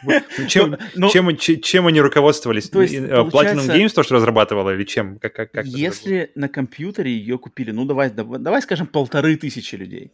Чем, 0.48 0.72
но, 0.72 0.78
ну, 0.96 1.36
чем, 1.36 1.60
чем 1.60 1.86
они 1.86 2.00
руководствовались? 2.00 2.68
То 2.68 2.82
есть, 2.82 2.96
Platinum 2.96 3.68
Games 3.68 3.94
то, 3.94 4.02
что 4.02 4.16
разрабатывала, 4.16 4.74
или 4.74 4.82
чем? 4.82 5.20
Как, 5.20 5.32
как, 5.32 5.52
как 5.52 5.66
если 5.66 6.32
на 6.34 6.48
компьютере 6.48 7.12
ее 7.12 7.38
купили, 7.38 7.70
ну, 7.70 7.84
давай, 7.84 8.10
давай, 8.10 8.60
скажем, 8.60 8.88
полторы 8.88 9.36
тысячи 9.36 9.76
людей. 9.76 10.10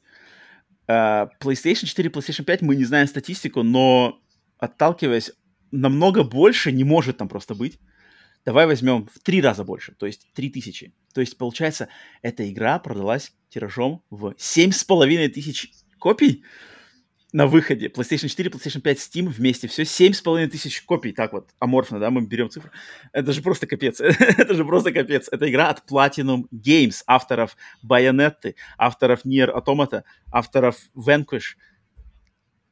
Uh, 0.86 1.30
PlayStation 1.40 1.86
4, 1.86 2.10
PlayStation 2.10 2.44
5, 2.44 2.60
мы 2.60 2.76
не 2.76 2.84
знаем 2.84 3.06
статистику, 3.06 3.62
но 3.62 4.20
отталкиваясь, 4.58 5.32
намного 5.70 6.24
больше 6.24 6.72
не 6.72 6.84
может 6.84 7.16
там 7.16 7.28
просто 7.28 7.54
быть. 7.54 7.78
Давай 8.44 8.66
возьмем 8.66 9.06
в 9.06 9.18
три 9.20 9.40
раза 9.42 9.64
больше, 9.64 9.94
то 9.94 10.06
есть 10.06 10.26
3000. 10.34 10.92
То 11.14 11.20
есть, 11.20 11.36
получается, 11.36 11.88
эта 12.22 12.50
игра 12.50 12.78
продалась 12.78 13.32
тиражом 13.50 14.02
в 14.10 14.34
7,5 14.38 15.28
тысяч 15.28 15.72
копий 15.98 16.44
на 17.32 17.46
выходе. 17.46 17.88
PlayStation 17.88 18.28
4, 18.28 18.50
PlayStation 18.50 18.80
5, 18.80 18.98
Steam 18.98 19.28
вместе. 19.28 19.68
Все 19.68 19.82
7,5 19.82 20.48
тысяч 20.48 20.82
копий. 20.82 21.12
Так 21.12 21.32
вот, 21.32 21.50
аморфно, 21.58 21.98
да, 21.98 22.10
мы 22.10 22.22
берем 22.22 22.50
цифру. 22.50 22.70
Это 23.12 23.32
же 23.32 23.42
просто 23.42 23.66
капец. 23.66 24.00
Это 24.00 24.54
же 24.54 24.64
просто 24.64 24.92
капец. 24.92 25.28
Это 25.30 25.50
игра 25.50 25.68
от 25.68 25.84
Platinum 25.90 26.44
Games, 26.52 27.02
авторов 27.06 27.56
Bayonetta, 27.86 28.54
авторов 28.78 29.24
Nier 29.24 29.50
Automata, 29.54 30.02
авторов 30.32 30.76
Vanquish. 30.96 31.56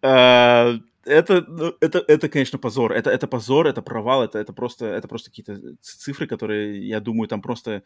Uh, 0.01 0.81
это, 1.09 1.44
ну, 1.48 1.74
это, 1.80 2.05
это, 2.06 2.28
конечно, 2.28 2.59
позор. 2.59 2.93
Это, 2.93 3.10
это 3.10 3.26
позор, 3.26 3.66
это 3.66 3.82
провал, 3.82 4.24
это, 4.24 4.39
это 4.39 4.52
просто, 4.52 4.86
это 4.86 5.09
просто 5.09 5.30
какие-то 5.30 5.76
цифры, 5.80 6.26
которые, 6.26 6.86
я 6.89 7.01
думаю, 7.01 7.28
там 7.28 7.43
просто 7.43 7.82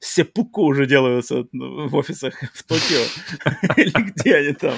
сепуку 0.00 0.62
уже 0.62 0.86
делаются 0.86 1.46
ну, 1.52 1.88
в 1.88 1.94
офисах 1.94 2.34
в 2.52 2.62
Токио. 2.64 3.04
Или 3.76 4.10
где 4.10 4.36
они 4.36 4.52
там. 4.52 4.74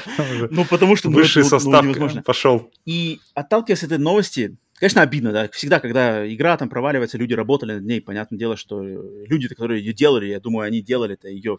Ну, 0.50 0.64
потому 0.64 0.96
что... 0.96 1.10
Ну, 1.10 1.16
Высший 1.16 1.44
состав 1.44 1.84
пошел. 2.24 2.70
И 2.84 3.20
отталкиваясь 3.34 3.82
от 3.82 3.92
этой 3.92 4.02
новости, 4.02 4.56
Конечно, 4.78 5.00
обидно, 5.00 5.32
да. 5.32 5.48
Всегда, 5.48 5.80
когда 5.80 6.30
игра 6.30 6.54
там 6.58 6.68
проваливается, 6.68 7.16
люди 7.16 7.32
работали 7.32 7.72
над 7.72 7.84
ней. 7.84 8.02
Понятное 8.02 8.38
дело, 8.38 8.58
что 8.58 8.82
люди, 8.82 9.48
которые 9.48 9.82
ее 9.82 9.94
делали, 9.94 10.26
я 10.26 10.38
думаю, 10.38 10.66
они 10.66 10.82
делали 10.82 11.14
это 11.14 11.28
ее, 11.28 11.56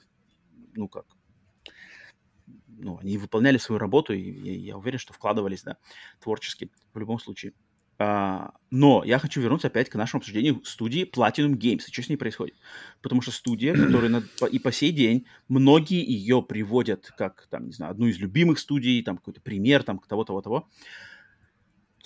ну 0.75 0.87
как, 0.87 1.05
ну, 2.77 2.97
они 2.99 3.17
выполняли 3.17 3.57
свою 3.57 3.79
работу, 3.79 4.13
и 4.13 4.19
я, 4.19 4.53
я 4.53 4.77
уверен, 4.77 4.99
что 4.99 5.13
вкладывались, 5.13 5.63
да, 5.63 5.77
творчески 6.19 6.71
в 6.93 6.99
любом 6.99 7.19
случае. 7.19 7.53
А, 7.99 8.51
но 8.69 9.03
я 9.03 9.17
хочу 9.17 9.41
вернуться 9.41 9.67
опять 9.67 9.89
к 9.89 9.95
нашему 9.95 10.19
обсуждению 10.19 10.63
студии 10.63 11.03
Platinum 11.03 11.53
Games 11.53 11.83
и 11.87 11.91
что 11.91 12.03
с 12.03 12.09
ней 12.09 12.17
происходит. 12.17 12.55
Потому 13.01 13.21
что 13.21 13.31
студия, 13.31 13.73
которая 13.73 14.09
на, 14.09 14.23
и 14.45 14.59
по 14.59 14.71
сей 14.71 14.91
день 14.91 15.25
многие 15.47 16.05
ее 16.05 16.43
приводят 16.43 17.11
как, 17.17 17.47
там, 17.49 17.65
не 17.65 17.71
знаю, 17.73 17.91
одну 17.91 18.05
из 18.05 18.19
любимых 18.19 18.59
студий, 18.59 19.01
там 19.01 19.17
какой-то 19.17 19.41
пример, 19.41 19.83
там 19.83 19.99
того-того-того 19.99 20.69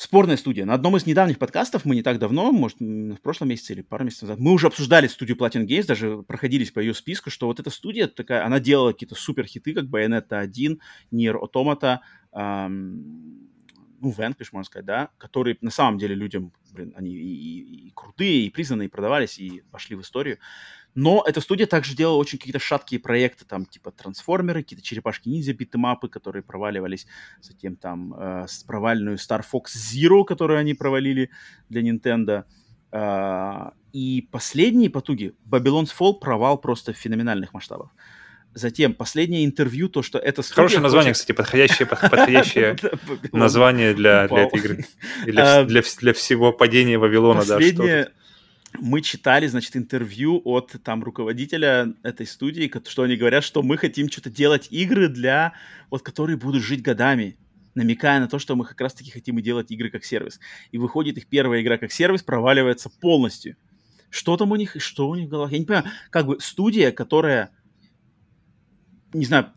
спорная 0.01 0.35
студия. 0.35 0.65
На 0.65 0.73
одном 0.73 0.97
из 0.97 1.05
недавних 1.05 1.37
подкастов 1.37 1.85
мы 1.85 1.93
не 1.93 2.01
так 2.01 2.17
давно, 2.17 2.51
может, 2.51 2.79
в 2.79 3.17
прошлом 3.21 3.49
месяце 3.49 3.73
или 3.73 3.81
пару 3.83 4.03
месяцев 4.03 4.23
назад, 4.23 4.39
мы 4.39 4.51
уже 4.51 4.65
обсуждали 4.65 5.05
студию 5.05 5.37
Platinum 5.37 5.67
Games, 5.67 5.85
даже 5.85 6.23
проходились 6.23 6.71
по 6.71 6.79
ее 6.79 6.95
списку, 6.95 7.29
что 7.29 7.45
вот 7.45 7.59
эта 7.59 7.69
студия 7.69 8.07
такая, 8.07 8.43
она 8.43 8.59
делала 8.59 8.93
какие-то 8.93 9.13
супер 9.13 9.45
хиты, 9.45 9.75
как 9.75 9.85
Bayonetta 9.85 10.39
1, 10.39 10.79
Nier 11.13 11.35
Automata, 11.39 11.99
эм, 12.33 13.50
ну, 14.01 14.11
Vanquish, 14.11 14.49
можно 14.51 14.65
сказать, 14.65 14.85
да, 14.85 15.09
которые 15.17 15.57
на 15.61 15.69
самом 15.69 15.97
деле 15.99 16.15
людям, 16.15 16.51
блин, 16.73 16.93
они 16.97 17.11
и, 17.11 17.17
и, 17.17 17.87
и 17.87 17.91
крутые, 17.91 18.45
и 18.45 18.49
признанные, 18.49 18.87
и 18.87 18.91
продавались, 18.91 19.39
и 19.39 19.63
вошли 19.71 19.95
в 19.95 20.01
историю. 20.01 20.39
Но 20.93 21.23
эта 21.25 21.39
студия 21.39 21.67
также 21.67 21.95
делала 21.95 22.17
очень 22.17 22.37
какие-то 22.37 22.59
шаткие 22.59 22.99
проекты, 22.99 23.45
там, 23.45 23.65
типа 23.65 23.91
трансформеры, 23.91 24.63
какие-то 24.63 24.83
черепашки-ниндзя, 24.83 25.53
битэмапы, 25.53 26.09
которые 26.09 26.43
проваливались. 26.43 27.07
Затем 27.39 27.77
там 27.77 28.13
э, 28.13 28.47
провальную 28.67 29.17
Star 29.17 29.41
Fox 29.41 29.67
Zero, 29.75 30.25
которую 30.25 30.59
они 30.59 30.73
провалили 30.73 31.29
для 31.69 31.81
Nintendo. 31.81 32.43
Э, 32.91 33.71
и 33.93 34.27
последние 34.31 34.89
потуги, 34.89 35.33
Babylon's 35.49 35.91
Fall, 35.97 36.19
провал 36.19 36.57
просто 36.57 36.91
феноменальных 36.91 37.53
масштабов. 37.53 37.91
Затем 38.53 38.93
последнее 38.93 39.45
интервью, 39.45 39.87
то, 39.87 40.03
что 40.03 40.19
это 40.19 40.41
студия... 40.41 40.55
Хорошее 40.55 40.81
название, 40.81 41.13
кстати, 41.13 41.31
подходящее, 41.31 41.85
подходящее 41.85 42.77
название 43.31 43.93
для, 43.93 44.27
для 44.27 44.43
этой 44.43 44.59
игры. 44.59 44.85
Для, 45.25 45.63
для, 45.63 45.81
для 45.99 46.13
всего 46.13 46.51
падения 46.51 46.97
Вавилона. 46.97 47.39
Последнее, 47.39 48.05
да, 48.05 48.11
мы 48.79 49.01
читали, 49.01 49.47
значит, 49.47 49.75
интервью 49.75 50.41
от 50.43 50.75
там 50.83 51.03
руководителя 51.03 51.93
этой 52.03 52.25
студии, 52.25 52.71
что 52.87 53.03
они 53.03 53.15
говорят, 53.15 53.43
что 53.43 53.63
мы 53.63 53.77
хотим 53.77 54.09
что-то 54.09 54.29
делать 54.29 54.67
игры 54.69 55.07
для, 55.07 55.53
вот, 55.89 56.01
которые 56.01 56.37
будут 56.37 56.63
жить 56.63 56.81
годами, 56.81 57.37
намекая 57.75 58.19
на 58.19 58.27
то, 58.27 58.39
что 58.39 58.55
мы 58.55 58.65
как 58.65 58.79
раз-таки 58.79 59.11
хотим 59.11 59.39
и 59.39 59.41
делать 59.41 59.71
игры 59.71 59.89
как 59.89 60.03
сервис. 60.05 60.39
И 60.71 60.77
выходит 60.77 61.17
их 61.17 61.27
первая 61.27 61.61
игра 61.61 61.77
как 61.77 61.91
сервис, 61.91 62.23
проваливается 62.23 62.89
полностью. 62.89 63.55
Что 64.09 64.35
там 64.35 64.51
у 64.51 64.55
них, 64.55 64.75
что 64.79 65.09
у 65.09 65.15
них 65.15 65.27
в 65.27 65.29
головах? 65.29 65.51
Я 65.51 65.59
не 65.59 65.65
понимаю, 65.65 65.85
как 66.09 66.25
бы 66.25 66.39
студия, 66.41 66.91
которая, 66.91 67.51
не 69.13 69.25
знаю, 69.25 69.51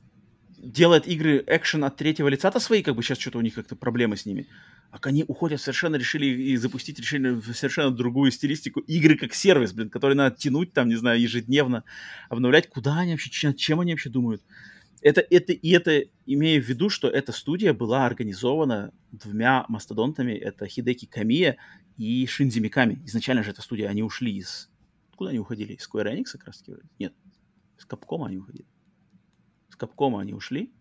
делает 0.65 1.07
игры 1.07 1.45
экшен 1.47 1.85
от 1.85 1.97
третьего 1.97 2.29
лица-то 2.29 2.59
свои, 2.59 2.83
как 2.83 2.97
бы 2.97 3.03
сейчас 3.03 3.19
что-то 3.19 3.39
у 3.39 3.43
них 3.43 3.55
как-то 3.55 3.77
проблемы 3.77 4.17
с 4.17 4.27
ними. 4.27 4.49
А 4.91 4.99
они 5.03 5.25
уходят 5.27 5.61
совершенно 5.61 5.97
решили 5.97 6.27
и 6.27 6.57
запустить 6.57 6.99
решение 6.99 7.33
в 7.33 7.53
совершенно 7.53 7.91
другую 7.91 8.31
стилистику 8.31 8.81
игры 8.81 9.17
как 9.17 9.35
сервис, 9.35 9.73
блин, 9.73 9.91
который 9.91 10.15
надо 10.15 10.37
тянуть 10.37 10.73
там, 10.73 10.89
не 10.89 10.95
знаю, 10.95 11.21
ежедневно, 11.21 11.85
обновлять. 12.29 12.69
Куда 12.69 13.01
они 13.01 13.13
вообще, 13.13 13.31
чем, 13.31 13.55
чем 13.55 13.81
они 13.81 13.93
вообще 13.93 14.09
думают? 14.09 14.43
Это, 15.03 15.21
это, 15.21 15.53
и 15.53 15.71
это 15.71 16.05
имея 16.25 16.61
в 16.63 16.65
виду, 16.65 16.89
что 16.89 17.09
эта 17.09 17.33
студия 17.33 17.75
была 17.75 18.07
организована 18.07 18.93
двумя 19.13 19.67
мастодонтами. 19.69 20.33
Это 20.33 20.67
Хидеки 20.67 21.07
Камия 21.07 21.59
и 21.99 22.27
Шинзи 22.27 22.61
Миками. 22.61 23.03
Изначально 23.05 23.43
же 23.43 23.51
эта 23.51 23.61
студия, 23.61 23.89
они 23.89 24.03
ушли 24.03 24.35
из... 24.37 24.71
Куда 25.17 25.31
они 25.31 25.41
уходили? 25.41 25.75
Из 25.75 25.87
Square 25.87 26.15
Enix 26.15 26.33
как 26.33 26.45
раз 26.45 26.59
таки? 26.59 26.79
Нет. 26.99 27.13
С 27.77 27.87
Capcom 27.87 28.25
они 28.27 28.39
уходили 28.39 28.67
с 29.75 29.77
Капкома 29.77 30.21
они 30.21 30.33
ушли, 30.33 30.73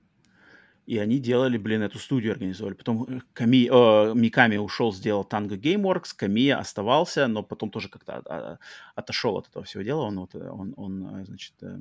и 0.86 0.98
они 0.98 1.20
делали, 1.20 1.58
блин, 1.58 1.82
эту 1.82 1.98
студию 1.98 2.34
организовали. 2.34 2.76
Потом 2.76 3.04
э, 3.04 3.22
Ками, 3.34 3.70
э, 3.72 4.14
Миками 4.14 4.58
ушел, 4.58 4.94
сделал 4.94 5.28
Tango 5.30 5.58
Gameworks, 5.58 6.14
Камия 6.16 6.60
оставался, 6.60 7.28
но 7.28 7.42
потом 7.42 7.72
тоже 7.72 7.90
как-то 7.90 8.18
от, 8.18 8.28
от, 8.28 8.60
отошел 8.96 9.38
от 9.38 9.48
этого 9.48 9.66
всего 9.66 9.82
дела. 9.84 10.02
Он, 10.04 10.20
вот, 10.20 10.36
он, 10.36 10.74
он 10.78 11.22
э, 11.22 11.26
значит, 11.26 11.54
э, 11.62 11.78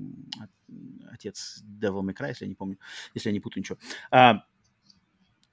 отец 1.11 1.63
Devil 1.65 2.03
May 2.03 2.15
Cry, 2.15 2.29
если 2.29 2.45
я 2.45 2.49
не 2.49 2.55
помню, 2.55 2.79
если 3.15 3.29
я 3.29 3.33
не 3.33 3.41
путаю 3.41 3.63
ничего. 3.63 3.79
А, 4.11 4.45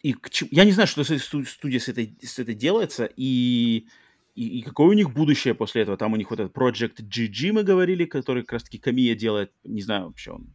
и 0.03 0.14
к, 0.14 0.30
я 0.52 0.64
не 0.64 0.72
знаю, 0.72 0.88
что 0.88 1.03
с 1.03 1.10
этой 1.10 1.19
студией 1.19 1.80
с 1.80 1.90
этой, 1.90 2.15
с 2.22 2.40
этой 2.40 2.53
делается, 2.53 3.10
и, 3.18 3.88
и, 4.36 4.60
и 4.60 4.61
какое 4.61 4.88
у 4.88 4.94
них 4.94 5.11
будущее 5.11 5.56
после 5.56 5.81
этого. 5.81 5.98
Там 5.98 6.14
у 6.14 6.18
них 6.18 6.30
вот 6.30 6.40
этот 6.40 6.56
Project 6.56 6.98
GG 7.02 7.52
мы 7.52 7.64
говорили, 7.64 8.06
который 8.06 8.44
как 8.44 8.53
раз-таки 8.53 8.77
Камия 8.77 9.15
делает, 9.15 9.52
не 9.64 9.81
знаю 9.81 10.06
вообще, 10.06 10.31
он 10.31 10.53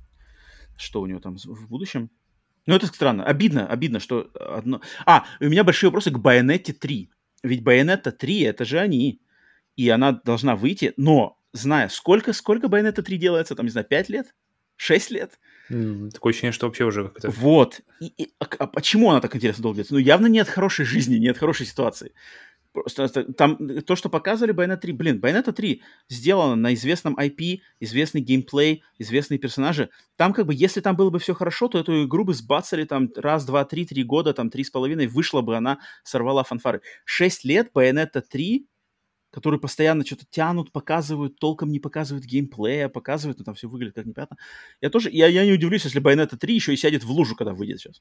что 0.76 1.00
у 1.00 1.06
него 1.06 1.20
там 1.20 1.36
в 1.36 1.68
будущем. 1.68 2.10
Ну, 2.66 2.74
это 2.74 2.86
странно. 2.86 3.24
Обидно, 3.24 3.66
обидно, 3.66 4.00
что 4.00 4.30
одно... 4.34 4.80
А, 5.04 5.24
у 5.40 5.44
меня 5.44 5.64
большие 5.64 5.88
вопросы 5.88 6.10
к 6.10 6.18
Bayonetta 6.18 6.72
3. 6.72 7.10
Ведь 7.42 7.62
Bayonetta 7.62 8.10
3— 8.10 8.40
это 8.42 8.64
же 8.64 8.78
они. 8.78 9.20
И 9.76 9.88
она 9.88 10.12
должна 10.12 10.56
выйти, 10.56 10.94
но, 10.96 11.38
зная, 11.52 11.88
сколько, 11.88 12.32
сколько 12.32 12.68
Bayonetta 12.68 13.02
3 13.02 13.18
делается, 13.18 13.54
там, 13.54 13.66
не 13.66 13.72
знаю, 13.72 13.86
5 13.86 14.08
лет? 14.08 14.34
6 14.76 15.10
лет? 15.10 15.38
Такое 15.68 16.30
ощущение, 16.30 16.52
что 16.52 16.66
вообще 16.66 16.84
уже 16.84 17.04
как-то... 17.08 17.30
Вот. 17.30 17.80
И, 18.00 18.06
и, 18.06 18.34
а, 18.38 18.46
а 18.58 18.66
почему 18.66 19.10
она 19.10 19.20
так 19.20 19.34
интересно 19.36 19.62
долго 19.62 19.76
длится? 19.76 19.94
Ну, 19.94 20.00
явно 20.00 20.26
нет 20.26 20.48
хорошей 20.48 20.84
жизни, 20.84 21.16
нет 21.16 21.38
хорошей 21.38 21.66
ситуации. 21.66 22.12
Просто 22.74 23.22
там 23.34 23.56
то, 23.82 23.94
что 23.94 24.08
показывали 24.08 24.52
Bayonetta 24.52 24.78
3, 24.78 24.92
блин, 24.94 25.20
Bayonetta 25.20 25.52
3 25.52 25.80
сделано 26.08 26.56
на 26.56 26.74
известном 26.74 27.16
IP, 27.16 27.60
известный 27.78 28.20
геймплей, 28.20 28.82
известные 28.98 29.38
персонажи. 29.38 29.90
Там 30.16 30.32
как 30.32 30.46
бы, 30.46 30.54
если 30.54 30.80
там 30.80 30.96
было 30.96 31.10
бы 31.10 31.20
все 31.20 31.34
хорошо, 31.34 31.68
то 31.68 31.78
эту 31.78 32.04
игру 32.04 32.24
бы 32.24 32.34
сбацали 32.34 32.84
там 32.84 33.10
раз, 33.14 33.44
два, 33.44 33.64
три, 33.64 33.86
три 33.86 34.02
года, 34.02 34.34
там 34.34 34.50
три 34.50 34.64
с 34.64 34.70
половиной, 34.70 35.06
вышла 35.06 35.40
бы 35.40 35.56
она, 35.56 35.78
сорвала 36.02 36.42
фанфары. 36.42 36.82
Шесть 37.04 37.44
лет 37.44 37.70
Bayonetta 37.72 38.20
3 38.20 38.66
которые 39.30 39.58
постоянно 39.58 40.06
что-то 40.06 40.26
тянут, 40.30 40.70
показывают, 40.70 41.40
толком 41.40 41.72
не 41.72 41.80
показывают 41.80 42.24
геймплея, 42.24 42.88
показывают, 42.88 43.40
но 43.40 43.44
там 43.44 43.56
все 43.56 43.68
выглядит 43.68 43.96
как 43.96 44.06
непонятно. 44.06 44.36
Я 44.80 44.90
тоже, 44.90 45.10
я, 45.10 45.26
я 45.26 45.44
не 45.44 45.50
удивлюсь, 45.50 45.82
если 45.82 46.00
Bayonetta 46.00 46.36
3 46.36 46.54
еще 46.54 46.72
и 46.72 46.76
сядет 46.76 47.02
в 47.02 47.10
лужу, 47.10 47.34
когда 47.34 47.52
выйдет 47.52 47.80
сейчас. 47.80 48.00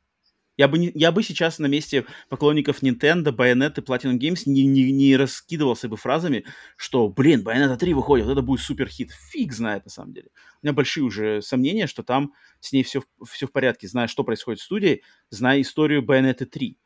Я 0.56 0.68
бы, 0.68 0.78
не, 0.78 0.92
я 0.94 1.12
бы 1.12 1.24
сейчас 1.24 1.58
на 1.58 1.66
месте 1.66 2.06
поклонников 2.30 2.84
Nintendo, 2.84 3.36
Bayonetta, 3.36 3.84
Platinum 3.84 4.20
Games 4.20 4.44
не, 4.46 4.66
не, 4.66 4.92
не 4.92 5.18
раскидывался 5.18 5.90
бы 5.90 5.98
фразами, 5.98 6.46
что, 6.76 7.10
блин, 7.10 7.42
Bayonetta 7.44 7.76
3 7.76 7.94
выходит, 7.94 8.28
это 8.28 8.42
будет 8.44 8.62
супер 8.62 8.88
хит. 8.88 9.12
Фиг 9.32 9.52
знает, 9.52 9.86
на 9.86 9.92
самом 9.92 10.14
деле. 10.14 10.30
У 10.62 10.66
меня 10.66 10.74
большие 10.74 11.04
уже 11.04 11.42
сомнения, 11.42 11.88
что 11.88 12.04
там 12.04 12.34
с 12.60 12.72
ней 12.72 12.84
все, 12.84 13.02
все 13.28 13.48
в 13.48 13.52
порядке, 13.52 13.88
зная, 13.88 14.08
что 14.08 14.24
происходит 14.24 14.60
в 14.60 14.64
студии, 14.64 15.02
зная 15.32 15.60
историю 15.62 16.04
Bayonetta 16.04 16.46
3. 16.46 16.78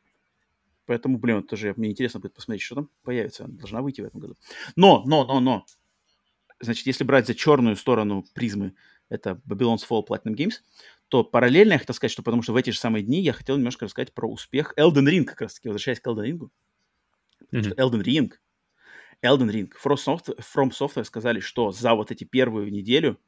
Поэтому, 0.86 1.18
блин, 1.18 1.36
вот 1.36 1.48
тоже 1.48 1.74
мне 1.76 1.90
интересно 1.90 2.20
будет 2.20 2.32
посмотреть, 2.32 2.62
что 2.62 2.76
там 2.76 2.90
появится. 3.02 3.44
Она 3.44 3.52
должна 3.58 3.82
выйти 3.82 4.00
в 4.00 4.06
этом 4.06 4.20
году. 4.20 4.36
Но, 4.74 5.04
но, 5.04 5.26
но, 5.26 5.40
но. 5.40 5.66
Значит, 6.60 6.86
если 6.86 7.04
брать 7.04 7.26
за 7.26 7.34
черную 7.34 7.76
сторону 7.76 8.24
призмы, 8.34 8.74
это 9.10 9.40
Babylon's 9.46 9.86
Fall 9.88 10.06
Platinum 10.08 10.34
Games, 10.34 10.62
то 11.08 11.24
параллельно 11.24 11.72
я 11.72 11.78
хотел 11.78 11.94
сказать, 11.94 12.12
что 12.12 12.22
потому 12.22 12.42
что 12.42 12.52
в 12.52 12.56
эти 12.56 12.70
же 12.70 12.78
самые 12.78 13.02
дни 13.02 13.20
я 13.20 13.32
хотел 13.32 13.56
немножко 13.56 13.86
рассказать 13.86 14.12
про 14.12 14.30
успех 14.30 14.74
Elden 14.76 15.08
Ring, 15.08 15.24
как 15.24 15.40
раз 15.40 15.54
таки, 15.54 15.68
возвращаясь 15.68 16.00
к 16.00 16.06
Elden 16.06 16.24
Ring. 16.24 16.50
Mm-hmm. 17.52 17.76
Elden 17.76 18.02
Ring, 18.02 18.32
Elden 19.22 19.50
Ring, 19.50 19.72
From 19.82 19.96
Software, 19.96 20.38
From 20.38 20.70
Software 20.70 21.04
сказали, 21.04 21.40
что 21.40 21.72
за 21.72 21.94
вот 21.94 22.10
эти 22.10 22.24
первую 22.24 22.70
неделю 22.70 23.18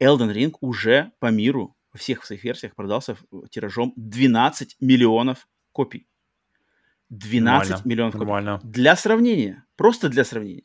Elden 0.00 0.32
Ring 0.32 0.54
уже 0.60 1.12
по 1.18 1.30
миру 1.30 1.76
во 1.92 1.98
всех 1.98 2.24
своих 2.24 2.44
версиях 2.44 2.74
продался 2.74 3.16
тиражом 3.50 3.92
12 3.96 4.76
миллионов 4.80 5.48
копий. 5.72 6.06
12 7.10 7.70
нормально, 7.70 7.88
миллионов 7.88 8.12
копий. 8.12 8.24
Нормально. 8.24 8.60
Для 8.62 8.94
сравнения, 8.94 9.64
просто 9.76 10.08
для 10.08 10.24
сравнения. 10.24 10.64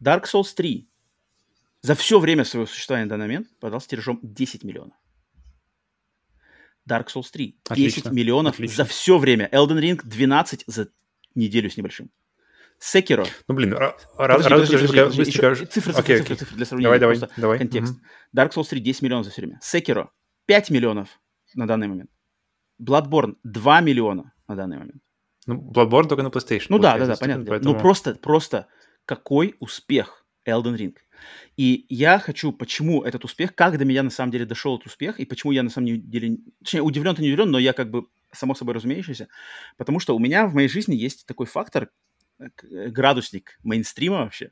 Dark 0.00 0.24
Souls 0.24 0.54
3 0.54 0.88
за 1.82 1.94
все 1.94 2.18
время 2.18 2.44
своего 2.44 2.66
существования 2.66 3.04
на 3.04 3.10
данный 3.10 3.24
момент 3.24 3.48
продался 3.58 3.88
тиражом 3.88 4.20
10 4.22 4.64
миллионов. 4.64 4.96
Dark 6.88 7.06
Souls 7.14 7.30
3 7.32 7.46
10 7.46 7.70
Отлично. 7.70 8.10
миллионов 8.10 8.54
Отлично. 8.54 8.76
за 8.76 8.84
все 8.84 9.18
время. 9.18 9.48
Elden 9.52 9.80
Ring 9.80 10.00
12 10.02 10.64
за 10.66 10.88
неделю 11.34 11.70
с 11.70 11.76
небольшим. 11.76 12.10
Секиро. 12.78 13.24
Ну, 13.46 13.54
блин, 13.54 13.74
раз, 13.74 15.16
быстренько... 15.16 15.54
Цифры, 15.54 15.66
цифры, 15.66 15.92
цифры, 15.92 16.34
цифры, 16.34 16.56
для 16.56 16.66
сравнения. 16.66 16.98
Давай, 16.98 17.16
давай, 17.16 17.30
давай. 17.36 17.58
Контекст. 17.58 17.94
Dark 18.36 18.52
Souls 18.52 18.68
3 18.68 18.80
10 18.80 19.02
миллионов 19.02 19.24
за 19.24 19.30
все 19.30 19.42
время. 19.42 19.60
Секиро 19.62 20.10
5 20.46 20.70
миллионов 20.70 21.08
на 21.54 21.68
данный 21.68 21.86
момент. 21.86 22.10
Bloodborne 22.82 23.36
2 23.44 23.80
миллиона 23.82 24.32
на 24.48 24.56
данный 24.56 24.78
момент. 24.78 25.02
Ну, 25.46 25.54
Bloodborne 25.54 26.08
только 26.08 26.22
на 26.22 26.28
PlayStation. 26.28 26.66
Ну 26.70 26.78
да, 26.78 26.98
да, 26.98 27.06
да, 27.06 27.16
понятно. 27.16 27.44
Поэтому... 27.46 27.74
Ну 27.74 27.80
просто, 27.80 28.14
просто 28.16 28.66
какой 29.04 29.54
успех 29.60 30.24
Elden 30.46 30.76
Ring. 30.76 30.96
И 31.56 31.86
я 31.88 32.18
хочу, 32.18 32.52
почему 32.52 33.02
этот 33.02 33.24
успех, 33.24 33.54
как 33.54 33.78
до 33.78 33.84
меня 33.84 34.02
на 34.02 34.10
самом 34.10 34.32
деле 34.32 34.46
дошел 34.46 34.76
этот 34.76 34.88
успех, 34.88 35.20
и 35.20 35.24
почему 35.24 35.52
я 35.52 35.62
на 35.62 35.70
самом 35.70 35.86
деле, 36.08 36.38
точнее, 36.62 36.82
удивлен-то 36.82 37.22
не 37.22 37.28
удивлен, 37.28 37.50
но 37.50 37.58
я 37.58 37.72
как 37.72 37.90
бы 37.90 38.06
само 38.32 38.54
собой 38.54 38.74
разумеющийся, 38.74 39.28
потому 39.76 40.00
что 40.00 40.16
у 40.16 40.18
меня 40.18 40.46
в 40.46 40.54
моей 40.54 40.68
жизни 40.68 40.94
есть 40.94 41.26
такой 41.26 41.46
фактор, 41.46 41.90
э, 42.38 42.48
э, 42.62 42.88
градусник 42.88 43.58
мейнстрима 43.62 44.18
вообще, 44.18 44.50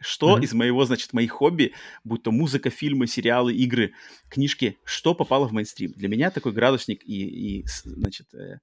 что 0.00 0.38
mm-hmm. 0.38 0.44
из 0.44 0.52
моего, 0.54 0.84
значит, 0.84 1.12
моих 1.12 1.32
хобби, 1.32 1.74
будь 2.04 2.22
то 2.22 2.32
музыка, 2.32 2.70
фильмы, 2.70 3.06
сериалы, 3.06 3.54
игры, 3.54 3.94
книжки, 4.28 4.78
что 4.84 5.14
попало 5.14 5.46
в 5.46 5.52
мейнстрим. 5.52 5.92
Для 5.92 6.08
меня 6.08 6.30
такой 6.30 6.52
градусник 6.52 7.02
и, 7.04 7.60
и 7.60 7.66
значит, 7.84 8.32
э, 8.34 8.60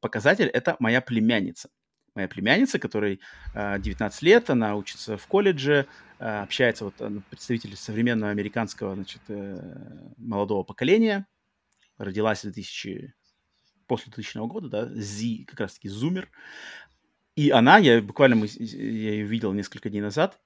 показатель– 0.00 0.46
это 0.52 0.76
моя 0.78 1.00
племянница. 1.00 1.70
Моя 2.16 2.26
племянница, 2.26 2.80
которой 2.80 3.20
19 3.54 4.22
лет, 4.22 4.50
она 4.50 4.74
учится 4.74 5.16
в 5.16 5.28
колледже, 5.28 5.86
общается 6.20 6.84
вот 6.84 6.94
представитель 7.30 7.76
современного 7.76 8.30
американского, 8.30 8.94
значит, 8.94 9.22
э, 9.28 9.58
молодого 10.18 10.62
поколения, 10.62 11.26
родилась 11.98 12.40
в 12.40 12.42
2000, 12.44 13.14
после 13.86 14.12
2000 14.12 14.46
года, 14.46 14.68
да, 14.68 14.86
Z, 14.86 15.44
как 15.46 15.60
раз-таки 15.60 15.88
зумер, 15.88 16.28
и 17.36 17.50
она, 17.50 17.78
я 17.78 18.02
буквально, 18.02 18.36
мы, 18.36 18.48
я 18.58 19.12
ее 19.12 19.24
видел 19.24 19.52
несколько 19.52 19.88
дней 19.88 20.00
назад, 20.00 20.38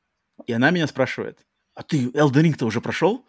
и 0.47 0.53
она 0.53 0.71
меня 0.71 0.87
спрашивает, 0.87 1.45
а 1.75 1.83
ты 1.83 2.07
Elden 2.11 2.43
Ring-то 2.43 2.67
уже 2.67 2.81
прошел? 2.81 3.27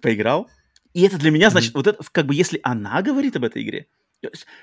Поиграл? 0.00 0.48
И 0.94 1.02
это 1.02 1.18
для 1.18 1.30
меня, 1.30 1.50
значит, 1.50 1.72
mm-hmm. 1.72 1.76
вот 1.76 1.86
это, 1.88 2.04
как 2.12 2.26
бы, 2.26 2.34
если 2.34 2.60
она 2.62 3.02
говорит 3.02 3.36
об 3.36 3.44
этой 3.44 3.62
игре, 3.62 3.88
Э, 3.88 3.97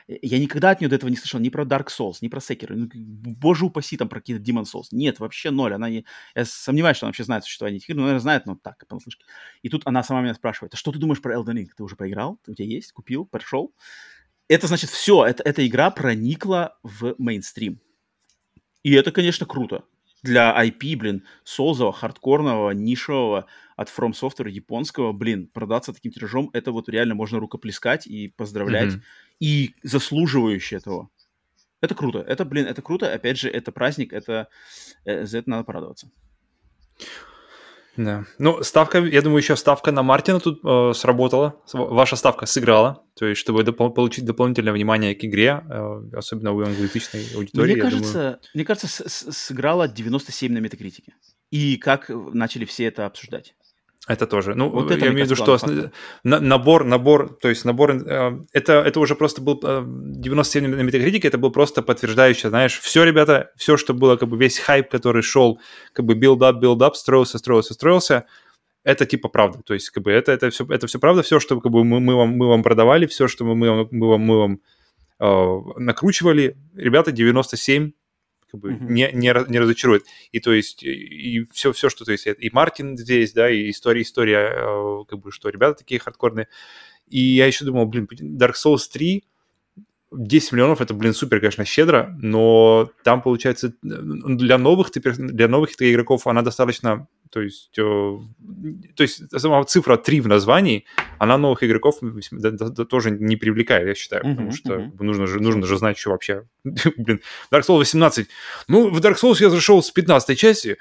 я 0.07 0.39
никогда 0.39 0.71
от 0.71 0.81
нее 0.81 0.89
до 0.89 0.95
этого 0.95 1.09
не 1.09 1.15
слышал 1.15 1.39
ни 1.39 1.49
про 1.49 1.63
Dark 1.63 1.87
Souls, 1.87 2.17
ни 2.21 2.27
про 2.27 2.39
Sekiro. 2.39 2.75
Ну, 2.75 2.89
боже 2.93 3.65
упаси, 3.65 3.97
там 3.97 4.09
про 4.09 4.19
какие-то 4.19 4.43
Demon 4.43 4.63
Souls. 4.63 4.87
Нет, 4.91 5.19
вообще 5.19 5.51
ноль. 5.51 5.73
Она 5.73 5.89
не... 5.89 6.05
Я 6.35 6.45
сомневаюсь, 6.45 6.97
что 6.97 7.05
она 7.05 7.09
вообще 7.09 7.23
знает 7.23 7.43
существование 7.43 7.77
этих 7.77 7.89
игр, 7.89 7.97
но, 7.97 8.03
наверное, 8.03 8.21
знает, 8.21 8.45
но 8.45 8.55
так, 8.55 8.85
понаслышке. 8.87 9.25
И 9.61 9.69
тут 9.69 9.83
она 9.85 10.03
сама 10.03 10.21
меня 10.21 10.33
спрашивает, 10.33 10.73
а 10.73 10.77
что 10.77 10.91
ты 10.91 10.99
думаешь 10.99 11.21
про 11.21 11.35
Elden 11.35 11.53
Ring? 11.55 11.67
Ты 11.75 11.83
уже 11.83 11.95
поиграл? 11.95 12.39
У 12.47 12.53
тебя 12.53 12.67
есть? 12.67 12.91
Купил? 12.91 13.25
Прошел? 13.25 13.73
Это 14.47 14.67
значит 14.67 14.89
все. 14.89 15.25
Это, 15.25 15.41
эта 15.43 15.65
игра 15.65 15.89
проникла 15.89 16.77
в 16.83 17.15
мейнстрим. 17.17 17.79
И 18.83 18.91
это, 18.91 19.11
конечно, 19.11 19.45
круто 19.45 19.85
для 20.25 20.53
IP, 20.65 20.97
блин, 20.97 21.23
солзового, 21.43 21.93
хардкорного, 21.93 22.71
нишевого 22.71 23.45
от 23.77 23.89
From 23.89 24.11
Software 24.11 24.49
японского, 24.49 25.13
блин, 25.13 25.47
продаться 25.47 25.93
таким 25.93 26.11
тиражом, 26.11 26.49
это 26.53 26.71
вот 26.71 26.89
реально 26.89 27.15
можно 27.15 27.39
рукоплескать 27.39 28.07
и 28.07 28.29
поздравлять, 28.29 28.93
mm-hmm. 28.93 29.01
И 29.39 29.75
заслуживающий 29.83 30.77
этого. 30.77 31.09
Это 31.81 31.93
круто, 31.95 32.19
это, 32.19 32.45
блин, 32.45 32.65
это 32.65 32.81
круто, 32.81 33.13
опять 33.13 33.37
же, 33.37 33.49
это 33.49 33.71
праздник, 33.71 34.13
это, 34.13 34.47
э, 35.05 35.25
за 35.25 35.39
это 35.39 35.49
надо 35.49 35.63
порадоваться. 35.63 36.09
Да. 37.97 38.25
Ну, 38.39 38.61
ставка, 38.63 38.97
я 38.99 39.21
думаю, 39.21 39.37
еще 39.41 39.55
ставка 39.55 39.91
на 39.91 40.03
Мартина 40.03 40.39
тут 40.39 40.59
э, 40.65 40.91
сработала. 40.93 41.61
Ваша 41.71 42.17
ставка 42.17 42.45
сыграла. 42.45 43.03
То 43.13 43.25
есть, 43.25 43.39
чтобы 43.39 43.61
доп- 43.63 43.93
получить 43.93 44.25
дополнительное 44.25 44.73
внимание 44.73 45.15
к 45.15 45.23
игре, 45.23 45.63
э, 45.69 46.01
особенно 46.13 46.51
у 46.51 46.59
англоязычной 46.59 47.25
аудитории. 47.35 47.73
Мне 47.73 47.81
кажется, 47.81 48.13
думаю... 48.13 48.39
мне 48.53 48.65
кажется, 48.65 48.87
с- 48.87 49.31
сыграла 49.31 49.87
97 49.87 50.51
на 50.51 50.57
метакритике. 50.57 51.13
И 51.51 51.77
как 51.77 52.09
начали 52.09 52.65
все 52.65 52.85
это 52.85 53.05
обсуждать. 53.05 53.55
Это 54.07 54.27
тоже. 54.27 54.53
Ну, 54.53 54.69
вот 54.69 54.91
это, 54.91 55.05
я 55.05 55.11
имею 55.11 55.25
в 55.25 55.31
виду, 55.31 55.35
что 55.35 55.57
фактор. 55.57 55.91
набор, 56.23 56.83
набор, 56.83 57.35
то 57.41 57.49
есть 57.49 57.65
набор, 57.65 57.91
э, 57.91 58.39
это, 58.53 58.73
это 58.73 58.99
уже 58.99 59.15
просто 59.15 59.41
был 59.41 59.59
97 59.59 60.67
на 60.67 60.81
метакритике, 60.81 61.27
это 61.27 61.39
был 61.39 61.51
просто 61.51 61.81
подтверждающий, 61.81 62.49
знаешь, 62.49 62.79
все, 62.79 63.03
ребята, 63.03 63.51
все, 63.55 63.77
что 63.77 63.95
было, 63.95 64.15
как 64.15 64.29
бы 64.29 64.37
весь 64.37 64.59
хайп, 64.59 64.89
который 64.89 65.23
шел, 65.23 65.59
как 65.91 66.05
бы 66.05 66.13
build-up, 66.13 66.61
build-up, 66.61 66.93
строился, 66.93 67.39
строился, 67.39 67.73
строился, 67.73 68.25
это 68.83 69.07
типа 69.07 69.27
правда. 69.27 69.63
То 69.65 69.73
есть, 69.73 69.89
как 69.89 70.03
бы 70.03 70.11
это, 70.11 70.31
это, 70.31 70.51
все, 70.51 70.67
это 70.69 70.85
все 70.85 70.99
правда, 70.99 71.23
все, 71.23 71.39
что 71.39 71.59
как 71.59 71.71
бы 71.71 71.83
мы, 71.83 71.99
мы, 71.99 72.15
вам, 72.15 72.29
мы 72.37 72.47
вам 72.47 72.61
продавали, 72.61 73.07
все, 73.07 73.27
что 73.27 73.43
мы, 73.43 73.55
мы, 73.55 73.87
мы 73.89 74.07
вам, 74.07 74.21
мы 74.21 74.37
вам 74.37 74.59
э, 75.19 75.79
накручивали, 75.79 76.57
ребята, 76.75 77.11
97 77.11 77.91
как 78.55 78.61
бы 78.61 78.73
mm-hmm. 78.73 78.91
не, 78.91 79.11
не, 79.13 79.51
не 79.51 79.59
разочарует. 79.59 80.05
И 80.31 80.39
то 80.39 80.53
есть, 80.53 80.83
и 80.83 81.45
все, 81.51 81.73
все, 81.73 81.89
что 81.89 82.05
то 82.05 82.11
есть, 82.11 82.27
и 82.27 82.49
Мартин 82.51 82.97
здесь, 82.97 83.33
да, 83.33 83.49
и 83.49 83.69
история, 83.69 84.01
история, 84.01 84.53
э, 84.55 85.03
как 85.07 85.19
бы, 85.19 85.31
что 85.31 85.49
ребята 85.49 85.79
такие 85.79 85.99
хардкорные. 85.99 86.47
И 87.07 87.19
я 87.19 87.45
еще 87.45 87.65
думал, 87.65 87.85
блин, 87.85 88.07
Dark 88.39 88.53
Souls 88.53 88.89
3 88.91 89.23
10 90.17 90.51
миллионов 90.53 90.81
это, 90.81 90.93
блин, 90.93 91.13
супер, 91.13 91.39
конечно, 91.39 91.65
щедро, 91.65 92.15
но 92.21 92.89
там, 93.03 93.21
получается, 93.21 93.73
для 93.81 94.57
новых, 94.57 94.91
для 94.91 95.47
новых 95.47 95.69
игроков 95.79 96.27
она 96.27 96.41
достаточно, 96.41 97.07
то 97.31 97.41
есть, 97.41 97.77
э, 97.77 98.17
то 98.95 99.03
есть 99.03 99.23
сама 99.39 99.63
цифра 99.63 99.97
3 99.97 100.21
в 100.21 100.27
названии, 100.27 100.85
она 101.19 101.37
новых 101.37 101.63
игроков 101.63 101.99
тоже 102.89 103.11
не 103.11 103.35
привлекает, 103.35 103.87
я 103.87 103.95
считаю, 103.95 104.23
потому 104.23 104.51
что 104.51 104.91
нужно, 104.99 105.27
же, 105.27 105.39
нужно 105.39 105.65
же 105.65 105.77
знать, 105.77 105.97
что 105.97 106.11
вообще, 106.11 106.43
блин, 106.63 107.21
Dark 107.51 107.61
Souls 107.61 107.79
18, 107.79 108.27
ну, 108.67 108.89
в 108.89 108.99
Dark 108.99 109.15
Souls 109.21 109.37
я 109.39 109.49
зашел 109.49 109.81
с 109.81 109.91
15 109.91 110.37
части, 110.37 110.77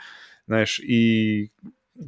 знаешь, 0.47 0.81
и 0.81 1.51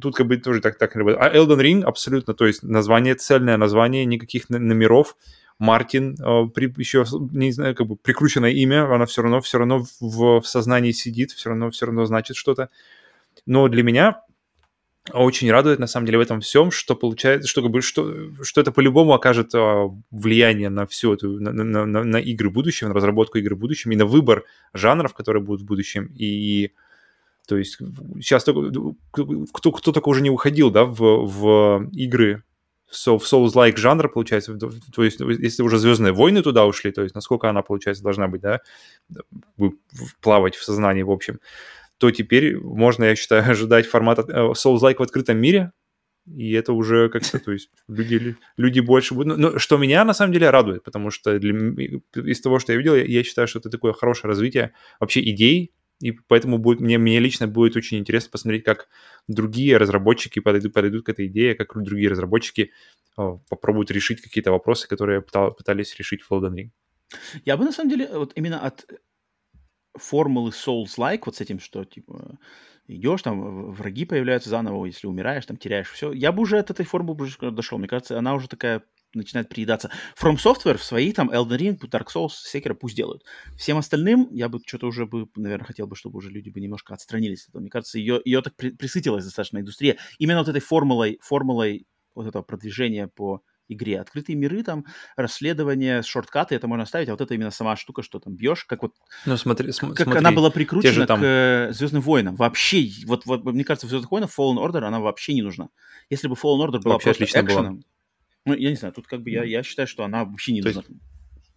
тут 0.01 0.15
как 0.15 0.27
бы 0.27 0.37
тоже 0.37 0.61
так, 0.61 0.77
так 0.77 0.95
не 0.95 0.99
работает. 0.99 1.21
А 1.21 1.35
Elden 1.35 1.61
Ring 1.61 1.83
абсолютно, 1.83 2.33
то 2.33 2.45
есть 2.45 2.63
название 2.63 3.15
цельное, 3.15 3.57
название, 3.57 4.05
никаких 4.05 4.49
номеров, 4.49 5.15
Мартин, 5.59 6.15
э, 6.19 6.49
еще, 6.77 7.05
не 7.31 7.51
знаю, 7.51 7.75
как 7.75 7.87
бы 7.87 7.95
прикрученное 7.95 8.51
имя, 8.51 8.93
она 8.93 9.05
все 9.05 9.21
равно, 9.21 9.41
все 9.41 9.57
равно 9.57 9.83
в, 9.99 10.41
в 10.41 10.47
сознании 10.47 10.91
сидит, 10.91 11.31
все 11.31 11.49
равно, 11.49 11.71
все 11.71 11.87
равно 11.87 12.05
значит 12.05 12.35
что-то. 12.35 12.69
Но 13.45 13.67
для 13.67 13.83
меня 13.83 14.21
очень 15.13 15.49
радует, 15.51 15.79
на 15.79 15.87
самом 15.87 16.05
деле, 16.05 16.17
в 16.17 16.21
этом 16.21 16.41
всем, 16.41 16.69
что 16.71 16.95
получается, 16.95 17.47
что, 17.47 17.61
как 17.61 17.71
бы, 17.71 17.81
что, 17.81 18.13
что 18.41 18.61
это 18.61 18.71
по-любому 18.71 19.13
окажет 19.13 19.51
а, 19.55 19.87
влияние 20.11 20.69
на 20.69 20.85
всю 20.85 21.13
эту, 21.13 21.39
на, 21.39 21.51
на, 21.51 21.85
на, 21.85 22.03
на 22.03 22.17
игры 22.17 22.49
будущего, 22.49 22.89
на 22.89 22.93
разработку 22.93 23.37
игр 23.37 23.55
в 23.55 23.59
будущем 23.59 23.91
и 23.91 23.95
на 23.95 24.05
выбор 24.05 24.43
жанров, 24.73 25.13
которые 25.13 25.41
будут 25.41 25.61
в 25.61 25.65
будущем. 25.65 26.11
И 26.13 26.71
то 27.47 27.57
есть 27.57 27.77
сейчас 28.15 28.43
только, 28.43 28.93
кто, 29.13 29.71
кто 29.71 29.91
только 29.91 30.09
уже 30.09 30.21
не 30.21 30.29
уходил, 30.29 30.69
да, 30.69 30.83
в, 30.83 30.99
в 30.99 31.89
игры 31.93 32.43
so, 32.91 33.17
в 33.17 33.23
Souls-like 33.23 33.77
жанр, 33.77 34.09
получается, 34.09 34.57
то 34.57 35.03
есть 35.03 35.19
если 35.19 35.63
уже 35.63 35.77
Звездные 35.77 36.13
войны 36.13 36.41
туда 36.41 36.65
ушли, 36.65 36.91
то 36.91 37.03
есть 37.03 37.15
насколько 37.15 37.49
она, 37.49 37.61
получается, 37.61 38.03
должна 38.03 38.27
быть, 38.27 38.41
да, 38.41 38.61
плавать 40.21 40.55
в 40.55 40.63
сознании, 40.63 41.03
в 41.03 41.11
общем 41.11 41.39
то 41.97 42.11
теперь 42.11 42.57
можно, 42.57 43.05
я 43.05 43.15
считаю, 43.15 43.43
ожидать 43.49 43.87
формата 43.87 44.23
э, 44.27 44.51
Souls-like 44.53 44.97
в 44.97 45.03
открытом 45.03 45.37
мире, 45.37 45.71
и 46.27 46.51
это 46.51 46.73
уже 46.73 47.09
как-то, 47.09 47.39
то 47.39 47.51
есть 47.53 47.69
люди, 47.87 48.35
люди 48.57 48.79
больше 48.81 49.13
будут... 49.13 49.37
Но, 49.37 49.59
что 49.59 49.77
меня 49.77 50.03
на 50.03 50.13
самом 50.13 50.33
деле 50.33 50.49
радует, 50.49 50.83
потому 50.83 51.09
что 51.09 51.39
для, 51.39 51.53
из 52.15 52.41
того, 52.41 52.59
что 52.59 52.73
я 52.73 52.77
видел, 52.77 52.95
я, 52.95 53.03
я 53.03 53.23
считаю, 53.23 53.47
что 53.47 53.59
это 53.59 53.69
такое 53.69 53.93
хорошее 53.93 54.29
развитие 54.29 54.73
вообще 54.99 55.21
идей, 55.21 55.71
и 55.99 56.11
поэтому 56.11 56.57
будет, 56.57 56.79
мне, 56.79 56.97
мне 56.97 57.19
лично 57.19 57.47
будет 57.47 57.75
очень 57.75 57.97
интересно 57.97 58.31
посмотреть, 58.31 58.63
как 58.63 58.87
другие 59.27 59.77
разработчики 59.77 60.39
подойдут, 60.39 60.73
подойдут 60.73 61.05
к 61.05 61.09
этой 61.09 61.27
идее, 61.27 61.55
как 61.55 61.73
другие 61.75 62.09
разработчики 62.09 62.71
о, 63.15 63.39
попробуют 63.49 63.91
решить 63.91 64.21
какие-то 64.21 64.51
вопросы, 64.51 64.87
которые 64.87 65.21
пытал, 65.21 65.53
пытались 65.53 65.95
решить 65.97 66.21
в 66.21 66.31
Elden 66.31 66.53
Ring. 66.53 66.69
Я 67.45 67.57
бы 67.57 67.65
на 67.65 67.71
самом 67.71 67.89
деле 67.89 68.09
вот 68.11 68.33
именно 68.35 68.59
от 68.59 68.85
формулы 69.97 70.51
Souls-like, 70.51 71.23
вот 71.25 71.35
с 71.35 71.41
этим, 71.41 71.59
что, 71.59 71.83
типа, 71.83 72.37
идешь, 72.87 73.23
там 73.23 73.71
враги 73.71 74.05
появляются 74.05 74.49
заново, 74.49 74.85
если 74.85 75.07
умираешь, 75.07 75.45
там 75.45 75.57
теряешь 75.57 75.89
все. 75.89 76.11
Я 76.11 76.31
бы 76.31 76.43
уже 76.43 76.59
от 76.59 76.69
этой 76.69 76.85
формулы 76.85 77.27
дошел. 77.51 77.77
Мне 77.77 77.87
кажется, 77.87 78.17
она 78.17 78.35
уже 78.35 78.47
такая 78.47 78.83
начинает 79.17 79.49
приедаться. 79.49 79.91
From 80.21 80.37
Software 80.37 80.77
в 80.77 80.83
свои 80.83 81.11
там 81.11 81.29
Elden 81.29 81.57
Ring, 81.57 81.79
Dark 81.89 82.07
Souls, 82.13 82.31
Sekiro 82.53 82.73
пусть 82.73 82.95
делают. 82.95 83.23
Всем 83.57 83.77
остальным 83.77 84.29
я 84.31 84.49
бы 84.49 84.59
что-то 84.65 84.87
уже 84.87 85.05
бы, 85.05 85.27
наверное, 85.35 85.65
хотел 85.65 85.87
бы, 85.87 85.95
чтобы 85.95 86.17
уже 86.17 86.29
люди 86.29 86.49
бы 86.49 86.59
немножко 86.59 86.93
отстранились 86.93 87.43
от 87.43 87.49
этого. 87.49 87.61
Мне 87.61 87.69
кажется, 87.69 87.99
ее, 87.99 88.21
ее 88.23 88.41
так 88.41 88.55
при, 88.55 88.69
присытилась 88.69 89.25
достаточно 89.25 89.59
индустрия. 89.59 89.97
Именно 90.19 90.39
вот 90.39 90.49
этой 90.49 90.61
формулой, 90.61 91.19
формулой 91.21 91.85
вот 92.15 92.27
этого 92.27 92.43
продвижения 92.43 93.07
по 93.07 93.41
игре. 93.69 93.99
Открытые 93.99 94.35
миры, 94.35 94.63
там, 94.63 94.85
расследование, 95.15 96.01
шорткаты, 96.01 96.55
это 96.55 96.67
можно 96.67 96.83
оставить, 96.83 97.09
а 97.09 97.11
вот 97.11 97.21
это 97.21 97.33
именно 97.33 97.51
сама 97.51 97.75
штука, 97.75 98.01
что 98.01 98.19
там 98.19 98.33
бьешь, 98.33 98.63
как 98.65 98.81
вот... 98.81 98.93
Ну, 99.25 99.37
смотри, 99.37 99.71
см- 99.71 99.95
как 99.95 100.05
смотри, 100.05 100.19
она 100.19 100.31
была 100.31 100.49
прикручена 100.49 101.05
там... 101.05 101.19
к 101.19 101.23
э, 101.23 101.73
Звездным 101.73 102.01
войнам. 102.01 102.35
Вообще, 102.35 102.89
вот, 103.05 103.25
вот 103.25 103.43
мне 103.43 103.63
кажется, 103.63 103.87
в 103.87 103.89
Звездных 103.89 104.11
войнах 104.11 104.29
Fallen 104.29 104.57
Order 104.57 104.85
она 104.85 104.99
вообще 104.99 105.33
не 105.33 105.41
нужна. 105.41 105.69
Если 106.09 106.27
бы 106.27 106.35
Fallen 106.35 106.65
Order 106.65 106.81
была 106.81 106.93
вообще 106.93 107.13
просто 107.13 107.41
экшеном, 107.41 107.75
была. 107.75 107.83
Ну, 108.47 108.55
я 108.55 108.69
не 108.69 108.75
знаю, 108.75 108.93
тут 108.93 109.07
как 109.07 109.21
бы 109.21 109.29
я, 109.29 109.43
я 109.43 109.63
считаю, 109.63 109.87
что 109.87 110.03
она 110.03 110.25
вообще 110.25 110.53
не 110.53 110.61
То 110.61 110.69
нужна. 110.69 110.83
Есть... 110.87 111.01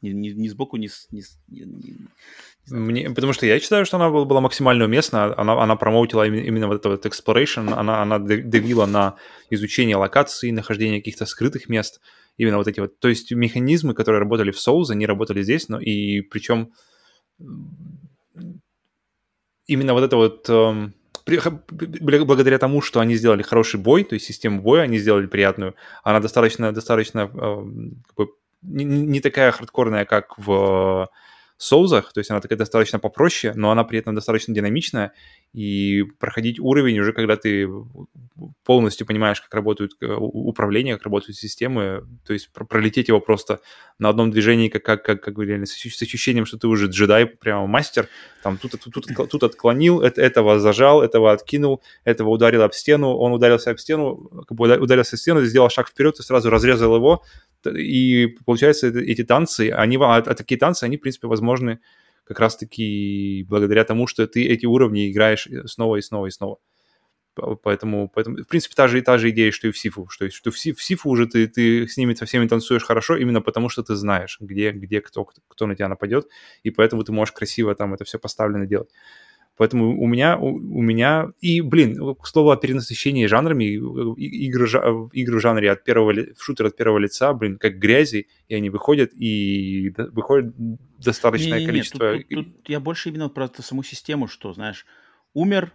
Ни, 0.02 0.10
ни, 0.10 0.28
ни 0.30 0.48
сбоку, 0.48 0.78
ни, 0.78 0.88
ни, 1.10 1.22
ни, 1.48 1.60
ни, 1.60 2.08
мне, 2.68 3.10
потому 3.10 3.32
что 3.32 3.46
я 3.46 3.58
считаю, 3.58 3.84
что 3.84 3.96
она 3.96 4.10
была, 4.10 4.24
была 4.24 4.40
максимально 4.40 4.84
уместна. 4.84 5.34
Она, 5.36 5.60
она 5.62 5.76
промоутила 5.76 6.26
именно, 6.26 6.42
именно 6.42 6.66
вот 6.68 6.76
это 6.76 6.90
вот 6.90 7.04
exploration, 7.04 7.72
она, 7.72 8.02
она 8.02 8.18
давила 8.18 8.86
на 8.86 9.16
изучение 9.50 9.96
локаций, 9.96 10.52
нахождение 10.52 11.00
каких-то 11.00 11.26
скрытых 11.26 11.68
мест. 11.68 12.00
Именно 12.36 12.58
вот 12.58 12.68
эти 12.68 12.80
вот... 12.80 12.98
То 13.00 13.08
есть 13.08 13.32
механизмы, 13.32 13.94
которые 13.94 14.20
работали 14.20 14.50
в 14.50 14.56
Souls, 14.56 14.90
они 14.90 15.06
работали 15.06 15.42
здесь, 15.42 15.68
но 15.68 15.80
и 15.80 16.20
причем 16.20 16.72
именно 19.66 19.92
вот 19.92 20.04
это 20.04 20.16
вот... 20.16 20.48
Эм, 20.48 20.94
благодаря 22.24 22.58
тому, 22.58 22.80
что 22.80 23.00
они 23.00 23.14
сделали 23.14 23.42
хороший 23.42 23.80
бой, 23.80 24.04
то 24.04 24.14
есть 24.14 24.26
систему 24.26 24.62
боя 24.62 24.82
они 24.82 24.98
сделали 24.98 25.26
приятную, 25.26 25.74
она 26.02 26.20
достаточно, 26.20 26.72
достаточно 26.72 27.30
эм, 27.32 28.02
как 28.06 28.16
бы, 28.16 28.32
не, 28.62 28.84
не 28.84 29.20
такая 29.20 29.52
хардкорная, 29.52 30.04
как 30.04 30.38
в 30.38 31.08
соузах, 31.62 32.12
то 32.14 32.20
есть 32.20 32.30
она 32.30 32.40
такая 32.40 32.58
достаточно 32.58 32.98
попроще, 32.98 33.52
но 33.54 33.70
она 33.70 33.84
при 33.84 33.98
этом 33.98 34.14
достаточно 34.14 34.54
динамичная, 34.54 35.12
и 35.52 36.04
проходить 36.18 36.58
уровень 36.58 36.98
уже, 37.00 37.12
когда 37.12 37.36
ты 37.36 37.68
полностью 38.64 39.06
понимаешь, 39.06 39.42
как 39.42 39.52
работают 39.52 39.92
э, 40.00 40.06
управление, 40.06 40.94
как 40.94 41.04
работают 41.04 41.36
системы, 41.36 42.06
то 42.26 42.32
есть 42.32 42.50
пролететь 42.52 43.08
его 43.08 43.20
просто 43.20 43.60
на 43.98 44.08
одном 44.08 44.30
движении, 44.30 44.68
как, 44.68 44.84
как, 44.84 45.04
как, 45.04 45.22
как 45.22 45.38
реально, 45.38 45.66
с 45.66 46.02
ощущением, 46.02 46.46
что 46.46 46.56
ты 46.56 46.66
уже 46.66 46.86
джедай, 46.86 47.26
прямо 47.26 47.66
мастер, 47.66 48.08
там 48.42 48.56
тут, 48.56 48.72
тут, 48.82 48.94
тут, 48.94 49.30
тут 49.30 49.42
отклонил, 49.42 50.00
этого 50.00 50.60
зажал, 50.60 51.02
этого 51.02 51.30
откинул, 51.30 51.82
этого 52.04 52.30
ударил 52.30 52.62
об 52.62 52.72
стену, 52.72 53.16
он 53.16 53.32
ударился 53.32 53.70
об 53.70 53.78
стену, 53.78 54.16
как 54.48 54.56
бы 54.56 54.64
ударился 54.78 55.16
об 55.16 55.18
стену, 55.18 55.42
сделал 55.42 55.68
шаг 55.68 55.88
вперед 55.88 56.18
и 56.20 56.22
сразу 56.22 56.48
разрезал 56.48 56.96
его, 56.96 57.22
и 57.66 58.26
получается, 58.44 58.88
эти 58.88 59.24
танцы, 59.24 59.70
они, 59.70 59.96
а, 59.96 60.16
а 60.16 60.34
такие 60.34 60.58
танцы, 60.58 60.84
они, 60.84 60.96
в 60.96 61.00
принципе, 61.00 61.28
возможны 61.28 61.80
как 62.24 62.40
раз-таки 62.40 63.44
благодаря 63.48 63.84
тому, 63.84 64.06
что 64.06 64.26
ты 64.26 64.46
эти 64.46 64.66
уровни 64.66 65.10
играешь 65.10 65.48
снова 65.66 65.96
и 65.96 66.00
снова 66.00 66.26
и 66.26 66.30
снова. 66.30 66.58
Поэтому, 67.62 68.08
поэтому 68.08 68.38
в 68.38 68.46
принципе, 68.46 68.74
та 68.74 68.88
же, 68.88 69.00
та 69.02 69.18
же 69.18 69.30
идея, 69.30 69.52
что 69.52 69.68
и 69.68 69.70
в 69.70 69.78
Сифу, 69.78 70.08
что, 70.08 70.30
что 70.30 70.50
в, 70.50 70.54
в 70.54 70.82
Сифу 70.82 71.08
уже 71.08 71.26
ты, 71.26 71.46
ты 71.46 71.86
с 71.86 71.96
ними 71.96 72.14
со 72.14 72.26
всеми 72.26 72.46
танцуешь 72.46 72.84
хорошо, 72.84 73.16
именно 73.16 73.40
потому 73.40 73.68
что 73.68 73.82
ты 73.82 73.94
знаешь, 73.94 74.36
где, 74.40 74.72
где 74.72 75.00
кто, 75.00 75.24
кто 75.24 75.66
на 75.66 75.74
тебя 75.74 75.88
нападет, 75.88 76.28
и 76.64 76.70
поэтому 76.70 77.04
ты 77.04 77.12
можешь 77.12 77.32
красиво 77.32 77.74
там 77.74 77.94
это 77.94 78.04
все 78.04 78.18
поставлено 78.18 78.66
делать. 78.66 78.90
Поэтому 79.60 80.00
у 80.00 80.06
меня, 80.06 80.38
у, 80.38 80.54
у 80.54 80.80
меня... 80.80 81.32
И, 81.38 81.60
блин, 81.60 82.14
к 82.14 82.26
слову 82.26 82.50
о 82.50 82.56
перенасыщении 82.56 83.26
жанрами, 83.26 83.64
игры, 83.64 84.66
игры 85.12 85.36
в 85.36 85.40
жанре 85.42 85.70
от 85.70 85.84
первого... 85.84 86.14
Шутер 86.38 86.64
от 86.64 86.76
первого 86.78 86.96
лица, 86.96 87.34
блин, 87.34 87.58
как 87.58 87.78
грязи, 87.78 88.26
и 88.48 88.54
они 88.54 88.70
выходят, 88.70 89.10
и 89.12 89.92
выходит 90.12 90.54
достаточное 90.98 91.58
не, 91.58 91.64
не, 91.64 91.66
количество... 91.66 92.14
Тут, 92.14 92.28
тут, 92.30 92.56
тут 92.56 92.68
я 92.70 92.80
больше 92.80 93.10
именно 93.10 93.28
про 93.28 93.50
саму 93.58 93.82
систему, 93.82 94.28
что, 94.28 94.54
знаешь, 94.54 94.86
умер, 95.34 95.74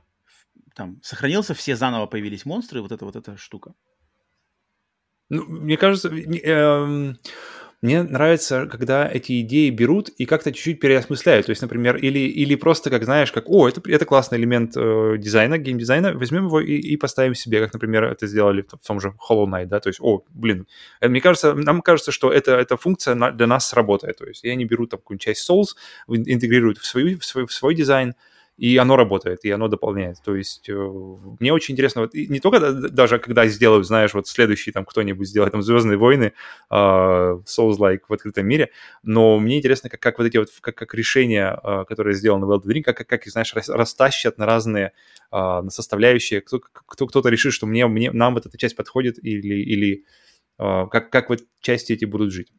там, 0.74 1.00
сохранился, 1.04 1.54
все 1.54 1.76
заново 1.76 2.08
появились 2.08 2.44
монстры, 2.44 2.82
вот 2.82 2.92
эта 2.92 3.06
вот 3.06 3.16
эта 3.16 3.38
штука. 3.38 3.76
Ну, 5.30 5.46
мне 5.46 5.78
кажется, 5.78 6.10
э, 6.10 7.14
мне 7.86 8.04
нравится, 8.04 8.66
когда 8.66 9.08
эти 9.08 9.42
идеи 9.42 9.70
берут 9.70 10.10
и 10.10 10.26
как-то 10.26 10.52
чуть-чуть 10.52 10.80
переосмысляют. 10.80 11.46
То 11.46 11.52
есть, 11.52 11.62
например, 11.62 11.98
или, 11.98 12.20
или 12.20 12.56
просто, 12.56 12.90
как 12.90 13.04
знаешь, 13.04 13.32
как, 13.32 13.48
о, 13.48 13.70
это, 13.70 13.82
это 13.90 14.06
классный 14.06 14.40
элемент 14.40 14.76
э, 14.76 15.16
дизайна, 15.18 15.58
геймдизайна, 15.58 16.14
возьмем 16.14 16.48
его 16.48 16.60
и, 16.60 16.74
и 16.74 16.98
поставим 16.98 17.36
себе, 17.36 17.62
как, 17.62 17.74
например, 17.74 18.04
это 18.06 18.26
сделали 18.28 18.64
в, 18.64 18.86
том 18.86 19.00
же 19.00 19.14
Hollow 19.30 19.46
Knight, 19.46 19.68
да, 19.68 19.80
то 19.80 19.90
есть, 19.90 20.00
о, 20.02 20.24
блин, 20.30 20.68
э, 21.00 21.08
мне 21.08 21.22
кажется, 21.22 21.54
нам 21.54 21.82
кажется, 21.82 22.12
что 22.12 22.32
это, 22.32 22.56
эта 22.56 22.76
функция 22.76 23.16
для 23.32 23.48
нас 23.48 23.70
сработает. 23.70 24.18
То 24.18 24.26
есть, 24.26 24.44
и 24.44 24.50
они 24.50 24.66
берут 24.66 24.90
такую 24.90 25.20
часть 25.20 25.48
Souls, 25.48 25.76
интегрируют 26.08 26.80
в, 26.80 26.86
свою, 26.86 27.20
в, 27.20 27.26
свой, 27.26 27.46
в 27.46 27.54
свой 27.54 27.76
дизайн, 27.76 28.16
и 28.58 28.78
оно 28.78 28.96
работает, 28.96 29.44
и 29.44 29.52
оно 29.52 29.68
дополняет. 29.68 30.18
То 30.24 30.36
есть 30.36 30.70
э, 30.70 30.74
мне 31.40 31.52
очень 31.52 31.74
интересно, 31.74 32.02
вот, 32.02 32.14
не 32.14 32.40
только 32.40 32.72
даже 32.72 33.20
когда 33.20 33.48
сделают, 33.48 33.86
знаешь, 33.86 34.14
вот 34.14 34.28
следующий 34.28 34.72
там 34.72 34.86
кто-нибудь 34.86 35.28
сделает 35.28 35.52
там 35.52 35.62
«Звездные 35.62 35.98
войны», 35.98 36.34
э, 36.70 36.76
Souls-like 36.76 38.02
в 38.08 38.14
открытом 38.14 38.48
мире, 38.48 38.72
но 39.04 39.40
мне 39.40 39.58
интересно, 39.58 39.90
как, 39.90 40.00
как 40.00 40.20
вот 40.20 40.26
эти 40.26 40.38
вот, 40.38 40.50
как, 40.62 40.76
как 40.76 40.94
решения, 40.94 41.60
э, 41.62 41.86
которые 41.88 42.16
сделаны 42.16 42.46
в 42.46 42.52
Elden 42.52 42.72
Ring, 42.72 42.84
как, 42.84 42.98
как, 42.98 43.08
как 43.08 43.26
знаешь, 43.26 43.54
растащат 43.54 44.38
на 44.38 44.46
разные 44.46 44.94
э, 45.32 45.62
составляющие, 45.70 46.40
кто, 46.42 46.60
кто, 46.60 47.08
кто-то 47.08 47.30
решит, 47.30 47.52
что 47.52 47.66
мне, 47.66 47.88
мне, 47.88 48.12
нам 48.12 48.36
вот 48.36 48.46
эта 48.46 48.58
часть 48.58 48.78
подходит, 48.78 49.18
или, 49.22 49.56
или 49.56 50.06
э, 50.60 50.88
как, 50.90 51.10
как 51.10 51.30
вот 51.30 51.42
части 51.60 51.92
эти 51.92 52.06
будут 52.06 52.32
жить. 52.32 52.52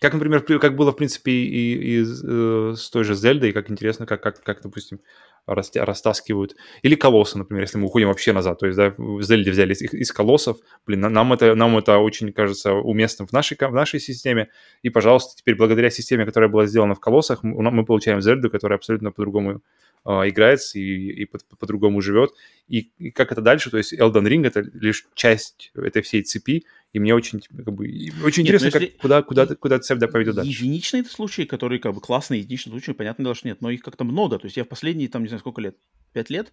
Как, 0.00 0.12
например, 0.12 0.42
как 0.42 0.76
было, 0.76 0.92
в 0.92 0.96
принципе, 0.96 1.30
и, 1.30 2.00
и 2.00 2.02
э, 2.02 2.74
с 2.76 2.90
той 2.90 3.04
же 3.04 3.14
Зельдой, 3.14 3.52
как 3.52 3.70
интересно, 3.70 4.06
как, 4.06 4.22
как, 4.22 4.42
как 4.42 4.62
допустим, 4.62 5.00
растя, 5.46 5.84
растаскивают. 5.84 6.56
Или 6.82 6.94
колоссы, 6.94 7.38
например, 7.38 7.62
если 7.62 7.78
мы 7.78 7.86
уходим 7.86 8.08
вообще 8.08 8.32
назад. 8.32 8.58
То 8.58 8.66
есть, 8.66 8.76
да, 8.76 8.94
Зельде 9.20 9.50
взяли 9.50 9.72
из, 9.72 9.82
из 9.82 10.12
колоссов. 10.12 10.58
Блин, 10.86 11.00
нам 11.00 11.32
это, 11.32 11.54
нам 11.54 11.76
это 11.78 11.98
очень, 11.98 12.32
кажется, 12.32 12.72
уместно 12.72 13.26
в 13.26 13.32
нашей, 13.32 13.56
в 13.56 13.72
нашей 13.72 14.00
системе. 14.00 14.48
И, 14.82 14.90
пожалуйста, 14.90 15.36
теперь 15.36 15.54
благодаря 15.54 15.90
системе, 15.90 16.24
которая 16.24 16.50
была 16.50 16.66
сделана 16.66 16.94
в 16.94 17.00
колоссах, 17.00 17.42
мы, 17.42 17.70
мы 17.70 17.84
получаем 17.84 18.20
Зельду, 18.20 18.50
которая 18.50 18.78
абсолютно 18.78 19.12
по-другому 19.12 19.62
э, 20.04 20.10
играется 20.28 20.78
и, 20.78 21.22
и 21.22 21.24
по- 21.26 21.38
по-другому 21.58 22.00
живет. 22.00 22.30
И, 22.68 22.90
и 22.98 23.10
как 23.10 23.32
это 23.32 23.42
дальше? 23.42 23.70
То 23.70 23.78
есть 23.78 23.92
Elden 23.92 24.26
Ring— 24.26 24.46
это 24.46 24.60
лишь 24.60 25.06
часть 25.14 25.70
этой 25.74 26.02
всей 26.02 26.22
цепи, 26.22 26.64
и 26.94 27.00
мне 27.00 27.12
очень, 27.12 27.40
как 27.40 27.74
бы, 27.74 27.86
очень 28.24 28.44
нет, 28.44 28.54
интересно, 28.54 28.70
как, 28.70 28.82
если... 28.82 28.96
куда, 28.96 29.22
куда, 29.22 29.46
куда 29.46 29.80
цепь 29.80 29.98
поведет 30.12 30.36
дальше. 30.36 30.52
Единичные 30.52 31.00
это 31.00 31.10
случаи, 31.10 31.42
которые 31.42 31.80
как 31.80 31.92
бы 31.92 32.00
классные, 32.00 32.40
единичные 32.40 32.70
случаи, 32.70 32.92
понятно 32.92 33.24
дело, 33.24 33.34
что 33.34 33.48
нет, 33.48 33.60
но 33.60 33.68
их 33.70 33.82
как-то 33.82 34.04
много. 34.04 34.38
То 34.38 34.46
есть 34.46 34.56
я 34.56 34.64
в 34.64 34.68
последние, 34.68 35.08
там, 35.08 35.22
не 35.22 35.28
знаю, 35.28 35.40
сколько 35.40 35.60
лет, 35.60 35.76
пять 36.12 36.30
лет, 36.30 36.52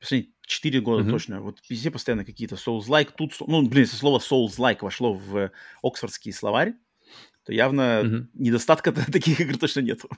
последние 0.00 0.32
четыре 0.44 0.80
года 0.80 1.04
mm-hmm. 1.04 1.12
точно, 1.12 1.40
вот 1.40 1.60
везде 1.70 1.92
постоянно 1.92 2.24
какие-то 2.24 2.56
Souls-like, 2.56 3.10
тут, 3.16 3.34
ну, 3.46 3.62
блин, 3.68 3.84
если 3.84 3.96
слово 3.96 4.18
Souls-like 4.18 4.78
вошло 4.80 5.14
в 5.14 5.52
Оксфордский 5.80 6.32
словарь, 6.32 6.74
то 7.46 7.52
явно 7.52 8.02
Мгм. 8.04 8.30
недостатка 8.34 8.92
таких 9.12 9.40
игр 9.40 9.56
точно 9.56 9.80
нету. 9.80 10.08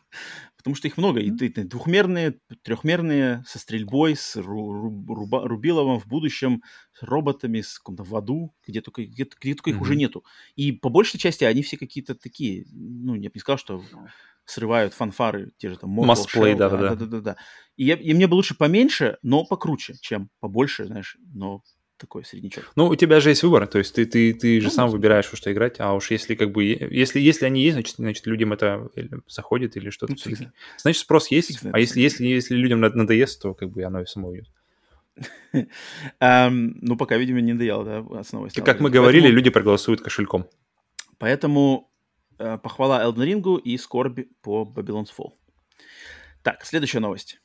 Потому 0.56 0.74
что 0.74 0.88
их 0.88 0.96
много. 0.96 1.20
И, 1.20 1.30
ты 1.30 1.62
двухмерные, 1.64 2.40
трехмерные, 2.62 3.44
со 3.46 3.58
стрельбой, 3.58 4.16
с 4.16 4.36
ру- 4.36 4.72
ру- 4.72 5.04
руба- 5.06 5.46
рубиловым 5.46 6.00
в 6.00 6.06
будущем, 6.06 6.62
с 6.94 7.02
роботами, 7.02 7.60
с 7.60 7.78
каком-то 7.78 8.02
в 8.02 8.16
аду, 8.16 8.54
где 8.66 8.80
только, 8.80 9.04
где, 9.04 9.24
где 9.40 9.54
только 9.54 9.70
их 9.70 9.80
уже 9.82 9.94
нету. 9.94 10.24
И 10.56 10.72
по 10.72 10.88
большей 10.88 11.20
части 11.20 11.44
они 11.44 11.62
все 11.62 11.76
какие-то 11.76 12.14
такие, 12.14 12.64
ну, 12.72 13.14
я 13.14 13.28
бы 13.28 13.32
не 13.34 13.40
сказал, 13.40 13.58
что 13.58 13.84
срывают 14.46 14.94
фанфары, 14.94 15.52
те 15.58 15.68
же 15.68 15.76
там 15.76 15.90
Mortal 16.00 16.56
да-да-да. 16.56 16.94
да-да-да. 16.94 17.36
И, 17.76 17.84
я- 17.84 17.96
и 17.96 18.14
мне 18.14 18.26
бы 18.26 18.34
лучше 18.34 18.56
поменьше, 18.56 19.18
но 19.22 19.44
покруче, 19.44 19.94
чем 20.00 20.30
побольше, 20.40 20.86
знаешь, 20.86 21.18
но 21.34 21.62
такой 21.98 22.24
среднячок. 22.24 22.72
Ну, 22.76 22.86
у 22.86 22.96
тебя 22.96 23.20
же 23.20 23.28
есть 23.30 23.42
выбор, 23.42 23.66
то 23.66 23.78
есть 23.78 23.94
ты, 23.94 24.06
ты, 24.06 24.32
ты 24.32 24.60
же 24.60 24.68
Ну, 24.68 24.72
сам 24.72 24.88
выбираешь, 24.88 25.30
во 25.30 25.36
что 25.36 25.52
играть, 25.52 25.76
а 25.78 25.92
уж 25.94 26.10
если 26.10 26.34
как 26.34 26.52
бы, 26.52 26.64
если, 26.64 27.20
если 27.20 27.44
они 27.44 27.62
есть, 27.62 27.74
значит, 27.74 27.96
значит 27.96 28.26
людям 28.26 28.52
это 28.52 28.88
заходит 29.28 29.76
или 29.76 29.90
что-то 29.90 30.12
Ну, 30.12 30.18
фиг. 30.18 30.48
Значит, 30.78 31.02
спрос 31.02 31.24
Фиг 31.24 31.32
есть, 31.32 31.60
знает, 31.60 31.74
а 31.74 31.78
если, 31.80 32.00
если, 32.00 32.26
если 32.26 32.54
людям 32.54 32.80
над- 32.80 32.94
надоест, 32.94 33.42
то 33.42 33.54
как 33.54 33.70
бы 33.70 33.82
оно 33.82 34.00
и 34.02 34.06
само 34.06 34.28
уйдет. 34.28 34.48
Ну, 36.20 36.96
пока, 36.96 37.16
видимо, 37.16 37.40
не 37.40 37.54
доел, 37.54 37.84
да, 37.84 38.04
основой. 38.18 38.50
Как 38.50 38.80
мы 38.80 38.90
говорили, 38.90 39.28
люди 39.28 39.50
проголосуют 39.50 40.00
кошельком. 40.00 40.46
Поэтому 41.18 41.90
э, 42.38 42.58
похвала 42.58 43.04
Elden 43.04 43.26
Ring 43.26 43.60
и 43.60 43.76
скорбь 43.76 44.20
по 44.42 44.62
Babylon's 44.62 45.08
Fall. 45.16 45.32
Так, 46.42 46.64
следующая 46.64 47.00
новость. 47.00 47.40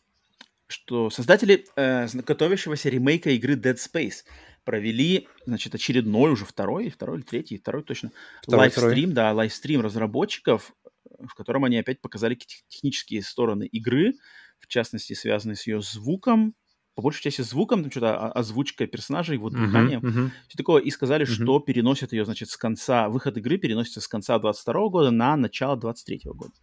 Что 0.73 1.11
создатели 1.11 1.65
э, 1.75 2.07
готовящегося 2.25 2.89
ремейка 2.89 3.29
игры 3.29 3.53
Dead 3.53 3.75
Space 3.75 4.23
провели, 4.63 5.27
значит, 5.45 5.75
очередной 5.75 6.31
уже 6.31 6.45
второй, 6.45 6.89
второй 6.89 7.17
или 7.17 7.23
третий, 7.23 7.57
второй 7.59 7.83
точно, 7.83 8.11
Второй, 8.41 8.57
лайвстрим, 8.61 9.13
да, 9.13 9.31
лайвстрим 9.33 9.81
разработчиков, 9.81 10.73
э, 10.85 11.25
в 11.27 11.35
котором 11.35 11.65
они 11.65 11.77
опять 11.77 12.01
показали 12.01 12.33
тех- 12.33 12.63
технические 12.69 13.21
стороны 13.21 13.67
игры, 13.67 14.13
в 14.59 14.65
частности, 14.65 15.13
связанные 15.13 15.57
с 15.57 15.67
ее 15.67 15.79
звуком, 15.79 16.55
по 16.95 17.03
большей 17.03 17.21
части 17.21 17.41
звуком, 17.43 17.83
там 17.83 17.91
что-то 17.91 18.17
о- 18.17 18.31
озвучкой 18.31 18.87
персонажей, 18.87 19.37
вот 19.37 19.53
Мгм, 19.53 19.67
дыханием, 19.67 19.99
мгм. 20.01 20.31
все 20.47 20.57
такое, 20.57 20.81
и 20.81 20.89
сказали, 20.89 21.25
Мгм. 21.25 21.33
что 21.35 21.59
переносят 21.59 22.13
ее, 22.13 22.25
значит, 22.25 22.49
с 22.49 22.57
конца, 22.57 23.09
выход 23.09 23.37
игры 23.37 23.59
переносится 23.59 24.01
с 24.01 24.07
конца 24.07 24.39
22 24.39 24.89
года 24.89 25.11
на 25.11 25.35
начало 25.35 25.77
23 25.77 26.33
года. 26.33 26.53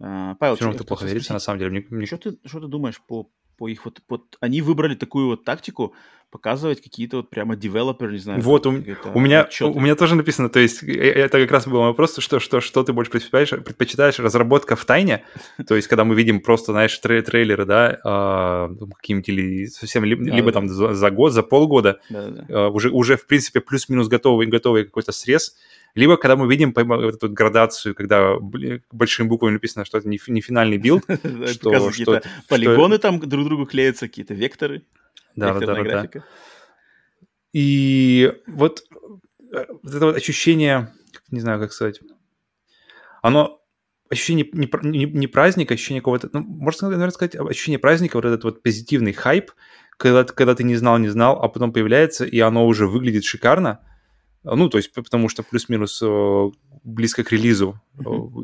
А, 0.00 0.34
Павел, 0.36 0.56
равно 0.56 0.72
чё- 0.72 0.76
это 0.76 0.84
плохо 0.84 1.06
верится, 1.06 1.32
на 1.32 1.38
самом 1.38 1.58
деле. 1.60 1.70
Мне- 1.70 1.86
мне- 1.90 2.06
Что 2.06 2.16
ты, 2.18 2.36
что 2.44 2.60
ты 2.60 2.66
думаешь 2.66 3.00
по, 3.06 3.28
по 3.56 3.68
их 3.68 3.84
вот, 3.84 4.00
вот... 4.08 4.36
Они 4.40 4.62
выбрали 4.62 4.94
такую 4.94 5.26
вот 5.26 5.44
тактику 5.44 5.94
показывать 6.30 6.80
какие-то 6.82 7.18
вот 7.18 7.28
прямо 7.28 7.56
девелопер, 7.56 8.10
не 8.10 8.16
знаю... 8.18 8.40
Вот, 8.40 8.66
у, 8.66 8.70
у 8.70 9.20
меня, 9.20 9.42
отчёты. 9.42 9.76
у 9.78 9.80
меня 9.82 9.94
тоже 9.94 10.14
написано, 10.14 10.48
то 10.48 10.60
есть 10.60 10.82
э, 10.82 10.90
это 10.94 11.38
как 11.38 11.50
раз 11.52 11.68
был 11.68 11.80
вопрос, 11.80 12.16
что, 12.18 12.40
что, 12.40 12.62
что 12.62 12.82
ты 12.82 12.94
больше 12.94 13.10
предпочитаешь, 13.10 13.50
предпочитаешь 13.50 14.18
разработка 14.18 14.74
в 14.74 14.84
тайне, 14.86 15.24
то 15.68 15.76
есть 15.76 15.88
когда 15.88 16.04
мы 16.04 16.14
видим 16.14 16.40
просто, 16.40 16.72
знаешь, 16.72 16.98
трей- 17.04 17.20
трейлеры, 17.20 17.66
да, 17.66 18.68
ну, 18.80 18.86
какие-нибудь 18.88 19.28
или 19.28 19.66
совсем, 19.66 20.04
либо, 20.04 20.24
Да, 20.24 20.34
либо 20.34 20.46
да. 20.46 20.52
там 20.54 20.68
за, 20.70 20.94
за 20.94 21.10
год, 21.10 21.32
за 21.32 21.42
полгода, 21.42 22.00
Да-да-да. 22.08 22.46
а, 22.48 22.68
уже, 22.70 22.88
уже 22.88 23.18
в 23.18 23.26
принципе 23.26 23.60
плюс-минус 23.60 24.08
готовый, 24.08 24.46
готовый 24.46 24.84
какой-то 24.86 25.12
срез, 25.12 25.54
либо 25.94 26.16
когда 26.16 26.36
мы 26.36 26.48
видим 26.48 26.72
вот 26.74 27.14
эту 27.14 27.28
градацию, 27.28 27.94
когда 27.94 28.36
большими 28.90 29.28
буквами 29.28 29.54
написано, 29.54 29.84
что 29.84 29.98
это 29.98 30.08
не, 30.08 30.18
фи- 30.18 30.32
не 30.32 30.40
финальный 30.40 30.78
build, 30.78 31.04
что, 31.52 31.70
полигоны 32.48 32.98
там 32.98 33.20
друг 33.20 33.46
другу 33.46 33.66
клеятся, 33.66 34.08
какие-то 34.08 34.34
векторы, 34.34 34.84
векторная 35.60 35.82
графика. 35.92 36.24
И 37.52 38.32
вот, 38.46 38.82
э, 39.52 39.66
вот 39.82 39.94
это 39.94 40.06
вот 40.06 40.16
ощущение, 40.16 40.92
не 41.30 41.40
знаю, 41.40 41.60
как 41.60 41.72
сказать, 41.72 42.00
оно 43.20 43.62
ощущение 44.08 44.48
не, 44.52 44.68
не, 44.82 45.04
не 45.06 45.26
праздника, 45.26 45.74
ощущение 45.74 46.00
какого-то, 46.00 46.28
ну, 46.32 46.40
можно, 46.40 46.78
сказать, 46.78 46.96
наверное, 46.96 47.12
сказать, 47.12 47.36
ощущение 47.36 47.78
праздника, 47.78 48.16
вот 48.16 48.24
этот 48.24 48.44
вот 48.44 48.62
позитивный 48.62 49.12
хайп, 49.12 49.52
когда, 49.96 50.24
когда 50.24 50.54
ты 50.54 50.64
не 50.64 50.76
знал, 50.76 50.98
не 50.98 51.08
знал, 51.08 51.40
а 51.42 51.48
потом 51.48 51.72
появляется, 51.72 52.24
и 52.24 52.38
оно 52.40 52.66
уже 52.66 52.86
выглядит 52.86 53.24
шикарно. 53.24 53.80
Ну, 54.44 54.68
то 54.68 54.78
есть, 54.78 54.92
потому 54.92 55.28
что 55.28 55.42
плюс-минус 55.42 56.02
э, 56.02 56.50
близко 56.82 57.22
к 57.22 57.30
релизу 57.32 57.80
э, 57.98 58.02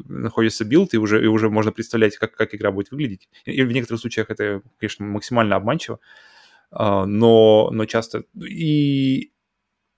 находится 0.08 0.64
build, 0.64 0.94
и 0.94 0.98
уже, 0.98 1.22
и 1.22 1.26
уже 1.26 1.50
можно 1.50 1.72
представлять, 1.72 2.16
как, 2.16 2.36
как 2.36 2.54
игра 2.54 2.70
будет 2.70 2.90
выглядеть. 2.90 3.28
И 3.44 3.62
в 3.62 3.72
некоторых 3.72 4.00
случаях 4.00 4.30
это, 4.30 4.62
конечно, 4.78 5.04
максимально 5.04 5.56
обманчиво, 5.56 5.98
а, 6.70 7.04
но, 7.04 7.70
но 7.72 7.84
часто... 7.86 8.24
И 8.40 9.32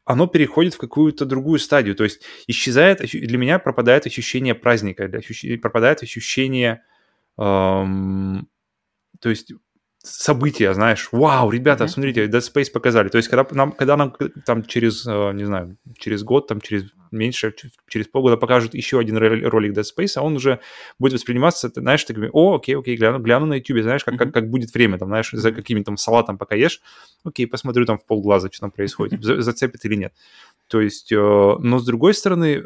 оно 0.05 0.27
переходит 0.27 0.75
в 0.75 0.79
какую-то 0.79 1.25
другую 1.25 1.59
стадию. 1.59 1.95
То 1.95 2.05
есть 2.05 2.23
исчезает, 2.47 3.01
для 3.01 3.39
меня 3.39 3.59
пропадает 3.59 4.07
ощущение 4.07 4.55
праздника, 4.55 5.07
для 5.07 5.21
ощущ- 5.21 5.59
пропадает 5.59 6.03
ощущение, 6.03 6.83
эм, 7.39 8.49
то 9.21 9.29
есть 9.29 9.53
события, 10.03 10.73
знаешь, 10.75 11.09
вау, 11.13 11.51
ребята, 11.51 11.85
Мгм. 11.85 11.93
смотрите, 11.93 12.27
Dead 12.27 12.41
Space 12.41 12.71
показали. 12.73 13.09
То 13.09 13.19
есть 13.19 13.29
когда 13.29 13.47
нам, 13.55 13.73
когда 13.73 13.97
нам 13.97 14.15
там 14.47 14.65
через, 14.65 15.07
э, 15.07 15.33
не 15.35 15.45
знаю, 15.45 15.77
через 15.99 16.23
год, 16.23 16.47
там 16.47 16.61
через 16.61 16.85
меньше, 17.11 17.55
через 17.89 18.07
полгода 18.07 18.37
покажут 18.37 18.75
еще 18.75 18.99
один 18.99 19.19
ролик 19.19 19.73
Dead 19.77 19.85
Space, 19.85 20.13
а 20.17 20.23
он 20.23 20.37
уже 20.37 20.61
будет 20.99 21.13
восприниматься, 21.15 21.69
ты 21.69 21.81
знаешь, 21.81 22.05
ты 22.05 22.15
говоришь, 22.15 22.31
о, 22.35 22.57
окей, 22.57 22.77
окей, 22.77 22.97
гляну, 22.97 23.19
гляну 23.19 23.47
на 23.47 23.55
YouTube, 23.55 23.83
знаешь, 23.83 24.05
как, 24.05 24.17
как, 24.17 24.29
Мгм. 24.29 24.33
как 24.33 24.51
будет 24.51 24.73
время, 24.73 24.97
там, 24.99 25.09
знаешь, 25.09 25.31
за 25.33 25.49
Мгм. 25.49 25.57
каким-то 25.57 25.85
там 25.85 25.97
салатом 25.97 26.39
пока 26.39 26.55
ешь, 26.55 26.81
окей, 27.25 27.47
посмотрю 27.47 27.85
там 27.85 27.99
в 27.99 28.05
полглаза, 28.07 28.49
что 28.51 28.61
там 28.61 28.71
происходит, 28.71 29.23
за- 29.23 29.43
зацепит 29.43 29.85
или 29.85 29.97
нет. 29.97 30.13
То 30.69 30.81
есть, 30.81 31.13
э, 31.13 31.17
но 31.17 31.79
с 31.79 31.85
другой 31.85 32.15
стороны, 32.15 32.65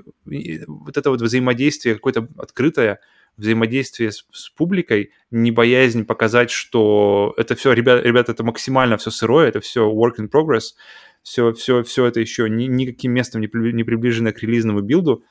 вот 0.67 0.97
это 0.97 1.11
вот 1.11 1.21
взаимодействие 1.23 1.95
какое-то 1.95 2.29
открытое, 2.39 3.01
взаимодействие 3.37 4.13
с, 4.13 4.25
с 4.33 4.51
публикой, 4.51 5.11
не 5.31 5.51
боязнь 5.51 6.05
показать, 6.05 6.51
что 6.51 7.35
это 7.37 7.55
все, 7.55 7.73
ребят, 7.73 8.05
ребята, 8.05 8.33
это 8.33 8.45
максимально 8.45 8.97
все 8.97 9.11
сырое, 9.11 9.49
это 9.49 9.61
все 9.61 9.91
work 9.91 10.17
in 10.19 10.31
progress, 10.31 10.75
все, 11.23 11.53
все, 11.53 11.83
все 11.83 12.07
это 12.07 12.21
еще 12.21 12.49
ни, 12.49 12.65
никаким 12.65 13.13
местом 13.13 13.41
не, 13.41 13.49
при- 13.49 13.73
не 13.73 13.85
приближено 13.85 14.33
к 14.33 14.41
релизному 14.43 14.81
билду, 14.81 15.25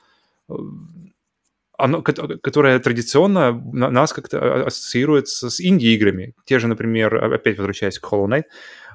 оно, 1.76 2.02
кото- 2.02 2.38
которое 2.38 2.78
традиционно 2.78 3.52
на- 3.52 3.90
нас 3.90 4.12
как-то 4.12 4.38
а- 4.38 4.66
ассоциируется 4.66 5.50
с 5.50 5.60
инди-играми. 5.60 6.34
Те 6.44 6.58
же, 6.58 6.68
например, 6.68 7.14
а- 7.16 7.34
опять 7.34 7.58
возвращаясь 7.58 7.98
к 7.98 8.04
Hollow 8.12 8.28
Knight, 8.28 8.44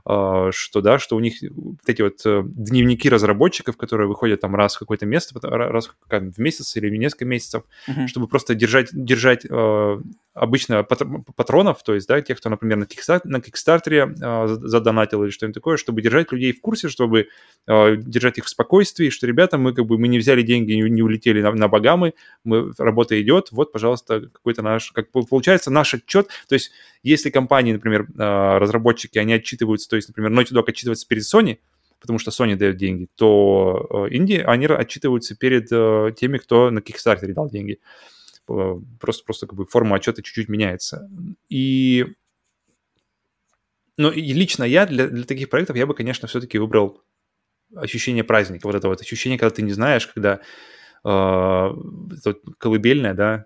что, 0.03 0.81
да, 0.81 0.99
что 0.99 1.15
у 1.15 1.19
них 1.19 1.35
вот 1.51 1.77
эти 1.87 2.01
вот 2.01 2.21
э, 2.25 2.41
дневники 2.45 3.09
разработчиков, 3.09 3.77
которые 3.77 4.07
выходят 4.07 4.41
там 4.41 4.55
раз 4.55 4.75
в 4.75 4.79
какое-то 4.79 5.05
место, 5.05 5.39
раз 5.41 5.91
в 6.09 6.39
месяц 6.39 6.75
или 6.77 6.89
в 6.89 6.95
несколько 6.95 7.25
месяцев, 7.25 7.63
Мгм. 7.87 8.07
чтобы 8.07 8.27
просто 8.27 8.55
держать, 8.55 8.89
держать 8.91 9.45
э, 9.49 10.01
обычно 10.33 10.83
патр- 10.83 11.07
патронов, 11.35 11.83
то 11.83 11.93
есть, 11.93 12.07
да, 12.07 12.21
тех, 12.21 12.37
кто, 12.37 12.49
например, 12.49 12.77
на, 12.77 12.85
Кикстар- 12.85 13.21
на 13.25 13.41
Кикстартере 13.41 14.13
э, 14.21 14.47
задонатил 14.47 15.23
или 15.23 15.31
что-нибудь 15.31 15.55
такое, 15.55 15.77
чтобы 15.77 16.01
держать 16.01 16.31
людей 16.31 16.53
в 16.53 16.61
курсе, 16.61 16.87
чтобы 16.87 17.27
э, 17.67 17.95
держать 17.97 18.37
их 18.37 18.45
в 18.45 18.49
спокойствии, 18.49 19.09
что, 19.09 19.27
ребята, 19.27 19.57
мы 19.57 19.73
как 19.73 19.85
бы 19.85 19.97
мы 19.97 20.07
не 20.07 20.17
взяли 20.19 20.41
деньги, 20.43 20.71
не, 20.73 20.89
не 20.89 21.01
улетели 21.01 21.41
на, 21.41 21.51
на 21.51 21.67
Багамы, 21.67 22.13
мы, 22.45 22.71
работа 22.77 23.21
идет, 23.21 23.49
вот, 23.51 23.71
пожалуйста, 23.73 24.21
какой-то 24.31 24.61
наш, 24.61 24.91
как 24.91 25.11
по- 25.11 25.25
получается, 25.25 25.71
наш 25.71 25.93
отчет, 25.93 26.27
то 26.47 26.53
есть, 26.55 26.71
если 27.03 27.29
компании, 27.29 27.73
например, 27.73 28.07
э, 28.17 28.57
разработчики, 28.59 29.17
они 29.17 29.33
отчитываются, 29.33 29.88
то 29.89 29.95
есть, 29.95 30.07
например, 30.07 30.31
Naughty 30.31 30.53
Dog 30.53 30.65
отчитывается 30.67 31.07
перед 31.07 31.23
Sony, 31.23 31.59
потому 31.99 32.19
что 32.19 32.31
Sony 32.31 32.55
дает 32.55 32.77
деньги, 32.77 33.07
то 33.15 34.07
э, 34.09 34.15
инди, 34.15 34.43
они 34.45 34.67
отчитываются 34.67 35.35
перед 35.35 35.67
э, 35.71 36.13
теми, 36.15 36.37
кто 36.37 36.69
на 36.71 36.79
Kickstarter 36.79 37.31
дал 37.33 37.49
деньги. 37.49 37.79
Э, 38.47 38.79
Просто, 38.99 39.25
просто 39.25 39.47
как 39.47 39.55
бы 39.55 39.65
форма 39.65 39.97
отчета 39.97 40.21
чуть-чуть 40.21 40.49
меняется. 40.49 41.09
И 41.49 42.05
ну, 43.97 44.09
и 44.11 44.33
лично 44.33 44.63
я 44.63 44.85
для, 44.85 45.07
для 45.07 45.25
таких 45.25 45.49
проектов 45.49 45.75
я 45.75 45.85
бы, 45.85 45.93
конечно, 45.93 46.27
все-таки 46.27 46.57
выбрал 46.57 47.03
ощущение 47.75 48.23
праздника, 48.23 48.65
вот 48.65 48.75
это 48.75 48.87
вот 48.87 49.01
ощущение, 49.01 49.37
когда 49.37 49.53
ты 49.53 49.61
не 49.61 49.73
знаешь, 49.73 50.07
когда 50.07 50.39
э, 51.03 51.73
колыбельная, 52.57 53.13
да. 53.13 53.45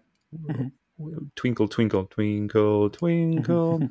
Twinkle, 1.36 1.68
twinkle, 1.68 2.08
twinkle, 2.16 2.90
twinkle, 3.00 3.90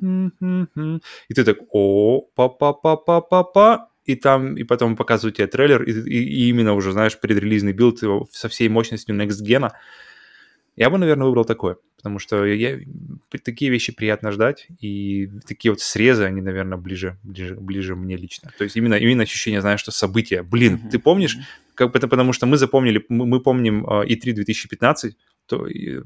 и 1.29 1.33
ты 1.33 1.43
так, 1.43 1.57
о, 1.71 2.21
па-па-па-па-па-па, 2.35 3.89
и 4.05 4.15
там, 4.15 4.55
и 4.57 4.63
потом 4.63 4.95
показывают 4.95 5.37
тебе 5.37 5.47
трейлер, 5.47 5.83
и, 5.83 5.91
и- 5.91 6.23
и 6.23 6.49
именно 6.49 6.73
уже, 6.73 6.91
знаешь, 6.91 7.19
предрелизный 7.19 7.73
build 7.73 7.99
со 8.31 8.47
всей 8.49 8.69
мощностью 8.69 9.15
Next 9.15 9.41
Gen. 9.45 9.69
Я 10.75 10.89
бы, 10.89 10.97
наверное, 10.97 11.25
выбрал 11.27 11.45
такое, 11.45 11.77
потому 11.97 12.17
что 12.19 12.45
я, 12.45 12.79
такие 13.43 13.69
вещи 13.71 13.93
приятно 13.93 14.31
ждать, 14.31 14.67
и 14.81 15.29
такие 15.47 15.71
вот 15.71 15.81
срезы, 15.81 16.23
они, 16.23 16.41
наверное, 16.41 16.77
ближе, 16.77 17.17
ближе, 17.23 17.55
ближе 17.55 17.95
мне 17.95 18.17
лично. 18.17 18.51
То 18.57 18.63
есть 18.63 18.75
именно, 18.75 18.95
именно 18.95 19.23
ощущение, 19.23 19.61
знаешь, 19.61 19.79
что 19.81 19.91
события. 19.91 20.41
Блин, 20.43 20.73
Мгм. 20.73 20.89
ты 20.89 20.97
помнишь, 20.99 21.37
как, 21.75 21.95
это 21.95 22.07
потому 22.07 22.33
что 22.33 22.47
мы 22.47 22.57
запомнили, 22.57 23.05
мы, 23.07 23.25
мы 23.27 23.39
помним 23.39 23.85
э, 23.85 24.05
E3 24.07 24.33
2015, 24.33 25.15
то, 25.45 25.67
и, 25.67 25.97
э, 25.97 26.01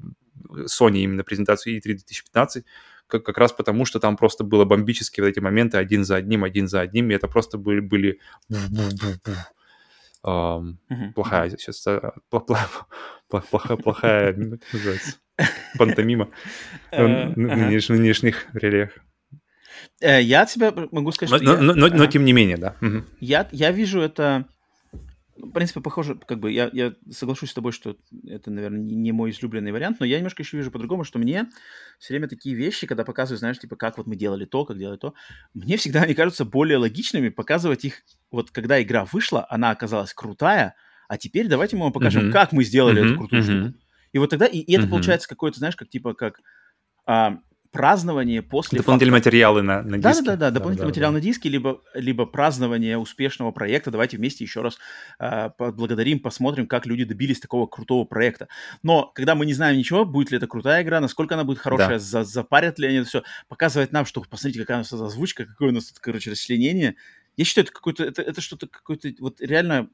Sony 0.66 1.00
именно 1.00 1.24
презентацию 1.24 1.78
E3 1.78 1.82
2015, 1.82 2.66
как, 3.08 3.24
как 3.24 3.38
раз 3.38 3.54
потому, 3.54 3.86
что 3.86 4.00
там 4.00 4.18
просто 4.18 4.44
было 4.44 4.66
бомбические 4.66 5.24
вот 5.24 5.30
эти 5.30 5.40
моменты 5.40 5.78
один 5.78 6.04
за 6.04 6.18
одним, 6.18 6.44
один 6.44 6.68
за 6.68 6.82
одним, 6.82 7.10
и 7.10 7.14
это 7.14 7.28
просто 7.28 7.58
были, 7.58 7.80
были 7.80 8.20
плохая 11.16 11.50
сейчас, 11.52 11.86
э, 11.88 12.12
плохая, 12.30 13.78
плохая, 13.78 14.34
как 14.34 14.74
называется, 14.74 15.16
пантомима 15.78 16.30
в 16.92 17.36
нынешних 17.38 18.48
реалиях. 18.54 18.92
Я 20.02 20.42
от 20.42 20.50
себя 20.50 20.74
могу 20.92 21.12
сказать, 21.12 21.32
но, 21.32 21.38
что... 21.38 21.46
Но, 21.46 21.54
я... 21.54 21.62
но, 21.62 21.88
но, 21.88 21.96
но 21.96 22.06
тем 22.08 22.26
не 22.26 22.34
менее, 22.34 22.58
да. 22.58 22.76
Я, 23.20 23.48
я 23.52 23.72
вижу 23.72 24.00
это 24.00 24.48
в 25.38 25.52
принципе, 25.52 25.82
похоже, 25.82 26.16
как 26.16 26.40
бы 26.40 26.52
я, 26.52 26.70
я 26.74 26.94
соглашусь 27.12 27.52
с 27.52 27.54
тобой, 27.54 27.72
что 27.72 27.98
это, 28.28 28.52
наверное, 28.52 28.80
не, 28.80 29.12
мой 29.12 29.32
излюбленный 29.32 29.72
вариант, 29.72 30.00
но 30.00 30.06
я 30.06 30.18
немножко 30.18 30.42
еще 30.42 30.58
вижу 30.58 30.72
по-другому, 30.72 31.04
что 31.04 31.20
мне 31.20 31.50
все 32.00 32.14
время 32.14 32.28
такие 32.28 32.56
вещи, 32.56 32.88
когда 32.88 33.04
показывают, 33.04 33.40
знаешь, 33.40 33.60
типа, 33.60 33.76
как 33.76 33.98
вот 33.98 34.08
мы 34.08 34.16
делали 34.16 34.46
то, 34.46 34.66
как 34.66 34.78
делали 34.78 34.98
то, 34.98 35.14
мне 35.54 35.78
всегда 35.78 36.02
они 36.02 36.14
кажутся 36.14 36.46
более 36.46 36.78
логичными 36.78 37.30
показывать 37.30 37.86
их, 37.86 38.04
вот 38.32 38.52
когда 38.52 38.82
игра 38.82 39.06
вышла, 39.06 39.46
она 39.50 39.72
оказалась 39.72 40.14
крутая, 40.14 40.76
а 41.08 41.18
теперь 41.18 41.48
давайте 41.48 41.76
мы 41.76 41.84
вам 41.84 41.94
покажем, 41.94 42.28
mm-hmm. 42.28 42.32
как 42.32 42.52
мы 42.52 42.64
сделали 42.64 43.02
mm-hmm. 43.02 43.06
эту 43.06 43.18
крутую 43.18 43.42
mm-hmm. 43.42 43.68
штуку. 43.68 43.80
И 44.14 44.18
вот 44.20 44.30
тогда, 44.30 44.46
и, 44.46 44.60
и 44.60 44.74
это 44.74 44.86
mm-hmm. 44.86 44.90
получается 44.90 45.30
какое-то, 45.30 45.60
знаешь, 45.60 45.76
как 45.76 45.90
типа, 45.90 46.14
как... 46.14 46.40
А, 47.06 47.40
празднование 47.72 48.42
после 48.42 48.80
Дополнительные 48.80 49.20
факта. 49.20 49.30
материалы 49.30 49.62
на, 49.62 49.82
на 49.82 49.98
диске. 49.98 50.24
Да-да-да, 50.24 50.52
дополнительный 50.52 50.86
да, 50.86 50.90
материал 50.90 51.12
да. 51.12 51.16
на 51.16 51.22
диске, 51.22 51.50
либо, 51.50 51.82
либо 51.94 52.26
празднование 52.26 52.98
успешного 52.98 53.52
проекта. 53.52 53.92
Давайте 53.92 54.18
вместе 54.18 54.44
еще 54.44 54.62
раз 54.62 54.78
э, 55.20 55.50
поблагодарим, 55.58 56.20
посмотрим, 56.20 56.68
как 56.68 56.86
люди 56.86 57.04
добились 57.04 57.40
такого 57.40 57.68
крутого 57.68 58.06
проекта. 58.06 58.48
Но 58.84 59.12
когда 59.14 59.36
мы 59.36 59.46
не 59.46 59.54
знаем 59.54 59.78
ничего, 59.78 60.06
будет 60.06 60.32
ли 60.32 60.38
это 60.38 60.48
крутая 60.48 60.84
игра, 60.84 61.00
насколько 61.00 61.36
она 61.36 61.44
будет 61.44 61.60
хорошая, 61.60 61.90
да. 61.90 62.00
за, 62.00 62.24
запарят 62.24 62.80
ли 62.80 62.88
они 62.88 62.98
это 62.98 63.08
все, 63.08 63.24
показывать 63.48 63.92
нам, 63.92 64.06
что 64.06 64.22
посмотрите, 64.22 64.60
какая 64.60 64.78
у 64.78 64.82
нас 64.82 64.94
озвучка, 64.94 65.46
какое 65.46 65.70
у 65.70 65.74
нас 65.74 65.88
тут, 65.88 66.00
короче, 66.00 66.32
расчленение. 66.32 66.96
Я 67.36 67.46
считаю, 67.46 67.66
это 67.66 67.74
какое-то, 67.74 68.04
это, 68.04 68.22
это 68.22 68.42
что-то 68.42 68.68
какое-то, 68.68 69.10
вот 69.20 69.42
реально 69.42 69.90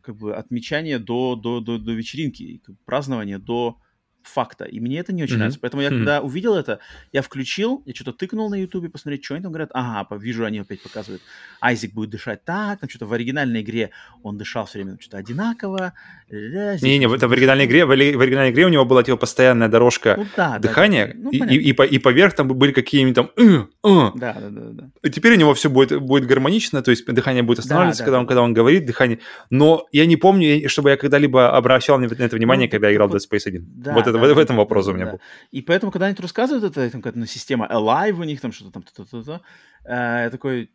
как 0.00 0.16
бы 0.16 0.34
отмечание 0.34 0.98
до, 0.98 1.34
до, 1.34 1.60
до, 1.60 1.78
до 1.78 1.92
вечеринки, 1.92 2.62
празднование 2.84 3.38
до 3.38 3.78
факта. 4.26 4.64
И 4.64 4.80
мне 4.80 4.98
это 4.98 5.12
не 5.12 5.22
очень 5.22 5.34
mm-hmm. 5.34 5.38
нравится. 5.38 5.60
Поэтому 5.60 5.82
я 5.82 5.88
mm-hmm. 5.88 5.96
когда 5.96 6.20
увидел 6.20 6.54
это, 6.54 6.80
я 7.12 7.22
включил, 7.22 7.82
я 7.86 7.94
что-то 7.94 8.12
тыкнул 8.12 8.50
на 8.50 8.56
Ютубе, 8.56 8.88
посмотреть, 8.88 9.24
что 9.24 9.34
они 9.34 9.42
там 9.42 9.52
говорят. 9.52 9.70
Ага, 9.72 10.16
вижу, 10.16 10.44
они 10.44 10.60
опять 10.60 10.82
показывают. 10.82 11.22
Айзек 11.60 11.92
будет 11.92 12.10
дышать 12.10 12.44
так, 12.44 12.80
там 12.80 12.88
что-то 12.88 13.06
в 13.06 13.12
оригинальной 13.12 13.62
игре 13.62 13.90
он 14.22 14.38
дышал 14.38 14.66
все 14.66 14.78
время 14.78 14.98
что-то 15.00 15.18
одинаково. 15.18 15.92
Не-не, 16.30 17.14
это 17.14 17.28
в 17.28 17.32
оригинальной 17.32 17.66
игре, 17.66 17.84
в 17.84 17.90
оригинальной 17.90 18.50
игре 18.50 18.66
у 18.66 18.68
него 18.68 18.84
была 18.84 19.02
типа 19.02 19.16
постоянная 19.16 19.68
дорожка 19.68 20.16
ну, 20.18 20.26
да, 20.36 20.58
дыхания, 20.58 21.08
да, 21.08 21.12
ну, 21.16 21.30
и, 21.30 21.38
и, 21.38 21.70
и, 21.70 21.72
по, 21.72 21.82
и 21.82 21.98
поверх 21.98 22.34
там 22.34 22.48
были 22.48 22.72
какие-нибудь 22.72 23.14
там... 23.14 23.30
«э, 23.36 23.66
э». 23.84 24.10
Да, 24.14 24.32
да, 24.34 24.48
да, 24.50 24.70
да. 24.72 24.90
И 25.02 25.10
теперь 25.10 25.34
у 25.34 25.36
него 25.36 25.54
все 25.54 25.70
будет, 25.70 26.00
будет 26.00 26.26
гармонично, 26.26 26.82
то 26.82 26.90
есть 26.90 27.06
дыхание 27.06 27.42
будет 27.42 27.60
останавливаться, 27.60 28.02
да, 28.02 28.06
когда, 28.06 28.16
да, 28.16 28.20
он, 28.20 28.24
да. 28.24 28.28
когда 28.28 28.42
он 28.42 28.54
говорит, 28.54 28.86
дыхание. 28.86 29.20
Но 29.50 29.86
я 29.92 30.06
не 30.06 30.16
помню, 30.16 30.68
чтобы 30.68 30.90
я 30.90 30.96
когда-либо 30.96 31.56
обращал 31.56 31.98
на 31.98 32.06
это 32.06 32.36
внимание, 32.36 32.66
ну, 32.66 32.70
когда 32.72 32.88
я 32.88 32.94
играл 32.94 33.08
в 33.08 33.14
Dead 33.14 33.20
Space 33.20 33.42
1. 33.46 33.64
Да, 33.76 33.92
вот 33.94 34.06
это, 34.06 34.15
да, 34.16 34.34
в 34.34 34.38
этом 34.38 34.38
этом 34.38 34.56
вопрос 34.56 34.86
у 34.88 34.92
меня 34.92 35.06
да. 35.06 35.10
был. 35.12 35.20
И 35.50 35.62
поэтому, 35.62 35.92
когда 35.92 36.06
они 36.06 36.14
тут 36.14 36.24
рассказывают 36.24 36.64
это, 36.64 36.90
там 36.90 37.00
какая-то 37.00 37.18
ну, 37.18 37.26
система 37.26 37.66
Alive 37.66 38.20
у 38.20 38.24
них, 38.24 38.40
там 38.40 38.52
что-то 38.52 38.72
там, 38.72 38.82
то-то-то, 38.82 39.42
э, 39.84 40.22
я 40.24 40.30
такой, 40.30 40.70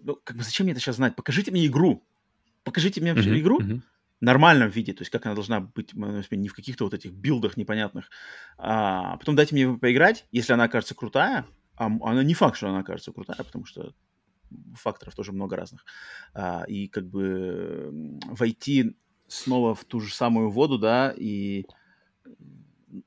ну, 0.00 0.18
как 0.22 0.36
бы 0.36 0.42
зачем 0.42 0.64
мне 0.64 0.72
это 0.72 0.80
сейчас 0.80 0.96
знать? 0.96 1.16
Покажите 1.16 1.50
мне 1.50 1.66
игру. 1.66 2.02
Покажите 2.64 3.00
мне 3.00 3.14
вообще 3.14 3.30
uh-huh, 3.30 3.40
игру 3.40 3.60
uh-huh. 3.60 3.80
в 4.20 4.24
нормальном 4.24 4.68
виде, 4.70 4.92
то 4.92 5.02
есть 5.02 5.10
как 5.10 5.26
она 5.26 5.34
должна 5.34 5.60
быть, 5.60 5.94
не 5.94 6.48
в 6.48 6.54
каких-то 6.54 6.84
вот 6.84 6.94
этих 6.94 7.12
билдах 7.12 7.56
непонятных. 7.56 8.10
А 8.58 9.16
потом 9.18 9.36
дайте 9.36 9.54
мне 9.54 9.78
поиграть, 9.78 10.26
если 10.32 10.52
она 10.52 10.64
окажется 10.64 10.94
крутая, 10.94 11.46
а 11.76 11.86
она 11.86 12.24
не 12.24 12.34
факт, 12.34 12.56
что 12.56 12.68
она 12.68 12.80
окажется 12.80 13.12
крутая, 13.12 13.38
потому 13.38 13.66
что 13.66 13.94
факторов 14.74 15.14
тоже 15.14 15.32
много 15.32 15.56
разных. 15.56 15.84
А, 16.34 16.64
и 16.66 16.88
как 16.88 17.06
бы 17.08 18.18
войти 18.26 18.96
снова 19.28 19.74
в 19.74 19.84
ту 19.84 20.00
же 20.00 20.12
самую 20.12 20.50
воду, 20.50 20.78
да, 20.78 21.12
и 21.16 21.66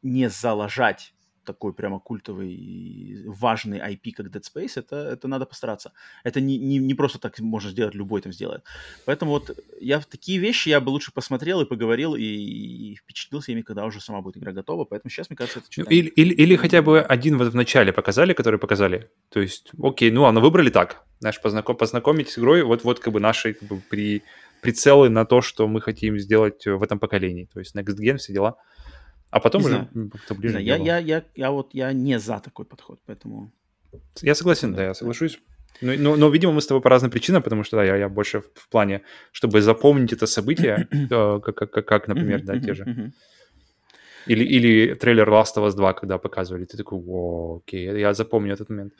не 0.01 0.29
залажать 0.29 1.13
такой 1.49 1.73
прямо 1.73 1.99
культовый 1.99 2.53
и 2.53 3.23
важный 3.25 3.79
IP, 3.79 4.11
как 4.15 4.27
Dead 4.27 4.43
Space, 4.43 4.73
это, 4.75 4.95
это 4.95 5.27
надо 5.27 5.45
постараться. 5.45 5.91
Это 6.23 6.41
не, 6.41 6.59
не, 6.59 6.77
не 6.77 6.93
просто 6.93 7.17
так 7.17 7.39
можно 7.39 7.71
сделать, 7.71 7.95
любой 7.95 8.21
там 8.21 8.31
сделает. 8.31 8.63
Поэтому 9.05 9.31
вот 9.31 9.57
я 9.81 9.99
такие 9.99 10.37
вещи 10.37 10.69
я 10.69 10.79
бы 10.79 10.91
лучше 10.91 11.11
посмотрел 11.11 11.61
и 11.61 11.65
поговорил, 11.65 12.15
и, 12.15 12.23
и 12.23 12.95
впечатлился 12.95 13.51
ими, 13.51 13.63
когда 13.63 13.85
уже 13.85 13.99
сама 13.99 14.21
будет 14.21 14.37
игра 14.37 14.51
готова. 14.51 14.85
Поэтому 14.85 15.09
сейчас, 15.09 15.29
мне 15.29 15.37
кажется, 15.37 15.59
это 15.59 15.71
что-то... 15.71 15.91
Или, 15.91 16.09
или, 16.09 16.33
или 16.33 16.55
хотя 16.55 16.81
бы 16.81 17.01
один 17.01 17.37
вот 17.37 17.47
в 17.47 17.55
начале 17.55 17.91
показали, 17.91 18.33
который 18.33 18.59
показали. 18.59 19.09
То 19.29 19.39
есть, 19.39 19.71
окей, 19.81 20.11
ну, 20.11 20.21
ладно, 20.21 20.41
выбрали 20.41 20.69
так. 20.69 21.03
Знаешь, 21.19 21.41
познаком, 21.41 21.75
познакомить 21.77 22.29
с 22.29 22.37
игрой, 22.37 22.61
вот, 22.61 22.83
вот 22.83 22.99
как 22.99 23.13
бы 23.13 23.19
наши 23.19 23.53
как 23.53 23.67
бы, 23.69 23.81
при, 23.89 24.21
прицелы 24.61 25.09
на 25.09 25.25
то, 25.25 25.41
что 25.41 25.67
мы 25.67 25.81
хотим 25.81 26.19
сделать 26.19 26.65
в 26.67 26.83
этом 26.83 26.99
поколении. 26.99 27.49
То 27.51 27.59
есть 27.59 27.75
Next 27.75 27.97
Gen, 27.99 28.17
все 28.17 28.33
дела. 28.33 28.57
А 29.31 29.39
потом 29.39 29.63
уже 29.63 29.87
как-то 30.11 30.35
ближе. 30.35 30.61
Я, 30.61 30.75
я, 30.77 30.97
я, 30.97 31.23
я 31.35 31.51
вот 31.51 31.73
я 31.73 31.93
не 31.93 32.19
за 32.19 32.39
такой 32.39 32.65
подход, 32.65 32.99
поэтому. 33.05 33.51
Я 34.21 34.35
согласен, 34.35 34.73
да, 34.73 34.83
я 34.83 34.93
соглашусь. 34.93 35.39
Но, 35.81 35.93
но, 35.97 36.15
но, 36.15 36.29
видимо, 36.29 36.51
мы 36.53 36.61
с 36.61 36.67
тобой 36.67 36.81
по 36.81 36.89
разным 36.89 37.11
причинам, 37.11 37.41
потому 37.43 37.63
что 37.63 37.77
да, 37.77 37.83
я, 37.83 37.95
я 37.95 38.09
больше 38.09 38.39
в, 38.39 38.45
в 38.55 38.69
плане, 38.69 39.01
чтобы 39.31 39.61
запомнить 39.61 40.13
это 40.13 40.27
событие, 40.27 40.87
э, 40.91 41.39
как, 41.39 41.55
как, 41.55 41.85
как, 41.85 42.07
например, 42.07 42.43
да, 42.43 42.59
те 42.59 42.73
же. 42.73 43.13
Или, 44.27 44.43
или 44.43 44.93
трейлер 44.95 45.29
Last 45.29 45.55
of 45.55 45.67
Us 45.67 45.75
2, 45.75 45.93
когда 45.93 46.17
показывали, 46.17 46.65
ты 46.65 46.77
такой, 46.77 46.99
окей, 47.57 47.99
я 47.99 48.13
запомню 48.13 48.53
этот 48.53 48.69
момент. 48.69 48.93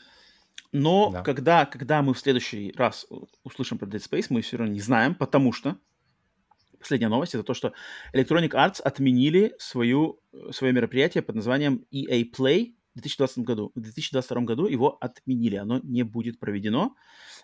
Но 0.71 1.09
да. 1.11 1.23
когда, 1.23 1.65
когда 1.65 2.01
мы 2.01 2.13
в 2.13 2.19
следующий 2.19 2.73
раз 2.77 3.07
услышим 3.43 3.77
про 3.77 3.87
Dead 3.87 4.01
Space, 4.01 4.27
мы 4.29 4.41
все 4.41 4.57
равно 4.57 4.73
не 4.73 4.81
знаем, 4.81 5.15
потому 5.15 5.51
что 5.51 5.75
последняя 6.79 7.09
новость, 7.09 7.35
это 7.35 7.43
то, 7.43 7.53
что 7.53 7.73
Electronic 8.13 8.51
Arts 8.51 8.81
отменили 8.81 9.53
свою, 9.59 10.19
свое 10.51 10.73
мероприятие 10.73 11.21
под 11.21 11.35
названием 11.35 11.85
EA 11.93 12.23
Play 12.31 12.73
в 12.95 13.01
2020 13.01 13.39
году. 13.39 13.71
В 13.75 13.81
2022 13.81 14.41
году 14.41 14.65
его 14.67 14.97
отменили, 15.01 15.55
оно 15.55 15.79
не 15.83 16.03
будет 16.03 16.39
проведено. 16.39 16.95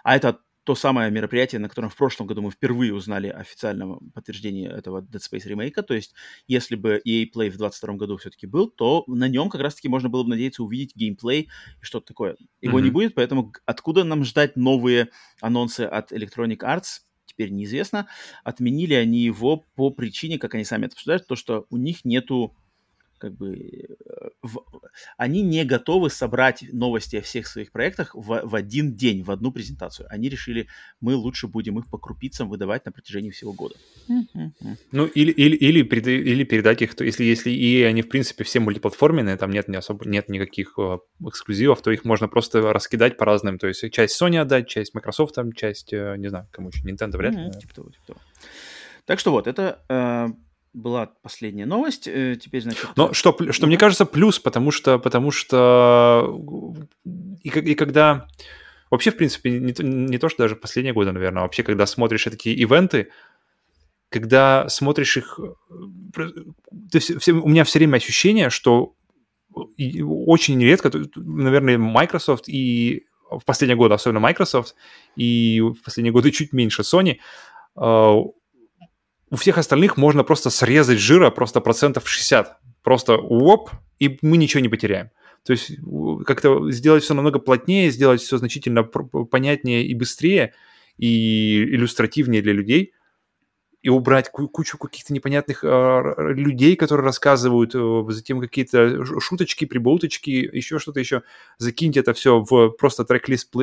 А 0.03 0.15
это 0.15 0.39
то 0.65 0.73
самое 0.73 1.11
мероприятие, 1.11 1.59
на 1.59 1.69
котором 1.69 1.89
в 1.91 1.95
прошлом 1.95 2.25
году 2.25 2.41
мы 2.41 2.49
впервые 2.49 2.93
узнали 2.93 3.27
официальное 3.27 3.97
подтверждение 4.15 4.69
этого 4.69 5.01
Dead 5.01 5.21
Space 5.21 5.47
ремейка. 5.47 5.83
То 5.83 5.93
есть, 5.93 6.15
если 6.47 6.75
бы 6.75 7.01
EA 7.05 7.25
Play 7.25 7.49
в 7.51 7.57
2022 7.57 7.93
году 7.95 8.17
все-таки 8.17 8.47
был, 8.47 8.69
то 8.71 9.03
на 9.05 9.27
нем 9.27 9.49
как 9.49 9.61
раз-таки 9.61 9.87
можно 9.87 10.09
было 10.09 10.23
бы 10.23 10.29
надеяться 10.29 10.63
увидеть 10.63 10.95
геймплей 10.95 11.49
и 11.81 11.85
что-то 11.85 12.07
такое. 12.07 12.35
Его 12.61 12.79
mm-hmm. 12.79 12.83
не 12.83 12.89
будет, 12.89 13.13
поэтому 13.13 13.53
откуда 13.65 14.03
нам 14.03 14.23
ждать 14.23 14.55
новые 14.55 15.09
анонсы 15.39 15.81
от 15.81 16.11
Electronic 16.11 16.57
Arts? 16.57 17.01
Теперь 17.35 17.51
неизвестно. 17.51 18.07
Отменили 18.43 18.93
они 18.93 19.19
его 19.19 19.63
по 19.75 19.89
причине, 19.89 20.39
как 20.39 20.55
они 20.55 20.63
сами 20.63 20.85
это 20.85 20.93
обсуждают, 20.93 21.27
то, 21.27 21.35
что 21.35 21.65
у 21.69 21.77
них 21.77 22.05
нету 22.05 22.53
как 23.17 23.33
бы 23.35 23.55
э, 23.55 24.29
в, 24.41 24.63
они 25.17 25.41
не 25.41 25.63
готовы 25.63 26.09
собрать 26.09 26.63
новости 26.71 27.17
о 27.17 27.21
всех 27.21 27.47
своих 27.47 27.71
проектах 27.71 28.13
в, 28.15 28.41
в 28.43 28.55
один 28.55 28.95
день, 28.95 29.23
в 29.23 29.31
одну 29.31 29.51
презентацию. 29.51 30.07
Они 30.09 30.29
решили, 30.29 30.67
мы 31.01 31.15
лучше 31.15 31.47
будем 31.47 31.79
их 31.79 31.89
по 31.89 31.97
крупицам 31.97 32.49
выдавать 32.49 32.85
на 32.85 32.91
протяжении 32.91 33.31
всего 33.31 33.53
года. 33.53 33.75
Ну, 34.91 35.05
или, 35.05 35.31
или, 35.31 35.55
или, 35.55 35.81
или 35.81 36.43
передать 36.43 36.81
их, 36.81 36.95
то 36.95 37.03
если, 37.03 37.23
если 37.23 37.51
и 37.51 37.83
они, 37.83 38.01
в 38.01 38.09
принципе, 38.09 38.43
все 38.43 38.59
мультиплатформенные, 38.59 39.37
там 39.37 39.51
нет, 39.51 39.67
не 39.67 39.77
особо, 39.77 40.07
нет 40.07 40.29
никаких 40.29 40.73
э, 40.77 40.99
эксклюзивов, 41.25 41.81
то 41.81 41.91
их 41.91 42.05
можно 42.05 42.27
просто 42.27 42.61
раскидать 42.73 43.17
по 43.17 43.25
разным. 43.25 43.57
То 43.57 43.67
есть 43.67 43.91
часть 43.91 44.21
Sony 44.21 44.37
отдать, 44.37 44.67
часть 44.67 44.93
Microsoft, 44.93 45.35
там, 45.35 45.53
часть, 45.53 45.93
э, 45.93 46.15
не 46.17 46.27
знаю, 46.27 46.47
кому 46.51 46.69
еще, 46.69 46.81
Nintendo 46.87 47.17
вряд 47.17 47.33
ли. 47.33 47.41
Mm-hmm. 47.41 47.59
Типа 47.59 47.73
того, 47.75 47.89
типа 47.89 48.03
того. 48.07 48.19
Так 49.05 49.19
что 49.19 49.31
вот, 49.31 49.47
это 49.47 49.83
э, 49.87 50.27
была 50.75 51.11
последняя 51.21 51.65
новость. 51.65 52.07
Э, 52.07 52.35
теперь, 52.35 52.61
значит... 52.61 52.87
Но 52.95 53.13
что, 53.13 53.35
что 53.51 53.67
мне 53.67 53.77
кажется, 53.77 54.05
плюс, 54.05 54.39
потому 54.39 54.71
что, 54.71 54.99
потому 54.99 55.31
что 55.31 56.39
и, 57.43 57.49
и 57.49 57.75
когда... 57.75 58.27
Вообще, 58.91 59.11
в 59.11 59.17
принципе, 59.17 59.51
не, 59.51 59.73
не 59.79 60.17
то, 60.17 60.29
что 60.29 60.43
даже 60.43 60.55
последние 60.55 60.93
годы, 60.93 61.11
наверное, 61.11 61.41
а 61.41 61.43
вообще, 61.43 61.63
когда 61.63 61.85
смотришь 61.85 62.25
такие 62.25 62.55
ивенты, 62.55 63.09
когда 64.09 64.69
смотришь 64.69 65.17
их... 65.17 65.39
То 66.13 66.31
есть, 66.93 67.19
все, 67.19 67.33
у 67.33 67.47
меня 67.47 67.63
все 67.63 67.79
время 67.79 67.97
ощущение, 67.97 68.49
что 68.49 68.93
очень 69.53 70.61
редко, 70.61 70.91
наверное, 71.15 71.77
Microsoft 71.77 72.47
и 72.47 73.05
в 73.29 73.43
последние 73.43 73.77
годы, 73.77 73.95
особенно 73.95 74.19
Microsoft, 74.19 74.75
и 75.15 75.61
в 75.61 75.81
последние 75.83 76.13
годы 76.13 76.31
чуть 76.31 76.53
меньше 76.53 76.83
Sony, 76.83 77.17
у 79.35 79.37
всех 79.37 79.57
остальных 79.57 79.97
можно 79.97 80.23
просто 80.23 80.49
срезать 80.49 80.97
жира 80.97 81.29
просто 81.29 81.59
процентов 81.59 82.07
60. 82.07 82.57
Просто 82.83 83.17
уоп, 83.17 83.69
и 83.99 84.17
мы 84.21 84.37
ничего 84.37 84.61
не 84.61 84.69
потеряем. 84.69 85.09
То 85.43 85.51
есть 85.51 85.71
как-то 86.25 86.71
сделать 86.71 87.03
все 87.03 87.13
намного 87.13 87.39
плотнее, 87.39 87.91
сделать 87.91 88.21
все 88.21 88.37
значительно 88.37 88.83
понятнее 88.83 89.85
и 89.85 89.93
быстрее, 89.93 90.53
и 90.97 91.65
иллюстративнее 91.65 92.41
для 92.41 92.53
людей. 92.53 92.93
И 93.85 93.89
убрать 93.89 94.31
кучу 94.31 94.79
каких-то 94.79 95.13
непонятных 95.13 95.63
э, 95.63 96.13
людей, 96.17 96.75
которые 96.75 97.05
рассказывают, 97.05 97.75
э, 97.75 98.03
затем 98.09 98.41
какие-то 98.41 99.05
шуточки, 99.21 99.65
прибауточки, 99.65 100.31
еще 100.31 100.79
что-то 100.79 100.99
еще. 100.99 101.21
Закиньте 101.59 101.99
это 101.99 102.15
все 102.15 102.39
в 102.39 102.69
просто 102.69 103.05
трек-лист 103.05 103.53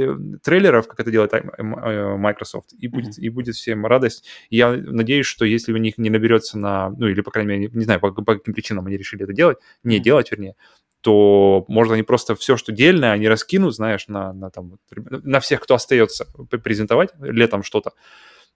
трейлеров, 0.44 0.86
как 0.86 1.00
это 1.00 1.10
делает 1.10 1.34
э, 1.34 2.16
Microsoft, 2.16 2.72
и 2.78 2.86
будет, 2.86 3.18
mm-hmm. 3.18 3.22
и 3.22 3.28
будет 3.30 3.56
всем 3.56 3.84
радость. 3.84 4.24
Я 4.48 4.70
надеюсь, 4.70 5.26
что 5.26 5.44
если 5.44 5.72
у 5.72 5.76
них 5.76 5.98
не 5.98 6.08
наберется 6.08 6.56
на, 6.56 6.90
ну 6.90 7.08
или, 7.08 7.20
по 7.20 7.32
крайней 7.32 7.56
мере, 7.56 7.70
не 7.72 7.84
знаю, 7.84 7.98
по, 7.98 8.12
по 8.12 8.36
каким 8.36 8.54
причинам 8.54 8.86
они 8.86 8.96
решили 8.96 9.24
это 9.24 9.32
делать, 9.32 9.58
не 9.82 9.96
mm-hmm. 9.96 10.02
делать, 10.02 10.30
вернее, 10.30 10.54
то, 11.00 11.64
может, 11.66 11.94
они 11.94 12.04
просто 12.04 12.36
все, 12.36 12.56
что 12.56 12.70
дельное, 12.70 13.10
они 13.10 13.26
раскинут, 13.26 13.74
знаешь, 13.74 14.06
на, 14.06 14.32
на, 14.32 14.50
там, 14.50 14.78
на 14.94 15.40
всех, 15.40 15.58
кто 15.62 15.74
остается 15.74 16.28
презентовать 16.62 17.10
летом 17.18 17.64
что-то. 17.64 17.94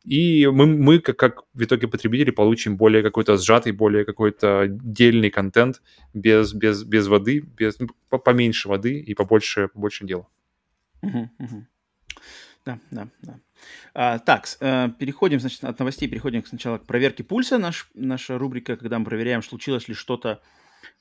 И 0.05 0.47
мы, 0.47 0.67
мы 0.67 1.01
как, 1.01 1.17
как 1.17 1.43
в 1.53 1.63
итоге 1.63 1.89
потребители, 1.89 2.31
получим 2.31 2.77
более 2.77 3.03
какой-то 3.03 3.37
сжатый, 3.37 3.73
более 3.73 4.05
какой-то 4.05 4.67
дельный 4.69 5.31
контент 5.31 5.83
без, 6.15 6.53
без, 6.53 6.85
без 6.85 7.09
воды, 7.09 7.41
без, 7.41 7.79
ну, 7.81 7.89
поменьше 8.19 8.69
воды 8.69 9.01
и 9.01 9.15
побольше, 9.15 9.69
побольше 9.69 10.07
дела. 10.07 10.29
Да, 12.65 12.81
да, 12.91 13.09
да. 13.23 13.41
А, 13.95 14.19
так, 14.19 14.47
э, 14.61 14.89
переходим, 14.99 15.39
значит, 15.41 15.63
от 15.63 15.79
новостей 15.79 16.09
переходим 16.09 16.45
сначала 16.45 16.79
к 16.79 16.87
проверке 16.87 17.23
пульса. 17.23 17.59
Наш, 17.59 17.89
наша 17.95 18.39
рубрика, 18.39 18.77
когда 18.77 18.99
мы 18.99 19.05
проверяем, 19.05 19.43
случилось 19.43 19.89
ли 19.89 19.95
что-то 19.95 20.43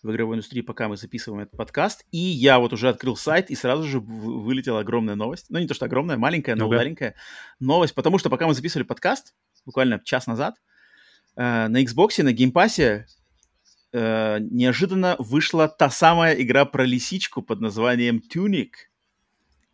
в 0.04 0.12
игровой 0.12 0.36
индустрии, 0.36 0.62
пока 0.62 0.88
мы 0.88 0.98
записываем 0.98 1.44
этот 1.44 1.58
подкаст. 1.58 2.06
И 2.12 2.18
я 2.18 2.60
вот 2.60 2.74
уже 2.74 2.90
открыл 2.90 3.16
сайт, 3.16 3.50
и 3.50 3.56
сразу 3.56 3.84
же 3.84 4.00
вылетела 4.00 4.80
огромная 4.80 5.16
новость. 5.16 5.48
Ну, 5.50 5.60
не 5.60 5.68
то, 5.68 5.74
что 5.74 5.86
огромная, 5.86 6.18
маленькая, 6.18 6.56
но 6.56 6.66
ну, 6.66 6.70
удаленькая 6.70 7.16
новость. 7.60 7.96
Потому 7.96 8.18
что 8.18 8.30
пока 8.30 8.48
мы 8.48 8.54
записывали 8.54 8.86
подкаст, 8.86 9.34
буквально 9.66 10.00
час 10.04 10.28
назад, 10.28 10.56
э, 11.36 11.68
на 11.68 11.84
Xbox, 11.84 12.22
на 12.24 12.32
Game 12.32 12.66
Pass 12.66 12.99
е 12.99 13.08
э, 13.94 14.40
неожиданно 14.40 15.16
вышла 15.20 15.68
та 15.68 15.90
самая 15.90 16.34
игра 16.36 16.66
про 16.66 16.86
лисичку 16.86 17.42
под 17.42 17.62
названием 17.62 18.22
Tunic 18.34 18.72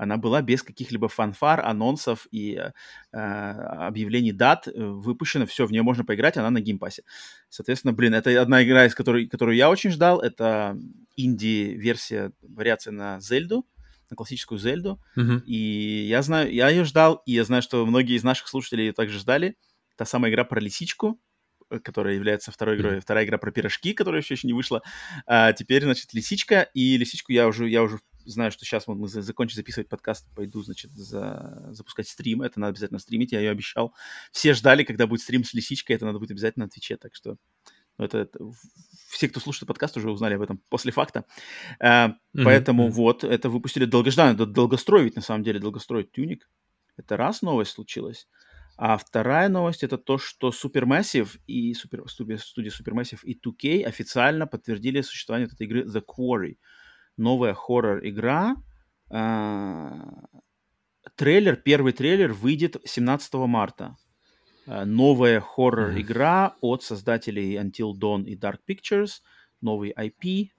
она 0.02 0.18
была 0.18 0.42
без 0.42 0.64
каких-либо 0.64 1.08
фанфар, 1.10 1.64
анонсов 1.64 2.28
и 2.32 2.56
э, 2.56 3.20
объявлений 3.20 4.32
дат 4.32 4.68
э, 4.68 4.72
выпущена. 4.76 5.46
Все, 5.46 5.68
в 5.68 5.72
нее 5.72 5.84
можно 5.84 6.04
поиграть, 6.04 6.38
она 6.38 6.50
на 6.50 6.60
Game 6.60 6.77
Pass 6.77 6.95
е. 6.95 7.03
Соответственно, 7.50 7.94
блин, 7.94 8.16
это 8.16 8.42
одна 8.42 8.64
игра, 8.64 8.88
из 8.88 8.96
которой, 8.96 9.28
которую 9.28 9.56
я 9.56 9.70
очень 9.70 9.92
ждал. 9.92 10.20
Это 10.20 10.76
инди-версия, 11.16 12.32
вариация 12.42 12.94
на 12.94 13.20
Зельду, 13.20 13.68
на 14.10 14.16
классическую 14.16 14.58
Зельду. 14.58 15.00
Mm-hmm. 15.16 15.44
И 15.46 16.08
я 16.10 16.24
знаю, 16.24 16.52
я 16.52 16.70
ее 16.70 16.84
ждал, 16.84 17.22
и 17.28 17.34
я 17.34 17.44
знаю, 17.44 17.62
что 17.62 17.86
многие 17.86 18.16
из 18.16 18.24
наших 18.24 18.48
слушателей 18.48 18.88
ее 18.88 18.94
также 18.94 19.20
ждали. 19.20 19.56
Та 19.98 20.06
самая 20.06 20.32
игра 20.32 20.46
про 20.46 20.60
лисичку, 20.60 21.22
э, 21.70 21.78
которая 21.78 22.16
является 22.16 22.52
второй 22.52 22.78
игрой. 22.78 22.96
Mm-hmm. 22.96 23.02
Вторая 23.02 23.26
игра 23.26 23.38
про 23.38 23.52
пирожки, 23.52 23.94
которая 23.94 24.22
еще, 24.22 24.34
еще 24.34 24.48
не 24.48 24.54
вышла. 24.54 24.82
А 25.28 25.54
теперь, 25.54 25.84
значит, 25.84 26.12
лисичка. 26.16 26.70
И 26.74 26.98
лисичку 26.98 27.34
я 27.34 27.46
уже, 27.46 27.70
я 27.70 27.84
уже 27.84 28.00
знаю, 28.25 28.51
что 28.51 28.66
сейчас 28.66 28.88
мы 28.88 29.08
закончим 29.08 29.56
записывать 29.56 29.90
подкаст, 29.90 30.27
пойду, 30.35 30.61
значит, 30.64 30.91
за... 30.91 31.67
запускать 31.72 32.08
стрим. 32.08 32.41
Это 32.41 32.59
надо 32.59 32.72
обязательно 32.72 33.00
стримить, 33.00 33.32
я 33.32 33.40
ее 33.40 33.51
обещал. 33.51 33.93
Все 34.32 34.53
ждали, 34.53 34.83
когда 34.83 35.08
будет 35.08 35.22
стрим 35.22 35.43
с 35.43 35.53
лисичкой, 35.53 35.95
это 35.95 36.06
надо 36.06 36.19
будет 36.19 36.32
обязательно 36.32 36.66
на 36.66 36.69
Твиче, 36.69 36.98
так 36.98 37.16
что 37.16 37.38
ну, 37.98 38.06
это, 38.06 38.19
это 38.19 38.40
все, 39.09 39.27
кто 39.30 39.40
слушает 39.40 39.67
подкаст, 39.67 39.98
уже 39.98 40.09
узнали 40.09 40.35
об 40.35 40.41
этом 40.41 40.59
после 40.69 40.91
факта. 40.91 41.25
А, 41.80 42.09
mm-hmm. 42.09 42.43
Поэтому 42.43 42.88
mm-hmm. 42.88 42.91
вот, 42.91 43.24
это 43.24 43.50
выпустили 43.50 43.85
долгожданно, 43.85 44.33
это 44.33 44.45
долгострой 44.45 45.03
ведь 45.03 45.16
на 45.16 45.22
самом 45.22 45.43
деле, 45.43 45.59
долгострой 45.59 46.03
тюник. 46.03 46.50
Это 46.98 47.17
раз 47.17 47.41
новость 47.41 47.72
случилась. 47.72 48.27
А 48.77 48.98
вторая 48.98 49.50
новость 49.50 49.83
это 49.83 49.98
то, 49.98 50.17
что 50.17 50.50
Supermassive 50.50 51.40
и 51.45 51.74
студия, 51.75 52.38
студия 52.38 52.72
Supermassive 52.72 53.19
и 53.24 53.40
2K 53.40 53.83
официально 53.83 54.48
подтвердили 54.48 55.01
существование 55.01 55.48
этой 55.48 55.67
игры 55.67 55.83
The 55.83 56.03
Quarry 56.03 56.58
новая 57.22 57.53
хоррор-игра. 57.53 58.58
А, 59.09 60.25
трейлер, 61.16 61.56
первый 61.56 61.93
трейлер 61.93 62.33
выйдет 62.33 62.77
17 62.83 63.33
марта. 63.48 63.95
А, 64.67 64.85
новая 64.85 65.40
хоррор-игра 65.40 66.56
от 66.61 66.83
создателей 66.83 67.58
Until 67.58 67.93
Dawn 67.93 68.25
и 68.25 68.35
Dark 68.35 68.59
Pictures. 68.67 69.22
Новый 69.61 69.93
IP 69.93 70.50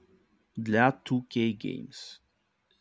для 0.57 0.97
2K 1.05 1.58
Games. 1.58 2.20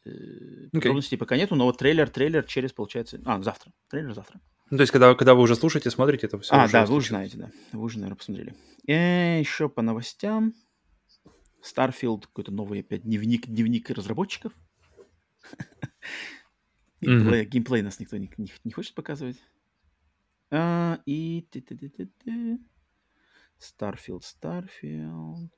Okay. 0.06 0.68
Э, 0.68 0.70
подробностей 0.72 1.18
пока 1.18 1.36
нету, 1.38 1.56
но 1.56 1.66
вот 1.66 1.78
трейлер, 1.78 2.10
трейлер 2.10 2.44
через, 2.44 2.74
получается... 2.74 3.20
А, 3.26 3.42
завтра. 3.42 3.72
Трейлер 3.90 4.14
завтра. 4.14 4.40
Ну, 4.70 4.78
то 4.78 4.82
есть, 4.82 4.92
когда, 4.92 5.14
когда 5.16 5.36
вы 5.36 5.42
уже 5.42 5.56
слушаете, 5.56 5.90
смотрите, 5.90 6.28
это 6.28 6.40
все 6.40 6.54
А, 6.54 6.68
да, 6.70 6.86
вы 6.86 6.96
уже 6.96 7.10
знаете, 7.10 7.38
да. 7.38 7.52
Вы 7.74 7.84
уже, 7.84 7.98
наверное, 7.98 8.18
посмотрели. 8.18 8.56
И 8.86 8.92
э, 8.92 9.40
еще 9.40 9.68
по 9.68 9.82
новостям. 9.82 10.54
Starfield, 11.62 12.22
какой-то 12.22 12.52
новый 12.52 12.80
опять 12.82 13.04
дневник, 13.04 13.48
дневник 13.48 13.90
разработчиков. 13.90 14.54
Геймплей, 17.02 17.46
геймплей 17.46 17.82
нас 17.82 18.00
никто 18.00 18.18
не, 18.18 18.32
не, 18.38 18.52
не 18.64 18.72
хочет 18.72 18.94
показывать. 18.96 19.42
А, 20.52 21.00
и... 21.06 21.48
Starfield, 23.60 24.22
Starfield. 24.22 25.50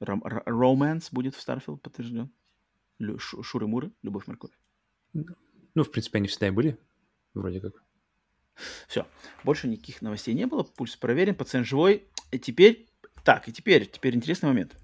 Romance 0.00 1.08
будет 1.10 1.34
в 1.34 1.46
Starfield 1.46 1.78
подтвержден. 1.78 2.30
Шуры-муры, 3.18 3.92
любовь, 4.02 4.26
морковь. 4.26 4.58
Ну, 5.12 5.82
в 5.84 5.90
принципе, 5.90 6.18
они 6.18 6.28
всегда 6.28 6.48
и 6.48 6.50
были, 6.50 6.78
вроде 7.34 7.60
как. 7.60 7.82
Все, 8.88 9.06
больше 9.44 9.68
никаких 9.68 10.00
новостей 10.00 10.34
не 10.34 10.46
было. 10.46 10.62
Пульс 10.62 10.96
проверен, 10.96 11.34
пациент 11.34 11.66
живой. 11.66 12.08
И 12.30 12.38
теперь 12.38 12.85
так, 13.26 13.48
и 13.48 13.52
теперь, 13.52 13.86
теперь 13.86 14.14
интересный 14.14 14.48
момент. 14.48 14.76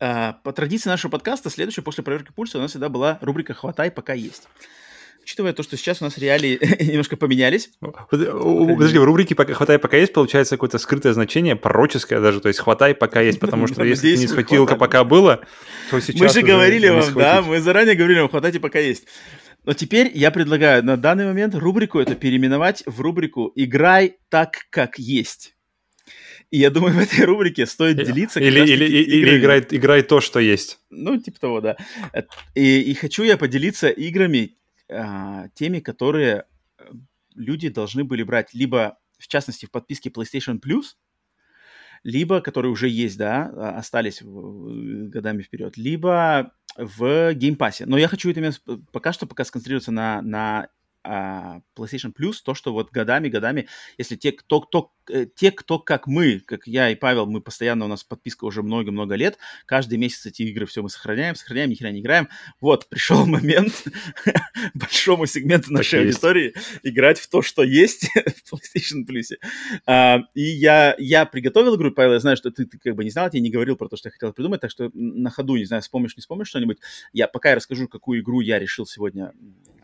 А, 0.00 0.32
по 0.42 0.52
традиции 0.52 0.88
нашего 0.88 1.12
подкаста, 1.12 1.48
следующая 1.48 1.82
после 1.82 2.02
проверки 2.02 2.32
пульса 2.32 2.58
у 2.58 2.60
нас 2.60 2.72
всегда 2.72 2.88
была 2.88 3.18
рубрика 3.22 3.54
«Хватай, 3.54 3.92
пока 3.92 4.14
есть». 4.14 4.48
Учитывая 5.22 5.52
то, 5.52 5.62
что 5.62 5.76
сейчас 5.76 6.02
у 6.02 6.04
нас 6.04 6.18
реалии 6.18 6.58
немножко 6.90 7.16
поменялись. 7.16 7.70
Подожди, 8.10 8.98
в 8.98 9.04
рубрике 9.04 9.36
«Хватай, 9.36 9.78
пока 9.78 9.96
есть» 9.96 10.12
получается 10.12 10.56
какое-то 10.56 10.78
скрытое 10.78 11.12
значение, 11.12 11.54
пророческое 11.54 12.20
даже, 12.20 12.40
то 12.40 12.48
есть 12.48 12.58
«Хватай, 12.58 12.96
пока 12.96 13.20
есть», 13.20 13.38
потому 13.38 13.68
что 13.68 13.84
если 13.84 14.16
ты 14.16 14.20
не 14.22 14.26
схватил, 14.26 14.66
пока 14.66 15.04
было, 15.04 15.42
то 15.92 16.00
сейчас 16.00 16.20
Мы 16.20 16.28
же 16.30 16.42
говорили 16.44 16.88
вам, 16.88 17.14
да, 17.14 17.42
мы 17.42 17.60
заранее 17.60 17.94
говорили 17.94 18.18
вам 18.18 18.28
«Хватайте, 18.28 18.58
пока 18.58 18.80
есть». 18.80 19.04
Но 19.64 19.72
теперь 19.72 20.10
я 20.12 20.32
предлагаю 20.32 20.84
на 20.84 20.96
данный 20.96 21.26
момент 21.26 21.54
рубрику 21.54 22.00
это 22.00 22.16
переименовать 22.16 22.82
в 22.86 23.00
рубрику 23.00 23.52
«Играй 23.54 24.16
так, 24.30 24.66
как 24.70 24.98
есть». 24.98 25.54
И 26.52 26.58
я 26.58 26.68
думаю, 26.70 26.92
в 26.94 26.98
этой 26.98 27.24
рубрике 27.24 27.64
стоит 27.64 27.96
делиться. 27.96 28.38
Или, 28.38 28.60
или, 28.60 28.84
или 28.84 29.38
играй, 29.38 29.66
играй 29.70 30.02
то, 30.02 30.20
что 30.20 30.38
есть. 30.38 30.78
Ну, 30.90 31.16
типа 31.16 31.40
того, 31.40 31.60
да. 31.62 31.76
И, 32.54 32.82
и 32.82 32.92
хочу 32.92 33.22
я 33.22 33.38
поделиться 33.38 33.88
играми, 33.88 34.58
а, 34.90 35.48
теми, 35.54 35.80
которые 35.80 36.44
э, 36.78 36.84
люди 37.34 37.70
должны 37.70 38.04
были 38.04 38.22
брать 38.22 38.52
либо, 38.52 38.98
в 39.18 39.28
частности, 39.28 39.64
в 39.64 39.70
подписке 39.70 40.10
PlayStation 40.10 40.60
Plus, 40.60 40.96
либо, 42.04 42.42
которые 42.42 42.70
уже 42.70 42.90
есть, 42.90 43.16
да, 43.16 43.50
а, 43.56 43.78
остались 43.78 44.20
годами 44.22 45.40
вперед, 45.40 45.78
либо 45.78 46.52
в 46.76 47.32
Game 47.32 47.54
Pass 47.54 47.75
е. 47.75 47.86
Но 47.86 47.96
я 47.96 48.08
хочу 48.08 48.30
это 48.30 48.52
пока 48.92 49.14
что 49.14 49.26
пока 49.26 49.46
сконцентрироваться 49.46 49.90
на, 49.90 50.20
на 50.20 50.68
PlayStation 51.04 52.12
Plus, 52.18 52.36
то, 52.44 52.54
что 52.54 52.72
вот 52.72 52.90
годами, 52.90 53.28
годами, 53.28 53.68
если 53.98 54.16
те, 54.16 54.32
кто, 54.32 54.60
кто, 54.60 54.92
э, 55.10 55.26
те, 55.26 55.50
кто 55.50 55.78
как 55.78 56.06
мы, 56.06 56.40
как 56.40 56.66
я 56.66 56.90
и 56.90 56.94
Павел, 56.94 57.26
мы 57.26 57.40
постоянно, 57.40 57.84
у 57.84 57.88
нас 57.88 58.04
подписка 58.04 58.44
уже 58.44 58.62
много-много 58.62 59.14
лет, 59.14 59.38
каждый 59.66 59.98
месяц 59.98 60.26
эти 60.26 60.42
игры 60.42 60.66
все 60.66 60.82
мы 60.82 60.88
сохраняем, 60.88 61.34
сохраняем, 61.34 61.70
ни 61.70 61.74
хрена 61.74 61.92
не 61.92 62.00
играем. 62.00 62.28
Вот, 62.60 62.88
пришел 62.88 63.26
момент 63.26 63.84
большому 64.74 65.26
сегменту 65.26 65.72
нашей 65.72 65.98
так 65.98 66.06
аудитории 66.06 66.52
есть. 66.54 66.80
играть 66.82 67.18
в 67.18 67.28
то, 67.28 67.42
что 67.42 67.62
есть 67.62 68.08
в 68.44 68.52
PlayStation 68.52 69.04
Plus. 69.08 69.36
А, 69.86 70.20
и 70.34 70.42
я, 70.42 70.94
я 70.98 71.26
приготовил 71.26 71.76
игру, 71.76 71.90
Павел, 71.90 72.12
я 72.12 72.20
знаю, 72.20 72.36
что 72.36 72.50
ты, 72.50 72.64
ты 72.64 72.78
как 72.78 72.94
бы 72.94 73.04
не 73.04 73.10
знал, 73.10 73.28
я 73.32 73.40
не 73.40 73.50
говорил 73.50 73.76
про 73.76 73.88
то, 73.88 73.96
что 73.96 74.08
я 74.08 74.12
хотел 74.12 74.32
придумать, 74.32 74.60
так 74.60 74.70
что 74.70 74.90
на 74.94 75.30
ходу, 75.30 75.56
не 75.56 75.64
знаю, 75.64 75.82
вспомнишь, 75.82 76.16
не 76.16 76.20
вспомнишь 76.20 76.48
что-нибудь. 76.48 76.78
Я 77.12 77.28
пока 77.28 77.50
я 77.50 77.56
расскажу, 77.56 77.88
какую 77.88 78.20
игру 78.20 78.40
я 78.40 78.58
решил 78.58 78.86
сегодня 78.86 79.32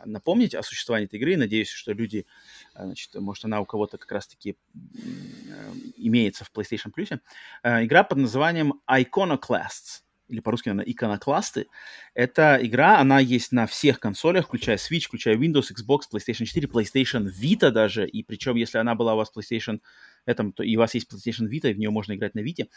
напомнить 0.04 0.54
о 0.54 0.62
существовании 0.62 1.06
этой 1.06 1.18
игры. 1.18 1.36
Надеюсь, 1.36 1.70
что 1.70 1.92
люди, 1.92 2.26
э, 2.74 2.84
значит, 2.84 3.14
может, 3.14 3.44
она 3.44 3.60
у 3.60 3.66
кого-то 3.66 3.98
как 3.98 4.10
раз-таки 4.12 4.56
э, 4.74 5.72
имеется 5.96 6.44
в 6.44 6.52
PlayStation 6.52 6.92
Plus. 6.96 7.20
Э, 7.62 7.84
игра 7.84 8.04
под 8.04 8.18
названием 8.18 8.80
Iconoclasts 8.90 10.02
или 10.28 10.40
по-русски 10.40 10.68
она 10.68 10.82
иконокласты. 10.84 11.68
Это 12.14 12.58
игра, 12.60 13.00
она 13.00 13.18
есть 13.18 13.50
на 13.50 13.66
всех 13.66 13.98
консолях, 13.98 14.46
включая 14.46 14.76
Switch, 14.76 15.06
включая 15.06 15.36
Windows, 15.36 15.72
Xbox, 15.72 16.00
PlayStation 16.12 16.44
4, 16.44 16.68
PlayStation 16.68 17.28
Vita 17.28 17.70
даже. 17.70 18.06
И 18.06 18.22
причем, 18.22 18.56
если 18.56 18.78
она 18.78 18.94
была 18.94 19.14
у 19.14 19.16
вас 19.16 19.32
PlayStation 19.34 19.80
этом, 20.26 20.52
то 20.52 20.62
и 20.62 20.76
у 20.76 20.80
вас 20.80 20.94
есть 20.94 21.10
PlayStation 21.10 21.48
Vita, 21.48 21.70
и 21.70 21.74
в 21.74 21.78
нее 21.78 21.90
можно 21.90 22.14
играть 22.14 22.34
на 22.34 22.40
Vita. 22.40 22.68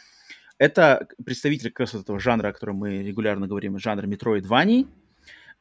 Это 0.58 1.08
представитель 1.24 1.70
как 1.70 1.80
раз 1.80 1.92
вот 1.92 2.02
этого 2.02 2.18
жанра, 2.18 2.48
о 2.48 2.52
котором 2.52 2.76
мы 2.76 3.02
регулярно 3.02 3.46
говорим, 3.46 3.78
жанра 3.78 4.06
Metroidvania. 4.06 4.86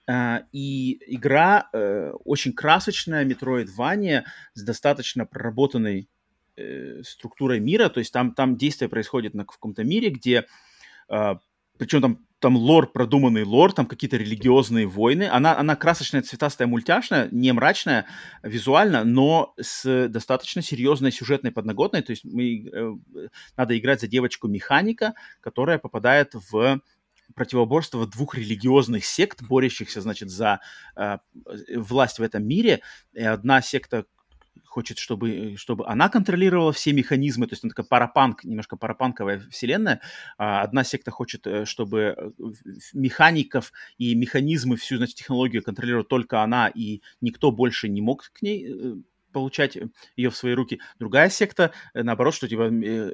Uh, 0.09 0.43
и 0.51 0.99
игра 1.15 1.69
uh, 1.73 2.11
очень 2.25 2.53
красочная, 2.53 3.23
Metroidvania, 3.23 4.23
с 4.53 4.63
достаточно 4.63 5.25
проработанной 5.25 6.09
э, 6.57 7.01
структурой 7.03 7.59
мира, 7.59 7.89
то 7.89 7.99
есть 7.99 8.11
там, 8.11 8.33
там 8.33 8.57
действие 8.57 8.89
происходит 8.89 9.33
на, 9.33 9.45
каком-то 9.45 9.83
мире, 9.83 10.09
где, 10.09 10.45
э, 11.09 11.35
причем 11.77 12.01
там, 12.01 12.25
там 12.39 12.57
лор, 12.57 12.91
продуманный 12.91 13.43
лор, 13.43 13.71
там 13.71 13.85
какие-то 13.85 14.17
религиозные 14.17 14.87
войны. 14.87 15.29
Она, 15.31 15.57
она 15.57 15.75
красочная, 15.75 16.23
цветастая, 16.23 16.67
мультяшная, 16.67 17.29
не 17.31 17.51
мрачная 17.51 18.07
визуально, 18.41 19.03
но 19.03 19.53
с 19.61 20.07
достаточно 20.07 20.63
серьезной 20.63 21.11
сюжетной 21.11 21.51
подноготной. 21.51 22.01
То 22.01 22.11
есть 22.11 22.25
мы, 22.25 22.67
э, 22.67 23.27
надо 23.55 23.77
играть 23.77 24.01
за 24.01 24.07
девочку-механика, 24.07 25.13
которая 25.39 25.77
попадает 25.77 26.33
в 26.33 26.81
противоборство 27.35 28.07
двух 28.07 28.35
религиозных 28.35 29.05
сект, 29.05 29.41
борющихся, 29.43 30.01
значит, 30.01 30.29
за 30.29 30.59
э, 30.95 31.17
власть 31.75 32.19
в 32.19 32.23
этом 32.23 32.45
мире. 32.47 32.81
И 33.13 33.23
одна 33.23 33.61
секта 33.61 34.05
хочет, 34.71 34.97
чтобы, 34.97 35.55
чтобы 35.57 35.85
она 35.85 36.07
контролировала 36.07 36.71
все 36.71 36.93
механизмы, 36.93 37.45
то 37.45 37.53
есть 37.53 37.63
она 37.63 37.71
такая 37.71 37.85
парапанк, 37.85 38.45
немножко 38.45 38.77
парапанковая 38.77 39.41
вселенная. 39.51 39.99
А 40.37 40.61
одна 40.61 40.85
секта 40.85 41.11
хочет, 41.11 41.45
э, 41.45 41.65
чтобы 41.65 42.15
э, 42.17 42.31
механиков 42.93 43.73
и 43.97 44.15
механизмы, 44.15 44.77
всю, 44.77 44.97
значит, 44.97 45.15
технологию 45.15 45.61
контролировала 45.61 46.05
только 46.05 46.41
она, 46.41 46.69
и 46.69 47.01
никто 47.19 47.51
больше 47.51 47.89
не 47.89 48.01
мог 48.01 48.31
к 48.31 48.41
ней 48.41 48.65
э, 48.65 48.95
получать 49.31 49.77
ее 50.15 50.29
в 50.29 50.35
свои 50.35 50.53
руки. 50.53 50.79
Другая 50.99 51.29
секта, 51.29 51.71
наоборот, 51.93 52.33
что 52.33 52.47
типа 52.47 52.69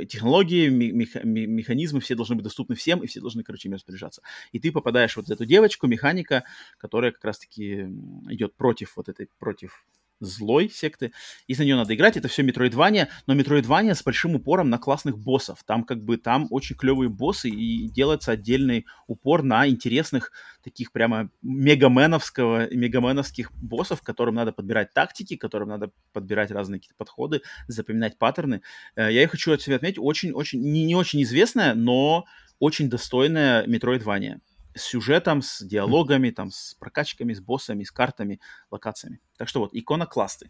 технологии, 0.06 0.70
мех, 0.70 1.16
механизмы 1.24 2.00
все 2.00 2.16
должны 2.16 2.36
быть 2.36 2.44
доступны 2.44 2.76
всем, 2.76 3.04
и 3.04 3.08
все 3.08 3.22
должны, 3.22 3.44
короче, 3.44 3.70
ими 3.70 3.76
распоряжаться. 3.76 4.22
И 4.52 4.60
ты 4.60 4.72
попадаешь 4.72 5.16
вот 5.16 5.28
в 5.28 5.32
эту 5.32 5.46
девочку, 5.46 5.88
механика, 5.88 6.44
которая 6.78 7.12
как 7.12 7.24
раз-таки 7.24 7.88
идет 8.30 8.56
против 8.56 8.98
вот 8.98 9.10
этой, 9.10 9.30
против 9.40 9.86
злой 10.20 10.70
секты, 10.70 11.12
и 11.48 11.54
за 11.54 11.64
нее 11.64 11.76
надо 11.76 11.96
играть. 11.96 12.18
Это 12.18 12.28
все 12.28 12.44
Metroidvania, 12.44 13.08
но 13.26 13.36
Metroidvania 13.36 13.94
с 13.94 14.04
большим 14.04 14.36
упором 14.36 14.70
на 14.70 14.78
классных 14.78 15.18
боссов. 15.18 15.64
Там 15.66 15.84
как 15.84 16.04
бы 16.04 16.18
там 16.18 16.48
очень 16.50 16.76
клевые 16.76 17.10
боссы, 17.10 17.50
и 17.50 17.90
делается 17.90 18.32
отдельный 18.32 18.86
упор 19.08 19.44
на 19.44 19.68
интересных 19.68 20.32
таких 20.64 20.92
прямо 20.92 21.30
мегаменовского, 21.42 22.74
мегаменовских 22.74 23.52
боссов, 23.54 24.02
которым 24.02 24.36
надо 24.36 24.52
подбирать 24.52 24.94
тактики, 24.94 25.36
которым 25.36 25.70
надо 25.70 25.92
подбирать 26.14 26.52
разные 26.52 26.80
какие-то 26.80 26.96
подходы, 26.98 27.42
запоминать 27.68 28.18
паттерны. 28.18 28.62
Э, 28.96 29.12
я 29.12 29.24
и 29.24 29.28
хочу 29.28 29.54
от 29.54 29.62
себя 29.62 29.78
отметить, 29.78 30.00
очень-очень, 30.00 30.62
не, 30.62 30.84
не 30.84 30.96
очень 30.96 31.24
известная, 31.24 31.74
но 31.74 32.26
очень 32.60 32.90
достойная 32.90 33.66
Metroidvania 33.66 34.40
с 34.78 34.84
сюжетом, 34.84 35.42
с 35.42 35.62
диалогами, 35.62 36.30
там, 36.30 36.52
с 36.52 36.76
прокачками, 36.76 37.34
с 37.34 37.42
боссами, 37.42 37.84
с 37.84 37.92
картами, 37.92 38.40
локациями. 38.72 39.20
Так 39.38 39.50
что 39.50 39.60
вот, 39.60 39.74
икона 39.74 40.06
классты. 40.06 40.50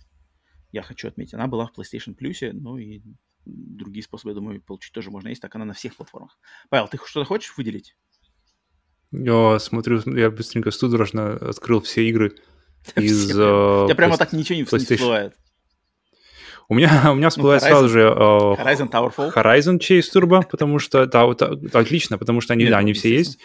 Я 0.71 0.83
хочу 0.83 1.07
отметить, 1.07 1.33
она 1.33 1.47
была 1.47 1.65
в 1.65 1.71
PlayStation 1.77 2.15
Plus, 2.15 2.51
ну 2.53 2.77
и 2.77 3.01
другие 3.45 4.03
способы, 4.03 4.31
я 4.31 4.35
думаю, 4.35 4.61
получить 4.61 4.91
тоже 4.91 5.09
можно 5.09 5.29
есть, 5.29 5.41
так 5.41 5.55
она 5.55 5.65
на 5.65 5.73
всех 5.73 5.95
платформах. 5.95 6.37
Павел, 6.69 6.87
ты 6.87 6.97
что-то 7.05 7.25
хочешь 7.25 7.53
выделить? 7.57 7.95
Я 9.11 9.57
смотрю, 9.59 10.01
я 10.05 10.29
быстренько 10.29 10.71
судорожно 10.71 11.33
открыл 11.33 11.81
все 11.81 12.07
игры 12.09 12.35
из... 12.95 13.31
Uh, 13.37 13.87
я 13.87 13.95
прямо 13.95 14.17
так 14.17 14.33
ничего 14.33 14.57
не 14.57 14.63
всплывает. 14.65 15.35
У 16.69 16.75
меня, 16.75 17.11
у 17.13 17.15
меня 17.15 17.29
всплывает 17.29 17.61
ну, 17.61 17.69
сразу 17.69 17.87
же 17.87 18.01
uh, 18.01 18.57
Horizon 18.57 18.91
Towerfall. 18.91 19.33
Horizon 19.33 19.79
Chase 19.79 20.07
Turbo, 20.13 20.45
потому 20.45 20.79
что 20.79 21.05
да, 21.05 21.25
вот, 21.25 21.41
отлично, 21.41 22.17
потому 22.17 22.41
что 22.41 22.51
они, 22.51 22.65
да, 22.65 22.79
они 22.79 22.91
все 22.91 23.13
есть. 23.13 23.39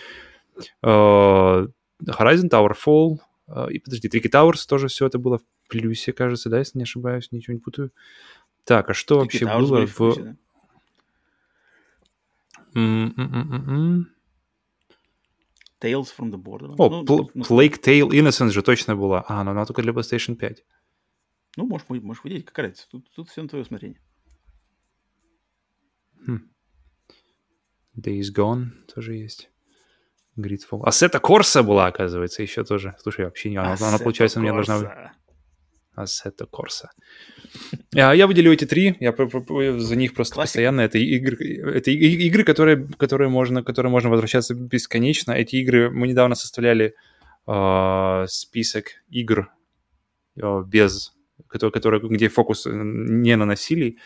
Uh, 0.82 1.68
Horizon 2.04 2.48
Towerfall, 2.48 3.18
uh, 3.48 3.70
и 3.70 3.78
подожди, 3.78 4.08
Tricky 4.08 4.30
Towers 4.30 4.66
тоже 4.68 4.88
все 4.88 5.06
это 5.06 5.18
было 5.18 5.38
в 5.38 5.42
плюсе, 5.68 6.12
кажется, 6.12 6.50
да, 6.50 6.58
если 6.58 6.78
не 6.78 6.84
ошибаюсь, 6.84 7.30
ничего 7.32 7.54
не 7.54 7.60
путаю. 7.60 7.92
Так, 8.64 8.90
а 8.90 8.94
что 8.94 9.16
Tricky 9.16 9.18
вообще 9.18 9.44
Towers 9.44 9.68
было 9.68 9.86
в... 9.86 9.96
Плюсе, 9.96 10.22
да? 10.22 10.36
Mm-mm-mm-mm. 12.74 14.04
Tales 15.80 16.08
from 16.16 16.30
the 16.30 16.36
Borderlands. 16.36 16.76
О, 16.78 16.88
ну, 16.88 17.04
Pl- 17.04 17.30
ну, 17.34 17.42
Plague 17.42 17.80
Tale 17.80 18.08
Innocence 18.10 18.50
же 18.50 18.62
точно 18.62 18.94
была. 18.94 19.24
А, 19.28 19.42
но 19.42 19.50
она 19.50 19.66
только 19.66 19.82
для 19.82 19.92
PlayStation 19.92 20.36
5. 20.36 20.64
Ну, 21.56 21.66
можешь, 21.66 21.88
можешь 21.88 22.22
выделить, 22.22 22.46
как 22.46 22.58
разница. 22.58 22.86
Тут, 22.88 23.10
тут 23.10 23.28
все 23.28 23.42
на 23.42 23.48
твое 23.48 23.62
усмотрение. 23.62 24.00
Хм. 26.26 26.48
Days 27.96 28.32
Gone 28.34 28.70
тоже 28.94 29.14
есть. 29.14 29.50
Gridfall. 30.36 30.82
Ассета 30.84 31.18
Корса 31.18 31.62
была, 31.62 31.86
оказывается, 31.86 32.42
еще 32.42 32.64
тоже. 32.64 32.94
Слушай, 33.02 33.26
вообще 33.26 33.50
не... 33.50 33.56
Она, 33.56 33.76
она 33.80 33.98
получается, 33.98 34.38
у 34.38 34.42
меня 34.42 34.52
должна... 34.52 35.12
Assetto 35.94 36.46
Corsa. 36.46 36.90
Я, 37.92 38.14
я 38.14 38.26
выделю 38.26 38.50
эти 38.50 38.64
три, 38.64 38.96
я 38.98 39.12
за 39.12 39.96
них 39.96 40.14
просто 40.14 40.34
Classic. 40.34 40.52
постоянно. 40.52 40.80
Это 40.80 40.96
игры, 40.96 41.36
это 41.76 41.90
игры 41.90 42.44
которые, 42.44 42.88
которые, 42.96 43.28
можно, 43.28 43.62
которые 43.62 43.90
можно 43.90 44.08
возвращаться 44.08 44.54
бесконечно. 44.54 45.32
Эти 45.32 45.56
игры 45.56 45.90
мы 45.90 46.08
недавно 46.08 46.34
составляли 46.34 46.94
э, 47.46 48.24
список 48.26 48.86
игр 49.10 49.50
э, 50.40 50.62
без, 50.66 51.12
которые, 51.46 51.72
которые, 51.72 52.00
где 52.08 52.28
фокус 52.28 52.66
не 52.66 53.36
на 53.36 53.44
насилии 53.44 53.98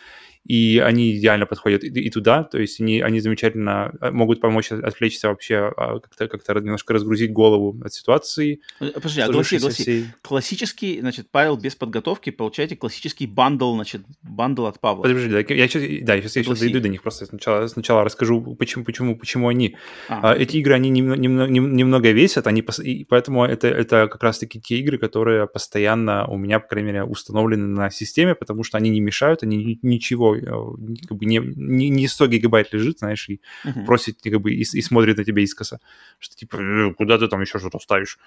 и 0.47 0.79
они 0.79 1.17
идеально 1.17 1.45
подходят 1.45 1.83
и, 1.83 1.87
и 1.87 2.09
туда, 2.09 2.43
то 2.43 2.57
есть 2.57 2.79
они, 2.79 3.01
они 3.01 3.19
замечательно 3.19 3.91
э, 3.99 4.11
могут 4.11 4.39
помочь 4.39 4.71
отвлечься 4.71 5.27
вообще, 5.27 5.73
а, 5.75 5.99
как-то, 5.99 6.29
как-то 6.29 6.53
немножко 6.53 6.93
разгрузить 6.93 7.33
голову 7.33 7.77
от 7.83 7.93
ситуации. 7.93 8.61
Э, 8.79 8.91
подожди, 8.91 9.21
огласи, 9.21 9.57
огласи. 9.57 9.83
Всей... 9.83 10.05
Классический, 10.21 11.01
значит, 11.01 11.27
Павел 11.31 11.57
без 11.57 11.75
подготовки, 11.75 12.29
получаете 12.29 12.77
классический 12.77 13.27
bundle, 13.27 13.75
значит, 13.75 14.03
bundle 14.21 14.67
от 14.67 14.79
Павла. 14.79 15.03
Подожди, 15.03 15.29
да, 15.29 15.39
я 15.39 15.67
сейчас, 15.67 15.83
да, 16.03 16.15
я 16.15 16.21
сейчас, 16.21 16.37
я 16.37 16.43
сейчас 16.43 16.59
дойду 16.59 16.79
до 16.79 16.87
них, 16.87 17.01
просто 17.01 17.25
сначала, 17.25 17.67
сначала 17.67 18.05
расскажу, 18.05 18.55
почему, 18.55 18.85
почему, 18.85 19.17
почему 19.17 19.49
они. 19.49 19.75
А, 20.07 20.31
а, 20.31 20.33
эти 20.33 20.57
игры, 20.57 20.75
они 20.75 20.89
немного, 20.89 21.19
немного, 21.19 21.51
немного 21.51 22.11
весят, 22.11 22.47
они, 22.47 22.63
и 22.83 23.03
поэтому 23.03 23.43
это, 23.43 23.67
это 23.67 24.07
как 24.07 24.23
раз-таки 24.23 24.61
те 24.61 24.77
игры, 24.77 24.97
которые 24.97 25.45
постоянно 25.47 26.25
у 26.27 26.37
меня, 26.37 26.61
по 26.61 26.69
крайней 26.69 26.87
мере, 26.87 27.03
установлены 27.03 27.67
на 27.67 27.89
системе, 27.89 28.33
потому 28.33 28.63
что 28.63 28.77
они 28.77 28.89
не 28.89 29.01
мешают, 29.01 29.43
они 29.43 29.79
ничего 29.81 30.36
Э, 30.41 30.97
как 31.07 31.17
бы 31.17 31.25
не, 31.25 31.39
не, 31.39 31.89
не 31.89 32.07
100 32.07 32.27
гигабайт 32.27 32.73
лежит, 32.73 32.99
знаешь, 32.99 33.27
и 33.29 33.41
uh-huh. 33.65 33.85
просит 33.85 34.19
как 34.21 34.39
бы 34.41 34.53
и, 34.53 34.61
и 34.61 34.81
смотрит 34.81 35.17
на 35.17 35.23
тебя 35.23 35.41
искоса, 35.41 35.79
что 36.19 36.35
типа, 36.35 36.57
«Э, 36.57 36.93
куда 36.93 37.17
ты 37.17 37.27
там 37.27 37.41
еще 37.41 37.59
что-то 37.59 37.79
вставишь. 37.79 38.19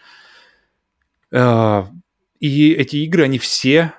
Uh, 1.32 1.86
и 2.40 2.72
эти 2.72 2.96
игры, 2.96 3.22
они 3.22 3.38
все, 3.38 3.92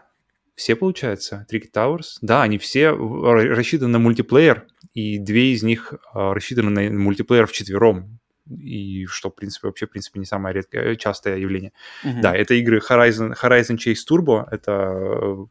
все, 0.55 0.75
получается, 0.75 1.45
Tricky 1.49 1.71
Towers, 1.73 2.17
да, 2.21 2.43
они 2.43 2.57
все 2.57 2.89
рассчитаны 2.89 3.91
на 3.91 3.99
мультиплеер, 3.99 4.67
и 4.93 5.17
две 5.17 5.53
из 5.53 5.63
них 5.63 5.93
uh, 6.13 6.33
рассчитаны 6.33 6.69
на 6.69 6.99
мультиплеер 6.99 7.47
в 7.47 7.53
четвером, 7.53 8.19
и 8.49 9.05
что, 9.05 9.29
в 9.29 9.35
принципе, 9.35 9.67
вообще, 9.67 9.85
в 9.87 9.91
принципе, 9.91 10.19
не 10.19 10.25
самое 10.25 10.53
редкое, 10.53 10.95
частое 10.97 11.37
явление. 11.37 11.71
Uh-huh. 12.03 12.21
Да, 12.21 12.35
это 12.35 12.53
игры 12.55 12.79
Horizon, 12.79 13.33
Horizon 13.41 13.77
Chase 13.77 13.99
Turbo, 14.09 14.45
это 14.51 15.47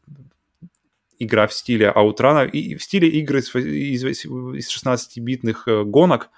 игра 1.23 1.47
в 1.47 1.53
стиле 1.53 1.89
Аутрана, 1.89 2.45
и 2.45 2.75
в 2.75 2.83
стиле 2.83 3.07
игры 3.07 3.39
из, 3.39 3.55
из, 3.55 4.25
из 4.25 4.85
16-битных 4.85 5.67
э, 5.67 5.83
гонок, 5.83 6.29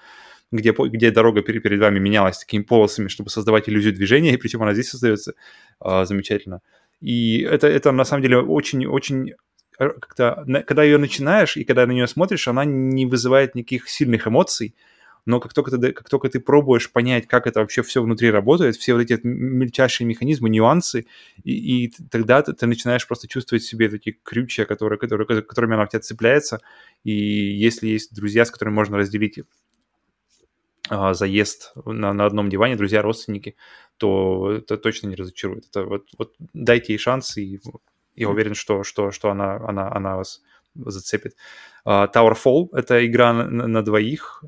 где, 0.52 0.72
где 0.72 1.12
дорога 1.12 1.42
перед, 1.42 1.64
перед 1.64 1.80
вами 1.80 2.00
менялась 2.00 2.38
такими 2.38 2.64
полосами, 2.64 3.08
чтобы 3.08 3.30
создавать 3.30 3.70
иллюзию 3.70 3.94
движения, 3.94 4.34
и 4.34 4.38
причем 4.38 4.62
она 4.62 4.74
здесь 4.74 4.90
создается 4.90 5.34
а, 5.80 6.06
замечательно. 6.06 6.62
И 7.02 7.42
это, 7.42 7.68
это 7.68 7.92
на 7.92 8.06
самом 8.06 8.24
деле 8.24 8.38
очень-очень 8.40 9.32
э, 9.80 9.90
как-то, 9.90 10.45
когда 10.68 10.84
ее 10.84 10.98
начинаешь 10.98 11.58
и 11.58 11.64
когда 11.64 11.86
на 11.88 11.92
нее 11.92 12.08
смотришь, 12.08 12.48
она 12.48 12.66
не 12.66 13.06
вызывает 13.06 13.56
никаких 13.56 13.90
сильных 13.90 14.28
эмоций, 14.28 14.76
но 15.26 15.40
как 15.40 15.53
только, 15.53 15.77
ты, 15.77 15.93
как 15.93 16.10
только 16.10 16.30
ты 16.30 16.40
пробуешь 16.40 16.92
понять, 16.92 17.27
как 17.27 17.48
это 17.48 17.61
вообще 17.61 17.82
все 17.82 18.02
внутри 18.02 18.30
работает, 18.30 18.76
все 18.76 18.93
вот 18.93 19.02
эти 19.02 19.19
мельчайшие 19.24 20.06
механизмы, 20.06 20.50
нюансы, 20.50 21.06
и, 21.43 21.85
и 21.85 21.93
тогда 22.11 22.42
ты, 22.42 22.53
ты 22.53 22.66
начинаешь 22.68 23.08
просто 23.08 23.27
чувствовать 23.27 23.64
в 23.64 23.68
себе 23.68 23.90
такие 23.90 24.18
крючья, 24.24 24.66
которые, 24.66 25.00
которые, 25.00 25.26
которыми 25.42 25.76
она 25.76 25.85
в 25.85 25.90
тебя 25.90 26.02
цепляется, 26.02 26.60
и 27.03 27.11
если 27.11 27.88
есть 27.88 28.14
друзья, 28.14 28.45
с 28.45 28.52
которыми 28.52 28.76
можно 28.76 28.98
разделить 28.98 29.40
а, 30.90 31.14
заезд 31.14 31.74
на, 31.85 32.14
на 32.14 32.26
одном 32.26 32.50
диване, 32.50 32.76
друзья, 32.76 33.02
родственники, 33.02 33.56
то 33.98 34.52
это 34.52 34.77
точно 34.77 35.08
не 35.08 35.16
разочарует. 35.16 35.68
Это 35.69 35.85
вот, 35.85 36.08
вот 36.18 36.34
дайте 36.53 36.93
ей 36.93 37.00
шанс, 37.00 37.38
и 37.38 37.60
я 38.16 38.30
уверен, 38.30 38.53
что, 38.53 38.84
что, 38.84 39.11
что 39.11 39.30
она, 39.30 39.56
она, 39.56 39.90
она 39.92 40.18
вас 40.18 40.42
зацепит. 40.76 41.35
Uh, 41.85 42.11
Towerfall— 42.14 42.69
это 42.74 43.06
игра 43.06 43.34
на, 43.34 43.68
на 43.68 43.82
двоих, 43.84 44.43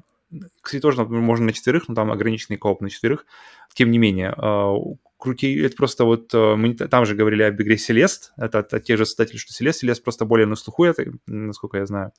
кстати, 0.61 0.81
тоже 0.81 1.03
можно 1.05 1.47
на 1.47 1.53
четверых, 1.53 1.87
но 1.87 1.95
там 1.95 2.11
ограниченный 2.11 2.57
кооп 2.57 2.81
на 2.81 2.89
четверых. 2.89 3.25
Тем 3.73 3.91
не 3.91 3.97
менее, 3.97 4.33
а, 4.37 4.75
крути, 5.17 5.55
это 5.59 5.75
просто 5.75 6.05
вот, 6.05 6.31
а, 6.33 6.55
мы 6.55 6.73
там 6.73 7.05
же 7.05 7.15
говорили 7.15 7.43
об 7.43 7.61
игре 7.61 7.77
Селест, 7.77 8.33
это 8.37 8.59
от, 8.59 8.73
от 8.73 8.83
тех 8.83 8.97
же 8.97 9.05
создателей, 9.05 9.39
что 9.39 9.53
Селест, 9.53 9.79
Селест 9.79 10.03
просто 10.03 10.25
более 10.25 10.47
на 10.47 10.55
слуху, 10.55 10.85
это, 10.85 11.05
насколько 11.27 11.77
я 11.77 11.85
знаю. 11.85 12.11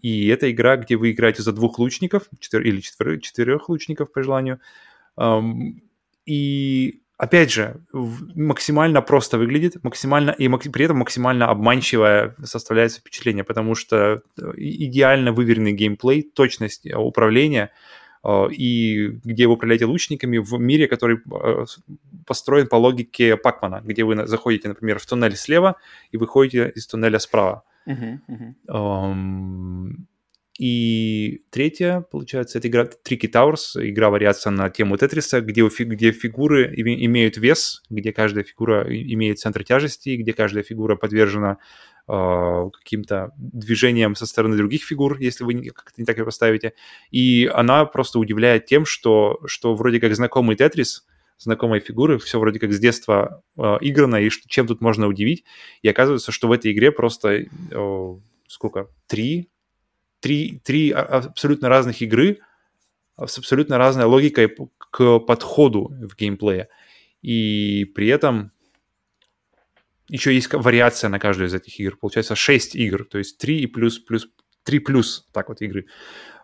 И 0.00 0.28
это 0.28 0.50
игра, 0.50 0.76
где 0.76 0.96
вы 0.96 1.10
играете 1.10 1.42
за 1.42 1.52
двух 1.52 1.78
лучников, 1.78 2.28
четвер, 2.38 2.62
или 2.62 2.80
четверых, 2.80 3.22
четырех 3.22 3.68
лучников 3.68 4.12
по 4.12 4.22
желанию. 4.22 4.60
И 6.24 7.02
опять 7.18 7.52
же, 7.52 7.80
максимально 7.92 9.02
просто 9.02 9.38
выглядит, 9.38 9.82
максимально 9.82 10.30
и 10.30 10.48
при 10.48 10.84
этом 10.84 10.98
максимально 10.98 11.48
обманчивое 11.48 12.34
составляется 12.42 13.00
впечатление, 13.00 13.44
потому 13.44 13.74
что 13.74 14.22
э, 14.40 14.52
идеально 14.56 15.32
выверенный 15.32 15.72
геймплей, 15.72 16.22
точность 16.22 16.86
э, 16.86 16.96
управления 16.96 17.72
э, 18.24 18.48
и 18.52 19.08
где 19.24 19.48
вы 19.48 19.54
управляете 19.54 19.84
лучниками 19.84 20.38
в 20.38 20.58
мире, 20.58 20.86
который 20.86 21.18
построен 22.24 22.68
по 22.68 22.76
логике 22.76 23.36
Пакмана, 23.36 23.82
где 23.84 24.04
вы 24.04 24.26
заходите, 24.26 24.68
например, 24.68 25.00
в 25.00 25.06
туннель 25.06 25.36
слева 25.36 25.76
и 26.12 26.16
выходите 26.16 26.72
из 26.74 26.86
туннеля 26.86 27.18
справа. 27.18 27.64
Uh-huh, 27.86 28.18
uh-huh. 28.68 29.90
И 30.58 31.44
третья, 31.50 32.00
получается, 32.10 32.58
это 32.58 32.66
игра 32.66 32.82
Tricky 32.84 33.30
Towers, 33.30 33.76
игра 33.76 34.10
вариация 34.10 34.50
на 34.50 34.68
тему 34.70 34.96
Тетриса, 34.96 35.40
где, 35.40 35.62
где 35.68 36.10
фигуры 36.10 36.74
имеют 36.76 37.36
вес, 37.36 37.82
где 37.88 38.12
каждая 38.12 38.42
фигура 38.42 38.84
имеет 38.88 39.38
центр 39.38 39.62
тяжести, 39.62 40.16
где 40.16 40.32
каждая 40.32 40.64
фигура 40.64 40.96
подвержена 40.96 41.58
э, 42.08 42.70
каким-то 42.76 43.30
движениям 43.36 44.16
со 44.16 44.26
стороны 44.26 44.56
других 44.56 44.82
фигур, 44.82 45.16
если 45.20 45.44
вы 45.44 45.70
как-то 45.70 45.94
не 45.96 46.04
так 46.04 46.18
ее 46.18 46.24
поставите. 46.24 46.72
И 47.12 47.48
она 47.54 47.84
просто 47.84 48.18
удивляет 48.18 48.66
тем, 48.66 48.84
что, 48.84 49.38
что 49.46 49.76
вроде 49.76 50.00
как 50.00 50.16
знакомый 50.16 50.56
Тетрис, 50.56 51.06
знакомые 51.38 51.80
фигуры, 51.80 52.18
все 52.18 52.40
вроде 52.40 52.58
как 52.58 52.72
с 52.72 52.80
детства 52.80 53.44
э, 53.56 53.62
играно, 53.80 54.16
и 54.16 54.28
чем 54.48 54.66
тут 54.66 54.80
можно 54.80 55.06
удивить. 55.06 55.44
И 55.82 55.88
оказывается, 55.88 56.32
что 56.32 56.48
в 56.48 56.52
этой 56.52 56.72
игре 56.72 56.90
просто 56.90 57.44
э, 57.70 58.16
сколько? 58.48 58.88
Три 59.06 59.50
три, 60.20 60.60
три 60.64 60.90
абсолютно 60.90 61.68
разных 61.68 62.02
игры 62.02 62.40
с 63.16 63.38
абсолютно 63.38 63.78
разной 63.78 64.04
логикой 64.04 64.54
к 64.90 65.18
подходу 65.20 65.90
в 65.90 66.16
геймплее. 66.16 66.68
И 67.22 67.84
при 67.94 68.08
этом 68.08 68.52
еще 70.08 70.34
есть 70.34 70.52
вариация 70.52 71.10
на 71.10 71.18
каждую 71.18 71.48
из 71.48 71.54
этих 71.54 71.78
игр. 71.80 71.96
Получается 71.96 72.34
6 72.34 72.76
игр, 72.76 73.04
то 73.04 73.18
есть 73.18 73.38
3 73.38 73.60
и 73.60 73.66
плюс, 73.66 73.98
плюс, 73.98 74.28
3 74.62 74.78
плюс, 74.78 75.26
так 75.32 75.48
вот, 75.48 75.60
игры. 75.60 75.86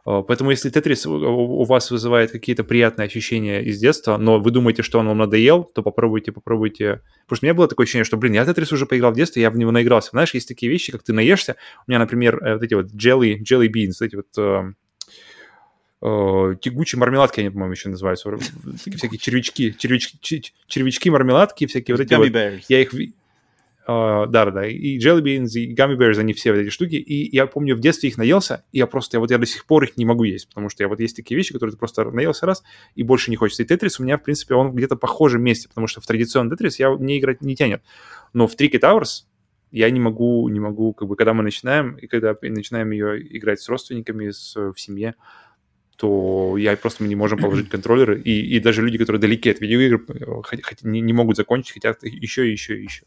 А, 0.05 0.23
поэтому 0.23 0.51
если 0.51 0.71
Тетрис 0.71 1.07
у 1.07 1.65
вас 1.65 1.91
вызывает 1.91 2.31
какие-то 2.31 2.65
приятные 2.65 3.07
ощущения 3.07 3.63
из 3.63 3.79
детства, 3.79 4.17
но 4.19 4.39
вы 4.39 4.51
думаете, 4.51 4.83
что 4.83 4.99
он 4.99 5.09
вам 5.09 5.19
надоел, 5.19 5.65
то 5.65 5.83
попробуйте, 5.83 6.33
попробуйте. 6.33 7.01
Потому 7.23 7.37
что 7.37 7.45
у 7.45 7.47
меня 7.47 7.55
было 7.55 7.69
такое 7.69 7.85
ощущение, 7.85 8.05
что, 8.05 8.17
блин, 8.17 8.35
я 8.35 8.45
Тетрис 8.45 8.73
уже 8.73 8.87
поиграл 8.87 9.13
в 9.13 9.17
детстве, 9.17 9.43
я 9.43 9.51
в 9.51 9.57
него 9.57 9.71
наигрался. 9.71 10.11
Знаешь, 10.11 10.35
есть 10.35 10.49
такие 10.49 10.71
вещи, 10.71 10.93
как 10.93 11.03
ты 11.03 11.13
наешься. 11.13 11.57
У 11.87 11.91
меня, 11.91 11.99
например, 11.99 12.43
э, 12.43 12.55
вот 12.55 12.63
эти 12.63 12.75
вот 12.75 12.87
jelly, 12.93 13.39
jelly 13.39 13.69
beans, 13.69 13.95
эти 14.01 14.17
вот 14.17 14.27
э, 14.37 14.73
э, 16.03 16.57
тягучие 16.61 16.99
мармеладки, 16.99 17.41
они, 17.41 17.51
по-моему, 17.51 17.73
еще 17.73 17.89
называются. 17.89 18.31
Всякие 18.77 19.19
червячки, 19.19 19.75
червячки, 19.77 20.53
червячки, 20.67 21.11
мармеладки, 21.11 21.67
всякие 21.67 21.97
вот 21.97 22.03
эти 22.05 22.15
вот. 22.15 22.27
Я 22.69 22.83
их 22.83 22.93
Uh, 23.87 24.27
да, 24.29 24.51
да, 24.51 24.67
и 24.67 24.99
Jelly 24.99 25.21
Beans, 25.21 25.61
и 25.61 25.75
Gummy 25.75 25.99
Bears, 25.99 26.19
они 26.19 26.33
все 26.33 26.53
вот 26.53 26.59
эти 26.59 26.71
штуки, 26.71 26.95
и 26.95 27.37
я 27.37 27.47
помню, 27.47 27.77
в 27.77 27.81
детстве 27.81 28.09
их 28.09 28.17
наелся, 28.17 28.65
и 28.73 28.79
я 28.79 28.87
просто, 28.87 29.17
я 29.17 29.21
вот 29.21 29.31
я 29.31 29.37
до 29.37 29.45
сих 29.45 29.67
пор 29.67 29.85
их 29.85 29.99
не 29.99 30.07
могу 30.07 30.25
есть, 30.25 30.49
потому 30.49 30.71
что 30.71 30.83
я 30.83 30.89
вот 30.89 31.01
есть 31.01 31.15
такие 31.15 31.37
вещи, 31.37 31.53
которые 31.53 31.73
ты 31.73 31.79
просто 31.79 32.03
наелся 32.11 32.47
раз, 32.47 32.63
и 32.95 33.03
больше 33.03 33.31
не 33.31 33.37
хочется. 33.37 33.63
И 33.63 33.67
Тетрис 33.67 34.01
у 34.01 34.03
меня, 34.03 34.17
в 34.17 34.23
принципе, 34.23 34.55
он 34.55 34.73
где-то 34.73 34.97
похожем 34.97 35.43
месте, 35.43 35.69
потому 35.69 35.87
что 35.87 36.01
в 36.01 36.07
традиционный 36.07 36.53
Тетрис 36.53 36.79
я 36.79 36.97
не 36.99 37.19
играть 37.19 37.43
не 37.43 37.55
тянет. 37.57 37.83
Но 38.33 38.47
в 38.47 38.57
Tricky 38.57 38.81
Towers 38.81 39.27
я 39.71 39.91
не 39.91 40.01
могу, 40.01 40.49
не 40.49 40.61
могу, 40.61 40.95
как 40.95 41.07
бы, 41.07 41.15
когда 41.15 41.35
мы 41.35 41.43
начинаем, 41.43 41.97
и 41.97 42.07
когда 42.07 42.35
начинаем 42.41 42.91
ее 42.91 43.21
играть 43.37 43.61
с 43.61 43.69
родственниками, 43.69 44.31
с, 44.31 44.55
в 44.55 44.81
семье, 44.81 45.15
то 45.97 46.57
я 46.57 46.77
просто 46.77 47.03
мы 47.03 47.09
не 47.09 47.17
можем 47.17 47.39
положить 47.39 47.69
контроллеры, 47.71 48.21
и, 48.21 48.57
и 48.57 48.61
даже 48.61 48.83
люди, 48.83 48.99
которые 48.99 49.21
далеки 49.21 49.51
от 49.51 49.61
видеоигр, 49.61 50.05
э, 50.09 50.43
хоть, 50.43 50.63
хоть, 50.63 50.83
не, 50.83 51.01
не 51.01 51.13
могут 51.13 51.37
закончить, 51.37 51.75
хотят 51.75 52.03
еще 52.03 52.51
еще 52.51 52.79
и 52.79 52.85
еще. 52.85 53.05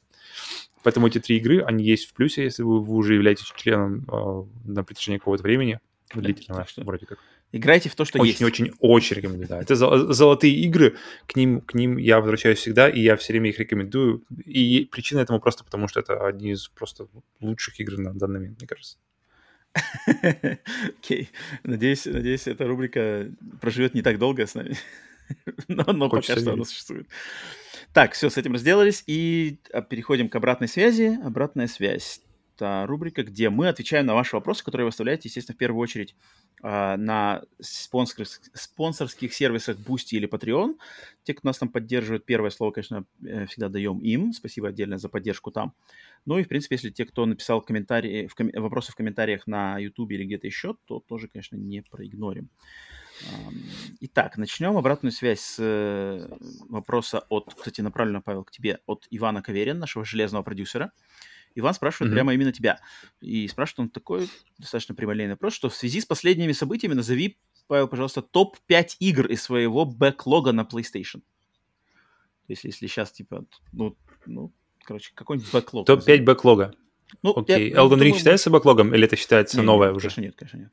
Поэтому 0.88 1.08
эти 1.08 1.20
три 1.20 1.36
игры, 1.36 1.62
они 1.64 1.84
есть 1.84 2.10
в 2.10 2.14
плюсе, 2.14 2.46
если 2.46 2.64
вы, 2.64 2.82
вы 2.82 2.96
уже 2.96 3.16
являетесь 3.16 3.52
членом 3.58 4.06
э, 4.10 4.44
на 4.64 4.86
протяжении 4.86 5.18
какого-то 5.18 5.44
времени, 5.44 5.82
длительного, 6.14 6.66
что 6.66 6.82
вроде 6.86 7.06
как. 7.06 7.20
Играйте 7.52 7.90
в 7.90 7.96
то, 7.96 8.06
что 8.06 8.22
очень, 8.22 8.30
есть. 8.30 8.42
Очень-очень 8.42 9.18
рекомендую, 9.18 9.50
да. 9.50 9.62
Это 9.62 9.76
золотые 9.76 10.54
игры, 10.54 10.96
к 11.26 11.36
ним, 11.36 11.60
к 11.60 11.74
ним 11.74 11.98
я 11.98 12.22
возвращаюсь 12.22 12.60
всегда, 12.60 12.88
и 12.88 13.02
я 13.02 13.18
все 13.18 13.34
время 13.34 13.50
их 13.50 13.60
рекомендую. 13.60 14.24
И 14.46 14.88
причина 14.90 15.20
этому 15.20 15.42
просто 15.42 15.66
потому, 15.66 15.90
что 15.90 16.00
это 16.00 16.26
одни 16.26 16.52
из 16.52 16.70
просто 16.70 17.10
лучших 17.42 17.78
игр 17.82 17.98
на 17.98 18.14
данный 18.14 18.40
момент, 18.40 18.60
мне 18.60 18.68
кажется. 18.70 18.98
Окей. 21.00 21.30
Надеюсь, 21.64 22.06
надеюсь, 22.06 22.48
эта 22.48 22.66
рубрика 22.66 23.30
проживет 23.60 23.94
не 23.94 24.04
так 24.04 24.20
долго 24.20 24.48
с 24.48 24.56
нами. 24.56 24.78
но, 25.68 25.84
но 25.94 26.10
пока 26.10 26.36
что 26.36 26.54
она 26.54 26.64
существует. 26.64 27.08
Так, 27.94 28.14
все, 28.14 28.30
с 28.30 28.38
этим 28.38 28.54
разделались, 28.54 29.04
и 29.08 29.60
а, 29.72 29.82
переходим 29.82 30.30
к 30.30 30.36
обратной 30.36 30.68
связи. 30.68 31.18
Обратная 31.24 31.68
связь 31.68 32.22
это 32.58 32.86
рубрика, 32.88 33.24
где 33.24 33.50
мы 33.50 33.68
отвечаем 33.68 34.06
на 34.06 34.16
ваши 34.16 34.36
вопросы, 34.36 34.64
которые 34.64 34.86
вы 34.86 34.90
оставляете, 34.90 35.30
естественно, 35.30 35.56
в 35.56 35.60
первую 35.60 35.82
очередь 35.82 36.16
э, 36.64 36.96
на 36.98 37.44
спонсорских, 37.60 38.52
спонсорских 38.54 39.34
сервисах 39.34 39.78
Boosty 39.78 40.14
или 40.18 40.28
Patreon. 40.28 40.78
Те, 41.24 41.34
кто 41.34 41.48
нас 41.48 41.58
там 41.58 41.70
поддерживает, 41.70 42.26
первое 42.26 42.50
слово, 42.50 42.72
конечно, 42.72 43.06
э, 43.24 43.46
всегда 43.46 43.70
даем 43.70 44.00
им. 44.00 44.34
Спасибо 44.34 44.70
отдельно 44.70 44.98
за 44.98 45.10
поддержку 45.10 45.52
там. 45.52 45.74
Ну 46.26 46.40
и, 46.40 46.44
в 46.44 46.48
принципе, 46.48 46.76
если 46.76 46.90
те, 46.90 47.06
кто 47.06 47.26
написал 47.26 47.62
комментарии, 47.62 48.28
в 48.28 48.36
ком... 48.36 48.50
вопросы 48.54 48.92
в 48.92 48.96
комментариях 48.96 49.46
на 49.46 49.78
YouTube 49.78 50.12
или 50.12 50.26
где-то 50.26 50.48
еще, 50.48 50.76
то 50.86 51.00
тоже, 51.00 51.28
конечно, 51.28 51.56
не 51.56 51.84
проигнорим. 51.84 52.50
Итак, 54.00 54.38
начнем 54.38 54.78
обратную 54.78 55.12
связь 55.12 55.42
с 55.42 55.56
э, 55.60 56.28
вопроса 56.70 57.26
от, 57.30 57.54
кстати, 57.54 57.82
направлено, 57.82 58.22
Павел, 58.22 58.44
к 58.44 58.52
тебе, 58.52 58.80
от 58.86 59.08
Ивана 59.10 59.42
Каверин, 59.42 59.80
нашего 59.80 60.06
железного 60.06 60.44
продюсера. 60.44 60.92
Иван 61.56 61.74
спрашивает 61.74 62.12
mm-hmm. 62.12 62.16
прямо 62.16 62.34
именно 62.34 62.52
тебя. 62.52 62.80
И 63.20 63.48
спрашивает 63.48 63.80
он 63.80 63.90
такой 63.90 64.30
достаточно 64.60 64.94
прямолинейный 64.94 65.34
вопрос, 65.34 65.54
что 65.54 65.70
в 65.70 65.76
связи 65.76 66.02
с 66.02 66.06
последними 66.06 66.52
событиями 66.52 66.94
назови, 66.94 67.40
Павел, 67.68 67.88
пожалуйста, 67.88 68.22
топ-5 68.22 68.98
игр 69.00 69.26
из 69.28 69.42
своего 69.42 69.86
бэклога 69.86 70.52
на 70.52 70.62
PlayStation. 70.62 71.22
То 72.46 72.54
есть, 72.54 72.64
если 72.64 72.86
сейчас, 72.86 73.12
типа, 73.12 73.46
ну, 73.72 73.98
ну 74.28 74.54
короче, 74.84 75.12
какой-нибудь 75.16 75.52
бэклог. 75.52 75.88
Топ-5 75.88 76.22
бэклога. 76.22 76.76
Ну, 77.24 77.34
Окей. 77.36 77.72
Я, 77.72 77.78
Elden 77.78 78.00
Ring 78.00 78.16
считается 78.16 78.52
бэклогом 78.52 78.94
или 78.94 79.06
это 79.06 79.16
считается 79.16 79.58
не, 79.60 79.66
новое 79.66 79.88
нет, 79.88 79.98
уже? 79.98 80.10
Конечно, 80.10 80.22
нет, 80.22 80.36
конечно, 80.36 80.58
нет 80.58 80.72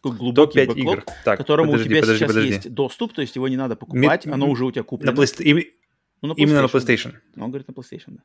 такой 0.00 0.16
глубокий 0.16 0.58
бэклог, 0.60 0.78
игр. 0.78 1.04
Так, 1.24 1.38
которому 1.38 1.72
подожди, 1.72 1.88
у 1.88 1.92
тебя 1.92 2.00
подожди, 2.00 2.18
сейчас 2.18 2.28
подожди. 2.28 2.54
есть 2.54 2.72
доступ, 2.72 3.12
то 3.12 3.20
есть 3.20 3.36
его 3.36 3.48
не 3.48 3.56
надо 3.56 3.76
покупать, 3.76 4.26
Ми... 4.26 4.32
оно 4.32 4.48
уже 4.48 4.64
у 4.64 4.70
тебя 4.70 4.82
куплено. 4.82 5.12
На 5.12 5.16
Play... 5.16 5.66
ну, 6.22 6.28
на 6.28 6.32
Именно 6.34 6.62
на 6.62 6.66
PlayStation. 6.66 7.14
Ну, 7.34 7.44
он 7.44 7.50
говорит 7.50 7.68
на 7.68 7.72
PlayStation, 7.72 8.08
да. 8.08 8.22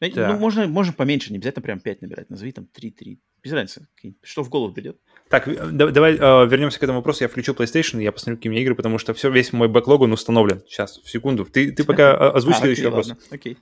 Да. 0.00 0.32
Ну, 0.32 0.38
можно, 0.38 0.66
можно 0.68 0.92
поменьше, 0.92 1.32
не 1.32 1.38
обязательно 1.38 1.62
прям 1.62 1.80
5 1.80 2.02
набирать. 2.02 2.28
Назови 2.28 2.52
там 2.52 2.68
3-3. 2.74 3.18
Без 3.42 3.52
разницы, 3.52 3.88
что 4.22 4.42
в 4.42 4.50
голову 4.50 4.74
придет. 4.74 4.98
Так, 5.30 5.48
давай 5.74 6.14
э, 6.14 6.16
вернемся 6.46 6.78
к 6.78 6.82
этому 6.82 6.98
вопросу. 6.98 7.24
Я 7.24 7.28
включу 7.28 7.54
PlayStation, 7.54 8.02
я 8.02 8.12
посмотрю, 8.12 8.36
какие 8.36 8.50
у 8.50 8.52
меня 8.52 8.62
игры, 8.62 8.74
потому 8.74 8.98
что 8.98 9.14
все, 9.14 9.30
весь 9.30 9.52
мой 9.52 9.68
бэклог, 9.68 10.02
он 10.02 10.12
установлен. 10.12 10.62
Сейчас, 10.66 10.98
в 10.98 11.08
секунду. 11.08 11.44
Ты, 11.44 11.72
ты 11.72 11.84
пока 11.84 12.30
озвучь 12.30 12.56
а, 12.56 12.58
следующий 12.58 12.82
окей, 12.82 12.90
вопрос. 12.90 13.08
Ладно, 13.08 13.24
окей. 13.30 13.58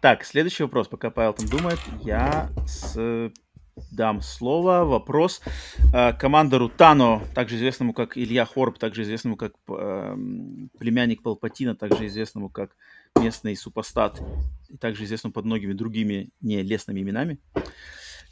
Так, 0.00 0.24
следующий 0.24 0.62
вопрос. 0.62 0.88
Пока 0.88 1.10
Павел 1.10 1.32
там 1.32 1.48
думает, 1.48 1.78
я 2.02 2.50
с 2.66 3.30
дам 3.90 4.20
слово. 4.22 4.84
Вопрос 4.84 5.40
э, 5.92 6.12
командору 6.14 6.68
Тано, 6.68 7.22
также 7.34 7.56
известному 7.56 7.92
как 7.92 8.16
Илья 8.16 8.44
Хорб, 8.44 8.78
также 8.78 9.02
известному 9.02 9.36
как 9.36 9.54
э, 9.68 10.16
племянник 10.78 11.22
Палпатина, 11.22 11.74
также 11.74 12.06
известному 12.06 12.48
как 12.48 12.76
местный 13.18 13.56
супостат 13.56 14.20
и 14.68 14.76
также 14.76 15.04
известному 15.04 15.32
под 15.32 15.44
многими 15.44 15.72
другими 15.72 16.30
нелестными 16.40 17.00
именами. 17.00 17.38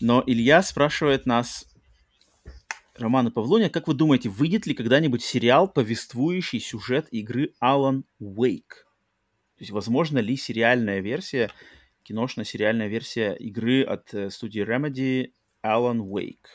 Но 0.01 0.23
Илья 0.27 0.63
спрашивает 0.63 1.27
нас, 1.27 1.67
Роман 2.99 3.29
и 3.29 3.31
Павлония, 3.31 3.69
как 3.69 3.89
вы 3.89 3.95
думаете, 3.95 4.29
выйдет 4.29 4.67
ли 4.67 4.75
когда-нибудь 4.75 5.23
сериал, 5.23 5.69
повествующий 5.69 6.61
сюжет 6.61 7.09
игры 7.11 7.53
Alan 7.63 8.05
Wake? 8.21 8.85
То 9.57 9.63
есть, 9.63 9.71
возможно 9.71 10.19
ли 10.19 10.37
сериальная 10.37 11.01
версия 11.01 11.51
киношная 12.07 12.45
сериальная 12.45 12.87
версия 12.87 13.35
игры 13.35 13.83
от 13.83 14.15
э, 14.15 14.31
студии 14.31 14.63
Remedy 14.63 15.33
Alan 15.65 15.99
Wake. 15.99 16.47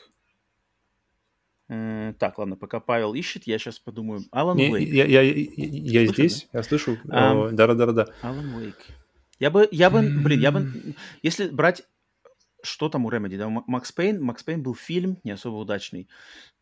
Э, 1.68 2.14
так, 2.18 2.38
ладно, 2.38 2.56
пока 2.56 2.80
Павел 2.80 3.12
ищет, 3.12 3.46
я 3.46 3.58
сейчас 3.58 3.78
подумаю. 3.78 4.22
Alan 4.32 4.54
Не, 4.54 4.70
Wake. 4.70 4.84
Я, 4.84 5.04
я, 5.04 5.20
я, 5.20 5.32
я 5.46 6.06
здесь, 6.06 6.48
да? 6.52 6.60
я 6.60 6.62
слышу. 6.62 6.98
Um, 7.04 7.52
Да-да-да. 7.52 8.06
Alan 8.22 8.56
Wake. 8.56 8.80
Я 9.38 9.50
бы, 9.50 9.68
я 9.70 9.90
бы, 9.90 10.00
блин, 10.00 10.40
я 10.40 10.52
бы, 10.52 10.72
если 11.22 11.48
брать, 11.48 11.82
что 12.62 12.88
там 12.88 13.04
у 13.04 13.10
Remedy, 13.10 13.36
да, 13.36 13.48
Макс 13.48 13.92
Пейн, 13.92 14.22
Макс 14.22 14.42
Пейн 14.42 14.62
был 14.62 14.74
фильм 14.74 15.18
не 15.24 15.32
особо 15.32 15.56
удачный. 15.56 16.08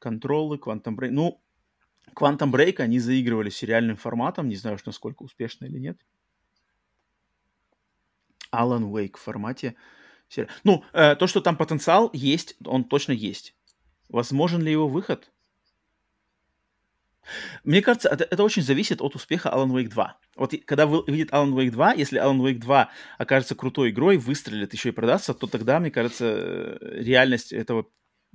Контролы, 0.01 0.57
Quantum 0.57 0.97
Break, 0.97 1.11
ну, 1.11 1.41
Quantum 2.17 2.51
Break 2.51 2.81
они 2.81 2.99
заигрывали 2.99 3.51
сериальным 3.51 3.97
форматом, 3.97 4.49
не 4.49 4.57
знаю 4.57 4.77
уж 4.77 4.85
насколько 4.85 5.23
успешно 5.23 5.67
или 5.67 5.79
нет. 5.79 6.01
Alan 8.53 8.91
Wake 8.91 9.17
в 9.17 9.21
формате 9.21 9.77
ну, 10.65 10.85
э, 10.93 11.17
то, 11.17 11.27
что 11.27 11.41
там 11.41 11.57
потенциал 11.57 12.11
есть, 12.13 12.57
он 12.65 12.85
точно 12.85 13.13
есть. 13.13 13.55
Возможен 14.09 14.63
ли 14.63 14.73
его 14.73 14.89
выход? 14.89 15.31
Мне 17.65 17.83
кажется, 17.83 18.09
это, 18.09 18.25
это 18.25 18.43
очень 18.43 18.63
зависит 18.63 19.01
от 19.01 19.15
успеха 19.15 19.51
Alan 19.51 19.71
Wake 19.71 19.89
2. 19.89 20.19
Вот 20.37 20.55
когда 20.65 20.87
выйдет 20.87 21.31
Alan 21.31 21.53
Wake 21.53 21.71
2, 21.71 21.95
если 21.95 22.21
Alan 22.21 22.41
Wake 22.41 22.59
2 22.59 22.91
окажется 23.19 23.55
крутой 23.55 23.91
игрой, 23.91 24.17
выстрелит, 24.17 24.73
еще 24.73 24.89
и 24.89 24.93
продастся, 24.93 25.35
то 25.35 25.47
тогда, 25.47 25.79
мне 25.81 25.91
кажется, 25.91 26.25
э, 26.27 27.03
реальность 27.03 27.53
этого 27.53 27.87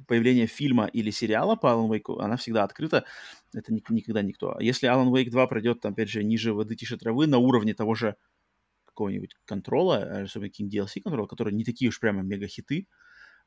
появления 0.08 0.46
фильма 0.46 0.88
или 0.88 1.10
сериала 1.10 1.56
по 1.56 1.68
Alan 1.68 1.90
Wake, 1.90 2.22
она 2.22 2.38
всегда 2.38 2.64
открыта. 2.64 3.06
Это 3.54 3.74
никогда 3.74 4.22
никто. 4.22 4.56
А 4.56 4.62
если 4.62 4.90
Alan 4.90 5.12
Wake 5.12 5.30
2 5.30 5.48
пройдет, 5.48 5.82
там, 5.82 5.94
опять 5.94 6.10
же, 6.10 6.24
ниже 6.24 6.54
воды, 6.54 6.76
тише 6.76 6.98
травы, 6.98 7.28
на 7.28 7.38
уровне 7.38 7.74
того 7.74 7.96
же 7.96 8.16
какого-нибудь 8.96 9.36
контрола, 9.46 10.00
э, 10.00 10.24
особенно 10.24 10.50
какие 10.50 10.68
DLC 10.68 11.02
контрола, 11.02 11.28
которые 11.28 11.54
не 11.54 11.64
такие 11.64 11.90
уж 11.90 12.00
прямо 12.00 12.24
мега-хиты, 12.24 12.88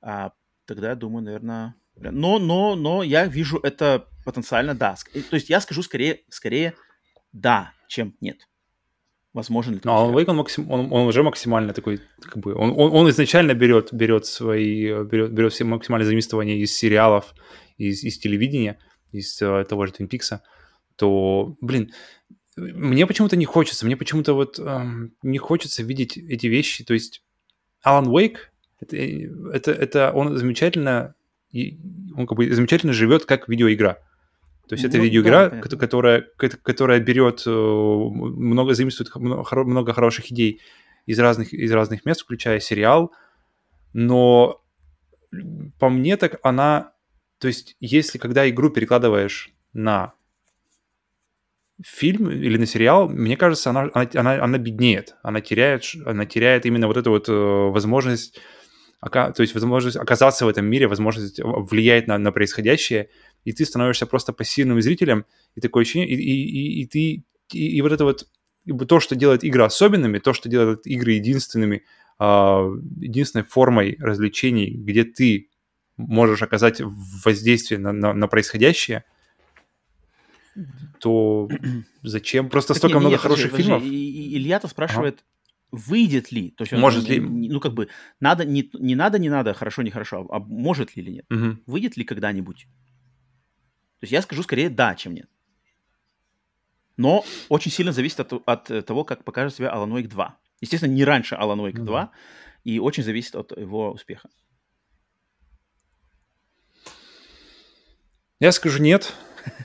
а, 0.00 0.32
тогда, 0.66 0.90
я 0.90 0.94
думаю, 0.94 1.24
наверное... 1.24 1.74
Но, 1.96 2.38
но, 2.38 2.76
но 2.76 3.02
я 3.02 3.26
вижу 3.26 3.58
это 3.58 4.06
потенциально 4.24 4.74
да. 4.74 4.94
То 5.30 5.34
есть 5.34 5.50
я 5.50 5.60
скажу 5.60 5.82
скорее, 5.82 6.20
скорее 6.28 6.74
да, 7.32 7.72
чем 7.88 8.14
нет. 8.20 8.46
Возможно 9.32 9.72
ли 9.72 9.78
это? 9.78 9.90
А 9.90 10.04
он 10.04 10.14
Wake, 10.14 10.26
он, 10.28 10.36
максим, 10.36 10.70
он, 10.70 10.92
он 10.92 11.06
уже 11.06 11.22
максимально 11.22 11.72
такой, 11.72 12.00
как 12.22 12.38
бы, 12.38 12.54
он, 12.54 12.70
он, 12.70 12.92
он 12.92 13.10
изначально 13.10 13.54
берет, 13.54 13.92
берет 13.92 14.26
свои, 14.26 15.04
берет, 15.04 15.32
берет 15.32 15.52
все 15.52 15.64
максимальные 15.64 16.06
заимствования 16.06 16.56
из 16.56 16.72
сериалов, 16.72 17.34
из, 17.76 18.04
из 18.04 18.18
телевидения, 18.18 18.78
из 19.12 19.40
uh, 19.42 19.64
того 19.64 19.86
же 19.86 19.92
Twin 19.92 20.08
Peaks, 20.08 20.38
то, 20.96 21.56
блин, 21.60 21.92
мне 22.58 23.06
почему-то 23.06 23.36
не 23.36 23.44
хочется, 23.44 23.86
мне 23.86 23.96
почему-то 23.96 24.34
вот 24.34 24.58
эм, 24.58 25.14
не 25.22 25.38
хочется 25.38 25.82
видеть 25.82 26.16
эти 26.16 26.46
вещи, 26.46 26.84
то 26.84 26.94
есть 26.94 27.22
Alan 27.86 28.06
Wake, 28.06 28.36
это, 28.80 28.96
это, 28.96 29.72
это 29.72 30.12
он 30.12 30.36
замечательно, 30.36 31.14
он 31.52 32.26
как 32.26 32.36
бы 32.36 32.52
замечательно 32.52 32.92
живет 32.92 33.24
как 33.24 33.48
видеоигра. 33.48 33.98
То 34.68 34.74
есть 34.74 34.84
ну, 34.84 34.90
это 34.90 34.98
видеоигра, 34.98 35.50
да, 35.50 35.76
которая, 35.76 36.26
которая 36.36 37.00
берет 37.00 37.44
э, 37.46 37.50
много, 37.50 38.74
заимствует 38.74 39.14
много 39.16 39.94
хороших 39.94 40.30
идей 40.30 40.60
из 41.06 41.18
разных, 41.18 41.54
из 41.54 41.72
разных 41.72 42.04
мест, 42.04 42.20
включая 42.20 42.60
сериал, 42.60 43.12
но 43.92 44.62
по 45.78 45.88
мне 45.88 46.16
так 46.16 46.38
она... 46.42 46.92
То 47.38 47.48
есть 47.48 47.76
если 47.80 48.18
когда 48.18 48.48
игру 48.48 48.68
перекладываешь 48.70 49.50
на 49.72 50.12
фильм 51.84 52.30
или 52.30 52.56
на 52.56 52.66
сериал, 52.66 53.08
мне 53.08 53.36
кажется, 53.36 53.70
она, 53.70 53.90
она, 53.94 54.42
она, 54.42 54.58
беднеет. 54.58 55.16
Она 55.22 55.40
теряет, 55.40 55.84
она 56.04 56.26
теряет 56.26 56.66
именно 56.66 56.86
вот 56.86 56.96
эту 56.96 57.10
вот 57.10 57.28
э, 57.28 57.32
возможность 57.32 58.38
то 59.00 59.32
есть 59.38 59.54
возможность 59.54 59.96
оказаться 59.96 60.44
в 60.44 60.48
этом 60.48 60.66
мире, 60.66 60.88
возможность 60.88 61.38
влиять 61.40 62.08
на, 62.08 62.18
на 62.18 62.32
происходящее, 62.32 63.10
и 63.44 63.52
ты 63.52 63.64
становишься 63.64 64.06
просто 64.06 64.32
пассивным 64.32 64.82
зрителем, 64.82 65.24
и 65.54 65.60
такое 65.60 65.82
ощущение, 65.82 66.08
и, 66.08 66.14
и, 66.14 66.80
и, 66.80 66.82
и 66.82 66.86
ты, 66.86 67.24
и, 67.52 67.76
и 67.76 67.80
вот 67.80 67.92
это 67.92 68.04
вот, 68.04 68.26
то, 68.88 68.98
что 68.98 69.14
делает 69.14 69.44
игры 69.44 69.62
особенными, 69.62 70.18
то, 70.18 70.32
что 70.32 70.48
делает 70.48 70.84
игры 70.84 71.12
единственными, 71.12 71.84
э, 72.18 72.24
единственной 72.24 73.44
формой 73.44 73.96
развлечений, 74.00 74.70
где 74.70 75.04
ты 75.04 75.48
можешь 75.96 76.42
оказать 76.42 76.80
воздействие 76.80 77.78
на, 77.78 77.92
на, 77.92 78.12
на 78.14 78.26
происходящее, 78.26 79.04
то 80.98 81.48
зачем? 82.02 82.48
Просто 82.48 82.74
так 82.74 82.78
столько 82.78 82.96
не, 82.96 83.00
много 83.00 83.14
не, 83.14 83.18
хороших 83.18 83.50
подожди, 83.50 83.62
фильмов. 83.62 83.82
Илья-то 83.84 84.68
спрашивает, 84.68 85.14
ага 85.14 85.24
выйдет 85.70 86.32
ли, 86.32 86.50
то 86.50 86.62
есть 86.62 86.72
может 86.72 87.04
он, 87.04 87.10
ли, 87.10 87.20
ну 87.20 87.60
как 87.60 87.74
бы 87.74 87.88
надо 88.20 88.44
не 88.44 88.70
не 88.72 88.94
надо 88.94 89.18
не 89.18 89.28
надо 89.28 89.52
хорошо 89.52 89.82
не 89.82 89.90
хорошо, 89.90 90.26
а, 90.30 90.36
а 90.36 90.40
может 90.40 90.96
ли 90.96 91.02
или 91.02 91.10
нет, 91.10 91.26
угу. 91.30 91.58
выйдет 91.66 91.96
ли 91.96 92.04
когда-нибудь? 92.04 92.66
То 94.00 94.04
есть 94.04 94.12
я 94.12 94.22
скажу 94.22 94.42
скорее 94.42 94.70
да, 94.70 94.94
чем 94.94 95.14
нет. 95.14 95.28
Но 96.96 97.24
очень 97.48 97.70
сильно 97.70 97.92
зависит 97.92 98.20
от, 98.20 98.32
от 98.32 98.86
того, 98.86 99.04
как 99.04 99.24
покажет 99.24 99.54
себя 99.54 99.72
Alan 99.72 99.92
Wake 99.92 100.08
2. 100.08 100.38
Естественно, 100.60 100.92
не 100.92 101.04
раньше 101.04 101.36
Alan 101.36 101.58
Wake 101.58 101.84
2, 101.84 102.02
ну, 102.02 102.10
и 102.64 102.78
очень 102.80 103.04
зависит 103.04 103.36
от 103.36 103.56
его 103.56 103.92
успеха. 103.92 104.28
Я 108.40 108.52
скажу 108.52 108.82
нет. 108.82 109.14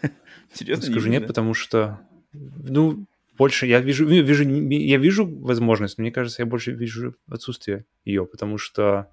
Серьезно? 0.53 0.85
Скажу 0.85 1.09
нет, 1.09 1.27
потому 1.27 1.53
что, 1.53 1.99
ну, 2.31 3.05
больше 3.37 3.65
я 3.65 3.79
вижу, 3.79 4.05
вижу, 4.05 4.43
я 4.43 4.97
вижу 4.97 5.25
возможность, 5.25 5.97
но 5.97 6.03
мне 6.03 6.11
кажется, 6.11 6.41
я 6.41 6.45
больше 6.45 6.71
вижу 6.71 7.15
отсутствие 7.27 7.85
ее, 8.05 8.25
потому 8.25 8.57
что... 8.57 9.09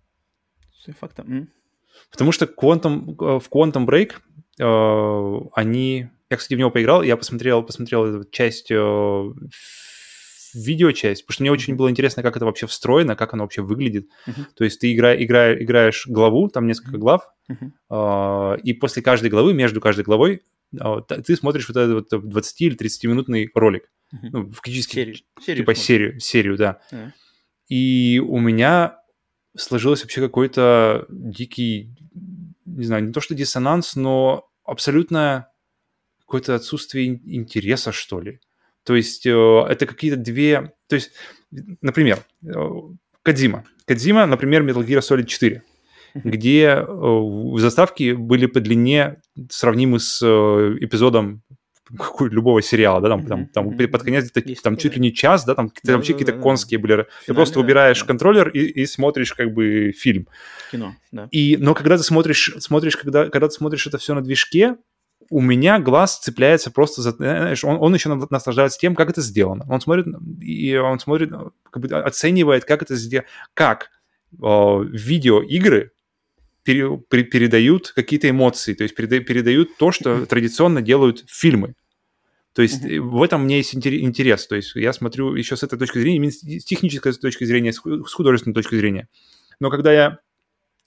Фактом. 0.99 1.51
Потому 2.11 2.33
что 2.33 2.47
Quantum, 2.47 3.13
э, 3.13 3.39
в 3.39 3.49
Quantum 3.51 3.87
Break 3.87 4.15
э, 4.59 5.49
они... 5.55 6.09
Я, 6.31 6.37
кстати, 6.37 6.55
в 6.55 6.59
него 6.59 6.71
поиграл, 6.71 7.03
я 7.03 7.17
посмотрел, 7.17 7.63
посмотрел 7.63 8.07
эту 8.07 8.31
часть, 8.31 8.71
э, 8.71 9.33
видеочасть, 10.55 11.23
потому 11.23 11.35
что 11.35 11.43
мне 11.43 11.53
очень 11.53 11.77
было 11.77 11.91
интересно, 11.91 12.23
как 12.23 12.37
это 12.37 12.45
вообще 12.45 12.67
встроено, 12.67 13.17
как 13.17 13.35
оно 13.35 13.45
вообще 13.45 13.63
выглядит. 13.63 14.09
Uh-huh. 14.27 14.45
То 14.55 14.65
есть 14.65 14.81
ты 14.81 14.93
игра, 14.93 15.15
игра, 15.15 15.55
играешь 15.55 16.07
главу, 16.07 16.49
там 16.49 16.67
несколько 16.67 16.99
глав, 16.99 17.29
uh-huh. 17.51 18.57
э, 18.57 18.61
и 18.63 18.73
после 18.73 19.03
каждой 19.03 19.31
главы, 19.31 19.55
между 19.55 19.81
каждой 19.81 20.05
главой, 20.05 20.43
ты 20.73 21.37
смотришь 21.37 21.69
вот 21.69 21.77
этот 21.77 22.13
вот 22.13 22.29
20 22.29 22.61
или 22.63 22.77
30-минутный 22.77 23.51
ролик. 23.55 23.91
Ну, 24.11 24.51
фактически, 24.51 24.95
серию. 24.95 25.17
серию 25.41 25.63
типа 25.63 25.75
серию, 25.75 26.21
серию, 26.21 26.57
да. 26.57 26.81
Yeah. 26.93 27.13
И 27.69 28.19
у 28.19 28.41
меня 28.41 28.99
сложился 29.57 30.05
вообще 30.05 30.21
какой-то 30.21 31.07
дикий, 31.09 31.95
не 32.65 32.85
знаю, 32.85 33.05
не 33.05 33.13
то 33.13 33.21
что 33.21 33.35
диссонанс, 33.35 33.95
но 33.95 34.49
абсолютно 34.65 35.49
какое-то 36.21 36.55
отсутствие 36.55 37.21
интереса, 37.25 37.93
что 37.93 38.21
ли. 38.21 38.41
То 38.85 38.97
есть 38.97 39.27
э, 39.27 39.31
это 39.69 39.87
какие-то 39.87 40.17
две... 40.17 40.73
То 40.89 40.97
есть, 40.97 41.13
например, 41.81 42.25
э, 42.43 42.53
Кадзима. 43.23 43.65
Кадзима, 43.85 44.27
например, 44.27 44.63
Metal 44.63 44.85
Gear 44.85 45.01
Solid 45.01 45.27
4, 45.27 45.63
где 46.15 46.85
э, 46.87 47.23
заставки 47.57 48.13
были 48.13 48.47
по 48.47 48.61
длине 48.61 49.21
сравнимы 49.51 50.01
с 50.01 50.21
э, 50.23 50.77
эпизодом 50.81 51.43
какой, 51.97 52.31
любого 52.31 52.63
сериала, 52.63 53.01
да, 53.01 53.09
там, 53.09 53.27
там, 53.27 53.47
там 53.47 53.77
под 53.77 54.03
конец 54.03 54.31
где-то 54.31 54.63
там 54.63 54.77
чуть 54.77 54.95
ли 54.95 55.01
не 55.01 55.13
час, 55.13 55.45
да, 55.45 55.55
там 55.55 55.73
да, 55.83 55.97
вообще 55.97 56.13
да, 56.13 56.19
какие-то 56.19 56.37
да, 56.37 56.43
конские 56.43 56.79
были. 56.79 56.93
Финальный, 56.93 57.09
ты 57.27 57.35
просто 57.35 57.61
убираешь 57.61 58.01
да. 58.01 58.07
контроллер 58.07 58.49
и, 58.49 58.61
и 58.61 58.87
смотришь 58.87 59.33
как 59.33 59.53
бы 59.53 59.93
фильм. 59.93 60.29
Кино, 60.71 60.95
да. 61.11 61.29
И, 61.31 61.57
но 61.59 61.75
когда 61.75 61.97
ты 61.97 62.03
смотришь, 62.03 62.55
смотришь, 62.59 62.97
когда, 62.97 63.29
когда 63.29 63.49
ты 63.49 63.55
смотришь 63.55 63.87
это 63.87 63.99
все 63.99 64.15
на 64.15 64.23
движке, 64.23 64.77
у 65.31 65.41
меня 65.41 65.79
глаз 65.79 66.19
цепляется 66.19 66.71
просто 66.71 67.03
за... 67.03 67.13
Знаешь, 67.13 67.65
он, 67.65 67.77
он 67.81 67.95
еще 67.95 68.13
наслаждается 68.15 68.79
тем, 68.79 68.95
как 68.95 69.11
это 69.11 69.21
сделано. 69.21 69.65
Он 69.69 69.81
смотрит, 69.81 70.07
и 70.41 70.77
он 70.77 70.99
смотрит, 70.99 71.31
как 71.71 71.83
бы 71.83 71.89
оценивает, 71.89 72.65
как 72.65 72.83
это 72.83 72.97
сделано, 72.97 73.29
как 73.55 73.91
э, 74.33 74.37
видеоигры 74.37 75.93
пере, 76.63 76.99
пере, 77.09 77.25
передают 77.25 77.93
какие-то 77.93 78.29
эмоции, 78.29 78.75
то 78.75 78.83
есть 78.83 78.95
переда, 78.95 79.21
передают 79.21 79.77
то, 79.77 79.93
что 79.93 80.27
традиционно 80.27 80.83
делают 80.83 81.25
фильмы. 81.29 81.75
То 82.53 82.63
есть 82.63 82.85
mm-hmm. 82.85 83.01
в 83.01 83.23
этом 83.23 83.45
мне 83.45 83.59
есть 83.59 83.75
интерес. 83.75 84.47
То 84.47 84.57
есть 84.57 84.75
я 84.75 84.93
смотрю 84.93 85.35
еще 85.35 85.57
с 85.57 85.63
этой 85.63 85.79
точки 85.79 85.99
зрения, 85.99 86.31
с 86.31 86.65
технической 86.65 87.13
точки 87.13 87.45
зрения, 87.45 87.73
с 87.73 87.79
художественной 87.79 88.55
точки 88.55 88.75
зрения. 88.75 89.09
Но 89.61 89.71
когда 89.71 89.93
я 89.93 90.19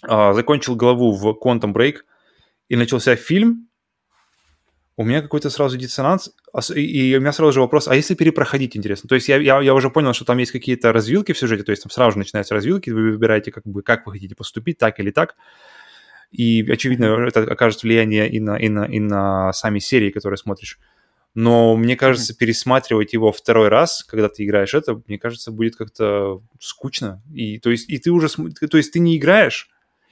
а, 0.04 0.34
закончил 0.34 0.76
главу 0.76 1.14
в 1.14 1.38
Quantum 1.42 1.74
Break 1.74 2.00
и 2.68 2.76
начался 2.76 3.16
фильм, 3.16 3.70
у 4.96 5.04
меня 5.04 5.22
какой-то 5.22 5.50
сразу 5.50 5.78
диссонанс, 5.78 6.32
и 6.76 7.16
у 7.18 7.20
меня 7.20 7.32
сразу 7.32 7.54
же 7.54 7.62
вопрос, 7.62 7.88
а 7.88 7.96
если 7.96 8.14
перепроходить, 8.14 8.78
интересно? 8.78 9.08
То 9.08 9.16
есть 9.16 9.28
я, 9.28 9.38
я, 9.38 9.60
я 9.62 9.74
уже 9.74 9.90
понял, 9.90 10.14
что 10.14 10.26
там 10.26 10.38
есть 10.38 10.52
какие-то 10.52 10.94
развилки 10.94 11.32
в 11.32 11.38
сюжете, 11.38 11.64
то 11.64 11.72
есть 11.72 11.84
там 11.84 11.90
сразу 11.90 12.12
же 12.12 12.20
начинаются 12.20 12.54
развилки, 12.54 12.92
вы 12.92 13.12
выбираете, 13.12 13.52
как 13.52 13.64
бы, 13.66 13.82
как 13.82 14.06
вы 14.06 14.14
хотите 14.14 14.36
поступить, 14.36 14.78
так 14.78 15.00
или 15.00 15.10
так. 15.10 15.36
И, 16.32 16.70
очевидно, 16.70 17.06
это 17.28 17.42
окажет 17.44 17.84
влияние 17.84 18.30
и 18.30 18.40
на, 18.40 18.58
и 18.58 18.70
на, 18.70 18.86
и 18.86 19.00
на 19.00 19.54
сами 19.54 19.80
серии, 19.80 20.12
которые 20.12 20.38
смотришь. 20.38 20.80
Но 21.36 21.76
мне 21.76 21.96
кажется, 21.96 22.36
пересматривать 22.36 23.14
его 23.14 23.32
второй 23.32 23.70
раз, 23.70 24.04
когда 24.04 24.30
ты 24.30 24.46
играешь 24.46 24.76
это, 24.76 25.02
мне 25.08 25.18
кажется, 25.18 25.52
будет 25.52 25.76
как-то 25.76 26.44
скучно. 26.60 27.24
И 27.34 27.58
то 27.58 27.72
есть, 27.72 27.90
и 27.90 27.98
ты 27.98 28.12
уже, 28.12 28.30
то 28.30 28.78
есть 28.78 28.94
ты 28.94 29.00
не 29.00 29.18
играешь, 29.18 29.70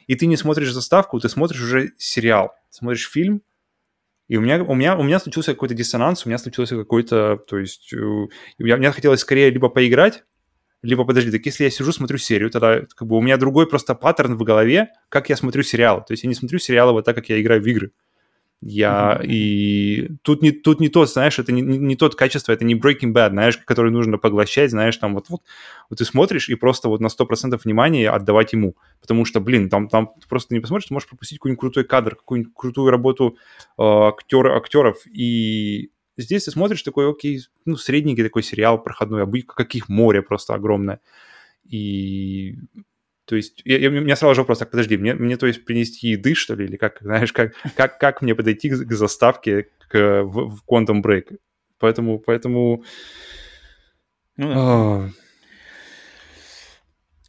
и 0.07 0.15
ты 0.15 0.25
не 0.25 0.37
смотришь 0.37 0.73
заставку, 0.73 1.19
ты 1.19 1.29
смотришь 1.29 1.61
уже 1.61 1.91
сериал, 1.97 2.55
смотришь 2.71 3.07
фильм, 3.07 3.43
и 4.31 4.37
у 4.37 4.41
меня, 4.41 4.63
у 4.63 4.75
меня, 4.75 4.95
у 4.95 5.03
меня 5.03 5.19
случился 5.19 5.51
какой-то 5.51 5.75
диссонанс, 5.75 6.25
у 6.25 6.29
меня 6.29 6.37
случился 6.37 6.77
какой-то, 6.77 7.35
то 7.35 7.57
есть, 7.57 7.91
у 7.93 8.29
меня, 8.57 8.77
мне 8.77 8.89
хотелось 8.93 9.19
скорее 9.19 9.49
либо 9.49 9.67
поиграть, 9.67 10.23
либо, 10.81 11.03
подожди, 11.03 11.31
так 11.31 11.45
если 11.45 11.65
я 11.65 11.69
сижу, 11.69 11.91
смотрю 11.91 12.17
серию, 12.17 12.49
тогда 12.49 12.79
как 12.95 13.09
бы 13.09 13.17
у 13.17 13.21
меня 13.21 13.35
другой 13.35 13.67
просто 13.67 13.93
паттерн 13.93 14.37
в 14.37 14.43
голове, 14.43 14.87
как 15.09 15.27
я 15.27 15.35
смотрю 15.35 15.63
сериал. 15.63 16.05
То 16.05 16.13
есть 16.13 16.23
я 16.23 16.29
не 16.29 16.33
смотрю 16.33 16.59
сериалы 16.59 16.93
вот 16.93 17.03
так, 17.03 17.13
как 17.13 17.27
я 17.27 17.41
играю 17.41 17.61
в 17.61 17.65
игры. 17.67 17.91
Я 18.63 19.19
mm-hmm. 19.19 19.25
и 19.25 20.09
тут 20.21 20.43
не 20.43 20.51
тут 20.51 20.79
не 20.79 20.89
тот, 20.89 21.09
знаешь, 21.09 21.39
это 21.39 21.51
не, 21.51 21.63
не, 21.63 21.79
не 21.79 21.95
тот 21.95 22.13
качество, 22.13 22.51
это 22.51 22.63
не 22.63 22.75
Breaking 22.75 23.11
Bad, 23.11 23.31
знаешь, 23.31 23.57
который 23.57 23.91
нужно 23.91 24.19
поглощать, 24.19 24.69
знаешь, 24.69 24.95
там 24.97 25.15
вот 25.15 25.29
вот, 25.29 25.41
вот 25.89 25.97
ты 25.97 26.05
смотришь 26.05 26.47
и 26.47 26.53
просто 26.53 26.87
вот 26.87 27.01
на 27.01 27.07
100% 27.07 27.59
внимания 27.63 28.07
отдавать 28.07 28.53
ему, 28.53 28.75
потому 29.01 29.25
что, 29.25 29.39
блин, 29.39 29.67
там 29.67 29.87
там 29.89 30.13
просто 30.29 30.53
не 30.53 30.59
посмотришь, 30.59 30.89
ты 30.89 30.93
можешь 30.93 31.09
пропустить 31.09 31.39
какой-нибудь 31.39 31.59
крутой 31.59 31.85
кадр, 31.85 32.15
какую-нибудь 32.15 32.53
крутую 32.55 32.91
работу 32.91 33.37
э, 33.79 33.83
актер, 33.83 34.51
актеров, 34.51 35.07
и 35.07 35.89
здесь 36.17 36.45
ты 36.45 36.51
смотришь 36.51 36.83
такой, 36.83 37.09
окей, 37.09 37.39
ну 37.65 37.77
средненький 37.77 38.23
такой 38.23 38.43
сериал 38.43 38.83
проходной, 38.83 39.23
а 39.23 39.53
каких 39.55 39.89
море 39.89 40.21
просто 40.21 40.53
огромное, 40.53 40.99
и 41.67 42.57
то 43.25 43.35
есть 43.35 43.61
я, 43.65 43.77
я, 43.77 43.89
у 43.89 43.91
меня 43.91 44.15
сразу 44.15 44.35
же 44.35 44.41
вопрос, 44.41 44.59
так, 44.59 44.71
подожди, 44.71 44.97
мне, 44.97 45.13
мне 45.13 45.37
то 45.37 45.47
есть 45.47 45.63
принести 45.65 46.09
еды, 46.09 46.33
что 46.33 46.55
ли, 46.55 46.65
или 46.65 46.77
как, 46.77 46.97
знаешь, 47.01 47.31
как, 47.31 47.53
как, 47.75 47.99
как 47.99 48.21
мне 48.21 48.35
подойти 48.35 48.69
к, 48.69 48.85
к 48.85 48.93
заставке 48.93 49.67
к, 49.87 50.23
в, 50.23 50.55
в 50.55 50.63
Quantum 50.69 51.01
Break? 51.01 51.37
Поэтому, 51.79 52.19
поэтому... 52.19 52.83
Ну, 54.37 54.47
да. 54.47 54.55
А... 54.55 55.09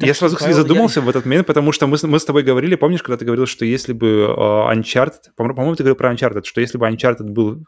я 0.06 0.14
сразу, 0.14 0.36
кстати, 0.36 0.52
задумался 0.52 1.00
я... 1.00 1.06
в 1.06 1.08
этот 1.08 1.24
момент, 1.24 1.46
потому 1.46 1.72
что 1.72 1.86
мы, 1.86 1.96
мы 2.02 2.18
с 2.18 2.24
тобой 2.24 2.42
говорили, 2.42 2.74
помнишь, 2.76 3.02
когда 3.02 3.16
ты 3.16 3.24
говорил, 3.24 3.46
что 3.46 3.64
если 3.64 3.92
бы 3.92 4.26
uh, 4.28 4.72
Uncharted, 4.74 5.32
по-моему, 5.36 5.74
ты 5.74 5.84
говорил 5.84 5.96
про 5.96 6.12
Uncharted, 6.12 6.44
что 6.44 6.60
если 6.60 6.78
бы 6.78 6.88
Uncharted 6.88 7.24
был 7.24 7.64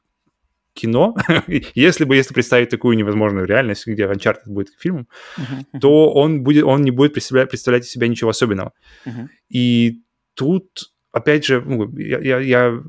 кино, 0.74 1.14
если 1.74 2.04
бы, 2.04 2.16
если 2.16 2.34
представить 2.34 2.68
такую 2.68 2.96
невозможную 2.96 3.46
реальность, 3.46 3.86
где 3.86 4.06
Uncharted 4.06 4.46
будет 4.46 4.68
фильмом, 4.78 5.08
uh-huh, 5.38 5.80
то 5.80 6.12
он, 6.12 6.42
будет, 6.42 6.64
он 6.64 6.82
не 6.82 6.90
будет 6.90 7.12
представлять, 7.14 7.48
представлять 7.48 7.84
из 7.84 7.90
себя 7.90 8.08
ничего 8.08 8.30
особенного. 8.30 8.72
Uh-huh. 9.06 9.28
И 9.48 10.02
тут, 10.34 10.92
опять 11.12 11.46
же, 11.46 11.62
ну, 11.64 11.88
я, 11.96 12.18
я, 12.18 12.40
я, 12.40 12.80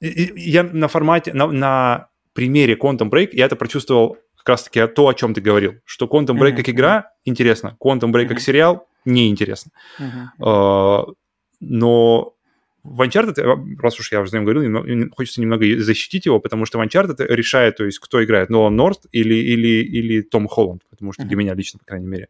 я 0.00 0.62
на 0.62 0.88
формате, 0.88 1.32
на, 1.32 1.46
на 1.46 2.08
примере 2.34 2.74
Quantum 2.74 3.10
Break 3.10 3.30
я 3.32 3.46
это 3.46 3.56
прочувствовал 3.56 4.18
как 4.36 4.48
раз-таки 4.50 4.86
то, 4.86 5.08
о 5.08 5.14
чем 5.14 5.34
ты 5.34 5.40
говорил, 5.40 5.74
что 5.84 6.06
Quantum 6.06 6.38
Break 6.38 6.52
uh-huh. 6.52 6.56
как 6.56 6.68
игра 6.68 7.12
интересно, 7.24 7.76
Quantum 7.82 8.12
Break 8.12 8.24
uh-huh. 8.24 8.28
как 8.28 8.40
сериал 8.40 8.86
неинтересно. 9.04 9.72
Uh-huh. 9.98 11.06
Uh, 11.08 11.14
но 11.60 12.34
в 12.82 13.02
Uncharted, 13.02 13.38
э, 13.40 13.76
раз 13.80 13.98
уж 13.98 14.12
я 14.12 14.20
уже 14.20 14.30
за 14.30 14.38
ним 14.38 14.46
говорил, 14.46 15.10
хочется 15.14 15.40
немного 15.40 15.78
защитить 15.80 16.26
его, 16.26 16.40
потому 16.40 16.66
что 16.66 16.78
в 16.78 16.82
Uncharted 16.82 17.24
решает, 17.28 17.76
то 17.76 17.84
есть 17.84 17.98
кто 17.98 18.22
играет, 18.24 18.50
Нолан 18.50 18.74
Норт 18.74 19.06
или, 19.12 19.34
или, 19.34 19.84
или 19.84 20.22
Том 20.22 20.48
Холланд, 20.48 20.82
потому 20.88 21.12
что 21.12 21.22
mm-hmm. 21.22 21.26
для 21.26 21.36
меня 21.36 21.54
лично, 21.54 21.78
по 21.78 21.84
крайней 21.84 22.06
мере. 22.06 22.28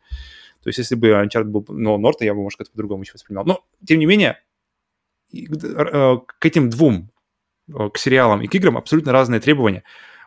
То 0.63 0.69
есть 0.69 0.79
если 0.79 0.95
бы 0.95 1.09
Uncharted 1.09 1.45
был 1.45 1.65
Нолан 1.69 2.01
Норт, 2.01 2.21
я 2.23 2.35
бы, 2.35 2.43
может, 2.43 2.59
как-то 2.59 2.73
по-другому 2.73 3.03
еще 3.03 3.13
воспринимал. 3.15 3.45
Но, 3.47 3.65
тем 3.87 3.99
не 3.99 4.07
менее, 4.07 4.39
э, 5.33 6.17
к 6.27 6.47
этим 6.47 6.69
двум, 6.69 7.11
э, 7.69 7.89
к 7.93 7.99
сериалам 7.99 8.43
и 8.43 8.49
к 8.49 8.55
играм 8.55 8.77
абсолютно 8.77 9.13
разные 9.13 9.41
требования. 9.41 9.85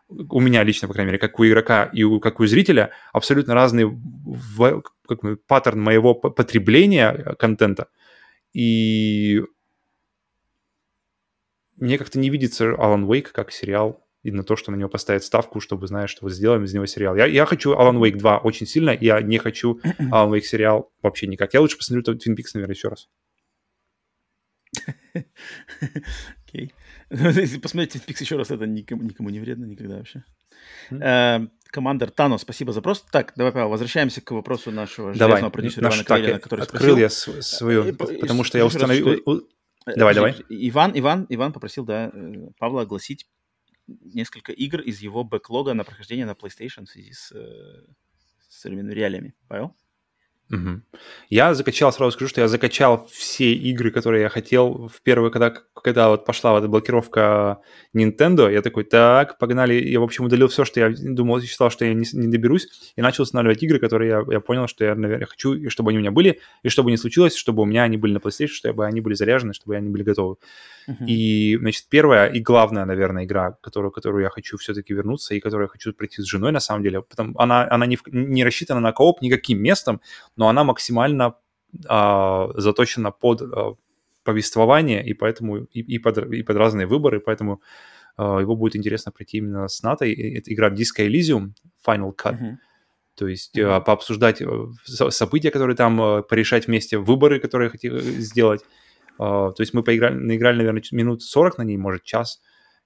У 0.07 0.39
меня 0.39 0.63
лично, 0.63 0.87
по 0.87 0.93
крайней 0.93 1.09
мере, 1.11 1.19
как 1.19 1.39
у 1.39 1.45
игрока 1.45 1.85
и 1.85 2.03
у, 2.03 2.19
как 2.19 2.39
у 2.39 2.45
зрителя, 2.45 2.91
абсолютно 3.13 3.53
разный 3.53 3.85
в, 3.85 4.83
как, 5.07 5.21
паттерн 5.47 5.81
моего 5.81 6.13
потребления 6.13 7.35
контента. 7.39 7.87
И 8.53 9.41
мне 11.83 11.97
как-то 11.97 12.17
не 12.17 12.29
видится 12.29 12.73
Алан 12.75 13.03
Уэйк 13.03 13.31
как 13.31 13.51
сериал 13.51 14.01
и 14.23 14.31
на 14.31 14.43
то, 14.43 14.55
что 14.55 14.71
на 14.71 14.77
него 14.77 14.87
поставят 14.89 15.23
ставку, 15.23 15.59
чтобы, 15.59 15.85
знаешь, 15.87 16.09
что 16.09 16.23
вот 16.23 16.31
сделаем 16.31 16.63
из 16.63 16.73
него 16.73 16.85
сериал. 16.85 17.15
Я, 17.17 17.25
я 17.25 17.45
хочу 17.45 17.73
Alan 17.73 17.99
Wake 17.99 18.17
2 18.17 18.37
очень 18.39 18.65
сильно, 18.65 18.97
я 18.99 19.21
не 19.21 19.37
хочу 19.37 19.81
Alan 19.99 20.31
Wake 20.31 20.43
сериал 20.43 20.93
вообще 21.01 21.27
никак. 21.27 21.53
Я 21.53 21.59
лучше 21.59 21.77
посмотрю 21.77 22.13
Twin 22.13 22.37
Peaks, 22.37 22.51
наверное, 22.53 22.73
еще 22.73 22.87
раз. 22.87 23.09
Окей. 26.47 26.73
Если 27.09 27.59
посмотреть 27.59 27.95
Twin 27.95 28.07
Peaks 28.07 28.21
еще 28.21 28.37
раз, 28.37 28.49
это 28.49 28.65
никому, 28.65 29.03
никому 29.03 29.29
не 29.29 29.41
вредно 29.41 29.65
никогда 29.65 29.97
вообще. 29.97 30.23
Э, 30.89 31.45
командор 31.67 32.11
Тано, 32.11 32.37
спасибо 32.37 32.71
за 32.71 32.79
вопрос. 32.79 33.03
Так, 33.11 33.33
давай, 33.35 33.51
Павел, 33.51 33.67
возвращаемся 33.67 34.21
к 34.21 34.31
вопросу 34.31 34.71
нашего 34.71 35.13
давай, 35.13 35.31
железного 35.31 35.51
продюсера 35.51 35.89
Ивана 35.89 36.03
Калинина, 36.05 36.39
который 36.39 36.61
открыл 36.61 36.95
я 36.95 37.09
свою, 37.09 37.83
э, 37.83 37.93
потому 37.93 38.45
что 38.45 38.57
я 38.57 38.65
установил... 38.65 39.21
Давай, 39.85 40.15
давай. 40.15 40.35
Иван, 40.49 40.91
Иван, 40.95 41.25
Иван 41.29 41.53
попросил, 41.53 41.85
да, 41.85 42.09
э, 42.13 42.49
Павла 42.57 42.81
огласить 42.81 43.27
несколько 43.87 44.51
игр 44.51 44.81
из 44.81 45.01
его 45.01 45.23
бэклога 45.23 45.73
на 45.73 45.83
прохождение 45.83 46.25
на 46.25 46.31
PlayStation 46.31 46.85
в 46.85 46.89
связи 46.89 47.11
с, 47.11 47.31
э, 47.31 47.85
с 48.47 48.61
современными 48.61 48.93
реалиями. 48.93 49.35
Павел? 49.47 49.75
Угу. 50.51 50.81
Я 51.29 51.53
закачал, 51.53 51.91
сразу 51.91 52.11
скажу, 52.11 52.29
что 52.29 52.41
я 52.41 52.47
закачал 52.47 53.07
все 53.11 53.53
игры, 53.53 53.91
которые 53.91 54.23
я 54.23 54.29
хотел 54.29 54.87
в 54.87 55.01
первый, 55.01 55.31
когда, 55.31 55.53
когда 55.73 56.09
вот 56.09 56.25
пошла 56.25 56.51
вот 56.51 56.59
эта 56.59 56.67
блокировка 56.67 57.59
Nintendo, 57.95 58.51
я 58.51 58.61
такой, 58.61 58.83
так, 58.83 59.39
погнали, 59.39 59.73
я, 59.73 59.99
в 59.99 60.03
общем, 60.03 60.25
удалил 60.25 60.49
все, 60.49 60.65
что 60.65 60.79
я 60.79 60.89
думал, 60.89 61.41
считал, 61.41 61.71
что 61.71 61.85
я 61.85 61.93
не, 61.93 62.05
не 62.13 62.27
доберусь, 62.27 62.67
и 62.95 63.01
начал 63.01 63.23
устанавливать 63.23 63.63
игры, 63.63 63.79
которые 63.79 64.09
я, 64.09 64.23
я 64.33 64.39
понял, 64.41 64.67
что 64.67 64.85
я, 64.85 64.95
наверное, 64.95 65.25
хочу, 65.25 65.53
и 65.53 65.69
чтобы 65.69 65.89
они 65.89 65.97
у 65.97 66.01
меня 66.01 66.11
были, 66.11 66.39
и 66.61 66.69
чтобы 66.69 66.91
не 66.91 66.97
случилось, 66.97 67.35
чтобы 67.35 67.63
у 67.63 67.65
меня 67.65 67.83
они 67.83 67.97
были 67.97 68.13
на 68.13 68.17
PlayStation, 68.17 68.47
чтобы 68.47 68.85
они 68.85 69.01
были 69.01 69.15
заряжены, 69.15 69.53
чтобы 69.53 69.75
они 69.75 69.89
были 69.89 70.03
готовы. 70.03 70.35
Uh-huh. 70.87 71.05
И, 71.07 71.57
значит, 71.57 71.85
первая 71.89 72.27
и 72.27 72.41
главная, 72.41 72.85
наверное, 72.85 73.23
игра, 73.23 73.57
которую, 73.61 73.91
которую 73.91 74.23
я 74.23 74.29
хочу 74.29 74.57
все-таки 74.57 74.93
вернуться 74.93 75.33
и 75.33 75.39
которую 75.39 75.65
я 75.65 75.69
хочу 75.69 75.93
пройти 75.93 76.21
с 76.21 76.25
женой, 76.25 76.51
на 76.51 76.59
самом 76.59 76.83
деле, 76.83 77.01
потому 77.01 77.33
она, 77.39 77.67
она 77.69 77.85
не, 77.85 77.97
не 78.07 78.43
рассчитана 78.43 78.81
на 78.81 78.91
кооп 78.91 79.21
никаким 79.21 79.59
местом, 79.61 80.01
но 80.35 80.47
она 80.47 80.63
максимально 80.63 81.35
а, 81.87 82.49
заточена 82.55 83.11
под 83.11 83.41
а, 83.41 83.75
повествование, 84.23 85.05
и 85.05 85.13
поэтому 85.13 85.63
и, 85.63 85.81
и, 85.81 85.99
под, 85.99 86.17
и 86.17 86.43
под 86.43 86.55
разные 86.55 86.87
выборы, 86.87 87.19
поэтому 87.19 87.61
а, 88.17 88.39
его 88.39 88.55
будет 88.55 88.75
интересно 88.75 89.11
пройти 89.11 89.37
именно 89.37 89.67
с 89.67 89.83
Натой. 89.83 90.13
Это 90.13 90.53
игра 90.53 90.69
Disco 90.69 91.05
Elysium 91.07 91.51
Final 91.85 92.13
Cut. 92.15 92.39
Uh-huh. 92.39 92.55
То 93.15 93.27
есть 93.27 93.57
mm-hmm. 93.57 93.83
пообсуждать 93.83 94.41
э, 94.41 94.47
события, 94.87 95.51
которые 95.51 95.75
там, 95.75 96.01
э, 96.01 96.23
порешать 96.23 96.65
вместе 96.67 96.97
выборы, 96.97 97.39
которые 97.39 97.69
хотели 97.69 97.99
сделать. 97.99 98.61
То 99.19 99.53
есть 99.59 99.75
мы 99.75 99.83
поиграли, 99.83 100.15
наиграли, 100.15 100.57
наверное, 100.57 100.81
минут 100.91 101.21
40 101.21 101.59
на 101.59 101.61
ней, 101.61 101.77
может, 101.77 102.03
час. 102.03 102.41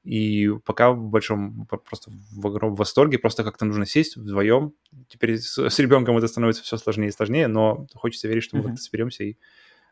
И 0.07 0.49
пока 0.63 0.91
в 0.91 1.09
большом, 1.09 1.67
просто 1.67 2.11
в 2.31 2.47
огромном 2.47 2.77
восторге, 2.77 3.19
просто 3.19 3.43
как-то 3.43 3.65
нужно 3.65 3.85
сесть 3.85 4.15
вдвоем. 4.15 4.71
Теперь 5.09 5.37
с, 5.37 5.57
с 5.57 5.79
ребенком 5.79 6.17
это 6.17 6.29
становится 6.29 6.63
все 6.63 6.77
сложнее 6.77 7.09
и 7.09 7.11
сложнее, 7.11 7.47
но 7.47 7.87
хочется 7.93 8.29
верить, 8.29 8.43
что 8.43 8.55
мы 8.55 8.61
mm-hmm. 8.61 8.65
как-то 8.67 8.81
соберемся 8.81 9.23
и 9.25 9.35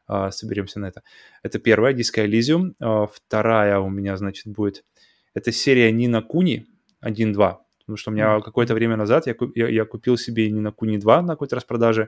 а, 0.07 0.31
соберемся 0.31 0.79
на 0.79 0.85
это. 0.85 1.03
Это 1.43 1.59
первая, 1.59 1.93
Disco 1.93 2.25
Elysium. 2.25 2.75
А, 2.79 3.07
вторая 3.07 3.79
у 3.79 3.89
меня, 3.89 4.15
значит, 4.15 4.47
будет... 4.47 4.85
Это 5.33 5.51
серия 5.51 5.91
Нина 5.91 6.21
Куни 6.21 6.65
1-2. 7.03 7.57
Потому 7.79 7.97
что 7.97 8.11
у 8.11 8.13
меня 8.13 8.37
mm-hmm. 8.37 8.43
какое-то 8.43 8.73
время 8.73 8.95
назад 8.95 9.27
я, 9.27 9.35
я, 9.53 9.67
я 9.67 9.83
купил 9.83 10.15
себе 10.15 10.49
Нина 10.49 10.71
Куни 10.71 10.97
2 10.97 11.23
на 11.23 11.33
какой-то 11.33 11.57
распродаже. 11.57 12.07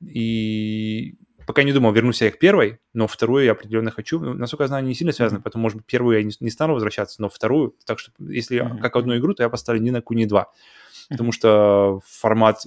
И 0.00 1.14
пока 1.46 1.62
не 1.62 1.72
думал, 1.72 1.92
вернусь 1.92 2.22
я 2.22 2.30
к 2.30 2.38
первой, 2.38 2.78
но 2.92 3.06
вторую 3.06 3.44
я 3.44 3.52
определенно 3.52 3.90
хочу. 3.90 4.20
Ну, 4.20 4.34
насколько 4.34 4.64
я 4.64 4.68
знаю, 4.68 4.80
они 4.80 4.88
не 4.88 4.94
сильно 4.94 5.12
связаны, 5.12 5.38
mm-hmm. 5.38 5.42
поэтому, 5.42 5.62
может 5.62 5.78
быть, 5.78 5.86
первую 5.86 6.18
я 6.18 6.22
не, 6.22 6.32
не 6.40 6.50
стану 6.50 6.74
возвращаться, 6.74 7.20
но 7.20 7.28
вторую, 7.28 7.74
так 7.86 7.98
что 7.98 8.12
если 8.18 8.60
mm-hmm. 8.60 8.78
как 8.80 8.96
одну 8.96 9.16
игру, 9.16 9.34
то 9.34 9.42
я 9.42 9.48
поставлю 9.48 9.82
не 9.82 9.90
на 9.90 10.02
Куни 10.02 10.26
2. 10.26 10.40
Mm-hmm. 10.40 11.06
Потому 11.10 11.32
что 11.32 12.00
формат 12.06 12.66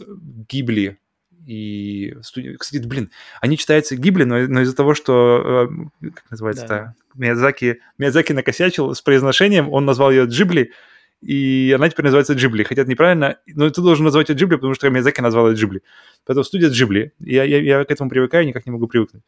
Гибли 0.49 0.99
и. 1.45 2.15
Кстати, 2.59 2.85
блин, 2.85 3.11
они 3.41 3.57
читаются 3.57 3.95
Гибли, 3.95 4.23
но, 4.25 4.39
но 4.47 4.61
из-за 4.61 4.75
того, 4.75 4.93
что... 4.93 5.69
Э, 6.01 6.09
как 6.09 6.29
называется 6.29 6.65
это? 6.65 6.73
Да. 6.73 6.95
Миядзаки, 7.15 7.79
Миядзаки 7.97 8.33
накосячил 8.33 8.93
с 8.93 9.01
произношением, 9.01 9.71
он 9.71 9.85
назвал 9.85 10.11
ее 10.11 10.25
Джибли, 10.25 10.73
и 11.21 11.73
она 11.75 11.89
теперь 11.89 12.05
называется 12.05 12.33
Джибли. 12.33 12.63
Хотя 12.63 12.83
это 12.83 12.91
неправильно, 12.91 13.39
но 13.47 13.69
ты 13.69 13.81
должен 13.81 14.05
назвать 14.05 14.29
ее 14.29 14.35
Джибли, 14.35 14.55
потому 14.55 14.73
что 14.75 14.89
Миядзаки 14.89 15.21
назвал 15.21 15.49
ее 15.49 15.55
Джибли. 15.55 15.81
Поэтому 16.25 16.43
студия 16.43 16.69
Джибли. 16.69 17.13
Я, 17.19 17.43
я, 17.43 17.59
я 17.59 17.83
к 17.83 17.91
этому 17.91 18.09
привыкаю, 18.09 18.45
никак 18.45 18.65
не 18.65 18.71
могу 18.71 18.87
привыкнуть. 18.87 19.23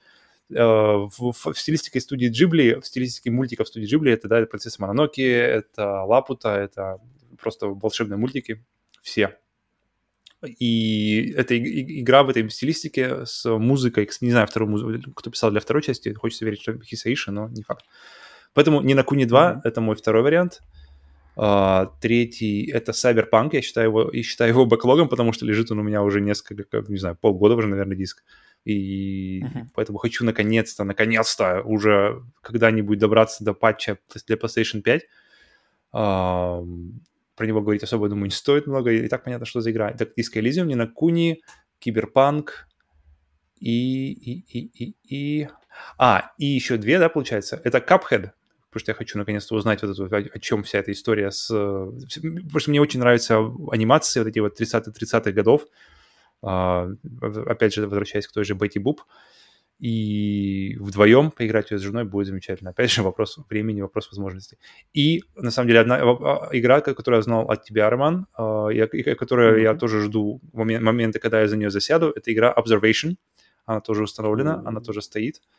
Э, 0.52 0.64
в, 0.64 1.32
в, 1.32 1.54
в 1.54 1.60
стилистике 1.60 2.00
студии 2.00 2.28
Джибли, 2.28 2.80
в 2.80 2.86
стилистике 2.86 3.32
мультиков 3.32 3.68
студии 3.68 3.88
Джибли, 3.88 4.12
это, 4.12 4.28
да, 4.28 4.46
«Принцесса 4.46 4.82
Мононоки», 4.82 5.22
это 5.22 6.04
«Лапута», 6.04 6.50
это 6.50 7.00
просто 7.42 7.68
волшебные 7.68 8.18
мультики, 8.18 8.64
все. 9.02 9.38
И 10.42 11.34
эта 11.36 11.58
игра 11.58 12.24
в 12.24 12.30
этой 12.30 12.50
стилистике 12.50 13.26
с 13.26 13.50
музыкой, 13.50 14.10
не 14.22 14.32
знаю, 14.32 14.48
вторую 14.48 14.72
музыку, 14.72 15.12
кто 15.14 15.30
писал 15.30 15.52
для 15.52 15.60
второй 15.60 15.84
части, 15.84 16.14
хочется 16.14 16.46
верить, 16.46 16.62
что 16.62 16.80
Хисаиши, 16.80 17.32
но 17.32 17.50
не 17.50 17.64
факт. 17.64 17.86
Поэтому 18.54 18.82
не 18.82 18.94
на 18.94 19.04
Куни 19.04 19.26
2, 19.26 19.52
mm-hmm. 19.52 19.60
это 19.64 19.82
мой 19.82 19.96
второй 19.96 20.24
вариант. 20.24 20.62
Uh, 20.62 20.79
третий— 22.02 22.70
это 22.74 22.92
Cyberpunk, 22.92 23.50
я 23.54 23.62
считаю 23.62 23.90
его, 23.90 24.10
и 24.10 24.22
считаю 24.24 24.52
его 24.52 24.66
бэклогом, 24.66 25.08
потому 25.08 25.32
что 25.32 25.46
лежит 25.46 25.72
он 25.72 25.80
у 25.80 25.84
меня 25.84 26.04
уже 26.04 26.22
несколько, 26.22 26.84
не 26.88 26.98
знаю, 26.98 27.18
полгода 27.20 27.56
уже, 27.56 27.68
наверное, 27.68 27.96
диск. 27.96 28.24
И 28.66 29.42
uh-huh. 29.42 29.68
поэтому 29.74 30.00
хочу 30.00 30.26
наконец-то, 30.26 30.84
наконец-то 30.84 31.62
уже 31.62 32.24
когда-нибудь 32.42 33.00
добраться 33.00 33.44
до 33.44 33.54
патча 33.54 33.98
для 34.28 34.36
PlayStation 34.36 34.82
5. 34.82 35.02
Uh, 35.92 36.92
про 37.36 37.48
него 37.48 37.62
говорить 37.62 37.84
особо, 37.84 38.10
думаю, 38.10 38.26
не 38.26 38.32
стоит 38.32 38.68
много, 38.68 38.92
и 38.92 39.08
так 39.08 39.24
понятно, 39.24 39.46
что 39.46 39.62
за 39.62 39.72
игра. 39.72 39.90
Это 39.90 40.04
Disco 40.04 40.42
Elysium, 40.42 40.66
не 40.66 40.76
на 40.76 40.88
Куни, 40.88 41.42
Киберпанк 41.80 42.68
и, 43.60 44.12
и, 44.12 44.60
и, 44.60 44.86
и, 44.86 44.96
и... 45.08 45.50
А, 45.98 46.32
и 46.38 46.46
еще 46.46 46.76
две, 46.76 47.00
да, 47.00 47.08
получается? 47.08 47.62
Это 47.64 47.78
Cuphead, 47.78 48.32
потому 48.70 48.82
что 48.82 48.92
я 48.92 48.96
хочу 48.96 49.18
наконец-то 49.18 49.56
узнать 49.56 49.82
вот 49.82 49.92
эту, 49.92 50.06
о, 50.06 50.18
о 50.18 50.40
чем 50.40 50.64
вся 50.64 50.80
эта 50.80 50.92
история 50.92 51.32
с... 51.32 51.48
Потому 51.48 52.60
что 52.60 52.70
мне 52.70 52.82
очень 52.82 53.00
нравятся 53.00 53.40
анимации 53.72 54.20
вот 54.20 54.28
эти 54.30 54.40
вот 54.40 54.60
30-30-х 54.60 55.32
годов, 55.32 55.66
а, 56.42 56.90
опять 57.48 57.74
же, 57.74 57.88
возвращаясь 57.88 58.28
к 58.28 58.32
той 58.32 58.44
же 58.44 58.54
Бетти 58.54 58.80
Буб, 58.80 59.02
и 59.80 60.76
вдвоем 60.80 61.32
поиграть 61.32 61.72
ее 61.72 61.80
с 61.80 61.82
женой 61.82 62.04
будет 62.04 62.28
замечательно. 62.28 62.72
Опять 62.72 62.92
же, 62.92 63.02
вопрос 63.02 63.40
времени, 63.50 63.82
вопрос 63.82 64.10
возможностей. 64.12 64.58
И, 64.94 65.24
на 65.36 65.52
самом 65.52 65.68
деле, 65.68 65.80
одна 65.80 65.96
а, 65.96 66.50
игра, 66.52 66.82
которую 66.82 67.20
я 67.20 67.22
знал 67.24 67.50
от 67.50 67.64
тебя, 67.64 67.90
Роман, 67.90 68.28
и 68.72 69.16
которую 69.16 69.58
mm-hmm. 69.58 69.64
я 69.64 69.74
тоже 69.76 70.02
жду 70.02 70.42
моменты, 70.54 71.20
когда 71.20 71.42
я 71.42 71.48
за 71.48 71.58
нее 71.58 71.70
засяду, 71.72 72.14
это 72.16 72.32
игра 72.32 72.54
Observation. 72.56 73.16
Она 73.66 73.82
тоже 73.82 74.04
установлена, 74.04 74.56
mm-hmm. 74.56 74.68
она 74.68 74.82
тоже 74.82 75.02
стоит. 75.02 75.38
Uh, 75.38 75.59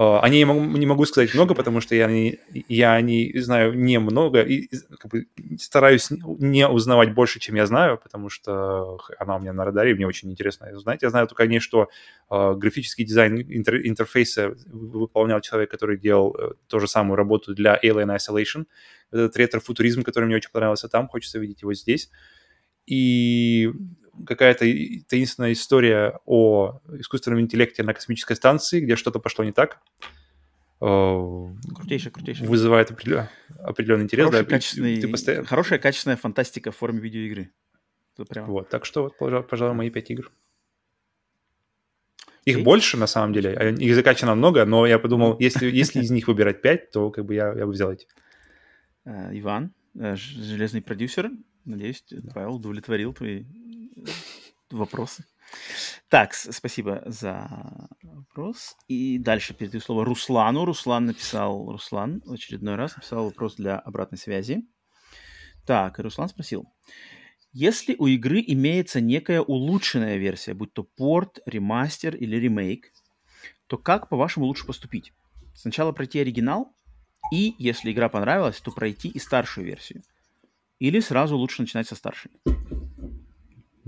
о 0.00 0.28
ней 0.28 0.44
не 0.44 0.86
могу 0.86 1.04
сказать 1.06 1.34
много, 1.34 1.56
потому 1.56 1.80
что 1.80 1.96
я, 1.96 2.06
не, 2.06 2.38
я 2.68 2.94
о 2.94 3.00
ней 3.00 3.36
знаю 3.40 3.76
немного 3.76 4.42
и 4.42 4.68
как 4.96 5.10
бы, 5.10 5.26
стараюсь 5.58 6.10
не 6.10 6.68
узнавать 6.68 7.14
больше, 7.14 7.40
чем 7.40 7.56
я 7.56 7.66
знаю, 7.66 7.98
потому 7.98 8.28
что 8.28 8.98
она 9.18 9.34
у 9.34 9.40
меня 9.40 9.52
на 9.52 9.64
радаре, 9.64 9.90
и 9.90 9.94
мне 9.94 10.06
очень 10.06 10.30
интересно 10.30 10.70
узнать. 10.72 11.02
Я 11.02 11.10
знаю 11.10 11.26
только 11.26 11.42
о 11.42 11.46
ней, 11.48 11.58
что 11.58 11.88
э, 12.30 12.54
графический 12.54 13.04
дизайн 13.04 13.40
интер, 13.40 13.84
интерфейса 13.84 14.54
выполнял 14.66 15.40
человек, 15.40 15.72
который 15.72 15.98
делал 15.98 16.36
э, 16.38 16.52
ту 16.68 16.78
же 16.78 16.86
самую 16.86 17.16
работу 17.16 17.52
для 17.52 17.76
Alien 17.82 18.16
Isolation. 18.16 18.66
Этот 19.10 19.36
ретро-футуризм, 19.36 20.04
который 20.04 20.26
мне 20.26 20.36
очень 20.36 20.52
понравился 20.52 20.88
там, 20.88 21.08
хочется 21.08 21.40
видеть 21.40 21.62
его 21.62 21.74
здесь. 21.74 22.08
И 22.86 23.72
какая-то 24.26 24.60
таинственная 25.08 25.52
история 25.52 26.18
о 26.26 26.80
искусственном 26.92 27.40
интеллекте 27.40 27.82
на 27.82 27.94
космической 27.94 28.34
станции, 28.34 28.80
где 28.80 28.96
что-то 28.96 29.18
пошло 29.18 29.44
не 29.44 29.52
так. 29.52 29.80
Крутейший, 30.78 32.12
крутейший. 32.12 32.46
Вызывает 32.46 32.90
определенный, 32.90 33.28
определенный 33.58 34.04
интерес. 34.04 34.26
Хороший, 34.26 34.44
да, 34.44 34.50
качественный, 34.50 35.00
ты 35.00 35.08
постоянно... 35.08 35.46
Хорошая 35.46 35.78
качественная 35.78 36.16
фантастика 36.16 36.70
в 36.70 36.76
форме 36.76 37.00
видеоигры. 37.00 37.50
прям... 38.28 38.46
Вот, 38.46 38.68
так 38.68 38.84
что, 38.84 39.12
вот, 39.18 39.48
пожалуй, 39.48 39.74
мои 39.74 39.90
пять 39.90 40.10
игр. 40.10 40.30
Их 42.44 42.62
больше, 42.62 42.96
на 42.96 43.06
самом 43.06 43.32
деле. 43.32 43.74
Их 43.78 43.94
закачано 43.94 44.34
много, 44.34 44.64
но 44.64 44.86
я 44.86 44.98
подумал, 44.98 45.36
если, 45.38 45.70
если 45.70 46.00
из 46.00 46.10
них 46.10 46.28
выбирать 46.28 46.62
пять, 46.62 46.90
то 46.90 47.10
как 47.10 47.26
бы 47.26 47.34
я, 47.34 47.52
я 47.52 47.66
бы 47.66 47.72
взял 47.72 47.92
эти. 47.92 48.06
Uh, 49.04 49.38
Иван, 49.38 49.72
uh, 49.96 50.16
железный 50.16 50.80
продюсер. 50.80 51.30
Надеюсь, 51.64 52.04
Павел 52.32 52.54
удовлетворил 52.54 53.12
твои 53.12 53.44
вопросы. 54.70 55.24
Так, 56.08 56.34
спасибо 56.34 57.02
за 57.06 57.88
вопрос. 58.02 58.76
И 58.86 59.18
дальше 59.18 59.54
передаю 59.54 59.80
слово 59.80 60.04
Руслану. 60.04 60.64
Руслан 60.64 61.06
написал, 61.06 61.70
Руслан 61.70 62.22
в 62.24 62.32
очередной 62.32 62.76
раз 62.76 62.96
написал 62.96 63.24
вопрос 63.24 63.56
для 63.56 63.78
обратной 63.78 64.18
связи. 64.18 64.66
Так, 65.66 65.98
Руслан 65.98 66.28
спросил. 66.28 66.66
Если 67.52 67.96
у 67.98 68.06
игры 68.06 68.44
имеется 68.46 69.00
некая 69.00 69.40
улучшенная 69.40 70.16
версия, 70.16 70.54
будь 70.54 70.72
то 70.74 70.82
порт, 70.84 71.40
ремастер 71.46 72.14
или 72.14 72.36
ремейк, 72.36 72.92
то 73.66 73.78
как, 73.78 74.08
по-вашему, 74.08 74.46
лучше 74.46 74.66
поступить? 74.66 75.12
Сначала 75.54 75.92
пройти 75.92 76.20
оригинал, 76.20 76.74
и, 77.32 77.54
если 77.58 77.90
игра 77.90 78.08
понравилась, 78.08 78.60
то 78.60 78.70
пройти 78.70 79.08
и 79.08 79.18
старшую 79.18 79.66
версию. 79.66 80.02
Или 80.78 81.00
сразу 81.00 81.36
лучше 81.36 81.62
начинать 81.62 81.88
со 81.88 81.96
старшей? 81.96 82.30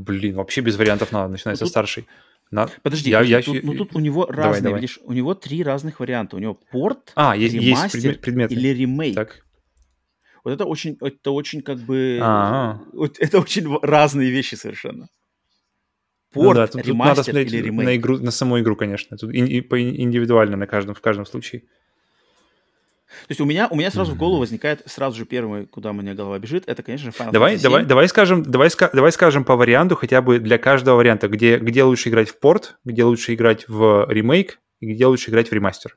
Блин, 0.00 0.36
вообще 0.36 0.62
без 0.62 0.76
вариантов 0.76 1.12
надо 1.12 1.28
начинать 1.28 1.60
ну, 1.60 1.66
со 1.66 1.70
старшей. 1.70 2.06
На... 2.50 2.68
Подожди, 2.82 3.10
я, 3.10 3.20
я... 3.20 3.42
Тут, 3.42 3.62
ну 3.62 3.74
тут 3.74 3.94
у 3.94 4.00
него 4.00 4.26
давай, 4.26 4.46
разные, 4.46 4.62
давай. 4.62 4.80
видишь, 4.80 4.98
у 5.04 5.12
него 5.12 5.34
три 5.34 5.62
разных 5.62 6.00
варианта. 6.00 6.36
У 6.36 6.38
него 6.38 6.58
порт, 6.72 7.12
а, 7.14 7.36
есть, 7.36 7.54
ремастер 7.54 8.00
есть 8.00 8.20
предмет, 8.20 8.50
или 8.50 8.68
ремейк. 8.68 9.14
Так. 9.14 9.44
Вот 10.42 10.52
это 10.52 10.64
очень, 10.64 10.96
это 11.00 11.30
очень 11.32 11.60
как 11.60 11.78
бы, 11.78 12.18
А-а-а. 12.20 12.80
вот 12.92 13.18
это 13.18 13.38
очень 13.40 13.78
разные 13.82 14.30
вещи 14.30 14.54
совершенно. 14.54 15.08
Порт, 16.32 16.46
ну, 16.46 16.54
да, 16.54 16.66
тут, 16.66 16.86
ремастер 16.86 17.24
тут 17.24 17.34
надо 17.34 17.40
или 17.46 17.56
ремейк. 17.58 17.84
На 17.84 17.96
игру, 17.96 18.18
на 18.18 18.30
саму 18.30 18.58
игру, 18.60 18.74
конечно. 18.74 19.16
Тут 19.16 19.32
и, 19.32 19.38
и, 19.38 19.60
по 19.60 19.80
индивидуально 19.80 20.56
на 20.56 20.66
каждом 20.66 20.94
в 20.94 21.00
каждом 21.00 21.26
случае. 21.26 21.64
То 23.10 23.30
есть 23.30 23.40
у 23.40 23.44
меня, 23.44 23.68
у 23.68 23.76
меня 23.76 23.90
сразу 23.90 24.12
в 24.12 24.16
голову 24.16 24.40
возникает 24.40 24.82
сразу 24.86 25.16
же 25.16 25.24
первый, 25.24 25.66
куда 25.66 25.90
у 25.90 25.92
меня 25.92 26.14
голова 26.14 26.38
бежит, 26.38 26.64
это, 26.68 26.82
конечно 26.82 27.10
же, 27.10 27.16
Final 27.16 27.32
давай, 27.32 27.56
Fantasy 27.56 27.62
давай, 27.62 27.84
давай 27.84 28.08
скажем, 28.08 28.42
давай, 28.42 28.70
давай 28.92 29.12
скажем 29.12 29.44
по 29.44 29.56
варианту 29.56 29.96
хотя 29.96 30.22
бы 30.22 30.38
для 30.38 30.58
каждого 30.58 30.96
варианта, 30.96 31.28
где, 31.28 31.58
где 31.58 31.82
лучше 31.82 32.08
играть 32.08 32.28
в 32.28 32.38
порт, 32.38 32.78
где 32.84 33.04
лучше 33.04 33.34
играть 33.34 33.68
в 33.68 34.06
ремейк 34.08 34.60
и 34.80 34.92
где 34.92 35.06
лучше 35.06 35.30
играть 35.30 35.50
в 35.50 35.52
ремастер. 35.52 35.96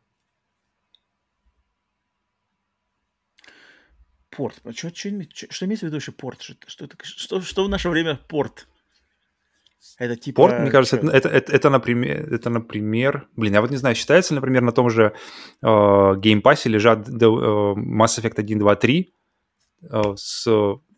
Порт. 4.31 4.55
Что, 4.75 4.89
что, 4.89 5.09
что, 5.33 5.53
что 5.53 5.65
имеется 5.65 5.85
в 5.85 5.89
виду 5.89 5.97
еще 5.97 6.11
порт? 6.11 6.41
Что, 6.41 6.55
что, 6.65 6.89
что, 7.03 7.41
что 7.41 7.65
в 7.65 7.69
наше 7.69 7.89
время 7.89 8.19
порт? 8.27 8.67
Это 9.97 10.15
типа... 10.15 10.43
Порт, 10.43 10.59
мне 10.59 10.71
кажется, 10.71 10.97
это, 10.97 11.07
это, 11.07 11.29
это, 11.29 11.51
это, 11.51 11.69
например, 11.69 12.33
это, 12.33 12.49
например... 12.49 13.27
Блин, 13.35 13.53
я 13.53 13.61
вот 13.61 13.71
не 13.71 13.77
знаю, 13.77 13.95
считается, 13.95 14.33
например, 14.33 14.61
на 14.61 14.71
том 14.71 14.89
же 14.89 15.13
э, 15.61 15.65
Game 15.65 16.41
Pass 16.41 16.67
лежат 16.67 17.07
э, 17.07 17.11
Mass 17.11 18.19
Effect 18.19 18.35
1, 18.37 18.59
2, 18.59 18.75
3 18.75 19.13
э, 19.81 20.01
с, 20.15 20.43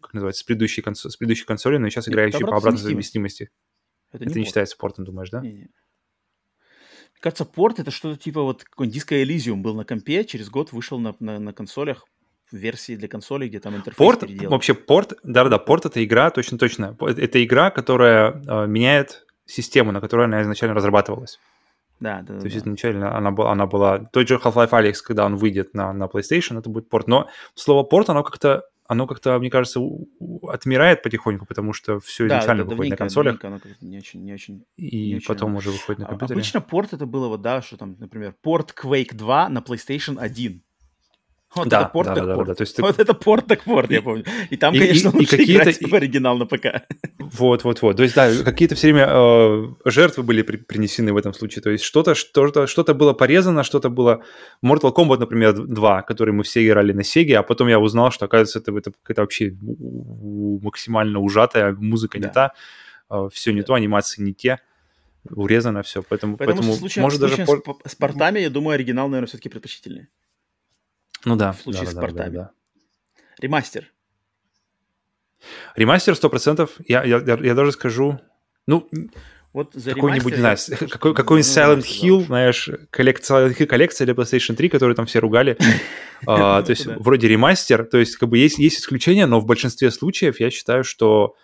как 0.02 0.14
называется, 0.14 0.42
с 0.42 0.44
предыдущей, 0.44 0.82
консо- 0.82 1.10
с 1.10 1.18
предыдущей 1.18 1.46
консоли, 1.46 1.78
но 1.78 1.90
сейчас 1.90 2.08
играющие 2.08 2.46
по 2.46 2.58
обратной 2.58 2.80
совместимости. 2.80 3.50
Это, 4.12 4.24
это 4.24 4.34
не, 4.34 4.42
не 4.42 4.46
считается 4.46 4.78
портом, 4.78 5.06
думаешь, 5.06 5.30
да? 5.30 5.42
Не, 5.42 5.52
не. 5.52 5.60
Мне 7.16 7.22
кажется, 7.22 7.46
порт 7.46 7.80
это 7.80 7.92
что-то 7.92 8.20
типа 8.20 8.42
вот 8.42 8.64
какой 8.64 8.88
Disco 8.88 9.22
Elysium 9.22 9.58
был 9.58 9.74
на 9.76 9.86
компе, 9.86 10.24
через 10.26 10.50
год 10.50 10.72
вышел 10.74 11.00
на, 11.00 11.16
на, 11.20 11.40
на 11.40 11.54
консолях 11.54 12.06
версии 12.52 12.96
для 12.96 13.08
консолей, 13.08 13.50
где 13.50 13.60
там 13.60 13.76
интерфейс 13.76 13.98
Порт, 13.98 14.24
вообще 14.44 14.74
порт, 14.74 15.14
да-да-да, 15.24 15.58
порт 15.58 15.86
это 15.86 16.04
игра, 16.04 16.30
точно-точно. 16.30 16.96
Это 17.00 17.44
игра, 17.44 17.72
которая 17.72 18.42
э, 18.48 18.68
меняет 18.68 19.26
систему, 19.46 19.92
на 19.92 20.02
которой 20.02 20.26
она 20.26 20.42
изначально 20.42 20.76
разрабатывалась. 20.76 21.40
Да, 22.00 22.22
да, 22.22 22.34
То 22.34 22.40
да. 22.40 22.46
есть 22.46 22.58
изначально 22.58 23.16
она 23.16 23.32
была, 23.32 23.52
она 23.52 23.66
была... 23.66 24.00
Тот 24.00 24.28
же 24.28 24.36
Half-Life 24.36 24.72
Alyx, 24.72 24.96
когда 25.04 25.26
он 25.26 25.38
выйдет 25.38 25.74
на, 25.74 25.94
на 25.94 26.06
PlayStation, 26.06 26.60
это 26.60 26.70
будет 26.70 26.90
порт. 26.90 27.08
Но 27.08 27.30
слово 27.54 27.84
порт, 27.84 28.10
оно 28.10 28.24
как-то, 28.24 28.64
оно 28.86 29.08
как-то, 29.08 29.40
мне 29.40 29.50
кажется, 29.50 29.80
отмирает 30.48 31.02
потихоньку, 31.04 31.46
потому 31.46 31.74
что 31.74 32.00
все 32.00 32.28
да, 32.28 32.40
изначально 32.40 32.66
да, 32.66 32.72
выходит 32.72 32.92
на 32.92 32.98
консолях. 32.98 33.44
Оно 33.44 33.60
не 33.82 33.98
очень, 33.98 34.24
не 34.24 34.34
очень, 34.34 34.66
и 34.76 35.14
не 35.14 35.20
потом 35.22 35.56
очень... 35.56 35.70
уже 35.70 35.78
выходит 35.78 36.00
на 36.00 36.06
а, 36.06 36.10
компьютере. 36.10 36.36
Обычно 36.38 36.62
порт 36.62 36.94
это 36.94 37.06
было 37.06 37.28
вот, 37.30 37.42
да, 37.42 37.62
что 37.62 37.78
там, 37.78 37.96
например, 37.98 38.36
порт 38.42 38.76
Quake 38.78 39.16
2 39.16 39.50
на 39.50 39.60
PlayStation 39.60 40.18
1. 40.20 40.62
Вот 41.56 41.68
да, 41.70 41.82
это 41.82 41.90
порт 41.90 42.08
да, 42.08 42.16
так 42.16 42.26
да, 42.26 42.36
порт. 42.36 42.48
Да, 42.48 42.54
да. 42.54 42.56
То 42.56 42.62
есть 42.62 42.76
ты... 42.76 42.82
Вот 42.82 43.00
это 43.00 43.14
порт 43.14 43.46
так 43.48 43.64
порт, 43.64 43.92
я 43.92 44.02
помню. 44.02 44.26
И 44.50 44.58
там, 44.58 44.74
и, 44.74 44.80
конечно, 44.80 45.10
и, 45.10 45.12
лучше 45.12 45.38
и 45.38 45.56
играть 45.56 45.82
в 45.82 45.96
оригинал 45.96 46.38
на 46.38 46.46
ПК. 46.46 46.66
Вот, 47.20 47.64
вот, 47.64 47.82
вот. 47.82 47.98
То 47.98 48.04
есть, 48.04 48.16
да, 48.16 48.32
какие-то 48.44 48.76
все 48.76 48.88
время 48.88 49.08
э, 49.10 49.68
жертвы 49.86 50.24
были 50.24 50.42
при, 50.42 50.58
принесены 50.58 51.14
в 51.14 51.18
этом 51.18 51.34
случае. 51.34 51.62
То 51.62 51.70
есть 51.70 51.84
что-то 51.84 52.16
что-то, 52.16 52.68
что-то 52.68 52.94
было 52.94 53.14
порезано, 53.14 53.64
что-то 53.64 53.90
было... 53.90 54.22
Mortal 54.64 54.94
Kombat, 54.94 55.20
например, 55.20 55.54
2, 55.54 56.02
который 56.04 56.34
мы 56.34 56.44
все 56.44 56.66
играли 56.66 56.94
на 56.94 57.04
Сеге, 57.04 57.38
а 57.38 57.44
потом 57.44 57.68
я 57.68 57.80
узнал, 57.80 58.12
что, 58.12 58.26
оказывается, 58.26 58.60
это, 58.60 58.78
это 58.78 58.92
какая-то 59.02 59.22
вообще 59.22 59.56
максимально 60.62 61.20
ужатая, 61.20 61.74
музыка 61.74 62.20
да. 62.20 62.28
не 62.28 62.34
та, 62.34 62.54
э, 63.10 63.30
все 63.32 63.52
не 63.52 63.62
да. 63.62 63.68
то, 63.68 63.74
анимации 63.76 64.22
не 64.22 64.34
те 64.34 64.60
урезано 65.30 65.82
все, 65.82 66.04
поэтому, 66.04 66.38
поэтому, 66.38 66.62
поэтому 66.62 66.78
случае, 66.78 67.02
может 67.02 67.20
даже 67.20 67.46
с, 67.46 67.50
с 67.86 67.96
портами, 67.96 68.40
я 68.40 68.50
думаю, 68.50 68.76
оригинал, 68.76 69.08
наверное, 69.08 69.28
все-таки 69.28 69.50
предпочтительнее. 69.50 70.08
Ну 71.26 71.36
да. 71.36 71.52
В 71.52 71.62
случае 71.62 71.86
да, 71.86 71.92
с 71.92 71.94
да, 71.94 72.02
портами. 72.02 72.30
Да, 72.30 72.42
да. 72.42 72.52
Ремастер. 73.40 73.92
Ремастер 75.76 76.14
100%. 76.14 76.70
Я, 76.88 77.04
я, 77.04 77.18
я 77.20 77.54
даже 77.54 77.72
скажу... 77.72 78.20
Ну, 78.68 78.90
вот 79.56 79.74
какой-нибудь, 79.74 80.34
не 80.34 80.40
знаю, 80.40 80.58
какой, 80.90 81.14
какой-нибудь 81.14 81.50
Silent 81.50 81.84
Hill, 81.84 82.26
знаешь, 82.26 82.70
коллекция, 82.90 83.54
коллекция 83.54 84.06
для 84.06 84.14
PlayStation 84.14 84.54
3, 84.54 84.68
которую 84.68 84.96
там 84.96 85.06
все 85.06 85.20
ругали. 85.20 85.58
а, 86.28 86.62
то 86.62 86.72
есть 86.72 86.86
вроде 86.86 87.30
ремастер, 87.30 87.86
то 87.86 87.98
есть 87.98 88.18
как 88.18 88.28
бы 88.28 88.38
есть, 88.38 88.60
есть 88.60 88.82
исключения, 88.82 89.26
но 89.28 89.40
в 89.40 89.46
большинстве 89.46 89.92
случаев 89.92 90.42
я 90.42 90.50
считаю, 90.50 90.84
что 90.84 91.36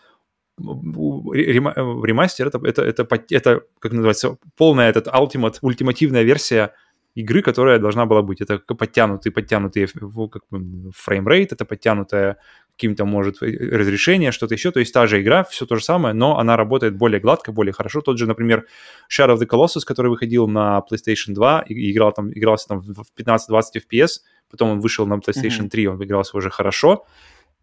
ремастер 0.60 2.48
это, 2.48 2.60
это, 2.66 2.82
это, 2.82 3.08
это, 3.30 3.62
как 3.80 3.92
называется, 3.94 4.38
полная 4.58 4.90
этот 4.90 5.08
ultimate, 5.08 5.60
ультимативная 5.62 6.24
версия 6.24 6.74
игры, 7.16 7.42
которая 7.42 7.80
должна 7.80 8.06
была 8.06 8.22
быть. 8.22 8.42
Это 8.42 8.60
подтянутый, 8.60 9.32
подтянутый 9.32 9.88
как 9.88 10.44
бы, 10.50 10.92
фреймрейт, 10.96 11.52
это 11.52 11.66
подтянутое 11.66 12.38
каким-то, 12.76 13.06
может, 13.06 13.44
э, 13.44 13.78
разрешение, 13.78 14.32
что-то 14.32 14.56
еще. 14.56 14.72
То 14.72 14.80
есть 14.80 14.94
та 14.94 15.08
же 15.08 15.22
игра, 15.22 15.44
все 15.44 15.66
то 15.66 15.76
же 15.76 15.84
самое, 15.84 16.14
но 16.14 16.40
она 16.40 16.58
работает 16.58 16.96
более 16.96 17.20
гладко, 17.20 17.52
более 17.52 17.74
хорошо. 17.74 18.02
Тот 18.02 18.18
же, 18.18 18.28
например, 18.28 18.66
Shadow 19.10 19.36
of 19.36 19.40
the 19.40 19.48
Colossus, 19.48 19.82
который 19.86 20.08
выходил 20.08 20.48
на 20.48 20.82
PlayStation 20.90 21.34
2 21.34 21.66
и 21.68 21.92
играл 21.92 22.14
там, 22.14 22.32
игрался 22.32 22.68
там 22.68 22.80
в 22.80 23.06
15-20 23.18 23.62
FPS, 23.76 24.22
потом 24.50 24.70
он 24.70 24.80
вышел 24.80 25.06
на 25.06 25.16
PlayStation 25.16 25.70
3, 25.70 25.88
он 25.88 26.04
игрался 26.04 26.38
уже 26.38 26.50
хорошо. 26.50 27.06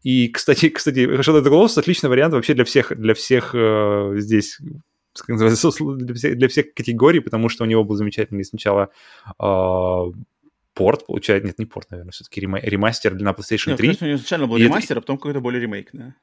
И, 0.02 0.28
кстати, 0.28 0.68
кстати, 0.75 1.01
Shadow 1.01 1.41
of 1.41 1.44
the 1.44 1.51
Colossus 1.51 1.78
отличный 1.78 2.10
вариант 2.10 2.35
вообще 2.35 2.55
для 2.55 2.65
всех, 2.65 2.93
для 2.97 3.15
всех 3.15 3.55
э, 3.55 4.12
здесь 4.17 4.59
как 5.20 5.38
называется, 5.38 5.70
для 5.97 6.14
всех, 6.14 6.38
для 6.38 6.48
всех 6.48 6.74
категорий, 6.74 7.20
потому 7.20 7.48
что 7.48 7.64
у 7.64 7.66
него 7.66 7.84
был 7.84 7.97
замечательный 7.97 8.44
сначала 8.44 8.90
э, 9.40 10.02
порт, 10.74 11.06
получается, 11.06 11.47
нет, 11.47 11.58
не 11.58 11.66
порт, 11.66 11.90
наверное, 11.90 12.12
все-таки 12.12 12.40
ремастер 12.40 13.14
на 13.14 13.30
PlayStation 13.30 13.76
3. 13.76 13.88
Нет, 13.88 14.02
изначально 14.02 14.47
был 14.47 14.56
и 14.56 14.62
ремастер, 14.62 14.97
это... 14.97 14.98
а 14.98 15.02
потом 15.02 15.16
какой-то 15.18 15.40
более 15.40 15.60
ремейк, 15.60 15.90
да. 15.92 16.14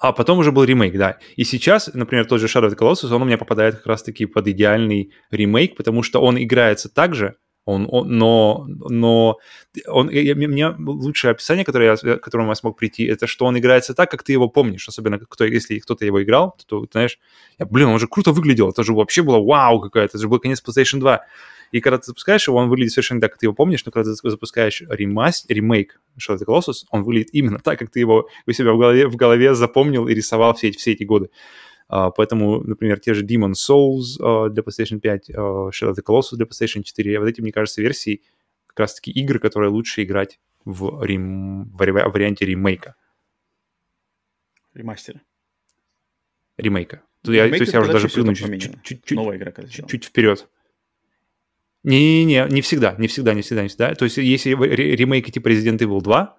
А 0.00 0.12
потом 0.12 0.38
уже 0.38 0.52
был 0.52 0.62
ремейк, 0.64 0.96
да. 0.96 1.18
И 1.36 1.44
сейчас, 1.44 1.90
например, 1.92 2.24
тот 2.26 2.40
же 2.40 2.46
Shadow 2.46 2.68
of 2.68 2.72
the 2.72 2.78
Colossus, 2.78 3.12
он 3.12 3.22
у 3.22 3.24
меня 3.24 3.36
попадает 3.36 3.76
как 3.76 3.86
раз-таки 3.86 4.26
под 4.26 4.46
идеальный 4.46 5.12
ремейк, 5.30 5.76
потому 5.76 6.02
что 6.02 6.20
он 6.20 6.40
играется 6.40 6.88
так 6.88 7.14
же, 7.14 7.36
он, 7.68 7.86
он, 7.90 8.08
но, 8.16 8.66
но 8.66 9.38
он, 9.86 10.08
я, 10.08 10.34
мне 10.34 10.68
лучшее 10.78 11.32
описание, 11.32 11.66
которое 11.66 11.98
я, 12.02 12.16
к 12.16 12.22
которому 12.22 12.48
я 12.48 12.54
смог 12.54 12.78
прийти, 12.78 13.04
это 13.04 13.26
что 13.26 13.44
он 13.44 13.58
играется 13.58 13.92
так, 13.92 14.10
как 14.10 14.22
ты 14.22 14.32
его 14.32 14.48
помнишь. 14.48 14.88
Особенно, 14.88 15.18
кто, 15.18 15.44
если 15.44 15.78
кто-то 15.78 16.06
его 16.06 16.22
играл, 16.22 16.56
то, 16.66 16.86
ты 16.86 16.92
знаешь, 16.92 17.18
я, 17.58 17.66
блин, 17.66 17.88
он 17.88 17.98
же 17.98 18.06
круто 18.06 18.32
выглядел. 18.32 18.70
Это 18.70 18.82
же 18.84 18.94
вообще 18.94 19.22
было 19.22 19.38
вау 19.38 19.80
какая-то. 19.80 20.16
Это 20.16 20.18
же 20.18 20.28
был 20.28 20.38
конец 20.38 20.62
PlayStation 20.66 20.98
2. 20.98 21.20
И 21.70 21.80
когда 21.80 21.98
ты 21.98 22.06
запускаешь 22.06 22.48
его, 22.48 22.56
он 22.56 22.70
выглядит 22.70 22.92
совершенно 22.92 23.20
так, 23.20 23.32
как 23.32 23.40
ты 23.40 23.46
его 23.46 23.52
помнишь, 23.52 23.84
но 23.84 23.92
когда 23.92 24.10
ты 24.10 24.30
запускаешь 24.30 24.82
ремаст, 24.88 25.50
ремейк 25.50 26.00
Shadow 26.18 26.36
of 26.36 26.40
the 26.40 26.46
Colossus, 26.46 26.86
он 26.90 27.02
выглядит 27.02 27.28
именно 27.32 27.58
так, 27.58 27.78
как 27.78 27.90
ты 27.90 28.00
его 28.00 28.30
у 28.46 28.52
себя 28.52 28.72
в 28.72 28.78
голове, 28.78 29.06
в 29.08 29.16
голове 29.16 29.54
запомнил 29.54 30.08
и 30.08 30.14
рисовал 30.14 30.54
все 30.54 30.68
эти, 30.68 30.78
все 30.78 30.92
эти 30.92 31.04
годы. 31.04 31.28
Uh, 31.90 32.12
поэтому, 32.14 32.60
например, 32.60 33.00
те 33.00 33.14
же 33.14 33.24
Demon 33.24 33.52
Souls 33.52 34.20
uh, 34.20 34.50
для 34.50 34.62
PlayStation 34.62 35.00
5, 35.00 35.30
uh, 35.30 35.70
Shadow 35.70 35.92
of 35.92 35.96
the 35.96 36.02
Colossus 36.04 36.36
для 36.36 36.44
PlayStation 36.44 36.82
4, 36.82 37.18
вот 37.18 37.28
эти, 37.28 37.40
мне 37.40 37.50
кажется, 37.50 37.80
версии 37.80 38.22
как 38.66 38.80
раз-таки 38.80 39.10
игры, 39.10 39.38
которые 39.38 39.70
лучше 39.70 40.02
играть 40.02 40.38
в, 40.66 41.02
рем... 41.04 41.64
в 41.64 41.78
варианте 41.78 42.44
ремейка. 42.44 42.94
Ремастера. 44.74 45.22
Ремейка. 46.58 47.02
Я, 47.24 47.48
то 47.48 47.54
есть 47.56 47.72
я 47.72 47.80
уже 47.80 47.92
даже 47.92 48.08
прыгну 48.08 48.34
чуть, 48.34 48.82
чуть, 48.82 49.04
чуть, 49.04 49.16
Новая 49.16 49.36
игра, 49.36 49.52
чуть, 49.68 49.88
чуть 49.88 50.04
вперед. 50.04 50.48
Не-не-не, 51.84 52.46
не 52.50 52.60
всегда, 52.60 52.94
не 52.98 53.08
всегда, 53.08 53.34
не 53.34 53.42
всегда, 53.42 53.62
не 53.62 53.68
всегда. 53.68 53.94
То 53.94 54.04
есть 54.04 54.18
если 54.18 54.50
ремейки 54.50 55.30
типа 55.30 55.48
Resident 55.48 55.78
Evil 55.78 56.00
2, 56.00 56.20
а, 56.20 56.36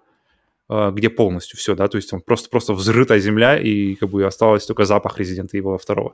где 0.70 1.10
полностью 1.10 1.58
все, 1.58 1.76
да, 1.76 1.88
то 1.88 1.98
есть 1.98 2.12
там 2.12 2.22
просто, 2.22 2.50
просто 2.50 2.74
взрытая 2.74 3.20
земля, 3.20 3.58
и 3.58 3.96
как 3.96 4.10
бы 4.10 4.24
осталось 4.26 4.66
только 4.66 4.86
запах 4.86 5.20
Resident 5.20 5.50
Evil 5.54 5.80
2. 5.86 6.14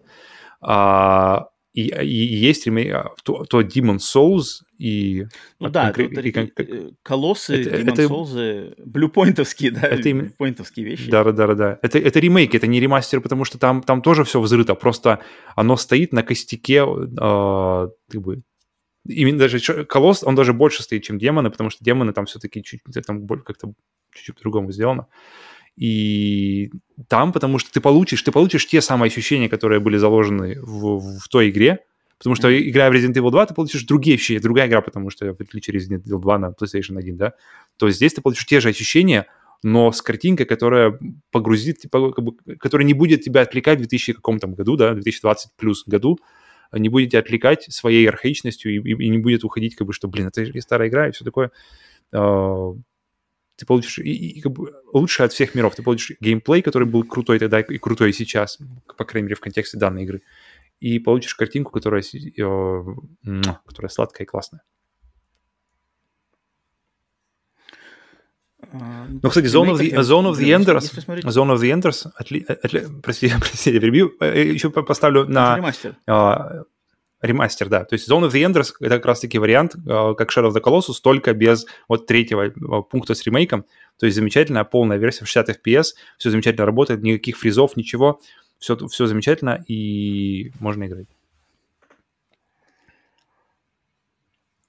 А, 0.61 1.47
и, 1.75 1.89
и, 1.89 2.07
есть 2.07 2.65
ремейк, 2.65 2.93
а, 2.93 3.11
то, 3.25 3.43
то 3.43 3.59
Demon 3.59 3.97
Souls 3.97 4.63
и... 4.77 5.25
Ну 5.59 5.67
да, 5.69 5.91
конкрет, 5.91 6.13
это, 6.13 6.21
и, 6.21 6.31
кон... 6.31 6.51
Э, 6.57 6.91
колоссы, 7.03 7.61
это, 7.61 7.81
Demon 7.81 7.91
это, 7.91 8.03
Souls, 8.03 8.73
блюпоинтовские, 8.85 9.71
да, 9.71 9.81
это 9.81 10.07
им... 10.07 10.19
блюпоинтовские 10.19 10.85
вещи. 10.85 11.11
Да, 11.11 11.25
да, 11.25 11.33
да, 11.33 11.53
да. 11.53 11.79
Это, 11.81 11.99
это 11.99 12.19
ремейк, 12.21 12.55
это 12.55 12.67
не 12.67 12.79
ремастер, 12.79 13.19
потому 13.19 13.43
что 13.43 13.57
там, 13.57 13.83
там 13.83 14.01
тоже 14.01 14.23
все 14.23 14.39
взрыто, 14.39 14.73
просто 14.73 15.19
оно 15.57 15.75
стоит 15.75 16.13
на 16.13 16.23
костяке, 16.23 16.85
э, 16.85 17.87
как 18.09 18.21
бы, 18.21 18.43
именно 19.05 19.39
даже 19.39 19.59
Колосс, 19.85 20.23
он 20.23 20.35
даже 20.35 20.53
больше 20.53 20.83
стоит, 20.83 21.03
чем 21.03 21.17
демоны, 21.17 21.49
потому 21.49 21.69
что 21.69 21.83
демоны 21.83 22.13
там 22.13 22.25
все-таки 22.25 22.63
чуть 22.63 22.81
там 23.05 23.27
как-то 23.27 23.73
чуть-чуть 24.13 24.35
по-другому 24.35 24.71
сделано. 24.71 25.07
И 25.77 26.71
там, 27.07 27.33
потому 27.33 27.59
что 27.59 27.71
ты 27.71 27.81
получишь, 27.81 28.21
ты 28.21 28.31
получишь 28.31 28.65
те 28.67 28.81
самые 28.81 29.07
ощущения, 29.07 29.49
которые 29.49 29.79
были 29.79 29.97
заложены 29.97 30.57
в, 30.61 31.19
в 31.19 31.27
той 31.27 31.49
игре, 31.49 31.79
потому 32.17 32.35
что 32.35 32.49
играя 32.69 32.89
в 32.89 32.93
Resident 32.93 33.13
Evil 33.13 33.31
2, 33.31 33.47
ты 33.47 33.53
получишь 33.53 33.83
другие 33.83 34.15
ощущения, 34.15 34.39
другая 34.39 34.67
игра, 34.67 34.81
потому 34.81 35.09
что 35.09 35.33
в 35.33 35.41
отличие 35.41 35.77
от 35.77 35.83
Resident 35.83 36.03
Evil 36.05 36.21
2 36.21 36.39
на 36.39 36.45
PlayStation 36.51 36.97
1, 36.97 37.17
да, 37.17 37.33
то 37.77 37.89
здесь 37.89 38.13
ты 38.13 38.21
получишь 38.21 38.45
те 38.45 38.61
же 38.61 38.69
ощущения, 38.69 39.27
но 39.63 39.91
с 39.91 40.01
картинкой, 40.01 40.45
которая 40.45 40.97
погрузит, 41.31 41.81
как 41.91 42.23
бы, 42.23 42.35
которая 42.57 42.85
не 42.85 42.93
будет 42.93 43.23
тебя 43.23 43.41
отвлекать 43.41 43.79
в 43.79 43.81
2000 43.81 44.13
каком 44.13 44.39
то 44.39 44.47
году, 44.47 44.77
да, 44.77 44.93
2020 44.93 45.51
плюс 45.57 45.83
году, 45.85 46.19
не 46.79 46.89
будете 46.89 47.19
отвлекать 47.19 47.63
своей 47.71 48.07
архаичностью 48.07 48.73
и, 48.73 48.77
и, 48.77 49.05
и 49.05 49.09
не 49.09 49.17
будет 49.17 49.43
уходить, 49.43 49.75
как 49.75 49.87
бы, 49.87 49.93
что, 49.93 50.07
блин, 50.07 50.27
это 50.27 50.61
старая 50.61 50.89
игра 50.89 51.07
и 51.07 51.11
все 51.11 51.25
такое. 51.25 51.51
А, 52.13 52.73
ты 53.57 53.65
получишь 53.65 53.99
и, 53.99 54.11
и, 54.11 54.41
как 54.41 54.51
бы 54.51 54.73
лучше 54.93 55.23
от 55.23 55.33
всех 55.33 55.55
миров. 55.55 55.75
Ты 55.75 55.83
получишь 55.83 56.17
геймплей, 56.19 56.61
который 56.61 56.87
был 56.87 57.03
крутой 57.03 57.39
тогда 57.39 57.61
и 57.61 57.77
крутой 57.77 58.13
сейчас, 58.13 58.59
по 58.97 59.05
крайней 59.05 59.25
мере, 59.25 59.35
в 59.35 59.41
контексте 59.41 59.77
данной 59.77 60.03
игры. 60.03 60.21
И 60.81 60.99
получишь 60.99 61.35
картинку, 61.35 61.71
которая, 61.71 62.03
э, 62.03 62.83
которая 63.65 63.89
сладкая 63.89 64.25
и 64.25 64.29
классная. 64.29 64.61
Ну, 69.21 69.29
кстати, 69.29 69.45
Zone 69.45 69.73
of 69.73 69.79
the, 69.79 69.91
Zone 70.01 70.31
of 70.31 70.37
the 70.37 70.47
Enders, 70.55 70.91
Zone 71.23 71.53
of 71.53 71.59
the 71.59 71.71
Enders, 71.71 72.07
отли, 72.15 72.45
отли, 72.47 72.87
прости, 73.01 73.31
прости, 73.39 73.71
я 73.71 73.79
перебью, 73.79 74.13
э, 74.19 74.53
еще 74.53 74.69
поставлю 74.69 75.25
на... 75.25 75.57
Ремастер. 75.57 75.95
Uh, 76.07 76.63
ремастер, 77.21 77.69
да. 77.69 77.85
То 77.85 77.93
есть 77.93 78.09
Zone 78.09 78.27
of 78.27 78.31
the 78.31 78.43
Enders— 78.45 78.73
это 78.79 78.95
как 78.97 79.05
раз-таки 79.05 79.39
вариант, 79.39 79.75
uh, 79.75 80.15
как 80.15 80.31
Shadow 80.31 80.49
of 80.49 80.53
the 80.53 80.61
Colossus, 80.61 80.95
только 81.01 81.33
без 81.33 81.65
вот 81.87 82.07
третьего 82.07 82.49
пункта 82.81 83.15
с 83.15 83.23
ремейком. 83.23 83.65
То 83.99 84.05
есть 84.05 84.15
замечательная 84.15 84.63
полная 84.63 84.97
версия 84.97 85.25
в 85.25 85.27
60 85.27 85.49
FPS, 85.49 85.83
все 86.17 86.29
замечательно 86.29 86.65
работает, 86.65 87.01
никаких 87.01 87.37
фризов, 87.37 87.75
ничего, 87.77 88.19
все, 88.59 88.75
все 88.87 89.05
замечательно 89.05 89.63
и 89.67 90.51
можно 90.59 90.85
играть. 90.85 91.07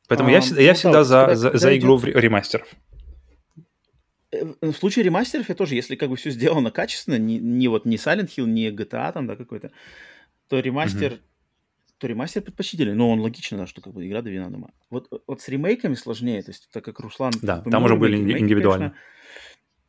Поэтому 0.08 0.28
а, 0.28 0.32
я, 0.32 0.40
всегда, 0.40 0.62
я 0.62 0.70
ну 0.70 0.74
всегда 0.74 1.04
за, 1.04 1.34
за, 1.34 1.56
за 1.56 1.76
игру 1.76 1.96
в 1.96 2.04
ремастеров. 2.04 2.68
В 4.60 4.72
случае 4.72 5.04
ремастеров 5.04 5.48
я 5.48 5.54
тоже, 5.54 5.74
если 5.74 5.96
как 5.96 6.10
бы 6.10 6.16
все 6.16 6.30
сделано 6.30 6.70
качественно, 6.70 7.18
не, 7.18 7.38
не 7.38 7.68
вот 7.68 7.84
не 7.84 7.96
Silent 7.96 8.30
Hill, 8.36 8.46
не 8.46 8.70
GTA 8.70 9.12
там, 9.12 9.26
да, 9.26 9.36
какой-то, 9.36 9.70
то 10.48 10.60
ремастер, 10.60 11.12
mm-hmm. 11.12 11.20
то 11.98 12.06
ремастер 12.06 12.42
предпочтительный. 12.42 12.94
Но 12.94 13.10
он 13.10 13.20
логично, 13.20 13.58
да, 13.58 13.66
что 13.66 13.80
как 13.80 13.92
бы 13.92 14.06
игра 14.06 14.22
доведена 14.22 14.50
дома. 14.50 14.70
Вот, 14.90 15.08
вот 15.26 15.40
с 15.40 15.48
ремейками 15.48 15.94
сложнее, 15.94 16.42
то 16.42 16.50
есть 16.50 16.68
так 16.72 16.84
как 16.84 17.00
Руслан... 17.00 17.32
Да, 17.42 17.60
там 17.62 17.84
уже 17.84 17.96
были 17.96 18.16
ремейки, 18.16 18.40
индивидуально. 18.40 18.90
Конечно, 18.90 19.02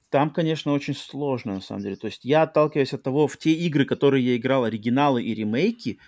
там, 0.09 0.29
конечно, 0.29 0.71
очень 0.71 0.95
сложно, 0.95 1.55
на 1.55 1.61
самом 1.61 1.83
деле. 1.83 1.95
То 1.97 2.07
есть 2.07 2.23
я 2.23 2.43
отталкиваюсь 2.43 2.93
от 2.93 3.03
того, 3.03 3.27
в 3.27 3.37
те 3.37 3.51
игры, 3.53 3.85
которые 3.85 4.25
я 4.25 4.37
играл, 4.37 4.63
оригиналы 4.63 5.21
и 5.21 5.33
ремейки, 5.33 5.99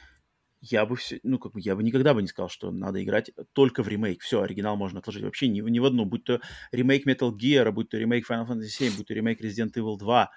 я 0.62 0.86
бы 0.86 0.96
все, 0.96 1.20
ну, 1.24 1.40
как 1.40 1.54
бы, 1.54 1.62
я 1.62 1.76
бы 1.76 1.84
никогда 1.84 2.14
бы 2.14 2.22
не 2.22 2.28
сказал, 2.28 2.50
что 2.50 2.72
надо 2.72 3.02
играть 3.04 3.32
только 3.54 3.84
в 3.84 3.88
ремейк. 3.88 4.22
Все, 4.22 4.42
оригинал 4.42 4.76
можно 4.76 5.00
отложить 5.00 5.24
вообще 5.24 5.48
ни, 5.48 5.62
ни 5.62 5.80
в 5.80 5.86
одну, 5.86 6.06
будь 6.06 6.26
то 6.26 6.42
ремейк 6.72 7.08
Metal 7.08 7.32
Gear, 7.32 7.72
будь 7.72 7.90
то 7.90 7.98
ремейк 7.98 8.30
Final 8.30 8.48
Fantasy 8.48 8.68
7, 8.68 8.98
будь 8.98 9.08
то 9.08 9.14
ремейк 9.14 9.42
Resident 9.42 9.74
Evil 9.76 9.98
2. 9.98 10.24
Uh, 10.24 10.28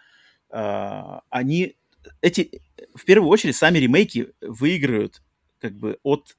а, 0.54 1.22
они, 1.30 1.76
эти, 2.20 2.62
в 2.94 3.04
первую 3.04 3.30
очередь, 3.30 3.56
сами 3.56 3.78
ремейки 3.78 4.32
выигрывают, 4.40 5.22
как 5.58 5.76
бы, 5.76 5.98
от 6.02 6.36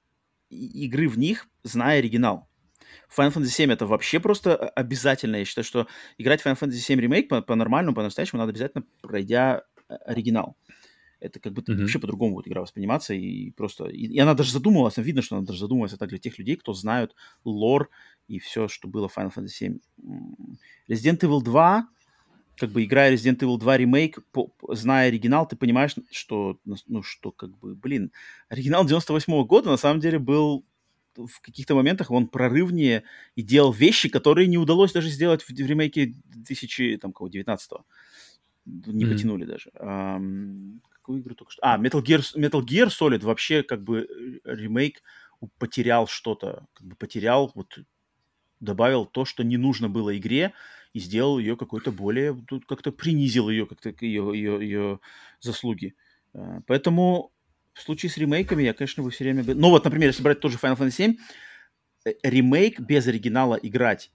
игры 0.49 1.09
в 1.09 1.17
них, 1.17 1.47
зная 1.63 1.99
оригинал. 1.99 2.47
Final 3.15 3.33
Fantasy 3.33 3.47
7 3.47 3.71
это 3.71 3.85
вообще 3.85 4.19
просто 4.19 4.55
обязательно. 4.55 5.37
Я 5.37 5.45
считаю, 5.45 5.65
что 5.65 5.87
играть 6.17 6.41
в 6.41 6.45
Final 6.45 6.59
Fantasy 6.59 6.73
7 6.73 6.99
ремейк 6.99 7.27
по-нормальному, 7.27 7.95
по 7.95 8.01
по-настоящему 8.01 8.39
надо 8.39 8.51
обязательно, 8.51 8.85
пройдя 9.01 9.63
э, 9.89 9.95
оригинал 9.95 10.55
это 11.23 11.39
как 11.39 11.53
бы 11.53 11.61
mm-hmm. 11.61 11.79
вообще 11.79 11.99
по-другому 11.99 12.35
будет 12.35 12.47
игра 12.47 12.61
восприниматься, 12.61 13.13
и 13.13 13.51
просто... 13.51 13.85
И, 13.85 14.07
и 14.07 14.19
она 14.19 14.33
даже 14.33 14.51
задумывалась, 14.51 14.97
видно, 14.97 15.21
что 15.21 15.37
она 15.37 15.45
даже 15.45 15.59
задумывалась 15.59 15.93
так 15.97 16.09
для 16.09 16.17
тех 16.17 16.37
людей, 16.37 16.57
кто 16.57 16.73
знают 16.73 17.15
лор 17.45 17.89
и 18.27 18.39
все, 18.39 18.67
что 18.67 18.87
было 18.87 19.07
в 19.07 19.17
Final 19.17 19.33
Fantasy 19.33 19.47
7. 19.47 19.79
Resident 20.89 21.19
Evil 21.19 21.41
2, 21.41 21.87
как 22.57 22.69
бы 22.71 22.83
играя 22.83 23.13
Resident 23.13 23.39
Evil 23.39 23.57
2 23.57 23.77
ремейк, 23.77 24.19
по, 24.31 24.51
зная 24.69 25.07
оригинал, 25.07 25.47
ты 25.47 25.55
понимаешь, 25.55 25.95
что, 26.11 26.59
ну, 26.65 27.03
что 27.03 27.31
как 27.31 27.57
бы, 27.57 27.73
блин, 27.73 28.11
оригинал 28.49 28.85
98 28.85 29.33
-го 29.33 29.45
года 29.45 29.69
на 29.69 29.77
самом 29.77 30.01
деле 30.01 30.19
был 30.19 30.65
в 31.15 31.41
каких-то 31.41 31.75
моментах 31.75 32.09
он 32.09 32.27
прорывнее 32.27 33.03
и 33.35 33.43
делал 33.43 33.71
вещи, 33.71 34.09
которые 34.09 34.47
не 34.47 34.57
удалось 34.57 34.91
даже 34.91 35.09
сделать 35.09 35.43
в, 35.43 35.49
в 35.49 35.67
ремейке 35.67 36.13
2019 36.25 37.71
-го. 37.71 37.81
Не 38.65 39.05
mm-hmm. 39.05 39.11
потянули 39.11 39.45
даже 39.45 39.71
какую 41.03 41.22
игру 41.22 41.35
только 41.35 41.51
что... 41.51 41.61
А, 41.61 41.77
Metal 41.77 42.01
Gear, 42.01 42.22
Metal 42.35 42.61
Gear 42.61 42.88
Solid 42.88 43.23
вообще 43.23 43.61
как 43.61 43.83
бы 43.83 44.07
э, 44.45 44.56
ремейк 44.56 45.03
потерял 45.57 46.07
что-то, 46.07 46.65
как 46.73 46.88
бы 46.88 46.95
потерял, 46.95 47.51
вот 47.56 47.77
добавил 48.61 49.06
то, 49.06 49.25
что 49.25 49.43
не 49.43 49.57
нужно 49.57 49.90
было 49.90 50.17
игре, 50.17 50.53
и 50.93 50.99
сделал 50.99 51.40
ее 51.40 51.57
какой-то 51.57 51.91
более, 51.91 52.33
тут 52.48 52.65
как-то 52.65 52.91
принизил 52.91 53.49
ее, 53.49 53.65
как-то 53.65 53.93
ее, 53.99 54.32
ее, 54.33 54.59
ее 54.61 54.99
заслуги. 55.41 55.95
А, 56.33 56.61
поэтому 56.67 57.33
в 57.73 57.82
случае 57.82 58.09
с 58.09 58.17
ремейками 58.17 58.64
я, 58.64 58.73
конечно, 58.73 59.03
бы 59.03 59.11
все 59.11 59.25
время... 59.25 59.43
Ну 59.43 59.69
вот, 59.69 59.83
например, 59.83 60.07
если 60.07 60.23
брать 60.23 60.40
тот 60.40 60.53
же 60.53 60.57
Final 60.57 60.77
Fantasy 60.77 60.91
7, 60.91 61.15
э, 62.06 62.14
ремейк 62.23 62.80
без 62.80 63.06
оригинала 63.07 63.56
играть, 63.56 64.11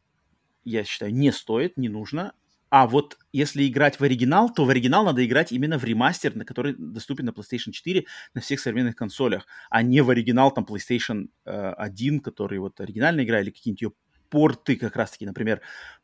я 0.65 0.85
считаю, 0.85 1.13
не 1.13 1.33
стоит, 1.33 1.77
не 1.77 1.91
нужно. 1.91 2.33
А 2.71 2.87
вот 2.87 3.19
если 3.33 3.67
играть 3.67 3.99
в 3.99 4.05
оригинал, 4.05 4.53
то 4.53 4.65
в 4.65 4.71
оригинал 4.71 5.05
надо 5.05 5.25
играть 5.25 5.53
именно 5.53 5.79
в 5.79 5.85
ремастер, 5.85 6.37
на 6.37 6.45
который 6.45 6.75
доступен 6.79 7.27
на 7.27 7.31
PlayStation 7.31 7.73
4 7.73 8.05
на 8.35 8.41
всех 8.41 8.61
современных 8.61 8.97
консолях, 8.97 9.47
а 9.71 9.83
не 9.83 10.01
в 10.03 10.11
оригинал 10.11 10.51
там 10.51 10.65
PlayStation 10.65 11.29
э, 11.47 11.73
1, 11.77 12.21
который 12.21 12.59
вот 12.59 12.81
оригинальная 12.81 13.25
игра, 13.25 13.41
или 13.41 13.51
какие-нибудь 13.51 13.83
ее 13.83 13.93
порты 14.29 14.77
как 14.77 14.97
раз-таки, 14.97 15.27
например, 15.27 15.61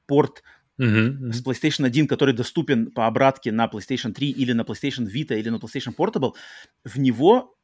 порт 0.06 0.42
Uh-huh, 0.80 1.32
С 1.32 1.40
PlayStation 1.40 1.86
1, 1.86 2.08
который 2.08 2.34
доступен 2.34 2.90
по 2.90 3.06
обратке 3.06 3.52
на 3.52 3.66
PlayStation 3.66 4.12
3 4.12 4.30
или 4.30 4.52
на 4.52 4.62
PlayStation 4.62 5.06
Vita 5.06 5.38
или 5.38 5.48
на 5.48 5.58
PlayStation 5.58 5.94
Portable, 5.96 6.32
в 6.84 6.98
него 6.98 7.56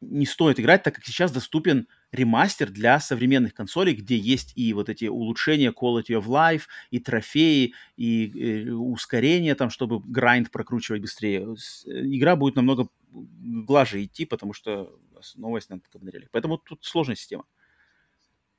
не 0.00 0.26
стоит 0.26 0.60
играть, 0.60 0.84
так 0.84 0.94
как 0.94 1.04
сейчас 1.04 1.32
доступен 1.32 1.88
ремастер 2.12 2.70
для 2.70 3.00
современных 3.00 3.54
консолей, 3.54 3.94
где 3.94 4.16
есть 4.16 4.52
и 4.54 4.72
вот 4.74 4.88
эти 4.88 5.06
улучшения 5.06 5.72
quality 5.72 6.10
of 6.20 6.26
life, 6.26 6.62
и 6.90 7.00
трофеи, 7.00 7.74
и, 7.96 8.24
и 8.24 8.68
э, 8.68 8.70
ускорение 8.72 9.54
там, 9.54 9.70
чтобы 9.70 9.98
грайнд 10.00 10.50
прокручивать 10.50 11.00
быстрее. 11.00 11.40
Игра 11.86 12.36
будет 12.36 12.56
намного 12.56 12.88
глаже 13.10 14.04
идти, 14.04 14.24
потому 14.24 14.52
что 14.52 14.94
новость 15.36 15.70
на 15.70 15.80
реле. 16.10 16.28
Поэтому 16.32 16.58
тут 16.58 16.84
сложная 16.84 17.16
система. 17.16 17.44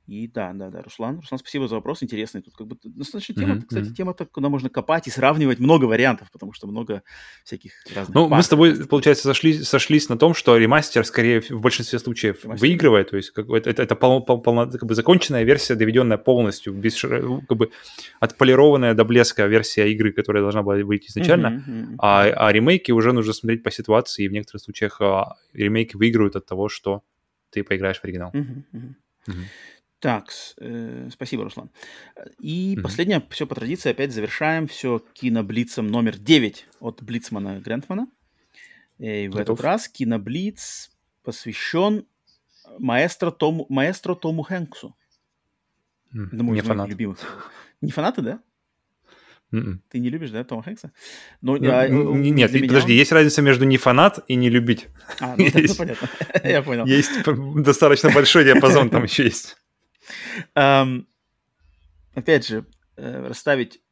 И 0.06 0.28
да, 0.28 0.52
да, 0.52 0.68
да, 0.68 0.82
Руслан, 0.82 1.20
Руслан, 1.20 1.38
спасибо 1.38 1.66
за 1.66 1.76
вопрос, 1.76 2.02
интересный. 2.02 2.42
Тут 2.42 2.54
как 2.56 2.66
бы 2.66 2.76
достаточно 2.84 3.34
тема, 3.34 3.54
mm-hmm. 3.54 3.62
кстати, 3.66 3.94
тема 3.94 4.12
куда 4.12 4.50
можно 4.50 4.68
копать 4.68 5.06
и 5.06 5.10
сравнивать 5.10 5.60
много 5.60 5.86
вариантов, 5.86 6.30
потому 6.30 6.52
что 6.52 6.66
много 6.66 7.02
всяких 7.42 7.72
разных. 7.94 8.14
Ну, 8.14 8.28
мы 8.28 8.42
с 8.42 8.48
тобой, 8.48 8.86
получается, 8.86 9.24
сошли, 9.24 9.54
сошлись 9.62 10.10
на 10.10 10.18
том, 10.18 10.34
что 10.34 10.58
ремастер 10.58 11.06
скорее 11.06 11.40
в 11.40 11.60
большинстве 11.62 11.98
случаев 11.98 12.44
ремастер. 12.44 12.68
выигрывает, 12.68 13.10
то 13.10 13.16
есть 13.16 13.30
как 13.30 13.48
это, 13.48 13.82
это, 13.82 13.96
пол, 13.96 14.22
пол, 14.22 14.42
пол, 14.42 14.70
как 14.70 14.84
бы 14.84 14.94
законченная 14.94 15.44
версия, 15.44 15.74
доведенная 15.74 16.18
полностью, 16.18 16.74
без, 16.74 17.00
как 17.00 17.56
бы 17.56 17.70
отполированная 18.20 18.92
до 18.92 19.04
блеска 19.06 19.46
версия 19.46 19.90
игры, 19.90 20.12
которая 20.12 20.42
должна 20.42 20.62
была 20.62 20.76
быть 20.84 21.08
изначально, 21.08 21.64
mm-hmm. 21.66 21.94
А, 21.98 22.24
а 22.24 22.52
ремейки 22.52 22.92
уже 22.92 23.12
нужно 23.12 23.32
смотреть 23.32 23.62
по 23.62 23.70
ситуации, 23.70 24.24
и 24.24 24.28
в 24.28 24.32
некоторых 24.32 24.62
случаях 24.62 25.00
а, 25.00 25.36
ремейки 25.54 25.96
выигрывают 25.96 26.36
от 26.36 26.44
того, 26.44 26.68
что 26.68 27.02
ты 27.48 27.64
поиграешь 27.64 28.00
в 28.00 28.04
оригинал. 28.04 28.32
Mm-hmm, 28.32 28.64
mm-hmm. 28.74 29.44
Так, 30.04 30.34
э, 30.60 31.08
спасибо, 31.10 31.44
Руслан. 31.44 31.70
И 32.38 32.74
mm-hmm. 32.76 32.82
последнее, 32.82 33.26
все 33.30 33.46
по 33.46 33.54
традиции, 33.54 33.88
опять 33.88 34.12
завершаем 34.12 34.66
все 34.66 35.02
киноблицем 35.14 35.86
номер 35.86 36.18
9 36.18 36.66
от 36.80 37.02
Блицмана 37.02 37.58
Грентмана. 37.58 38.06
И 38.98 39.28
в 39.28 39.30
Готов. 39.32 39.58
этот 39.58 39.64
раз 39.64 39.88
киноблиц 39.88 40.90
посвящен 41.22 42.04
маэстро 42.78 43.30
Тому, 43.30 43.64
маэстро 43.70 44.14
Тому 44.14 44.42
Хэнксу. 44.42 44.94
Mm, 46.14 46.28
Думаю, 46.32 46.56
не 46.56 46.60
фанат. 46.60 46.90
любимых. 46.90 47.50
Не 47.80 47.90
фанаты, 47.90 48.20
да? 48.20 48.42
Mm-mm. 49.54 49.78
Ты 49.88 50.00
не 50.00 50.10
любишь, 50.10 50.30
да, 50.30 50.44
Тома 50.44 50.62
Хэнкса? 50.62 50.92
Ну, 51.40 51.56
ну, 51.56 51.70
а, 51.70 51.88
нет, 51.88 52.52
подожди, 52.52 52.92
он... 52.92 52.98
есть 52.98 53.12
разница 53.12 53.40
между 53.40 53.64
не 53.64 53.78
фанат 53.78 54.22
и 54.28 54.34
не 54.34 54.50
любить. 54.50 54.88
А, 55.20 55.34
ну, 55.36 55.44
есть, 55.54 55.78
понятно. 55.78 56.08
Я 56.44 56.60
понял. 56.62 56.84
Есть 56.84 57.22
достаточно 57.56 58.10
большой 58.10 58.44
диапазон 58.44 58.90
там 58.90 59.04
еще 59.04 59.24
есть. 59.24 59.56
Um, 60.54 61.06
опять 62.14 62.46
же, 62.46 62.66
э, 62.96 63.26
расставить 63.26 63.82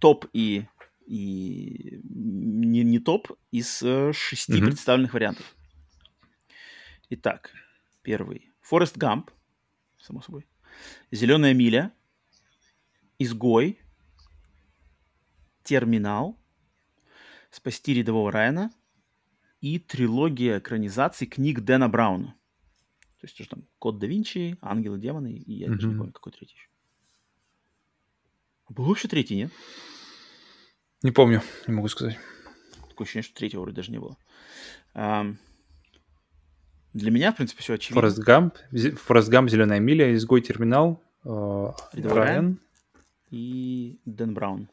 топ 0.00 0.26
и, 0.32 0.66
и 1.06 2.00
не, 2.04 2.82
не 2.82 2.98
топ 2.98 3.30
из 3.50 3.82
э, 3.82 4.12
шести 4.12 4.54
mm-hmm. 4.54 4.66
представленных 4.66 5.14
вариантов. 5.14 5.54
Итак, 7.10 7.52
первый. 8.02 8.50
Форест 8.60 8.96
Гамп, 8.96 9.30
само 10.00 10.20
собой. 10.22 10.46
Зеленая 11.10 11.54
миля. 11.54 11.92
Изгой. 13.18 13.78
Терминал. 15.62 16.38
Спасти 17.50 17.94
рядового 17.94 18.32
Райана. 18.32 18.72
И 19.60 19.78
трилогия 19.78 20.58
экранизаций 20.58 21.26
книг 21.26 21.60
Дэна 21.60 21.88
Брауна. 21.88 22.34
То 23.24 23.26
есть, 23.26 23.36
что 23.42 23.56
там, 23.56 23.64
Код 23.78 23.98
да 23.98 24.06
Винчи, 24.06 24.58
Ангелы, 24.60 24.98
Демоны, 24.98 25.32
и 25.32 25.54
я 25.54 25.66
mm-hmm. 25.66 25.74
даже 25.76 25.88
не 25.88 25.94
помню, 25.96 26.12
какой 26.12 26.30
третий 26.30 26.56
еще. 26.56 26.68
Был 28.68 28.84
вообще 28.84 29.08
третий, 29.08 29.36
нет? 29.36 29.50
Не 31.02 31.10
помню, 31.10 31.40
не 31.66 31.72
могу 31.72 31.88
сказать. 31.88 32.18
Такое 32.86 33.06
ощущение, 33.06 33.22
что 33.22 33.34
третьего 33.34 33.62
вроде 33.62 33.76
даже 33.76 33.92
не 33.92 33.98
было. 33.98 34.18
Um, 34.94 35.36
для 36.92 37.10
меня, 37.10 37.32
в 37.32 37.36
принципе, 37.36 37.62
все 37.62 37.74
очевидно. 37.74 38.02
Форест 38.02 38.18
Гамп, 38.18 38.56
Форест 38.96 39.30
Гамп, 39.30 39.48
Зеленая 39.48 39.80
миля, 39.80 40.14
Изгой 40.14 40.42
Терминал, 40.42 41.02
э, 41.24 41.70
Райан. 41.94 42.60
И 43.30 43.98
Дэн 44.04 44.34
Браун. 44.34 44.68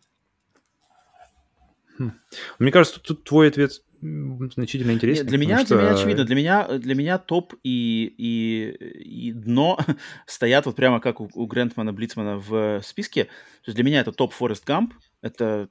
Хм. 1.97 2.11
Мне 2.59 2.71
кажется, 2.73 2.99
тут 2.99 3.23
твой 3.23 3.47
ответ 3.47 3.81
значительно 4.01 4.91
интереснее. 4.91 5.27
для 5.27 5.37
меня, 5.37 5.59
что... 5.59 5.75
для 5.75 5.83
меня 5.83 5.93
очевидно, 5.93 6.25
для 6.25 6.35
меня, 6.35 6.67
для 6.77 6.95
меня 6.95 7.17
топ 7.17 7.53
и, 7.63 8.13
и, 8.17 9.29
и 9.29 9.31
дно 9.31 9.77
стоят 10.25 10.65
вот 10.65 10.75
прямо 10.75 10.99
как 10.99 11.21
у, 11.21 11.29
у 11.33 11.45
Грентмана 11.45 11.93
Блицмана 11.93 12.37
в 12.37 12.81
списке. 12.83 13.25
То 13.25 13.67
есть 13.67 13.75
для 13.75 13.83
меня 13.83 14.01
это 14.01 14.11
топ 14.11 14.33
Форест 14.33 14.65
Гамп, 14.65 14.93
это 15.21 15.69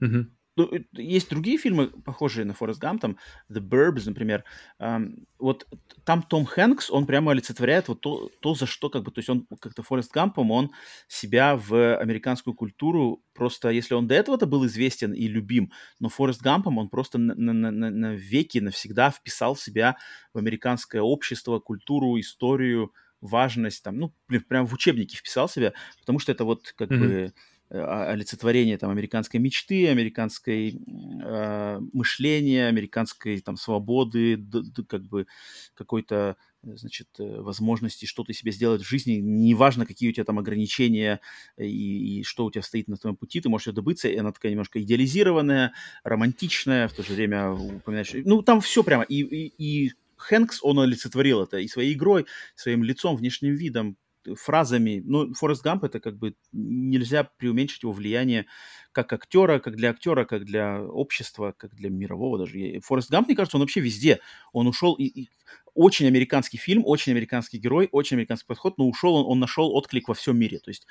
угу. 0.00 0.26
Ну, 0.60 0.76
э, 0.76 0.84
есть 0.92 1.30
другие 1.30 1.56
фильмы, 1.58 1.88
похожие 1.88 2.44
на 2.44 2.54
Форест 2.54 2.80
Гамп, 2.80 3.00
там 3.00 3.16
The 3.50 3.60
Burbs, 3.60 4.02
например. 4.06 4.44
Um, 4.78 5.24
вот 5.38 5.66
там 6.04 6.22
Том 6.22 6.44
Хэнкс, 6.44 6.90
он 6.90 7.06
прямо 7.06 7.32
олицетворяет 7.32 7.88
вот 7.88 8.00
то, 8.00 8.28
то, 8.40 8.54
за 8.54 8.66
что 8.66 8.90
как 8.90 9.02
бы, 9.02 9.10
то 9.10 9.20
есть 9.20 9.30
он 9.30 9.46
как-то 9.60 9.82
Форест 9.82 10.12
Гампом, 10.12 10.50
он 10.50 10.70
себя 11.08 11.56
в 11.56 11.96
американскую 11.96 12.54
культуру 12.54 13.22
просто, 13.32 13.70
если 13.70 13.94
он 13.94 14.06
до 14.06 14.14
этого-то 14.14 14.46
был 14.46 14.66
известен 14.66 15.12
и 15.12 15.28
любим, 15.28 15.72
но 15.98 16.08
Форест 16.08 16.42
Гампом 16.42 16.78
он 16.78 16.88
просто 16.88 17.18
на, 17.18 17.34
на, 17.34 17.70
на, 17.70 17.90
на 17.90 18.14
веки 18.14 18.58
навсегда 18.58 19.10
вписал 19.10 19.56
себя 19.56 19.96
в 20.34 20.38
американское 20.38 21.00
общество, 21.00 21.58
культуру, 21.58 22.20
историю, 22.20 22.92
важность, 23.20 23.82
там, 23.82 23.98
ну, 23.98 24.14
прям 24.48 24.66
в 24.66 24.74
учебники 24.74 25.16
вписал 25.16 25.48
себя, 25.48 25.72
потому 26.00 26.18
что 26.18 26.32
это 26.32 26.44
вот 26.44 26.72
как 26.76 26.90
mm-hmm. 26.90 26.98
бы 26.98 27.34
олицетворение 27.70 28.78
там 28.78 28.90
американской 28.90 29.38
мечты, 29.38 29.88
американской 29.88 30.76
э, 31.22 31.80
мышления, 31.92 32.66
американской 32.66 33.40
там 33.40 33.56
свободы, 33.56 34.36
д, 34.36 34.62
д, 34.62 34.82
как 34.84 35.04
бы 35.04 35.26
какой-то 35.74 36.36
значит, 36.62 37.08
э, 37.18 37.40
возможности 37.40 38.06
что-то 38.06 38.32
себе 38.32 38.50
сделать 38.50 38.82
в 38.82 38.88
жизни, 38.88 39.14
неважно, 39.14 39.86
какие 39.86 40.10
у 40.10 40.12
тебя 40.12 40.24
там 40.24 40.38
ограничения 40.38 41.20
и, 41.56 42.20
и 42.20 42.22
что 42.24 42.46
у 42.46 42.50
тебя 42.50 42.62
стоит 42.62 42.88
на 42.88 42.96
твоем 42.96 43.16
пути, 43.16 43.40
ты 43.40 43.48
можешь 43.48 43.68
ее 43.68 43.72
добыться, 43.72 44.08
и 44.08 44.16
она 44.16 44.32
такая 44.32 44.50
немножко 44.50 44.82
идеализированная, 44.82 45.72
романтичная, 46.02 46.88
в 46.88 46.92
то 46.92 47.02
же 47.04 47.14
время 47.14 47.52
упоминаешь... 47.52 48.12
Ну, 48.24 48.42
там 48.42 48.60
все 48.60 48.82
прямо, 48.82 49.04
и, 49.04 49.20
и, 49.20 49.86
и 49.86 49.92
Хэнкс, 50.16 50.60
он 50.62 50.80
олицетворил 50.80 51.42
это 51.42 51.58
и 51.58 51.68
своей 51.68 51.94
игрой, 51.94 52.26
своим 52.56 52.82
лицом, 52.82 53.16
внешним 53.16 53.54
видом, 53.54 53.96
фразами. 54.36 55.02
Ну, 55.04 55.32
Форест 55.34 55.62
Гамп 55.62 55.84
это 55.84 56.00
как 56.00 56.18
бы 56.18 56.34
нельзя 56.52 57.24
преуменьшить 57.24 57.82
его 57.82 57.92
влияние 57.92 58.46
как 58.92 59.12
актера, 59.12 59.60
как 59.60 59.76
для 59.76 59.90
актера, 59.90 60.24
как 60.24 60.44
для 60.44 60.82
общества, 60.82 61.54
как 61.56 61.74
для 61.74 61.90
мирового 61.90 62.38
даже. 62.38 62.80
Форест 62.80 63.10
Гамп, 63.10 63.28
мне 63.28 63.36
кажется, 63.36 63.56
он 63.56 63.62
вообще 63.62 63.80
везде. 63.80 64.20
Он 64.52 64.66
ушел 64.66 64.94
и, 64.94 65.04
и 65.04 65.28
очень 65.74 66.06
американский 66.06 66.58
фильм, 66.58 66.82
очень 66.84 67.12
американский 67.12 67.58
герой, 67.58 67.88
очень 67.92 68.16
американский 68.16 68.46
подход, 68.46 68.78
но 68.78 68.88
ушел 68.88 69.14
он, 69.14 69.26
он 69.26 69.38
нашел 69.38 69.72
отклик 69.74 70.08
во 70.08 70.14
всем 70.14 70.38
мире. 70.38 70.58
То 70.58 70.70
есть 70.70 70.86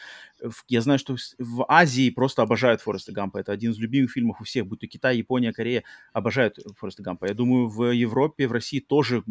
я 0.68 0.82
знаю, 0.82 1.00
что 1.00 1.16
в 1.38 1.66
Азии 1.68 2.10
просто 2.10 2.42
обожают 2.42 2.82
Фореста 2.82 3.12
Гампа. 3.12 3.38
Это 3.40 3.52
один 3.52 3.72
из 3.72 3.78
любимых 3.78 4.12
фильмов 4.12 4.40
у 4.40 4.44
всех, 4.44 4.66
будь 4.68 4.80
то 4.80 4.88
Китай, 4.88 5.18
Япония, 5.18 5.52
Корея, 5.52 5.84
обожают 6.14 6.58
Фореста 6.78 7.04
Гампа. 7.04 7.26
Я 7.26 7.34
думаю, 7.34 7.68
в 7.68 7.92
Европе, 7.92 8.48
в 8.48 8.52
России 8.52 8.80
тоже 8.80 9.24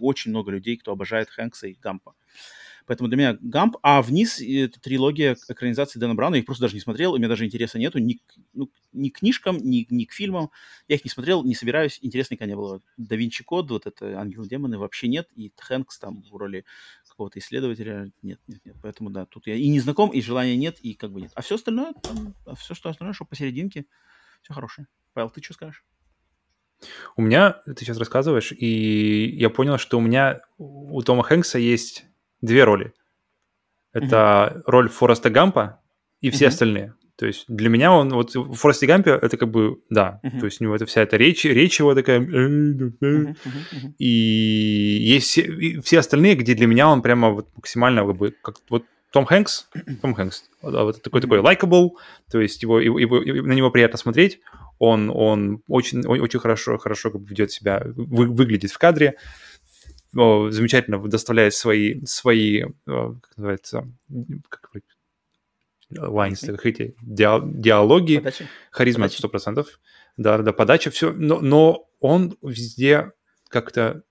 очень 0.00 0.30
много 0.30 0.50
людей, 0.50 0.76
кто 0.76 0.92
обожает 0.92 1.28
Хэнкса 1.30 1.68
и 1.68 1.74
Гампа. 1.74 2.14
Поэтому 2.88 3.08
для 3.08 3.16
меня 3.18 3.38
Гамп, 3.40 3.76
а 3.82 4.02
вниз 4.02 4.40
это 4.40 4.80
трилогия 4.80 5.36
экранизации 5.48 6.00
Дэна 6.00 6.14
Брауна, 6.14 6.34
я 6.34 6.40
их 6.40 6.46
просто 6.46 6.62
даже 6.62 6.74
не 6.74 6.80
смотрел, 6.80 7.12
у 7.12 7.18
меня 7.18 7.28
даже 7.28 7.44
интереса 7.44 7.78
нету 7.78 7.98
ни, 7.98 8.18
ну, 8.54 8.70
ни 8.92 9.10
к 9.10 9.18
книжкам, 9.18 9.58
ни, 9.58 9.86
ни 9.90 10.04
к 10.04 10.12
фильмам. 10.12 10.50
Я 10.88 10.96
их 10.96 11.04
не 11.04 11.10
смотрел, 11.10 11.44
не 11.44 11.54
собираюсь, 11.54 11.98
интересно 12.02 12.34
никогда 12.34 12.50
не 12.50 12.56
было. 12.56 12.82
Да 12.96 13.14
Винчи 13.14 13.44
Код, 13.44 13.70
вот 13.70 13.86
это 13.86 14.18
Ангел 14.18 14.44
Демоны 14.46 14.78
вообще 14.78 15.06
нет, 15.06 15.28
и 15.36 15.52
Хэнкс 15.56 15.98
там 15.98 16.24
в 16.30 16.36
роли 16.36 16.64
какого-то 17.18 17.40
исследователя 17.40 18.12
нет, 18.22 18.38
нет, 18.46 18.64
нет. 18.64 18.76
Поэтому 18.80 19.10
да, 19.10 19.26
тут 19.26 19.48
я 19.48 19.56
и 19.56 19.66
не 19.68 19.80
знаком, 19.80 20.10
и 20.10 20.20
желания 20.22 20.56
нет, 20.56 20.78
и 20.80 20.94
как 20.94 21.10
бы 21.10 21.20
нет. 21.20 21.32
А 21.34 21.42
все 21.42 21.56
остальное, 21.56 21.92
там, 21.94 22.34
а 22.46 22.54
все, 22.54 22.74
что 22.74 22.90
остальное, 22.90 23.12
что 23.12 23.24
посерединке, 23.24 23.86
все 24.42 24.54
хорошее. 24.54 24.86
Павел, 25.14 25.28
ты 25.28 25.42
что 25.42 25.52
скажешь? 25.54 25.84
У 27.16 27.22
меня, 27.22 27.60
ты 27.66 27.74
сейчас 27.84 27.98
рассказываешь, 27.98 28.52
и 28.52 29.36
я 29.36 29.50
понял, 29.50 29.78
что 29.78 29.98
у 29.98 30.00
меня 30.00 30.42
у 30.58 31.02
Тома 31.02 31.24
Хэнкса 31.24 31.58
есть 31.58 32.07
две 32.40 32.64
роли. 32.64 32.92
Это 33.92 34.52
mm-hmm. 34.56 34.62
роль 34.66 34.88
Фореста 34.88 35.30
Гампа 35.30 35.80
и 36.20 36.30
все 36.30 36.44
mm-hmm. 36.44 36.48
остальные. 36.48 36.94
То 37.18 37.26
есть 37.26 37.46
для 37.48 37.68
меня 37.68 37.92
он, 37.92 38.10
вот 38.10 38.36
в 38.36 38.54
Форесте 38.54 38.86
Гампе 38.86 39.10
это 39.10 39.36
как 39.36 39.50
бы, 39.50 39.80
да, 39.90 40.20
uh-huh. 40.22 40.38
то 40.38 40.44
есть 40.44 40.60
у 40.60 40.64
него 40.64 40.76
это 40.76 40.86
вся 40.86 41.02
эта 41.02 41.16
речь, 41.16 41.44
речь 41.44 41.80
его 41.80 41.92
такая, 41.96 42.20
uh-huh, 42.20 42.92
uh-huh, 43.02 43.34
и 43.98 44.06
есть 44.06 45.26
все, 45.26 45.42
и 45.42 45.80
все 45.80 45.98
остальные, 45.98 46.36
где 46.36 46.54
для 46.54 46.68
меня 46.68 46.88
он 46.88 47.02
прямо 47.02 47.30
вот 47.30 47.48
максимально 47.56 48.06
как 48.06 48.16
бы, 48.16 48.32
как 48.40 48.58
вот 48.70 48.84
том 49.12 49.24
Хэнкс, 49.24 49.68
Том 50.02 50.14
Хэнкс, 50.14 50.44
вот 50.62 51.02
такой 51.02 51.20
такой 51.20 51.40
likable, 51.40 51.90
то 52.30 52.40
есть 52.40 52.62
его, 52.62 52.78
его, 52.78 53.00
его, 53.00 53.18
на 53.18 53.52
него 53.52 53.72
приятно 53.72 53.98
смотреть, 53.98 54.38
он, 54.78 55.10
он 55.12 55.62
очень, 55.66 56.06
очень 56.06 56.38
хорошо, 56.38 56.78
хорошо 56.78 57.10
как 57.10 57.22
бы 57.22 57.26
ведет 57.28 57.50
себя, 57.50 57.82
вы, 57.96 58.26
выглядит 58.28 58.70
в 58.70 58.78
кадре, 58.78 59.16
замечательно 60.50 60.98
доставляет 60.98 61.54
свои, 61.54 62.04
свои 62.04 62.64
как 62.84 63.36
называется, 63.36 63.88
как 64.48 64.70
lines, 65.90 66.46
как 66.46 66.66
эти 66.66 66.94
диалоги, 67.00 68.18
подача. 68.18 68.46
харизма 68.70 69.08
подача. 69.08 69.50
100%, 69.50 69.66
да, 70.16 70.38
да, 70.38 70.52
подача, 70.52 70.90
все, 70.90 71.12
но, 71.12 71.40
но 71.40 71.88
он 72.00 72.36
везде 72.42 73.12
как-то, 73.48 74.02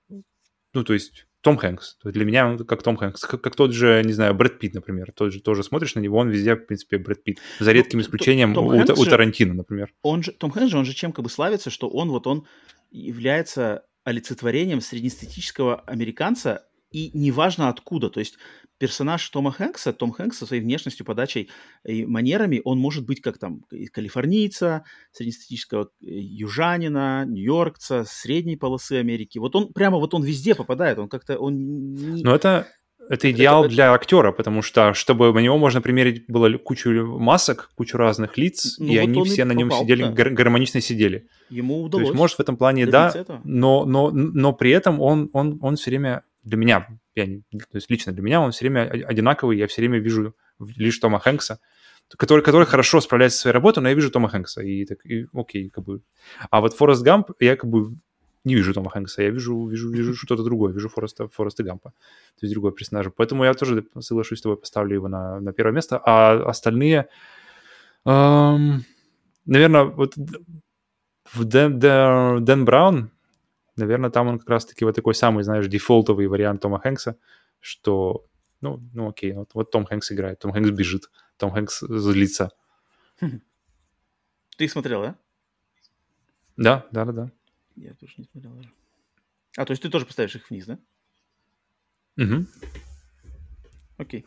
ну, 0.74 0.84
то 0.84 0.94
есть 0.94 1.28
Том 1.42 1.58
Хэнкс. 1.58 1.98
Для 2.04 2.26
меня 2.26 2.48
он 2.48 2.58
как 2.66 2.84
Том 2.84 2.98
Хэнкс. 2.98 3.22
Как, 3.22 3.42
как 3.42 3.56
тот 3.56 3.72
же, 3.72 4.02
не 4.04 4.14
знаю, 4.14 4.34
Брэд 4.34 4.60
Питт, 4.60 4.74
например. 4.74 5.14
Тот 5.14 5.32
же 5.32 5.40
тоже 5.40 5.64
смотришь 5.64 5.96
на 5.96 6.00
него, 6.00 6.18
он 6.18 6.30
везде, 6.30 6.56
в 6.56 6.66
принципе, 6.66 6.98
Брэд 6.98 7.24
Питт. 7.24 7.40
За 7.60 7.72
редким 7.72 8.00
ну, 8.00 8.04
исключением 8.04 8.54
Том, 8.54 8.70
Том 8.86 8.98
у, 8.98 9.02
у 9.02 9.06
Тарантино, 9.06 9.54
например. 9.54 9.94
Он 10.02 10.24
же, 10.24 10.32
Том 10.32 10.52
Хэнкс 10.52 10.72
же, 10.72 10.78
он 10.78 10.86
же 10.86 10.94
чем 10.94 11.14
как 11.14 11.24
бы 11.24 11.30
славится, 11.30 11.70
что 11.70 11.88
он 11.90 12.10
вот 12.10 12.28
он 12.28 12.46
является 12.90 13.84
олицетворением 14.08 14.80
среднестатистического 14.80 15.82
американца, 15.82 16.66
и 16.92 17.12
неважно 17.14 17.68
откуда. 17.68 18.10
То 18.10 18.22
есть 18.22 18.38
персонаж 18.78 19.28
Тома 19.30 19.52
Хэнкса, 19.52 19.92
Том 19.92 20.12
Хэнкс 20.14 20.38
со 20.38 20.46
своей 20.46 20.62
внешностью, 20.62 21.06
подачей 21.06 21.50
и 21.84 22.06
манерами, 22.06 22.62
он 22.64 22.80
может 22.80 23.06
быть 23.06 23.20
как 23.20 23.38
там 23.38 23.66
калифорнийца, 23.92 24.86
среднестатистического 25.12 25.90
э, 26.02 26.06
южанина, 26.06 27.26
нью-йоркца, 27.26 28.06
средней 28.08 28.56
полосы 28.56 28.94
Америки. 28.94 29.40
Вот 29.40 29.58
он 29.58 29.74
прямо 29.74 29.98
вот 29.98 30.14
он 30.14 30.24
везде 30.24 30.56
попадает, 30.56 31.00
он 31.00 31.10
как-то 31.10 31.38
он. 31.38 31.94
Но 32.22 32.34
это 32.34 32.70
это 33.10 33.32
идеал 33.32 33.66
это, 33.66 33.74
для 33.74 33.94
актера, 33.94 34.32
потому 34.32 34.62
что 34.62 34.94
чтобы 34.94 35.34
на 35.34 35.40
него 35.40 35.58
можно 35.58 35.82
примерить 35.82 36.26
было 36.28 36.58
кучу 36.58 36.90
масок, 37.18 37.70
кучу 37.76 37.98
разных 37.98 38.38
лиц, 38.38 38.78
ну, 38.80 38.88
и 38.88 38.98
вот 38.98 39.04
они 39.04 39.24
все 39.24 39.46
на 39.46 39.54
нем 39.54 39.70
попал, 39.70 39.84
сидели, 39.84 40.04
да. 40.04 40.12
гар- 40.12 40.30
гармонично 40.32 40.82
сидели. 40.82 41.28
Ему 41.50 41.84
удалось. 41.84 42.08
То 42.08 42.12
есть, 42.12 42.20
может, 42.20 42.38
в 42.38 42.40
этом 42.40 42.58
плане 42.58 42.86
да, 42.86 43.14
но, 43.44 43.86
но, 43.86 44.12
но 44.12 44.54
при 44.54 44.72
этом 44.72 45.00
он, 45.02 45.30
он, 45.34 45.58
он 45.62 45.76
все 45.76 45.92
время 45.92 46.24
для 46.44 46.58
меня, 46.58 46.88
я, 47.16 47.26
то 47.26 47.76
есть 47.76 47.90
лично 47.90 48.14
для 48.14 48.22
меня 48.22 48.42
он 48.42 48.52
все 48.52 48.66
время 48.66 48.90
одинаковый, 48.90 49.58
я 49.58 49.68
все 49.68 49.82
время 49.82 50.00
вижу 50.00 50.36
лишь 50.60 50.98
Тома 51.00 51.20
Хэнкса, 51.20 51.60
который, 52.16 52.44
который 52.44 52.66
хорошо 52.66 53.02
справляется 53.02 53.38
со 53.38 53.42
своей 53.44 53.54
работой, 53.54 53.80
но 53.82 53.90
я 53.90 53.96
вижу 53.96 54.12
Тома 54.12 54.30
Хэнкса, 54.30 54.62
и 54.62 54.86
так, 54.86 55.06
и, 55.06 55.28
окей, 55.34 55.70
как 55.70 55.84
бы. 55.84 56.02
А 56.50 56.62
вот 56.62 56.74
Форест 56.74 57.04
Гамп, 57.04 57.32
я 57.40 57.56
как 57.56 57.70
бы 57.70 57.98
не 58.48 58.56
вижу 58.56 58.74
Тома 58.74 58.90
Хэнкса, 58.90 59.22
я 59.24 59.30
вижу, 59.30 59.68
вижу, 59.68 59.92
вижу 59.92 60.16
что-то 60.16 60.44
другое, 60.44 60.74
вижу 60.74 60.90
Фореста, 60.90 61.28
Фореста 61.28 61.64
Гампа, 61.64 61.92
то 61.92 62.46
есть 62.46 62.54
другой 62.54 62.72
персонажа. 62.72 63.12
Поэтому 63.12 63.44
я 63.44 63.54
тоже 63.54 63.86
соглашусь 64.00 64.40
с 64.40 64.42
тобой, 64.42 64.58
поставлю 64.58 64.96
его 64.96 65.08
на, 65.08 65.40
на 65.40 65.54
первое 65.54 65.74
место, 65.74 66.02
а 66.04 66.50
остальные, 66.50 67.08
эм, 68.06 68.84
наверное, 69.46 69.84
вот 69.84 70.16
в 71.34 71.44
Дэн, 71.44 71.80
Дэн, 71.80 72.46
Дэн 72.46 72.66
Браун, 72.66 73.12
наверное, 73.76 74.10
там 74.10 74.28
он 74.28 74.40
как 74.40 74.50
раз-таки 74.50 74.86
вот 74.86 74.96
такой 74.96 75.14
самый, 75.14 75.44
знаешь, 75.44 75.68
дефолтовый 75.68 76.28
вариант 76.28 76.62
Тома 76.62 76.80
Хэнкса, 76.80 77.18
что, 77.60 78.26
ну, 78.62 78.80
ну 78.94 79.10
окей, 79.10 79.34
вот, 79.34 79.52
вот 79.54 79.72
Том 79.72 79.86
Хэнкс 79.86 80.12
играет, 80.12 80.40
Том 80.40 80.52
Хэнкс 80.52 80.72
бежит, 80.72 81.10
Том 81.38 81.52
Хэнкс 81.52 81.82
злится. 81.82 82.52
Ты 83.20 84.66
их 84.66 84.72
смотрел, 84.72 85.02
да? 85.02 85.16
Да, 86.58 86.86
да, 86.92 87.06
да, 87.06 87.12
да. 87.12 87.32
Я 87.78 87.94
тоже 87.94 88.14
не 88.18 88.26
смотрел 88.26 88.54
даже. 88.54 88.70
А, 89.56 89.66
то 89.66 89.72
есть 89.72 89.84
ты 89.84 89.90
тоже 89.90 90.06
поставишь 90.06 90.36
их 90.36 90.50
вниз, 90.50 90.66
да? 90.66 90.80
Угу. 92.18 92.46
Окей. 93.98 94.26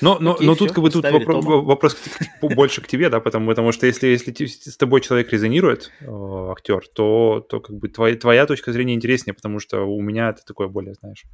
Но, 0.00 0.18
но, 0.18 0.34
Окей, 0.34 0.46
но 0.46 0.54
тут 0.54 0.72
как 0.72 0.82
бы 0.82 0.90
тут 0.90 1.04
вопрос, 1.04 1.44
вопрос 1.44 1.96
больше 2.42 2.82
к 2.82 2.86
тебе, 2.86 3.08
да, 3.08 3.20
потому, 3.20 3.48
потому 3.48 3.72
что 3.72 3.86
если, 3.86 4.08
если 4.08 4.44
с 4.46 4.76
тобой 4.76 5.00
человек 5.00 5.32
резонирует, 5.32 5.92
э, 6.00 6.06
актер, 6.50 6.86
то, 6.88 7.46
то 7.48 7.60
как 7.60 7.76
бы 7.76 7.88
твоя, 7.88 8.16
твоя 8.16 8.46
точка 8.46 8.72
зрения 8.72 8.94
интереснее, 8.94 9.34
потому 9.34 9.60
что 9.60 9.82
у 9.82 10.00
меня 10.02 10.30
это 10.30 10.44
такое 10.44 10.68
более, 10.68 10.94
знаешь, 10.94 11.24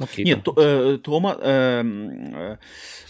Окей, 0.00 0.24
Нет, 0.24 0.44
то, 0.44 0.54
э, 0.56 0.98
Тома, 0.98 1.36
э, 1.40 2.56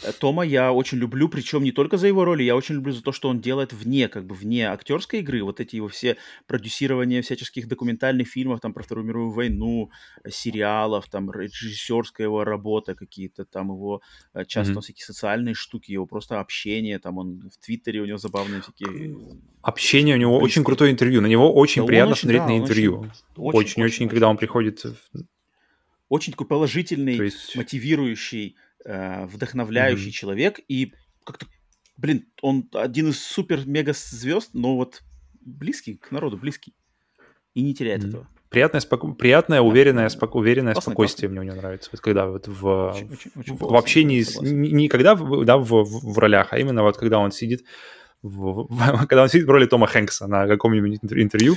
э, 0.03 0.13
Тома 0.19 0.43
я 0.43 0.73
очень 0.73 0.99
люблю, 0.99 1.29
причем 1.29 1.63
не 1.63 1.73
только 1.73 1.99
за 1.99 2.07
его 2.07 2.25
роли, 2.25 2.43
я 2.43 2.57
очень 2.57 2.77
люблю 2.77 2.93
за 2.93 3.03
то, 3.03 3.13
что 3.13 3.29
он 3.29 3.41
делает 3.41 3.73
вне, 3.75 4.09
как 4.09 4.25
бы 4.27 4.35
вне 4.35 4.71
актерской 4.71 5.21
игры, 5.21 5.43
вот 5.43 5.61
эти 5.61 5.77
его 5.77 5.89
все 5.89 6.17
продюсирования 6.47 7.21
всяческих 7.21 7.69
документальных 7.69 8.29
фильмов, 8.29 8.61
там 8.61 8.73
про 8.73 8.83
Вторую 8.83 9.07
мировую 9.07 9.33
войну, 9.33 9.91
сериалов, 10.31 11.09
там 11.11 11.31
режиссерская 11.31 12.27
его 12.27 12.45
работа, 12.45 12.95
какие-то 12.95 13.45
там 13.45 13.69
его 13.69 14.01
э, 14.33 14.45
часто 14.47 14.73
mm-hmm. 14.73 14.81
всякие 14.81 15.05
социальные 15.05 15.55
штуки, 15.55 15.93
его 15.93 16.07
просто 16.07 16.41
общение, 16.41 16.99
там 16.99 17.19
он 17.19 17.51
в 17.55 17.65
Твиттере 17.65 18.01
у 18.01 18.07
него 18.07 18.19
забавные 18.19 18.63
всякие... 18.63 19.15
Общение 19.61 20.15
у 20.15 20.19
него 20.19 20.39
очень 20.39 20.65
крутое 20.65 20.93
интервью, 20.93 21.21
на 21.21 21.27
него 21.27 21.53
очень 21.53 21.83
да 21.83 21.87
приятно 21.87 22.13
очень, 22.13 22.23
смотреть 22.23 22.43
да, 22.43 22.49
на 22.49 22.59
интервью. 22.59 23.11
Очень-очень, 23.37 24.09
когда 24.09 24.29
он 24.29 24.39
приходит 24.39 24.85
очень 26.09 26.33
такой 26.33 26.47
положительный, 26.47 27.17
есть... 27.17 27.57
мотивирующий, 27.57 28.57
э, 28.85 29.27
вдохновляющий 29.27 30.09
mm-hmm. 30.09 30.13
человек. 30.13 30.61
И 30.69 30.93
как-то, 31.25 31.47
блин, 31.97 32.27
он 32.43 32.69
один 32.73 33.09
из 33.09 33.23
супер-мега 33.23 33.93
звезд, 33.95 34.51
но 34.55 34.77
вот 34.77 35.03
близкий 35.41 35.97
к 35.97 36.11
народу, 36.11 36.37
близкий. 36.37 36.75
И 37.55 37.63
не 37.63 37.75
теряет 37.75 38.05
mm-hmm. 38.05 38.09
этого. 38.09 38.29
Приятное, 38.49 38.81
споко... 38.81 39.13
приятное, 39.13 39.61
уверенное, 39.61 40.09
спок... 40.09 40.35
уверенное 40.35 40.73
классный, 40.73 40.93
спокойствие 40.93 41.29
классный. 41.29 41.43
мне 41.43 41.51
у 41.51 41.53
него 41.53 41.63
нравится. 41.63 41.91
Вот 41.93 42.01
когда 42.01 42.27
вот 42.27 42.49
в, 42.49 42.91
очень, 42.91 43.13
очень, 43.13 43.31
очень 43.37 43.57
в, 43.57 43.61
в 43.61 43.77
общении, 43.77 44.23
с... 44.23 44.41
не 44.41 44.89
когда 44.89 45.15
да, 45.15 45.59
в, 45.59 45.85
в, 45.85 46.15
в 46.15 46.19
ролях, 46.19 46.53
а 46.53 46.59
именно 46.59 46.83
вот 46.83 46.97
когда 46.97 47.19
он 47.19 47.31
сидит 47.31 47.65
в, 48.23 48.67
в, 48.69 49.07
когда 49.07 49.23
он 49.23 49.29
сидит 49.29 49.47
в 49.47 49.51
роли 49.51 49.67
Тома 49.67 49.87
Хэнкса 49.87 50.27
на 50.27 50.47
каком-нибудь 50.47 50.99
интервью, 51.13 51.57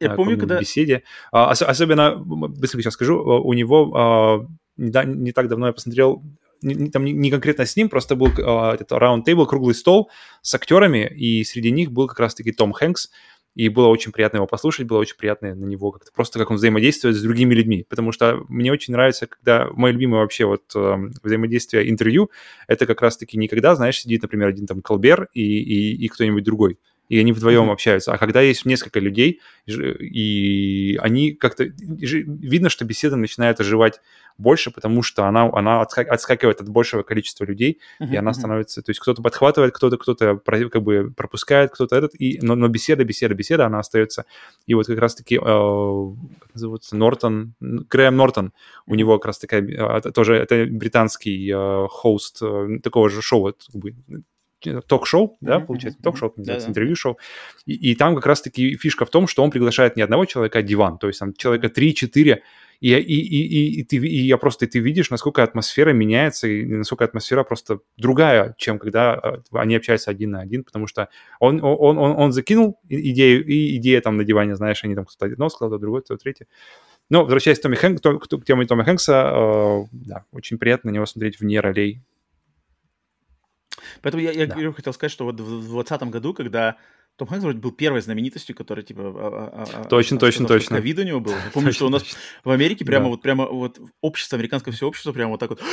я 0.00 0.10
помню, 0.10 0.38
когда... 0.38 0.58
беседе. 0.58 1.04
А, 1.30 1.50
ос- 1.50 1.62
особенно, 1.62 2.16
быстренько 2.16 2.82
сейчас 2.82 2.94
скажу, 2.94 3.18
а, 3.18 3.40
у 3.40 3.52
него 3.52 3.92
а, 3.94 4.46
не, 4.76 4.90
да, 4.90 5.04
не 5.04 5.32
так 5.32 5.48
давно 5.48 5.68
я 5.68 5.72
посмотрел, 5.72 6.22
не, 6.60 6.90
там 6.90 7.04
не, 7.04 7.12
не 7.12 7.30
конкретно 7.30 7.66
с 7.66 7.76
ним, 7.76 7.88
просто 7.88 8.16
был 8.16 8.28
а, 8.38 8.74
этот 8.74 8.92
раунд-тейбл, 8.92 9.46
круглый 9.46 9.74
стол 9.74 10.10
с 10.40 10.54
актерами, 10.54 11.06
и 11.06 11.44
среди 11.44 11.70
них 11.70 11.92
был 11.92 12.08
как 12.08 12.20
раз-таки 12.20 12.52
Том 12.52 12.72
Хэнкс, 12.72 13.10
и 13.54 13.68
было 13.68 13.88
очень 13.88 14.12
приятно 14.12 14.38
его 14.38 14.46
послушать, 14.46 14.86
было 14.86 14.98
очень 14.98 15.16
приятно 15.16 15.54
на 15.54 15.64
него 15.64 15.90
как-то 15.92 16.10
просто 16.12 16.38
как 16.38 16.50
он 16.50 16.56
взаимодействует 16.56 17.16
с 17.16 17.22
другими 17.22 17.54
людьми, 17.54 17.84
потому 17.88 18.12
что 18.12 18.44
мне 18.48 18.72
очень 18.72 18.92
нравится, 18.92 19.26
когда 19.26 19.68
мое 19.72 19.92
любимое 19.92 20.20
вообще 20.22 20.46
вот 20.46 20.62
э, 20.74 20.96
взаимодействие 21.22 21.90
интервью, 21.90 22.30
это 22.66 22.86
как 22.86 23.02
раз-таки 23.02 23.36
не 23.36 23.48
когда, 23.48 23.74
знаешь, 23.74 24.00
сидит, 24.00 24.22
например, 24.22 24.48
один 24.48 24.66
там 24.66 24.80
Колбер 24.80 25.28
и, 25.32 25.42
и, 25.42 26.04
и 26.04 26.08
кто-нибудь 26.08 26.44
другой, 26.44 26.78
и 27.12 27.18
они 27.18 27.32
вдвоем 27.32 27.68
mm-hmm. 27.68 27.72
общаются. 27.72 28.14
А 28.14 28.16
когда 28.16 28.40
есть 28.40 28.64
несколько 28.64 28.98
людей, 28.98 29.42
и 29.66 30.98
они 30.98 31.32
как-то... 31.34 31.64
Видно, 31.64 32.70
что 32.70 32.86
беседа 32.86 33.16
начинает 33.16 33.60
оживать 33.60 34.00
больше, 34.38 34.70
потому 34.70 35.02
что 35.02 35.26
она, 35.26 35.50
она 35.52 35.82
отскакивает 35.82 36.62
от 36.62 36.70
большего 36.70 37.02
количества 37.02 37.44
людей, 37.44 37.80
mm-hmm. 38.00 38.14
и 38.14 38.16
она 38.16 38.32
становится... 38.32 38.80
То 38.80 38.88
есть 38.92 39.00
кто-то 39.00 39.20
подхватывает, 39.20 39.74
кто-то 39.74 39.98
кто-то 39.98 40.38
как 40.38 40.82
бы 40.82 41.12
пропускает, 41.14 41.70
кто-то 41.70 41.96
этот, 41.96 42.18
и, 42.18 42.38
но, 42.40 42.54
но 42.54 42.68
беседа, 42.68 43.04
беседа, 43.04 43.34
беседа, 43.34 43.66
она 43.66 43.80
остается. 43.80 44.24
И 44.66 44.72
вот 44.72 44.86
как 44.86 44.98
раз-таки, 44.98 45.36
э, 45.36 45.38
как 45.38 46.54
называется, 46.54 46.96
Нортон, 46.96 47.52
Грэм 47.60 48.16
Нортон, 48.16 48.54
у 48.86 48.94
него 48.94 49.18
как 49.18 49.26
раз 49.26 49.38
такая, 49.38 49.60
э, 49.60 50.00
тоже 50.12 50.36
это 50.36 50.64
британский 50.64 51.52
э, 51.54 51.88
хост 51.90 52.38
э, 52.40 52.78
такого 52.82 53.10
же 53.10 53.20
шоу, 53.20 53.52
как 53.52 53.76
бы, 53.76 53.94
ток-шоу, 54.86 55.36
да, 55.40 55.56
mm-hmm. 55.56 55.66
получается, 55.66 56.02
ток-шоу, 56.02 56.32
называется, 56.36 56.68
интервью-шоу. 56.68 57.18
И, 57.66 57.90
и 57.90 57.94
там 57.94 58.14
как 58.14 58.26
раз-таки 58.26 58.76
фишка 58.76 59.04
в 59.04 59.10
том, 59.10 59.26
что 59.26 59.42
он 59.42 59.50
приглашает 59.50 59.96
не 59.96 60.02
одного 60.02 60.24
человека, 60.24 60.58
а 60.58 60.62
диван, 60.62 60.98
то 60.98 61.08
есть 61.08 61.20
там 61.20 61.34
человека 61.34 61.68
3-4, 61.68 62.40
и, 62.82 62.88
и, 62.94 62.98
и, 62.98 63.46
и, 63.46 63.80
и, 63.80 63.84
ты, 63.84 63.96
и 63.96 64.26
я 64.26 64.36
просто, 64.38 64.64
и 64.64 64.68
ты 64.68 64.80
видишь, 64.80 65.08
насколько 65.10 65.44
атмосфера 65.44 65.92
меняется, 65.92 66.48
и 66.48 66.64
насколько 66.64 67.04
атмосфера 67.04 67.44
просто 67.44 67.78
другая, 67.96 68.56
чем 68.58 68.80
когда 68.80 69.14
а, 69.14 69.42
они 69.52 69.76
общаются 69.76 70.10
один 70.10 70.32
на 70.32 70.40
один, 70.40 70.64
потому 70.64 70.88
что 70.88 71.08
он, 71.38 71.62
он, 71.62 71.96
он, 71.96 72.16
он 72.18 72.32
закинул 72.32 72.80
идею, 72.88 73.46
и 73.46 73.76
идея 73.76 74.00
там 74.00 74.16
на 74.16 74.24
диване, 74.24 74.56
знаешь, 74.56 74.82
они 74.82 74.96
там 74.96 75.04
кто-то 75.04 75.32
одно 75.32 75.48
сказал, 75.48 75.68
кто 75.68 75.78
другой, 75.78 76.02
кто 76.02 76.16
третий. 76.16 76.46
Но 77.08 77.22
возвращаясь 77.22 77.60
к, 77.60 77.62
Томми 77.62 77.76
Хэнк, 77.76 78.00
к 78.00 78.44
теме 78.44 78.66
Тома 78.66 78.82
Хэнкса, 78.82 79.32
э, 79.32 79.84
да, 79.92 80.24
очень 80.32 80.58
приятно 80.58 80.90
на 80.90 80.94
него 80.94 81.06
смотреть 81.06 81.38
вне 81.38 81.60
ролей 81.60 82.02
Поэтому 84.00 84.22
я, 84.22 84.32
я 84.32 84.46
да. 84.46 84.72
хотел 84.72 84.92
сказать, 84.92 85.12
что 85.12 85.24
вот 85.24 85.40
в 85.40 85.46
2020 85.46 86.02
году, 86.04 86.34
когда 86.34 86.76
том 87.16 87.28
Хэнкс 87.28 87.44
вроде 87.44 87.58
был 87.58 87.72
первой 87.72 88.00
знаменитостью, 88.00 88.56
которая 88.56 88.84
типа... 88.84 89.02
А, 89.04 89.50
а, 89.52 89.82
а, 89.82 89.84
точно, 89.84 90.18
точно, 90.18 90.46
точно. 90.46 90.76
Ковид 90.76 90.98
у 90.98 91.02
него 91.02 91.20
был. 91.20 91.32
Я 91.44 91.50
помню, 91.52 91.72
что 91.72 91.86
у 91.86 91.90
нас 91.90 92.04
в 92.44 92.50
Америке 92.50 92.84
прямо 92.84 93.08
вот 93.08 93.22
прямо 93.22 93.46
вот 93.46 93.80
общество, 94.00 94.36
американское 94.36 94.72
все 94.72 94.86
общество 94.86 95.12
прямо 95.12 95.32
вот 95.32 95.40
так 95.40 95.50
вот... 95.50 95.60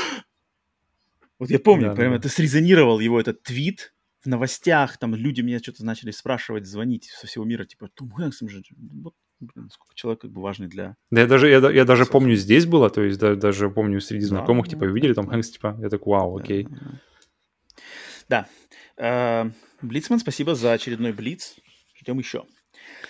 Вот 1.39 1.49
я 1.49 1.57
помню, 1.57 1.95
прямо 1.95 2.17
это 2.17 2.27
срезонировал 2.27 2.99
его 2.99 3.17
этот 3.17 3.43
твит 3.43 3.93
в 4.21 4.25
новостях, 4.25 4.97
там 4.97 5.15
люди 5.15 5.39
меня 5.39 5.59
что-то 5.59 5.85
начали 5.85 6.11
спрашивать, 6.11 6.65
звонить 6.65 7.05
со 7.05 7.27
всего 7.27 7.45
мира, 7.45 7.63
типа, 7.63 7.87
Том 7.93 8.11
Хэнкс 8.11 8.41
же... 8.41 8.61
Вот, 9.01 9.13
блин, 9.39 9.69
сколько 9.69 9.95
человек 9.95 10.19
как 10.19 10.31
бы 10.31 10.41
важный 10.41 10.67
для... 10.67 10.97
Да 11.11 11.21
я 11.21 11.27
даже, 11.27 11.47
я, 11.47 11.59
я 11.71 11.85
даже 11.85 12.05
помню, 12.05 12.35
здесь 12.35 12.65
было, 12.65 12.89
то 12.89 13.01
есть 13.01 13.17
да, 13.21 13.35
даже 13.35 13.69
помню 13.69 14.01
среди 14.01 14.25
знакомых, 14.25 14.65
да, 14.65 14.71
типа, 14.71 14.83
увидели 14.83 15.13
Том 15.13 15.27
Хэнкс, 15.27 15.51
типа, 15.51 15.77
я 15.81 15.87
так, 15.87 16.05
вау, 16.05 16.37
окей. 16.37 16.63
Да, 16.63 16.69
да. 16.71 16.99
Да. 18.29 18.47
Э, 18.97 19.49
Блицман, 19.81 20.19
спасибо 20.19 20.55
за 20.55 20.73
очередной 20.73 21.11
Блиц. 21.11 21.55
Ждем 21.95 22.19
еще. 22.19 22.45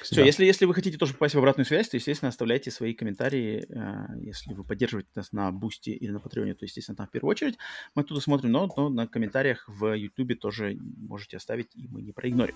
Все, 0.01 0.23
если, 0.23 0.45
если 0.45 0.65
вы 0.65 0.73
хотите 0.73 0.98
тоже 0.98 1.14
попасть 1.14 1.35
в 1.35 1.38
обратную 1.38 1.65
связь, 1.65 1.89
то, 1.89 1.98
естественно, 1.98 2.30
оставляйте 2.30 2.72
свои 2.72 2.93
комментарии. 2.93 3.65
Э, 3.69 4.07
если 4.22 4.53
вы 4.53 4.64
поддерживаете 4.64 5.09
нас 5.15 5.31
на 5.31 5.51
Boosty 5.51 5.90
или 5.89 6.11
на 6.11 6.19
Patreon 6.19 6.48
е, 6.48 6.56
то, 6.56 6.65
естественно, 6.65 6.95
там 6.95 7.07
в 7.07 7.11
первую 7.11 7.31
очередь 7.31 7.57
мы 7.95 8.03
оттуда 8.03 8.22
смотрим, 8.22 8.51
но, 8.51 8.72
но 8.75 8.89
на 8.89 9.07
комментариях 9.07 9.65
в 9.67 9.93
Ютубе 9.93 10.35
тоже 10.35 10.77
можете 10.80 11.38
оставить, 11.38 11.75
и 11.75 11.88
мы 11.88 12.01
не 12.01 12.14
проигнорим. 12.14 12.56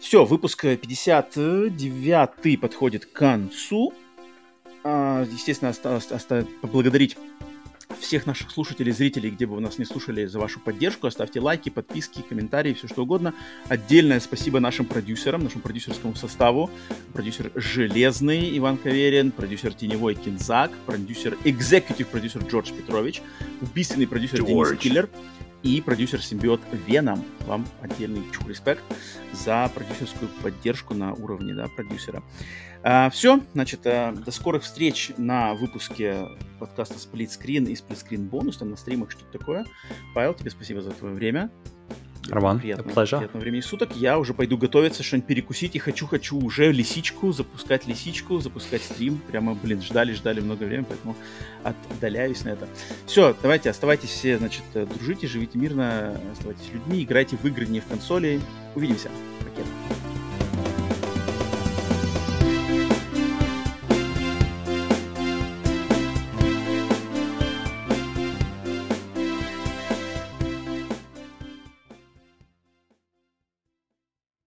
Все, 0.00 0.24
выпуск 0.24 0.62
59 0.62 2.60
подходит 2.60 3.06
к 3.06 3.12
концу. 3.12 3.92
а, 4.84 5.26
естественно, 5.30 5.70
осталось 5.70 6.06
поблагодарить 6.62 7.16
всех 7.98 8.26
наших 8.26 8.50
слушателей, 8.50 8.92
зрителей, 8.92 9.30
где 9.30 9.46
бы 9.46 9.54
вы 9.54 9.60
нас 9.60 9.78
не 9.78 9.84
слушали, 9.84 10.26
за 10.26 10.38
вашу 10.38 10.60
поддержку. 10.60 11.06
Оставьте 11.06 11.40
лайки, 11.40 11.68
подписки, 11.68 12.22
комментарии, 12.28 12.74
все 12.74 12.88
что 12.88 13.02
угодно. 13.02 13.34
Отдельное 13.68 14.20
спасибо 14.20 14.60
нашим 14.60 14.86
продюсерам, 14.86 15.44
нашему 15.44 15.62
продюсерскому 15.62 16.14
составу. 16.14 16.70
Продюсер 17.12 17.50
Железный 17.54 18.56
Иван 18.58 18.76
Каверин, 18.76 19.30
продюсер 19.30 19.74
Теневой 19.74 20.14
Кинзак, 20.14 20.70
продюсер, 20.86 21.36
экзекутив 21.44 22.08
продюсер 22.08 22.42
Джордж 22.44 22.72
Петрович, 22.72 23.22
убийственный 23.60 24.06
продюсер 24.06 24.40
Джордж. 24.40 24.70
Денис 24.70 24.80
Киллер 24.80 25.08
и 25.62 25.80
продюсер 25.80 26.22
Симбиот 26.22 26.60
Веном. 26.86 27.24
Вам 27.46 27.66
отдельный 27.80 28.22
чух 28.32 28.48
респект 28.48 28.82
за 29.32 29.70
продюсерскую 29.74 30.30
поддержку 30.42 30.94
на 30.94 31.12
уровне 31.14 31.54
да, 31.54 31.68
продюсера. 31.68 32.22
А, 32.82 33.10
все, 33.10 33.40
значит, 33.54 33.80
а, 33.84 34.12
до 34.12 34.30
скорых 34.30 34.62
встреч 34.62 35.12
на 35.16 35.54
выпуске 35.54 36.28
подкаста 36.58 36.94
Split 36.94 37.28
Screen 37.28 37.68
и 37.68 37.74
Split 37.74 38.04
Screen 38.04 38.28
бонус, 38.28 38.58
там 38.58 38.70
на 38.70 38.76
стримах 38.76 39.10
что-то 39.10 39.38
такое. 39.38 39.66
Павел, 40.14 40.34
тебе 40.34 40.50
спасибо 40.50 40.80
за 40.80 40.92
твое 40.92 41.14
время. 41.14 41.50
Роман, 42.28 42.58
приятно, 42.60 42.92
приятного 42.92 43.38
времени 43.38 43.60
суток. 43.60 43.96
Я 43.96 44.18
уже 44.18 44.34
пойду 44.34 44.58
готовиться, 44.58 45.02
что-нибудь 45.02 45.26
перекусить. 45.26 45.76
И 45.76 45.78
хочу-хочу 45.78 46.38
уже 46.38 46.72
лисичку, 46.72 47.32
запускать 47.32 47.86
лисичку, 47.86 48.38
запускать 48.40 48.82
стрим. 48.82 49.20
Прямо, 49.30 49.54
блин, 49.54 49.80
ждали-ждали 49.82 50.40
много 50.40 50.64
времени, 50.64 50.86
поэтому 50.88 51.16
отдаляюсь 51.62 52.44
на 52.44 52.50
это. 52.50 52.68
Все, 53.06 53.34
давайте, 53.40 53.70
оставайтесь 53.70 54.10
все, 54.10 54.38
значит, 54.38 54.62
дружите, 54.74 55.26
живите 55.26 55.58
мирно, 55.58 56.20
оставайтесь 56.32 56.70
людьми, 56.72 57.02
играйте 57.02 57.36
в 57.36 57.44
игры, 57.46 57.66
не 57.66 57.80
в 57.80 57.86
консоли. 57.86 58.40
Увидимся. 58.74 59.10
Пакет. 59.40 59.66